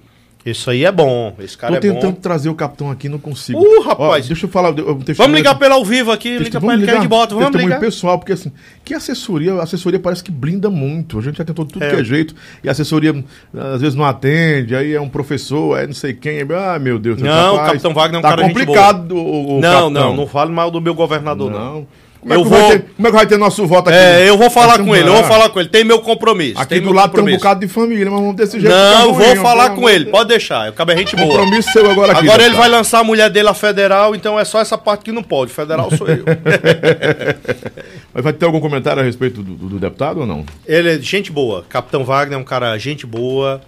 Isso 0.45 0.71
aí 0.71 0.85
é 0.85 0.91
bom. 0.91 1.35
Esse 1.37 1.55
cara 1.55 1.73
Tô 1.73 1.77
é 1.77 1.81
tentando 1.91 2.13
bom. 2.13 2.19
trazer 2.21 2.49
o 2.49 2.55
capitão 2.55 2.89
aqui, 2.89 3.07
não 3.09 3.19
consigo. 3.19 3.59
Uh, 3.59 3.81
rapaz. 3.81 4.25
Ó, 4.25 4.27
deixa 4.29 4.45
eu 4.45 4.49
falar. 4.49 4.69
eu- 4.79 4.97
Vamos 5.15 5.37
ligar 5.37 5.59
pelo 5.59 5.73
ao 5.75 5.85
vivo 5.85 6.11
aqui. 6.11 6.37
Liga 6.39 6.59
pra 6.61 6.73
ele 6.73 6.85
que 6.85 6.89
a 6.91 6.95
gente 6.95 7.07
bota. 7.09 7.35
Vamos 7.35 7.47
testemunho 7.51 7.67
ligar. 7.67 7.79
pessoal, 7.81 8.17
porque 8.17 8.31
assim, 8.31 8.51
que 8.83 8.93
assessoria, 8.93 9.53
a 9.55 9.63
assessoria 9.63 9.99
parece 9.99 10.23
que 10.23 10.31
blinda 10.31 10.69
muito. 10.69 11.19
A 11.19 11.21
gente 11.21 11.37
já 11.37 11.43
tentou 11.45 11.65
tudo 11.65 11.83
É. 11.83 11.89
que 11.89 11.95
é 11.97 12.03
jeito, 12.03 12.33
e 12.63 12.69
a 12.69 12.71
assessoria 12.71 13.13
às 13.53 13.81
vezes 13.81 13.95
não 13.95 14.05
atende, 14.05 14.75
aí 14.75 14.93
é 14.93 15.01
um 15.01 15.09
professor, 15.09 15.77
é 15.77 15.85
não 15.85 15.93
sei 15.93 16.13
quem, 16.13 16.39
ah, 16.41 16.79
meu 16.79 16.97
Deus. 16.97 17.21
Não, 17.21 17.29
o 17.53 17.57
rapaz, 17.57 17.71
Capitão 17.73 17.93
Wagner 17.93 18.15
é 18.15 18.19
um 18.19 18.21
tá 18.23 18.29
cara 18.29 18.41
complicado 18.47 19.11
o, 19.17 19.57
o 19.57 19.61
Não, 19.61 19.69
capitão. 19.69 19.89
não, 19.91 20.15
não 20.15 20.25
fale 20.27 20.51
mal 20.51 20.71
do 20.71 20.79
meu 20.81 20.95
governador, 20.95 21.51
não. 21.51 21.59
Não. 21.75 21.87
Como, 22.21 22.33
é 22.33 22.35
Eu 22.35 22.43
que 22.43 22.49
vai 22.49 22.59
vou- 22.61 22.71
ter, 22.71 22.85
como 22.97 23.07
é 23.07 23.11
que 23.11 23.15
vai 23.17 23.25
ter 23.27 23.37
nosso 23.37 23.65
voto 23.65 23.87
aqui? 23.89 23.97
É, 23.97 24.27
eu 24.27 24.37
vou 24.37 24.49
falar 24.49 24.77
com 24.79 24.93
ele, 24.93 25.07
eu 25.07 25.13
vou 25.13 25.23
falar 25.23 25.49
com 25.49 25.59
ele. 25.59 25.69
Tem 25.69 25.85
meu 25.85 25.99
compromisso. 25.99 26.59
Aqui 26.59 26.79
do 26.81 26.91
lado 26.91 27.13
tem 27.13 27.23
um 27.23 27.37
bocado 27.37 27.61
de 27.61 27.67
família, 27.69 28.11
mas 28.11 28.19
vamos 28.19 28.35
desse 28.35 28.59
jeito. 28.59 28.73
Não, 28.75 29.13
fica 29.15 29.29
eu 29.29 29.35
vou 29.35 29.43
falar 29.43 29.69
com 29.69 29.89
ele, 29.89 30.03
de 30.05 30.11
pode 30.11 30.27
deixar. 30.27 30.65
Eu 30.65 30.71
acabei 30.71 30.97
gente 30.97 31.15
boa. 31.15 31.29
Compromisso 31.29 31.71
seu 31.71 31.89
agora 31.89 32.11
aqui. 32.11 32.27
Agora 32.27 32.43
ele 32.45 32.55
vai 32.55 32.67
lançar 32.67 32.99
a 32.99 33.03
mulher 33.05 33.29
dele 33.29 33.47
a 33.47 33.53
federal, 33.53 34.13
então 34.13 34.37
é 34.37 34.43
só 34.43 34.59
essa 34.59 34.77
parte 34.77 35.05
que 35.05 35.11
não 35.13 35.23
pode. 35.23 35.51
Federal 35.53 35.89
sou 35.95 36.07
eu. 36.07 36.25
Mas 38.13 38.23
vai 38.23 38.33
ter 38.33 38.45
algum 38.45 38.59
comentário 38.59 39.01
a 39.01 39.05
respeito 39.05 39.41
do, 39.41 39.53
do- 39.53 39.69
do 39.69 39.79
deputado 39.79 40.21
ou 40.21 40.25
não? 40.25 40.45
ele 40.65 40.89
é 40.89 40.99
gente 40.99 41.31
boa. 41.31 41.63
Capitão 41.69 42.03
Wagner 42.03 42.37
é 42.37 42.41
um 42.41 42.43
cara 42.45 42.77
gente 42.77 43.05
boa. 43.05 43.61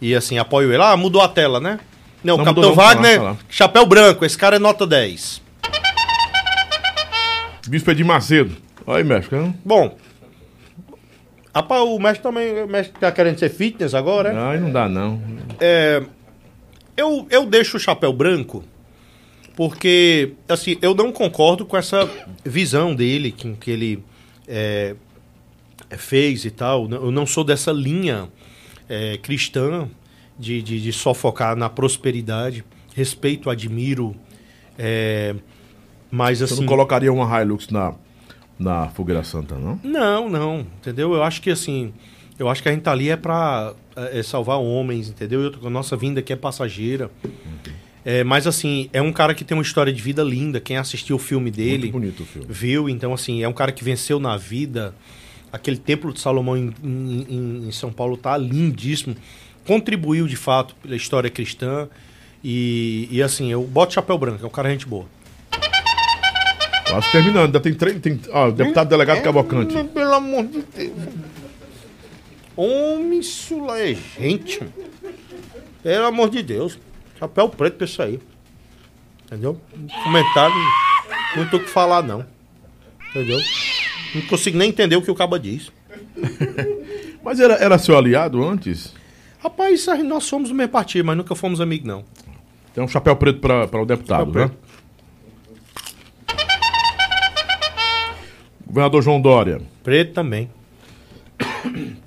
E 0.00 0.14
assim, 0.14 0.38
apoio 0.38 0.72
ele. 0.72 0.82
Ah, 0.82 0.96
mudou 0.96 1.22
a 1.22 1.28
tela, 1.28 1.60
né? 1.60 1.78
Não, 2.24 2.36
Não 2.36 2.44
Capitão 2.44 2.70
mudou 2.70 2.76
não, 2.76 2.84
Wagner, 2.94 3.20
tá 3.20 3.30
tá 3.32 3.36
chapéu 3.48 3.86
branco. 3.86 4.24
Esse 4.24 4.36
cara 4.38 4.56
é 4.56 4.58
nota 4.58 4.86
10. 4.86 5.41
Bispo 7.68 7.90
Edir 7.90 8.04
Macedo. 8.04 8.56
Olha 8.86 8.98
aí, 8.98 9.04
mestre. 9.04 9.36
hein? 9.36 9.54
Bom. 9.64 9.96
Rapaz, 11.54 11.82
o 11.82 11.98
mestre 11.98 12.22
também. 12.22 12.62
O 12.62 12.66
mestre 12.66 12.98
tá 12.98 13.12
querendo 13.12 13.38
ser 13.38 13.50
fitness 13.50 13.94
agora, 13.94 14.32
né? 14.32 14.40
Ai, 14.40 14.58
não 14.58 14.72
dá 14.72 14.88
não. 14.88 15.20
Eu, 16.96 17.26
eu 17.30 17.46
deixo 17.46 17.76
o 17.76 17.80
chapéu 17.80 18.12
branco 18.12 18.64
porque, 19.54 20.32
assim, 20.48 20.78
eu 20.80 20.94
não 20.94 21.12
concordo 21.12 21.64
com 21.66 21.76
essa 21.76 22.08
visão 22.44 22.94
dele, 22.94 23.32
com 23.32 23.54
que 23.54 23.70
ele 23.70 24.04
é, 24.48 24.94
fez 25.90 26.44
e 26.44 26.50
tal. 26.50 26.88
Eu 26.90 27.10
não 27.10 27.26
sou 27.26 27.44
dessa 27.44 27.70
linha 27.70 28.28
é, 28.88 29.18
cristã 29.18 29.88
de, 30.38 30.62
de, 30.62 30.80
de 30.80 30.92
só 30.92 31.12
focar 31.12 31.54
na 31.54 31.68
prosperidade. 31.68 32.64
Respeito, 32.94 33.50
admiro. 33.50 34.16
é, 34.78 35.34
mas, 36.12 36.38
Você 36.38 36.44
assim. 36.52 36.60
não 36.60 36.66
colocaria 36.68 37.12
uma 37.12 37.42
Hilux 37.42 37.68
na, 37.70 37.94
na 38.58 38.88
Fogueira 38.90 39.24
Santa, 39.24 39.56
não? 39.56 39.80
Não, 39.82 40.28
não, 40.28 40.60
entendeu? 40.80 41.12
Eu 41.14 41.22
acho 41.22 41.40
que 41.42 41.50
assim, 41.50 41.92
eu 42.38 42.48
acho 42.48 42.62
que 42.62 42.68
a 42.68 42.72
gente 42.72 42.82
tá 42.82 42.92
ali 42.92 43.08
é 43.10 43.16
pra 43.16 43.72
é, 43.96 44.18
é 44.20 44.22
salvar 44.22 44.58
homens, 44.58 45.08
entendeu? 45.08 45.40
E 45.40 45.44
outra, 45.46 45.66
a 45.66 45.70
nossa 45.70 45.96
vinda 45.96 46.20
aqui 46.20 46.32
é 46.32 46.36
passageira. 46.36 47.10
É, 48.04 48.22
mas 48.24 48.46
assim, 48.46 48.90
é 48.92 49.00
um 49.00 49.12
cara 49.12 49.32
que 49.34 49.44
tem 49.44 49.56
uma 49.56 49.62
história 49.62 49.92
de 49.92 50.02
vida 50.02 50.22
linda. 50.22 50.60
Quem 50.60 50.76
assistiu 50.76 51.16
o 51.16 51.18
filme 51.18 51.50
dele 51.50 51.84
Muito 51.84 51.92
bonito 51.92 52.22
o 52.24 52.26
filme. 52.26 52.46
viu, 52.50 52.88
então 52.88 53.14
assim, 53.14 53.42
é 53.42 53.48
um 53.48 53.52
cara 53.52 53.72
que 53.72 53.82
venceu 53.84 54.18
na 54.20 54.36
vida. 54.36 54.94
Aquele 55.52 55.76
templo 55.76 56.12
de 56.12 56.18
Salomão 56.20 56.56
em, 56.56 56.72
em- 56.82 57.26
em- 57.28 57.68
em 57.68 57.72
São 57.72 57.92
Paulo 57.92 58.16
tá 58.16 58.36
lindíssimo. 58.36 59.14
Contribuiu 59.66 60.26
de 60.26 60.34
fato 60.36 60.74
pela 60.82 60.96
história 60.96 61.30
cristã. 61.30 61.88
E, 62.42 63.06
e 63.10 63.22
assim, 63.22 63.52
eu 63.52 63.62
boto 63.62 63.94
chapéu 63.94 64.18
branco, 64.18 64.42
é 64.44 64.46
um 64.46 64.50
cara 64.50 64.68
gente 64.70 64.86
boa. 64.86 65.06
Quase 66.92 67.10
terminando. 67.10 67.46
Ainda 67.46 67.60
tem 67.60 67.72
três. 67.72 67.98
Tem, 68.00 68.20
ó, 68.30 68.50
deputado 68.50 68.88
delegado 68.88 69.22
Cavalcante. 69.22 69.74
Mas, 69.74 69.86
Pelo 69.88 70.14
amor 70.14 70.44
de 70.44 70.62
Deus. 70.62 70.92
Homem, 72.54 73.20
isso 73.20 73.64
lá 73.64 73.80
é 73.80 73.94
gente. 73.94 74.60
Pelo 75.82 76.06
amor 76.06 76.28
de 76.28 76.42
Deus. 76.42 76.78
Chapéu 77.18 77.48
preto 77.48 77.76
pra 77.76 77.86
isso 77.86 78.02
aí. 78.02 78.20
Entendeu? 79.24 79.58
Comentário, 80.04 80.54
não 81.34 81.48
tô 81.48 81.56
o 81.56 81.60
que 81.60 81.70
falar, 81.70 82.02
não. 82.02 82.26
Entendeu? 83.10 83.38
Não 84.14 84.22
consigo 84.22 84.58
nem 84.58 84.68
entender 84.68 84.96
o 84.96 85.02
que 85.02 85.10
o 85.10 85.14
caba 85.14 85.38
diz. 85.40 85.72
Mas 87.24 87.40
era, 87.40 87.54
era 87.54 87.78
seu 87.78 87.96
aliado 87.96 88.42
antes? 88.46 88.92
Rapaz, 89.42 89.86
nós 90.04 90.24
somos 90.24 90.50
do 90.50 90.54
mesmo 90.54 90.70
partido, 90.72 91.04
mas 91.04 91.16
nunca 91.16 91.34
fomos 91.34 91.60
amigos, 91.60 91.86
não. 91.86 92.04
Tem 92.72 92.82
um 92.82 92.88
chapéu 92.88 93.16
preto 93.16 93.40
para 93.40 93.80
o 93.80 93.86
deputado, 93.86 94.32
Chapéu 94.32 94.46
né? 94.46 94.54
Governador 98.72 99.02
João 99.02 99.20
Dória. 99.20 99.60
Preto 99.84 100.14
também. 100.14 100.50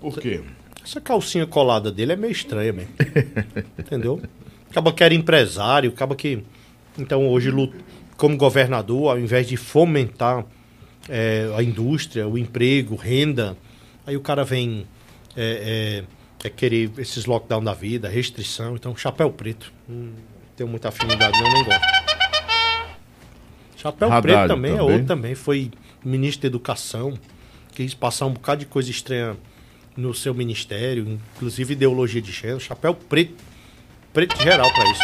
Por 0.02 0.18
quê? 0.19 0.42
Essa 0.84 1.00
calcinha 1.00 1.45
colada 1.45 1.92
dele 1.92 2.14
é 2.14 2.16
meio 2.16 2.32
estranha 2.32 2.74
mesmo. 2.74 2.90
Entendeu? 3.77 4.19
Acaba 4.72 4.92
que 4.92 5.03
era 5.03 5.14
empresário, 5.14 5.92
acaba 5.92 6.16
que. 6.16 6.44
Então 6.98 7.30
hoje, 7.30 7.52
como 8.18 8.35
governador, 8.35 9.11
ao 9.11 9.19
invés 9.19 9.48
de 9.48 9.56
fomentar 9.56 10.44
é, 11.08 11.53
a 11.56 11.61
indústria, 11.61 12.27
o 12.27 12.35
emprego, 12.35 12.95
renda, 12.95 13.56
aí 14.08 14.18
o 14.18 14.22
cara 14.22 14.44
vem 14.44 14.88
é, 15.38 16.03
é, 16.42 16.48
é 16.48 16.50
querer 16.50 16.90
esses 16.98 17.27
lockdown 17.27 17.64
da 17.64 17.76
vida, 17.76 18.10
restrição, 18.10 18.74
então 18.76 18.95
chapéu 18.98 19.30
preto. 19.30 19.72
Hum, 19.88 20.14
tenho 20.56 20.68
muita 20.68 20.88
afinidade, 20.88 21.40
não, 21.40 21.53
nem 21.53 21.64
gosto. 21.64 22.06
Chapéu 23.77 24.11
Haddad 24.11 24.22
preto 24.24 24.48
também, 24.48 24.72
é 24.72 24.77
também. 24.77 24.94
outro 24.94 25.06
também. 25.06 25.35
Foi 25.35 25.72
ministro 26.06 26.43
da 26.43 26.48
Educação, 26.48 27.17
quis 27.74 27.93
passar 27.93 28.25
um 28.27 28.34
bocado 28.34 28.59
de 28.61 28.66
coisa 28.67 28.90
estranha 28.90 29.35
no 29.98 30.14
seu 30.14 30.34
ministério, 30.34 31.19
inclusive 31.35 31.74
ideologia 31.74 32.22
de 32.22 32.32
gênero, 32.32 32.59
chapéu 32.59 32.93
preto, 32.93 33.34
preto 34.14 34.42
geral 34.42 34.72
pra 34.74 34.92
isso. 34.92 35.01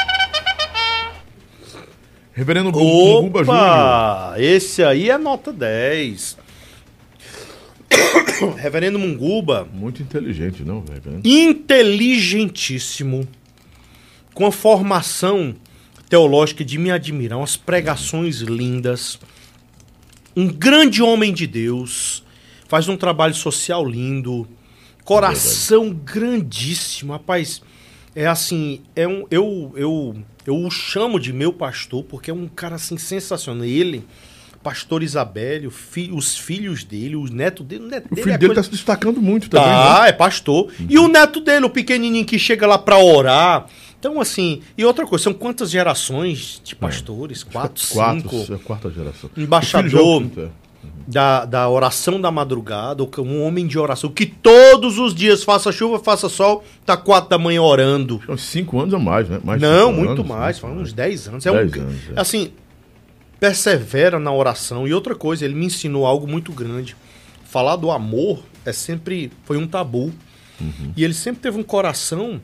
Reverendo 2.33 2.71
Júnior. 2.71 3.43
Opa! 3.43 4.35
Esse 4.38 4.83
aí 4.83 5.09
é 5.09 5.17
nota 5.17 5.51
10. 5.51 6.38
Reverendo 8.57 8.97
Munguba, 8.97 9.67
Muito 9.73 10.01
inteligente, 10.01 10.63
não, 10.63 10.81
reverendo? 10.81 11.27
inteligentíssimo, 11.27 13.27
com 14.33 14.45
a 14.45 14.51
formação 14.51 15.53
teológica 16.09 16.63
de 16.63 16.77
me 16.77 16.91
admirar, 16.91 17.38
umas 17.38 17.57
pregações 17.57 18.39
lindas, 18.39 19.19
um 20.35 20.48
grande 20.48 21.01
homem 21.01 21.34
de 21.34 21.45
Deus, 21.48 22.24
faz 22.68 22.88
um 22.88 22.95
trabalho 22.98 23.34
social 23.34 23.85
lindo, 23.85 24.48
coração 25.03 25.90
grandíssimo, 25.93 27.11
rapaz. 27.14 27.61
É 28.16 28.27
assim, 28.27 28.82
é 28.95 29.08
um, 29.08 29.26
eu, 29.32 29.74
eu, 29.76 30.16
eu 30.45 30.56
o 30.58 30.69
chamo 30.69 31.19
de 31.19 31.32
meu 31.32 31.53
pastor 31.53 32.03
porque 32.03 32.30
é 32.30 32.34
um 32.34 32.48
cara 32.48 32.76
assim 32.76 32.98
sensacional. 32.98 33.64
Ele, 33.64 34.06
pastor 34.61 35.01
Isabélio, 35.01 35.72
fi- 35.72 36.11
os 36.11 36.38
filhos 36.38 36.84
dele, 36.84 37.16
os 37.16 37.32
netos 37.32 37.66
dele, 37.66 37.85
o 37.85 37.88
neto 37.88 38.08
O 38.08 38.10
dele 38.16 38.22
filho 38.24 38.34
é 38.34 38.38
dele 38.38 38.48
coisa- 38.50 38.61
está 38.61 38.69
se 38.72 38.77
destacando 38.77 39.22
muito 39.22 39.50
também. 39.50 39.66
Tá, 39.66 40.03
né? 40.03 40.10
é 40.10 40.14
pastor. 40.14 40.69
E 40.90 41.00
o 41.00 41.08
neto 41.08 41.40
dele, 41.40 41.66
o 41.66 41.69
pequenininho 41.69 42.26
que 42.26 42.38
chega 42.38 42.68
lá 42.68 42.77
pra 42.77 42.98
orar. 42.98 43.66
Então, 44.01 44.19
assim, 44.19 44.63
e 44.75 44.83
outra 44.83 45.05
coisa, 45.05 45.25
são 45.25 45.33
quantas 45.33 45.69
gerações 45.69 46.59
de 46.63 46.75
pastores? 46.75 47.43
Quatro, 47.43 47.88
Quatro, 47.93 48.30
cinco. 48.31 48.51
é 48.51 48.55
a 48.55 48.57
quarta 48.57 48.89
geração. 48.89 49.30
Embaixador. 49.38 49.85
O 49.85 49.89
filho 49.91 49.95
já 49.95 49.99
é 49.99 50.17
o 50.17 50.21
quinto, 50.21 50.39
é. 50.39 50.49
Da, 51.05 51.45
da 51.45 51.69
oração 51.69 52.19
da 52.19 52.31
madrugada, 52.31 53.03
um 53.19 53.43
homem 53.43 53.67
de 53.67 53.77
oração, 53.77 54.09
que 54.09 54.25
todos 54.25 54.97
os 54.97 55.13
dias, 55.13 55.43
faça 55.43 55.71
chuva, 55.71 55.99
faça 55.99 56.27
sol, 56.30 56.63
tá 56.83 56.97
quatro 56.97 57.30
da 57.30 57.38
manhã 57.38 57.61
orando. 57.61 58.19
Uns 58.27 58.41
cinco 58.41 58.80
anos 58.80 58.91
a 58.91 58.97
mais, 58.97 59.30
né? 59.30 59.39
Mais 59.43 59.61
Não, 59.61 59.93
muito 59.93 60.13
anos, 60.13 60.25
mais, 60.25 60.61
né? 60.63 60.69
uns 60.69 60.93
10 60.93 61.27
anos. 61.27 61.45
É 61.45 61.51
Dez 61.51 61.77
um, 61.77 61.81
anos, 61.81 61.95
é. 62.15 62.19
Assim, 62.19 62.51
persevera 63.39 64.19
na 64.19 64.33
oração. 64.33 64.88
E 64.88 64.93
outra 64.95 65.13
coisa, 65.13 65.45
ele 65.45 65.53
me 65.53 65.67
ensinou 65.67 66.07
algo 66.07 66.27
muito 66.27 66.51
grande. 66.51 66.95
Falar 67.43 67.75
do 67.75 67.91
amor 67.91 68.43
é 68.65 68.73
sempre. 68.73 69.31
Foi 69.43 69.57
um 69.57 69.67
tabu. 69.67 70.11
Uhum. 70.59 70.93
E 70.97 71.03
ele 71.03 71.13
sempre 71.13 71.41
teve 71.41 71.59
um 71.59 71.63
coração 71.63 72.41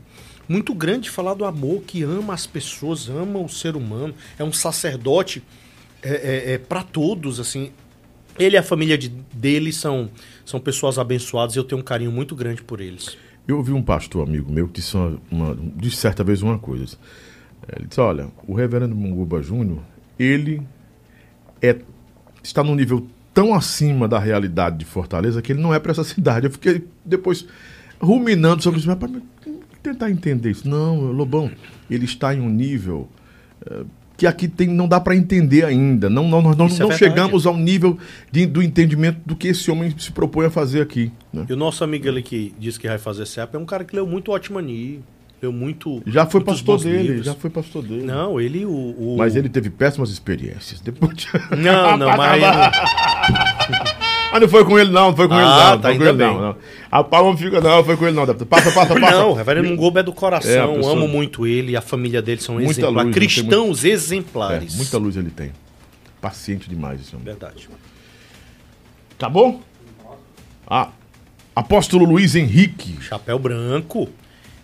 muito 0.48 0.74
grande 0.74 1.02
de 1.04 1.10
falar 1.10 1.34
do 1.34 1.46
amor, 1.46 1.82
que 1.82 2.04
ama 2.04 2.34
as 2.34 2.46
pessoas, 2.48 3.10
ama 3.10 3.40
o 3.40 3.50
ser 3.50 3.76
humano. 3.76 4.14
É 4.40 4.44
um 4.44 4.54
sacerdote 4.54 5.44
é, 6.02 6.54
é, 6.54 6.58
para 6.58 6.84
todos, 6.84 7.40
assim. 7.40 7.72
Ele 8.40 8.56
e 8.56 8.60
a 8.60 8.64
família 8.64 8.98
de, 8.98 9.10
dele 9.34 9.74
são, 9.74 10.10
são 10.46 10.60
pessoas 10.60 11.00
abençoadas 11.00 11.56
e 11.56 11.60
eu 11.60 11.64
tenho 11.64 11.82
um 11.82 11.84
carinho 11.84 12.12
muito 12.12 12.36
grande 12.36 12.62
por 12.62 12.80
eles. 12.80 13.18
Eu 13.48 13.58
ouvi 13.58 13.72
um 13.72 13.82
pastor 13.82 14.28
amigo 14.28 14.52
meu 14.52 14.68
que 14.68 14.74
disse, 14.80 14.96
uma, 14.96 15.20
uma- 15.32 15.58
disse 15.76 15.98
certa 15.98 16.24
vez 16.24 16.42
uma 16.42 16.60
coisa. 16.60 16.98
Ele 17.76 17.88
disse, 17.88 18.00
olha, 18.00 18.28
o 18.48 18.54
reverendo 18.54 18.96
Munguba 18.96 19.42
Júnior, 19.42 19.80
ele 20.20 20.62
é, 21.62 21.78
está 22.44 22.64
num 22.64 22.76
nível 22.76 23.08
tão 23.34 23.54
acima 23.54 24.08
da 24.08 24.20
realidade 24.20 24.78
de 24.78 24.86
Fortaleza 24.86 25.42
que 25.42 25.52
ele 25.52 25.62
não 25.62 25.74
é 25.74 25.80
para 25.80 25.92
essa 25.92 26.04
cidade. 26.06 26.46
Eu 26.46 26.52
fiquei 26.52 26.86
depois 27.04 27.46
ruminando 28.00 28.62
sobre 28.62 28.80
isso. 28.80 28.88
Mas, 28.88 29.12
tentar 29.92 30.10
entender 30.12 30.52
isso. 30.52 30.68
Não, 30.68 31.12
Lobão, 31.12 31.50
ele 31.90 32.06
está 32.06 32.34
em 32.34 32.40
um 32.42 32.50
nível 32.50 33.08
eh, 33.70 33.84
que 34.18 34.26
aqui 34.26 34.48
tem, 34.48 34.68
não 34.68 34.88
dá 34.88 35.00
para 35.00 35.16
entender 35.16 35.64
ainda. 35.64 36.10
Não, 36.10 36.28
não, 36.28 36.42
nós 36.42 36.58
não, 36.58 36.66
é 36.66 36.80
não 36.80 36.92
chegamos 36.92 37.46
ao 37.46 37.56
nível 37.56 37.98
de- 38.32 38.46
do 38.48 38.62
entendimento 38.64 39.20
do 39.26 39.36
que 39.36 39.48
esse 39.50 39.70
homem 39.70 39.94
se 39.98 40.12
propõe 40.12 40.48
a 40.48 40.50
fazer 40.50 40.82
aqui. 40.82 41.12
né? 41.32 41.46
E 41.50 41.54
o 41.54 41.56
nosso 41.58 41.84
amigo 41.84 42.08
ali 42.08 42.22
que 42.24 42.54
disse 42.60 42.80
que 42.80 42.88
vai 42.88 42.98
fazer 42.98 43.26
CEP 43.28 43.56
é 43.56 43.60
um 43.60 43.66
cara 43.66 43.84
que 43.86 43.96
leu 43.96 44.08
muito 44.08 44.32
Otmani, 44.32 45.02
leu 45.42 45.52
muito. 45.52 46.02
Já 46.08 46.26
foi 46.26 46.42
pastor 46.44 46.80
dele, 46.84 47.08
livros. 47.10 47.26
já 47.28 47.36
foi 47.36 47.50
pastor 47.52 47.84
dele. 47.84 48.04
Não, 48.04 48.42
ele 48.42 48.66
o. 48.66 48.72
o- 48.72 49.16
Mas 49.18 49.36
ele 49.36 49.50
teve 49.50 49.70
péssimas 49.70 50.10
experiências. 50.10 50.82
Depois... 50.82 51.28
Não, 51.56 51.96
não, 51.96 52.08
mas. 52.18 52.42
Ah, 54.32 54.40
não 54.40 54.48
foi 54.50 54.66
com 54.66 54.78
ele 54.78 54.92
não, 54.92 55.10
não 55.10 55.16
foi 55.16 55.28
com 55.28 55.34
Ah, 55.34 55.38
ele 55.38 55.48
não. 55.48 55.58
tá, 55.58 55.72
não 55.76 55.82
foi 55.82 55.98
com 55.98 56.04
ele 56.04 56.12
não, 56.12 56.34
bem. 56.34 56.42
não. 56.42 56.56
A 56.92 57.04
palma 57.04 57.38
fica, 57.38 57.62
não, 57.62 57.84
foi 57.84 57.98
com 57.98 58.06
ele 58.08 58.16
não. 58.16 58.26
deputado. 58.26 58.48
Passa, 58.48 58.72
passa, 58.72 59.00
passa. 59.00 59.12
Não, 59.18 59.34
Reverendo 59.34 59.70
Ngobo 59.72 60.00
é 60.00 60.04
do 60.04 60.12
É, 60.12 60.14
a 60.14 60.18
coração. 60.18 60.74
pessoa- 60.76 60.94
Amo 60.94 61.08
muito 61.08 61.48
ele 61.48 61.72
e 61.72 61.76
a 61.78 61.82
família 61.82 62.22
dele 62.22 62.42
são 62.42 62.56
Muita 62.56 62.72
exemplares. 62.72 63.06
luz, 63.06 63.16
cristãos 63.16 63.86
É, 63.86 63.90
exemplares. 63.90 64.76
muita 64.76 64.98
luz 64.98 65.16
ele 65.18 65.30
tem. 65.30 65.52
Paciente 66.22 66.70
demais 66.70 67.00
esse 67.02 67.16
homem. 67.16 67.26
Verdade. 67.26 67.70
Acabou? 69.18 69.62
Ah, 70.68 70.90
Apóstolo 71.56 72.06
Luiz 72.06 72.36
Henrique. 72.36 72.96
Chapéu 73.02 73.40
branco. 73.40 74.10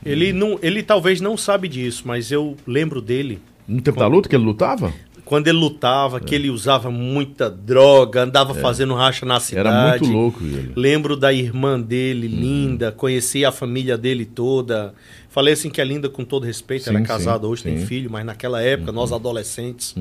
Ele, 0.06 0.34
não, 0.34 0.60
ele 0.62 0.84
talvez 0.84 1.22
não 1.22 1.38
sabe 1.38 1.68
disso, 1.68 2.04
mas 2.06 2.32
eu 2.32 2.58
lembro 2.68 3.02
dele. 3.02 3.42
No 3.68 3.82
tempo 3.82 3.98
da 4.00 4.06
luta 4.08 4.28
que 4.28 4.36
ele 4.36 4.44
lutava? 4.44 4.94
Quando 5.26 5.48
ele 5.48 5.58
lutava, 5.58 6.20
que 6.20 6.36
ele 6.36 6.50
usava 6.50 6.92
muita 6.92 7.50
droga, 7.50 8.24
andava 8.24 8.54
fazendo 8.54 8.94
racha 8.94 9.26
na 9.26 9.40
cidade. 9.40 9.68
É. 9.68 9.72
Era 9.72 9.90
muito 9.90 10.06
louco 10.06 10.44
ele. 10.44 10.72
Lembro 10.76 11.16
da 11.16 11.32
irmã 11.32 11.80
dele, 11.80 12.28
Uhum. 12.28 12.40
linda, 12.40 12.92
conheci 12.92 13.46
a 13.46 13.52
família 13.52 13.98
dele 13.98 14.26
toda. 14.26 14.94
Falei 15.30 15.54
assim 15.54 15.70
que 15.70 15.80
é 15.82 15.84
linda 15.84 16.10
com 16.10 16.24
todo 16.26 16.46
respeito, 16.46 16.90
ela 16.90 17.00
é 17.00 17.02
Sim, 17.02 17.08
casada, 17.08 17.46
sim, 17.46 17.52
hoje 17.52 17.64
tem 17.64 17.76
sim. 17.76 17.82
Uhum. 17.82 17.88
filho, 17.88 18.12
mas 18.12 18.26
naquela 18.26 18.62
época, 18.62 18.92
nós 18.92 19.12
adolescentes. 19.12 19.96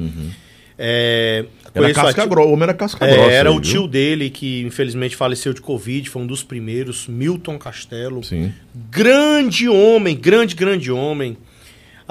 é, 0.78 1.44
Era 1.74 1.86
a 1.88 1.94
casca 1.94 2.26
grossa. 2.26 2.48
O 2.48 2.52
homem 2.52 2.62
era 2.64 2.74
casca 2.74 3.04
É, 3.06 3.14
grossa. 3.14 3.30
era 3.30 3.48
aí, 3.50 3.56
o 3.56 3.60
viu? 3.60 3.70
tio 3.72 3.88
dele 3.88 4.28
que 4.30 4.62
infelizmente 4.62 5.14
faleceu 5.16 5.52
de 5.54 5.60
Covid, 5.60 6.10
foi 6.10 6.22
um 6.22 6.26
dos 6.26 6.42
primeiros, 6.42 7.06
Milton 7.06 7.58
Castelo. 7.58 8.22
Sim. 8.24 8.52
Grande 8.90 9.68
homem, 9.68 10.16
grande, 10.16 10.54
grande 10.54 10.90
homem. 10.90 11.36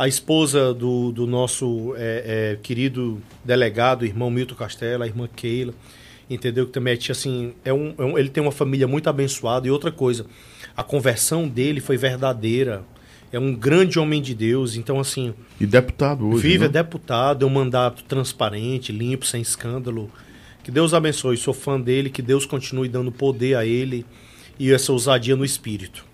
A 0.01 0.07
esposa 0.07 0.73
do, 0.73 1.11
do 1.11 1.27
nosso 1.27 1.93
é, 1.95 2.53
é, 2.53 2.57
querido 2.63 3.21
delegado, 3.45 4.03
irmão 4.03 4.31
Milton 4.31 4.55
Castelo, 4.55 5.03
a 5.03 5.05
irmã 5.05 5.29
Keila, 5.35 5.75
entendeu? 6.27 6.65
Que 6.65 6.71
também 6.71 6.93
é 6.93 6.97
tia, 6.97 7.11
assim, 7.13 7.53
é 7.63 7.71
um, 7.71 7.93
é 7.99 8.03
um- 8.03 8.17
ele 8.17 8.29
tem 8.29 8.41
uma 8.41 8.51
família 8.51 8.87
muito 8.87 9.07
abençoada. 9.07 9.67
E 9.67 9.69
outra 9.69 9.91
coisa, 9.91 10.25
a 10.75 10.81
conversão 10.81 11.47
dele 11.47 11.79
foi 11.79 11.97
verdadeira. 11.97 12.83
É 13.31 13.37
um 13.37 13.53
grande 13.53 13.99
homem 13.99 14.19
de 14.23 14.33
Deus. 14.33 14.75
Então, 14.75 14.99
assim, 14.99 15.35
E 15.59 15.67
deputado 15.67 16.27
hoje. 16.27 16.41
Vive, 16.41 16.63
é 16.65 16.67
né? 16.67 16.73
deputado, 16.73 17.45
é 17.45 17.47
um 17.47 17.51
mandato 17.51 18.03
transparente, 18.05 18.91
limpo, 18.91 19.23
sem 19.27 19.39
escândalo. 19.39 20.09
Que 20.63 20.71
Deus 20.71 20.95
abençoe, 20.95 21.37
sou 21.37 21.53
fã 21.53 21.79
dele, 21.79 22.09
que 22.09 22.23
Deus 22.23 22.43
continue 22.47 22.89
dando 22.89 23.11
poder 23.11 23.55
a 23.55 23.67
ele 23.67 24.03
e 24.57 24.71
essa 24.73 24.91
ousadia 24.91 25.35
no 25.35 25.45
espírito. 25.45 26.09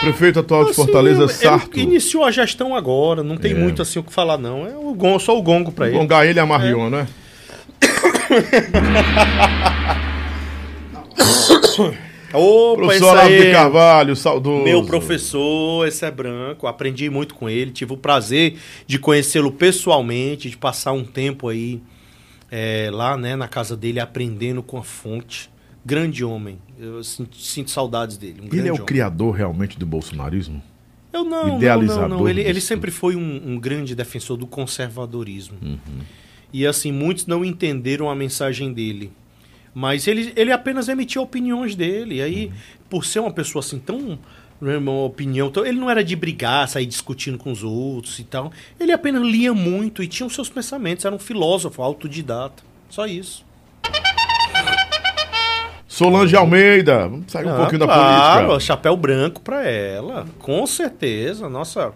Prefeito 0.00 0.38
atual 0.40 0.64
de 0.64 0.70
Assim, 0.70 0.82
Fortaleza, 0.82 1.22
ele 1.24 1.32
Sarto. 1.32 1.78
iniciou 1.78 2.24
a 2.24 2.30
gestão 2.30 2.74
agora, 2.74 3.22
não 3.22 3.36
tem 3.36 3.52
É. 3.52 3.54
muito 3.54 3.82
assim 3.82 3.98
o 3.98 4.02
que 4.02 4.12
falar, 4.12 4.38
não. 4.38 4.66
É 4.66 4.74
o 4.76 4.94
gongo, 4.94 5.20
só 5.20 5.36
o 5.38 5.42
gongo 5.42 5.70
pra 5.72 5.88
ele. 5.88 5.98
Gongar 5.98 6.26
ele 6.26 6.38
e 6.38 6.42
a 6.42 6.46
Mariona, 6.46 7.02
né? 7.02 7.08
Opa, 12.32 12.76
Professor 12.82 13.08
Olavo 13.12 13.28
de 13.28 13.50
Carvalho, 13.50 14.14
saudoso. 14.16 14.62
meu 14.62 14.84
professor, 14.84 15.86
esse 15.88 16.04
é 16.04 16.10
branco, 16.12 16.68
aprendi 16.68 17.10
muito 17.10 17.34
com 17.34 17.50
ele, 17.50 17.72
tive 17.72 17.92
o 17.92 17.96
prazer 17.96 18.54
de 18.86 19.00
conhecê-lo 19.00 19.50
pessoalmente, 19.50 20.48
de 20.48 20.56
passar 20.56 20.92
um 20.92 21.02
tempo 21.04 21.48
aí 21.48 21.80
é, 22.50 22.88
lá, 22.92 23.16
né, 23.16 23.34
na 23.34 23.48
casa 23.48 23.76
dele, 23.76 23.98
aprendendo 23.98 24.62
com 24.62 24.78
a 24.78 24.82
fonte. 24.84 25.50
Grande 25.90 26.24
homem, 26.24 26.58
eu 26.78 27.02
sinto, 27.02 27.36
sinto 27.36 27.70
saudades 27.70 28.16
dele. 28.16 28.42
um 28.42 28.56
Ele 28.56 28.68
é 28.68 28.70
o 28.70 28.74
homem. 28.74 28.86
criador 28.86 29.34
realmente 29.34 29.76
do 29.76 29.84
bolsonarismo? 29.84 30.62
Eu 31.12 31.24
não, 31.24 31.48
não, 31.48 31.56
idealizador 31.56 32.08
não, 32.08 32.18
não. 32.20 32.28
Ele, 32.28 32.42
ele 32.42 32.52
disso. 32.54 32.68
sempre 32.68 32.92
foi 32.92 33.16
um, 33.16 33.42
um 33.54 33.58
grande 33.58 33.94
defensor 33.96 34.36
do 34.36 34.46
conservadorismo. 34.46 35.56
Uhum. 35.60 35.78
E 36.52 36.64
assim, 36.64 36.92
muitos 36.92 37.26
não 37.26 37.44
entenderam 37.44 38.08
a 38.08 38.14
mensagem 38.14 38.72
dele. 38.72 39.10
Mas 39.74 40.06
ele, 40.06 40.32
ele 40.36 40.52
apenas 40.52 40.88
emitia 40.88 41.20
opiniões 41.20 41.74
dele. 41.74 42.16
E 42.16 42.22
aí, 42.22 42.46
Uhum. 42.46 42.52
por 42.88 43.04
ser 43.04 43.18
uma 43.18 43.32
pessoa 43.32 43.60
assim 43.60 43.78
tão. 43.80 44.16
Uma 44.60 44.92
opinião. 45.04 45.50
tão- 45.50 45.64
Ele 45.66 45.80
não 45.80 45.88
era 45.90 46.04
de 46.04 46.14
brigar, 46.14 46.68
sair 46.68 46.86
discutindo 46.86 47.38
com 47.38 47.50
os 47.50 47.64
outros 47.64 48.18
e 48.20 48.24
tal. 48.24 48.52
Ele 48.78 48.92
apenas 48.92 49.22
lia 49.22 49.52
muito 49.54 50.02
e 50.02 50.06
tinha 50.06 50.26
os 50.26 50.34
seus 50.34 50.48
pensamentos. 50.48 51.04
Era 51.04 51.14
um 51.14 51.18
filósofo, 51.18 51.82
autodidata. 51.82 52.62
Só 52.90 53.06
isso. 53.06 53.44
Solange 56.00 56.34
Almeida. 56.34 57.06
Vamos 57.08 57.30
sair 57.30 57.44
um 57.44 57.50
Ah, 57.52 57.56
pouquinho 57.58 57.80
da 57.80 57.84
claro, 57.84 58.46
política. 58.46 58.60
chapéu 58.66 58.96
branco 58.96 59.38
pra 59.42 59.66
ela, 59.68 60.26
com 60.38 60.66
certeza. 60.66 61.46
Nossa, 61.46 61.92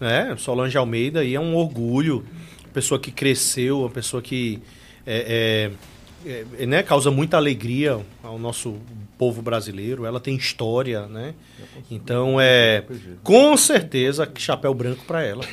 né, 0.00 0.32
Solange 0.38 0.78
Almeida 0.78 1.20
aí 1.20 1.34
é 1.34 1.40
um 1.40 1.56
orgulho, 1.56 2.24
pessoa 2.72 3.00
que 3.00 3.10
cresceu, 3.10 3.80
uma 3.80 3.90
pessoa 3.90 4.22
que 4.22 4.62
é, 5.04 5.72
é, 6.24 6.44
é, 6.60 6.66
né, 6.66 6.84
causa 6.84 7.10
muita 7.10 7.36
alegria 7.36 7.98
ao 8.22 8.38
nosso 8.38 8.76
povo 9.18 9.42
brasileiro. 9.42 10.06
Ela 10.06 10.20
tem 10.20 10.36
história, 10.36 11.06
né? 11.06 11.34
Então 11.90 12.36
é 12.40 12.84
com 13.24 13.56
certeza 13.56 14.30
chapéu 14.36 14.72
branco 14.72 15.04
pra 15.04 15.24
ela. 15.24 15.44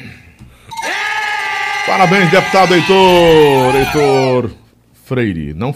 Parabéns, 1.87 2.29
deputado 2.29 2.75
Heitor. 2.75 3.75
Heitor 3.75 4.51
Freire, 5.05 5.55
não 5.55 5.73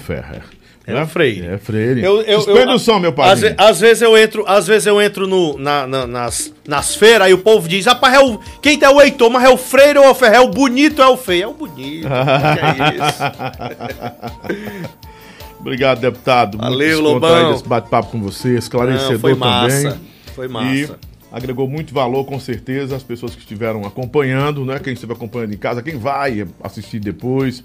Ferrer. 0.86 1.02
É 1.02 1.06
Freire. 1.06 1.48
É 1.48 1.58
Freire. 1.58 2.04
Eu, 2.04 2.22
eu, 2.24 2.42
Suspende 2.42 2.70
eu- 2.70 2.76
o 2.76 2.80
som, 2.80 3.00
meu 3.00 3.12
Às, 3.12 3.16
padrinho. 3.16 3.50
ve- 3.50 3.64
às 3.64 3.80
vezes 3.80 4.02
eu 4.02 4.18
entro, 4.18 4.44
às 4.48 4.68
vezes 4.68 4.86
eu 4.86 5.02
entro 5.02 5.26
no, 5.28 5.58
na- 5.58 5.88
na- 5.88 6.06
nas, 6.08 6.54
nas 6.68 6.94
feiras 6.96 7.30
e 7.30 7.34
o 7.34 7.38
povo 7.38 7.68
diz: 7.68 7.86
Rapaz, 7.86 8.14
é 8.16 8.20
o, 8.20 8.38
quem 8.62 8.78
tá 8.78 8.88
é 8.88 8.90
o 8.90 9.02
Heitor? 9.02 9.30
Mas 9.30 9.44
é 9.46 9.50
o 9.50 9.58
Freire 9.58 9.98
ou 10.00 10.06
é 10.06 10.10
o 10.10 10.14
Ferrer? 10.16 10.36
É 10.36 10.42
o 10.42 10.50
bonito 10.50 11.00
ou 11.00 11.06
é 11.06 11.10
o 11.10 11.18
feio? 11.18 11.44
É 11.44 11.48
o 11.48 11.54
bonito. 11.54 12.08
que 12.08 12.14
é 12.14 13.08
isso? 13.08 14.94
Obrigado, 15.60 16.00
deputado. 16.02 16.58
Muito 16.58 16.72
Valeu, 16.72 16.90
descontraído 17.02 17.40
Lobão. 17.40 17.56
esse 17.56 17.68
bate-papo 17.68 18.12
com 18.12 18.22
você, 18.22 18.58
esclarecedor 18.58 19.12
Não, 19.14 19.20
foi 19.20 19.34
massa. 19.36 19.84
também. 19.84 20.00
Foi 20.36 20.46
E 20.46 20.50
massa. 20.50 21.00
Agregou 21.34 21.68
muito 21.68 21.92
valor, 21.92 22.24
com 22.26 22.40
certeza, 22.40 22.96
as 22.96 23.02
pessoas 23.02 23.34
que 23.34 23.42
estiveram 23.42 23.84
acompanhando, 23.86 24.64
né? 24.64 24.78
Quem 24.78 24.94
esteve 24.94 25.14
acompanhando 25.14 25.52
em 25.52 25.58
casa, 25.58 25.82
quem 25.82 25.98
vai 25.98 26.46
assistir 26.64 27.00
depois, 27.00 27.64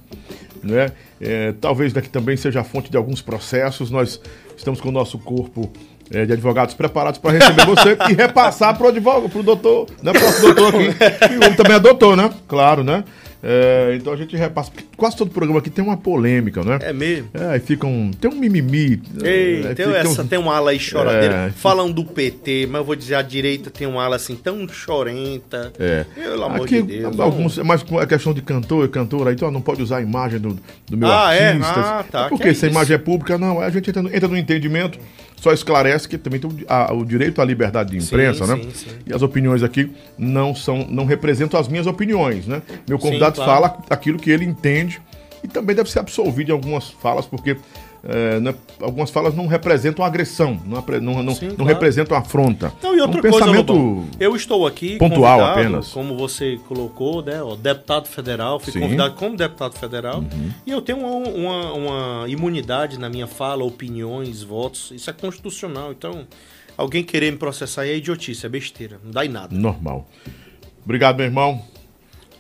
né? 0.65 0.91
É, 1.21 1.53
talvez 1.61 1.93
daqui 1.93 2.09
também 2.09 2.35
seja 2.35 2.63
a 2.63 2.65
fonte 2.65 2.91
de 2.91 2.97
alguns 2.97 3.21
processos. 3.21 3.91
Nós 3.91 4.19
estamos 4.57 4.81
com 4.81 4.89
o 4.89 4.93
nosso 4.93 5.19
corpo 5.19 5.71
é, 6.11 6.25
de 6.25 6.33
advogados 6.33 6.75
preparados 6.75 7.21
para 7.21 7.33
receber 7.33 7.67
você 7.69 7.99
e 8.09 8.15
repassar 8.15 8.75
para 8.75 8.87
o 8.87 8.89
advogado, 8.89 9.29
para 9.29 9.41
o 9.41 9.43
doutor, 9.43 9.87
né? 10.03 10.13
Para 10.13 10.29
o 10.29 10.41
doutor 10.41 10.69
aqui. 10.69 11.35
E 11.35 11.37
o 11.37 11.45
homem 11.45 11.55
também 11.55 11.77
é 11.77 11.81
doutor, 11.81 12.17
né? 12.17 12.31
Claro, 12.49 12.83
né? 12.83 13.05
É, 13.43 13.95
então 13.97 14.13
a 14.13 14.17
gente 14.17 14.37
repassa. 14.37 14.71
porque 14.71 14.85
Quase 14.97 15.17
todo 15.17 15.31
programa 15.31 15.61
aqui 15.61 15.71
tem 15.71 15.85
uma 15.85 15.97
polêmica, 15.97 16.63
né? 16.65 16.79
É 16.83 16.93
mesmo. 16.93 17.29
É, 17.35 17.47
aí 17.53 17.61
fica 17.61 17.87
um. 17.87 18.11
Tem 18.11 18.29
um 18.31 18.35
mimimi. 18.35 19.01
Ei, 19.23 19.65
é, 19.65 19.75
tem, 19.75 19.87
essa, 19.95 20.23
um- 20.23 20.27
tem 20.27 20.39
uma 20.39 20.57
ala 20.57 20.71
aí 20.73 20.79
choradeira. 20.81 21.35
É. 21.47 21.51
Falam 21.51 21.91
do 21.91 22.05
PT, 22.05 22.67
mas 22.69 22.81
eu 22.81 22.85
vou 22.85 22.97
dizer, 22.97 23.15
a 23.15 23.23
direita 23.23 23.71
tem 23.71 23.87
uma 23.87 24.03
ala 24.05 24.17
assim 24.17 24.35
tão 24.35 24.67
chorenta. 24.69 25.73
É. 25.79 26.05
Pelo 26.15 26.45
amor 26.45 26.65
Aqui, 26.67 26.83
de 26.83 26.99
Deus. 26.99 27.21
alguns, 27.21 27.59
mas 27.59 27.83
com 27.85 27.99
a 27.99 28.07
questão 28.07 28.35
de 28.35 28.43
cantor 28.43 28.87
e 28.87 28.89
cantora, 28.89 29.33
então 29.33 29.51
não 29.51 29.61
pode 29.61 29.83
usar 29.83 29.99
a 29.99 30.03
imagem 30.03 30.41
do, 30.41 30.59
do 30.91 30.97
meu 30.97 31.09
Ah, 31.11 31.33
é? 31.33 31.49
artista. 31.51 31.73
Ah, 31.81 32.05
tá, 32.11 32.29
Porque 32.29 32.43
que 32.45 32.49
é 32.51 32.55
se 32.55 32.67
a 32.67 32.69
imagem 32.69 32.95
é 32.97 32.99
pública, 32.99 33.39
não. 33.39 33.61
A 33.61 33.71
gente 33.71 33.89
entra 33.91 34.03
no, 34.03 34.13
entra 34.15 34.29
no 34.29 34.37
entendimento, 34.37 34.99
só 35.41 35.53
esclarece 35.53 36.09
que 36.09 36.19
também 36.19 36.41
tem 36.41 36.51
o, 36.51 36.57
a- 36.69 36.93
o 36.93 37.05
direito 37.05 37.41
à 37.41 37.45
liberdade 37.45 37.91
de 37.91 37.97
imprensa, 38.05 38.45
Sim, 38.47 38.53
né? 38.57 38.63
sim, 38.65 38.71
sim. 38.91 38.97
E 39.07 39.13
as 39.15 39.23
opiniões 39.23 39.63
aqui 39.63 39.91
não 40.17 40.55
são, 40.55 40.87
não 40.89 41.05
representam 41.05 41.59
as 41.59 41.69
minhas 41.69 41.87
opiniões, 41.87 42.47
né? 42.47 42.63
Meu 42.89 42.99
convidado 42.99 43.37
claro. 43.37 43.51
fala 43.53 43.83
aquilo 43.91 44.19
que 44.19 44.31
ele 44.31 44.45
entende 44.45 45.01
e 45.43 45.49
também 45.49 45.75
deve 45.77 45.91
ser 45.91 46.01
absolvido 46.01 46.47
de 46.47 46.53
algumas 46.53 46.91
falas, 46.91 47.25
porque 47.27 47.57
é, 48.05 48.39
né, 48.41 48.55
algumas 48.81 49.11
falas 49.11 49.35
não 49.35 49.47
representam 49.47 50.05
agressão, 50.05 50.61
não, 50.65 50.83
não, 51.01 51.23
não, 51.23 51.35
Sim, 51.35 51.49
não 51.49 51.57
claro. 51.57 51.73
representam 51.73 52.17
afronta. 52.17 52.73
Não, 52.83 52.97
e 52.97 53.01
outra 53.01 53.17
é 53.17 53.19
um 53.19 53.23
coisa, 53.23 53.39
pensamento 53.39 53.73
Lobão, 53.73 54.09
eu 54.21 54.37
estou 54.37 54.67
aqui 54.67 54.97
pontual 54.97 55.45
apenas. 55.45 55.89
como 55.89 56.17
você 56.17 56.59
colocou, 56.69 57.23
né, 57.23 57.43
ó, 57.43 57.57
deputado 57.57 58.07
federal, 58.07 58.61
fui 58.61 58.73
Sim. 58.73 58.79
Uhum. 58.79 58.85
convidado 58.85 59.15
como 59.15 59.37
deputado 59.37 59.77
federal, 59.77 60.25
e 60.67 60.71
eu 60.71 60.81
tenho 60.81 60.99
uma, 60.99 61.29
uma, 61.29 61.73
uma 61.73 62.29
imunidade 62.29 62.99
na 62.99 63.09
minha 63.09 63.27
fala, 63.27 63.65
opiniões, 63.65 64.43
votos, 64.43 64.91
isso 64.93 65.11
é 65.11 65.13
constitucional, 65.13 65.93
então 65.93 66.27
alguém 66.77 67.03
querer 67.03 67.33
me 67.33 67.39
processar 67.39 67.83
aí 67.83 67.91
é 67.91 67.97
idiotice, 67.97 68.47
é 68.47 68.49
besteira, 68.49 69.01
não 69.03 69.11
dá 69.11 69.25
em 69.25 69.29
nada. 69.29 69.55
normal. 69.55 70.07
Obrigado, 70.85 71.17
meu 71.17 71.27
irmão. 71.27 71.63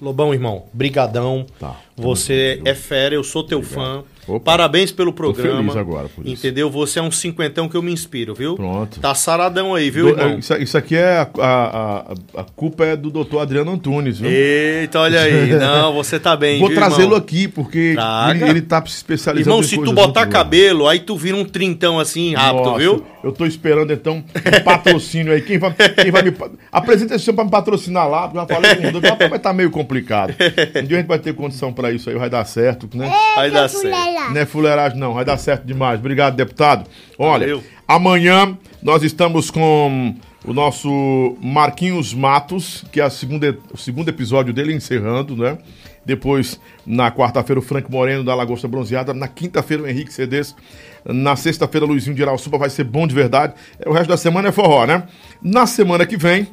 Lobão, 0.01 0.33
irmão, 0.33 0.65
brigadão, 0.73 1.45
Tá. 1.59 1.77
Você 1.99 2.61
é 2.65 2.75
fera, 2.75 3.15
eu 3.15 3.25
sou 3.25 3.43
teu 3.43 3.63
fã, 3.63 4.03
Opa. 4.27 4.41
Parabéns 4.41 4.93
pelo 4.93 5.11
programa. 5.11 5.73
agora 5.81 6.07
por 6.15 6.27
isso. 6.27 6.35
Entendeu? 6.47 6.69
Você 6.71 6.99
é 6.99 7.03
um 7.03 7.11
cinquentão 7.11 7.67
que 7.67 7.75
eu 7.75 7.81
me 7.81 7.91
inspiro, 7.91 8.35
viu? 8.35 8.57
Pronto. 8.57 9.01
Tá 9.01 9.15
saradão 9.15 9.75
aí, 9.75 9.89
viu, 9.91 10.15
Do- 10.15 10.21
irmão? 10.21 10.39
isso, 10.39 10.55
isso 10.57 10.77
aqui 10.77 10.97
é. 10.97 11.17
A, 11.17 11.31
a, 11.41 12.41
a- 12.43 12.45
culpa 12.55 12.85
é 12.85 12.95
do 12.95 13.09
doutor 13.11 13.39
Adriano 13.41 13.73
Antunes, 13.73 14.19
viu? 14.19 14.29
Eita, 14.31 15.01
olha 15.01 15.23
aí. 15.23 15.49
Não, 15.57 15.95
você 15.95 16.21
tá 16.21 16.37
bem, 16.37 16.59
Vou 16.61 16.69
trazê-lo 16.75 17.15
aqui, 17.17 17.49
porque 17.49 17.93
Traga. 17.95 18.39
ele, 18.43 18.51
ele 18.51 18.61
tá 18.61 18.85
se 18.85 18.97
especializando 18.97 19.49
Irmão, 19.51 19.63
se 19.63 19.77
tu 19.83 19.93
botar 19.95 20.27
cabelo, 20.27 20.87
aí 20.87 20.99
tu 20.99 21.17
vira 21.17 21.35
um 21.37 21.45
trintão 21.47 21.99
assim 21.99 22.35
rápido, 22.35 22.65
Nossa, 22.65 22.79
viu? 22.81 23.07
Eu 23.25 23.33
tô 23.33 23.47
esperando 23.47 23.93
então 23.95 24.17
um 24.19 24.63
patrocínio 24.63 25.33
aí. 25.33 25.41
Quem 25.41 25.59
vai, 25.59 25.73
quem 25.73 26.11
vai 26.11 26.23
me. 26.23 26.35
Apresenta 26.71 27.15
esse 27.15 27.25
senhor 27.25 27.35
pra 27.35 27.45
me 27.47 27.51
patrocinar 27.51 28.07
lá, 28.09 28.29
porque 28.29 28.39
eu 28.39 28.43
já 28.43 28.55
falei 28.55 28.93
com 28.93 28.99
o 28.99 29.01
rapaz, 29.01 29.31
vai 29.31 29.39
tá 29.39 29.53
meio 29.55 29.71
complicado. 29.71 30.35
Um 30.79 30.85
dia 30.87 30.99
a 30.99 31.01
gente 31.01 31.09
vai 31.09 31.19
ter 31.19 31.35
condição 31.35 31.73
pra 31.73 31.88
isso 31.93 32.11
aí, 32.11 32.17
vai 32.17 32.31
dar 32.31 32.45
certo, 32.45 32.89
né? 32.95 33.11
Vai 33.35 33.51
dar 33.51 33.69
certo. 33.69 34.33
Não 34.33 34.41
é 34.41 34.47
fuleiragem, 34.47 34.99
não, 34.99 35.15
vai 35.15 35.25
dar 35.25 35.37
certo 35.37 35.65
demais. 35.65 35.99
Obrigado, 35.99 36.37
deputado. 36.37 36.89
Olha, 37.19 37.47
Valeu. 37.47 37.65
amanhã 37.87 38.57
nós 38.83 39.03
estamos 39.03 39.51
com 39.51 40.15
o 40.45 40.53
nosso 40.53 41.37
Marquinhos 41.41 42.15
Matos, 42.15 42.85
que 42.93 43.01
é 43.01 43.05
a 43.05 43.11
segunda, 43.11 43.59
o 43.73 43.77
segundo 43.77 44.09
episódio 44.09 44.53
dele 44.53 44.73
encerrando, 44.73 45.37
né? 45.37 45.59
Depois, 46.05 46.59
na 46.87 47.11
quarta-feira, 47.11 47.61
o 47.61 47.63
Frank 47.63 47.91
Moreno 47.91 48.25
da 48.25 48.35
Lagosta 48.35 48.67
Bronzeada. 48.67 49.13
Na 49.13 49.29
quinta-feira, 49.29 49.83
o 49.83 49.87
Henrique 49.87 50.11
Cedes. 50.11 50.57
Na 51.05 51.37
sexta-feira, 51.37 51.85
o 51.85 51.89
Luizinho 51.89 52.17
de 52.17 52.23
Irauçuba 52.23 52.57
vai 52.57 52.71
ser 52.71 52.85
bom 52.85 53.07
de 53.07 53.15
verdade. 53.15 53.53
O 53.85 53.93
resto 53.93 54.09
da 54.09 54.17
semana 54.17 54.49
é 54.49 54.53
forró, 54.53 54.87
né? 54.87 55.03
Na 55.43 55.67
semana 55.67 56.07
que 56.07 56.17
vem, 56.17 56.49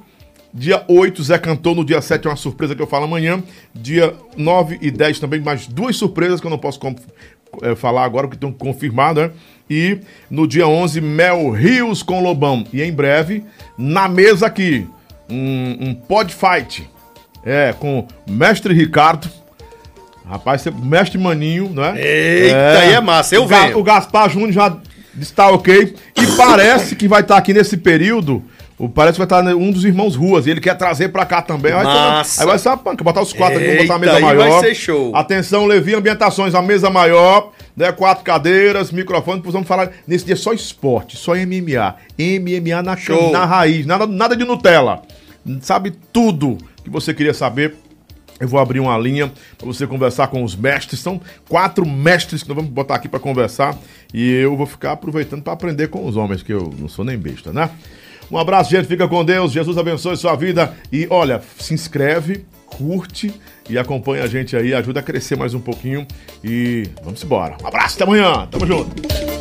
Dia 0.58 0.85
8, 0.88 1.22
Zé 1.22 1.38
Cantor. 1.38 1.75
No 1.75 1.84
dia 1.84 2.01
7 2.01 2.25
é 2.25 2.30
uma 2.30 2.35
surpresa 2.38 2.74
que 2.74 2.82
eu 2.82 2.88
falo 2.88 3.03
amanhã. 3.03 3.43
Dia 3.74 4.14
9 4.38 4.77
e 4.82 4.90
10 4.90 5.19
também, 5.19 5.42
mais 5.42 5.67
duas 5.67 5.98
surpresas 5.98 6.40
que 6.40 6.48
eu 6.48 6.51
não 6.51 6.58
posso 6.58 6.80
eh, 7.61 7.75
falar 7.75 8.06
agora, 8.06 8.25
porque 8.27 8.38
estão 8.38 8.53
confirmadas, 8.53 9.30
né? 9.30 9.35
E 9.69 10.00
no 10.30 10.48
dia 10.48 10.66
11, 10.67 11.01
Mel 11.01 11.50
Rios 11.51 12.01
com 12.01 12.22
Lobão. 12.24 12.64
E 12.72 12.82
em 12.82 12.93
breve, 12.93 13.43
na 13.77 14.08
mesa 14.08 14.45
aqui, 14.45 14.88
um, 15.30 15.77
um 15.90 15.93
pod 15.93 16.34
fight. 16.34 16.90
É, 17.43 17.74
com 17.77 18.08
Mestre 18.27 18.74
Ricardo. 18.74 19.30
Rapaz, 20.27 20.61
você- 20.61 20.72
Mestre 20.72 21.17
Maninho, 21.19 21.69
né? 21.69 21.93
Eita, 21.98 22.80
aí 22.80 22.93
é 22.93 23.01
massa, 23.01 23.35
eu 23.35 23.43
o 23.43 23.48
Ga- 23.48 23.66
venho. 23.66 23.77
O 23.80 23.84
Gaspar 23.84 24.30
Júnior 24.30 24.51
já 24.51 24.75
está 25.19 25.50
ok. 25.51 25.95
E 26.17 26.27
parece 26.38 26.95
que 26.95 27.08
vai 27.08 27.22
estar 27.22 27.38
aqui 27.38 27.53
nesse 27.53 27.77
período. 27.77 28.43
O, 28.78 28.90
parece 28.90 29.14
que 29.20 29.26
vai 29.26 29.40
estar 29.40 29.56
um 29.56 29.72
dos 29.72 29.86
irmãos 29.86 30.16
Ruas. 30.16 30.45
E 30.45 30.50
ele 30.50 30.60
quer 30.60 30.76
trazer 30.76 31.10
pra 31.10 31.26
cá 31.26 31.42
também. 31.42 31.72
Aí 31.72 31.84
vai 31.84 31.94
Massa. 31.94 32.42
aí 32.42 32.48
vai 32.48 32.60
ser 32.60 32.70
uma 32.70 32.78
panca. 32.78 33.04
Botar 33.04 33.22
os 33.22 33.32
quatro 33.32 33.58
aqui, 33.58 33.68
vamos 33.68 33.82
botar 33.84 33.95
a 33.95 34.00
mesa 34.00 34.14
Eita, 34.14 34.26
maior. 34.26 34.50
vai 34.50 34.60
ser 34.60 34.76
show. 34.76 35.16
Atenção, 35.16 35.66
Levi 35.66 35.95
Ambientações, 35.95 36.54
a 36.54 36.62
mesa 36.62 36.90
maior, 36.90 37.52
né? 37.76 37.92
Quatro 37.94 38.24
cadeiras, 38.24 38.92
microfone. 38.92 39.38
Depois 39.38 39.54
vamos 39.54 39.68
falar 39.68 39.92
nesse 40.06 40.26
dia 40.26 40.36
só 40.36 40.52
esporte, 40.52 41.16
só 41.16 41.34
MMA. 41.36 41.95
MMA 42.20 42.82
na, 42.84 42.98
Show. 42.98 43.32
na 43.32 43.45
raiz, 43.45 43.86
nada, 43.86 44.06
nada 44.06 44.36
de 44.36 44.44
Nutella. 44.44 45.02
Sabe 45.62 45.94
tudo 46.12 46.58
que 46.84 46.90
você 46.90 47.14
queria 47.14 47.34
saber. 47.34 47.76
Eu 48.38 48.50
vou 48.50 48.60
abrir 48.60 48.82
uma 48.82 48.98
linha 48.98 49.32
para 49.58 49.66
você 49.66 49.88
conversar 49.88 50.28
com 50.28 50.44
os 50.44 50.54
mestres. 50.54 51.00
São 51.00 51.22
quatro 51.48 51.86
mestres 51.86 52.44
que 52.44 52.50
nós 52.50 52.58
vamos 52.58 52.72
botar 52.72 52.95
aqui 52.95 53.08
para 53.08 53.22
conversar. 53.22 53.78
E 54.14 54.30
eu 54.30 54.58
vou 54.58 54.66
ficar 54.66 54.92
aproveitando 54.92 55.42
para 55.42 55.54
aprender 55.54 55.88
com 55.88 56.06
os 56.06 56.18
homens, 56.18 56.44
que 56.44 56.52
eu 56.52 56.74
não 56.78 56.90
sou 56.90 57.06
nem 57.06 57.18
besta, 57.18 57.54
né? 57.54 57.70
Um 58.32 58.38
abraço, 58.38 58.72
gente. 58.72 58.88
Fica 58.88 59.08
com 59.08 59.24
Deus. 59.24 59.52
Jesus 59.52 59.78
abençoe 59.78 60.18
sua 60.18 60.36
vida. 60.36 60.74
E 60.92 61.08
olha, 61.10 61.42
se 61.60 61.74
inscreve, 61.74 62.45
curte 62.66 63.34
e 63.70 63.78
acompanha 63.78 64.24
a 64.24 64.28
gente 64.28 64.56
aí. 64.56 64.74
Ajuda 64.74 65.00
a 65.00 65.04
crescer 65.04 65.38
mais 65.38 65.54
um 65.54 65.60
pouquinho. 65.60 66.06
E 66.44 66.90
vamos 67.04 67.24
embora. 67.24 67.58
Um 67.62 67.68
abraço, 67.68 67.95
até 67.95 68.04
amanhã. 68.04 68.48
Tamo 68.50 68.66
junto. 68.66 69.34